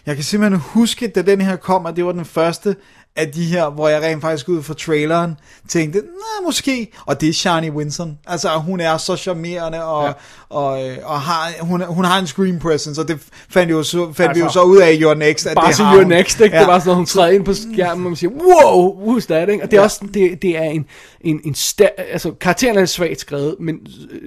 Jeg 0.05 0.15
kan 0.15 0.23
simpelthen 0.23 0.59
huske, 0.59 1.07
da 1.07 1.21
den 1.21 1.41
her 1.41 1.55
kom, 1.55 1.85
at 1.85 1.95
det 1.95 2.05
var 2.05 2.11
den 2.11 2.25
første 2.25 2.75
af 3.15 3.31
de 3.31 3.45
her, 3.45 3.69
hvor 3.69 3.87
jeg 3.87 4.01
rent 4.01 4.21
faktisk 4.21 4.49
ud 4.49 4.63
fra 4.63 4.73
traileren 4.73 5.35
tænkte, 5.69 5.99
nej, 5.99 6.45
måske, 6.45 6.87
og 7.05 7.21
det 7.21 7.29
er 7.29 7.33
Shani 7.33 7.69
Winson. 7.69 8.17
Altså, 8.27 8.49
hun 8.49 8.79
er 8.79 8.97
så 8.97 9.15
charmerende, 9.15 9.83
og, 9.85 10.05
ja. 10.07 10.11
og, 10.49 10.89
øh, 10.89 10.97
og 11.03 11.21
har, 11.21 11.51
hun, 11.61 11.81
hun 11.81 12.05
har 12.05 12.19
en 12.19 12.27
screen 12.27 12.59
presence, 12.59 13.01
og 13.01 13.07
det 13.07 13.19
fandt, 13.49 13.71
jo 13.71 13.83
så, 13.83 14.13
fandt 14.13 14.35
vi 14.35 14.39
jo 14.39 14.49
så 14.49 14.61
ud 14.61 14.77
af 14.77 14.93
i 14.93 15.01
Your 15.01 15.13
Next, 15.13 15.47
at 15.47 15.55
Bare 15.55 15.67
det 15.67 15.75
så 15.75 15.83
har 15.83 15.95
You're 15.95 15.97
hun. 16.03 16.07
Next, 16.07 16.39
ikke? 16.41 16.55
Ja. 16.55 16.61
Det 16.61 16.67
var 16.67 16.79
sådan, 16.79 16.95
hun 16.95 17.05
træder 17.05 17.29
ind 17.31 17.45
på 17.45 17.53
skærmen, 17.53 18.05
og 18.05 18.09
man 18.11 18.15
siger, 18.15 18.31
wow, 18.31 19.05
who's 19.17 19.25
that, 19.25 19.49
ikke? 19.49 19.63
Og 19.63 19.71
det 19.71 19.77
er 19.77 19.81
Ja. 19.81 19.85
også, 19.85 19.99
det, 20.13 20.41
det 20.41 20.57
er 20.57 20.63
en, 20.63 20.85
en, 21.21 21.39
en 21.45 21.53
sta- 21.57 22.01
altså 22.11 22.31
karakteren 22.41 22.77
er 22.77 22.85
svagt 22.85 23.19
skrevet, 23.19 23.55
men 23.59 23.75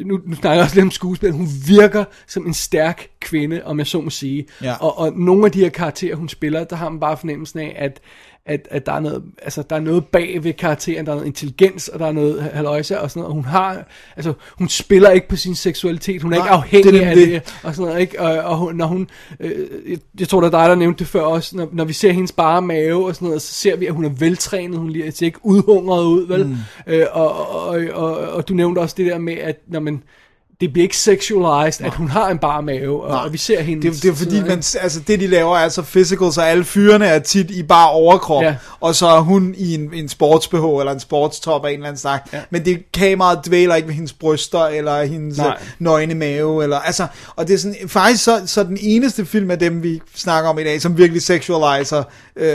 nu, 0.05 0.19
nu 0.27 0.35
snakker 0.37 0.55
jeg 0.55 0.63
også 0.65 0.75
lidt 0.77 0.85
om 0.85 0.91
skuespil, 0.91 1.33
hun 1.33 1.49
virker 1.67 2.05
som 2.27 2.47
en 2.47 2.55
stærk 2.55 3.07
kvinde, 3.21 3.61
om 3.65 3.79
jeg 3.79 3.87
så 3.87 4.01
må 4.01 4.11
sige. 4.11 4.47
Ja. 4.63 4.75
Og, 4.81 4.99
og 4.99 5.13
nogle 5.13 5.45
af 5.47 5.53
de 5.53 5.61
her 5.61 5.69
karakterer, 5.69 6.17
hun 6.17 6.29
spiller, 6.29 6.65
der 6.65 6.77
har 6.77 6.89
man 6.89 7.01
bare 7.01 7.17
fornemmelsen 7.17 7.59
af, 7.61 7.77
at 7.79 8.01
at, 8.49 8.69
at 8.71 8.87
der, 8.87 8.93
er 8.93 9.01
noget, 9.01 9.23
altså, 9.43 9.63
der 9.71 9.77
er 9.77 9.81
noget 9.81 10.07
bag 10.07 10.45
ved 10.45 10.53
karakteren, 10.53 11.07
der 11.07 11.13
er 11.13 11.17
noget 11.17 11.27
intelligens, 11.27 11.89
og 11.89 11.99
der 11.99 12.07
er 12.07 12.13
noget 12.13 12.43
haløjse 12.43 13.01
og 13.01 13.11
sådan 13.11 13.21
noget. 13.21 13.29
Og 13.29 13.35
hun 13.35 13.45
har, 13.45 13.87
altså, 14.17 14.33
hun 14.59 14.69
spiller 14.69 15.11
ikke 15.11 15.29
på 15.29 15.37
sin 15.37 15.55
seksualitet, 15.55 16.23
hun 16.23 16.33
er 16.33 16.37
Nej, 16.37 16.47
ikke 16.47 16.51
afhængig 16.51 16.93
det 16.93 17.05
er 17.05 17.11
af 17.11 17.17
det, 17.17 17.61
og 17.63 17.75
sådan 17.75 17.89
noget, 17.89 18.01
ikke? 18.01 18.21
Og, 18.21 18.39
og 18.39 18.57
hun, 18.57 18.75
når 18.75 18.87
hun, 18.87 19.09
øh, 19.41 19.53
jeg, 19.91 19.99
jeg 20.21 20.29
tror, 20.29 20.41
der 20.41 20.47
er 20.47 20.51
dig, 20.51 20.69
der 20.69 20.75
nævnte 20.75 20.99
det 20.99 21.07
før 21.07 21.21
også, 21.21 21.57
når, 21.57 21.69
når 21.73 21.85
vi 21.85 21.93
ser 21.93 22.13
hendes 22.13 22.33
bare 22.33 22.63
mave 22.63 23.07
og 23.07 23.15
sådan 23.15 23.27
noget, 23.27 23.43
så 23.43 23.55
ser 23.55 23.77
vi, 23.77 23.87
at 23.87 23.95
hun 23.95 24.05
er 24.05 24.11
veltrænet, 24.19 24.79
hun 24.79 24.97
ser 25.11 25.27
ikke 25.27 25.39
udhungret 25.43 26.05
ud, 26.05 26.27
vel? 26.27 26.47
Mm. 26.47 26.57
Øh, 26.87 27.07
og, 27.13 27.49
og, 27.49 27.69
og, 27.69 27.77
og, 27.95 28.17
og, 28.17 28.49
du 28.49 28.55
nævnte 28.55 28.79
også 28.79 28.95
det 28.99 29.07
der 29.07 29.19
med, 29.19 29.35
at 29.35 29.57
når 29.67 29.81
man, 29.81 30.03
det 30.61 30.73
bliver 30.73 30.83
ikke 30.83 30.97
sexualized, 30.97 31.87
at 31.87 31.95
hun 31.95 32.09
har 32.09 32.29
en 32.29 32.39
bare 32.39 32.63
mave, 32.63 33.03
og, 33.05 33.21
og 33.21 33.33
vi 33.33 33.39
ser 33.39 33.63
hende. 33.63 33.91
Det, 33.91 34.03
det 34.03 34.11
er 34.11 34.15
fordi, 34.15 34.41
man, 34.41 34.51
altså, 34.81 35.01
det 35.07 35.21
de 35.21 35.27
laver 35.27 35.57
er 35.57 35.69
så 35.69 35.83
physical, 35.83 36.33
så 36.33 36.41
alle 36.43 36.65
fyrene 36.65 37.07
er 37.07 37.19
tit 37.19 37.51
i 37.51 37.63
bare 37.63 37.91
overkrop, 37.91 38.43
Ja. 38.43 38.55
og 38.81 38.95
så 38.95 39.07
er 39.07 39.21
hun 39.21 39.55
i 39.59 39.75
en, 39.75 39.91
en 39.95 40.09
sports 40.09 40.47
eller 40.53 40.91
en 40.93 41.01
sportstop 41.01 41.65
af 41.65 41.69
en 41.69 41.75
eller 41.75 41.87
anden 41.87 42.01
snak. 42.01 42.29
Ja. 42.33 42.41
Men 42.51 42.65
det 42.65 42.93
kameraet 42.93 43.47
dvæler 43.47 43.75
ikke 43.75 43.89
ved 43.89 43.95
hendes 43.95 44.13
bryster, 44.13 44.67
eller 44.67 45.05
hendes 45.05 45.39
Nej. 45.39 45.47
Nej. 45.47 45.57
nøgne 45.79 46.15
mave, 46.15 46.63
eller, 46.63 46.79
altså, 46.79 47.07
og 47.37 47.49
det 47.49 47.55
er 47.55 47.59
sådan, 47.59 47.77
faktisk 47.87 48.25
så, 48.25 48.43
så 48.47 48.63
den 48.65 48.79
eneste 48.81 49.27
film 49.27 49.51
af 49.51 49.59
dem, 49.59 49.83
vi 49.83 50.01
snakker 50.15 50.51
om 50.51 50.59
i 50.59 50.65
dag, 50.65 50.83
som 50.83 50.99
virkelig 50.99 51.23
sexualiser 51.23 52.03
øh, 52.39 52.49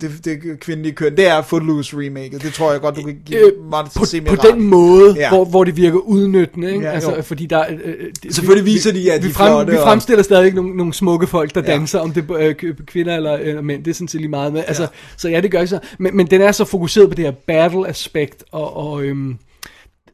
det, 0.00 0.24
det, 0.24 0.60
kvindelige 0.60 0.94
køn, 0.94 1.16
det 1.16 1.28
er 1.28 1.42
Footloose 1.42 1.96
remaket. 1.96 2.42
Det 2.42 2.52
tror 2.54 2.72
jeg 2.72 2.80
godt, 2.80 2.96
du 2.96 3.02
kan 3.02 3.18
give 3.26 3.46
Øh, 3.46 3.64
mig 3.70 3.84
til 3.90 3.98
på, 3.98 4.04
se 4.04 4.20
på 4.20 4.36
den 4.50 4.62
måde, 4.62 5.14
Ja. 5.16 5.28
hvor, 5.28 5.44
hvor 5.44 5.64
det 5.64 5.76
virker 5.76 5.98
udnyttende, 5.98 6.72
ikke? 6.72 6.84
Ja, 6.86 6.90
altså, 6.92 7.16
jo. 7.16 7.22
fordi 7.22 7.46
der, 7.46 7.64
øh, 7.70 7.78
øh, 7.84 7.94
det- 8.22 8.34
Selvfølgelig 8.34 8.64
vi- 8.64 8.70
viser 8.70 8.92
de, 8.92 9.12
at 9.12 9.22
vi, 9.22 9.28
de 9.28 9.32
frem, 9.32 9.48
flotte, 9.48 9.72
vi 9.72 9.78
og- 9.78 9.82
fremstiller 9.84 10.22
stadig 10.22 10.54
nogle, 10.54 10.76
nogle 10.76 10.94
smukke 10.94 11.26
folk, 11.26 11.54
der 11.54 11.62
Ja. 11.66 11.72
danser, 11.72 11.98
om 11.98 12.12
det 12.12 12.24
er 12.30 12.54
øh, 12.62 12.74
kvinder 12.86 13.16
eller, 13.16 13.32
eller 13.32 13.62
mænd, 13.62 13.84
det 13.84 13.90
er 13.90 13.94
sådan 13.94 14.08
set 14.08 14.20
lige 14.20 14.30
meget 14.30 14.52
med. 14.52 14.62
Altså, 14.66 14.86
Så 15.16 15.28
ja, 15.28 15.40
det 15.40 15.50
gør 15.50 15.58
ikke 15.58 15.68
så. 15.68 15.78
Men, 15.98 16.16
men 16.16 16.26
den 16.26 16.40
er 16.40 16.52
så 16.52 16.64
fokuseret 16.64 17.08
på 17.08 17.14
det 17.14 17.24
her 17.24 17.32
battle-aspekt, 17.46 18.44
og, 18.52 18.76
og 18.76 19.02
øhm, 19.04 19.36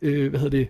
øh, 0.02 0.30
hvad 0.30 0.40
hedder 0.40 0.58
det, 0.58 0.68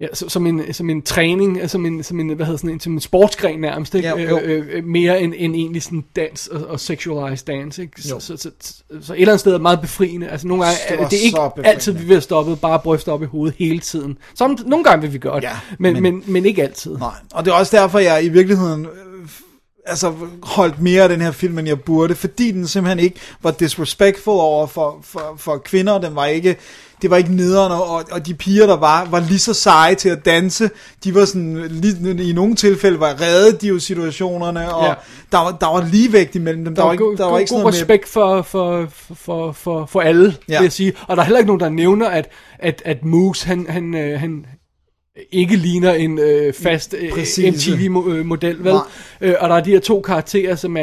Ja, 0.00 0.06
så, 0.12 0.28
som, 0.28 0.46
en, 0.46 0.72
som 0.74 0.90
en 0.90 1.02
træning, 1.02 1.60
altså 1.60 1.72
som 1.72 1.86
en, 1.86 2.02
som 2.02 2.20
en, 2.20 2.28
hvad 2.28 2.46
hedder 2.46 2.58
sådan 2.58 2.70
en, 2.70 2.80
som 2.80 2.92
en 2.92 3.00
sportsgren 3.00 3.60
nærmest, 3.60 3.94
ikke? 3.94 4.08
Ja, 4.08 4.16
jo. 4.18 4.38
Øh, 4.38 4.66
øh, 4.72 4.84
mere 4.84 5.20
end, 5.22 5.34
end 5.36 5.54
egentlig 5.54 5.82
sådan 5.82 6.04
dans 6.16 6.46
og, 6.46 6.66
og 6.68 6.80
sexualized 6.80 7.46
dans, 7.46 7.78
ikke? 7.78 8.02
Så, 8.02 8.08
så, 8.20 8.36
så, 8.36 8.50
så, 8.60 8.72
så, 9.00 9.12
et 9.12 9.20
eller 9.20 9.32
andet 9.32 9.40
sted 9.40 9.52
er 9.52 9.56
det 9.56 9.62
meget 9.62 9.80
befriende. 9.80 10.28
Altså 10.28 10.46
nogle 10.48 10.64
gange, 10.64 10.78
Det 10.82 10.90
det, 10.90 10.98
var 10.98 11.08
det 11.08 11.18
er 11.20 11.24
ikke 11.24 11.36
befriende. 11.36 11.70
altid, 11.70 11.92
vi 11.92 11.98
vil 11.98 12.08
have 12.14 12.20
stoppet, 12.20 12.60
bare 12.60 12.78
bryst 12.84 13.08
op 13.08 13.22
i 13.22 13.26
hovedet 13.26 13.54
hele 13.58 13.78
tiden. 13.78 14.18
Som, 14.34 14.58
nogle 14.66 14.84
gange 14.84 15.02
vil 15.02 15.12
vi 15.12 15.18
godt, 15.18 15.44
Ja, 15.44 15.52
men, 15.78 15.92
men, 15.94 16.02
men- 16.02 16.22
men, 16.26 16.46
ikke 16.46 16.62
altid. 16.62 16.96
Nej, 16.98 17.08
og 17.34 17.44
det 17.44 17.50
er 17.50 17.54
også 17.54 17.76
derfor, 17.76 17.98
jeg 17.98 18.24
i 18.24 18.28
virkeligheden 18.28 18.86
øh, 18.86 18.90
altså 19.86 20.14
holdt 20.42 20.82
mere 20.82 21.02
af 21.02 21.08
den 21.08 21.20
her 21.20 21.30
film, 21.30 21.58
end 21.58 21.68
jeg 21.68 21.80
burde, 21.80 22.14
fordi 22.14 22.50
den 22.50 22.66
simpelthen 22.66 22.98
ikke 23.04 23.20
var 23.42 23.50
disrespectful 23.50 24.34
over 24.34 24.66
for, 24.66 24.98
for, 25.02 25.34
for 25.36 25.56
kvinder, 25.58 25.98
den 25.98 26.14
var 26.16 26.26
ikke, 26.26 26.56
det 27.02 27.10
var 27.10 27.16
ikke 27.16 27.34
nederen, 27.34 27.72
og, 27.72 28.04
og 28.12 28.26
de 28.26 28.34
piger, 28.34 28.66
der 28.66 28.76
var, 28.76 29.04
var 29.10 29.20
lige 29.20 29.38
så 29.38 29.54
seje 29.54 29.94
til 29.94 30.08
at 30.08 30.24
danse, 30.24 30.70
de 31.04 31.14
var 31.14 31.24
sådan, 31.24 31.66
lige, 31.70 32.24
i 32.30 32.32
nogle 32.32 32.54
tilfælde 32.54 33.00
var 33.00 33.20
reddet 33.20 33.60
de 33.62 33.68
jo 33.68 33.78
situationerne, 33.78 34.74
og 34.74 34.84
Ja. 34.86 34.94
der, 35.32 35.38
var, 35.38 35.50
der 35.60 35.66
var 35.66 35.88
ligevægt 35.92 36.34
imellem 36.34 36.64
dem, 36.64 36.74
der, 36.74 36.82
Der, 36.82 36.86
var 36.86 36.92
ikke, 36.92 37.04
der 37.16 37.24
var 37.24 37.30
god, 37.30 37.38
ikke 37.40 37.48
sådan 37.48 37.62
noget 37.62 37.74
respekt 37.74 38.08
for, 38.08 38.42
for, 38.42 38.86
for, 39.14 39.52
for, 39.52 39.86
for 39.86 40.00
alle, 40.00 40.36
ja. 40.48 40.52
Ja. 40.52 40.58
vil 40.58 40.64
jeg 40.64 40.72
sige. 40.72 40.92
Og 41.08 41.16
der 41.16 41.22
er 41.22 41.26
heller 41.26 41.38
ikke 41.38 41.46
nogen, 41.48 41.60
der 41.60 41.68
nævner, 41.68 42.06
at, 42.08 42.28
at, 42.58 42.82
at 42.84 43.04
Moose, 43.04 43.46
han, 43.46 43.66
han, 43.68 43.94
øh, 43.94 44.20
han 44.20 44.44
ikke 45.32 45.56
ligner 45.56 45.92
en 45.94 46.18
øh, 46.18 46.52
fast 46.52 46.94
øh. 46.98 47.10
MTV-model, 47.48 48.64
vel? 48.64 48.72
Nej. 48.72 48.82
Øh, 49.20 49.34
og 49.40 49.48
der 49.48 49.54
er 49.56 49.60
de 49.60 49.70
her 49.70 49.80
to 49.80 50.00
karakterer, 50.00 50.54
som 50.56 50.76
er, 50.76 50.82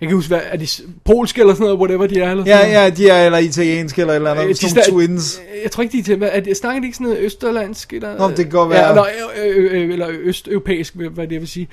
jeg 0.00 0.08
kan 0.08 0.12
huske, 0.12 0.28
hvad, 0.28 0.40
er 0.44 0.56
de 0.56 0.66
polske 1.04 1.40
eller 1.40 1.54
sådan 1.54 1.64
noget, 1.64 1.78
whatever 1.78 2.06
de 2.06 2.20
er? 2.20 2.30
Eller 2.30 2.44
sådan 2.44 2.58
Ja, 2.60 2.74
noget? 2.74 2.84
ja, 2.84 2.90
de 2.90 3.08
er 3.20 3.26
eller 3.26 3.38
italienske 3.38 4.00
eller 4.00 4.14
eller 4.14 4.30
andet, 4.30 4.48
Øh, 4.48 4.54
sådan 4.54 4.76
de 4.76 4.80
sna- 4.82 4.90
twins. 4.90 5.40
Jeg 5.62 5.70
tror 5.70 5.82
ikke, 5.82 5.92
de 5.92 5.98
er 5.98 6.02
til, 6.02 6.22
er 6.22 6.40
det, 6.40 6.56
snakker 6.56 6.80
de 6.80 6.86
ikke 6.86 6.96
sådan 6.96 7.06
noget 7.10 7.24
østerlandsk? 7.24 7.92
Eller, 7.92 8.18
Nå, 8.18 8.28
det 8.28 8.36
kan 8.36 8.48
godt 8.50 8.70
være. 8.70 8.84
Ja, 8.84 8.88
eller, 8.90 9.04
øh, 9.44 9.82
øh, 9.82 9.90
eller 9.92 10.08
østeuropæisk, 10.22 10.94
hvad 10.94 11.26
det 11.26 11.40
vil 11.40 11.48
sige. 11.48 11.68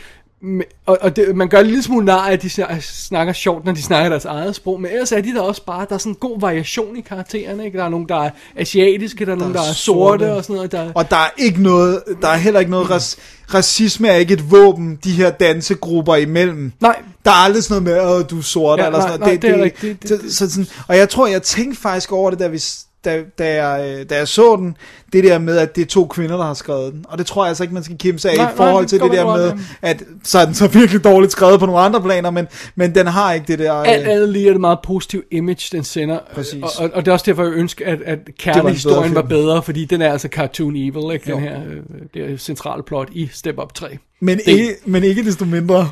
Og, 0.86 0.98
og 1.02 1.16
det, 1.16 1.36
man 1.36 1.48
gør 1.48 1.60
en 1.60 1.66
lille 1.66 1.84
smule 1.84 2.06
nar 2.06 2.26
at 2.26 2.42
de 2.42 2.48
sna- 2.48 2.80
snakker 2.82 3.34
sjovt, 3.34 3.66
når 3.66 3.72
de 3.72 3.82
snakker 3.84 4.10
deres 4.10 4.26
eget 4.26 4.56
sprog, 4.56 4.82
men 4.82 4.92
ellers 4.92 5.12
er 5.12 5.22
de 5.22 5.34
der 5.34 5.42
også 5.42 5.66
bare, 5.66 5.86
der 5.90 5.96
er 5.96 5.98
sådan 6.00 6.12
en 6.12 6.16
god 6.16 6.40
variation 6.42 6.98
i 6.98 7.02
karaktererne, 7.02 7.66
ikke? 7.66 7.78
Der 7.78 7.84
er 7.84 7.90
nogen, 7.90 8.10
der 8.10 8.24
er 8.24 8.30
asiatiske, 8.56 9.26
der 9.26 9.32
er 9.32 9.36
nogen, 9.36 9.54
der 9.54 9.60
er 9.60 9.74
sorte 9.74 10.34
og 10.34 10.44
sådan 10.44 10.56
noget. 10.56 10.72
Der, 10.72 10.92
Og 10.96 11.10
der 11.10 11.16
er 11.18 11.30
ikke 11.38 11.62
noget, 11.64 12.04
der 12.22 12.28
er 12.28 12.36
heller 12.38 12.60
ikke 12.60 12.72
noget, 12.72 12.90
ras, 12.90 13.18
racisme 13.54 14.08
er 14.08 14.16
ikke 14.16 14.34
et 14.34 14.52
våben, 14.52 15.00
de 15.04 15.12
her 15.12 15.30
dansegrupper 15.30 16.16
imellem. 16.16 16.72
Nej. 16.82 17.02
Der 17.26 17.32
er 17.32 17.36
aldrig 17.36 17.64
sådan 17.64 17.84
noget 17.84 18.04
med, 18.06 18.20
at 18.24 18.30
du 18.30 18.38
er 18.38 18.42
sort, 18.42 18.80
Ja, 18.80 18.86
eller 18.86 19.00
nej, 19.00 19.08
sådan 19.08 19.20
nej, 19.20 19.28
noget. 19.28 19.42
det 19.42 19.50
er 19.60 19.64
rigtigt. 19.64 20.04
Det- 20.04 20.22
det, 20.22 20.34
så, 20.34 20.50
sådan, 20.52 20.68
og 20.88 20.98
jeg 20.98 21.10
tror, 21.10 21.28
jeg 21.28 21.44
tænkte 21.44 21.82
faktisk 21.82 22.12
over 22.12 22.30
det, 22.30 22.40
da, 22.40 22.48
vi, 22.48 22.62
da, 23.06 23.24
da, 23.40 23.66
jeg, 23.66 24.00
øh, 24.00 24.06
da 24.10 24.16
jeg 24.18 24.28
så 24.28 24.56
den, 24.56 24.78
det 25.14 25.24
der 25.24 25.40
med, 25.40 25.58
at 25.58 25.76
det 25.76 25.82
er 25.82 25.86
to 25.86 26.06
kvinder, 26.08 26.38
der 26.38 26.44
har 26.46 26.54
skrevet 26.54 26.94
den. 26.94 27.06
Og 27.10 27.18
det 27.18 27.26
tror 27.26 27.44
jeg 27.44 27.48
altså 27.48 27.64
ikke, 27.64 27.74
man 27.74 27.84
skal 27.84 27.98
kimse 27.98 28.30
af 28.30 28.38
Nej, 28.38 28.52
i 28.52 28.56
forhold 28.56 28.74
nej, 28.74 28.82
det 28.82 28.90
til 28.90 29.00
det 29.00 29.12
der 29.12 29.38
med, 29.38 29.54
at 29.82 30.04
så 30.24 30.40
er 30.40 30.46
den 30.46 30.54
så 30.54 30.68
virkelig 30.68 31.04
dårligt 31.04 31.32
skrevet 31.32 31.60
på 31.60 31.66
nogle 31.66 31.82
andre 31.82 32.02
planer, 32.02 32.30
men, 32.32 32.48
men 32.76 32.96
den 32.96 33.08
har 33.08 33.34
ikke 33.34 33.46
det 33.48 33.60
der... 33.60 33.80
øh, 33.80 33.88
alt 33.88 34.08
andet 34.08 34.30
lige 34.30 34.48
er 34.48 34.52
det 34.52 34.62
meget 34.62 34.80
positiv 34.84 35.24
image, 35.32 35.68
den 35.78 35.84
sender. 35.84 36.20
Præcis. 36.34 36.64
Og, 36.64 36.70
og, 36.80 36.90
og 36.94 37.06
det 37.06 37.08
er 37.12 37.14
også 37.14 37.26
derfor, 37.26 37.44
jeg 37.44 37.54
ønsker, 37.54 37.86
at, 37.86 38.02
at 38.06 38.20
bedre 38.20 38.34
kærlighedshistorien 38.40 39.16
var 39.16 39.22
film. 39.22 39.30
bedre, 39.30 39.64
fordi 39.64 39.86
den 39.86 40.02
er 40.02 40.12
altså 40.12 40.28
cartoon 40.32 40.76
evil, 40.76 41.14
ikke? 41.14 41.26
Den 41.26 41.34
Jo. 41.34 41.40
her, 41.40 41.60
øh, 41.70 41.78
det 42.14 42.32
er 42.34 42.38
centrale 42.38 42.84
plot 42.84 43.08
i 43.12 43.30
Step 43.34 43.56
Up 43.58 43.74
3. 43.74 43.98
Men 44.20 44.38
Det- 44.38 44.48
ikke, 44.48 44.76
men 44.86 45.04
ikke 45.04 45.24
desto 45.26 45.46
mindre, 45.46 45.92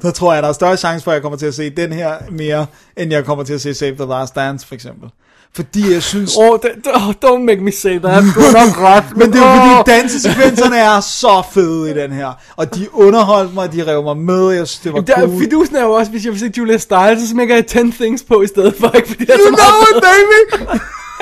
så 0.00 0.10
tror 0.10 0.34
jeg, 0.34 0.42
der 0.42 0.48
er 0.48 0.52
større 0.52 0.76
chance 0.76 1.04
for, 1.04 1.10
at 1.10 1.14
jeg 1.14 1.22
kommer 1.22 1.38
til 1.38 1.46
at 1.46 1.54
se 1.54 1.70
den 1.70 1.92
her 1.92 2.14
mere, 2.30 2.66
end 2.96 3.12
jeg 3.12 3.24
kommer 3.24 3.44
til 3.44 3.54
at 3.54 3.60
se 3.60 3.74
Save 3.74 3.94
the 3.96 4.06
Last 4.06 4.34
Dance, 4.34 4.66
for 4.66 4.74
eksempel. 4.74 5.08
Fordi 5.54 5.92
jeg 5.92 6.02
synes... 6.02 6.36
Åh, 6.36 6.50
oh, 6.50 7.14
don't 7.24 7.44
make 7.44 7.60
me 7.60 7.72
say 7.72 7.98
that. 7.98 8.22
Du 8.34 8.40
har 8.40 8.66
nok 8.66 8.80
ret. 8.80 9.04
Men 9.18 9.32
det 9.32 9.40
er 9.40 9.54
jo 9.54 9.76
fordi, 9.76 9.90
dansesekvenserne 9.90 10.76
er 10.76 11.00
så 11.00 11.42
fede 11.52 11.90
i 11.90 11.94
den 11.94 12.12
her. 12.12 12.32
Og 12.56 12.74
de 12.74 12.94
underholdt 12.94 13.54
mig, 13.54 13.72
de 13.72 13.86
rev 13.86 14.02
mig 14.02 14.16
med, 14.16 14.50
jeg 14.50 14.68
synes, 14.68 14.80
det 14.80 14.92
var 14.92 15.00
Der, 15.00 15.14
cool. 15.14 15.40
fidusen 15.40 15.76
er 15.76 15.82
jo 15.82 15.92
også, 15.92 16.10
hvis 16.10 16.24
jeg 16.24 16.32
vil 16.32 16.40
se 16.40 16.52
Julia 16.58 16.78
Stiles, 16.78 17.20
så 17.22 17.28
smækker 17.28 17.54
jeg 17.54 17.66
10 17.66 17.78
things 17.90 18.22
på 18.22 18.42
i 18.42 18.46
stedet 18.46 18.74
for, 18.80 18.90
ikke? 18.96 19.08
Fordi 19.08 19.24
er 19.24 19.36
You 19.38 19.56
know 19.56 19.96
it, 19.96 20.02
baby! 20.02 20.62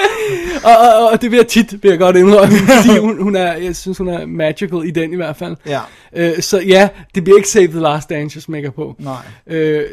og, 0.65 0.77
og, 0.77 1.11
og, 1.11 1.23
det 1.23 1.33
jeg 1.33 1.47
tit, 1.47 1.83
vil 1.83 1.89
jeg 1.89 1.99
godt 1.99 2.17
indrømme, 2.17 2.57
fordi 2.83 2.99
hun, 2.99 3.23
hun 3.23 3.37
er, 3.37 3.53
jeg 3.53 3.77
synes, 3.77 3.99
hun 3.99 4.09
er 4.09 4.27
magical 4.27 4.83
i 4.85 4.91
den 4.91 5.13
i 5.13 5.17
hvert 5.17 5.37
fald. 5.37 5.57
Ja. 5.67 5.81
Øh, 6.17 6.43
så 6.43 6.61
ja, 6.61 6.89
det 7.15 7.25
bliver 7.25 7.37
ikke 7.37 7.49
Save 7.49 7.67
the 7.67 7.81
Last 7.81 8.11
Dance, 8.11 8.37
jeg 8.37 8.43
smækker 8.43 8.71
på. 8.71 8.97
Nej. 8.99 9.17
Øh, 9.47 9.85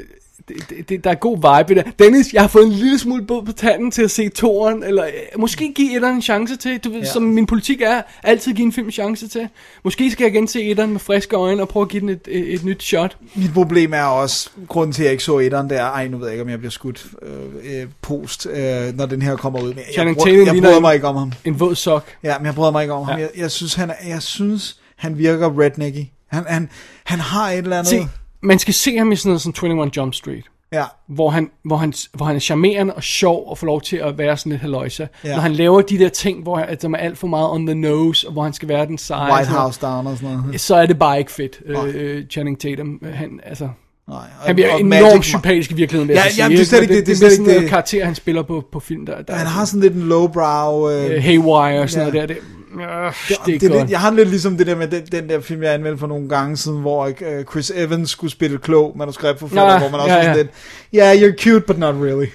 det, 0.90 1.04
der 1.04 1.10
er 1.12 1.16
god 1.16 1.38
vibe 1.38 1.74
i 1.74 1.84
det. 1.84 2.00
Dennis, 2.00 2.34
jeg 2.34 2.42
har 2.42 2.48
fået 2.48 2.66
en 2.66 2.72
lille 2.72 3.00
smule 3.00 3.26
blod 3.26 3.46
på 3.46 3.52
tanden 3.52 3.92
til 3.92 4.02
at 4.02 4.12
se 4.12 4.30
toren, 4.30 4.84
eller 4.84 5.06
øh, 5.06 5.12
måske 5.40 5.74
give 5.76 5.96
etteren 5.96 6.16
en 6.16 6.22
chance 6.22 6.56
til. 6.56 6.78
Du, 6.78 6.90
ved, 6.90 7.00
Ja. 7.00 7.06
Som 7.06 7.24
min 7.24 7.46
politik 7.46 7.82
er, 7.82 8.02
altid 8.24 8.54
give 8.54 8.66
en 8.66 8.72
film 8.74 8.88
en 8.88 8.92
chance 8.92 9.28
til. 9.28 9.48
Måske 9.84 10.12
skal 10.12 10.24
jeg 10.26 10.34
gense 10.34 10.64
etteren 10.64 10.92
med 10.92 11.00
friske 11.00 11.36
øjne 11.36 11.62
og 11.62 11.68
prøve 11.70 11.82
at 11.84 11.90
give 11.90 12.02
den 12.02 12.10
et, 12.10 12.20
et, 12.28 12.54
et 12.54 12.64
nyt 12.64 12.84
shot. 12.84 13.18
Mit 13.36 13.54
problem 13.54 13.94
er 13.94 14.04
også, 14.04 14.50
grunden 14.68 14.94
til, 14.94 15.02
at 15.02 15.06
jeg 15.06 15.12
ikke 15.12 15.24
så 15.24 15.38
etteren, 15.40 15.70
det 15.70 15.78
er, 15.78 15.84
ej, 15.86 16.08
nu 16.08 16.18
ved 16.18 16.26
jeg 16.28 16.34
ikke, 16.34 16.44
om 16.44 16.50
jeg 16.50 16.60
bliver 16.60 16.72
skudt 16.72 17.06
øh, 17.22 17.82
øh, 17.82 17.88
post, 18.02 18.46
øh, 18.54 18.98
når 18.98 19.06
den 19.06 19.22
her 19.22 19.36
kommer 19.36 19.60
ud. 19.62 19.68
Men 19.74 19.78
jeg, 19.78 20.06
jeg 20.26 20.54
ligner 20.54 20.62
bryder 20.70 20.80
mig 20.80 20.94
ikke 20.96 21.08
om 21.08 21.16
ham. 21.16 21.32
En 21.46 21.60
våd 21.60 21.76
sok. 21.76 22.06
Ja, 22.24 22.38
men 22.38 22.46
jeg 22.46 22.56
bryder 22.56 22.72
mig 22.72 22.82
ikke 22.84 22.94
om 22.94 23.06
ham. 23.06 23.18
Ja. 23.20 23.22
Jeg, 23.22 23.30
jeg, 23.38 23.52
synes, 23.52 23.74
han, 23.74 23.90
er- 23.90 24.08
jeg 24.08 24.22
synes, 24.22 24.78
han 24.96 25.18
virker 25.18 25.60
rednecky. 25.62 26.06
Han, 26.28 26.44
han, 26.48 26.70
han 27.04 27.20
har 27.20 27.50
et 27.52 27.58
eller 27.58 27.78
andet... 27.78 27.90
Se, 27.90 28.08
man 28.48 28.60
skal 28.60 28.74
se 28.74 28.98
ham 28.98 29.12
i 29.12 29.16
sådan 29.16 29.30
noget 29.30 29.42
som 29.42 29.54
21 29.64 29.92
Jump 29.98 30.14
Street. 30.14 30.46
Ja. 30.72 30.84
Hvor 31.08 31.30
han, 31.30 31.52
hvor, 31.64 31.78
han, 31.78 31.94
hvor 32.14 32.26
han 32.26 32.36
er 32.36 32.40
charmerende 32.40 32.94
og 32.94 33.04
sjov 33.04 33.50
og 33.50 33.58
får 33.58 33.68
lov 33.68 33.82
til 33.82 33.98
at 33.98 34.18
være 34.18 34.38
sådan 34.38 34.50
lidt 34.52 34.62
haløjse. 34.62 35.10
Ja. 35.24 35.36
Når 35.36 35.42
han 35.42 35.54
laver 35.54 35.82
de 35.82 35.98
der 36.00 36.10
ting, 36.10 36.44
hvor 36.44 36.58
han, 36.58 36.80
som 36.80 36.94
er 36.94 36.98
alt 36.98 37.18
for 37.18 37.28
meget 37.28 37.52
on 37.52 37.66
the 37.66 37.76
nose, 37.76 38.28
og 38.28 38.34
hvor 38.34 38.44
han 38.44 38.54
skal 38.54 38.70
være 38.70 38.86
den 38.86 38.98
seje. 38.98 39.34
White 39.34 39.50
House 39.50 39.80
Down 39.82 40.08
og 40.08 40.18
sådan 40.18 40.38
noget. 40.38 40.62
Så 40.62 40.76
er 40.76 40.86
det 40.86 41.00
bare 41.00 41.20
ikke 41.20 41.32
fedt. 41.32 41.62
Øh, 41.66 42.26
Channing 42.28 42.60
Tatum, 42.60 43.02
han, 43.14 43.40
altså... 43.44 43.70
Nej, 44.10 44.20
Han 44.46 44.56
bliver 44.56 44.74
og 44.74 44.80
enormt 44.82 45.16
Magic- 45.16 45.22
sympatisk 45.24 45.72
i 45.72 45.74
virkeligheden, 45.74 46.08
vil 46.08 46.14
Ja, 46.16 46.24
jeg 46.24 46.32
så 46.32 46.38
jamen, 46.38 46.58
sige. 46.58 46.66
det 46.66 46.74
er 46.74 46.78
slet 46.78 46.82
ikke? 46.82 46.94
det- 46.96 47.00
det 47.00 47.08
det, 47.08 47.18
slet 47.18 47.32
sådan 47.32 47.46
ikke 47.46 47.56
en 47.58 47.62
det. 47.62 47.70
karakter, 47.70 48.06
han 48.06 48.16
spiller 48.16 48.44
på, 48.44 48.64
på 48.72 48.80
film, 48.80 49.06
der, 49.06 49.22
der 49.22 49.34
Han 49.36 49.48
har 49.48 49.66
sådan 49.66 49.80
lidt 49.82 49.94
en 49.94 50.02
lowbrow... 50.02 50.90
Øh, 50.90 51.06
øh, 51.16 51.24
Haywire 51.24 51.80
og 51.82 51.90
sådan 51.90 52.08
ja. 52.08 52.14
noget 52.14 52.30
der. 52.30 52.36
Det, 52.36 52.42
øh, 52.82 53.14
det, 53.30 53.38
det, 53.46 53.62
det 53.62 53.72
lidt, 53.80 53.90
jeg 53.92 54.00
har 54.00 54.10
det 54.10 54.18
lidt 54.20 54.30
ligesom 54.30 54.58
det 54.58 54.68
der 54.68 54.76
med 54.76 54.88
den, 54.88 55.06
den 55.12 55.30
der 55.30 55.40
film, 55.42 55.64
jeg 55.64 55.74
anmeldte 55.74 56.00
for 56.00 56.08
nogle 56.08 56.30
gange 56.30 56.58
siden, 56.58 56.82
hvor 56.82 57.06
øh, 57.06 57.44
Chris 57.52 57.72
Evans 57.76 58.10
skulle 58.10 58.32
spille 58.32 58.58
klog 58.58 58.94
manuskriptforfatter, 58.98 59.74
Nå, 59.74 59.80
hvor 59.80 59.90
man 59.90 60.00
også 60.00 60.14
ja, 60.16 60.30
ja. 60.30 60.36
lidt, 60.36 60.48
yeah, 60.96 61.16
you're 61.18 61.36
cute, 61.44 61.60
but 61.68 61.80
not 61.80 61.96
really. 61.96 62.28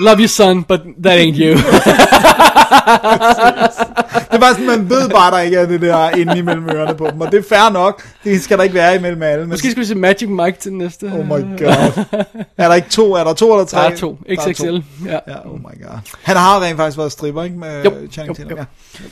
Love 0.00 0.20
you 0.20 0.28
son, 0.28 0.62
but 0.62 0.80
that 1.02 1.18
ain't 1.18 1.36
you. 1.36 1.56
Det 4.28 4.34
er 4.34 4.38
bare 4.38 4.54
sådan, 4.54 4.66
man 4.66 4.90
ved 4.90 5.08
bare, 5.08 5.30
der 5.30 5.38
ikke 5.38 5.56
er 5.56 5.66
det 5.66 5.80
der 5.80 6.10
inde 6.10 6.38
imellem 6.38 6.68
ørerne 6.68 6.94
på 6.94 7.10
dem, 7.10 7.20
og 7.20 7.32
det 7.32 7.38
er 7.38 7.42
fair 7.48 7.72
nok. 7.72 8.02
Det 8.24 8.42
skal 8.42 8.58
der 8.58 8.64
ikke 8.64 8.74
være 8.74 8.96
imellem 8.96 9.22
alle. 9.22 9.40
Men... 9.40 9.48
Måske 9.48 9.70
skal 9.70 9.80
vi 9.80 9.86
se 9.86 9.94
Magic 9.94 10.28
Mike 10.28 10.58
til 10.60 10.72
næste. 10.72 11.04
Oh 11.04 11.24
my 11.24 11.58
god. 11.58 12.04
Er 12.56 12.68
der 12.68 12.74
ikke 12.74 12.88
to? 12.88 13.12
Er 13.12 13.24
der 13.24 13.34
to 13.34 13.52
eller 13.52 13.64
tre? 13.64 13.80
Der 13.80 13.90
er 13.90 13.96
to. 13.96 14.18
Der 14.28 14.32
er 14.32 14.52
XXL. 14.52 14.82
Ja. 15.06 15.18
ja. 15.28 15.50
oh 15.50 15.58
my 15.58 15.84
god. 15.84 15.98
Han 16.22 16.36
har 16.36 16.62
rent 16.62 16.76
faktisk 16.76 16.98
været 16.98 17.12
stripper, 17.12 17.42
ikke? 17.42 17.58
Med 17.58 17.84
Jo, 17.84 17.92
Channing 18.12 18.38
jo, 18.38 18.44
Tatum, 18.44 18.58
jo. 18.58 18.64
Ja. 19.00 19.04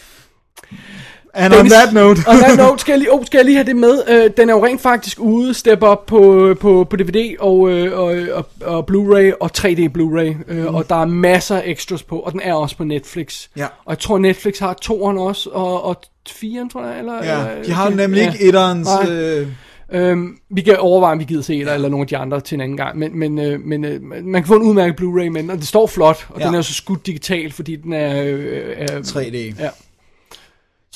And 1.39 1.55
on 1.55 1.69
that 1.69 1.93
note. 1.93 2.21
on 2.29 2.37
that 2.37 2.59
note, 2.59 2.79
skal 2.81 2.93
jeg 2.93 2.99
lige, 2.99 3.13
oh, 3.13 3.27
skal 3.27 3.39
jeg 3.39 3.45
lige 3.45 3.57
have 3.57 3.67
det 3.67 3.77
med. 3.77 4.03
Øh, 4.09 4.31
den 4.37 4.49
er 4.51 4.55
jo 4.55 4.65
rent 4.67 4.81
faktisk 4.81 5.21
ude, 5.21 5.55
step 5.55 5.83
op 5.83 6.07
på, 6.07 6.55
på, 6.61 6.87
på 6.91 6.97
DVD 6.97 7.37
og, 7.41 7.71
øh, 7.71 7.99
og, 7.99 8.15
og, 8.33 8.47
og 8.65 8.85
Blu-ray 8.91 9.33
og 9.41 9.51
3D 9.59 9.81
Blu-ray. 9.99 10.53
Øh, 10.53 10.57
Mm. 10.69 10.75
Og 10.75 10.89
der 10.89 10.97
er 10.97 11.05
masser 11.07 11.57
af 11.57 11.63
extras 11.67 12.03
på, 12.03 12.19
og 12.19 12.33
den 12.33 12.41
er 12.45 12.55
også 12.55 12.77
på 12.77 12.85
Netflix. 12.85 13.49
Ja. 13.57 13.65
Og 13.65 13.91
jeg 13.91 13.99
tror, 13.99 14.19
Netflix 14.19 14.59
har 14.59 14.75
toeren 14.75 15.19
også, 15.19 15.51
og, 15.53 15.85
og 15.85 15.97
firen, 16.29 16.71
tror 16.71 16.85
jeg. 16.87 16.99
Eller, 16.99 17.25
Ja, 17.25 17.45
de 17.67 17.73
har 17.73 17.87
okay. 17.87 17.97
nemlig 17.97 18.23
ikke 18.23 18.39
etterens, 18.49 18.89
øh, 19.11 19.47
Øhm, 19.93 20.37
vi 20.51 20.61
kan 20.61 20.77
overveje, 20.79 21.13
om 21.13 21.19
vi 21.19 21.25
gider 21.25 21.43
se 21.43 21.55
et 21.57 21.73
eller 21.73 21.89
nogle 21.89 22.03
af 22.05 22.07
de 22.09 22.17
andre 22.17 22.41
til 22.41 22.55
en 22.55 22.61
anden 22.61 22.77
gang, 22.77 22.99
men, 22.99 23.19
men, 23.19 23.39
øh, 23.39 23.61
men 23.61 23.85
øh, 23.85 24.03
man 24.03 24.43
kan 24.43 24.47
få 24.47 24.55
en 24.57 24.63
udmærket 24.63 25.01
Blu-ray 25.01 25.29
med 25.29 25.43
den, 25.43 25.51
og 25.51 25.57
det 25.59 25.67
står 25.67 25.87
flot, 25.87 26.27
og 26.29 26.41
Ja. 26.41 26.47
den 26.47 26.55
er 26.55 26.63
så 26.63 26.75
skudt 26.75 27.07
digitalt, 27.07 27.55
fordi 27.55 27.77
den 27.77 27.93
er... 27.93 28.23
Øh, 28.25 28.75
er 28.77 29.01
3D. 29.01 29.63
Ja. 29.63 29.69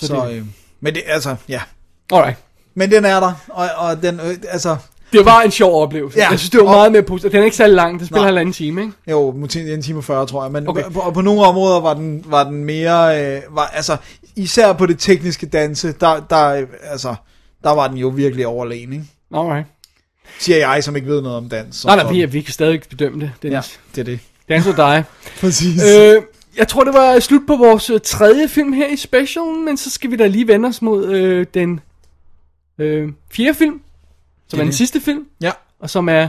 Så, 0.01 0.07
Så 0.07 0.27
det- 0.29 0.35
øh, 0.37 0.45
men 0.81 0.95
det, 0.95 1.03
altså, 1.07 1.37
ja. 1.49 1.61
Alright. 2.13 2.39
Men 2.75 2.91
den 2.91 3.05
er 3.05 3.21
der, 3.21 3.33
og, 3.49 3.69
og 3.77 4.03
den, 4.03 4.21
øh, 4.21 4.37
altså... 4.49 4.77
Det 5.13 5.25
var 5.25 5.41
en 5.41 5.51
sjov 5.51 5.83
oplevelse. 5.83 6.19
Ja. 6.19 6.29
Jeg 6.31 6.39
synes, 6.39 6.51
det 6.51 6.61
var 6.61 6.67
meget 6.67 6.93
mere 6.93 7.03
positivt. 7.03 7.33
Den 7.33 7.41
er 7.41 7.45
ikke 7.45 7.57
særlig 7.57 7.77
lang, 7.77 7.99
det 8.01 8.07
spiller 8.07 8.21
Nej. 8.21 8.27
halvanden 8.29 8.53
time, 8.53 8.81
ikke? 8.81 8.93
Jo, 9.11 9.31
en 9.31 9.83
time 9.83 9.99
og 9.99 10.05
40, 10.05 10.27
tror 10.27 10.43
jeg. 10.45 10.53
Men 10.53 10.69
Okay. 10.69 10.91
på, 10.91 11.01
og 11.01 11.15
på 11.15 11.21
nogle 11.21 11.43
områder 11.43 11.81
var 11.81 11.95
den, 11.95 12.25
var 12.27 12.45
den 12.45 12.65
mere... 12.65 13.25
Øh, 13.37 13.43
var, 13.51 13.67
altså, 13.67 13.97
især 14.37 14.73
på 14.73 14.87
det 14.87 14.99
tekniske 14.99 15.47
danse, 15.47 15.93
der, 16.01 16.27
der, 16.31 16.47
øh, 16.55 16.67
altså, 16.83 17.15
der 17.65 17.71
var 17.71 17.89
den 17.89 17.97
jo 17.97 18.09
virkelig 18.09 18.47
overlegen, 18.47 18.93
ikke? 18.93 19.05
Alright. 19.35 19.67
Siger 20.39 20.59
jeg, 20.69 20.85
som 20.85 20.97
ikke 20.97 21.09
ved 21.09 21.23
noget 21.23 21.37
om 21.39 21.49
dans. 21.49 21.85
Nej, 21.85 21.97
nej, 21.97 22.13
vi, 22.13 22.25
vi 22.25 22.41
kan 22.41 22.53
stadig 22.53 22.81
bedømme 22.91 23.21
det, 23.21 23.31
Dennis. 23.43 23.81
Ja, 23.97 24.03
det 24.03 24.11
er 24.11 24.13
det. 24.17 24.21
Dance 24.49 24.71
or 24.71 24.75
die. 24.93 25.05
Præcis. 25.41 25.83
Øh, 25.85 26.23
jeg 26.57 26.69
tror, 26.69 26.85
det 26.85 26.95
var 26.95 27.19
slut 27.21 27.47
på 27.47 27.57
vores 27.57 27.91
øh, 27.91 28.01
tredje 28.05 28.49
film 28.49 28.73
her 28.73 28.87
i 28.87 28.97
specialen, 28.97 29.65
men 29.65 29.77
så 29.77 29.91
skal 29.91 30.11
vi 30.11 30.17
da 30.17 30.27
lige 30.27 30.47
vende 30.49 30.69
os 30.69 30.83
mod 30.83 31.07
øh, 31.07 31.47
den 31.55 31.81
øh, 32.79 33.09
fjerde 33.33 33.55
film, 33.55 33.73
som 33.73 33.83
Det 34.51 34.53
er 34.53 34.59
den 34.59 34.67
det. 34.67 34.75
sidste 34.77 35.01
film, 35.01 35.27
Ja. 35.41 35.51
og 35.81 35.91
som 35.91 36.09
er 36.09 36.29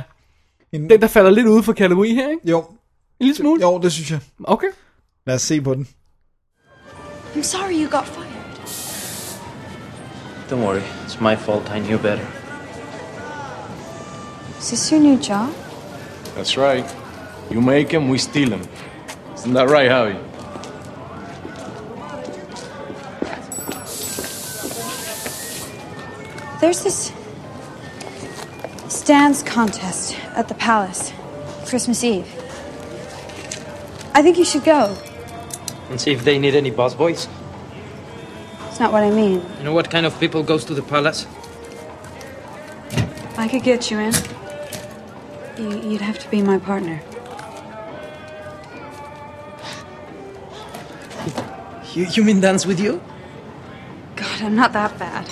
En- 0.72 0.90
den, 0.90 1.02
der 1.02 1.08
falder 1.08 1.32
lidt 1.32 1.48
ude 1.48 1.64
for 1.64 1.74
kategori 1.74 2.14
her, 2.14 2.30
ikke? 2.30 2.50
Jo. 2.50 2.60
En 2.60 3.26
lille 3.26 3.36
smule? 3.36 3.62
Jo, 3.62 3.80
det 3.80 3.92
synes 3.92 4.12
jeg. 4.12 4.20
Okay. 4.44 4.68
Lad 5.26 5.36
os 5.36 5.42
se 5.42 5.62
på 5.62 5.74
den. 5.74 5.88
I'm 7.36 7.42
sorry 7.44 7.72
you 7.74 7.90
got 7.90 8.06
fired. 8.08 8.28
Don't 10.52 10.66
worry, 10.66 10.82
it's 11.08 11.22
my 11.24 11.36
fault. 11.38 11.72
I 11.76 11.80
knew 11.80 11.98
better. 11.98 12.26
Is 14.60 14.68
this 14.68 14.90
your 14.90 15.00
new 15.02 15.18
job? 15.18 15.50
That's 16.36 16.58
right. 16.58 16.86
You 17.54 17.62
make 17.62 17.90
them, 17.90 18.10
we 18.10 18.18
steal 18.18 18.50
them. 18.50 18.62
Isn't 19.42 19.54
that 19.54 19.70
right, 19.72 19.90
Howie? 19.90 20.14
There's 26.62 26.84
this 26.84 27.12
dance 29.04 29.42
contest 29.42 30.16
at 30.36 30.48
the 30.48 30.54
palace, 30.54 31.12
Christmas 31.66 32.04
Eve. 32.04 32.28
I 34.14 34.22
think 34.22 34.38
you 34.38 34.46
should 34.46 34.64
go. 34.64 34.96
And 35.90 36.00
see 36.00 36.12
if 36.12 36.24
they 36.24 36.38
need 36.38 36.54
any 36.54 36.70
boss 36.70 36.94
boys. 36.94 37.28
It's 38.68 38.80
not 38.80 38.92
what 38.92 39.02
I 39.02 39.10
mean. 39.10 39.44
You 39.58 39.64
know 39.64 39.74
what 39.74 39.90
kind 39.90 40.06
of 40.06 40.20
people 40.20 40.44
goes 40.44 40.64
to 40.66 40.76
the 40.76 40.84
palace? 40.84 41.26
I 43.38 43.48
could 43.48 43.64
get 43.64 43.90
you 43.90 43.98
in. 43.98 44.14
You'd 45.58 46.02
have 46.02 46.20
to 46.20 46.30
be 46.30 46.44
my 46.44 46.60
partner. 46.60 47.02
You, 51.96 52.06
you 52.18 52.24
mean 52.24 52.42
dance 52.42 52.68
with 52.68 52.80
you? 52.80 53.02
God, 54.16 54.42
I'm 54.42 54.56
not 54.56 54.72
that 54.72 54.92
bad. 55.00 55.26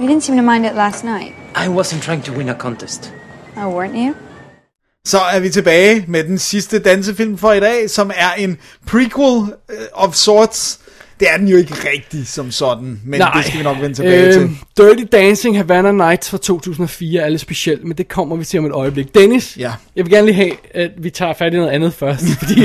you 0.00 0.06
didn't 0.08 0.22
seem 0.22 0.36
to 0.36 0.42
mind 0.42 0.66
it 0.66 0.74
last 0.74 1.04
night. 1.04 1.34
I 1.54 1.68
wasn't 1.68 2.02
trying 2.02 2.22
to 2.22 2.32
win 2.32 2.48
a 2.48 2.54
contest. 2.54 3.12
Oh, 3.56 3.70
weren't 3.70 3.96
you? 3.96 4.14
Så 5.06 5.18
er 5.18 5.40
vi 5.40 5.50
tilbage 5.50 6.04
med 6.08 6.24
den 6.24 6.38
sidste 6.38 6.78
dansefilm 6.78 7.38
for 7.38 7.52
i 7.52 7.60
dag, 7.60 7.90
som 7.90 8.10
er 8.14 8.32
en 8.32 8.58
prequel 8.86 9.54
øh, 9.70 9.76
of 9.92 10.14
sorts. 10.14 10.80
Det 11.20 11.28
er 11.32 11.36
den 11.36 11.48
jo 11.48 11.56
ikke 11.56 11.74
rigtig 11.92 12.28
som 12.28 12.50
sådan, 12.50 13.00
men 13.04 13.20
Nej. 13.20 13.32
det 13.36 13.44
skal 13.44 13.58
vi 13.58 13.62
nok 13.62 13.76
vende 13.80 13.94
tilbage 13.94 14.26
øh, 14.26 14.32
til. 14.32 14.50
Dirty 14.76 15.02
Dancing 15.12 15.56
Havana 15.56 15.92
Nights 15.92 16.30
fra 16.30 16.38
2004 16.38 17.20
er 17.22 17.28
lidt 17.28 17.40
specielt, 17.40 17.84
men 17.84 17.98
det 17.98 18.08
kommer 18.08 18.36
vi 18.36 18.44
til 18.44 18.58
om 18.60 18.66
et 18.66 18.72
øjeblik. 18.72 19.14
Dennis, 19.14 19.56
Ja. 19.58 19.72
jeg 19.96 20.04
vil 20.04 20.12
gerne 20.12 20.26
lige 20.26 20.34
have, 20.34 20.52
at 20.70 20.90
vi 20.98 21.10
tager 21.10 21.32
fat 21.34 21.54
i 21.54 21.56
noget 21.56 21.70
andet 21.70 21.94
først, 21.94 22.24
fordi 22.40 22.60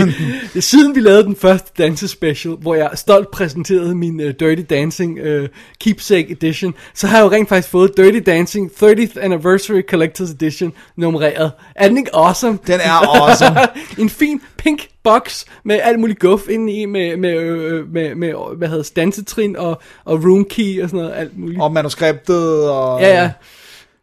siden 0.61 0.95
vi 0.95 0.99
lavede 0.99 1.23
den 1.23 1.35
første 1.35 1.71
dansespecial, 1.77 2.53
hvor 2.61 2.75
jeg 2.75 2.89
stolt 2.95 3.31
præsenterede 3.31 3.95
min 3.95 4.19
uh, 4.19 4.29
Dirty 4.39 4.61
Dancing 4.69 5.19
uh, 5.21 5.47
Keepsake 5.81 6.31
Edition, 6.31 6.73
så 6.93 7.07
har 7.07 7.17
jeg 7.17 7.23
jo 7.25 7.31
rent 7.31 7.49
faktisk 7.49 7.69
fået 7.71 7.97
Dirty 7.97 8.19
Dancing 8.25 8.71
30th 8.83 9.19
Anniversary 9.21 9.81
Collector's 9.93 10.31
Edition 10.31 10.73
nummereret. 10.95 11.51
Er 11.75 11.87
den 11.87 11.97
ikke 11.97 12.15
awesome? 12.15 12.57
Den 12.67 12.79
er 12.83 13.21
awesome. 13.21 13.59
en 14.03 14.09
fin 14.09 14.41
pink 14.57 14.87
box 15.03 15.45
med 15.63 15.79
alt 15.83 15.99
muligt 15.99 16.19
guf 16.19 16.41
indeni, 16.49 16.85
med, 16.85 17.17
med, 17.17 17.33
øh, 17.33 17.93
med, 17.93 18.15
med, 18.15 18.33
hvad 18.57 18.67
hedder 18.67 18.91
dansetrin 18.95 19.55
og, 19.55 19.81
og 20.05 20.23
room 20.23 20.45
key 20.45 20.83
og 20.83 20.89
sådan 20.89 21.05
noget, 21.05 21.19
alt 21.19 21.37
muligt. 21.37 21.61
Og 21.61 21.71
manuskriptet 22.01 22.69
og... 22.69 23.01
Ja, 23.01 23.21
ja. 23.21 23.31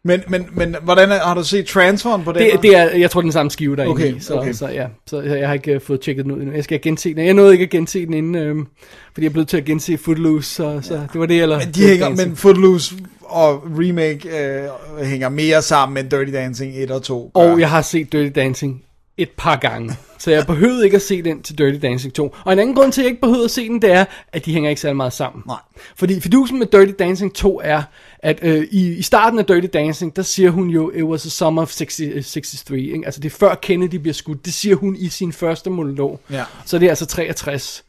Men, 0.03 0.21
men, 0.27 0.47
men 0.51 0.75
hvordan 0.83 1.11
er, 1.11 1.19
har 1.19 1.33
du 1.33 1.43
set 1.43 1.65
transferen 1.65 2.23
på 2.23 2.31
den? 2.31 2.41
Det, 2.41 2.61
det 2.61 2.75
er, 2.75 2.97
jeg 2.97 3.11
tror, 3.11 3.21
den 3.21 3.31
samme 3.31 3.51
skive, 3.51 3.75
der 3.75 3.83
er 3.83 3.87
Okay, 3.87 4.15
i, 4.15 4.19
så, 4.19 4.35
okay. 4.35 4.53
så, 4.53 4.67
ja, 4.67 4.87
så 5.07 5.21
jeg, 5.21 5.47
har 5.47 5.53
ikke 5.53 5.75
uh, 5.75 5.81
fået 5.81 6.01
tjekket 6.01 6.25
den 6.25 6.31
ud 6.31 6.39
endnu. 6.39 6.55
Jeg 6.55 6.63
skal 6.63 6.81
gense 6.81 7.13
den. 7.13 7.25
Jeg 7.25 7.33
nåede 7.33 7.53
ikke 7.53 7.63
at 7.63 7.69
gense 7.69 8.05
den 8.05 8.13
inden, 8.13 8.35
øhm, 8.35 8.67
fordi 9.13 9.23
jeg 9.25 9.33
blev 9.33 9.45
til 9.45 9.57
at 9.57 9.65
gense 9.65 9.97
Footloose, 9.97 10.53
så, 10.53 10.79
så 10.81 10.93
det 11.13 11.19
var 11.19 11.25
det, 11.25 11.41
eller... 11.41 11.59
Men 11.59 11.71
de 11.71 11.87
hænger, 11.87 12.09
men 12.09 12.35
Footloose 12.35 12.95
og 13.21 13.63
remake 13.79 14.29
øh, 14.39 15.05
hænger 15.05 15.29
mere 15.29 15.61
sammen 15.61 15.97
end 15.97 16.09
Dirty 16.09 16.31
Dancing 16.31 16.73
1 16.75 16.91
og 16.91 17.03
2. 17.03 17.31
gør. 17.33 17.41
Og 17.41 17.59
jeg 17.59 17.69
har 17.69 17.81
set 17.81 18.11
Dirty 18.11 18.31
Dancing 18.35 18.83
et 19.17 19.29
par 19.37 19.55
gange. 19.55 19.97
Så 20.17 20.31
jeg 20.31 20.45
behøvede 20.47 20.85
ikke 20.85 20.95
at 20.95 21.01
se 21.01 21.21
den 21.21 21.41
til 21.41 21.57
Dirty 21.57 21.79
Dancing 21.81 22.13
2. 22.13 22.35
Og 22.45 22.53
en 22.53 22.59
anden 22.59 22.75
grund 22.75 22.91
til, 22.91 23.01
at 23.01 23.03
jeg 23.03 23.09
ikke 23.09 23.21
behøvede 23.21 23.43
at 23.43 23.51
se 23.51 23.67
den, 23.67 23.81
det 23.81 23.91
er, 23.91 24.05
at 24.33 24.45
de 24.45 24.53
hænger 24.53 24.69
ikke 24.69 24.81
særlig 24.81 24.97
meget 24.97 25.13
sammen. 25.13 25.43
Nej. 25.47 25.57
Fordi 25.95 26.19
fidusen 26.21 26.59
med 26.59 26.67
Dirty 26.67 26.93
Dancing 26.99 27.33
2 27.35 27.61
er, 27.63 27.81
at 28.19 28.39
øh, 28.41 28.67
i, 28.71 28.93
i 28.93 29.01
starten 29.01 29.39
af 29.39 29.45
Dirty 29.45 29.67
Dancing, 29.73 30.15
der 30.15 30.21
siger 30.21 30.49
hun 30.49 30.69
jo, 30.69 30.91
it 30.91 31.03
was 31.03 31.25
a 31.25 31.29
summer 31.29 31.61
of 31.61 31.71
60, 31.71 31.95
63. 31.95 32.71
Ikke? 32.71 33.01
Altså 33.05 33.19
det 33.19 33.33
er 33.33 33.37
før 33.37 33.55
Kennedy 33.55 33.95
bliver 33.95 34.13
skudt. 34.13 34.45
Det 34.45 34.53
siger 34.53 34.75
hun 34.75 34.95
i 34.95 35.09
sin 35.09 35.33
første 35.33 35.69
monolog. 35.69 36.19
Ja. 36.31 36.43
Så 36.65 36.79
det 36.79 36.85
er 36.85 36.89
altså 36.89 37.05
63. 37.05 37.83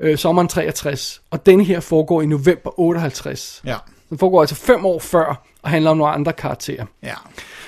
Øh, 0.00 0.18
sommeren 0.18 0.48
63. 0.48 1.22
Og 1.30 1.46
den 1.46 1.60
her 1.60 1.80
foregår 1.80 2.22
i 2.22 2.26
november 2.26 2.80
58. 2.80 3.62
Ja. 3.66 3.76
Den 4.10 4.18
foregår 4.18 4.40
altså 4.40 4.54
fem 4.54 4.86
år 4.86 4.98
før, 4.98 5.44
og 5.62 5.70
handler 5.70 5.90
om 5.90 5.96
nogle 5.96 6.12
andre 6.12 6.32
karakterer. 6.32 6.84
Ja. 7.02 7.14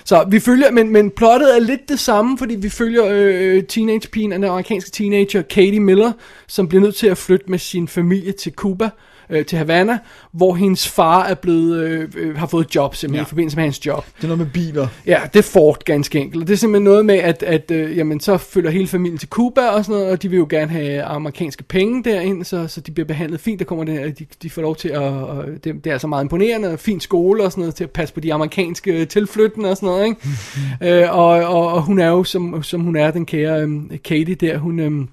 Så 0.04 0.24
vi 0.30 0.40
følger, 0.40 0.70
men, 0.70 0.90
men 0.90 1.10
plottet 1.10 1.56
er 1.56 1.60
lidt 1.60 1.88
det 1.88 2.00
samme, 2.00 2.38
fordi 2.38 2.54
vi 2.54 2.68
følger 2.68 3.06
øh, 3.06 3.56
øh, 3.56 3.64
teenagepigen, 3.64 4.30
den 4.30 4.44
amerikanske 4.44 4.90
teenager 4.90 5.42
Katie 5.42 5.80
Miller, 5.80 6.12
som 6.46 6.68
bliver 6.68 6.82
nødt 6.82 6.94
til 6.94 7.06
at 7.06 7.18
flytte 7.18 7.50
med 7.50 7.58
sin 7.58 7.88
familie 7.88 8.32
til 8.32 8.52
Cuba, 8.52 8.90
øh, 9.32 9.46
til 9.46 9.59
Havana, 9.59 9.98
hvor 10.32 10.54
hendes 10.54 10.88
far 10.88 11.24
er 11.24 11.34
blevet, 11.34 11.80
øh, 11.80 12.09
øh, 12.16 12.36
har 12.36 12.46
fået 12.46 12.66
et 12.66 12.74
job 12.74 12.94
simpelthen 12.94 13.22
Ja. 13.22 13.26
i 13.26 13.28
forbindelse 13.28 13.56
med 13.56 13.64
hans 13.64 13.86
job. 13.86 14.06
Det 14.16 14.24
er 14.24 14.28
noget 14.28 14.38
med 14.38 14.46
biler. 14.46 14.88
Ja, 15.06 15.20
det 15.32 15.38
er 15.38 15.42
Ford 15.42 15.84
ganske 15.84 16.18
enkelt. 16.18 16.42
Og 16.42 16.46
det 16.48 16.54
er 16.54 16.59
simpelthen 16.59 16.84
noget 16.84 17.06
med, 17.06 17.14
at, 17.14 17.42
at 17.42 17.70
øh, 17.70 17.96
jamen, 17.96 18.20
så 18.20 18.36
følger 18.38 18.70
hele 18.70 18.86
familien 18.88 19.18
til 19.18 19.28
Cuba 19.28 19.68
og 19.68 19.84
sådan 19.84 20.00
noget, 20.00 20.12
og 20.12 20.22
de 20.22 20.28
vil 20.28 20.36
jo 20.36 20.46
gerne 20.50 20.70
have 20.70 21.02
amerikanske 21.02 21.62
penge 21.62 22.04
derind, 22.04 22.44
så, 22.44 22.68
så 22.68 22.80
de 22.80 22.90
bliver 22.92 23.06
behandlet 23.06 23.40
fint. 23.40 23.59
Der 23.59 23.64
kommer 23.64 23.92
her, 23.92 24.10
de, 24.10 24.26
de 24.42 24.50
får 24.50 24.62
lov 24.62 24.76
til 24.76 24.88
at, 24.88 25.02
og 25.02 25.44
det, 25.64 25.64
det 25.64 25.86
er 25.86 25.92
altså 25.92 26.06
meget 26.06 26.24
imponerende, 26.24 26.72
og 26.72 26.78
fin 26.78 27.00
skole 27.00 27.44
og 27.44 27.52
sådan 27.52 27.62
noget, 27.62 27.74
til 27.74 27.84
at 27.84 27.90
passe 27.90 28.14
på 28.14 28.20
de 28.20 28.34
amerikanske 28.34 29.04
tilflyttende 29.04 29.70
og 29.70 29.76
sådan 29.76 29.86
noget, 29.86 30.04
ikke? 30.04 31.02
øh, 31.04 31.16
og, 31.18 31.28
og, 31.28 31.68
og 31.72 31.82
hun 31.82 31.98
er 31.98 32.09
jo, 32.09 32.24
som, 32.24 32.62
som 32.62 32.80
hun 32.80 32.96
er, 32.96 33.10
den 33.10 33.26
kære 33.26 33.60
øhm, 33.62 33.90
Katie 34.04 34.34
der, 34.34 34.59
hun... 34.59 34.80
Øhm, 34.80 35.09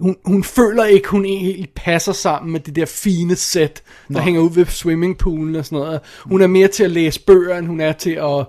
hun, 0.00 0.16
hun 0.24 0.44
føler 0.44 0.84
ikke, 0.84 1.08
hun 1.08 1.24
helt 1.24 1.74
passer 1.74 2.12
sammen 2.12 2.52
med 2.52 2.60
det 2.60 2.76
der 2.76 2.86
fine 2.86 3.36
sæt, 3.36 3.82
der 4.08 4.14
Nå. 4.14 4.20
hænger 4.20 4.40
ud 4.40 4.50
ved 4.54 4.66
swimmingpoolen 4.66 5.56
og 5.56 5.64
sådan 5.64 5.78
noget. 5.78 6.00
Hun 6.24 6.42
er 6.42 6.46
mere 6.46 6.68
til 6.68 6.84
at 6.84 6.90
læse 6.90 7.20
bøger, 7.20 7.58
end 7.58 7.66
hun 7.66 7.80
er 7.80 7.92
til 7.92 8.10
at... 8.10 8.46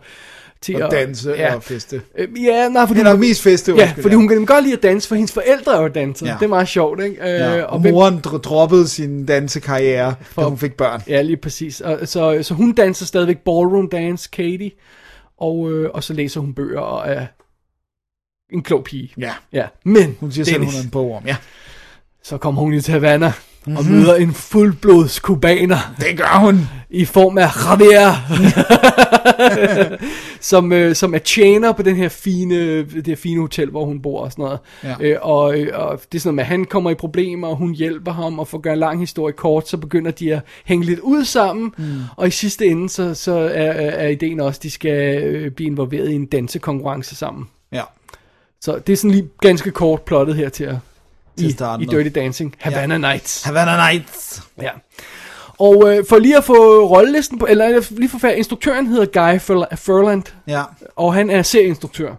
Til 0.62 0.84
Og 0.84 0.92
danse 0.92 1.48
og 1.56 1.64
feste. 1.64 2.02
Øh, 2.18 2.28
Ja, 2.44 2.70
nej, 2.70 2.88
fordi 2.88 3.00
Eller 3.00 3.12
hun, 3.12 3.20
mest 3.20 3.42
feste, 3.42 3.74
Ja, 3.78 3.94
fordi 3.96 4.10
ja. 4.10 4.16
hun 4.16 4.28
kan 4.28 4.46
godt 4.46 4.64
lide 4.64 4.76
at 4.76 4.84
danse, 4.84 5.08
for 5.08 5.16
hendes 5.16 5.32
forældre 5.32 5.78
er 5.78 5.82
jo 5.82 5.88
danser. 5.88 6.26
Ja. 6.28 6.34
Det 6.40 6.44
er 6.46 6.48
meget 6.50 6.68
sjovt, 6.68 7.04
ikke? 7.04 7.22
Øh, 7.22 7.28
Ja, 7.30 7.62
og 7.64 7.80
hvem- 7.80 7.94
moren 7.94 8.20
dro- 8.20 8.38
droppede 8.38 8.88
sin 8.88 9.26
dansekarriere, 9.26 10.16
da 10.36 10.42
hun 10.42 10.58
fik 10.58 10.74
børn. 10.78 11.02
Ja, 11.08 11.22
lige 11.22 11.38
præcis. 11.38 11.82
Og, 11.82 12.00
så, 12.06 12.40
så 12.42 12.54
hun 12.54 12.72
danser 12.72 13.06
stadigvæk 13.06 13.38
ballroom 13.38 13.90
dance, 13.90 14.30
Katie. 14.34 14.72
Og, 15.38 15.72
øh, 15.72 15.90
og 15.94 16.04
så 16.04 16.14
læser 16.14 16.40
hun 16.42 16.54
bøger 16.54 16.80
og 16.80 17.10
er 17.12 17.26
en 18.54 18.62
klog 18.64 18.84
pige. 18.84 19.12
Ja. 19.18 19.32
ja. 19.54 19.66
Men, 19.84 20.18
Hun 20.20 20.32
siger 20.32 20.46
selv, 20.46 20.54
Dennis, 20.56 20.74
hun 20.74 20.80
er 20.80 20.84
en 20.84 20.90
bogorm, 20.90 21.24
ja. 21.26 21.36
så 22.24 22.38
kommer 22.38 22.62
hun 22.62 22.74
jo 22.74 22.82
til 22.82 22.92
Havana 22.92 23.28
mm-hmm. 23.28 23.78
og 23.78 23.84
Mhm. 23.84 23.94
møder 23.94 24.16
en 24.16 24.34
fuldblods 24.34 25.20
kubaner. 25.20 25.94
Det 26.00 26.18
gør 26.18 26.40
hun. 26.40 26.60
I 26.90 27.06
form 27.06 27.38
af 27.38 27.48
Javier. 27.70 28.14
som, 30.42 30.72
øh, 30.72 30.96
som 30.96 31.14
er 31.14 31.18
tjener 31.18 31.72
på 31.72 31.84
den 31.84 31.96
her 31.96 32.10
fine, 32.10 32.84
det 32.84 33.08
her 33.08 33.16
fine 33.16 33.42
hotel, 33.42 33.70
hvor 33.70 33.86
hun 33.86 34.02
bor 34.02 34.22
og 34.24 34.32
sådan 34.32 34.44
noget. 34.44 34.60
Ja. 34.84 34.96
Øh, 35.00 35.18
og, 35.22 35.60
øh, 35.60 35.68
og 35.74 36.00
det 36.12 36.18
er 36.18 36.22
sådan 36.22 36.28
noget 36.28 36.36
med, 36.36 36.44
at 36.44 36.48
han 36.48 36.66
kommer 36.66 36.90
i 36.92 36.96
problemer, 36.96 37.48
og 37.48 37.56
hun 37.56 37.74
hjælper 37.74 38.12
ham, 38.12 38.40
og 38.40 38.48
for 38.48 38.58
at 38.58 38.62
gøre 38.62 38.74
en 38.74 38.80
lang 38.80 39.00
historie 39.00 39.34
kort, 39.34 39.68
så 39.70 39.78
begynder 39.78 40.12
de 40.12 40.34
at 40.34 40.42
hænge 40.66 40.86
lidt 40.86 41.00
ud 41.00 41.26
sammen. 41.26 41.74
Mm. 41.78 41.84
Og 42.18 42.28
i 42.28 42.32
sidste 42.32 42.66
ende, 42.66 42.90
så, 42.90 43.14
så 43.14 43.34
er, 43.38 43.48
er 43.50 43.90
er 43.90 44.08
ideen 44.08 44.40
også, 44.40 44.58
at 44.60 44.64
de 44.64 44.72
skal 44.72 45.24
øh, 45.24 45.52
blive 45.52 45.68
involveret 45.68 46.10
i 46.10 46.16
en 46.16 46.26
dansekonkurrence 46.26 47.16
sammen. 47.16 47.48
Ja. 47.72 47.82
Så 48.62 48.80
det 48.88 48.94
er 48.94 48.98
sådan 48.98 49.12
lige 49.12 49.30
ganske 49.42 49.72
kort 49.72 50.02
plottet 50.02 50.36
her 50.36 50.50
til 50.50 50.64
at 50.64 50.76
i, 51.38 51.46
i. 51.80 51.86
Dirty 51.86 52.10
Dancing. 52.16 52.56
Havana 52.60 52.94
ja. 52.94 52.98
Nights. 52.98 53.44
Havana 53.44 53.92
Nights. 53.92 54.42
Ja. 54.62 54.70
Og 55.60 55.98
øh, 55.98 56.06
for 56.10 56.18
lige 56.20 56.38
at 56.38 56.44
få 56.44 56.88
rollelisten 56.88 57.40
på, 57.40 57.46
eller 57.50 57.82
lige 57.92 58.10
for 58.10 58.18
færd, 58.20 58.38
instruktøren 58.38 58.88
hedder 58.88 59.06
Guy 59.06 59.38
Furla- 59.40 59.76
Furland, 59.76 60.24
Ja. 60.48 60.64
og 60.96 61.14
han 61.14 61.30
er 61.30 61.42
serieinstruktør. 61.42 62.16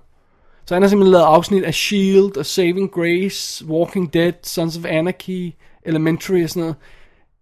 Så 0.67 0.75
han 0.75 0.83
har 0.83 0.89
simpelthen 0.89 1.13
lavet 1.13 1.25
afsnit 1.25 1.65
af 1.65 1.75
S.H.I.E.L.D. 1.75 2.37
og 2.37 2.47
Saving 2.47 2.91
Grace, 2.91 3.65
Walking 3.67 4.15
Dead, 4.15 4.33
Sons 4.43 4.77
of 4.79 4.85
Anarchy, 4.89 5.53
Elementary 5.87 6.43
og 6.45 6.49
sådan 6.51 6.61
noget. 6.61 6.75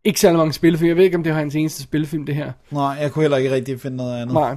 Ikke 0.04 0.20
særlig 0.20 0.38
mange 0.38 0.52
spillefilm. 0.52 0.88
Jeg 0.88 0.96
ved 0.96 1.04
ikke, 1.04 1.16
om 1.16 1.22
det 1.22 1.32
var 1.32 1.38
hans 1.38 1.54
eneste 1.54 1.82
spillefilm, 1.82 2.26
det 2.26 2.34
her. 2.34 2.52
Nej, 2.70 2.96
jeg 3.00 3.12
kunne 3.12 3.22
heller 3.22 3.36
ikke 3.36 3.50
rigtig 3.50 3.80
finde 3.80 3.96
noget 3.96 4.20
andet. 4.22 4.34
Nej. 4.34 4.56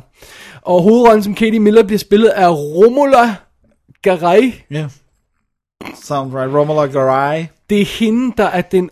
Og 0.62 0.82
hovedrollen 0.82 1.24
som 1.24 1.36
Katie 1.36 1.60
Miller 1.60 1.84
bliver 1.84 2.00
spillet 2.00 2.28
af 2.30 2.50
Romola 2.52 3.36
Garay. 4.02 4.52
Ja. 4.72 4.88
Sound 5.96 6.34
right. 6.34 6.54
Romola 6.54 6.86
Garai. 6.86 7.46
Det 7.70 7.82
er 7.82 7.86
hende, 8.00 8.34
der 8.38 8.46
er 8.46 8.62
den 8.62 8.90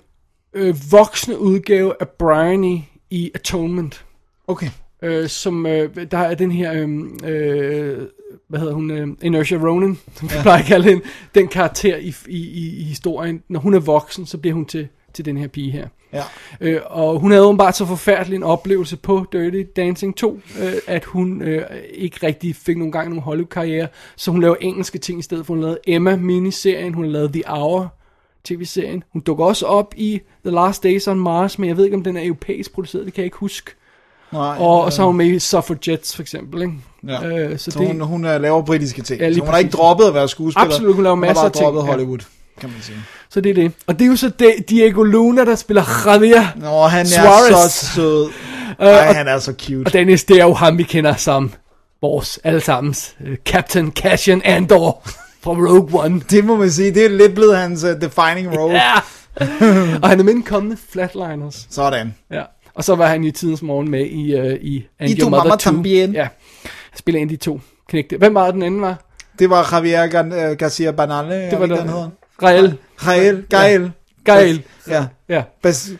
øh, 0.54 0.76
voksne 0.92 1.40
udgave 1.40 1.94
af 2.00 2.08
Bryony 2.10 2.78
i 3.10 3.32
Atonement. 3.36 4.06
Okay. 4.48 4.70
Øh, 5.04 5.30
som, 5.30 5.66
øh, 5.66 5.96
der 6.12 6.18
er 6.18 6.36
den 6.36 6.52
her, 6.52 6.74
øh, 6.74 6.90
øh, 7.32 8.08
hvad 8.50 8.60
hedder 8.60 8.74
hun, 8.74 8.92
øh, 8.92 9.08
Inertia 9.22 9.58
Ronan, 9.58 9.98
som 10.16 10.30
vi 10.30 10.36
Ja. 10.36 10.42
plejer 10.42 10.60
at 10.60 10.66
kalde 10.66 10.90
hende, 10.90 11.04
den 11.36 11.48
karakter 11.48 11.98
i, 11.98 12.14
i, 12.28 12.38
i, 12.38 12.80
i 12.80 12.84
historien. 12.84 13.44
Når 13.50 13.60
hun 13.60 13.74
er 13.74 13.80
voksen, 13.80 14.26
så 14.26 14.38
bliver 14.38 14.54
hun 14.54 14.66
til, 14.66 14.88
til 15.14 15.26
den 15.26 15.38
her 15.38 15.48
pige 15.48 15.72
her. 15.72 15.88
Ja. 16.14 16.24
Øh, 16.62 16.82
og 16.86 17.20
hun 17.20 17.32
havde 17.32 17.44
åbenbart 17.44 17.78
så 17.78 17.86
forfærdelig 17.86 18.36
en 18.36 18.44
oplevelse 18.44 18.98
på 18.98 19.26
Dirty 19.32 19.64
Dancing 19.76 20.18
2, 20.18 20.40
øh, 20.62 20.74
at 20.88 21.06
hun 21.06 21.42
øh, 21.42 21.64
ikke 21.94 22.28
rigtig 22.28 22.56
fik 22.56 22.78
nogen 22.78 22.92
gang 22.92 23.10
nogen 23.10 23.24
Hollywood-karriere, 23.24 23.88
så 24.16 24.32
hun 24.32 24.42
laver 24.42 24.56
engelske 24.62 24.98
ting 24.98 25.20
i 25.20 25.24
stedet 25.24 25.46
for. 25.46 25.54
Hun 25.54 25.62
lavede 25.62 25.80
Emma-miniserien, 25.88 26.94
hun 26.94 27.06
lavede 27.06 27.34
The 27.34 27.44
Hour, 27.48 27.94
tv-serien. 28.44 29.04
Hun 29.14 29.22
dukker 29.22 29.46
også 29.46 29.66
op 29.66 29.94
i 29.98 30.22
The 30.46 30.56
Last 30.56 30.84
Days 30.84 31.08
on 31.08 31.20
Mars, 31.20 31.60
men 31.60 31.70
jeg 31.70 31.78
ved 31.78 31.86
ikke, 31.86 31.98
om 31.98 32.04
den 32.04 32.18
er 32.18 32.26
europæisk 32.26 32.74
produceret, 32.74 33.06
det 33.06 33.14
kan 33.14 33.22
jeg 33.22 33.26
ikke 33.26 33.38
huske. 33.38 33.72
Nej, 34.32 34.58
og, 34.60 34.80
øh. 34.80 34.86
og 34.86 34.94
så 34.94 35.02
er 35.02 35.06
hun 35.06 35.18
med 35.18 35.26
i 35.26 35.40
Suffragettes 35.40 36.16
for 36.16 36.22
eksempel, 36.22 36.62
ikke? 36.62 36.74
Ja. 37.08 37.28
Øh, 37.28 37.58
så 37.60 37.72
så 37.72 37.80
det... 37.80 37.88
hun, 37.88 38.02
hun 38.02 38.26
er, 38.26 38.38
laver 38.38 38.62
britiske 38.62 39.02
ting. 39.02 39.20
Ja, 39.20 39.28
Ja, 39.28 39.34
så 39.34 39.40
hun 39.40 39.50
har 39.50 39.58
ikke 39.58 39.68
præcis. 39.70 39.80
droppet 39.80 40.06
at 40.06 40.14
være 40.14 40.28
skuespiller. 40.28 40.66
Absolut, 40.66 40.96
hun 40.96 41.04
laver 41.04 41.16
masser 41.16 41.40
har 41.42 41.48
af 41.48 41.52
bare 41.52 41.60
ting, 41.60 41.64
droppet 41.64 41.82
ja. 41.82 41.86
Hollywood, 41.86 42.20
kan 42.60 42.70
man 42.70 42.82
sige. 42.82 42.98
Så 43.32 43.42
det 43.42 43.50
er 43.50 43.54
det. 43.54 43.72
Og 43.88 44.00
det 44.00 44.06
er 44.06 44.10
jo 44.10 44.16
så 44.16 44.32
Diego 44.70 45.04
Luna, 45.04 45.46
der 45.46 45.56
spiller 45.56 45.84
Javier 46.06 46.48
Nå, 46.56 46.82
han 46.88 47.06
er 47.06 47.10
Suarez. 47.10 47.72
så 47.72 47.86
sød. 47.96 48.30
Øh, 48.82 48.88
Ej, 48.88 49.08
og- 49.08 49.16
han 49.16 49.28
er 49.28 49.40
så 49.40 49.54
cute. 49.62 49.88
Og 49.88 49.94
Dennis, 49.94 50.24
det 50.24 50.40
er 50.40 50.46
jo 50.46 50.54
ham, 50.54 50.78
vi 50.78 50.84
kender 50.84 51.16
som 51.16 51.52
vores 52.02 52.40
allesammens 52.44 53.16
uh, 53.22 53.36
Captain 53.46 53.92
Cassian 53.92 54.42
Andor 54.46 55.02
fra 55.44 55.52
Rogue 55.52 56.04
One. 56.04 56.22
Det 56.32 56.46
må 56.46 56.56
man 56.56 56.72
sige, 56.72 56.94
det 56.94 57.06
er 57.06 57.10
lidt 57.10 57.36
blevet 57.36 57.58
hans 57.58 57.84
uh, 57.84 57.90
defining 57.90 58.58
role. 58.60 58.74
Ja. 58.76 58.94
og 60.02 60.10
han 60.10 60.20
er 60.20 60.24
med 60.24 60.34
i 60.34 60.36
den 60.36 60.44
kommende 60.44 60.78
Flatliners. 60.92 61.68
Sådan. 61.70 62.16
Ja. 62.32 62.42
Og 62.76 62.84
så 62.84 62.96
var 62.96 63.08
han 63.08 63.24
i 63.24 63.32
tidens 63.32 63.62
morgen 63.62 63.90
med 63.92 64.06
i, 64.06 64.40
uh, 64.40 64.46
i 64.62 64.86
And 65.00 65.10
I 65.10 65.20
Your 65.22 65.30
Mother 65.30 65.44
mamma 65.44 65.56
2. 65.56 65.58
tambien. 65.58 66.14
Ja. 66.14 66.28
Han 66.64 66.98
spiller 66.98 67.22
en 67.22 67.26
af 67.28 67.30
de 67.30 67.36
to 67.44 67.60
knægte. 67.90 68.18
Hvem 68.18 68.34
var 68.34 68.52
den 68.52 68.64
anden 68.64 68.82
var? 68.82 68.96
Det 69.40 69.50
var 69.50 69.70
Javier 69.72 70.08
Gar- 70.08 70.54
Garcia 70.56 70.92
Bernal, 70.92 71.30
det 71.32 71.52
var 71.52 71.58
var 71.60 71.68
der- 71.76 71.82
den 71.82 72.12
Rael. 72.44 72.78
Rael, 73.08 73.46
Gael. 73.50 73.92
Gael. 74.24 74.64
Ja. 74.88 75.06
Ja. 75.30 75.44
Bas, 75.62 75.92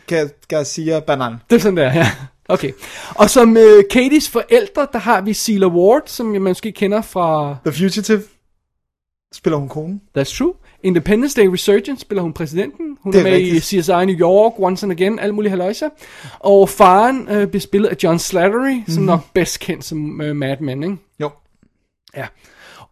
Garcia 0.48 1.00
Bernal. 1.00 1.36
Det 1.50 1.56
er 1.56 1.60
sådan 1.60 1.76
der, 1.76 1.92
ja. 1.94 2.10
Okay. 2.48 2.72
Og 3.14 3.30
som 3.30 3.50
uh, 3.56 3.78
Katie's 3.94 4.30
forældre, 4.30 4.86
der 4.92 4.98
har 4.98 5.20
vi 5.20 5.34
Celia 5.34 5.66
Ward, 5.68 6.02
som 6.06 6.32
jeg 6.34 6.42
måske 6.42 6.72
kender 6.72 7.02
fra... 7.02 7.56
The 7.66 7.72
Fugitive. 7.78 8.22
Spiller 9.34 9.56
hun 9.58 9.68
konen? 9.68 10.00
That's 10.18 10.36
true. 10.38 10.54
Independence 10.82 11.40
Day 11.40 11.46
Resurgence 11.46 12.00
spiller 12.00 12.22
hun 12.22 12.32
præsidenten. 12.32 12.96
Hun 13.00 13.12
Det 13.12 13.18
er, 13.18 13.22
er 13.24 13.30
med 13.30 13.36
rigtigt. 13.36 13.72
i 13.72 13.80
CSI 13.82 13.92
New 13.92 14.16
York, 14.20 14.52
Once 14.58 14.84
and 14.86 14.92
Again, 14.92 15.18
alt 15.18 15.34
muligt 15.34 15.50
haløjse. 15.50 15.90
Og 16.38 16.68
faren 16.68 17.28
øh, 17.28 17.46
bliver 17.46 17.60
spillet 17.60 17.88
af 17.88 17.96
John 18.02 18.18
Slattery, 18.18 18.70
mm-hmm. 18.72 18.92
som 18.92 19.02
Mhm. 19.02 19.06
nok 19.06 19.20
bedst 19.34 19.60
kendt 19.60 19.84
som 19.84 20.20
øh, 20.20 20.36
Mad 20.36 20.56
Men, 20.60 20.82
ikke? 20.82 20.96
Jo. 21.20 21.30
Ja. 22.16 22.26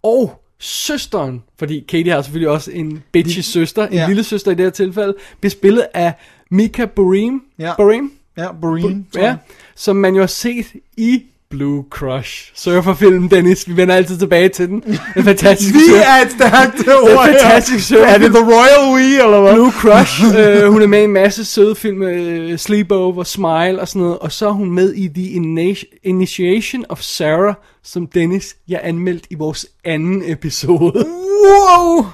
Og 0.02 0.42
søsteren, 0.60 1.42
fordi 1.58 1.84
Katie 1.88 2.12
har 2.12 2.22
selvfølgelig 2.22 2.48
også 2.48 2.70
en 2.70 3.02
bitchy 3.12 3.40
søster, 3.40 3.86
en 3.86 3.92
ja. 3.92 4.06
lille 4.06 4.24
søster 4.24 4.50
i 4.50 4.54
det 4.54 4.64
her 4.64 4.70
tilfælde, 4.70 5.14
bliver 5.40 5.50
spillet 5.50 5.86
af 5.94 6.12
Mika 6.50 6.84
Barim. 6.84 7.42
Ja. 7.58 7.74
Barim? 7.76 8.12
Ja, 8.38 8.52
Boreen. 8.52 9.06
tror 9.12 9.22
Ja, 9.22 9.36
som 9.74 9.96
man 9.96 10.14
jo 10.14 10.20
har 10.20 10.26
set 10.26 10.66
i 10.96 11.22
Blue 11.50 11.84
Crush. 11.90 12.52
Surferfilmen, 12.54 13.30
Dennis. 13.30 13.68
Vi 13.68 13.76
vender 13.76 13.94
altid 13.94 14.18
tilbage 14.18 14.48
til 14.48 14.68
den. 14.68 14.82
En 15.16 15.24
fantastisk 15.24 15.74
Vi 15.74 15.80
er 15.94 16.24
et 16.24 16.30
stærkt 16.30 16.88
ord 16.88 17.10
en 17.28 17.34
fantastisk 17.34 17.88
surferfilm. 17.88 18.14
Er 18.14 18.18
det 18.18 18.36
The 18.36 18.44
Royal 18.44 18.94
We, 18.94 19.22
eller 19.24 19.40
hvad? 19.40 19.54
Blue 19.54 19.70
Crush. 19.72 20.22
øh, 20.38 20.70
hun 20.72 20.82
er 20.82 20.86
med 20.86 21.00
i 21.00 21.04
en 21.04 21.12
masse 21.12 21.44
søde 21.44 21.74
film. 21.74 22.02
Øh, 22.02 22.58
Sleepover, 22.58 23.24
Smile 23.24 23.80
og 23.80 23.88
sådan 23.88 24.02
noget. 24.02 24.18
Og 24.18 24.32
så 24.32 24.48
er 24.48 24.52
hun 24.52 24.70
med 24.70 24.94
i 24.94 25.08
The 25.08 25.24
Initi- 25.24 26.00
Initiation 26.04 26.84
of 26.88 27.00
Sarah, 27.00 27.54
som 27.84 28.06
Dennis, 28.06 28.56
jeg 28.68 28.80
anmeldt 28.82 29.24
i 29.30 29.34
vores 29.34 29.66
anden 29.84 30.22
episode. 30.26 31.06
Wow! 31.44 32.06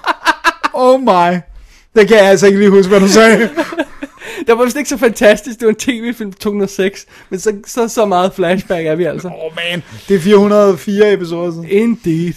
Oh 0.72 1.00
my. 1.00 1.38
Det 1.96 2.08
kan 2.08 2.16
jeg 2.16 2.26
altså 2.26 2.46
ikke 2.46 2.58
lige 2.58 2.70
huske, 2.70 2.88
hvad 2.90 3.00
du 3.00 3.08
sagde. 3.08 3.48
Det 4.46 4.58
var 4.58 4.64
vist 4.64 4.76
ikke 4.76 4.88
så 4.88 4.96
fantastisk. 4.96 5.58
Det 5.60 5.66
var 5.66 5.72
en 5.72 5.76
tv-film 5.78 6.32
fra 6.32 6.38
2006. 6.40 7.06
Men 7.30 7.40
så, 7.40 7.56
så, 7.66 7.88
så 7.88 8.06
meget 8.06 8.32
flashback 8.34 8.86
er 8.86 8.94
vi 8.94 9.04
altså. 9.04 9.28
Oh 9.28 9.56
man, 9.56 9.82
det 10.08 10.16
er 10.16 10.20
404 10.20 11.12
episoder 11.12 11.50
siden. 11.50 11.68
Indeed. 11.68 12.32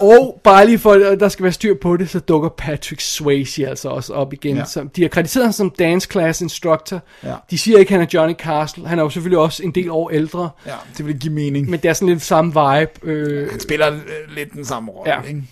Og 0.00 0.40
bare 0.44 0.66
lige 0.66 0.78
for, 0.78 0.92
at 0.92 1.20
der 1.20 1.28
skal 1.28 1.42
være 1.42 1.52
styr 1.52 1.74
på 1.82 1.96
det, 1.96 2.10
så 2.10 2.20
dukker 2.20 2.48
Patrick 2.48 3.00
Swayze 3.00 3.68
altså 3.68 3.88
også 3.88 4.12
op 4.14 4.32
igen. 4.32 4.56
Ja. 4.56 4.64
Som, 4.64 4.88
de 4.88 5.02
har 5.02 5.08
krediteret 5.08 5.44
ham 5.46 5.52
som 5.52 5.70
dance 5.70 6.08
class 6.12 6.40
instructor. 6.40 7.02
Ja. 7.24 7.34
De 7.50 7.58
siger 7.58 7.78
ikke, 7.78 7.88
at 7.88 7.92
han 8.00 8.06
er 8.06 8.10
Johnny 8.14 8.34
Castle. 8.34 8.88
Han 8.88 8.98
er 8.98 9.02
jo 9.02 9.10
selvfølgelig 9.10 9.38
også 9.38 9.62
en 9.62 9.70
del 9.70 9.90
år 9.90 10.10
ældre. 10.10 10.50
Ja, 10.66 10.72
det 10.98 11.06
vil 11.06 11.18
give 11.18 11.32
mening. 11.32 11.70
Men 11.70 11.80
det 11.80 11.88
er 11.88 11.92
sådan 11.92 12.08
lidt 12.08 12.22
samme 12.22 12.50
vibe. 12.50 12.90
Øh, 13.02 13.50
Han 13.50 13.60
spiller 13.60 13.92
øh, 13.92 14.00
lidt 14.34 14.52
den 14.52 14.64
samme 14.64 14.90
rolle, 14.92 15.12
Ja. 15.12 15.22
ikke? 15.22 15.42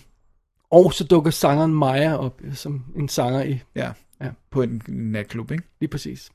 og 0.71 0.93
så 0.93 1.03
dukker 1.03 1.31
sangeren 1.31 1.73
Maja 1.73 2.17
op 2.17 2.33
som 2.55 2.81
en 2.99 3.09
sanger 3.09 3.43
i. 3.43 3.59
Ja. 3.75 3.87
Ja. 4.21 4.27
På 4.51 4.61
en 4.61 4.81
natklub, 4.87 5.51
ikke? 5.51 5.63
Lige 5.79 5.89
præcis. 5.89 6.29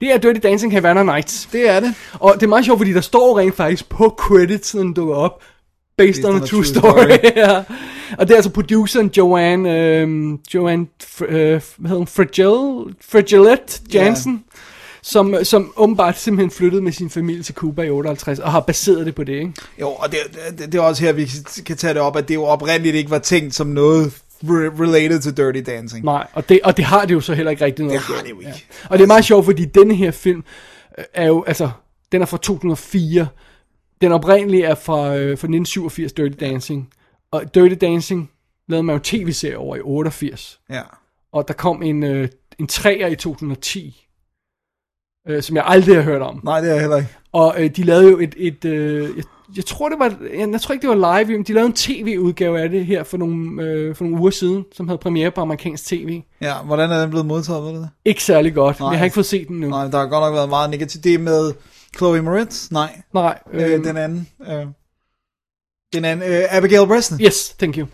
Det 0.00 0.12
er 0.12 0.18
Dirty 0.18 0.40
Dancing 0.42 0.72
Havana 0.72 1.02
Nights. 1.02 1.48
Det 1.52 1.68
er 1.68 1.80
det. 1.80 1.94
Og 2.12 2.34
det 2.34 2.42
er 2.42 2.48
meget 2.48 2.64
sjovt, 2.64 2.78
fordi 2.78 2.92
der 2.92 3.00
står 3.00 3.38
rent 3.38 3.54
faktisk 3.54 3.88
på 3.88 4.14
credits, 4.18 4.74
når 4.74 4.82
den 4.82 4.92
dukker 4.94 5.14
op, 5.14 5.42
based, 5.96 6.24
on 6.24 6.42
a 6.42 6.46
true 6.46 6.64
story. 6.64 7.18
ja. 7.36 7.62
Og 8.18 8.28
det 8.28 8.30
er 8.30 8.36
altså 8.36 8.50
produceren 8.50 9.10
Joanne, 9.16 9.78
øhm, 9.78 10.38
Joanne, 10.54 10.86
øh, 11.20 11.36
hvad 11.36 11.60
hedder 11.88 11.96
hun, 11.96 12.06
Fragile, 12.06 12.94
Fragilette 13.00 13.80
Jansen, 13.94 14.44
som, 15.02 15.34
som 15.42 15.72
åbenbart 15.76 16.18
simpelthen 16.18 16.50
flyttede 16.50 16.82
med 16.82 16.92
sin 16.92 17.10
familie 17.10 17.42
til 17.42 17.54
Cuba 17.54 17.82
i 17.82 17.90
58, 17.90 18.38
og 18.38 18.52
har 18.52 18.60
baseret 18.60 19.06
det 19.06 19.14
på 19.14 19.24
det, 19.24 19.32
ikke? 19.32 19.52
Jo, 19.80 19.88
og 19.88 20.12
det, 20.12 20.18
det, 20.58 20.72
det 20.72 20.74
er 20.74 20.82
også 20.82 21.04
her, 21.04 21.12
vi 21.12 21.30
kan 21.66 21.76
tage 21.76 21.94
det 21.94 22.02
op, 22.02 22.16
at 22.16 22.28
det 22.28 22.34
jo 22.34 22.44
oprindeligt 22.44 22.96
ikke 22.96 23.10
var 23.10 23.18
tænkt 23.18 23.54
som 23.54 23.66
noget 23.66 24.21
re- 24.42 24.82
related 24.82 25.20
til 25.20 25.36
Dirty 25.36 25.70
Dancing. 25.70 26.04
Nej, 26.04 26.26
og 26.32 26.48
det, 26.48 26.60
og 26.64 26.76
det 26.76 26.84
har 26.84 27.04
det 27.04 27.14
jo 27.14 27.20
så 27.20 27.34
heller 27.34 27.50
ikke 27.50 27.64
rigtig 27.64 27.84
noget 27.84 28.00
Det 28.00 28.16
har 28.16 28.22
det 28.22 28.30
jo 28.30 28.38
ikke. 28.38 28.50
Ja. 28.50 28.88
Og 28.90 28.98
det 28.98 29.02
er 29.02 29.06
meget 29.06 29.24
sjovt, 29.24 29.44
fordi 29.44 29.64
denne 29.64 29.94
her 29.94 30.10
film 30.10 30.44
øh, 30.98 31.04
er 31.14 31.26
jo, 31.26 31.44
altså, 31.46 31.70
den 32.12 32.22
er 32.22 32.26
fra 32.26 32.36
2004. 32.36 33.28
Den 34.00 34.12
oprindelige 34.12 34.64
er 34.64 34.74
fra, 34.74 35.16
øh, 35.16 35.38
fra 35.38 35.46
1987, 35.48 36.12
Dirty 36.12 36.36
Dancing. 36.40 36.90
Og 37.30 37.54
Dirty 37.54 37.74
Dancing 37.80 38.30
lavede 38.68 38.82
man 38.82 38.96
jo 38.96 39.00
tv-serie 39.04 39.58
over 39.58 39.76
i 39.76 39.80
88. 39.80 40.60
Ja. 40.70 40.82
Og 41.32 41.48
der 41.48 41.54
kom 41.54 41.82
en, 41.82 42.02
øh, 42.02 42.28
en 42.58 42.66
træer 42.66 43.06
i 43.06 43.16
2010, 43.16 44.06
øh, 45.28 45.42
som 45.42 45.56
jeg 45.56 45.64
aldrig 45.66 45.96
har 45.96 46.02
hørt 46.02 46.22
om. 46.22 46.40
Nej, 46.44 46.60
det 46.60 46.68
er 46.68 46.72
jeg 46.72 46.80
heller 46.80 46.96
ikke. 46.96 47.16
Og 47.32 47.54
øh, 47.58 47.70
de 47.76 47.82
lavede 47.82 48.10
jo 48.10 48.18
et, 48.18 48.34
et 48.36 48.64
øh, 48.64 49.16
jeg, 49.16 49.24
jeg 49.56 49.66
tror 49.66 49.88
det 49.88 49.98
var, 49.98 50.14
jeg, 50.38 50.48
jeg 50.52 50.60
tror 50.60 50.72
ikke 50.72 50.88
det 50.88 50.98
var 50.98 51.18
live, 51.22 51.36
men 51.36 51.44
de 51.46 51.52
lavede 51.52 51.66
en 51.66 51.72
tv-udgave 51.72 52.60
af 52.60 52.70
det 52.70 52.86
her 52.86 53.04
for 53.04 53.16
nogle, 53.16 53.62
øh, 53.62 53.94
for 53.94 54.04
nogle 54.04 54.20
uger 54.20 54.30
siden, 54.30 54.64
som 54.74 54.88
havde 54.88 54.98
premiere 54.98 55.30
på 55.30 55.40
amerikansk 55.40 55.86
tv. 55.86 56.20
Ja, 56.40 56.54
hvordan 56.64 56.90
er 56.90 57.00
den 57.00 57.10
blevet 57.10 57.26
modtaget, 57.26 57.62
ved 57.64 57.70
du 57.70 57.76
det? 57.76 57.88
Ikke 58.04 58.22
særlig 58.22 58.54
godt, 58.54 58.80
Nej. 58.80 58.88
jeg 58.90 58.98
har 58.98 59.04
ikke 59.04 59.14
fået 59.14 59.26
set 59.26 59.48
den 59.48 59.60
nu. 59.60 59.68
Nej, 59.68 59.88
der 59.88 59.98
har 59.98 60.06
godt 60.06 60.22
nok 60.22 60.34
været 60.34 60.48
meget 60.48 60.70
negativt. 60.70 61.04
Det 61.04 61.20
med 61.20 61.52
Chloe 61.96 62.22
Moritz? 62.22 62.70
Nej. 62.70 63.02
Nej, 63.14 63.38
Øh, 63.52 63.72
øhm, 63.72 63.82
den 63.84 63.96
anden. 63.96 64.28
Øh. 64.50 64.66
Den 65.92 66.04
anden, 66.04 66.32
øh, 66.32 66.44
Abigail 66.50 66.86
Breslin. 66.86 67.26
Yes, 67.26 67.54
thank 67.58 67.76
you. 67.76 67.86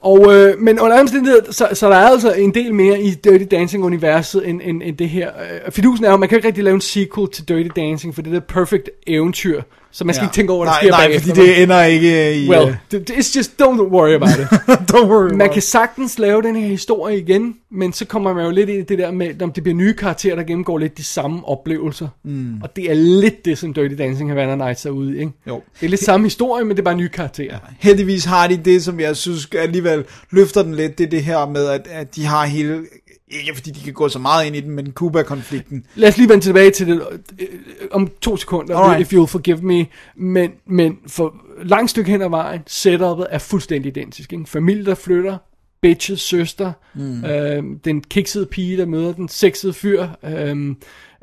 Og, 0.00 0.34
øh, 0.34 0.58
men 0.58 0.80
under 0.80 0.92
andre 0.96 1.00
omstændigheder, 1.00 1.52
så, 1.52 1.68
så 1.72 1.88
der 1.88 1.96
er 1.96 2.08
altså 2.08 2.32
en 2.32 2.54
del 2.54 2.74
mere 2.74 3.00
i 3.00 3.10
Dirty 3.10 3.44
Dancing-universet 3.50 4.48
end, 4.48 4.60
end, 4.64 4.82
end 4.84 4.96
det 4.96 5.08
her. 5.08 5.30
Øh, 5.66 5.72
fidusen 5.72 6.04
er 6.04 6.10
jo, 6.10 6.16
man 6.16 6.28
kan 6.28 6.38
ikke 6.38 6.48
rigtig 6.48 6.64
lave 6.64 6.74
en 6.74 6.80
sequel 6.80 7.28
til 7.32 7.48
Dirty 7.48 7.68
Dancing, 7.76 8.14
for 8.14 8.22
det 8.22 8.32
er 8.32 8.36
et 8.36 8.44
perfect 8.44 8.90
eventyr, 9.06 9.62
så 9.90 10.04
man 10.04 10.14
skal 10.14 10.22
Ja. 10.22 10.26
ikke 10.28 10.34
tænke 10.34 10.52
over, 10.52 10.64
hvad 10.64 10.72
der 10.72 10.76
Nej, 10.76 10.82
sker 10.82 10.90
nej, 10.90 11.06
bagefter. 11.06 11.34
fordi 11.34 11.46
det 11.48 11.62
ender 11.62 11.82
ikke 11.84 12.36
i, 12.44 12.48
Well, 12.50 12.76
øh, 12.94 13.00
it's 13.10 13.36
just, 13.36 13.50
don't 13.62 13.82
worry 13.82 14.12
about 14.14 14.28
it. 14.38 14.46
Don't 14.92 15.06
worry 15.06 15.32
Man 15.34 15.52
kan 15.52 15.62
sagtens 15.62 16.18
lave 16.18 16.42
den 16.42 16.56
her 16.56 16.66
historie 16.68 17.18
igen, 17.18 17.54
men 17.70 17.92
så 17.92 18.04
kommer 18.04 18.34
man 18.34 18.44
jo 18.44 18.50
lidt 18.50 18.68
ind 18.70 18.78
i 18.78 18.82
det 18.82 18.98
der 18.98 19.10
med, 19.10 19.42
om 19.42 19.52
det 19.52 19.62
bliver 19.62 19.76
nye 19.76 19.92
karakterer, 19.94 20.36
der 20.36 20.42
gennemgår 20.42 20.78
lidt 20.78 20.98
de 20.98 21.04
samme 21.04 21.48
oplevelser. 21.48 22.08
Mm. 22.24 22.62
Og 22.62 22.76
det 22.76 22.90
er 22.90 22.94
lidt 22.94 23.44
det, 23.44 23.58
som 23.58 23.74
Dirty 23.74 23.94
Dancing 23.98 24.30
Havana 24.30 24.56
Nights 24.56 24.86
er 24.86 24.90
ude 24.90 25.18
ikke? 25.18 25.32
Jo. 25.48 25.62
Det 25.80 25.86
er 25.86 25.90
lidt 25.90 26.04
samme 26.04 26.26
historie, 26.26 26.64
men 26.64 26.70
det 26.76 26.78
er 26.78 26.84
bare 26.84 26.96
nye 26.96 27.08
karakterer. 27.08 27.58
Heldigvis 27.78 28.24
har 28.24 28.46
de 28.46 28.56
det, 28.56 28.82
som 28.84 29.00
jeg 29.00 29.16
synes 29.16 29.48
alligevel 29.58 30.04
løfter 30.30 30.62
den 30.62 30.74
lidt, 30.74 30.98
det 30.98 31.06
er 31.06 31.10
det 31.10 31.24
her 31.24 31.46
med, 31.48 31.66
at, 31.66 31.86
at 31.90 32.16
de 32.16 32.24
har 32.26 32.46
hele, 32.46 32.80
ikke 33.30 33.54
fordi 33.54 33.70
de 33.70 33.80
kan 33.80 33.92
gå 33.92 34.08
så 34.08 34.18
meget 34.18 34.46
ind 34.46 34.56
i 34.56 34.60
den, 34.60 34.70
men 34.70 34.92
Cuba-konflikten. 34.92 35.86
Lad 35.94 36.08
os 36.08 36.16
lige 36.16 36.28
vende 36.28 36.44
tilbage 36.44 36.70
til 36.70 36.86
det 36.86 37.02
øh, 37.38 37.46
om 37.90 38.10
to 38.20 38.36
sekunder, 38.36 38.76
Alright. 38.78 39.00
if 39.00 39.12
you'll 39.18 39.26
forgive 39.26 39.62
me. 39.62 39.86
Men, 40.16 40.50
men 40.66 40.98
for 41.06 41.34
langt 41.62 41.90
stykke 41.90 42.10
hen 42.10 42.22
ad 42.22 42.28
vejen, 42.28 42.60
setupet 42.66 43.26
er 43.30 43.38
fuldstændig 43.38 43.96
identisk. 43.96 44.32
Ikke? 44.32 44.44
Familie, 44.46 44.84
der 44.84 44.94
flytter, 44.94 45.38
bitches 45.82 46.20
søster, 46.20 46.72
Mm. 46.94 47.24
øh, 47.24 47.62
den 47.84 48.00
kiksede 48.00 48.46
pige, 48.46 48.76
der 48.76 48.86
møder 48.86 49.12
den 49.12 49.28
sexede 49.28 49.72
fyr. 49.72 50.06
Øh, 50.24 50.56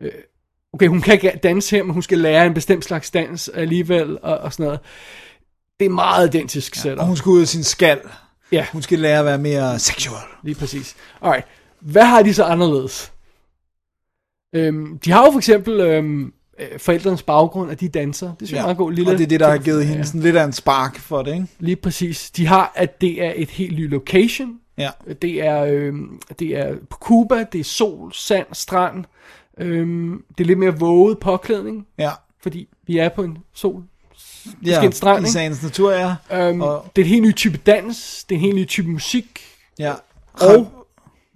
øh, 0.01 0.11
okay, 0.73 0.87
hun 0.87 1.01
kan 1.01 1.13
ikke 1.13 1.39
danse 1.43 1.75
her, 1.75 1.83
men 1.83 1.93
hun 1.93 2.01
skal 2.03 2.17
lære 2.17 2.45
en 2.45 2.53
bestemt 2.53 2.85
slags 2.85 3.11
dans 3.11 3.49
alligevel, 3.53 4.17
og, 4.21 4.37
og 4.37 4.53
sådan 4.53 4.63
noget. 4.65 4.79
Det 5.79 5.85
er 5.85 5.89
meget 5.89 6.35
identisk 6.35 6.75
setup. 6.75 6.99
Og 6.99 7.05
hun 7.05 7.15
skal 7.17 7.29
ud 7.29 7.41
af 7.41 7.47
sin 7.47 7.63
skal. 7.63 7.99
Ja. 8.51 8.65
Hun 8.71 8.81
skal 8.81 8.99
lære 8.99 9.19
at 9.19 9.25
være 9.25 9.37
mere 9.37 9.79
sexual. 9.79 10.21
Lige 10.43 10.55
præcis. 10.55 10.95
Alright. 11.21 11.45
Hvad 11.85 12.05
har 12.05 12.21
de 12.21 12.33
så 12.33 12.43
anderledes? 12.43 13.11
Øhm, 14.53 14.99
de 14.99 15.11
har 15.11 15.25
jo 15.25 15.31
for 15.31 15.37
eksempel 15.39 15.79
øhm, 15.79 16.33
øh, 16.59 16.79
forældrenes 16.79 17.23
baggrund, 17.23 17.71
at 17.71 17.79
de 17.79 17.89
danser. 17.89 18.27
Det 18.27 18.47
synes 18.47 18.51
jeg 18.51 18.59
er 18.59 18.63
meget 18.63 18.77
god 18.77 18.91
lille... 18.91 19.11
Og 19.11 19.17
det 19.17 19.23
er 19.23 19.27
det, 19.27 19.39
der 19.39 19.49
har 19.49 19.57
givet 19.57 19.85
hende 19.85 20.05
sådan 20.05 20.21
lidt 20.21 20.35
af 20.35 20.43
en 20.43 20.53
spark 20.53 20.99
for 20.99 21.21
det, 21.21 21.33
ikke? 21.33 21.47
Lige 21.59 21.75
præcis. 21.75 22.31
De 22.31 22.47
har, 22.47 22.71
at 22.75 23.01
det 23.01 23.23
er 23.25 23.33
et 23.35 23.49
helt 23.49 23.75
ny 23.75 23.89
location. 23.89 24.59
Ja. 24.77 24.89
Det 25.21 25.43
er, 25.45 25.63
øhm, 25.63 26.21
det 26.39 26.47
er 26.57 26.75
på 26.89 26.97
Cuba, 26.97 27.43
det 27.51 27.59
er 27.59 27.63
sol, 27.63 28.13
sand, 28.13 28.45
strand. 28.53 29.05
Øhm, 29.57 30.23
det 30.37 30.43
er 30.43 30.47
lidt 30.47 30.59
mere 30.59 30.79
våget 30.79 31.19
påklædning. 31.19 31.87
Ja. 31.97 32.11
Fordi 32.41 32.67
vi 32.87 32.97
er 32.97 33.09
på 33.09 33.23
en 33.23 33.37
sol, 33.53 33.83
Ja, 34.65 34.81
en 34.83 34.91
strand, 34.91 35.25
i 35.27 35.29
sagens 35.29 35.63
natur, 35.63 35.91
ja. 35.91 36.15
Øhm, 36.31 36.61
Og- 36.61 36.85
Det 36.95 37.01
er 37.01 37.05
en 37.05 37.09
helt 37.11 37.23
ny 37.23 37.35
type 37.35 37.57
dans, 37.65 38.23
det 38.29 38.35
er 38.35 38.39
en 38.39 38.45
helt 38.45 38.55
ny 38.55 38.67
type 38.67 38.89
musik. 38.89 39.39
Ja. 39.79 39.93
Og 40.33 40.84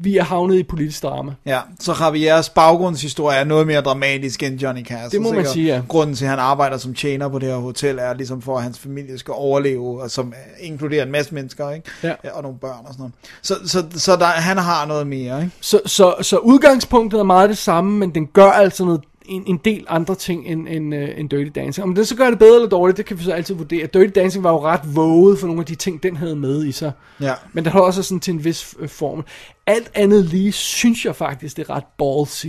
vi 0.01 0.17
er 0.17 0.23
havnet 0.23 0.55
i 0.55 0.63
politisk 0.63 1.03
drama. 1.03 1.31
Ja, 1.45 1.59
så 1.79 1.95
Javieres 1.99 2.49
baggrundshistorie 2.49 3.37
er 3.37 3.43
noget 3.43 3.67
mere 3.67 3.81
dramatisk 3.81 4.43
end 4.43 4.59
Johnny 4.59 4.85
Cash. 4.85 5.11
Det 5.11 5.21
må 5.21 5.33
man 5.33 5.45
sige, 5.45 5.73
ja. 5.75 5.81
Grunden 5.87 6.15
til, 6.15 6.25
at 6.25 6.29
han 6.29 6.39
arbejder 6.39 6.77
som 6.77 6.93
tjener 6.93 7.27
på 7.27 7.39
det 7.39 7.49
her 7.49 7.55
hotel, 7.55 7.99
er 7.99 8.13
ligesom 8.13 8.41
for, 8.41 8.57
at 8.57 8.63
hans 8.63 8.79
familie 8.79 9.17
skal 9.17 9.33
overleve, 9.37 10.01
og 10.01 10.11
som 10.11 10.33
inkluderer 10.59 11.03
en 11.03 11.11
masse 11.11 11.33
mennesker, 11.33 11.71
ikke? 11.71 11.89
Ja. 12.03 12.13
og 12.33 12.43
nogle 12.43 12.57
børn 12.57 12.85
og 12.85 12.93
sådan 12.93 12.99
noget. 12.99 13.13
Så, 13.41 13.55
så, 13.65 13.99
så 13.99 14.15
der, 14.15 14.25
han 14.25 14.57
har 14.57 14.85
noget 14.85 15.07
mere, 15.07 15.41
ikke? 15.41 15.55
Så, 15.61 15.81
så, 15.85 16.15
så 16.21 16.37
udgangspunktet 16.37 17.19
er 17.19 17.23
meget 17.23 17.49
det 17.49 17.57
samme, 17.57 17.97
men 17.97 18.15
den 18.15 18.27
gør 18.27 18.49
altså 18.51 18.85
noget, 18.85 19.01
en, 19.29 19.43
en 19.47 19.57
del 19.65 19.85
andre 19.87 20.15
ting 20.15 20.47
end, 20.47 20.67
end, 20.67 20.93
uh, 20.95 20.99
end 21.17 21.29
Dirty 21.29 21.51
Dancing. 21.55 21.83
Om 21.83 21.95
det 21.95 22.07
så 22.07 22.15
gør 22.15 22.29
det 22.29 22.39
bedre 22.39 22.55
eller 22.55 22.69
dårligt, 22.69 22.97
det 22.97 23.05
kan 23.05 23.19
vi 23.19 23.23
så 23.23 23.31
altid 23.31 23.55
vurdere. 23.55 23.87
Dirty 23.93 24.11
Dancing 24.19 24.43
var 24.43 24.51
jo 24.51 24.61
ret 24.63 24.95
våget 24.95 25.39
for 25.39 25.47
nogle 25.47 25.61
af 25.61 25.65
de 25.65 25.75
ting, 25.75 26.03
den 26.03 26.15
havde 26.17 26.35
med 26.35 26.65
i 26.65 26.71
sig. 26.71 26.91
Ja. 27.21 27.33
Men 27.53 27.65
der 27.65 27.71
har 27.71 27.79
også 27.79 28.03
sådan 28.03 28.19
til 28.19 28.33
en 28.33 28.43
vis 28.45 28.75
øh, 28.79 28.89
form. 28.89 29.25
Alt 29.67 29.91
andet 29.93 30.25
lige 30.25 30.51
synes 30.51 31.05
jeg 31.05 31.15
faktisk, 31.15 31.57
det 31.57 31.69
er 31.69 31.75
ret 31.75 31.83
ballsy 31.97 32.47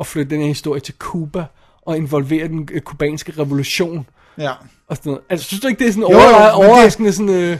at 0.00 0.06
flytte 0.06 0.30
den 0.30 0.40
her 0.40 0.48
historie 0.48 0.80
til 0.80 0.94
Cuba 0.98 1.44
og 1.82 1.96
involvere 1.96 2.48
den 2.48 2.68
øh, 2.72 2.80
kubanske 2.80 3.32
revolution. 3.38 4.06
Ja. 4.38 4.52
Og 4.88 4.96
sådan 4.96 5.10
noget. 5.10 5.20
Altså, 5.30 5.46
synes 5.46 5.60
du 5.60 5.68
ikke, 5.68 5.78
det 5.78 5.88
er 5.88 5.92
sådan 5.92 6.02
Jo, 6.02 6.10
jo, 6.12 6.18
overra- 6.18 6.38
men 6.56 6.62
det- 6.62 6.70
overraskende 6.70 7.12
sådan... 7.12 7.34
Øh, 7.34 7.58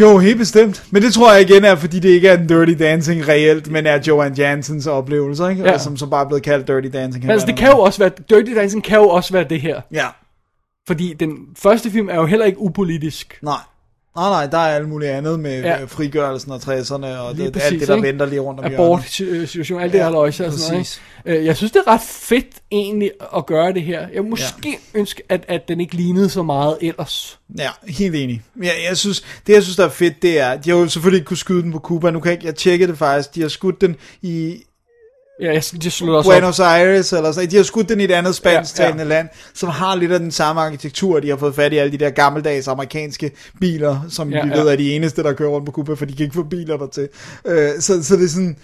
Jo, 0.00 0.18
helt 0.18 0.38
bestemt. 0.38 0.84
Men 0.90 1.02
det 1.02 1.14
tror 1.14 1.32
jeg 1.32 1.50
igen 1.50 1.64
er, 1.64 1.74
fordi 1.76 1.98
det 1.98 2.08
ikke 2.08 2.28
er 2.28 2.38
en 2.38 2.46
Dirty 2.46 2.72
Dancing 2.72 3.28
reelt, 3.28 3.70
men 3.70 3.86
er 3.86 3.98
Joanne 4.06 4.36
Jansens 4.38 4.86
oplevelser, 4.86 5.48
ikke? 5.48 5.62
Ja. 5.62 5.72
Og 5.72 5.80
som 5.80 5.96
så 5.96 6.06
bare 6.06 6.24
er 6.24 6.28
blevet 6.28 6.42
kaldt 6.42 6.68
Dirty 6.68 6.88
Dancing. 6.92 7.24
Men 7.24 7.30
altså, 7.30 7.46
det 7.46 7.56
kan 7.56 7.70
jo 7.70 7.78
også 7.78 7.98
være, 7.98 8.10
Dirty 8.30 8.52
Dancing 8.54 8.84
kan 8.84 8.98
jo 8.98 9.08
også 9.08 9.32
være 9.32 9.44
det 9.50 9.60
her. 9.60 9.80
Ja. 9.92 10.06
Fordi 10.86 11.14
den 11.20 11.36
første 11.56 11.90
film 11.90 12.08
er 12.08 12.14
jo 12.14 12.26
heller 12.26 12.46
ikke 12.46 12.60
upolitisk. 12.60 13.38
Nej. 13.42 13.60
Nej, 14.16 14.28
nej, 14.30 14.46
der 14.46 14.58
er 14.58 14.76
alt 14.76 14.88
muligt 14.88 15.10
andet 15.10 15.40
med 15.40 15.60
Ja. 15.60 15.78
ja. 15.78 15.84
frigørelsen 15.84 16.52
og 16.52 16.56
60'erne, 16.58 17.06
og 17.06 17.34
Lige 17.34 17.44
det, 17.44 17.52
præcis, 17.52 17.66
alt 17.70 17.80
det, 17.80 17.88
der 17.88 17.96
ikke? 17.96 18.08
venter 18.08 18.26
lige 18.26 18.40
rundt 18.40 18.60
om 18.60 18.66
Abort 18.72 19.02
hjørnet. 19.18 19.48
situation, 19.48 19.80
alt 19.80 19.92
det 19.92 19.98
Ja, 19.98 20.04
her 20.04 20.10
løjse 20.10 20.46
og 20.46 20.52
sådan 20.52 20.72
noget. 20.74 20.98
ikke? 21.24 21.38
Øh, 21.40 21.46
Jeg 21.46 21.56
synes, 21.56 21.72
det 21.72 21.82
er 21.86 21.90
ret 21.92 22.00
fedt 22.06 22.46
egentlig 22.70 23.10
at 23.36 23.46
gøre 23.46 23.72
det 23.72 23.82
her. 23.82 24.06
Jeg 24.14 24.24
måske 24.24 24.78
ja. 24.94 24.98
ønske, 24.98 25.22
at, 25.28 25.44
at 25.48 25.68
den 25.68 25.80
ikke 25.80 25.94
lignede 25.94 26.28
så 26.28 26.42
meget 26.42 26.76
ellers. 26.80 27.38
Ja, 27.58 27.68
helt 27.88 28.14
enig. 28.14 28.42
Jeg, 28.62 28.72
jeg 28.88 28.96
synes, 28.96 29.24
det 29.46 29.52
jeg 29.52 29.62
synes, 29.62 29.76
der 29.76 29.84
er 29.84 29.88
fedt, 29.88 30.22
det 30.22 30.40
er, 30.40 30.56
de 30.56 30.70
har 30.70 30.76
jo 30.76 30.88
selvfølgelig 30.88 31.18
ikke 31.18 31.28
kunne 31.28 31.36
skyde 31.36 31.62
den 31.62 31.72
på 31.72 31.78
Cuba. 31.78 32.10
Nu 32.10 32.20
kan 32.20 32.30
jeg 32.30 32.36
ikke, 32.38 32.46
jeg 32.46 32.54
tjekkede 32.54 32.90
det 32.90 32.98
faktisk. 32.98 33.34
De 33.34 33.40
har 33.40 33.48
skudt 33.48 33.80
den 33.80 33.96
i 34.22 34.62
Ja, 35.40 35.46
jeg, 35.46 35.62
jeg 35.84 35.92
slutter 35.92 36.16
også 36.18 36.30
op. 36.30 36.34
Buenos 36.34 36.60
Aires, 36.60 37.12
eller 37.12 37.32
sådan. 37.32 37.50
De 37.50 37.56
har 37.56 37.62
skudt 37.62 37.88
den 37.88 38.00
i 38.00 38.04
et 38.04 38.10
andet 38.10 38.34
spansktalende 38.34 39.02
Ja, 39.02 39.08
ja, 39.08 39.14
land, 39.14 39.28
som 39.54 39.68
har 39.68 39.94
lidt 39.94 40.12
af 40.12 40.18
den 40.18 40.30
samme 40.30 40.62
arkitektur. 40.62 41.20
De 41.20 41.28
har 41.28 41.36
fået 41.36 41.54
fat 41.54 41.72
i 41.72 41.76
alle 41.76 41.92
de 41.92 41.98
der 41.98 42.10
gammeldags 42.10 42.68
amerikanske 42.68 43.30
biler, 43.60 44.00
som 44.08 44.30
Ja, 44.30 44.44
vi 44.44 44.50
ja. 44.50 44.60
ved 44.60 44.68
er 44.68 44.76
de 44.76 44.92
eneste, 44.92 45.22
der 45.22 45.32
kører 45.32 45.50
rundt 45.50 45.66
på 45.66 45.72
Cuba, 45.72 45.94
for 45.94 46.04
de 46.04 46.16
kan 46.16 46.24
ikke 46.24 46.34
få 46.34 46.42
biler 46.42 46.76
dertil. 46.76 47.08
Øh, 47.44 47.70
så, 47.80 48.02
så 48.02 48.16
det 48.16 48.24
er 48.24 48.28
sådan... 48.28 48.56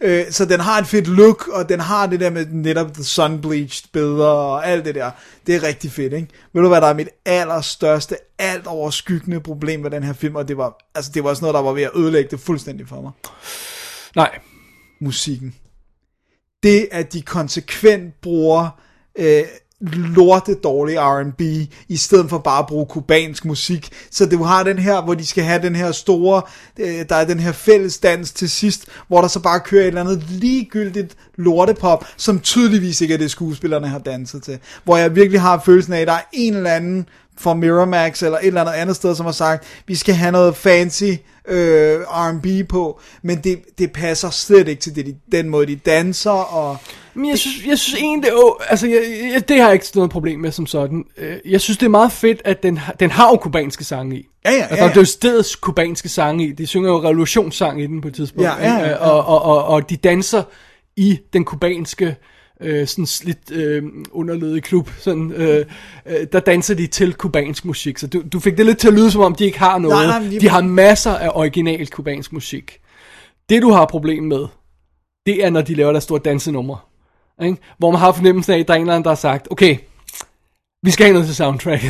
Øh, 0.00 0.24
så 0.30 0.44
den 0.44 0.60
har 0.60 0.78
et 0.78 0.86
fedt 0.86 1.08
look, 1.08 1.48
og 1.48 1.68
den 1.68 1.80
har 1.80 2.06
det 2.06 2.20
der 2.20 2.30
med 2.30 2.46
netop 2.52 2.94
the 2.94 3.04
sun-bleached 3.04 3.88
billeder 3.92 4.26
og 4.26 4.66
alt 4.66 4.84
det 4.84 4.94
der. 4.94 5.10
Det 5.46 5.54
er 5.54 5.62
rigtig 5.62 5.92
fedt, 5.92 6.12
ikke? 6.12 6.28
Ved 6.54 6.62
du 6.62 6.68
hvad, 6.68 6.80
der 6.80 6.86
er 6.86 6.94
mit 6.94 7.08
allerstørste, 7.26 8.16
alt 8.38 8.66
overskyggende 8.66 9.40
problem 9.40 9.80
med 9.80 9.90
den 9.90 10.02
her 10.02 10.12
film, 10.12 10.34
og 10.34 10.48
det 10.48 10.56
var, 10.56 10.76
altså, 10.94 11.10
det 11.14 11.24
var 11.24 11.34
sådan 11.34 11.44
noget, 11.44 11.54
der 11.54 11.62
var 11.62 11.72
ved 11.72 11.82
at 11.82 11.90
ødelægge 11.96 12.30
det 12.30 12.40
fuldstændig 12.40 12.88
for 12.88 13.00
mig. 13.00 13.10
Nej. 14.16 14.38
Musikken. 15.00 15.54
Det, 16.62 16.88
at 16.92 17.12
de 17.12 17.22
konsekvent 17.22 18.20
bruger 18.20 18.80
øh, 19.18 19.44
lorte 19.80 20.54
dårlig 20.54 20.96
R&B, 20.98 21.40
i 21.88 21.96
stedet 21.96 22.30
for 22.30 22.38
bare 22.38 22.58
at 22.58 22.66
bruge 22.66 22.86
kubansk 22.86 23.44
musik. 23.44 23.92
Så 24.10 24.26
du 24.26 24.42
har 24.42 24.62
den 24.62 24.78
her, 24.78 25.02
hvor 25.02 25.14
de 25.14 25.26
skal 25.26 25.44
have 25.44 25.62
den 25.62 25.76
her 25.76 25.92
store, 25.92 26.42
øh, 26.78 27.08
der 27.08 27.16
er 27.16 27.24
den 27.24 27.40
her 27.40 27.52
fælles 27.52 27.98
dans 27.98 28.32
til 28.32 28.50
sidst, 28.50 28.86
hvor 29.08 29.20
der 29.20 29.28
så 29.28 29.40
bare 29.40 29.60
kører 29.60 29.82
et 29.82 29.86
eller 29.88 30.00
andet 30.00 30.30
ligegyldigt 30.30 31.16
lortepop, 31.38 32.04
som 32.16 32.40
tydeligvis 32.40 33.00
ikke 33.00 33.14
er 33.14 33.18
det, 33.18 33.30
skuespillerne 33.30 33.88
har 33.88 33.98
danset 33.98 34.42
til. 34.42 34.58
Hvor 34.84 34.96
jeg 34.96 35.16
virkelig 35.16 35.40
har 35.40 35.62
følelsen 35.66 35.92
af, 35.92 36.00
at 36.00 36.06
der 36.06 36.12
er 36.12 36.20
en 36.32 36.54
eller 36.54 36.70
anden 36.70 37.08
fra 37.40 37.54
Miramax 37.54 38.22
eller 38.22 38.38
et 38.38 38.46
eller 38.46 38.60
andet 38.60 38.72
andet 38.72 38.96
sted, 38.96 39.14
som 39.14 39.26
har 39.26 39.32
sagt, 39.32 39.64
vi 39.86 39.94
skal 39.94 40.14
have 40.14 40.32
noget 40.32 40.56
fancy 40.56 41.04
øh, 41.48 42.00
R&B 42.00 42.68
på, 42.68 43.00
men 43.22 43.38
det, 43.38 43.58
det 43.78 43.92
passer 43.92 44.30
slet 44.30 44.68
ikke 44.68 44.80
til 44.82 44.94
det, 44.96 45.06
de, 45.06 45.14
den 45.32 45.48
måde, 45.48 45.66
de 45.66 45.76
danser, 45.76 46.30
og... 46.30 46.76
Men 47.14 47.30
jeg 47.30 47.38
synes, 47.38 47.66
jeg 47.66 47.78
synes 47.78 48.00
egentlig, 48.00 48.30
åh, 48.34 48.52
altså, 48.70 48.86
jeg, 48.86 49.02
jeg, 49.34 49.48
det 49.48 49.56
har 49.56 49.64
jeg 49.64 49.74
ikke 49.74 49.86
noget 49.94 50.10
problem 50.10 50.38
med 50.40 50.52
som 50.52 50.66
sådan. 50.66 51.04
Øh, 51.18 51.36
Jeg 51.44 51.60
synes, 51.60 51.78
det 51.78 51.86
er 51.86 51.90
meget 51.90 52.12
fedt, 52.12 52.42
at 52.44 52.62
den, 52.62 52.78
har- 52.78 52.92
den 52.92 53.10
har 53.10 53.28
jo 53.28 53.36
kubanske 53.36 53.84
sange 53.84 54.16
i. 54.16 54.26
Ja, 54.44 54.50
ja, 54.50 54.56
ja, 54.56 54.62
Altså, 54.62 54.76
ja. 54.76 54.82
der 54.84 54.90
er 54.90 55.00
jo 55.00 55.04
stedets 55.04 55.56
kubanske 55.56 56.08
sange 56.08 56.46
i. 56.46 56.52
De 56.52 56.66
synger 56.66 56.90
jo 56.90 57.02
revolutionssang 57.02 57.82
i 57.82 57.86
den 57.86 58.00
på 58.00 58.08
et 58.08 58.14
tidspunkt. 58.14 58.44
Ja, 58.48 58.72
ja, 58.72 58.88
ja. 58.88 58.94
Og, 58.96 59.24
og, 59.26 59.42
og, 59.42 59.64
og 59.64 59.90
de 59.90 59.96
danser 59.96 60.42
i 60.98 61.18
den 61.32 61.44
kubanske 61.44 62.16
øh, 62.60 62.86
sådan 62.86 63.06
lidt 63.24 63.50
øh, 63.52 63.82
underlødige 64.10 64.60
klub. 64.60 64.90
Sådan, 64.98 65.32
øh, 65.32 65.66
øh, 66.06 66.26
der 66.32 66.40
danser 66.40 66.74
de 66.74 66.86
til 66.86 67.14
kubansk 67.14 67.64
musik. 67.64 67.98
Så 67.98 68.06
du, 68.06 68.22
du 68.32 68.40
fik 68.40 68.56
det 68.56 68.66
lidt 68.66 68.78
til 68.78 68.88
at 68.88 68.94
lyde, 68.94 69.10
som 69.10 69.20
om 69.22 69.34
de 69.34 69.44
ikke 69.44 69.58
har 69.58 69.78
noget. 69.78 70.06
Nej, 70.08 70.20
nej, 70.20 70.30
de- 70.30 70.40
de 70.40 70.48
har 70.48 70.62
masser 70.62 71.14
af 71.14 71.30
original 71.34 71.86
kubansk 71.90 72.32
musik. 72.32 72.78
Det 73.48 73.62
du 73.62 73.70
har 73.70 73.86
problem 73.86 74.22
med, 74.22 74.46
det 75.26 75.44
er 75.44 75.50
når 75.50 75.60
de 75.62 75.74
laver 75.74 75.92
der 75.92 76.00
store 76.00 76.20
dansenumre. 76.24 76.78
Ikke? 77.42 77.56
Hvor 77.78 77.90
man 77.90 78.00
har 78.00 78.12
fornemmelsen 78.12 78.52
af, 78.54 78.58
at 78.58 78.68
der 78.68 78.74
er 78.74 78.78
en 78.78 78.82
eller 78.82 78.94
anden, 78.94 79.04
der 79.04 79.10
har 79.10 79.14
sagt, 79.16 79.48
okay, 79.50 79.76
vi 80.82 80.90
skal 80.90 81.04
have 81.06 81.12
noget 81.12 81.26
til 81.26 81.36
soundtrack. 81.36 81.82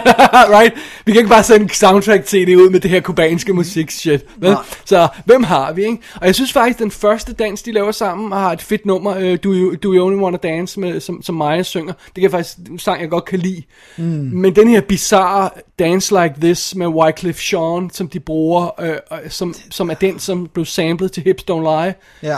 right? 0.56 0.74
Vi 1.06 1.12
kan 1.12 1.18
ikke 1.20 1.28
bare 1.30 1.42
sende 1.44 1.62
en 1.62 1.68
soundtrack 1.68 2.26
CD 2.28 2.48
ud 2.56 2.70
med 2.70 2.80
det 2.80 2.90
her 2.90 3.00
kubanske 3.00 3.52
musik 3.52 3.90
shit. 3.90 4.24
Vel? 4.36 4.56
Så 4.84 5.08
hvem 5.24 5.42
har 5.42 5.72
vi, 5.72 5.82
ikke? 5.84 5.98
Og 6.20 6.26
jeg 6.26 6.34
synes 6.34 6.52
faktisk, 6.52 6.78
den 6.78 6.90
første 6.90 7.32
dans, 7.32 7.62
de 7.62 7.72
laver 7.72 7.92
sammen, 7.92 8.32
har 8.32 8.52
et 8.52 8.62
fedt 8.62 8.86
nummer, 8.86 9.16
uh, 9.16 9.22
Do, 9.44 9.52
you, 9.54 9.74
Do 9.74 9.94
You 9.94 10.06
Only 10.06 10.22
Wanna 10.22 10.38
Dance, 10.42 10.80
med, 10.80 11.00
som, 11.00 11.22
som 11.22 11.34
Maja 11.34 11.62
synger. 11.62 11.92
Det 11.92 12.14
kan 12.14 12.22
jeg 12.22 12.30
faktisk, 12.30 12.56
en 12.70 12.78
sang, 12.78 13.00
jeg 13.00 13.10
godt 13.10 13.24
kan 13.24 13.38
lide. 13.38 13.62
Mm. 13.96 14.04
Men 14.32 14.56
den 14.56 14.68
her 14.68 14.80
bizarre 14.80 15.50
Dance 15.78 16.14
Like 16.22 16.34
This 16.40 16.74
med 16.74 16.86
Wycliffe 16.86 17.42
Jean, 17.56 17.90
som 17.92 18.08
de 18.08 18.20
bruger, 18.20 18.80
øh, 18.80 18.88
øh, 18.90 19.30
som, 19.30 19.54
som 19.70 19.90
er 19.90 19.94
den, 19.94 20.18
som 20.18 20.46
blev 20.46 20.64
samlet 20.64 21.12
til 21.12 21.22
Hips 21.22 21.44
Don't 21.50 21.60
Lie. 21.84 21.94
Ja. 22.22 22.36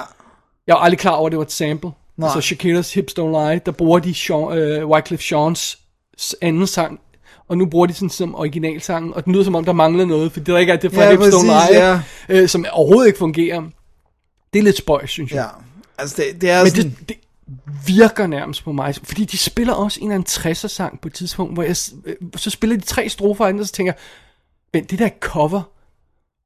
Jeg 0.66 0.74
var 0.74 0.80
aldrig 0.80 0.98
klar 0.98 1.12
over, 1.12 1.26
at 1.26 1.30
det 1.30 1.38
var 1.38 1.44
et 1.44 1.52
sample. 1.52 1.90
Nej. 2.16 2.26
Altså 2.28 2.40
Shakiras 2.40 2.94
Hips 2.94 3.12
Don't 3.18 3.48
Lie, 3.50 3.60
der 3.66 3.72
bruger 3.72 3.98
de 3.98 4.14
Sean, 4.14 4.52
øh, 4.58 4.88
Wycliffe 4.88 5.36
Jeans 5.36 5.58
s- 5.58 5.78
anden 6.40 6.66
sang, 6.66 7.00
og 7.48 7.58
nu 7.58 7.66
bruger 7.66 7.86
de 7.86 7.94
sådan 7.94 8.10
som 8.10 8.34
originalsangen, 8.34 9.14
og 9.14 9.24
den 9.24 9.32
lyder 9.32 9.44
som 9.44 9.54
om, 9.54 9.64
der 9.64 9.72
mangler 9.72 10.04
noget, 10.04 10.32
fordi 10.32 10.52
der 10.52 10.58
ikke 10.58 10.72
er 10.72 10.76
det 10.76 10.92
fra 10.92 11.02
Ja, 11.02 11.16
præcis, 11.16 11.42
Live, 11.42 11.84
ja. 11.84 12.00
øh, 12.28 12.48
som 12.48 12.64
overhovedet 12.72 13.06
ikke 13.06 13.18
fungerer. 13.18 13.62
Det 14.52 14.58
er 14.58 14.62
lidt 14.62 14.76
spøjs, 14.76 15.10
synes 15.10 15.32
jeg. 15.32 15.38
Ja, 15.38 15.62
altså 15.98 16.16
det, 16.16 16.40
det 16.40 16.50
er 16.50 16.62
Men 16.62 16.70
sådan... 16.70 16.90
det, 16.90 17.08
det 17.08 17.16
virker 17.86 18.26
nærmest 18.26 18.64
på 18.64 18.72
mig, 18.72 18.94
fordi 19.02 19.24
de 19.24 19.38
spiller 19.38 19.72
også 19.72 20.00
en 20.00 20.06
eller 20.06 20.14
anden 20.14 20.52
60'er 20.52 20.68
sang 20.68 21.00
på 21.00 21.08
et 21.08 21.14
tidspunkt, 21.14 21.54
hvor 21.54 21.62
jeg, 21.62 21.76
øh, 22.04 22.16
så 22.36 22.50
spiller 22.50 22.76
de 22.76 22.82
tre 22.82 23.08
strofer 23.08 23.48
ind, 23.48 23.60
og 23.60 23.66
så 23.66 23.72
tænker 23.72 23.92
men 24.72 24.84
det 24.84 24.98
der 24.98 25.06
er 25.06 25.18
cover, 25.20 25.62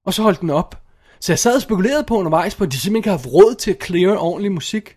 og 0.06 0.14
så 0.14 0.22
holdt 0.22 0.40
den 0.40 0.50
op. 0.50 0.82
Så 1.20 1.32
jeg 1.32 1.38
sad 1.38 1.56
og 1.56 1.62
spekulerede 1.62 2.04
på 2.04 2.16
undervejs, 2.16 2.54
på 2.54 2.64
at 2.64 2.72
de 2.72 2.78
simpelthen 2.78 2.96
ikke 2.96 3.08
har 3.08 3.16
haft 3.16 3.26
råd 3.26 3.54
til 3.54 3.70
at 3.70 3.84
clear 3.84 4.16
ordentlig 4.16 4.52
musik. 4.52 4.96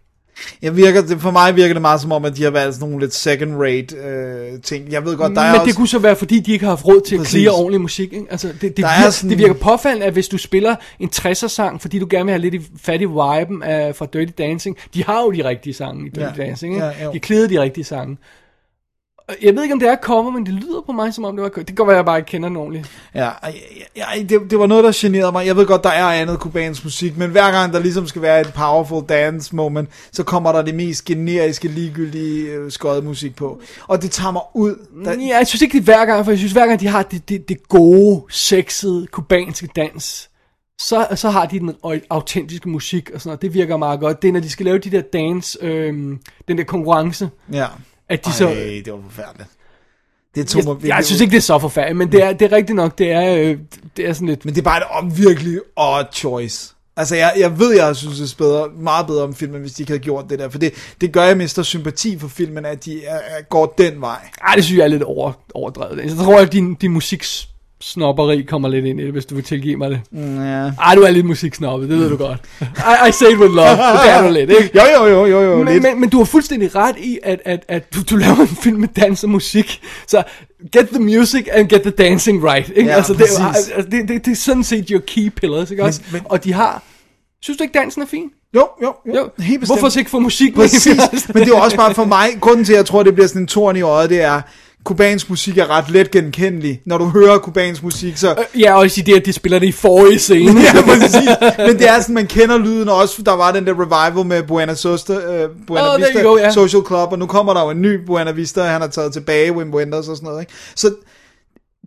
Jeg 0.61 0.75
virker, 0.77 1.01
det, 1.01 1.21
for 1.21 1.31
mig 1.31 1.55
virker 1.55 1.73
det 1.73 1.81
meget 1.81 2.01
som 2.01 2.11
om, 2.11 2.25
at 2.25 2.37
de 2.37 2.43
har 2.43 2.49
valgt 2.49 2.75
sådan 2.75 2.89
nogle 2.89 3.05
lidt 3.05 3.13
second-rate 3.15 3.95
øh, 4.07 4.61
ting. 4.61 4.91
Jeg 4.91 5.05
ved 5.05 5.17
godt, 5.17 5.35
der 5.35 5.41
er 5.41 5.51
Men 5.51 5.59
også... 5.59 5.67
det 5.67 5.75
kunne 5.75 5.87
så 5.87 5.99
være, 5.99 6.15
fordi 6.15 6.39
de 6.39 6.51
ikke 6.51 6.65
har 6.65 6.71
haft 6.71 6.85
råd 6.85 7.01
til 7.07 7.15
at 7.15 7.19
Præcis. 7.19 7.31
clear 7.31 7.51
ordentlig 7.53 7.81
musik. 7.81 8.13
Ikke? 8.13 8.25
Altså, 8.31 8.47
det, 8.47 8.61
det, 8.61 8.77
Der 8.77 8.87
er 8.87 8.97
virker, 8.99 9.11
sådan- 9.11 9.29
det 9.29 9.37
virker 9.37 9.53
påfaldende, 9.53 10.05
at 10.05 10.13
hvis 10.13 10.27
du 10.27 10.37
spiller 10.37 10.75
en 10.99 11.09
60'er-sang, 11.15 11.81
fordi 11.81 11.99
du 11.99 12.07
gerne 12.09 12.25
vil 12.25 12.31
have 12.31 12.41
lidt 12.41 12.53
i 12.53 12.61
fat 12.81 13.01
i 13.01 13.05
viben 13.05 13.63
af, 13.63 13.95
fra 13.95 14.07
Dirty 14.13 14.31
Dancing, 14.37 14.77
de 14.93 15.03
har 15.03 15.21
jo 15.21 15.31
de 15.31 15.47
rigtige 15.47 15.73
sange 15.73 16.05
i 16.07 16.09
Dirty 16.09 16.39
Ja. 16.39 16.45
Dancing. 16.45 16.73
Ikke? 16.73 16.85
Ja, 16.85 16.91
jo. 17.05 17.11
de 17.13 17.19
clearede 17.19 17.49
de 17.49 17.61
rigtige 17.61 17.83
sange. 17.85 18.17
Og 19.29 19.35
Jeg 19.41 19.55
ved 19.55 19.63
ikke, 19.63 19.73
om 19.73 19.79
det 19.79 19.89
er 19.89 19.95
cover, 20.01 20.31
men 20.31 20.45
det 20.45 20.53
lyder 20.53 20.81
på 20.85 20.91
mig, 20.91 21.13
som 21.13 21.25
om 21.25 21.35
det 21.35 21.43
var. 21.43 21.49
Det 21.49 21.65
kan 21.65 21.75
godt 21.75 21.87
være, 21.87 21.95
jeg 21.97 22.05
bare 22.05 22.17
ikke 22.17 22.27
kender 22.27 22.49
den 22.49 22.57
ordentligt. 22.57 22.91
Ja, 23.15 23.29
ja 23.95 24.05
det, 24.29 24.51
det 24.51 24.59
var 24.59 24.67
noget, 24.67 24.83
der 24.83 24.91
generede 24.95 25.31
mig. 25.31 25.45
Jeg 25.45 25.55
ved 25.55 25.65
godt, 25.65 25.83
der 25.83 25.89
er 25.89 26.05
andet 26.21 26.39
kubansk 26.39 26.83
musik, 26.83 27.17
men 27.17 27.29
hver 27.31 27.51
gang 27.51 27.73
der 27.73 27.79
ligesom 27.79 28.07
skal 28.07 28.21
være 28.21 28.41
et 28.41 28.53
powerful 28.53 29.03
dance 29.09 29.55
moment, 29.55 29.89
så 30.11 30.23
kommer 30.23 30.51
der 30.51 30.61
det 30.61 30.75
mest 30.75 31.05
generiske, 31.05 31.67
ligegyldige 31.67 32.45
øh, 32.51 32.71
skøjet 32.71 33.03
musik 33.03 33.35
på. 33.35 33.61
Og 33.87 34.01
det 34.01 34.11
tager 34.11 34.31
mig 34.31 34.41
ud. 34.53 34.75
Der, 35.05 35.11
Ja, 35.11 35.37
jeg 35.37 35.47
synes 35.47 35.61
ikke, 35.61 35.73
det 35.73 35.79
er 35.79 35.83
hver 35.85 36.05
gang, 36.05 36.25
for 36.25 36.31
jeg 36.31 36.37
synes, 36.37 36.53
hver 36.53 36.67
gang 36.67 36.79
de 36.79 36.87
har 36.87 37.03
det, 37.03 37.29
det, 37.29 37.49
det 37.49 37.67
gode, 37.69 38.21
sexede, 38.29 39.07
kubanske 39.11 39.69
dans, 39.75 40.29
så, 40.81 41.07
så 41.15 41.29
har 41.29 41.45
de 41.45 41.59
den 41.59 41.69
au- 41.85 42.05
autentiske 42.09 42.69
musik 42.69 43.09
og 43.13 43.21
sådan 43.21 43.29
noget. 43.29 43.41
Det 43.41 43.53
virker 43.53 43.77
meget 43.77 43.99
godt. 43.99 44.21
Det 44.21 44.27
er, 44.27 44.31
når 44.31 44.39
de 44.39 44.49
skal 44.49 44.65
lave 44.65 44.77
de 44.77 44.89
der 44.91 45.01
dance, 45.01 45.57
øhm, 45.61 46.19
den 46.47 46.57
der 46.57 46.63
konkurrence, 46.63 47.29
ja. 47.53 47.65
At 48.09 48.25
de 48.25 48.29
Ej, 48.29 48.35
så... 48.35 48.49
det 48.85 48.93
var 48.93 48.99
forfærdeligt. 49.09 49.49
Det 50.35 50.47
tog 50.47 50.63
mig 50.63 50.69
Jeg, 50.69 50.75
virkelig 50.75 50.89
jeg 50.89 51.05
synes 51.05 51.21
ikke, 51.21 51.31
det 51.31 51.37
er 51.37 51.41
så 51.41 51.59
forfærdeligt, 51.59 51.97
men 51.97 52.11
det 52.11 52.23
er, 52.23 52.33
det 52.33 52.51
er 52.51 52.55
rigtigt 52.55 52.75
nok, 52.75 52.97
det 52.97 53.11
er, 53.11 53.35
øh, 53.35 53.57
det 53.97 54.07
er 54.07 54.13
sådan 54.13 54.27
lidt... 54.27 54.45
Men 54.45 54.53
det 54.53 54.61
er 54.61 54.63
bare 54.63 54.77
et 54.77 54.83
om, 54.83 55.17
virkelig 55.17 55.59
odd 55.75 56.07
choice. 56.13 56.73
Altså, 56.97 57.15
jeg, 57.15 57.33
jeg 57.37 57.59
ved, 57.59 57.75
jeg 57.75 57.95
synes, 57.95 58.17
det 58.19 58.31
er 58.31 58.35
bedre, 58.37 58.69
meget 58.77 59.07
bedre 59.07 59.23
om 59.23 59.35
filmen, 59.35 59.61
hvis 59.61 59.73
de 59.73 59.83
ikke 59.83 59.91
havde 59.91 60.03
gjort 60.03 60.25
det 60.29 60.39
der. 60.39 60.49
For 60.49 60.57
det, 60.57 60.73
det 61.01 61.11
gør, 61.11 61.23
jeg 61.23 61.37
mister 61.37 61.63
sympati 61.63 62.19
for 62.19 62.27
filmen, 62.27 62.65
at 62.65 62.85
de 62.85 63.05
er, 63.05 63.15
er, 63.15 63.41
går 63.41 63.73
den 63.77 64.01
vej. 64.01 64.29
Ej, 64.41 64.55
det 64.55 64.63
synes 64.63 64.77
jeg 64.77 64.83
er 64.83 64.87
lidt 64.87 65.03
over, 65.03 65.31
overdrevet. 65.53 66.03
Jeg 66.03 66.17
tror, 66.17 66.39
at 66.39 66.51
din, 66.51 66.73
din 66.73 66.91
musiksnopperi 67.83 68.41
kommer 68.41 68.69
lidt 68.69 68.85
ind 68.85 68.99
i 68.99 69.03
det, 69.03 69.11
hvis 69.11 69.25
du 69.25 69.35
vil 69.35 69.43
tilgive 69.43 69.75
mig 69.77 69.89
det. 69.89 70.01
Mm, 70.11 70.43
ja. 70.43 70.71
Ej, 70.81 70.95
du 70.95 71.01
er 71.01 71.09
lidt 71.11 71.25
musiksnoppet, 71.25 71.89
det 71.89 71.97
ved 71.99 72.09
du 72.09 72.17
godt. 72.17 72.39
I, 72.61 73.09
I 73.09 73.11
say 73.11 73.25
it 73.31 73.37
with 73.37 73.53
love, 73.55 73.69
det 73.69 74.09
er 74.09 74.21
du 74.27 74.33
lidt, 74.33 74.49
ikke? 74.49 74.69
Jo, 74.75 74.81
jo, 74.99 75.07
jo, 75.07 75.25
jo, 75.25 75.41
jo 75.41 75.57
men, 75.57 75.67
lidt. 75.73 75.83
men, 75.83 75.99
men 76.01 76.09
du 76.09 76.17
har 76.17 76.25
fuldstændig 76.25 76.75
ret 76.75 76.95
i, 76.97 77.19
at, 77.23 77.39
at, 77.45 77.65
at 77.67 77.95
du, 77.95 77.99
du 78.09 78.15
laver 78.15 78.35
en 78.41 78.47
film 78.47 78.79
med 78.79 78.87
dans 78.87 79.23
og 79.23 79.29
musik. 79.29 79.81
Så 80.07 80.23
get 80.73 80.87
the 80.89 80.99
music 80.99 81.47
and 81.51 81.69
get 81.69 81.81
the 81.81 81.91
dancing 81.91 82.43
right. 82.43 82.71
Ikke? 82.75 82.89
Ja, 82.89 82.95
altså, 82.95 83.13
det, 83.13 83.21
er 83.21 83.25
præcis. 83.49 83.71
altså, 83.71 83.89
det, 83.91 84.07
det, 84.07 84.25
det 84.25 84.31
er 84.31 84.35
sådan 84.35 84.63
set 84.63 84.89
your 84.89 85.01
key 85.07 85.29
pillars, 85.29 85.71
ikke 85.71 85.81
Men- 85.83 85.87
også? 85.87 86.01
men- 86.11 86.21
Og 86.25 86.43
de 86.43 86.53
har... 86.53 86.83
Synes 87.41 87.57
du 87.57 87.63
ikke, 87.63 87.79
dansen 87.79 88.01
er 88.01 88.05
fin? 88.05 88.29
Jo, 88.55 88.67
jo, 88.83 88.93
jo. 89.07 89.13
Jo, 89.15 89.29
Helt 89.39 89.59
bestemt. 89.59 89.77
Hvorfor 89.79 89.89
så 89.89 89.99
ikke 89.99 90.11
få 90.11 90.19
musik 90.19 90.57
med? 90.57 90.63
Præcis, 90.63 91.27
men 91.33 91.43
det 91.43 91.53
er 91.53 91.59
også 91.61 91.77
bare 91.77 91.93
for 91.93 92.05
mig, 92.05 92.27
grunden 92.41 92.65
til, 92.65 92.73
at 92.73 92.77
jeg 92.77 92.85
tror, 92.85 93.03
det 93.03 93.13
bliver 93.13 93.27
sådan 93.27 93.41
en 93.41 93.47
torn 93.47 93.75
i 93.77 93.81
øjet, 93.81 94.09
det 94.09 94.21
er, 94.21 94.41
kubansk 94.83 95.29
musik 95.29 95.57
er 95.57 95.69
ret 95.69 95.89
let 95.89 96.11
genkendelig. 96.11 96.81
Når 96.85 96.97
du 96.97 97.05
hører 97.05 97.37
kubansk 97.37 97.83
musik, 97.83 98.17
så... 98.17 98.43
Ja, 98.59 98.79
også 98.79 99.01
i 99.01 99.03
det, 99.03 99.15
at 99.15 99.25
de 99.25 99.33
spiller 99.33 99.59
det 99.59 99.67
i 99.67 99.71
forrige 99.71 100.19
scene. 100.19 100.61
ja, 100.75 100.81
præcis. 100.81 101.29
Men 101.57 101.79
det 101.79 101.89
er 101.89 102.01
sådan, 102.01 102.15
man 102.15 102.27
kender 102.27 102.57
lyden, 102.57 102.89
og 102.89 102.95
også 102.95 103.21
der 103.21 103.35
var 103.35 103.51
den 103.51 103.67
der 103.67 103.73
revival 103.73 104.25
med 104.25 104.43
Buena, 104.43 104.75
Sosta, 104.75 105.13
uh, 105.13 105.51
Buena 105.67 105.93
Oh, 105.93 106.01
Vista 106.01 106.21
go, 106.21 106.37
ja. 106.37 106.51
Social 106.51 106.83
Club, 106.87 107.11
og 107.11 107.19
nu 107.19 107.25
kommer 107.25 107.53
der 107.53 107.63
jo 107.63 107.69
en 107.69 107.81
ny 107.81 108.05
Buena 108.05 108.31
Vista, 108.31 108.61
han 108.61 108.81
har 108.81 108.87
taget 108.87 109.13
tilbage, 109.13 109.53
Wim 109.53 109.73
Wenders 109.73 110.07
og 110.07 110.15
sådan 110.15 110.27
noget, 110.27 110.41
ikke? 110.41 110.53
Så 110.75 110.95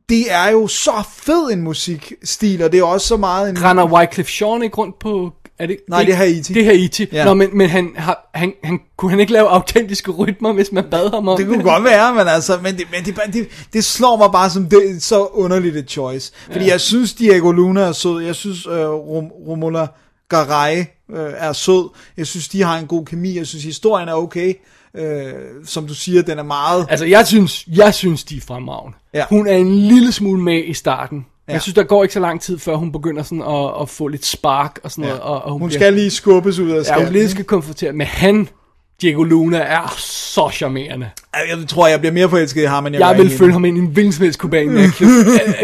det 0.09 0.33
er 0.33 0.49
jo 0.51 0.67
så 0.67 1.03
fed 1.13 1.53
en 1.53 1.63
musikstil, 1.63 2.63
og 2.63 2.73
det 2.73 2.81
er 2.81 2.85
også 2.85 3.07
så 3.07 3.17
meget 3.17 3.51
en... 3.51 3.65
Render 3.65 3.85
Wycliffe 3.85 4.33
Sean 4.33 4.63
ikke 4.63 4.77
rundt 4.77 4.99
på... 4.99 5.33
Er 5.63 5.67
det, 5.67 5.77
Nej, 5.89 6.03
det 6.05 6.13
er 6.13 6.17
Haiti. 6.17 6.53
Det 6.55 6.63
er 6.63 6.67
Haiti. 6.67 7.07
Ja. 7.13 7.25
Nå, 7.25 7.35
men, 7.35 7.49
men 7.53 7.69
han, 7.69 7.93
har, 7.97 8.31
han, 8.35 8.53
han, 8.65 8.81
kunne 8.97 9.11
han 9.11 9.21
ikke 9.21 9.33
lave 9.33 9.49
autentiske 9.49 10.11
rytmer, 10.11 10.53
hvis 10.53 10.73
man 10.73 10.85
bad 10.91 11.11
ham 11.11 11.29
om 11.29 11.37
Det 11.37 11.47
kunne 11.47 11.63
godt 11.63 11.85
være, 11.85 12.15
men 12.15 12.29
altså, 12.29 12.59
men 12.63 12.77
det, 12.77 12.85
men 12.91 13.05
det, 13.05 13.21
det, 13.33 13.49
det 13.73 13.85
slår 13.85 14.17
mig 14.17 14.29
bare 14.33 14.51
som 14.51 14.65
det, 14.67 15.03
så 15.03 15.25
underligt 15.27 15.77
et 15.77 15.91
choice. 15.91 16.33
Fordi 16.53 16.65
Ja. 16.65 16.71
jeg 16.71 16.81
synes, 16.81 17.15
Diego 17.15 17.53
Luna 17.53 17.81
er 17.81 17.93
sød. 17.93 18.21
Jeg 18.21 18.35
synes, 18.35 18.67
uh, 18.67 18.73
Rom, 18.75 19.25
Romola 19.49 19.87
Garay 20.29 20.79
uh, 20.79 21.19
er 21.19 21.53
sød. 21.53 21.89
Jeg 22.17 22.27
synes, 22.27 22.49
de 22.49 22.63
har 22.63 22.79
en 22.79 22.87
god 22.87 23.05
kemi. 23.05 23.37
Jeg 23.37 23.47
synes, 23.47 23.65
historien 23.65 24.09
er 24.09 24.15
okay. 24.15 24.55
Uh, 24.99 25.03
som 25.65 25.87
du 25.87 25.95
siger, 25.95 26.23
den 26.23 26.39
er 26.39 26.43
meget... 26.43 26.87
Altså, 26.91 27.07
jeg 27.07 27.27
synes, 27.27 27.67
jeg 27.77 27.95
synes 27.95 28.25
de 28.25 28.37
er 28.37 28.41
fremragende. 28.41 28.97
Ja. 29.15 29.25
Hun 29.29 29.47
er 29.47 29.57
en 29.57 29.75
lille 29.79 30.13
smule 30.13 30.41
med 30.43 30.65
i 30.65 30.75
starten. 30.75 31.27
Ja. 31.49 31.53
Jeg 31.53 31.63
synes, 31.63 31.75
der 31.75 31.83
går 31.83 32.03
ikke 32.03 32.15
så 32.15 32.21
lang 32.21 32.41
tid, 32.41 32.59
før 32.59 32.75
hun 32.77 32.93
begynder 32.93 33.23
sådan 33.23 33.43
at, 33.43 33.71
at 33.83 33.89
få 33.89 34.09
lidt 34.09 34.25
spark 34.27 34.79
og 34.85 34.91
sådan 34.91 35.05
Ja. 35.05 35.09
noget. 35.11 35.23
Og, 35.23 35.43
og 35.45 35.53
Hun 35.53 35.61
bliver- 35.69 35.81
skal 35.81 35.93
lige 35.93 36.11
skubbes 36.11 36.59
ud 36.59 36.71
af 36.71 36.85
Ja, 36.89 37.05
hun 37.05 37.13
lige 37.13 37.29
skal 37.31 37.45
konfrontere. 37.45 37.93
Men 37.93 38.07
han, 38.07 38.49
Diego 39.03 39.23
Luna, 39.23 39.59
er 39.59 39.95
så 39.99 40.51
charmerende. 40.53 41.11
Jeg 41.35 41.69
tror, 41.69 41.87
jeg 41.89 42.01
bliver 42.01 42.13
mere 42.13 42.29
forelsket 42.29 42.63
i 42.63 42.65
ham, 42.65 42.87
end 42.87 42.97
jeg, 42.97 43.01
Jeg 43.09 43.17
vil 43.17 43.25
hende. 43.27 43.39
følge 43.39 43.53
ham 43.53 43.65
ind 43.65 43.77
i 43.77 43.81
en 43.81 43.87
hvilken 43.87 44.13
som 44.13 44.23
helst 44.23 44.39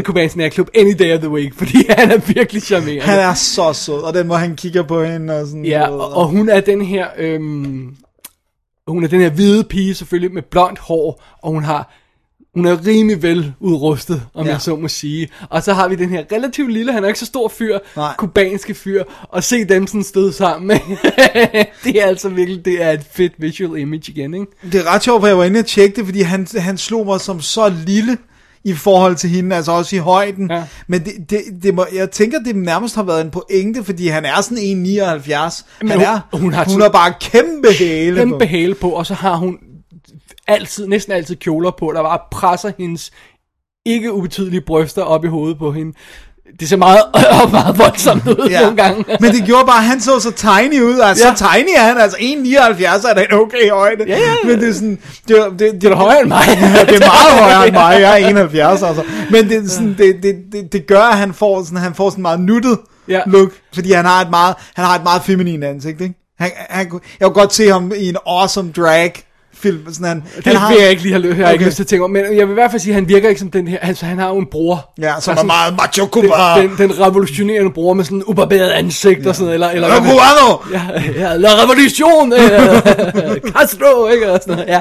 kubansk 0.05 0.37
natklub 0.37 0.69
any 0.81 0.93
day 0.99 1.15
of 1.15 1.21
the 1.21 1.29
week, 1.31 1.55
fordi 1.55 1.77
han 1.99 2.11
er 2.11 2.19
virkelig 2.19 2.63
charmerende. 2.63 3.01
Han 3.03 3.19
er 3.19 3.35
så 3.35 3.73
sød, 3.73 3.95
og 4.03 4.15
den 4.15 4.27
hvor 4.27 4.37
han 4.37 4.57
kigger 4.57 4.83
på 4.83 5.05
hende 5.05 5.41
og 5.41 5.47
sådan 5.47 5.65
Ja, 5.65 5.87
noget. 5.87 6.01
og, 6.03 6.13
og 6.17 6.27
hun 6.29 6.49
er 6.49 6.61
den 6.61 6.83
her, 6.85 7.07
øhm, 7.19 7.97
hun 8.89 9.05
er 9.05 9.09
den 9.09 9.21
her 9.21 9.31
hvide 9.31 9.65
pige 9.65 9.95
selvfølgelig 9.95 10.35
med 10.35 10.43
blondt 10.43 10.79
hår, 10.79 11.23
og 11.43 11.53
hun 11.53 11.65
har, 11.65 11.93
hun 12.59 12.67
er 12.67 12.87
rimelig 12.87 13.23
vel 13.23 13.53
udrustet, 13.61 14.23
om 14.35 14.47
Ja. 14.47 14.53
jeg 14.53 14.61
så 14.61 14.77
må 14.77 14.89
sige. 14.89 15.29
Og 15.51 15.63
så 15.63 15.73
har 15.73 15.89
vi 15.89 15.95
den 15.95 16.09
her 16.09 16.25
relativt 16.33 16.73
lille, 16.73 16.93
han 16.93 17.05
er 17.05 17.09
ikke 17.09 17.19
så 17.21 17.27
stor 17.27 17.49
fyr, 17.59 17.79
Nej. 17.97 18.13
kubanske 18.19 18.75
fyr, 18.75 19.03
og 19.23 19.45
se 19.45 19.65
dem 19.65 19.87
sådan 19.87 20.03
støde 20.03 20.33
sammen. 20.33 20.79
det 21.85 22.03
er 22.03 22.07
altså 22.07 22.29
virkelig, 22.29 22.65
det 22.65 22.83
er 22.83 22.91
et 22.91 23.03
fedt 23.13 23.33
visual 23.39 23.81
image 23.81 24.03
igen, 24.13 24.35
ikke? 24.35 24.47
Det 24.73 24.75
er 24.81 24.95
ret 24.95 25.03
sjovt, 25.03 25.23
for 25.23 25.27
jeg 25.27 25.39
var 25.39 25.45
inde 25.45 25.61
og 25.61 25.67
tjekke 25.67 25.97
det, 25.97 26.05
fordi 26.05 26.21
han, 26.23 26.47
han 26.57 26.79
slog 26.79 27.07
mig 27.07 27.21
som 27.21 27.41
så 27.41 27.73
lille 27.87 28.17
i 28.65 28.75
forhold 28.75 29.17
til 29.17 29.31
hende, 29.31 29.57
altså 29.57 29.73
også 29.73 29.97
i 29.97 29.99
højden. 29.99 30.51
Ja. 30.51 30.65
Men 30.87 31.01
det, 31.05 31.13
det, 31.31 31.41
det 31.63 31.75
må, 31.75 31.87
jeg 31.95 32.11
tænker, 32.11 32.39
det 32.39 32.57
nærmest 32.57 32.95
har 32.95 33.03
været 33.03 33.21
en 33.25 33.31
pointe, 33.31 33.85
fordi 33.85 34.09
han 34.09 34.25
er 34.25 34.41
sådan 34.41 34.59
1,79. 34.59 35.65
Men 35.81 35.91
Han 35.91 35.99
hun- 35.99 36.07
er, 36.07 36.21
hun 36.39 36.53
har 36.53 36.65
hun 36.65 36.81
har 36.81 36.89
bare 36.89 37.13
kæmpe 37.21 37.69
hæle 37.79 38.17
kæmpe 38.19 38.39
på. 38.39 38.45
hæle 38.45 38.75
på, 38.75 38.91
og 38.91 39.07
så 39.07 39.15
har 39.15 39.37
hun 39.37 39.59
altid, 40.49 40.87
næsten 40.87 41.13
altid 41.13 41.37
kjoler 41.37 41.71
på, 41.79 41.93
der 41.95 42.03
bare 42.03 42.19
presser 42.31 42.71
hendes 42.79 43.11
ikke 43.87 44.13
ubetydelige 44.13 44.61
bryster 44.61 45.03
op 45.03 45.25
i 45.25 45.29
hovedet 45.29 45.59
på 45.59 45.73
hende. 45.73 45.93
Det 46.61 46.69
ser 46.69 46.77
meget, 46.77 46.99
meget 47.53 47.79
voldsomt 47.79 48.27
ud 48.29 48.49
ja. 48.51 48.61
nogle 48.61 48.77
gange. 48.77 49.05
Men 49.21 49.33
det 49.33 49.45
gjorde 49.45 49.65
bare, 49.67 49.79
at 49.79 49.85
han 49.85 50.01
så 50.01 50.21
så 50.21 50.31
tiny 50.33 50.81
ud. 50.81 51.01
Altså, 51.01 51.27
Ja. 51.27 51.35
så 51.35 51.45
tiny 51.55 51.69
er 51.77 51.81
han. 51.83 51.99
Altså, 51.99 52.19
1,79 52.19 53.11
er 53.11 53.15
da 53.15 53.21
en 53.31 53.33
okay 53.33 53.71
højde. 53.71 54.05
Ja, 54.09 54.19
ja. 54.19 54.35
Men 54.45 54.61
det 54.61 54.69
er 54.69 54.73
sådan... 54.73 54.99
Det, 55.29 55.37
det, 55.51 55.59
det, 55.59 55.83
Det 55.83 55.91
er 55.91 55.95
højere 55.95 56.21
end 56.21 56.29
mig. 56.29 56.43
Ja, 56.49 56.85
det 56.85 56.95
er 57.03 57.07
meget 57.07 57.41
højere 57.43 57.67
end 57.67 57.75
mig. 57.75 57.97
Jeg 58.01 58.23
er 58.23 58.27
71, 58.31 58.83
altså. 58.83 59.03
Men 59.31 59.49
det, 59.49 59.71
sådan, 59.71 59.95
det, 59.99 60.17
det, 60.23 60.35
det, 60.53 60.73
det 60.73 60.87
gør, 60.87 61.03
at 61.03 61.17
han 61.19 61.35
får 61.35 61.63
sådan, 61.63 61.79
han 61.79 61.95
får 61.95 62.11
sådan 62.11 62.23
meget 62.23 62.41
nuttet 62.41 62.79
Ja. 63.09 63.21
look. 63.27 63.51
Fordi 63.75 63.93
han 63.93 64.05
har 64.05 64.21
et 64.21 64.31
meget, 64.31 64.55
han 64.77 64.85
har 64.85 64.95
et 64.97 65.03
meget 65.03 65.23
feminin 65.23 65.63
ansigt, 65.63 66.01
ikke? 66.01 66.15
Han, 66.39 66.51
han, 66.57 66.87
jeg 67.21 67.27
kunne 67.27 67.35
godt 67.35 67.55
se 67.55 67.69
ham 67.69 67.93
i 67.97 68.09
en 68.09 68.17
awesome 68.27 68.73
drag 68.77 69.13
film. 69.59 69.93
Sådan 69.93 70.07
han, 70.09 70.23
Det 70.37 70.47
han 70.47 70.57
har, 70.57 70.73
vil 70.73 70.81
jeg 70.81 70.91
ikke 70.91 71.03
lige 71.03 71.13
have, 71.15 71.27
jeg 71.29 71.37
har 71.47 71.53
ikke 71.53 71.63
Okay. 71.63 71.67
lyst 71.67 71.77
til 71.77 71.83
at 71.83 71.87
tænke 71.87 72.05
om, 72.05 72.11
men 72.11 72.23
jeg 72.37 72.47
vil 72.49 72.53
i 72.53 72.55
hvert 72.55 72.71
fald 72.71 72.81
sige, 72.81 72.93
at 72.93 72.95
han 72.95 73.09
virker 73.09 73.29
ikke 73.29 73.39
som 73.39 73.51
den 73.51 73.69
her, 73.69 73.79
altså 73.79 74.07
han 74.07 74.19
har 74.19 74.29
jo 74.29 74.39
en 74.39 74.47
bror. 74.47 74.93
Ja, 75.01 75.15
som 75.21 75.35
Der 75.35 75.43
er 75.43 75.47
meget 75.47 75.75
macho 75.77 76.03
den, 76.03 76.11
kuba. 76.11 76.61
den, 76.61 76.71
den 76.91 77.01
revolutionerende 77.01 77.71
bror 77.71 77.95
med 77.95 78.05
sådan 78.05 78.19
en 78.19 78.25
ubarberet 78.25 78.71
ansigt 78.71 79.25
ja. 79.25 79.29
og 79.29 79.35
sådan 79.35 79.45
noget, 79.45 79.55
eller, 79.55 79.69
eller 79.71 79.89
La 79.89 79.95
cubano! 79.97 80.57
Ja, 80.73 80.83
ja, 81.21 81.37
la 81.37 81.49
revolution, 81.63 82.33
øh, 82.33 83.41
Castro, 83.53 84.09
ikke, 84.09 84.33
og 84.33 84.41
sådan 84.43 84.55
noget, 84.57 84.69
ja. 84.69 84.81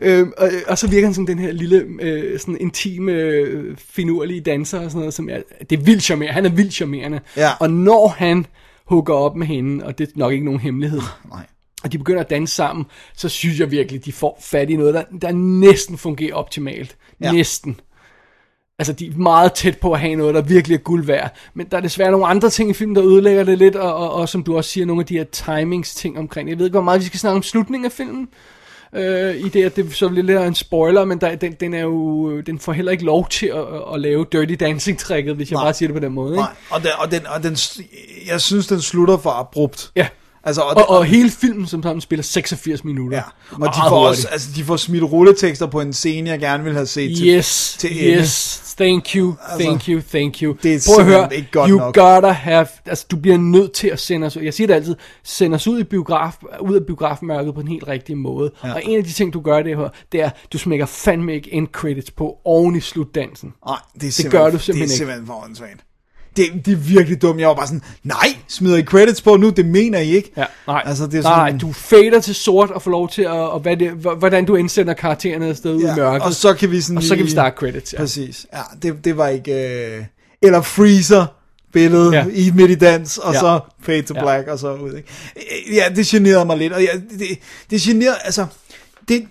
Øhm, 0.00 0.32
og, 0.38 0.48
og, 0.68 0.78
så 0.78 0.86
virker 0.88 1.06
han 1.06 1.14
som 1.14 1.26
den 1.26 1.38
her 1.38 1.52
lille, 1.52 1.84
øh, 2.00 2.38
sådan 2.40 2.56
intime, 2.60 3.12
øh, 3.12 3.76
finurlige 3.94 4.40
danser 4.40 4.78
og 4.78 4.84
sådan 4.90 4.98
noget, 4.98 5.14
som 5.14 5.28
er, 5.28 5.36
det 5.70 5.78
er 5.78 5.82
vildt 5.82 6.02
charmerende, 6.02 6.34
han 6.34 6.46
er 6.46 6.50
vildt 6.50 6.72
charmerende. 6.74 7.20
Ja. 7.36 7.50
Og 7.60 7.70
når 7.70 8.14
han 8.18 8.46
hugger 8.86 9.14
op 9.14 9.36
med 9.36 9.46
hende, 9.46 9.84
og 9.84 9.98
det 9.98 10.08
er 10.08 10.12
nok 10.16 10.32
ikke 10.32 10.44
nogen 10.44 10.60
hemmelighed, 10.60 11.00
Nej. 11.30 11.42
Og 11.84 11.92
de 11.92 11.98
begynder 11.98 12.20
at 12.20 12.30
danse 12.30 12.54
sammen, 12.54 12.86
så 13.16 13.28
synes 13.28 13.60
jeg 13.60 13.70
virkelig, 13.70 14.04
de 14.04 14.12
får 14.12 14.38
fat 14.42 14.70
i 14.70 14.76
noget, 14.76 14.94
der, 14.94 15.02
der 15.22 15.32
næsten 15.32 15.98
fungerer 15.98 16.34
optimalt. 16.34 16.96
Ja. 17.20 17.32
Næsten. 17.32 17.80
Altså, 18.78 18.92
de 18.92 19.06
er 19.06 19.16
meget 19.16 19.52
tæt 19.52 19.78
på 19.78 19.92
at 19.92 20.00
have 20.00 20.14
noget, 20.14 20.34
der 20.34 20.42
virkelig 20.42 20.74
er 20.74 20.78
guld 20.78 21.04
værd. 21.04 21.36
Men 21.54 21.66
der 21.70 21.76
er 21.76 21.80
desværre 21.80 22.10
nogle 22.10 22.26
andre 22.26 22.50
ting 22.50 22.70
i 22.70 22.72
filmen, 22.72 22.96
der 22.96 23.04
ødelægger 23.04 23.44
det 23.44 23.58
lidt, 23.58 23.76
og, 23.76 23.94
og, 23.94 24.12
og 24.12 24.28
som 24.28 24.42
du 24.42 24.56
også 24.56 24.70
siger, 24.70 24.86
nogle 24.86 25.02
af 25.02 25.06
de 25.06 25.16
her 25.18 25.24
timings 25.24 25.94
ting 25.94 26.18
omkring. 26.18 26.48
Jeg 26.48 26.58
ved 26.58 26.66
ikke, 26.66 26.74
hvor 26.74 26.82
meget 26.82 27.00
vi 27.00 27.06
skal 27.06 27.20
snakke 27.20 27.36
om 27.36 27.42
slutningen 27.42 27.84
af 27.84 27.92
filmen. 27.92 28.28
øh, 28.92 29.36
i 29.36 29.48
det, 29.48 29.64
at 29.64 29.76
det 29.76 29.94
så 29.94 30.08
lidt 30.08 30.30
er 30.30 30.44
en 30.44 30.54
spoiler, 30.54 31.04
men 31.04 31.20
der, 31.20 31.34
den, 31.34 31.52
den, 31.52 31.74
er 31.74 31.80
jo, 31.82 32.40
den 32.40 32.58
får 32.58 32.72
heller 32.72 32.92
ikke 32.92 33.04
lov 33.04 33.28
til 33.28 33.46
at, 33.46 33.64
at 33.94 34.00
lave 34.00 34.26
Dirty 34.32 34.54
Dancing-trækket, 34.54 35.36
hvis 35.36 35.50
jeg 35.50 35.56
Nej. 35.56 35.64
bare 35.64 35.74
siger 35.74 35.88
det 35.88 35.94
på 35.94 36.06
den 36.06 36.12
måde. 36.12 36.32
Ikke? 36.32 36.42
Nej, 36.42 36.50
og, 36.70 36.82
den, 36.82 36.90
og, 36.98 37.10
den, 37.10 37.26
og 37.26 37.42
den, 37.42 37.56
jeg 38.26 38.40
synes, 38.40 38.66
den 38.66 38.80
slutter 38.80 39.16
for 39.18 39.30
abrupt. 39.30 39.90
Ja. 39.96 40.08
Altså, 40.48 40.62
og, 40.62 40.76
Og, 40.76 40.90
og 40.90 41.04
hele 41.04 41.30
filmen 41.30 41.66
som 41.66 41.82
sammen 41.82 42.00
spiller 42.00 42.22
86 42.22 42.84
minutter. 42.84 43.16
Ja, 43.18 43.22
og 43.64 43.68
de 43.74 43.80
får, 43.88 44.08
også, 44.08 44.28
altså, 44.28 44.48
de 44.56 44.64
får 44.64 44.76
smidt 44.76 45.04
rulletekster 45.04 45.66
på 45.66 45.80
en 45.80 45.92
scene, 45.92 46.30
jeg 46.30 46.38
gerne 46.38 46.64
vil 46.64 46.72
have 46.72 46.86
set 46.86 47.16
til, 47.16 47.26
Yes, 47.28 47.76
til 47.78 47.90
yes, 47.92 48.62
thank 48.76 49.14
you, 49.16 49.34
Altså, 49.48 49.64
thank 49.68 49.88
you, 49.88 50.00
thank 50.10 50.42
you. 50.42 50.56
det 50.62 50.74
er 50.74 50.92
Prøv 50.96 51.06
at 51.06 51.12
høre, 51.12 51.34
ikke 51.36 51.48
godt 51.52 51.70
you 51.70 51.78
nok. 51.78 51.94
gotta 51.94 52.28
have, 52.28 52.66
altså 52.86 53.06
du 53.10 53.16
bliver 53.16 53.36
nødt 53.38 53.72
til 53.72 53.88
at 53.88 54.00
sende 54.00 54.26
os, 54.26 54.36
jeg 54.36 54.54
siger 54.54 54.66
det 54.66 54.74
altid, 54.74 54.96
send 55.24 55.54
os 55.54 55.66
ud, 55.66 55.80
i 55.80 55.84
biograf, 55.84 56.32
ud 56.60 56.74
af 56.76 56.86
biografmærket 56.86 57.54
på 57.54 57.60
den 57.60 57.68
helt 57.68 57.88
rigtige 57.88 58.16
måde. 58.16 58.50
Ja. 58.64 58.68
Ja. 58.68 58.74
Og 58.74 58.80
en 58.84 58.98
af 58.98 59.04
de 59.04 59.12
ting, 59.12 59.32
du 59.32 59.40
gør 59.40 59.62
det 59.62 59.76
her, 59.76 59.88
det 60.12 60.22
er, 60.22 60.30
du 60.52 60.58
smækker 60.58 60.86
fandme 60.86 61.34
ikke 61.34 61.52
end 61.52 61.66
credits 61.72 62.10
på 62.10 62.36
oven 62.44 62.76
i 62.76 62.80
slutdansen. 62.80 63.52
Nej, 63.66 63.76
det, 64.00 64.18
er 64.18 64.22
det 64.22 64.30
gør 64.32 64.50
du 64.50 64.58
simpelthen 64.58 64.74
det 64.74 64.78
er 64.78 64.82
ikke. 64.82 64.94
simpelthen 64.96 65.26
for 65.26 65.44
åndssvagt. 65.44 65.84
Det, 66.38 66.66
det 66.66 66.72
er 66.72 66.76
virkelig 66.76 67.22
dumt. 67.22 67.40
Jeg 67.40 67.48
var 67.48 67.54
bare 67.54 67.66
sådan, 67.66 67.82
nej, 68.04 68.36
smider 68.48 68.76
I 68.76 68.82
credits 68.82 69.22
på 69.22 69.36
nu? 69.36 69.50
Det 69.50 69.66
mener 69.66 69.98
I 69.98 70.10
ikke. 70.10 70.32
Ja, 70.36 70.44
nej, 70.66 70.82
Altså, 70.86 71.06
det 71.06 71.14
er 71.18 71.22
nej, 71.22 71.48
sådan, 71.48 71.58
du 71.60 71.72
fader 71.72 72.20
til 72.20 72.34
sort 72.34 72.70
og 72.70 72.82
får 72.82 72.90
lov 72.90 73.08
til 73.08 73.22
at, 73.22 73.30
og 73.30 73.60
hvad 73.60 73.76
det, 73.76 73.90
hvordan 73.90 74.44
du 74.44 74.56
indsender 74.56 74.94
karaktererne 74.94 75.46
afsted 75.46 75.74
ud 75.74 75.80
i 75.82 75.84
mørket. 75.96 76.22
og 76.22 76.32
så 76.32 76.54
kan 76.54 76.70
vi 76.70 76.80
sådan 76.80 76.96
og 76.96 77.02
så 77.02 77.16
kan 77.16 77.24
vi 77.24 77.30
starte 77.30 77.56
credits, 77.56 77.92
ja. 77.92 77.98
Præcis. 77.98 78.46
Ja, 78.52 78.60
det, 78.82 79.04
det 79.04 79.16
var 79.16 79.28
ikke... 79.28 79.52
Øh... 79.96 80.04
Eller 80.42 80.62
Freezer 80.62 81.26
billedet 81.72 82.12
Ja. 82.12 82.18
ja. 82.18 82.26
i 82.32 82.50
midt 82.54 82.70
i 82.70 82.74
dans, 82.74 83.18
og 83.18 83.32
Ja. 83.32 83.36
ja. 83.36 83.40
så 83.40 83.60
fade 83.82 84.02
to 84.02 84.14
Ja. 84.14 84.22
black, 84.22 84.48
og 84.48 84.58
så 84.58 84.74
ud. 84.74 84.94
Ikke? 84.94 85.08
Ja, 85.74 85.84
det 85.96 86.06
generede 86.06 86.44
mig 86.44 86.56
lidt, 86.58 86.72
og 86.72 86.82
ja, 86.82 86.88
det, 87.18 87.28
det 87.70 87.80
generede, 87.80 88.16
altså, 88.24 88.46
det, 89.08 89.24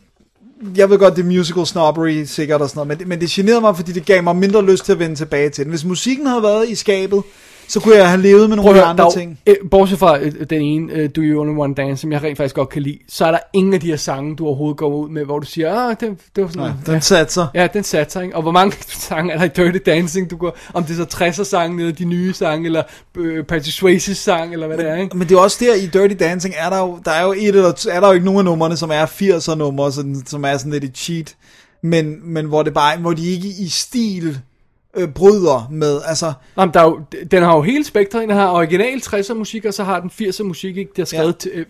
jeg 0.77 0.89
ved 0.89 0.97
godt, 0.99 1.15
det 1.15 1.21
er 1.21 1.25
musical 1.27 1.65
snobbery 1.65 2.23
sikkert 2.23 2.61
og 2.61 2.69
sådan 2.69 2.77
noget, 2.77 2.87
men, 2.87 2.97
det- 2.99 3.07
men 3.07 3.21
det 3.21 3.29
generede 3.29 3.61
mig, 3.61 3.75
fordi 3.75 3.91
det 3.91 4.05
gav 4.05 4.23
mig 4.23 4.35
mindre 4.35 4.65
lyst 4.65 4.85
til 4.85 4.91
at 4.91 4.99
vende 4.99 5.15
tilbage 5.15 5.49
til 5.49 5.63
den. 5.63 5.69
Hvis 5.71 5.85
musikken 5.85 6.27
havde 6.27 6.43
været 6.43 6.69
i 6.69 6.75
skabet, 6.75 7.23
så 7.67 7.79
kunne 7.79 7.95
jeg 7.95 8.09
have 8.09 8.21
levet 8.21 8.49
med 8.49 8.57
nogle 8.57 8.73
høre, 8.73 8.83
andre 8.83 9.03
der, 9.03 9.09
ting. 9.11 9.39
øh, 9.47 9.55
bortset 9.71 9.99
fra 9.99 10.19
øh, 10.19 10.31
den 10.49 10.61
ene, 10.61 10.93
øh, 10.93 11.09
Do 11.15 11.21
You 11.21 11.41
Only 11.41 11.59
Want 11.59 11.77
Dance, 11.77 12.01
som 12.01 12.11
jeg 12.11 12.23
rent 12.23 12.37
faktisk 12.37 12.55
godt 12.55 12.69
kan 12.69 12.81
lide, 12.81 12.97
så 13.09 13.25
er 13.25 13.31
der 13.31 13.39
ingen 13.53 13.73
af 13.73 13.79
de 13.79 13.87
her 13.87 13.95
sange, 13.97 14.35
du 14.35 14.45
overhovedet 14.45 14.77
går 14.77 14.87
ud 14.87 15.09
med, 15.09 15.25
hvor 15.25 15.39
du 15.39 15.45
siger, 15.45 15.73
ah, 15.73 15.95
det, 15.99 16.17
det 16.35 16.43
var 16.43 16.49
sådan 16.49 16.59
Nej, 16.61 16.67
noget. 16.69 16.85
den 16.85 16.93
ja. 16.93 16.99
satser. 16.99 17.47
Ja, 17.53 17.67
den 17.73 17.83
satser, 17.83 18.21
ikke? 18.21 18.35
Og 18.35 18.41
hvor 18.41 18.51
mange 18.51 18.75
sange 19.07 19.33
er 19.33 19.37
der 19.37 19.45
i 19.45 19.47
Dirty 19.47 19.79
Dancing, 19.85 20.31
du 20.31 20.37
går, 20.37 20.57
om 20.73 20.83
det 20.83 20.99
er 20.99 21.05
så 21.05 21.41
60'er 21.41 21.43
sange, 21.43 21.79
eller 21.79 21.93
de 21.93 22.05
nye 22.05 22.33
sange, 22.33 22.65
eller 22.65 22.83
øh, 23.17 23.43
Patrick 23.43 23.71
Swayze 23.77 24.15
sang, 24.15 24.53
eller 24.53 24.67
hvad 24.67 24.77
det 24.77 24.89
er, 24.89 24.95
ikke? 24.95 25.17
Men 25.17 25.29
det 25.29 25.35
er 25.35 25.39
også 25.39 25.57
der 25.59 25.73
i 25.75 25.85
Dirty 25.85 26.15
Dancing, 26.23 26.53
er 26.57 26.69
der 26.69 26.79
jo, 26.79 26.99
der 27.05 27.11
er 27.11 27.23
jo 27.25 27.31
et 27.31 27.47
eller 27.47 27.87
er 27.91 27.99
der 27.99 28.07
jo 28.07 28.13
ikke 28.13 28.25
nogen 28.25 28.39
af 28.39 28.45
numrene, 28.45 28.77
som 28.77 28.89
er 28.93 29.05
80'er 29.05 29.55
numre, 29.55 29.91
sådan, 29.91 30.23
som 30.25 30.43
er 30.43 30.57
sådan 30.57 30.71
lidt 30.71 30.83
et 30.83 30.97
cheat, 30.97 31.35
men, 31.83 32.33
men 32.33 32.45
hvor 32.45 32.63
det 32.63 32.73
bare, 32.73 32.97
hvor 32.97 33.13
de 33.13 33.25
ikke 33.27 33.47
i 33.47 33.67
stil 33.69 34.39
øh, 34.97 35.07
bryder 35.07 35.67
med, 35.71 36.01
altså, 36.05 36.33
Nå, 36.55 36.65
men 36.65 36.73
der 36.73 36.79
er 36.79 36.83
jo, 36.83 36.99
den 37.31 37.43
har 37.43 37.55
jo 37.55 37.61
hele 37.61 37.83
spektret, 37.83 38.21
den 38.21 38.29
har 38.29 38.51
original 38.51 39.01
60'er 39.05 39.33
musik, 39.33 39.65
og 39.65 39.73
så 39.73 39.83
har 39.83 39.99
den 39.99 40.11
80'er 40.21 40.43
musik, 40.43 40.77
ikke? 40.77 40.91
Der 40.95 41.01
er 41.01 41.05
skrevet 41.05 41.47
ja. 41.53 41.59
øh, 41.59 41.65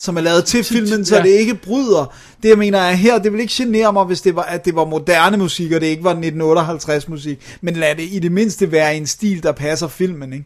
som 0.00 0.16
er 0.16 0.20
lavet 0.20 0.44
til 0.44 0.64
filmen, 0.64 1.04
så 1.04 1.16
ja. 1.16 1.22
det 1.22 1.28
ikke 1.28 1.54
bryder. 1.54 2.14
Det 2.42 2.48
jeg 2.48 2.58
mener 2.58 2.78
er 2.78 2.92
her, 2.92 3.18
det 3.18 3.32
vil 3.32 3.40
ikke 3.40 3.54
genere 3.56 3.92
mig, 3.92 4.04
hvis 4.04 4.20
det 4.20 4.36
var, 4.36 4.42
at 4.42 4.64
det 4.64 4.74
var 4.74 4.84
moderne 4.84 5.36
musik, 5.36 5.72
og 5.72 5.80
det 5.80 5.86
ikke 5.86 6.04
var 6.04 6.10
1958 6.10 7.08
musik, 7.08 7.56
men 7.60 7.76
lad 7.76 7.94
det 7.94 8.08
i 8.12 8.18
det 8.18 8.32
mindste 8.32 8.72
være 8.72 8.96
en 8.96 9.06
stil, 9.06 9.42
der 9.42 9.52
passer 9.52 9.88
filmen, 9.88 10.32
ikke? 10.32 10.44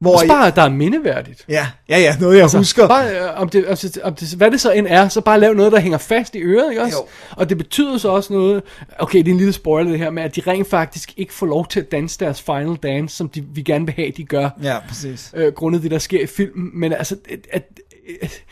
Hvor 0.00 0.12
Også 0.12 0.26
bare, 0.26 0.50
der 0.50 0.62
er 0.62 0.68
mindeværdigt. 0.68 1.44
Ja, 1.48 1.66
ja, 1.88 1.98
ja, 1.98 2.16
noget 2.20 2.34
jeg 2.34 2.42
altså, 2.42 2.58
husker. 2.58 2.88
Bare, 2.88 3.10
øh, 3.10 3.40
om 3.40 3.48
det, 3.48 3.64
altså, 3.68 4.00
om 4.02 4.14
det, 4.14 4.34
hvad 4.34 4.50
det 4.50 4.60
så 4.60 4.72
end 4.72 4.86
er, 4.90 5.08
så 5.08 5.20
bare 5.20 5.40
lav 5.40 5.54
noget, 5.54 5.72
der 5.72 5.80
hænger 5.80 5.98
fast 5.98 6.34
i 6.34 6.38
øret, 6.38 6.70
ikke 6.70 6.82
også? 6.82 6.96
Jo. 6.96 7.06
Og 7.30 7.48
det 7.48 7.58
betyder 7.58 7.98
så 7.98 8.08
også 8.08 8.32
noget, 8.32 8.62
okay, 8.98 9.18
det 9.18 9.28
er 9.28 9.30
en 9.30 9.36
lille 9.36 9.52
spoiler 9.52 9.90
det 9.90 9.98
her, 9.98 10.10
med 10.10 10.22
at 10.22 10.36
de 10.36 10.42
rent 10.46 10.70
faktisk 10.70 11.12
ikke 11.16 11.32
får 11.32 11.46
lov 11.46 11.66
til 11.66 11.80
at 11.80 11.92
danse 11.92 12.18
deres 12.18 12.42
final 12.42 12.76
dance, 12.76 13.16
som 13.16 13.28
de, 13.28 13.44
vi 13.54 13.62
gerne 13.62 13.86
vil 13.86 13.94
have, 13.94 14.12
de 14.16 14.24
gør. 14.24 14.50
Ja, 14.62 14.76
præcis. 14.88 15.32
Øh, 15.36 15.52
grundet 15.52 15.82
det, 15.82 15.90
der 15.90 15.98
sker 15.98 16.22
i 16.22 16.26
filmen. 16.26 16.70
Men 16.74 16.92
altså, 16.92 17.16
at, 17.30 17.38
at, 17.52 17.62
at 18.22 18.42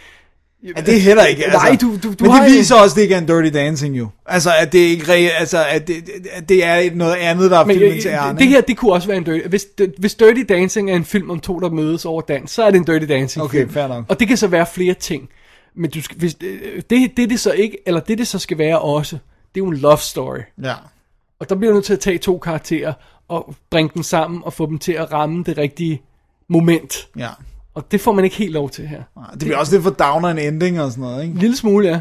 Ja, 0.77 0.81
det 0.81 0.97
er 0.97 1.01
heller 1.01 1.25
ikke, 1.25 1.45
altså. 1.45 1.59
Nej, 1.59 1.77
du, 1.81 1.97
du, 2.03 2.13
du 2.15 2.25
Men 2.25 2.33
det 2.43 2.53
viser 2.53 2.75
også, 2.75 2.95
at 2.95 2.97
det 2.97 3.03
ikke 3.03 3.15
er 3.15 3.19
en 3.19 3.27
Dirty 3.27 3.55
Dancing 3.59 3.99
jo. 3.99 4.09
Altså, 4.27 4.51
at 4.61 4.73
det 4.73 4.79
ikke 4.79 5.13
altså, 5.33 5.65
at 5.71 5.87
det, 5.89 6.11
at 6.33 6.49
det 6.49 6.65
er 6.65 6.95
noget 6.95 7.15
andet, 7.15 7.51
der 7.51 7.59
er 7.59 7.65
Men, 7.65 7.77
filmens 7.79 8.07
øh, 8.07 8.13
ærne. 8.13 8.39
det 8.39 8.49
her, 8.49 8.61
det 8.61 8.77
kunne 8.77 8.93
også 8.93 9.09
være 9.09 9.17
en 9.17 9.25
Dirty... 9.25 9.49
Hvis, 9.49 9.67
hvis 9.99 10.15
Dirty 10.15 10.43
Dancing 10.49 10.91
er 10.91 10.95
en 10.97 11.05
film 11.05 11.31
om 11.31 11.41
to, 11.41 11.59
der 11.61 11.71
mødes 11.71 12.05
over 12.05 12.21
dans, 12.21 12.51
så 12.51 12.63
er 12.63 12.71
det 12.71 12.79
en 12.79 12.85
Dirty 12.85 13.07
Dancing 13.07 13.45
Okay, 13.45 13.59
film. 13.59 13.71
fair 13.71 13.87
nok. 13.89 14.05
Og 14.09 14.21
det 14.21 14.29
kan 14.29 14.37
så 14.37 14.47
være 14.47 14.67
flere 14.67 14.95
ting. 14.95 15.29
Men 15.77 15.91
du 15.91 16.03
skal, 16.03 16.19
hvis, 16.19 16.37
øh, 16.45 16.83
det, 16.91 17.17
det, 17.17 17.31
det 17.31 17.41
så 17.41 17.53
ikke, 17.53 17.79
eller 17.87 18.01
det, 18.01 18.19
det 18.19 18.27
så 18.27 18.39
skal 18.39 18.59
være 18.59 18.79
også, 18.79 19.17
det 19.55 19.61
er 19.61 19.65
jo 19.65 19.69
en 19.71 19.77
love 19.77 19.99
story. 19.99 20.39
Ja. 20.63 20.75
Og 21.41 21.49
der 21.49 21.55
bliver 21.55 21.71
du 21.71 21.75
nødt 21.75 21.85
til 21.85 21.93
at 21.93 22.01
tage 22.01 22.19
to 22.19 22.39
karakterer 22.39 22.93
og 23.29 23.55
bringe 23.71 23.91
dem 23.95 24.03
sammen 24.03 24.41
og 24.45 24.53
få 24.53 24.67
dem 24.67 24.79
til 24.79 24.93
at 24.93 25.13
ramme 25.13 25.45
det 25.45 25.59
rigtige 25.59 26.03
moment. 26.49 27.09
Ja. 27.19 27.29
Og 27.77 27.93
det 27.93 28.01
får 28.01 28.13
man 28.13 28.25
ikke 28.25 28.37
helt 28.37 28.53
lov 28.53 28.71
til 28.71 28.87
her. 28.87 29.03
Det 29.33 29.39
bliver 29.39 29.57
også 29.57 29.73
lidt 29.73 29.83
for 29.83 29.91
downer 29.91 30.29
en 30.29 30.39
ending 30.39 30.81
og 30.81 30.91
sådan 30.91 31.03
noget, 31.03 31.23
ikke? 31.23 31.35
En 31.35 31.39
lille 31.39 31.57
smule, 31.57 31.89
ja. 31.89 32.01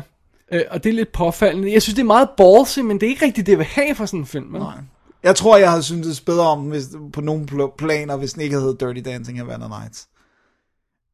Øh, 0.51 0.61
og 0.71 0.83
det 0.83 0.89
er 0.89 0.93
lidt 0.93 1.11
påfaldende. 1.11 1.73
Jeg 1.73 1.81
synes, 1.81 1.95
det 1.95 2.01
er 2.01 2.05
meget 2.05 2.29
ballsy, 2.37 2.79
men 2.79 2.99
det 2.99 3.05
er 3.05 3.09
ikke 3.09 3.25
rigtigt 3.25 3.47
det, 3.47 3.51
jeg 3.51 3.59
vil 3.59 3.65
have 3.65 3.95
for 3.95 4.05
sådan 4.05 4.19
en 4.19 4.25
film. 4.25 4.53
vel? 4.53 4.61
Nej. 4.61 4.75
Jeg 5.23 5.35
tror, 5.35 5.57
jeg 5.57 5.69
havde 5.69 5.83
syntes 5.83 6.21
bedre 6.21 6.47
om, 6.47 6.59
hvis, 6.59 6.83
på 7.13 7.21
nogle 7.21 7.45
pl- 7.51 7.75
planer, 7.77 8.17
hvis 8.17 8.33
den 8.33 8.41
ikke 8.41 8.55
havde 8.55 8.77
Dirty 8.79 9.01
Dancing 9.05 9.37
Havana 9.37 9.67
Nights. 9.67 10.07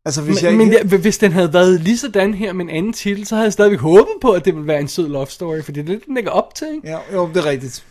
Altså, 0.05 0.21
hvis 0.21 0.35
men, 0.35 0.49
jeg 0.49 0.57
men 0.57 0.73
ikke... 0.73 0.87
ja, 0.91 0.97
hvis 0.97 1.17
den 1.17 1.31
havde 1.31 1.53
været 1.53 1.81
lige 1.81 1.97
sådan 1.97 2.33
her 2.33 2.53
med 2.53 2.65
en 2.65 2.71
anden 2.71 2.93
titel, 2.93 3.25
så 3.25 3.35
havde 3.35 3.45
jeg 3.45 3.53
stadigvæk 3.53 3.79
håbet 3.79 4.13
på, 4.21 4.31
at 4.31 4.45
det 4.45 4.53
ville 4.55 4.67
være 4.67 4.79
en 4.79 4.87
sød 4.87 5.07
love 5.07 5.27
story, 5.27 5.61
for 5.61 5.71
det 5.71 5.81
er 5.81 5.85
det, 5.85 6.05
den 6.05 6.15
lægger 6.15 6.31
op 6.31 6.55
til, 6.55 6.67
ikke? 6.75 6.87
Ja, 6.87 6.97
jo, 7.13 7.27
det 7.27 7.37
er 7.37 7.45
rigtigt. 7.45 7.85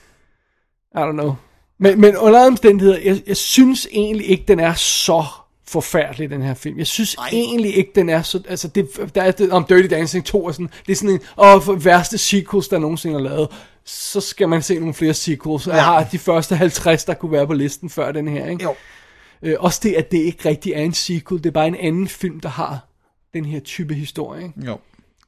I 0.95 0.99
don't 0.99 1.13
know. 1.13 1.35
Men, 1.79 2.01
men 2.01 2.17
under 2.17 2.47
omstændigheder, 2.47 2.99
jeg, 3.05 3.23
jeg 3.27 3.37
synes 3.37 3.89
egentlig 3.93 4.31
ikke, 4.31 4.45
den 4.49 4.61
er 4.61 4.75
så 4.75 5.25
forfærdelig, 5.71 6.31
den 6.31 6.43
her 6.43 6.55
film. 6.55 6.79
Jeg 6.79 6.87
synes 6.87 7.15
Ej. 7.15 7.29
egentlig 7.33 7.77
ikke, 7.77 7.93
den 7.95 8.09
er 8.09 8.23
så... 8.23 8.43
Altså, 8.49 8.69
det, 8.69 8.89
der 9.15 9.23
er 9.23 9.31
det, 9.31 9.51
om 9.51 9.65
Dirty 9.65 9.89
Dancing 9.89 10.25
2 10.25 10.45
og 10.45 10.55
sådan, 10.55 10.71
det 10.87 10.93
er 10.93 10.97
sådan 10.97 11.11
en, 11.11 11.21
åh, 11.39 11.85
værste 11.85 12.19
sequels, 12.19 12.69
der 12.69 12.79
nogensinde 12.79 13.17
er 13.17 13.23
lavet. 13.23 13.49
Så 13.85 14.21
skal 14.21 14.49
man 14.49 14.63
se 14.63 14.79
nogle 14.79 14.95
flere 14.95 15.15
sequels. 15.15 15.67
Ja. 15.67 15.75
Jeg 15.75 15.85
har 15.85 16.05
de 16.05 16.19
første 16.19 16.57
50, 16.57 17.05
der 17.05 17.15
kunne 17.15 17.33
være 17.33 17.47
på 17.47 17.53
listen 17.53 17.91
før 17.91 18.13
den 18.13 18.29
her, 18.29 18.47
ikke? 18.47 18.65
Jo. 18.65 18.75
Øh, 19.43 19.57
også 19.59 19.81
det, 19.83 19.95
at 19.95 20.11
det 20.11 20.19
ikke 20.19 20.49
rigtig 20.49 20.73
er 20.73 20.81
en 20.81 20.95
sequel, 20.95 21.43
det 21.43 21.47
er 21.47 21.55
bare 21.55 21.67
en 21.67 21.77
anden 21.81 22.09
film, 22.09 22.41
der 22.41 22.49
har 22.49 22.79
den 23.35 23.45
her 23.45 23.61
type 23.61 23.95
historie, 23.95 24.43
ikke? 24.43 24.67
Jo. 24.67 24.79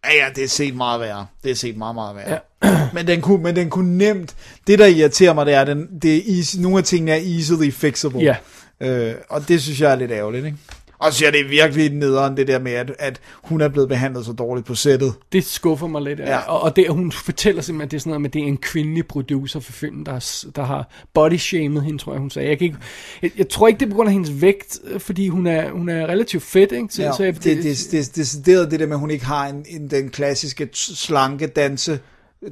Ja, 0.04 0.24
ja, 0.24 0.28
det 0.34 0.44
er 0.44 0.48
set 0.48 0.74
meget 0.76 1.00
værre. 1.00 1.26
Det 1.44 1.50
er 1.50 1.54
set 1.54 1.76
meget, 1.76 1.94
meget 1.94 2.16
værre. 2.16 2.38
Ja. 2.62 2.86
men, 2.94 3.06
den 3.06 3.20
kunne, 3.20 3.42
men 3.42 3.56
den 3.56 3.70
kunne 3.70 3.98
nemt... 3.98 4.36
Det, 4.66 4.78
der 4.78 4.86
irriterer 4.86 5.34
mig, 5.34 5.46
det 5.46 5.54
er, 5.54 5.60
at 5.60 5.66
den, 5.66 5.88
det 6.02 6.16
er 6.16 6.36
easy, 6.36 6.56
nogle 6.56 6.78
af 6.78 6.84
tingene 6.84 7.12
er 7.12 7.36
easily 7.36 7.70
fixable. 7.70 8.20
Ja. 8.20 8.36
Øh, 8.82 9.14
og 9.28 9.48
det 9.48 9.62
synes 9.62 9.80
jeg 9.80 9.92
er 9.92 9.96
lidt 9.96 10.10
ærgerligt, 10.10 10.46
ikke? 10.46 10.58
Og 10.98 11.12
så 11.12 11.24
jeg, 11.24 11.32
det 11.32 11.40
er 11.40 11.48
virkelig 11.48 11.92
nederen, 11.92 12.36
det 12.36 12.46
der 12.46 12.58
med, 12.58 12.72
at, 12.72 12.92
at 12.98 13.20
hun 13.42 13.60
er 13.60 13.68
blevet 13.68 13.88
behandlet 13.88 14.24
så 14.24 14.32
dårligt 14.32 14.66
på 14.66 14.74
sættet. 14.74 15.14
Det 15.32 15.44
skuffer 15.44 15.86
mig 15.86 16.02
lidt. 16.02 16.18
Ja. 16.18 16.38
Og, 16.38 16.60
og 16.60 16.76
det, 16.76 16.90
hun 16.90 17.12
fortæller 17.12 17.62
simpelthen, 17.62 17.86
at 17.86 17.90
det 17.90 17.96
er 17.96 18.00
sådan 18.00 18.10
noget 18.10 18.20
med, 18.20 18.30
at 18.30 18.34
det 18.34 18.42
er 18.42 18.46
en 18.46 18.56
kvindelig 18.56 19.06
producer 19.06 19.60
for 19.60 19.72
filmen, 19.72 20.06
der, 20.06 20.44
der 20.56 20.64
har 20.64 20.90
body-shamed 21.14 21.80
hende, 21.80 21.98
tror 21.98 22.12
jeg, 22.12 22.20
hun 22.20 22.30
sagde. 22.30 22.48
Jeg, 22.48 22.58
kan 22.58 22.64
ikke, 22.64 22.78
jeg, 23.22 23.30
jeg 23.38 23.48
tror 23.48 23.68
ikke, 23.68 23.80
det 23.80 23.86
er 23.86 23.90
på 23.90 23.96
grund 23.96 24.08
af 24.08 24.12
hendes 24.12 24.40
vægt, 24.40 24.78
øh, 24.84 25.00
fordi 25.00 25.28
hun 25.28 25.46
er, 25.46 25.70
hun 25.70 25.88
er 25.88 26.06
relativt 26.06 26.42
fedt, 26.42 26.72
ikke? 26.72 26.86
Så, 26.90 27.02
Ja, 27.02 27.12
så 27.16 27.24
jeg, 27.24 27.34
det, 27.34 27.44
det, 27.44 27.64
det, 27.64 27.88
det, 27.92 28.16
decideret 28.16 28.70
det 28.70 28.80
der 28.80 28.86
med, 28.86 28.94
at 28.94 29.00
hun 29.00 29.10
ikke 29.10 29.24
har 29.24 29.46
en, 29.46 29.64
en, 29.68 29.90
den 29.90 30.10
klassiske 30.10 30.68
slanke 30.72 31.46
danse, 31.46 31.98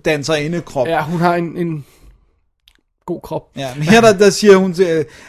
danserinde 0.05 0.61
krop. 0.61 0.86
Ja, 0.89 1.05
hun 1.05 1.20
har 1.20 1.35
en, 1.35 1.57
en 1.57 1.85
god 3.12 3.20
krop. 3.23 3.43
Ja, 3.57 3.74
men 3.74 3.82
her 3.82 4.01
der, 4.01 4.12
der 4.19 4.31
siger 4.31 4.57
hun, 4.57 4.74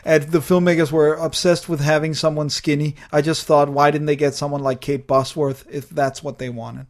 at 0.04 0.22
the 0.22 0.42
filmmakers 0.42 0.94
were 0.94 1.16
obsessed 1.26 1.70
with 1.70 1.82
having 1.84 2.18
someone 2.18 2.50
skinny. 2.50 2.88
I 3.18 3.22
just 3.28 3.46
thought, 3.46 3.70
why 3.70 3.92
didn't 3.92 4.06
they 4.08 4.16
get 4.26 4.36
someone 4.38 4.70
like 4.70 4.80
Kate 4.82 5.04
Bosworth 5.08 5.62
if 5.72 5.84
that's 6.00 6.24
what 6.24 6.36
they 6.38 6.50
wanted? 6.50 6.86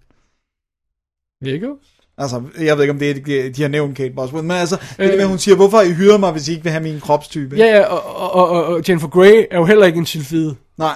Virgo? 1.41 1.75
Altså, 2.17 2.41
jeg 2.59 2.75
ved 2.77 2.83
ikke, 2.83 2.91
om 2.93 2.99
det 2.99 3.09
er, 3.09 3.51
de, 3.51 3.61
har 3.61 3.67
nævnt 3.69 3.97
Kate 3.97 4.13
Bosworth, 4.15 4.45
men 4.45 4.57
altså, 4.57 4.77
det 4.97 5.13
Øh. 5.13 5.21
øh, 5.23 5.27
hun 5.29 5.37
siger, 5.37 5.55
hvorfor 5.55 5.81
I 5.81 5.93
hyret 5.93 6.19
mig, 6.19 6.31
hvis 6.31 6.47
I 6.47 6.51
ikke 6.51 6.63
vil 6.63 6.71
have 6.71 6.83
min 6.83 6.99
kropstype? 6.99 7.55
Ja, 7.55 7.65
ja, 7.65 7.83
og, 7.85 8.33
og, 8.35 8.49
og, 8.49 8.65
og 8.65 8.81
Jennifer 8.89 9.07
Grey 9.07 9.45
er 9.51 9.57
jo 9.57 9.65
heller 9.65 9.85
ikke 9.85 9.99
en 9.99 10.05
sylfide. 10.05 10.55
Nej. 10.77 10.95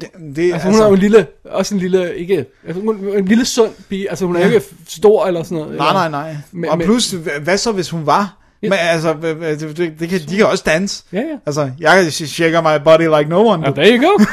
Det, 0.00 0.08
det, 0.36 0.52
Altså, 0.52 0.68
hun 0.70 0.80
er 0.80 0.86
jo 0.86 0.92
en 0.92 0.98
lille, 0.98 1.26
også 1.44 1.74
en 1.74 1.80
lille, 1.80 2.16
ikke, 2.16 2.46
altså, 2.66 2.82
hun 2.82 3.08
er 3.08 3.18
en 3.18 3.24
lille 3.24 3.44
sund 3.44 3.70
pige, 3.88 4.10
altså 4.10 4.26
hun 4.26 4.36
er 4.36 4.40
Ja. 4.40 4.46
ikke 4.46 4.66
stor 4.88 5.26
eller 5.26 5.42
sådan 5.42 5.58
noget. 5.58 5.76
Nej, 5.76 5.92
nej, 5.92 6.08
nej. 6.10 6.36
Men, 6.52 6.70
og 6.70 6.78
plus, 6.78 7.10
hvad 7.42 7.58
så, 7.58 7.72
hvis 7.72 7.90
hun 7.90 8.06
var? 8.06 8.43
Men 8.70 8.78
altså, 8.80 9.14
det, 9.22 9.76
det, 9.76 10.00
det 10.00 10.08
kan, 10.08 10.20
de 10.28 10.36
kan 10.36 10.46
også 10.46 10.64
danse. 10.66 11.04
Ja, 11.12 11.18
ja. 11.18 11.36
Altså, 11.46 11.70
jeg 11.80 12.12
shaker 12.12 12.60
my 12.60 12.84
body 12.84 13.18
like 13.18 13.30
no 13.30 13.46
one. 13.46 13.66
Ja, 13.66 13.72
there 13.72 13.98
you 13.98 14.06
go. 14.06 14.24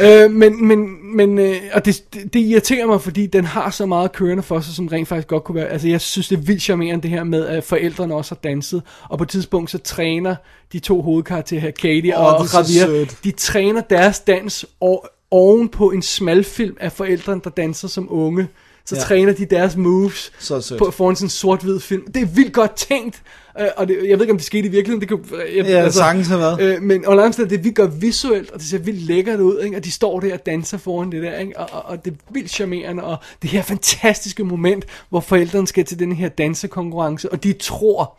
øh, 0.04 0.30
men, 0.30 0.66
men, 0.66 0.86
men 1.16 1.38
øh, 1.38 1.56
og 1.72 1.84
det, 1.84 2.02
det, 2.14 2.34
det 2.34 2.40
irriterer 2.40 2.86
mig, 2.86 3.00
fordi 3.00 3.26
den 3.26 3.44
har 3.44 3.70
så 3.70 3.86
meget 3.86 4.12
kørende 4.12 4.42
for 4.42 4.60
sig, 4.60 4.74
som 4.74 4.86
rent 4.86 5.08
faktisk 5.08 5.28
godt 5.28 5.44
kunne 5.44 5.56
være. 5.56 5.68
Altså, 5.68 5.88
jeg 5.88 6.00
synes, 6.00 6.28
det 6.28 6.38
er 6.38 6.42
vildt 6.42 6.62
charmerende 6.62 7.02
det 7.02 7.10
her 7.10 7.24
med, 7.24 7.46
at 7.46 7.64
forældrene 7.64 8.14
også 8.14 8.34
har 8.34 8.50
danset. 8.50 8.82
Og 9.08 9.18
på 9.18 9.24
et 9.24 9.30
tidspunkt, 9.30 9.70
så 9.70 9.78
træner 9.78 10.34
de 10.72 10.78
to 10.78 11.02
hovedkarakterer 11.02 11.60
her, 11.60 11.70
Katie 11.70 12.18
oh, 12.18 12.34
og 12.34 12.48
så 12.48 12.74
Javier, 12.80 13.06
de 13.24 13.30
træner 13.30 13.80
deres 13.80 14.20
dans 14.20 14.64
o- 14.84 15.26
oven 15.30 15.68
på 15.68 15.90
en 15.90 16.02
smalfilm 16.02 16.76
af 16.80 16.92
forældrene, 16.92 17.40
der 17.44 17.50
danser 17.50 17.88
som 17.88 18.06
unge 18.10 18.48
så 18.86 18.94
Ja. 18.96 19.00
træner 19.00 19.32
de 19.32 19.44
deres 19.44 19.76
moves 19.76 20.32
Så 20.38 20.60
sødt. 20.60 20.78
på, 20.78 20.90
foran 20.90 21.16
sådan 21.16 21.26
en 21.26 21.30
sort-hvid 21.30 21.80
film. 21.80 22.12
Det 22.12 22.22
er 22.22 22.26
vildt 22.26 22.52
godt 22.52 22.74
tænkt, 22.76 23.22
øh, 23.60 23.66
og 23.76 23.88
det, 23.88 23.94
jeg 24.08 24.18
ved 24.18 24.20
ikke, 24.24 24.30
om 24.30 24.36
det 24.36 24.46
skete 24.46 24.68
i 24.68 24.70
virkeligheden. 24.70 25.00
Det 25.00 25.08
kunne, 25.08 25.44
øh, 25.48 25.56
jeg, 25.56 25.64
Ja, 25.66 25.90
sagtens 25.90 26.26
have 26.28 26.40
været. 26.40 26.60
Øh, 26.60 26.82
men 26.82 27.06
under 27.06 27.24
andre 27.24 27.44
det 27.44 27.52
er 27.52 27.58
vildt 27.62 27.76
godt 27.76 28.02
visuelt, 28.02 28.50
og 28.50 28.60
det 28.60 28.68
ser 28.68 28.78
vildt 28.78 29.02
lækkert 29.02 29.40
ud, 29.40 29.60
ikke? 29.60 29.76
og 29.76 29.84
de 29.84 29.90
står 29.90 30.20
der 30.20 30.32
og 30.34 30.46
danser 30.46 30.78
foran 30.78 31.12
det 31.12 31.22
der, 31.22 31.38
ikke? 31.38 31.58
Og, 31.58 31.68
og, 31.72 31.82
og 31.90 32.04
det 32.04 32.10
er 32.12 32.16
vildt 32.30 32.50
charmerende, 32.50 33.02
og 33.04 33.16
det 33.42 33.50
her 33.50 33.62
fantastiske 33.62 34.44
moment, 34.44 34.84
hvor 35.08 35.20
forældrene 35.20 35.66
skal 35.66 35.84
til 35.84 35.98
den 35.98 36.12
her 36.12 36.28
dansekonkurrence, 36.28 37.32
og 37.32 37.44
de 37.44 37.52
tror, 37.52 38.16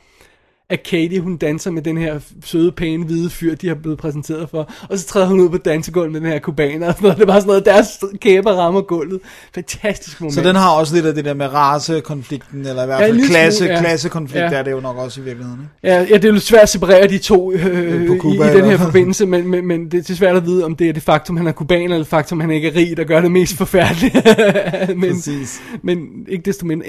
at 0.74 0.84
Katie, 0.84 1.20
hun 1.20 1.38
danser 1.38 1.72
med 1.72 1.82
den 1.82 1.98
her 1.98 2.20
søde, 2.46 2.72
pæne, 2.72 3.06
hvide 3.06 3.30
fyr, 3.30 3.56
de 3.56 3.68
har 3.68 3.76
blevet 3.76 3.98
præsenteret 3.98 4.50
for. 4.50 4.70
Og 4.90 4.98
så 5.00 5.06
træder 5.08 5.28
hun 5.28 5.40
ud 5.40 5.50
på 5.50 5.58
dansegulvet 5.58 6.12
med 6.12 6.22
den 6.22 6.30
her 6.30 6.40
kubaner 6.40 6.88
og 6.88 6.94
sådan 6.94 7.04
noget. 7.04 7.18
Det 7.18 7.24
er 7.24 7.28
bare 7.28 7.42
sådan 7.42 7.48
noget, 7.48 7.66
deres 7.66 7.88
kæber 8.22 8.52
rammer 8.52 8.82
gulvet. 8.82 9.20
Fantastisk 9.56 10.22
moment. 10.22 10.34
Så 10.36 10.42
den 10.44 10.56
har 10.56 10.70
også 10.72 10.96
lidt 10.96 11.06
af 11.06 11.14
det 11.16 11.26
der 11.26 11.34
med 11.34 11.54
racekonflikten, 11.54 12.66
eller 12.68 12.84
i 12.84 12.86
hvert 12.86 13.00
Ja, 13.00 13.06
fald 13.06 13.14
lille 13.14 13.30
klasse, 13.30 13.58
smule, 13.58 13.74
ja. 13.74 13.80
klassekonflikt, 13.80 14.44
Ja. 14.44 14.54
er 14.54 14.64
det 14.64 14.72
jo 14.72 14.80
nok 14.80 14.98
også 14.98 15.22
i 15.22 15.24
virkeligheden. 15.24 15.60
Ikke? 15.62 15.96
Ja, 15.96 16.02
ja, 16.10 16.18
det 16.18 16.26
er 16.26 16.32
lidt 16.32 16.44
svært 16.44 16.62
at 16.64 16.70
separere 16.70 17.08
de 17.08 17.18
to 17.18 17.52
øh, 17.52 18.08
På 18.08 18.16
Cuba 18.20 18.48
i 18.48 18.52
i 18.54 18.58
den 18.58 18.66
her 18.66 18.78
forbindelse, 18.78 19.26
men, 19.26 19.48
men, 19.48 19.68
men 19.68 19.92
det 19.92 20.10
er 20.10 20.14
svært 20.16 20.36
at 20.36 20.46
vide, 20.46 20.66
om 20.66 20.76
det 20.76 20.90
er 20.90 20.94
det 20.94 21.04
faktum, 21.04 21.38
han 21.38 21.48
er 21.48 21.52
kubaner, 21.52 21.84
eller 21.84 21.98
det 21.98 22.08
faktum, 22.08 22.40
han 22.40 22.52
ikke 22.52 22.68
er 22.68 22.76
rig, 22.76 22.98
der 22.98 23.04
gør 23.04 23.22
det 23.22 23.32
mest 23.32 23.58
forfærdeligt. 23.58 24.16
men, 25.02 25.12
Præcis. 25.16 25.62
men 25.82 26.08
ikke 26.28 26.46
desto 26.46 26.66
mindre. 26.66 26.88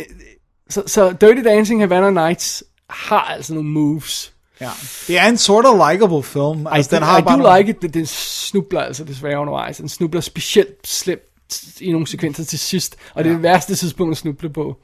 Så, 0.70 0.82
så 0.86 1.15
Dirty 1.20 1.40
Dancing 1.44 1.81
Havana 1.81 2.11
Nights 2.11 2.65
har 2.90 3.20
altså 3.20 3.55
nogle 3.55 3.69
moves. 3.70 4.32
Ja. 4.61 4.70
Det 5.06 5.19
er 5.19 5.27
en 5.28 5.36
sort 5.39 5.65
of 5.65 5.90
likable 5.93 6.23
film. 6.23 6.66
Altså, 6.66 6.97
I, 6.97 6.98
den 6.98 7.02
har 7.06 7.19
I 7.19 7.23
bare 7.23 7.36
do 7.39 7.43
nogle- 7.43 7.59
like 7.59 7.70
it, 7.70 7.82
det, 7.82 7.94
den 7.94 8.06
snubler 8.06 8.81
altså 8.81 9.05
desværre 9.05 9.39
undervejs. 9.40 9.77
Den 9.77 9.89
snubler 9.89 10.20
specielt 10.20 10.89
slemt 10.89 11.81
i 11.81 11.93
nogle 11.93 12.06
sekvenser 12.06 12.44
til 12.44 12.59
sidst, 12.59 12.97
og 13.15 13.24
det 13.24 13.31
er 13.31 13.35
det 13.35 13.43
værste 13.43 13.74
tidspunkt 13.74 14.12
at 14.12 14.16
snuble 14.19 14.51
på. 14.51 14.77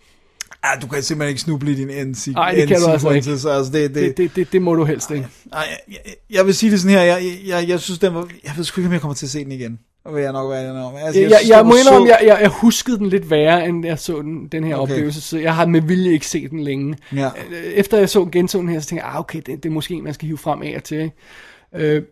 Ja, 0.65 0.81
du 0.83 0.87
kan 0.87 1.03
simpelthen 1.03 1.29
ikke 1.29 1.41
snuble 1.41 1.73
i 1.73 1.75
din 1.75 1.91
end 1.91 2.33
Nej, 2.33 2.51
det 2.55 2.69
kan 2.69 2.81
du 2.81 2.87
altså 2.87 3.11
ikke. 3.11 3.31
Altså, 3.31 3.71
det, 3.73 3.73
det, 3.73 3.95
Det, 3.95 4.17
det, 4.17 4.37
det, 4.37 4.53
det 4.53 4.63
må 4.63 4.75
du 4.75 4.85
helst 4.85 5.11
ikke. 5.11 5.29
Ej, 5.53 5.59
jeg, 5.89 5.97
jeg, 6.07 6.15
jeg 6.31 6.47
vil 6.47 6.55
sige 6.55 6.73
det 6.73 6.81
sådan 6.81 6.97
her, 6.97 7.03
jeg, 7.03 7.39
jeg, 7.47 7.69
jeg 7.69 7.81
synes, 7.81 7.99
den 7.99 8.15
var, 8.15 8.29
jeg 8.45 8.53
ved 8.57 8.65
sgu 8.65 8.81
ikke, 8.81 8.87
om 8.89 8.93
jeg 8.93 9.01
kommer 9.01 9.15
til 9.15 9.27
at 9.27 9.31
se 9.31 9.45
den 9.45 9.53
igen. 9.53 9.79
Vil 10.13 10.23
jeg 10.23 10.33
nok 10.33 10.51
være 10.51 10.71
enig 10.71 10.83
om. 10.83 10.95
Altså, 10.97 11.21
Jeg, 11.21 11.31
jeg, 11.31 11.39
jeg 11.49 11.59
den 11.59 11.67
må 11.67 11.73
var 11.73 11.79
indrømme, 11.81 12.09
så- 12.09 12.13
jeg, 12.15 12.27
jeg, 12.27 12.39
jeg 12.41 12.49
huskede 12.51 12.99
den 12.99 13.07
lidt 13.07 13.31
værre, 13.31 13.69
end 13.69 13.87
jeg 13.87 13.99
så 13.99 14.23
den, 14.23 14.49
den 14.53 14.65
her 14.65 14.77
Okay. 14.77 14.93
oplevelse, 14.93 15.21
så 15.21 15.39
jeg 15.39 15.55
har 15.55 15.67
med 15.67 15.81
vilje 15.81 16.13
ikke 16.13 16.27
set 16.27 16.51
den 16.51 16.61
længe. 16.65 16.97
Ja. 17.17 17.27
Øh, 17.51 17.63
Efter 17.65 17.99
jeg 17.99 18.09
så 18.09 18.25
genså 18.33 18.59
den 18.59 18.69
her, 18.69 18.81
så 18.81 18.89
tænkte 18.89 19.07
jeg, 19.07 19.15
ah, 19.15 19.21
okay, 19.21 19.39
det, 19.47 19.63
det 19.63 19.67
er 19.69 19.71
måske 19.73 19.95
en, 19.95 20.05
man 20.05 20.15
skal 20.15 20.27
hive 20.27 20.39
frem 20.39 20.63
af 20.63 20.75
og 20.77 20.85
til. 20.85 20.99
ikke? 21.01 21.97
Øh, 21.97 22.03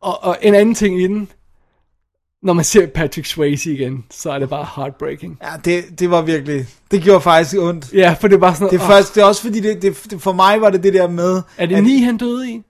og, 0.00 0.24
og 0.24 0.36
en 0.42 0.54
anden 0.54 0.74
ting 0.74 1.00
i 1.00 1.02
den, 1.06 1.28
når 2.42 2.52
man 2.52 2.64
ser 2.64 2.86
Patrick 2.86 3.26
Swayze 3.26 3.72
igen, 3.72 4.04
så 4.10 4.30
er 4.30 4.38
det 4.38 4.48
bare 4.48 4.66
heartbreaking. 4.76 5.38
Ja, 5.42 5.48
det, 5.64 5.84
det 6.00 6.10
var 6.10 6.22
virkelig, 6.22 6.66
det 6.90 7.02
gjorde 7.02 7.20
faktisk 7.20 7.56
ondt. 7.58 7.92
Ja, 7.92 8.16
for 8.20 8.28
det 8.28 8.40
bare 8.40 8.54
sådan 8.54 8.70
Det 8.70 8.80
er, 8.82 8.86
først, 8.86 9.14
det 9.14 9.20
er 9.20 9.24
også 9.24 9.42
fordi, 9.42 9.60
det, 9.60 9.82
det, 9.82 9.96
det, 10.10 10.22
for 10.22 10.32
mig 10.32 10.60
var 10.60 10.70
det 10.70 10.82
det 10.82 10.94
der 10.94 11.08
med... 11.08 11.42
Er 11.58 11.66
det 11.66 11.76
at- 11.76 11.84
ni, 11.84 11.98
han 12.02 12.16
døde 12.16 12.50
i? 12.50 12.62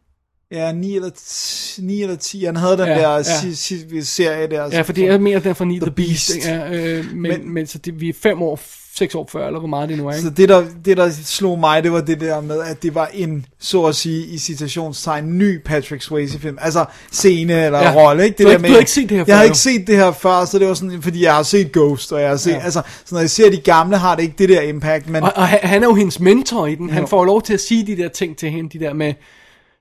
Ja, 0.52 0.72
9 0.72 0.96
eller, 0.96 1.10
10, 1.26 1.80
9 1.82 2.02
eller 2.02 2.16
10. 2.16 2.44
Han 2.44 2.56
havde 2.56 2.76
den 2.78 2.86
Ja, 2.86 2.94
der 2.94 3.10
ja. 3.16 3.22
si, 3.22 3.54
si, 3.54 4.02
serie 4.02 4.46
der. 4.50 4.68
Ja, 4.72 4.80
for 4.82 4.92
det 4.92 5.04
er 5.08 5.18
mere 5.18 5.40
den 5.40 5.54
fra 5.54 5.64
Need 5.64 5.80
the, 5.80 5.86
The 5.86 5.94
Beast. 5.94 6.32
Beast. 6.34 6.48
Ja, 6.48 6.72
øh, 6.72 7.04
men, 7.12 7.22
men, 7.22 7.54
men 7.54 7.66
så 7.66 7.78
det, 7.78 8.00
vi 8.00 8.08
er 8.08 8.12
fem 8.22 8.42
år, 8.42 8.60
seks 8.96 9.14
år 9.14 9.28
før, 9.32 9.46
eller 9.46 9.58
hvor 9.58 9.68
meget 9.68 9.88
det 9.88 9.98
nu 9.98 10.08
er. 10.08 10.12
Ikke? 10.12 10.22
Så 10.22 10.30
det 10.30 10.48
der, 10.48 10.64
det, 10.84 10.96
der 10.96 11.10
slog 11.24 11.58
mig, 11.58 11.82
det 11.82 11.92
var 11.92 12.00
det 12.00 12.20
der 12.20 12.40
med, 12.40 12.60
at 12.60 12.82
det 12.82 12.94
var 12.94 13.06
en, 13.14 13.46
så 13.58 13.84
at 13.84 13.94
sige, 13.94 14.26
i 14.26 14.38
citationstegn, 14.38 15.38
ny 15.38 15.62
Patrick 15.64 16.02
Swayze-film. 16.02 16.58
Altså 16.60 16.84
scene 17.12 17.64
eller 17.64 17.78
Ja. 17.82 17.92
rolle, 17.94 18.24
ikke? 18.24 18.38
Det 18.38 18.46
har 18.46 18.52
der 18.52 18.58
med, 18.58 18.68
du 18.68 18.72
har 18.72 18.78
ikke 18.80 18.90
set 18.90 19.08
det 19.08 19.16
her 19.16 19.24
før, 19.24 19.30
Jeg 19.32 19.36
har 19.36 19.44
ikke 19.44 19.58
set 19.58 19.86
det 19.86 19.96
her 19.96 20.12
før, 20.12 20.44
så 20.44 20.58
det 20.58 20.66
var 20.68 20.74
sådan, 20.74 21.02
fordi 21.02 21.22
jeg 21.24 21.34
har 21.34 21.42
set 21.42 21.72
Ghost, 21.72 22.12
og 22.12 22.20
jeg 22.20 22.28
har 22.28 22.36
set, 22.36 22.50
Ja. 22.52 22.60
altså, 22.64 22.82
så 23.04 23.14
når 23.14 23.20
jeg 23.20 23.30
ser 23.30 23.50
de 23.50 23.56
gamle, 23.56 23.96
har 23.96 24.14
det 24.14 24.22
ikke 24.22 24.34
det 24.38 24.48
der 24.48 24.60
impact, 24.60 25.08
men... 25.08 25.22
Og, 25.22 25.32
og 25.36 25.48
han, 25.48 25.58
han 25.62 25.82
er 25.82 25.86
jo 25.86 25.94
hendes 25.94 26.20
mentor 26.20 26.66
i 26.66 26.74
den. 26.74 26.90
Han 26.90 27.02
Jo. 27.02 27.06
får 27.06 27.24
lov 27.24 27.42
til 27.42 27.54
at 27.54 27.60
sige 27.60 27.86
de 27.86 27.96
der 28.02 28.08
ting 28.08 28.36
til 28.36 28.50
hende, 28.50 28.78
de 28.78 28.84
der 28.84 28.94
med, 28.94 29.14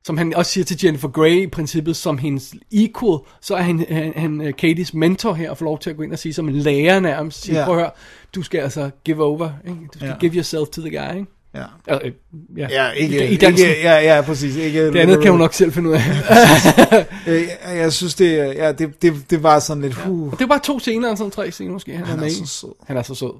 som 0.07 0.17
han 0.17 0.33
også 0.35 0.51
siger 0.51 0.65
til 0.65 0.79
Jennifer 0.83 1.07
Grey 1.07 1.41
i 1.43 1.47
princippet, 1.47 1.95
som 1.95 2.17
hendes 2.17 2.53
equal, 2.71 3.19
så 3.41 3.55
er 3.55 3.61
han, 3.61 3.85
han, 3.89 4.13
han 4.15 4.41
øh, 4.41 4.53
Katies 4.53 4.93
mentor 4.93 5.33
her, 5.33 5.49
og 5.49 5.57
får 5.57 5.65
lov 5.65 5.79
til 5.79 5.89
at 5.89 5.95
gå 5.97 6.03
ind 6.03 6.13
og 6.13 6.19
sige 6.19 6.33
som 6.33 6.49
en 6.49 6.55
lærer 6.55 6.99
nærmest, 6.99 7.41
sige, 7.41 7.53
Ja. 7.55 7.59
ja. 7.59 7.65
prøv 7.65 7.75
at 7.75 7.81
høre, 7.81 7.91
du 8.35 8.41
skal 8.43 8.59
altså 8.59 8.89
give 9.03 9.23
over, 9.23 9.49
ikke? 9.67 9.79
du 9.93 9.97
skal 9.97 10.05
Ja. 10.05 10.11
ja. 10.13 10.19
give 10.19 10.33
yourself 10.33 10.69
to 10.69 10.81
the 10.81 10.89
guy, 10.89 11.15
ikke? 11.19 11.31
Ja. 11.55 11.95
Øh, 12.05 12.11
ja. 12.57 12.67
Ja, 12.69 12.89
ikke, 12.91 13.27
I, 13.29 13.33
i 13.33 13.35
dansen. 13.37 13.67
ikke, 13.69 13.81
ja, 13.81 14.15
ja, 14.15 14.21
præcis. 14.21 14.55
Ikke 14.55 14.85
det 14.87 14.95
andet 14.99 15.21
kan 15.21 15.31
hun 15.31 15.39
nok 15.39 15.53
selv 15.53 15.71
finde 15.71 15.89
ud 15.89 15.93
af. 15.93 16.01
Øh, 17.27 17.41
jeg, 17.41 17.77
jeg 17.77 17.93
synes, 17.93 18.15
det, 18.15 18.37
ja, 18.37 18.71
det, 18.71 19.01
det, 19.01 19.13
det 19.29 19.43
var 19.43 19.59
sådan 19.59 19.81
lidt, 19.83 19.93
huh. 19.93 20.31
det 20.31 20.41
er 20.41 20.47
bare 20.47 20.59
to 20.59 20.79
scener, 20.79 21.15
sådan 21.15 21.31
tre 21.31 21.51
scener 21.51 21.71
måske, 21.71 21.91
han, 21.97 22.05
Han 22.05 22.19
er 22.19 22.25
er 22.25 22.29
så 22.29 22.45
sød. 22.45 22.69
Han 22.87 22.97
er 22.97 23.01
så 23.01 23.15
sød. 23.15 23.31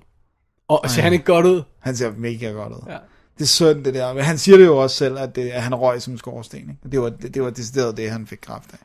Og 0.67 0.81
Ej. 0.83 0.89
ser 0.89 1.01
han 1.01 1.13
ikke 1.13 1.25
godt 1.25 1.45
ud? 1.45 1.61
Han 1.79 1.95
ser 1.95 2.11
mega 2.17 2.47
godt 2.49 2.73
ud. 2.73 2.91
Ja. 2.91 2.97
Det 3.37 3.43
er 3.43 3.47
synd, 3.47 3.83
det 3.83 3.93
der. 3.93 4.13
Men 4.13 4.23
han 4.23 4.37
siger 4.37 4.57
det 4.57 4.65
jo 4.65 4.77
også 4.77 4.95
selv, 4.95 5.19
at, 5.19 5.35
det, 5.35 5.49
at 5.49 5.63
han 5.63 5.75
røg 5.75 6.01
som 6.01 6.13
en 6.13 6.19
skorsten. 6.19 6.57
Ikke? 6.57 6.71
Det 6.91 7.01
var, 7.01 7.09
det, 7.09 7.33
det 7.33 7.41
var 7.41 7.49
decideret 7.49 7.97
det, 7.97 8.11
han 8.11 8.27
fik 8.27 8.39
kraft 8.41 8.73
af. 8.73 8.77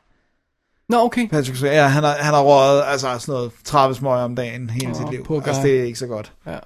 Nå, 0.89 0.97
okay. 0.97 1.27
Patrick 1.27 1.57
Swayze, 1.57 1.75
ja, 1.75 1.87
han 1.87 2.03
har, 2.03 2.15
han 2.19 2.33
har 2.33 2.41
røget 2.41 2.83
altså 2.87 3.17
sådan 3.19 3.33
noget 3.33 3.51
30 3.63 3.95
smøger 3.95 4.17
om 4.17 4.35
dagen 4.35 4.69
hele 4.69 4.89
Åh, 4.89 4.95
sit 4.95 5.09
liv. 5.09 5.41
Altså, 5.45 5.61
det 5.61 5.79
er 5.79 5.83
ikke 5.83 5.99
så 5.99 6.07
godt. 6.07 6.31
Ja. 6.45 6.57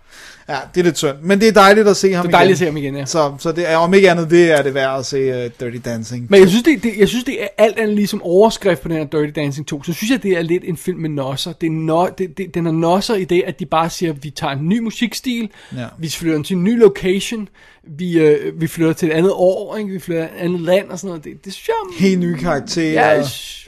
Ja, 0.50 0.58
det 0.76 0.80
er 0.80 0.84
lidt 0.84 0.98
synd. 0.98 1.16
Men 1.22 1.40
det 1.40 1.48
er 1.48 1.52
dejligt 1.52 1.88
at 1.88 1.98
se 1.98 2.14
ham 2.14 2.26
Det 2.26 2.34
er 2.34 2.38
dejligt 2.38 2.62
igen. 2.62 2.68
at 2.68 2.74
se 2.74 2.74
ham 2.74 2.78
igen, 2.78 2.96
ja. 2.96 3.06
Så, 3.06 3.34
så 3.40 3.52
det 3.52 3.72
er, 3.72 3.78
om 3.78 3.94
ikke 3.94 4.12
andet, 4.12 4.30
det 4.30 4.52
er 4.52 4.62
det 4.62 4.74
værd 4.74 5.00
at 5.00 5.06
se 5.06 5.46
uh, 5.46 5.52
Dirty 5.60 5.78
Dancing. 5.86 6.28
Men 6.30 6.40
jeg 6.40 6.50
synes, 6.50 6.64
det, 6.64 6.84
det, 6.84 6.98
jeg 6.98 7.08
synes, 7.08 7.24
det 7.24 7.44
er 7.44 7.48
alt 7.58 7.80
andet 7.80 7.96
ligesom 7.96 8.22
overskrift 8.24 8.82
på 8.82 8.88
den 8.88 8.98
her 8.98 9.06
Dirty 9.06 9.32
Dancing 9.36 9.68
2. 9.68 9.84
Så 9.84 9.94
synes 9.94 10.12
jeg, 10.12 10.24
det 10.24 10.32
er 10.32 10.42
lidt 10.42 10.64
en 10.66 10.78
film 10.78 11.00
med 11.00 11.10
nosser. 11.10 11.54
Det 11.54 11.68
er 11.68 11.72
no, 11.72 12.08
det, 12.18 12.38
det, 12.38 12.54
den 12.54 12.66
har 12.66 12.72
nosser 12.72 13.16
i 13.16 13.24
det, 13.24 13.44
at 13.48 13.60
de 13.60 13.66
bare 13.66 13.90
siger, 13.90 14.12
at 14.14 14.24
vi 14.24 14.30
tager 14.30 14.54
en 14.54 14.70
ny 14.70 14.80
musikstil, 14.80 15.50
Ja. 15.78 15.86
vi 16.00 16.10
flytter 16.10 16.44
til 16.44 16.56
en 16.56 16.64
ny 16.64 16.80
location, 16.80 17.50
vi, 17.84 18.20
øh, 18.20 18.62
vi 18.62 18.68
flytter 18.68 18.94
til 18.94 19.08
et 19.08 19.14
andet 19.14 19.32
år, 19.36 19.78
ikke? 19.78 19.92
vi 19.92 20.00
flytter 20.00 20.28
til 20.28 20.36
et 20.38 20.44
andet 20.44 20.62
land 20.62 20.90
og 20.90 21.00
sådan 21.00 21.08
noget. 21.08 21.24
Det, 21.24 21.46
det 21.46 21.54
synes 21.54 21.68
jeg... 21.68 22.08
Helt 22.08 22.20
nye 22.20 22.38
karakterer. 22.38 23.16
Ja, 23.16 23.24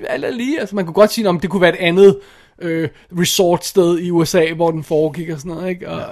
alt 0.09 0.37
lige. 0.37 0.59
Altså, 0.59 0.75
man 0.75 0.85
kunne 0.85 0.93
godt 0.93 1.11
sige, 1.11 1.29
om 1.29 1.39
det 1.39 1.49
kunne 1.49 1.61
være 1.61 1.73
et 1.81 1.85
andet 1.85 2.17
øh, 2.61 2.89
resortsted 3.19 3.99
i 3.99 4.11
USA, 4.11 4.53
hvor 4.55 4.71
den 4.71 4.83
foregik 4.83 5.29
og 5.29 5.39
sådan 5.39 5.51
noget. 5.51 5.69
Ikke? 5.69 5.89
Og, 5.89 5.99
ja. 5.99 6.05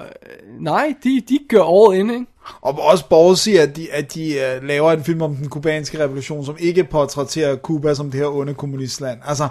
Nej, 0.60 0.94
de, 1.04 1.22
de 1.30 1.40
gør 1.50 1.64
all 1.64 2.00
in, 2.00 2.10
ikke? 2.10 2.26
Og 2.62 2.80
også 2.82 3.06
ballsy, 3.10 3.50
at 3.50 3.76
de, 3.76 3.92
at 3.92 4.14
de 4.14 4.36
uh, 4.62 4.68
laver 4.68 4.92
en 4.92 5.04
film 5.04 5.22
om 5.22 5.36
den 5.36 5.50
kubanske 5.50 6.04
revolution, 6.04 6.46
som 6.46 6.56
ikke 6.60 6.84
portrætterer 6.84 7.56
Kuba 7.56 7.94
som 7.94 8.12
det 8.12 8.20
her 8.20 8.28
onde 8.28 8.54
kommunistland. 8.54 9.20
Altså, 9.28 9.48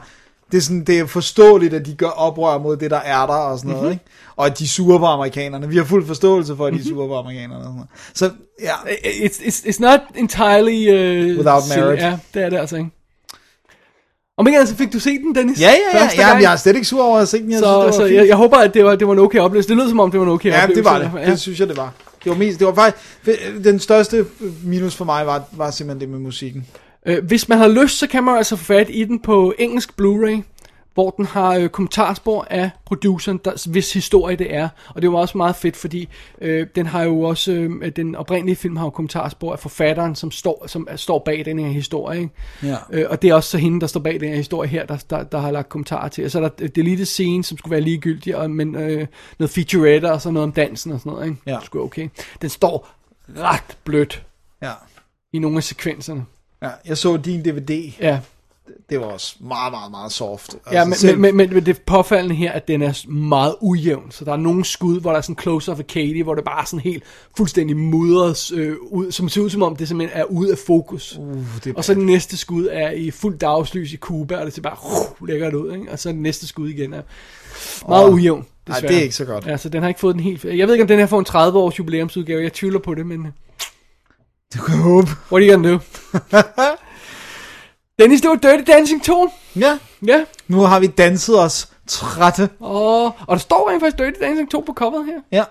det 0.53 0.57
er, 0.57 0.63
sådan, 0.63 0.85
det 0.85 0.99
er 0.99 1.07
forståeligt, 1.07 1.75
at 1.75 1.87
de 1.87 1.95
gør 1.95 2.07
oprør 2.09 2.59
mod 2.59 2.77
det, 2.77 2.91
der 2.91 2.97
er 2.97 3.27
der 3.27 3.35
og 3.35 3.59
sådan 3.59 3.71
noget, 3.71 3.85
Mhm. 3.85 3.93
ikke? 3.93 4.05
Og 4.37 4.47
at 4.47 4.59
de 4.59 4.65
er 4.65 4.69
sure 4.69 4.99
på 4.99 5.05
amerikanerne. 5.07 5.69
Vi 5.69 5.77
har 5.77 5.85
fuld 5.85 6.07
forståelse 6.07 6.57
for, 6.57 6.67
at 6.67 6.73
de 6.73 6.79
er 6.79 6.85
sure 6.85 7.09
på 7.09 7.17
amerikanerne 7.17 7.57
og 7.57 7.65
sådan 7.65 7.75
noget. 7.75 7.89
Så, 8.15 8.31
ja. 8.63 8.73
It's, 9.27 9.41
it's, 9.41 9.69
it's 9.69 9.81
not 9.81 10.01
entirely... 10.15 10.89
Uh, 10.89 11.37
Without 11.39 11.63
merit. 11.77 11.99
Ja, 11.99 12.19
det 12.35 12.43
er 12.43 12.51
det 12.51 12.57
altså 12.59 12.77
ikke. 12.77 12.91
Om 14.39 14.47
ikke 14.47 14.59
andet, 14.59 14.69
så 14.69 14.77
fik 14.77 14.93
du 14.93 14.99
set 14.99 15.21
den, 15.21 15.35
Dennis? 15.35 15.61
Ja, 15.61 15.71
ja, 15.95 15.99
ja. 15.99 16.09
Ja 16.29 16.35
jeg 16.37 16.53
er 16.53 16.57
slet 16.57 16.75
ikke 16.75 16.87
sur 16.89 17.03
over 17.05 17.19
at 17.19 17.29
se 17.29 17.43
den. 17.43 17.51
Jeg 17.51 17.59
så 17.59 17.65
synes, 17.65 17.97
det 17.97 18.03
var 18.03 18.09
så 18.09 18.15
jeg, 18.15 18.29
jeg 18.29 18.37
håber, 18.37 18.57
at 18.57 18.75
det 18.75 18.85
var, 18.85 18.97
det 18.97 19.07
var 19.07 19.13
en 19.13 19.19
okay 19.19 19.39
oplevelse. 19.39 19.69
Det 19.69 19.77
lød 19.77 19.89
som 19.89 20.01
om, 20.01 20.11
det 20.11 20.21
var 20.21 20.27
en 20.27 20.33
okay 20.33 20.51
Ja, 20.51 20.63
oplevelse. 20.63 20.77
det 20.83 20.85
var 20.85 20.99
det. 20.99 21.11
fald, 21.15 21.31
Det 21.31 21.41
synes 21.41 21.61
jeg, 21.61 21.69
det 21.69 21.77
var. 21.77 21.93
Det 22.25 22.31
var, 22.33 22.39
mest, 22.39 22.59
det 22.59 22.67
var 22.67 22.75
faktisk, 22.75 23.65
den 23.65 23.81
største 23.81 24.25
minus 24.65 24.95
for 24.95 25.05
mig 25.05 25.27
var, 25.27 25.43
var 25.53 25.71
simpelthen 25.71 26.01
det 26.01 26.09
med 26.09 26.19
musikken. 26.19 26.67
Øh, 27.07 27.25
hvis 27.25 27.49
man 27.49 27.59
har 27.59 27.69
lyst, 27.69 27.99
så 27.99 28.07
kan 28.07 28.25
man 28.25 28.37
altså 28.37 28.57
få 28.57 28.65
fat 28.65 28.87
i 28.91 29.05
den 29.05 29.19
på 29.21 29.55
engelsk 29.59 29.91
Blu-ray, 30.03 30.41
hvor 30.97 31.11
den 31.11 31.25
har 31.27 31.55
øh, 31.55 31.69
kommentarspor 31.69 32.47
af 32.51 32.71
produceren, 32.85 33.41
der, 33.45 33.69
hvis 33.71 33.93
historie 33.93 34.37
det 34.37 34.55
er. 34.55 34.69
Og 34.89 35.03
det 35.03 35.13
var 35.13 35.19
også 35.19 35.37
meget 35.39 35.57
fedt, 35.57 35.77
fordi 35.77 36.09
øh, 36.41 36.67
den 36.75 36.87
har 36.87 37.03
jo 37.03 37.21
også, 37.21 37.53
øh, 37.53 37.93
den 37.97 38.15
oprindelige 38.15 38.57
film 38.57 38.77
har 38.77 38.85
jo 38.85 38.91
kommentarspor 38.91 39.53
af 39.53 39.59
forfatteren, 39.59 40.15
som 40.15 40.31
står, 40.31 40.65
som 40.67 40.87
er- 40.91 40.97
står 40.97 41.19
bag 41.19 41.45
den 41.45 41.59
her 41.59 41.69
historie. 41.69 42.19
Ikke? 42.21 42.31
Ja. 42.63 42.77
Øh, 42.91 43.07
og 43.11 43.23
det 43.23 43.31
er 43.31 43.35
også 43.35 43.51
så 43.51 43.59
hende, 43.59 43.81
der 43.81 43.87
står 43.87 44.01
bag 44.01 44.21
den 44.21 44.29
her 44.29 44.37
historie 44.37 44.69
her, 44.69 44.87
der, 44.87 44.97
der, 45.11 45.23
der 45.25 45.39
har 45.39 45.51
lagt 45.51 45.69
kommentarer 45.69 46.09
til. 46.09 46.25
Og 46.25 46.31
så 46.31 46.41
er 46.43 46.49
der 46.49 46.69
deleted 46.69 47.05
scene, 47.05 47.45
som 47.45 47.59
skulle 47.59 47.73
være 47.73 47.81
ligegyldig, 47.81 48.37
og, 48.37 48.51
men 48.51 48.75
øh, 48.75 49.07
noget 49.39 49.51
featurette 49.51 50.13
og 50.13 50.23
så 50.23 50.31
noget 50.31 50.45
om 50.45 50.53
dansen 50.53 50.93
og 50.93 50.99
sådan 51.01 51.13
noget. 51.13 51.27
Ikke? 51.27 51.39
Ja. 51.47 51.55
Det 51.57 51.65
skulle 51.65 51.85
okay. 51.85 52.09
Den 52.43 52.51
står 52.51 52.89
ret 53.39 53.77
blødt 53.85 54.23
Ja. 54.63 54.73
i 55.33 55.39
nogle 55.39 55.57
af 55.57 55.63
sekvenserne. 55.63 56.25
Ja, 56.63 56.69
jeg 56.87 56.99
så 56.99 57.17
din 57.17 57.43
DVD. 57.45 57.93
Ja. 58.01 58.19
Det 58.91 59.01
var 59.01 59.07
også 59.07 59.37
meget, 59.41 59.73
meget, 59.73 59.91
meget 59.91 60.13
soft. 60.13 60.55
Altså, 60.55 60.71
Ja, 60.73 60.85
men, 60.85 60.95
selv- 60.95 61.19
men, 61.19 61.37
men, 61.37 61.55
men 61.55 61.67
det 61.67 61.77
er 61.77 61.81
påfaldende 61.87 62.35
her, 62.35 62.53
at 62.53 62.69
den 62.69 62.83
er 62.83 63.09
meget 63.11 63.55
ujævn. 63.61 64.11
Så 64.11 64.25
der 64.25 64.33
er 64.33 64.37
nogle 64.37 64.65
skud, 64.65 65.01
hvor 65.01 65.11
der 65.11 65.17
er 65.19 65.21
sådan 65.23 65.39
close-up 65.43 65.79
af 65.79 65.87
Katie, 65.87 66.23
hvor 66.23 66.35
det 66.35 66.45
bare 66.45 66.61
er 66.61 66.65
sådan 66.65 66.81
helt 66.81 67.03
fuldstændig 67.37 67.77
mudret 67.77 68.53
øh, 68.53 68.77
ud, 68.91 69.13
som 69.13 69.29
ser 69.29 69.41
ud 69.41 69.51
som 69.51 69.63
om, 69.63 69.77
det 69.77 69.89
simpelthen 69.89 70.21
er 70.21 70.25
ude 70.25 70.53
af 70.53 70.59
fokus. 70.67 71.17
Uh, 71.19 71.37
det 71.65 71.71
er 71.71 71.75
og 71.77 71.85
så 71.85 71.95
det 71.95 72.03
næste 72.03 72.37
skud 72.37 72.69
er 72.73 72.91
i 72.91 73.11
fuld 73.11 73.39
dagslys 73.39 73.93
i 73.93 73.97
Cuba, 73.97 74.37
og 74.37 74.47
det 74.47 74.55
ser 74.55 74.63
bare 74.63 74.77
uh, 75.21 75.27
lækkert 75.29 75.55
ud. 75.55 75.73
Ikke? 75.73 75.93
Og 75.93 75.99
så 75.99 76.09
det 76.09 76.19
næste 76.19 76.47
skud 76.47 76.69
igen 76.69 76.93
er 76.95 77.03
meget 77.89 78.07
Åh, 78.09 78.15
ujævn. 78.15 78.47
nej, 78.69 78.81
det 78.81 78.97
er 78.97 79.01
ikke 79.03 79.15
så 79.15 79.25
godt. 79.25 79.47
Ja, 79.47 79.57
så 79.57 79.69
den 79.69 79.83
har 79.83 79.89
ikke 79.89 80.01
fået 80.01 80.15
den 80.15 80.23
helt... 80.23 80.45
Jeg 80.45 80.67
ved 80.67 80.75
ikke, 80.75 80.83
om 80.85 80.89
den 80.89 80.99
her 80.99 81.07
får 81.07 81.19
en 81.19 81.25
30 81.25 81.59
års 81.59 81.79
jubilæumsudgave. 81.79 82.43
Jeg 82.43 82.53
tvivler 82.53 82.79
på 82.79 82.95
det, 82.95 83.07
men... 83.07 83.27
Du 84.55 84.63
kan 84.63 84.75
håbe. 84.79 85.09
What 85.33 85.43
are 85.43 85.49
you 85.49 85.53
gonna 85.53 85.73
do? 85.73 85.79
Dennis, 87.99 88.21
det 88.21 88.31
var 88.31 88.37
Dirty 88.37 88.73
Dancing 88.73 89.05
2. 89.05 89.31
Ja. 89.57 89.79
Ja. 90.07 90.25
Nu 90.49 90.61
har 90.61 90.81
vi 90.81 90.87
danset 90.87 91.41
os 91.41 91.69
trætte. 91.87 92.49
Åh, 92.61 93.05
og 93.05 93.29
der 93.29 93.39
står 93.39 93.71
rent 93.71 93.83
faktisk 93.83 93.99
Dirty 93.99 94.21
Dancing 94.21 94.51
2 94.51 94.61
på 94.61 94.73
coveret 94.73 95.07
her. 95.07 95.21
Ja. 95.33 95.45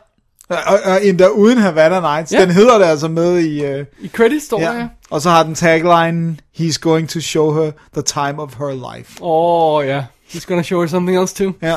Og, 0.49 0.79
og 0.85 1.05
endda 1.05 1.27
uden 1.27 1.57
Havana 1.57 1.99
Nights. 1.99 2.31
Ja. 2.31 2.41
Den 2.41 2.51
hedder 2.51 2.77
det 2.77 2.85
altså 2.85 3.07
med 3.07 3.39
i... 3.39 3.79
Uh, 3.79 3.85
I 4.01 4.07
credits 4.07 4.45
står 4.45 4.59
der 4.59 4.73
her. 4.73 4.87
Og 5.09 5.21
så 5.21 5.29
har 5.29 5.43
den 5.43 5.55
tagline, 5.55 6.37
He's 6.59 6.79
going 6.79 7.09
to 7.09 7.19
show 7.19 7.53
her 7.53 7.71
the 7.93 8.01
time 8.01 8.41
of 8.41 8.55
her 8.57 8.95
life. 8.95 9.23
Åh, 9.23 9.75
oh, 9.75 9.87
ja. 9.87 10.05
He's 10.29 10.45
gonna 10.47 10.63
show 10.63 10.81
her 10.81 10.87
something 10.87 11.21
else 11.21 11.35
too. 11.35 11.53
Ja. 11.61 11.75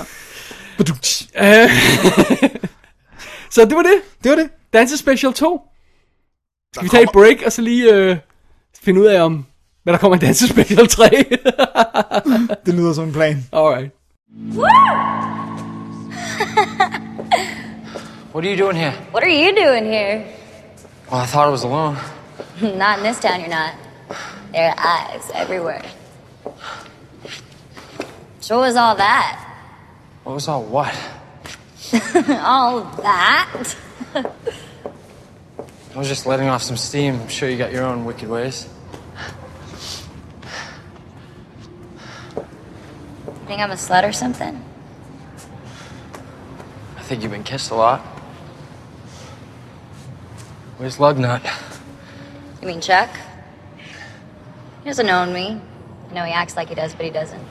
Øh, 0.79 1.71
så 3.55 3.65
det 3.65 3.77
var 3.77 3.83
det. 3.83 4.01
Det 4.23 4.31
var 4.31 4.37
det. 4.37 4.51
Danse 4.73 4.99
Special 4.99 5.33
2. 5.33 5.61
Skal 6.75 6.85
vi 6.85 6.89
tage 6.89 7.03
et 7.03 7.11
break, 7.13 7.37
og 7.47 7.53
så 7.53 7.63
lige 7.63 7.95
øh, 7.95 8.17
finde 8.83 9.01
ud 9.01 9.07
af, 9.07 9.23
om 9.23 9.47
hvad 9.89 9.93
der 9.93 9.99
kommer 9.99 10.17
i 10.17 10.19
Danse 10.19 10.49
Special 10.49 10.89
3? 10.89 11.09
det 12.67 12.75
lyder 12.75 12.93
som 12.93 13.05
en 13.05 13.13
plan. 13.13 13.47
Alright. 13.53 13.91
What 18.33 18.45
are 18.45 18.51
you 18.51 18.65
doing 18.65 18.77
here? 18.77 18.93
What 19.13 19.23
are 19.25 19.31
you 19.31 19.67
doing 19.67 19.85
here? 19.85 20.25
Well, 21.11 21.23
I 21.23 21.27
thought 21.27 21.49
I 21.49 21.51
was 21.51 21.65
alone. 21.65 21.97
not 22.79 22.99
in 22.99 23.05
this 23.05 23.21
town, 23.21 23.41
you're 23.41 23.49
not. 23.49 23.73
There 24.53 24.69
are 24.71 24.77
eyes 24.79 25.31
everywhere. 25.35 25.83
So 28.41 28.57
what 28.59 28.67
was 28.67 28.77
all 28.77 28.97
that? 28.97 29.37
What 30.25 30.35
was 30.35 30.49
all 30.49 30.65
what? 30.65 30.95
all 32.29 32.81
that? 33.03 33.75
I 34.15 35.99
was 35.99 36.09
just 36.09 36.27
letting 36.27 36.49
off 36.49 36.63
some 36.63 36.77
steam. 36.77 37.15
I'm 37.15 37.29
sure 37.29 37.49
you 37.49 37.57
got 37.57 37.73
your 37.73 37.85
own 37.85 38.05
wicked 38.05 38.29
ways. 38.29 38.69
Think 43.49 43.61
I'm 43.61 43.71
a 43.71 43.77
slut 43.77 44.05
or 44.09 44.13
something? 44.13 44.55
I 46.99 47.03
think 47.03 47.23
you've 47.23 47.33
been 47.33 47.45
kissed 47.45 47.71
a 47.71 47.75
lot. 47.75 48.01
Where's 50.79 50.99
Lugnut? 50.99 51.41
You 52.63 52.69
mean 52.69 52.81
Chuck? 52.81 53.09
He 54.85 54.91
doesn't 54.91 55.09
own 55.11 55.33
me. 55.33 55.47
I 56.11 56.15
know 56.15 56.25
he 56.25 56.33
acts 56.33 56.57
like 56.57 56.69
he 56.69 56.75
does, 56.75 56.95
but 56.95 57.05
he 57.07 57.11
doesn't. 57.11 57.45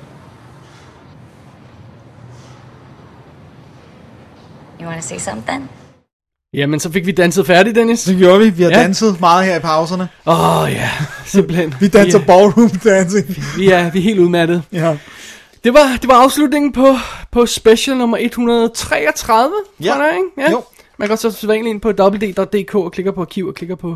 You 4.80 4.86
want 4.86 5.02
to 5.02 5.07
see 5.07 5.19
something? 5.19 5.69
Jamen, 6.53 6.80
så 6.80 6.91
fik 6.91 7.06
vi 7.06 7.11
danset 7.11 7.48
færdigt, 7.48 7.76
Dennis. 7.76 8.03
Det 8.03 8.18
gjorde 8.18 8.40
vi. 8.40 8.49
Vi 8.49 8.64
har 8.64 8.69
Ja. 8.69 8.78
ja. 8.78 8.84
danset 8.84 9.19
meget 9.19 9.45
her 9.45 9.56
i 9.56 9.60
pauserne. 9.60 10.10
Åh, 10.26 10.61
oh, 10.61 10.72
ja. 10.72 10.90
Simpelthen. 11.26 11.74
Vi 11.80 11.88
danser 11.88 12.18
Vi 12.19 12.24
er- 12.24 12.28
ballroom 12.28 12.69
dancing. 12.69 13.28
Vi 13.57 13.69
er, 13.69 13.91
vi 13.91 13.99
er 13.99 14.03
helt 14.03 14.19
udmattet. 14.19 14.64
Ja. 14.72 14.98
Det 15.68 15.73
var, 15.73 15.98
det 16.02 16.07
var 16.07 16.14
afslutningen 16.23 16.72
på, 16.72 16.95
på 17.31 17.45
special 17.45 17.98
nummer 17.98 18.18
133, 18.22 19.53
Ja. 19.84 19.94
tror 19.94 20.03
jeg, 20.03 20.15
ikke? 20.15 20.30
Ja. 20.38 20.52
Jo. 20.52 20.64
Man 20.98 21.07
kan 21.07 21.18
så 21.18 21.31
sædvanligt 21.31 21.73
ind 21.73 21.81
på 21.81 21.89
www.dk 21.89 22.76
og 22.76 22.91
klikker 22.91 23.11
på 23.11 23.22
arkiv 23.22 23.48
og 23.48 23.56
klikker 23.56 23.76
på 23.76 23.95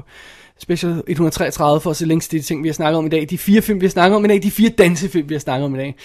special 0.60 1.04
133 1.08 1.82
for 1.82 1.90
at 1.90 1.98
se 1.98 2.06
links 2.06 2.28
til 2.28 2.40
de 2.40 2.46
ting, 2.46 2.64
vi 2.64 2.68
har 2.68 2.74
snakket 2.74 2.98
om 2.98 3.06
i 3.06 3.10
dag. 3.10 3.28
De 3.30 3.38
fire 3.38 3.62
film, 3.62 3.82
vi 3.82 3.86
har 3.86 3.92
snakket 3.92 4.16
om 4.16 4.26
i 4.26 4.28
dag. 4.28 4.44
De 4.44 4.52
fire 4.52 4.70
dansefilm, 4.70 5.30
vi 5.30 5.34
har 5.34 5.40
snakket 5.40 5.66
om 5.66 5.76
i 5.76 5.78
dag. 5.78 5.96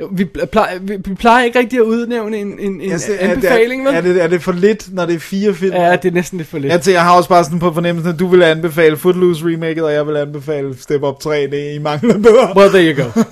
Jo, 0.00 0.08
Vi 0.12 0.24
plejer, 0.24 0.78
vi, 0.78 0.96
vi 1.04 1.14
plejer 1.14 1.44
ikke 1.44 1.58
rigtig 1.58 1.76
at 1.78 1.82
udnævne 1.82 2.36
en, 2.36 2.58
en, 2.58 2.80
en 2.80 2.92
Altså, 2.92 3.12
anbefaling, 3.20 3.82
er, 3.82 3.86
vel? 3.86 3.96
er, 3.96 4.00
det, 4.00 4.22
er 4.22 4.26
det 4.26 4.42
for 4.42 4.52
lidt, 4.52 4.94
når 4.94 5.06
det 5.06 5.14
er 5.14 5.18
fire 5.18 5.54
film? 5.54 5.74
Ja, 5.74 5.96
det 5.96 6.08
er 6.08 6.12
næsten 6.12 6.36
lidt 6.38 6.48
for 6.48 6.58
lidt. 6.58 6.72
Jeg, 6.72 6.80
tænker, 6.80 6.98
jeg 6.98 7.04
har 7.04 7.16
også 7.16 7.28
bare 7.28 7.44
sådan 7.44 7.58
på 7.58 7.72
fornemmelsen, 7.72 8.12
at 8.12 8.18
du 8.18 8.26
vil 8.26 8.42
anbefale 8.42 8.96
Footloose 8.96 9.46
remaket, 9.46 9.84
og 9.84 9.92
jeg 9.92 10.06
vil 10.06 10.16
anbefale 10.16 10.76
Step 10.78 11.02
Up 11.02 11.20
3, 11.20 11.46
det 11.46 11.74
I 11.74 11.78
mangler 11.78 12.18
bedre. 12.18 12.56
Well, 12.56 12.70
there 12.70 12.94
you 12.94 13.02
go. 13.04 13.22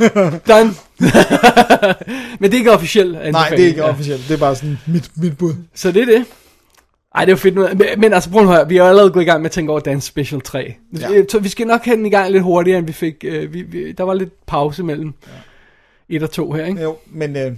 Done. 0.49 0.70
Men 2.41 2.51
det 2.51 2.55
er 2.55 2.59
ikke 2.59 2.73
officielt. 2.73 3.12
Nej, 3.32 3.49
det 3.49 3.61
er 3.61 3.66
ikke 3.66 3.81
Ja. 3.81 3.91
officielt. 3.91 4.24
Det 4.28 4.35
er 4.35 4.39
bare 4.39 4.57
sådan 4.57 4.78
mit, 4.86 5.11
mit 5.16 5.39
bud. 5.39 5.53
Så 5.74 5.93
det 5.93 6.03
er 6.03 6.07
det. 6.07 6.24
Ej, 7.15 7.24
det 7.24 7.32
er 7.32 7.36
fedt. 7.36 7.55
Men, 7.55 7.81
men 7.99 8.12
altså, 8.12 8.31
prøv 8.31 8.43
at 8.43 8.49
høre. 8.49 8.69
Vi 8.69 8.77
er 8.77 8.82
jo 8.82 8.89
allerede 8.89 9.11
gået 9.11 9.23
i 9.23 9.27
gang 9.27 9.41
med 9.43 9.47
at 9.51 9.53
tænke 9.53 9.70
over 9.73 9.81
Dance 9.81 10.07
Special 10.07 10.41
3. 10.41 10.74
Ja. 11.01 11.09
Så 11.31 11.39
vi 11.39 11.49
skal 11.49 11.66
nok 11.66 11.85
have 11.85 11.97
den 11.97 12.07
i 12.07 12.11
gang 12.11 12.31
lidt 12.31 12.43
hurtigere, 12.43 12.78
end 12.78 12.86
vi 12.86 12.93
fik. 12.93 13.15
Øh, 13.24 13.55
vi, 13.55 13.62
vi, 13.62 13.93
der 13.93 14.05
var 14.05 14.15
lidt 14.15 14.47
pause 14.47 14.82
mellem 14.82 15.12
ja. 15.27 15.32
Et 16.09 16.22
og 16.22 16.31
to 16.31 16.52
her, 16.52 16.66
ikke? 16.66 16.82
Jo, 16.82 16.97
men 17.06 17.36
øh, 17.36 17.52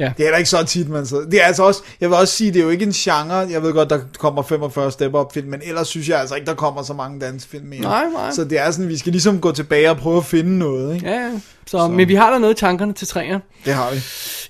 Ja. 0.00 0.12
det 0.18 0.26
er 0.26 0.30
da 0.30 0.36
ikke 0.36 0.50
så 0.50 0.64
tit, 0.64 0.88
man 0.88 1.06
så. 1.06 1.26
Det 1.30 1.42
er 1.42 1.44
altså 1.46 1.62
også, 1.62 1.82
jeg 2.00 2.08
vil 2.10 2.16
også 2.18 2.34
sige, 2.36 2.52
det 2.52 2.58
er 2.60 2.64
jo 2.64 2.70
ikke 2.70 2.84
en 2.84 2.92
genre. 2.92 3.34
Jeg 3.34 3.62
ved 3.62 3.72
godt, 3.72 3.90
der 3.90 4.00
kommer 4.18 4.42
45 4.42 4.92
Step 4.92 5.14
Up 5.14 5.32
film, 5.34 5.48
men 5.48 5.60
ellers 5.64 5.88
synes 5.88 6.08
jeg 6.08 6.20
altså 6.20 6.34
ikke, 6.34 6.46
der 6.46 6.54
kommer 6.54 6.82
så 6.82 6.92
mange 6.94 7.20
dansefilm 7.20 7.66
mere. 7.66 7.80
Nej, 7.80 8.04
nej. 8.12 8.30
Så 8.30 8.44
det 8.44 8.58
er 8.58 8.70
sådan, 8.70 8.88
vi 8.88 8.96
skal 8.96 9.12
ligesom 9.12 9.40
gå 9.40 9.52
tilbage 9.52 9.90
og 9.90 9.96
prøve 9.96 10.16
at 10.16 10.24
finde 10.24 10.58
noget, 10.58 10.94
ikke? 10.94 11.06
Ja, 11.06 11.14
ja. 11.14 11.30
Så, 11.66 11.70
så. 11.70 11.88
Men 11.88 12.08
vi 12.08 12.14
har 12.14 12.30
der 12.30 12.38
noget 12.38 12.54
i 12.54 12.56
tankerne 12.60 12.92
til 12.92 13.06
træer. 13.08 13.40
Det 13.64 13.74
har 13.74 13.90
vi. 13.90 13.96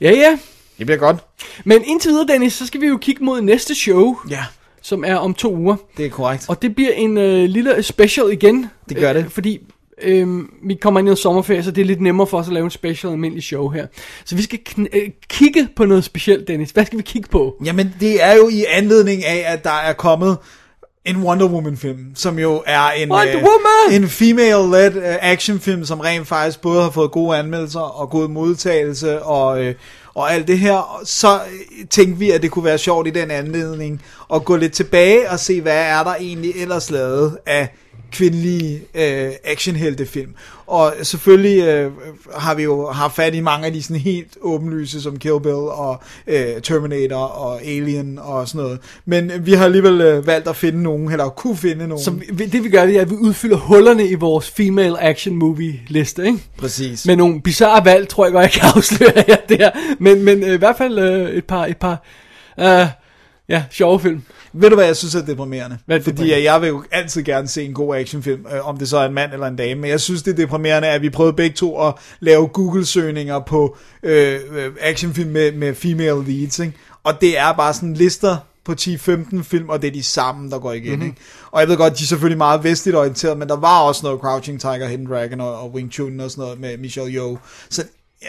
Ja, 0.01 0.11
ja. 0.11 0.39
Det 0.79 0.87
bliver 0.87 0.99
godt. 0.99 1.17
Men 1.65 1.83
indtil 1.85 2.11
videre, 2.11 2.27
Dennis, 2.27 2.53
så 2.53 2.67
skal 2.67 2.81
vi 2.81 2.87
jo 2.87 2.97
kigge 2.97 3.25
mod 3.25 3.41
næste 3.41 3.75
show. 3.75 4.17
Ja. 4.31 4.45
Som 4.83 5.05
er 5.05 5.17
om 5.17 5.35
to 5.35 5.57
uger. 5.57 5.77
Det 5.97 6.07
er 6.07 6.11
korrekt. 6.11 6.45
Og 6.49 6.63
det 6.63 6.75
bliver 6.75 6.93
en 6.93 7.19
øh, 7.19 7.45
lille 7.49 7.83
special 7.83 8.33
igen. 8.33 8.67
Det 8.89 8.97
gør 8.97 9.13
det. 9.13 9.25
Øh, 9.25 9.31
fordi 9.31 9.61
øh, 10.03 10.29
vi 10.63 10.75
kommer 10.75 11.01
ind 11.01 11.09
i 11.09 11.17
sommerferie, 11.17 11.63
så 11.63 11.71
det 11.71 11.81
er 11.81 11.87
lidt 11.87 12.01
nemmere 12.01 12.27
for 12.27 12.39
os 12.39 12.47
at 12.47 12.53
lave 12.53 12.65
en 12.65 12.71
special 12.71 13.13
almindelig 13.13 13.43
show 13.43 13.69
her. 13.69 13.87
Så 14.25 14.37
vi 14.37 14.43
skal 14.43 14.59
øh, 14.79 15.11
kigge 15.29 15.69
på 15.77 15.85
noget 15.85 16.05
specielt, 16.05 16.49
Dennis. 16.49 16.71
Hvad 16.71 16.87
skal 16.87 16.99
vi 16.99 17.03
kigge 17.03 17.29
på? 17.29 17.55
Jamen, 17.65 17.95
det 18.01 18.25
er 18.25 18.35
jo 18.35 18.49
i 18.49 18.65
anledning 18.69 19.25
af, 19.25 19.45
at 19.53 19.65
der 19.65 19.79
er 19.87 19.93
kommet 19.93 20.37
en 21.05 21.17
Wonder 21.17 21.49
Woman 21.49 21.77
film, 21.77 22.13
som 22.15 22.39
jo 22.39 22.63
er 22.67 22.91
en, 22.91 23.13
øh, 23.13 23.95
en 23.95 24.09
female-led 24.09 24.97
øh, 24.97 25.17
actionfilm, 25.21 25.85
som 25.85 26.01
rent 26.01 26.27
faktisk 26.27 26.61
både 26.61 26.83
har 26.83 26.91
fået 26.91 27.11
gode 27.11 27.39
anmeldelser 27.39 27.81
og 27.81 28.11
god 28.11 28.29
modtagelse 28.29 29.23
og, 29.23 29.65
øh, 29.65 29.75
og 30.15 30.33
alt 30.33 30.49
det 30.49 30.59
her. 30.59 31.01
Så 31.05 31.35
øh, 31.35 31.87
tænkte 31.91 32.19
vi, 32.19 32.31
at 32.31 32.43
det 32.43 32.51
kunne 32.51 32.65
være 32.65 32.79
sjovt 32.79 33.07
i 33.07 33.11
den 33.11 33.31
anledning 33.31 34.03
at 34.35 34.45
gå 34.45 34.57
lidt 34.57 34.73
tilbage 34.73 35.31
og 35.31 35.39
se, 35.39 35.61
hvad 35.61 35.85
er 35.85 36.05
der 36.05 36.15
egentlig 36.15 36.53
ellers 36.57 36.91
lavet 36.91 37.39
af 37.47 37.69
kvindelige 38.13 38.83
øh, 38.95 39.31
actionheltefilm. 39.45 40.35
Og 40.67 40.95
selvfølgelig 41.03 41.63
øh, 41.63 41.93
har 42.37 42.55
vi 42.55 42.63
jo 42.63 42.91
haft 42.91 43.17
fat 43.17 43.35
i 43.35 43.41
mange 43.41 43.67
af 43.67 43.73
de 43.73 43.83
sådan 43.83 43.97
helt 43.97 44.37
åbenlyse, 44.41 45.03
som 45.03 45.19
Kill 45.19 45.41
Bill 45.43 45.55
og 45.55 46.03
øh, 46.27 46.63
Terminator 46.63 47.17
og 47.17 47.63
Alien 47.63 48.19
og 48.19 48.49
sådan 48.49 48.63
noget. 48.63 48.79
Men 49.05 49.33
vi 49.41 49.53
har 49.53 49.65
alligevel 49.65 50.01
øh, 50.01 50.27
valgt 50.27 50.49
at 50.49 50.57
finde 50.57 50.83
nogen, 50.83 51.13
eller 51.13 51.29
kunne 51.29 51.57
finde 51.57 51.89
nogen. 51.89 52.05
Så 52.05 52.11
vi, 52.33 52.47
det 52.47 52.65
vi 52.65 52.69
gør, 52.69 52.87
det 52.87 52.97
er, 52.97 53.01
at 53.01 53.11
vi 53.11 53.15
udfylder 53.15 53.57
hullerne 53.57 54.09
i 54.09 54.15
vores 54.15 54.51
female 54.51 55.03
action 55.03 55.37
movie 55.37 55.81
liste, 55.89 56.27
ikke? 56.27 56.39
Præcis. 56.59 57.07
Med 57.07 57.17
nogle 57.17 57.43
bizarre 57.43 57.85
valg, 57.85 58.09
tror 58.09 58.25
jeg 58.25 58.33
godt, 58.33 58.43
jeg 58.43 58.51
kan 58.51 58.63
afsløre 58.77 59.25
jer 59.29 59.57
der. 59.57 59.71
Men, 59.99 60.25
men 60.25 60.43
øh, 60.43 60.55
i 60.55 60.57
hvert 60.57 60.77
fald 60.79 60.99
øh, 60.99 61.31
et 61.31 61.45
par, 61.45 61.67
et 61.67 61.77
par 61.77 62.05
øh, 62.61 62.87
ja, 63.49 63.65
sjove 63.71 64.01
film. 64.01 64.23
Ved 64.53 64.71
du 64.71 64.75
hvad 64.77 64.87
jeg 64.87 64.97
synes 64.97 65.15
er 65.15 65.25
deprimerende? 65.25 65.79
Hvad 65.87 65.97
er 65.97 66.01
Fordi 66.01 66.11
deprimerende? 66.11 66.37
at 66.37 66.45
jeg 66.45 66.61
vil 66.61 66.69
jo 66.69 66.85
altid 66.91 67.23
gerne 67.23 67.49
se 67.49 67.65
en 67.65 67.75
god 67.75 67.97
actionfilm, 67.97 68.47
øh, 68.55 68.69
om 68.69 68.77
det 68.77 68.89
så 68.89 68.99
er 68.99 69.07
en 69.07 69.15
mand 69.15 69.33
eller 69.33 69.47
en 69.47 69.57
dame, 69.57 69.81
men 69.81 69.91
jeg 69.91 70.01
synes 70.01 70.23
det 70.23 70.31
er 70.33 70.37
deprimerende, 70.37 70.89
at 70.89 71.03
vi 71.03 71.11
prøvede 71.11 71.33
begge 71.33 71.57
to 71.57 71.87
at 71.87 71.95
lave 72.21 72.49
Google-søgninger 72.49 73.39
på 73.39 73.77
øh, 74.03 74.41
øh, 74.53 74.73
actionfilm 74.81 75.31
med, 75.31 75.53
med 75.53 75.75
female 75.75 76.25
leads, 76.27 76.59
ikke? 76.59 76.73
og 77.05 77.21
det 77.21 77.39
er 77.39 77.53
bare 77.53 77.75
sådan 77.75 77.95
lister 77.95 78.37
på 78.65 78.73
10-15 78.81 79.43
film, 79.43 79.69
og 79.69 79.83
det 79.83 79.89
er 79.89 79.93
de 79.93 80.03
samme, 80.03 80.51
der 80.51 80.59
går 80.59 80.73
igen. 80.73 80.85
Mhm. 80.85 80.93
Mm-hmm. 80.93 81.07
Ikke? 81.07 81.21
Og 81.51 81.61
jeg 81.61 81.69
ved 81.69 81.77
godt, 81.77 81.99
de 81.99 82.03
er 82.03 82.07
selvfølgelig 82.07 82.39
meget 82.39 82.65
vestligt 82.65 82.97
orienteret, 82.97 83.39
men 83.39 83.49
der 83.49 83.57
var 83.57 83.81
også 83.81 84.01
noget 84.05 84.21
Crouching 84.21 84.61
Tiger, 84.61 84.89
Hidden 84.89 85.07
Dragon 85.07 85.41
og, 85.41 85.61
og 85.61 85.75
Wing 85.75 85.93
Chun 85.93 86.21
og 86.21 86.31
sådan 86.31 86.43
noget 86.43 86.61
med 86.61 86.79
Michelle 86.79 87.13
Yeoh. 87.15 87.39
Så 87.71 87.85
ja, 88.23 88.29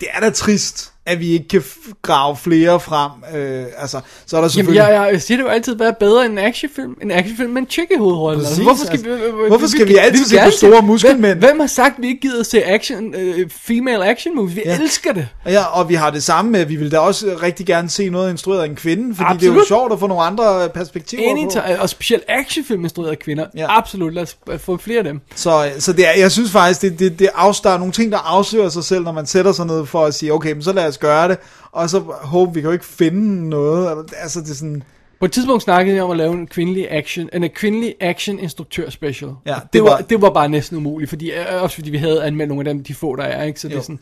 det 0.00 0.08
er 0.12 0.20
da 0.20 0.30
trist, 0.30 0.92
at 1.10 1.20
vi 1.20 1.32
ikke 1.32 1.48
kan 1.48 1.62
grave 2.02 2.36
flere 2.36 2.80
frem. 2.80 3.10
Øh, 3.34 3.64
altså, 3.78 4.00
så 4.26 4.36
er 4.36 4.40
der 4.40 4.44
Jamen, 4.44 4.50
selvfølgelig... 4.50 4.78
jeg, 4.80 5.08
jeg 5.12 5.22
siger 5.22 5.38
det 5.38 5.44
jo 5.44 5.48
altid 5.48 5.74
være 5.76 5.94
bedre 6.00 6.24
end 6.24 6.32
en 6.32 6.38
actionfilm. 6.38 6.96
En 7.02 7.10
actionfilm 7.10 7.50
med 7.50 7.62
en 7.62 7.68
chick 7.70 7.90
i 7.90 7.98
hovedrollen. 7.98 8.40
Præcis, 8.40 8.50
Altså, 8.58 8.62
hvorfor 8.62 8.84
skal, 8.84 9.10
altså, 9.10 9.26
vi, 9.26 9.42
øh, 9.42 9.46
hvorfor 9.48 9.66
skal 9.66 9.88
vi 9.88 9.96
altid 9.96 10.18
vil 10.18 10.28
se 10.28 10.44
på 10.44 10.50
store 10.50 10.82
muskelmænd? 10.82 11.38
Hvem, 11.38 11.50
hvem 11.50 11.60
har 11.60 11.66
sagt, 11.66 11.96
at 11.96 12.02
vi 12.02 12.08
ikke 12.08 12.20
gider 12.20 12.40
at 12.40 12.46
se 12.46 12.64
action, 12.64 13.14
øh, 13.14 13.50
female 13.50 14.06
action 14.06 14.36
movies? 14.36 14.56
Vi 14.56 14.62
Ja. 14.64 14.78
elsker 14.80 15.12
det. 15.12 15.28
Ja, 15.46 15.64
og 15.64 15.88
vi 15.88 15.94
har 15.94 16.10
det 16.10 16.22
samme 16.22 16.50
med, 16.50 16.60
at 16.60 16.68
vi 16.68 16.76
vil 16.76 16.92
da 16.92 16.98
også 16.98 17.26
rigtig 17.42 17.66
gerne 17.66 17.90
se 17.90 18.08
noget 18.08 18.30
instrueret 18.30 18.62
af 18.62 18.66
en 18.66 18.76
kvinde, 18.76 19.14
fordi 19.14 19.26
Absolut. 19.30 19.40
det 19.40 19.58
er 19.58 19.62
jo 19.62 19.66
sjovt 19.68 19.92
at 19.92 19.98
få 20.00 20.06
nogle 20.06 20.22
andre 20.22 20.68
perspektiver 20.74 21.22
på. 21.22 21.30
Anytime, 21.30 21.80
og 21.80 21.88
specielt 21.88 22.24
actionfilm 22.28 22.84
instrueret 22.84 23.10
af 23.10 23.18
kvinder. 23.18 23.46
Ja. 23.56 23.78
Absolut, 23.78 24.14
lad 24.14 24.22
os 24.22 24.36
øh, 24.50 24.58
få 24.58 24.76
flere 24.76 24.98
af 24.98 25.04
dem. 25.04 25.20
Så, 25.34 25.70
så 25.78 25.92
det 25.92 26.06
er, 26.08 26.12
jeg 26.18 26.32
synes 26.32 26.50
faktisk, 26.50 26.82
det, 26.82 26.98
det, 26.98 27.18
det 27.18 27.28
afstår 27.34 27.78
nogle 27.78 27.92
ting, 27.92 28.12
der 28.12 28.18
afslører 28.18 28.68
sig 28.68 28.84
selv, 28.84 29.04
når 29.04 29.12
man 29.12 29.26
sætter 29.26 29.52
sig 29.52 29.66
ned 29.66 29.86
for 29.86 30.04
at 30.04 30.14
sige, 30.14 30.32
okay, 30.34 30.52
men 30.52 30.62
så 30.62 30.72
lad 30.72 30.86
os 30.86 30.96
gøre 31.00 31.28
det, 31.28 31.38
og 31.72 31.90
så 31.90 31.98
håber 32.22 32.52
vi 32.52 32.60
kan 32.60 32.68
jo 32.68 32.72
ikke 32.72 32.84
finde 32.84 33.48
noget. 33.48 34.06
Altså, 34.22 34.40
det 34.40 34.50
er 34.50 34.54
sådan... 34.54 34.82
På 35.20 35.24
et 35.26 35.32
tidspunkt 35.32 35.62
snakkede 35.62 35.96
jeg 35.96 36.04
om 36.04 36.10
at 36.10 36.16
lave 36.16 36.32
en 36.32 36.46
kvindelig 36.46 36.86
action, 36.92 37.28
en 37.32 37.50
kvindelig 37.54 37.94
action 38.00 38.38
instruktør 38.38 38.90
special. 38.90 39.30
Ja, 39.46 39.54
det, 39.54 39.72
det 39.72 39.82
var, 39.82 39.90
var- 39.90 39.98
det 39.98 40.22
var 40.22 40.30
bare 40.30 40.48
næsten 40.48 40.76
umuligt, 40.76 41.08
fordi, 41.08 41.30
øh, 41.30 41.62
også 41.62 41.74
fordi 41.76 41.90
vi 41.90 41.96
havde 41.96 42.24
anmeldt 42.24 42.48
nogle 42.48 42.68
af 42.70 42.74
dem, 42.74 42.84
de 42.84 42.94
få 42.94 43.16
der 43.16 43.22
er, 43.22 43.42
ikke? 43.44 43.60
Så 43.60 43.68
ja. 43.68 43.70
det 43.70 43.74
Jo. 43.74 43.78
er 43.78 43.82
sådan, 43.82 44.00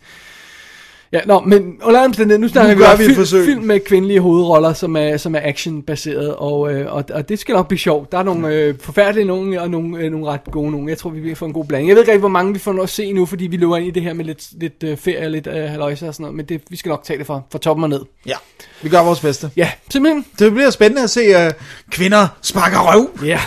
Ja, 1.13 1.21
nå, 1.27 1.41
men 1.41 1.77
under 1.83 2.01
alle 2.01 2.07
omstændigheder, 2.07 2.41
nu 2.41 2.49
snakker 2.49 2.75
Nu 2.75 2.79
vi 2.79 2.85
om 2.85 2.99
film, 2.99 3.15
forsøg. 3.15 3.45
film 3.45 3.63
med 3.63 3.81
kvindelige 3.81 4.21
hovedroller, 4.21 4.73
som 4.73 4.97
er, 4.97 5.17
som 5.17 5.35
er 5.35 5.41
action-baseret, 5.43 6.35
og, 6.35 6.73
øh, 6.75 6.93
og, 6.93 7.05
og 7.15 7.29
det 7.29 7.39
skal 7.39 7.53
nok 7.53 7.69
blive 7.69 7.79
sjovt. 7.79 8.13
Der 8.13 8.19
er 8.19 8.23
nogle 8.23 8.49
øh, 8.49 8.75
forfærdelige 8.81 9.25
nogle, 9.27 9.61
og 9.63 9.71
nogle, 9.71 9.99
øh, 9.99 10.11
nogle 10.13 10.27
ret 10.27 10.41
gode 10.51 10.71
nogle. 10.71 10.91
Jeg 10.91 10.99
tror, 10.99 11.11
vi 11.11 11.21
vil 11.21 11.37
få 11.37 11.45
en 11.45 11.53
god 11.53 11.65
blanding. 11.65 11.89
Jeg 11.89 11.95
ved 11.95 12.03
ikke 12.03 12.13
rigtig, 12.13 12.21
hvor 12.21 12.29
mange 12.29 12.53
vi 12.53 12.59
får 12.59 12.73
nå 12.73 12.83
at 12.83 12.89
se 12.89 13.13
nu, 13.13 13.27
fordi 13.27 13.47
vi 13.47 13.57
løber 13.57 13.77
ind 13.77 13.87
i 13.87 13.91
det 13.91 14.03
her 14.03 14.13
med 14.13 14.25
lidt, 14.25 14.61
lidt 14.61 14.83
øh, 14.85 14.97
ferie 14.97 15.25
og 15.27 15.31
lidt 15.31 15.47
øh, 15.47 15.55
haløjse 15.71 16.09
og 16.09 16.15
sådan 16.15 16.23
noget, 16.23 16.37
men 16.37 16.47
det, 16.47 16.61
vi 16.71 16.77
skal 16.77 16.89
nok 16.91 17.05
tage 17.05 17.19
det 17.19 17.27
fra, 17.27 17.41
fra 17.53 17.59
toppen 17.59 17.83
og 17.85 17.91
ned. 17.91 18.01
Ja, 18.27 18.35
vi 18.83 18.89
gør 18.89 19.03
vores 19.03 19.21
bedste. 19.21 19.51
Ja, 19.57 19.71
simpelthen. 19.91 20.25
Det 20.39 20.53
bliver 20.53 20.71
spændende 20.71 21.03
at 21.03 21.11
se 21.11 21.47
uh, 21.47 21.53
kvinder 21.91 22.29
sparker 22.43 22.79
røv. 22.93 23.11
Ja. 23.25 23.41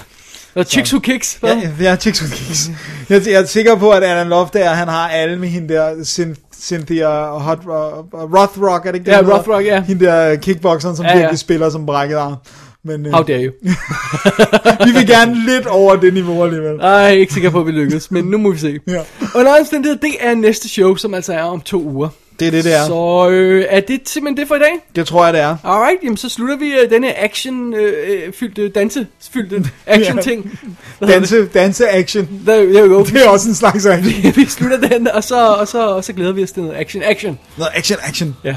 Og 0.55 0.65
Chicks 0.65 0.93
Who 0.93 0.99
Kicks, 0.99 1.37
hvad? 1.39 1.55
Ja, 1.57 1.69
ja, 1.89 1.95
Chicks 1.95 2.21
Who 2.21 2.35
Kicks. 2.35 2.69
Jeg, 3.09 3.21
jeg 3.27 3.33
er 3.41 3.45
sikker 3.45 3.75
på, 3.75 3.89
at 3.91 4.03
Alan 4.03 4.29
Loft 4.29 4.53
der, 4.53 4.69
han 4.69 4.87
har 4.87 5.09
alle 5.09 5.39
med 5.39 5.47
hende 5.49 5.73
der, 5.73 5.93
Cyn- 5.95 6.35
Cynthia 6.61 7.37
Hot, 7.37 7.59
uh, 7.65 7.73
Rothrock, 8.33 8.85
er 8.85 8.91
det 8.91 8.99
ikke 8.99 9.11
det? 9.11 9.17
Ja? 9.17 9.37
Rothrock, 9.37 9.65
ja. 9.65 9.81
Hende 9.81 10.05
der 10.05 10.35
kickboxeren, 10.35 10.95
som 10.95 11.05
Ja, 11.05 11.11
ja, 11.11 11.17
virkelig 11.17 11.39
spiller 11.39 11.69
som 11.69 11.85
brækket 11.85 12.15
arm. 12.15 12.35
Men, 12.83 13.05
uh, 13.05 13.11
How 13.11 13.23
dare 13.23 13.43
you. 13.45 13.51
vi 14.85 14.91
vil 14.91 15.07
gerne 15.07 15.45
lidt 15.45 15.67
over 15.67 15.95
det 15.95 16.13
niveau 16.13 16.43
alligevel. 16.43 16.79
Ej, 16.79 16.89
jeg 16.89 17.05
er 17.05 17.09
ikke 17.09 17.33
sikker 17.33 17.49
på, 17.49 17.59
at 17.59 17.65
vi 17.65 17.71
lykkes, 17.71 18.11
men 18.11 18.23
nu 18.25 18.37
må 18.37 18.51
vi 18.51 18.57
se. 18.57 18.79
Ja. 18.87 19.01
Under 19.35 19.51
alle 19.51 19.59
omstændigheder, 19.59 20.01
det 20.01 20.15
er 20.19 20.35
næste 20.35 20.69
show, 20.69 20.95
som 20.95 21.13
altså 21.13 21.33
er 21.33 21.43
om 21.43 21.61
to 21.61 21.83
uger. 21.83 22.09
Det 22.41 22.47
er 22.47 22.51
det, 22.51 22.63
det 22.63 22.75
er. 22.75 22.85
Så 22.85 23.29
øh, 23.29 23.65
er 23.69 23.79
det 23.79 24.01
simpelthen 24.09 24.37
det 24.37 24.47
for 24.47 24.55
i 24.55 24.59
dag? 24.59 24.71
Det 24.95 25.07
tror 25.07 25.25
jeg, 25.25 25.33
det 25.33 25.41
er. 25.41 25.57
Alright, 25.63 26.03
jamen 26.03 26.17
så 26.17 26.29
slutter 26.29 26.57
vi 26.57 26.71
øh, 26.83 26.89
denne 26.89 27.19
action-fyldte, 27.19 28.69
dansefyldte 28.69 29.69
action-ting. 29.87 30.59
Hvad 30.99 31.07
hedder 31.07 31.19
Danse, 31.19 31.45
danse 31.45 31.89
action. 31.89 32.25
det? 32.31 32.39
There, 32.45 32.65
there 32.73 32.89
we 32.89 32.95
go. 32.95 33.03
Det 33.03 33.25
er 33.25 33.29
også 33.29 33.49
en 33.49 33.55
slags 33.55 33.85
action. 33.85 34.33
vi 34.35 34.45
slutter 34.45 34.77
den, 34.87 35.07
og 35.07 35.23
så, 35.23 35.47
og, 35.47 35.67
så, 35.67 35.87
og 35.87 36.03
så 36.03 36.13
glæder 36.13 36.31
vi 36.31 36.43
os 36.43 36.51
til 36.51 36.63
noget 36.63 36.75
action-action. 36.77 37.37
Noget 37.57 37.71
action, 37.75 37.99
action. 38.03 38.35
Ja. 38.43 38.55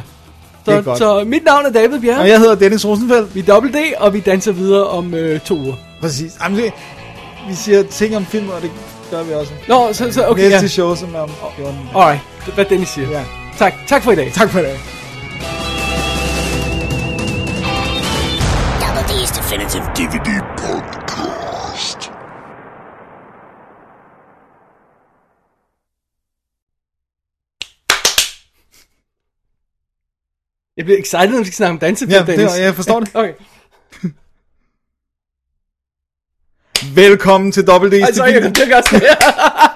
Det 0.66 0.74
er 0.74 0.78
Så, 0.78 0.82
godt. 0.82 0.98
så 0.98 1.24
mit 1.26 1.44
navn 1.44 1.66
er 1.66 1.70
David 1.70 2.00
Bjerre. 2.00 2.20
Og 2.20 2.28
jeg 2.28 2.38
hedder 2.38 2.54
Dennis 2.54 2.86
Rosenfeldt. 2.86 3.34
Vi 3.34 3.40
er 3.40 3.44
Double 3.44 3.72
D, 3.72 3.76
og 3.96 4.14
vi 4.14 4.20
danser 4.20 4.52
videre 4.52 4.86
om 4.86 5.14
øh, 5.14 5.40
to 5.40 5.54
uger. 5.54 5.74
Præcis. 6.00 6.32
Jamen, 6.42 6.58
det, 6.58 6.72
vi 7.48 7.54
siger 7.54 7.82
ting 7.82 8.16
om 8.16 8.26
film, 8.26 8.48
og 8.48 8.62
det 8.62 8.70
gør 9.10 9.22
vi 9.22 9.32
også. 9.32 9.52
Nå, 9.68 9.92
så, 9.92 10.12
så 10.12 10.26
okay, 10.28 10.42
Næste 10.42 10.58
ja. 10.60 10.66
show, 10.66 10.94
som 10.94 11.14
er 11.14 11.18
om 11.18 11.30
14. 11.56 11.78
Alright, 11.96 12.20
det 12.46 12.54
hvad 12.54 12.64
Dennis 12.64 12.88
siger. 12.88 13.10
Ja. 13.10 13.24
Tak, 13.58 13.74
tak 13.86 14.02
for 14.02 14.12
i 14.12 14.16
dag. 14.16 14.32
Tak 14.32 14.50
for 14.50 14.58
i 14.58 14.62
dag. 14.62 14.78
Double 18.82 19.04
D's 19.10 19.30
Definitive 19.38 19.84
DVD 19.96 20.28
podcast. 20.58 22.10
Jeg 30.76 30.84
bliver 30.84 30.98
excited, 30.98 31.28
når 31.30 31.38
vi 31.38 31.44
skal 31.44 31.54
snakke 31.54 31.70
om 31.72 31.78
dansefilm, 31.78 32.12
Ja, 32.12 32.18
det, 32.18 32.38
Dennis. 32.38 32.58
jeg 32.58 32.74
forstår 32.74 33.00
det. 33.00 33.10
Okay. 33.20 33.34
Velkommen 36.94 37.52
til 37.52 37.66
Double 37.66 37.90
D's. 37.90 38.02
Ej, 38.04 38.12
sorry, 38.12 38.32
jeg 38.32 38.42
gøre 38.68 38.82
sådan 38.82 39.00
her. 39.00 39.70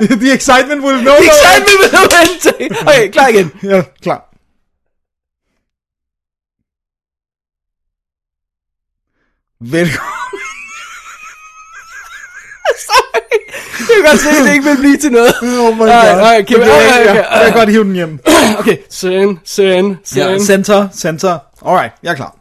The 0.00 0.32
excitement 0.32 0.82
will 0.82 1.00
know 1.02 1.16
The 1.16 1.20
no 1.20 1.32
excitement 1.32 1.78
will 1.80 1.90
know. 1.90 2.04
Okay, 2.92 3.10
klar 3.10 3.28
igen. 3.28 3.50
Ja, 3.62 3.82
klar. 4.02 4.24
Velkommen. 9.60 10.00
sorry. 12.88 13.20
Jeg 13.78 13.86
kan 13.96 14.04
godt 14.10 14.20
se, 14.20 14.28
at 14.28 14.34
det 14.46 14.52
ikke 14.52 14.64
vil 14.64 14.76
blive 14.78 14.96
til 14.96 15.12
noget. 15.12 15.34
Oh 15.42 15.74
my 15.76 15.78
god. 15.78 15.88
Ej, 15.88 16.38
okay, 16.42 16.54
Okay, 16.54 16.64
okay, 16.64 17.04
ja, 17.04 17.10
okay. 17.10 17.14
Jeg 17.14 17.40
kan 17.44 17.52
godt 17.52 17.68
hive 17.70 17.84
den 17.84 17.92
hjem. 17.92 18.18
Okay, 18.58 18.76
send, 18.90 19.38
send, 19.44 19.96
Ja, 20.16 20.38
send. 20.38 20.46
center, 20.46 20.88
center. 20.94 21.38
Alright, 21.66 21.92
jeg 22.02 22.10
er 22.10 22.14
klar. 22.14 22.36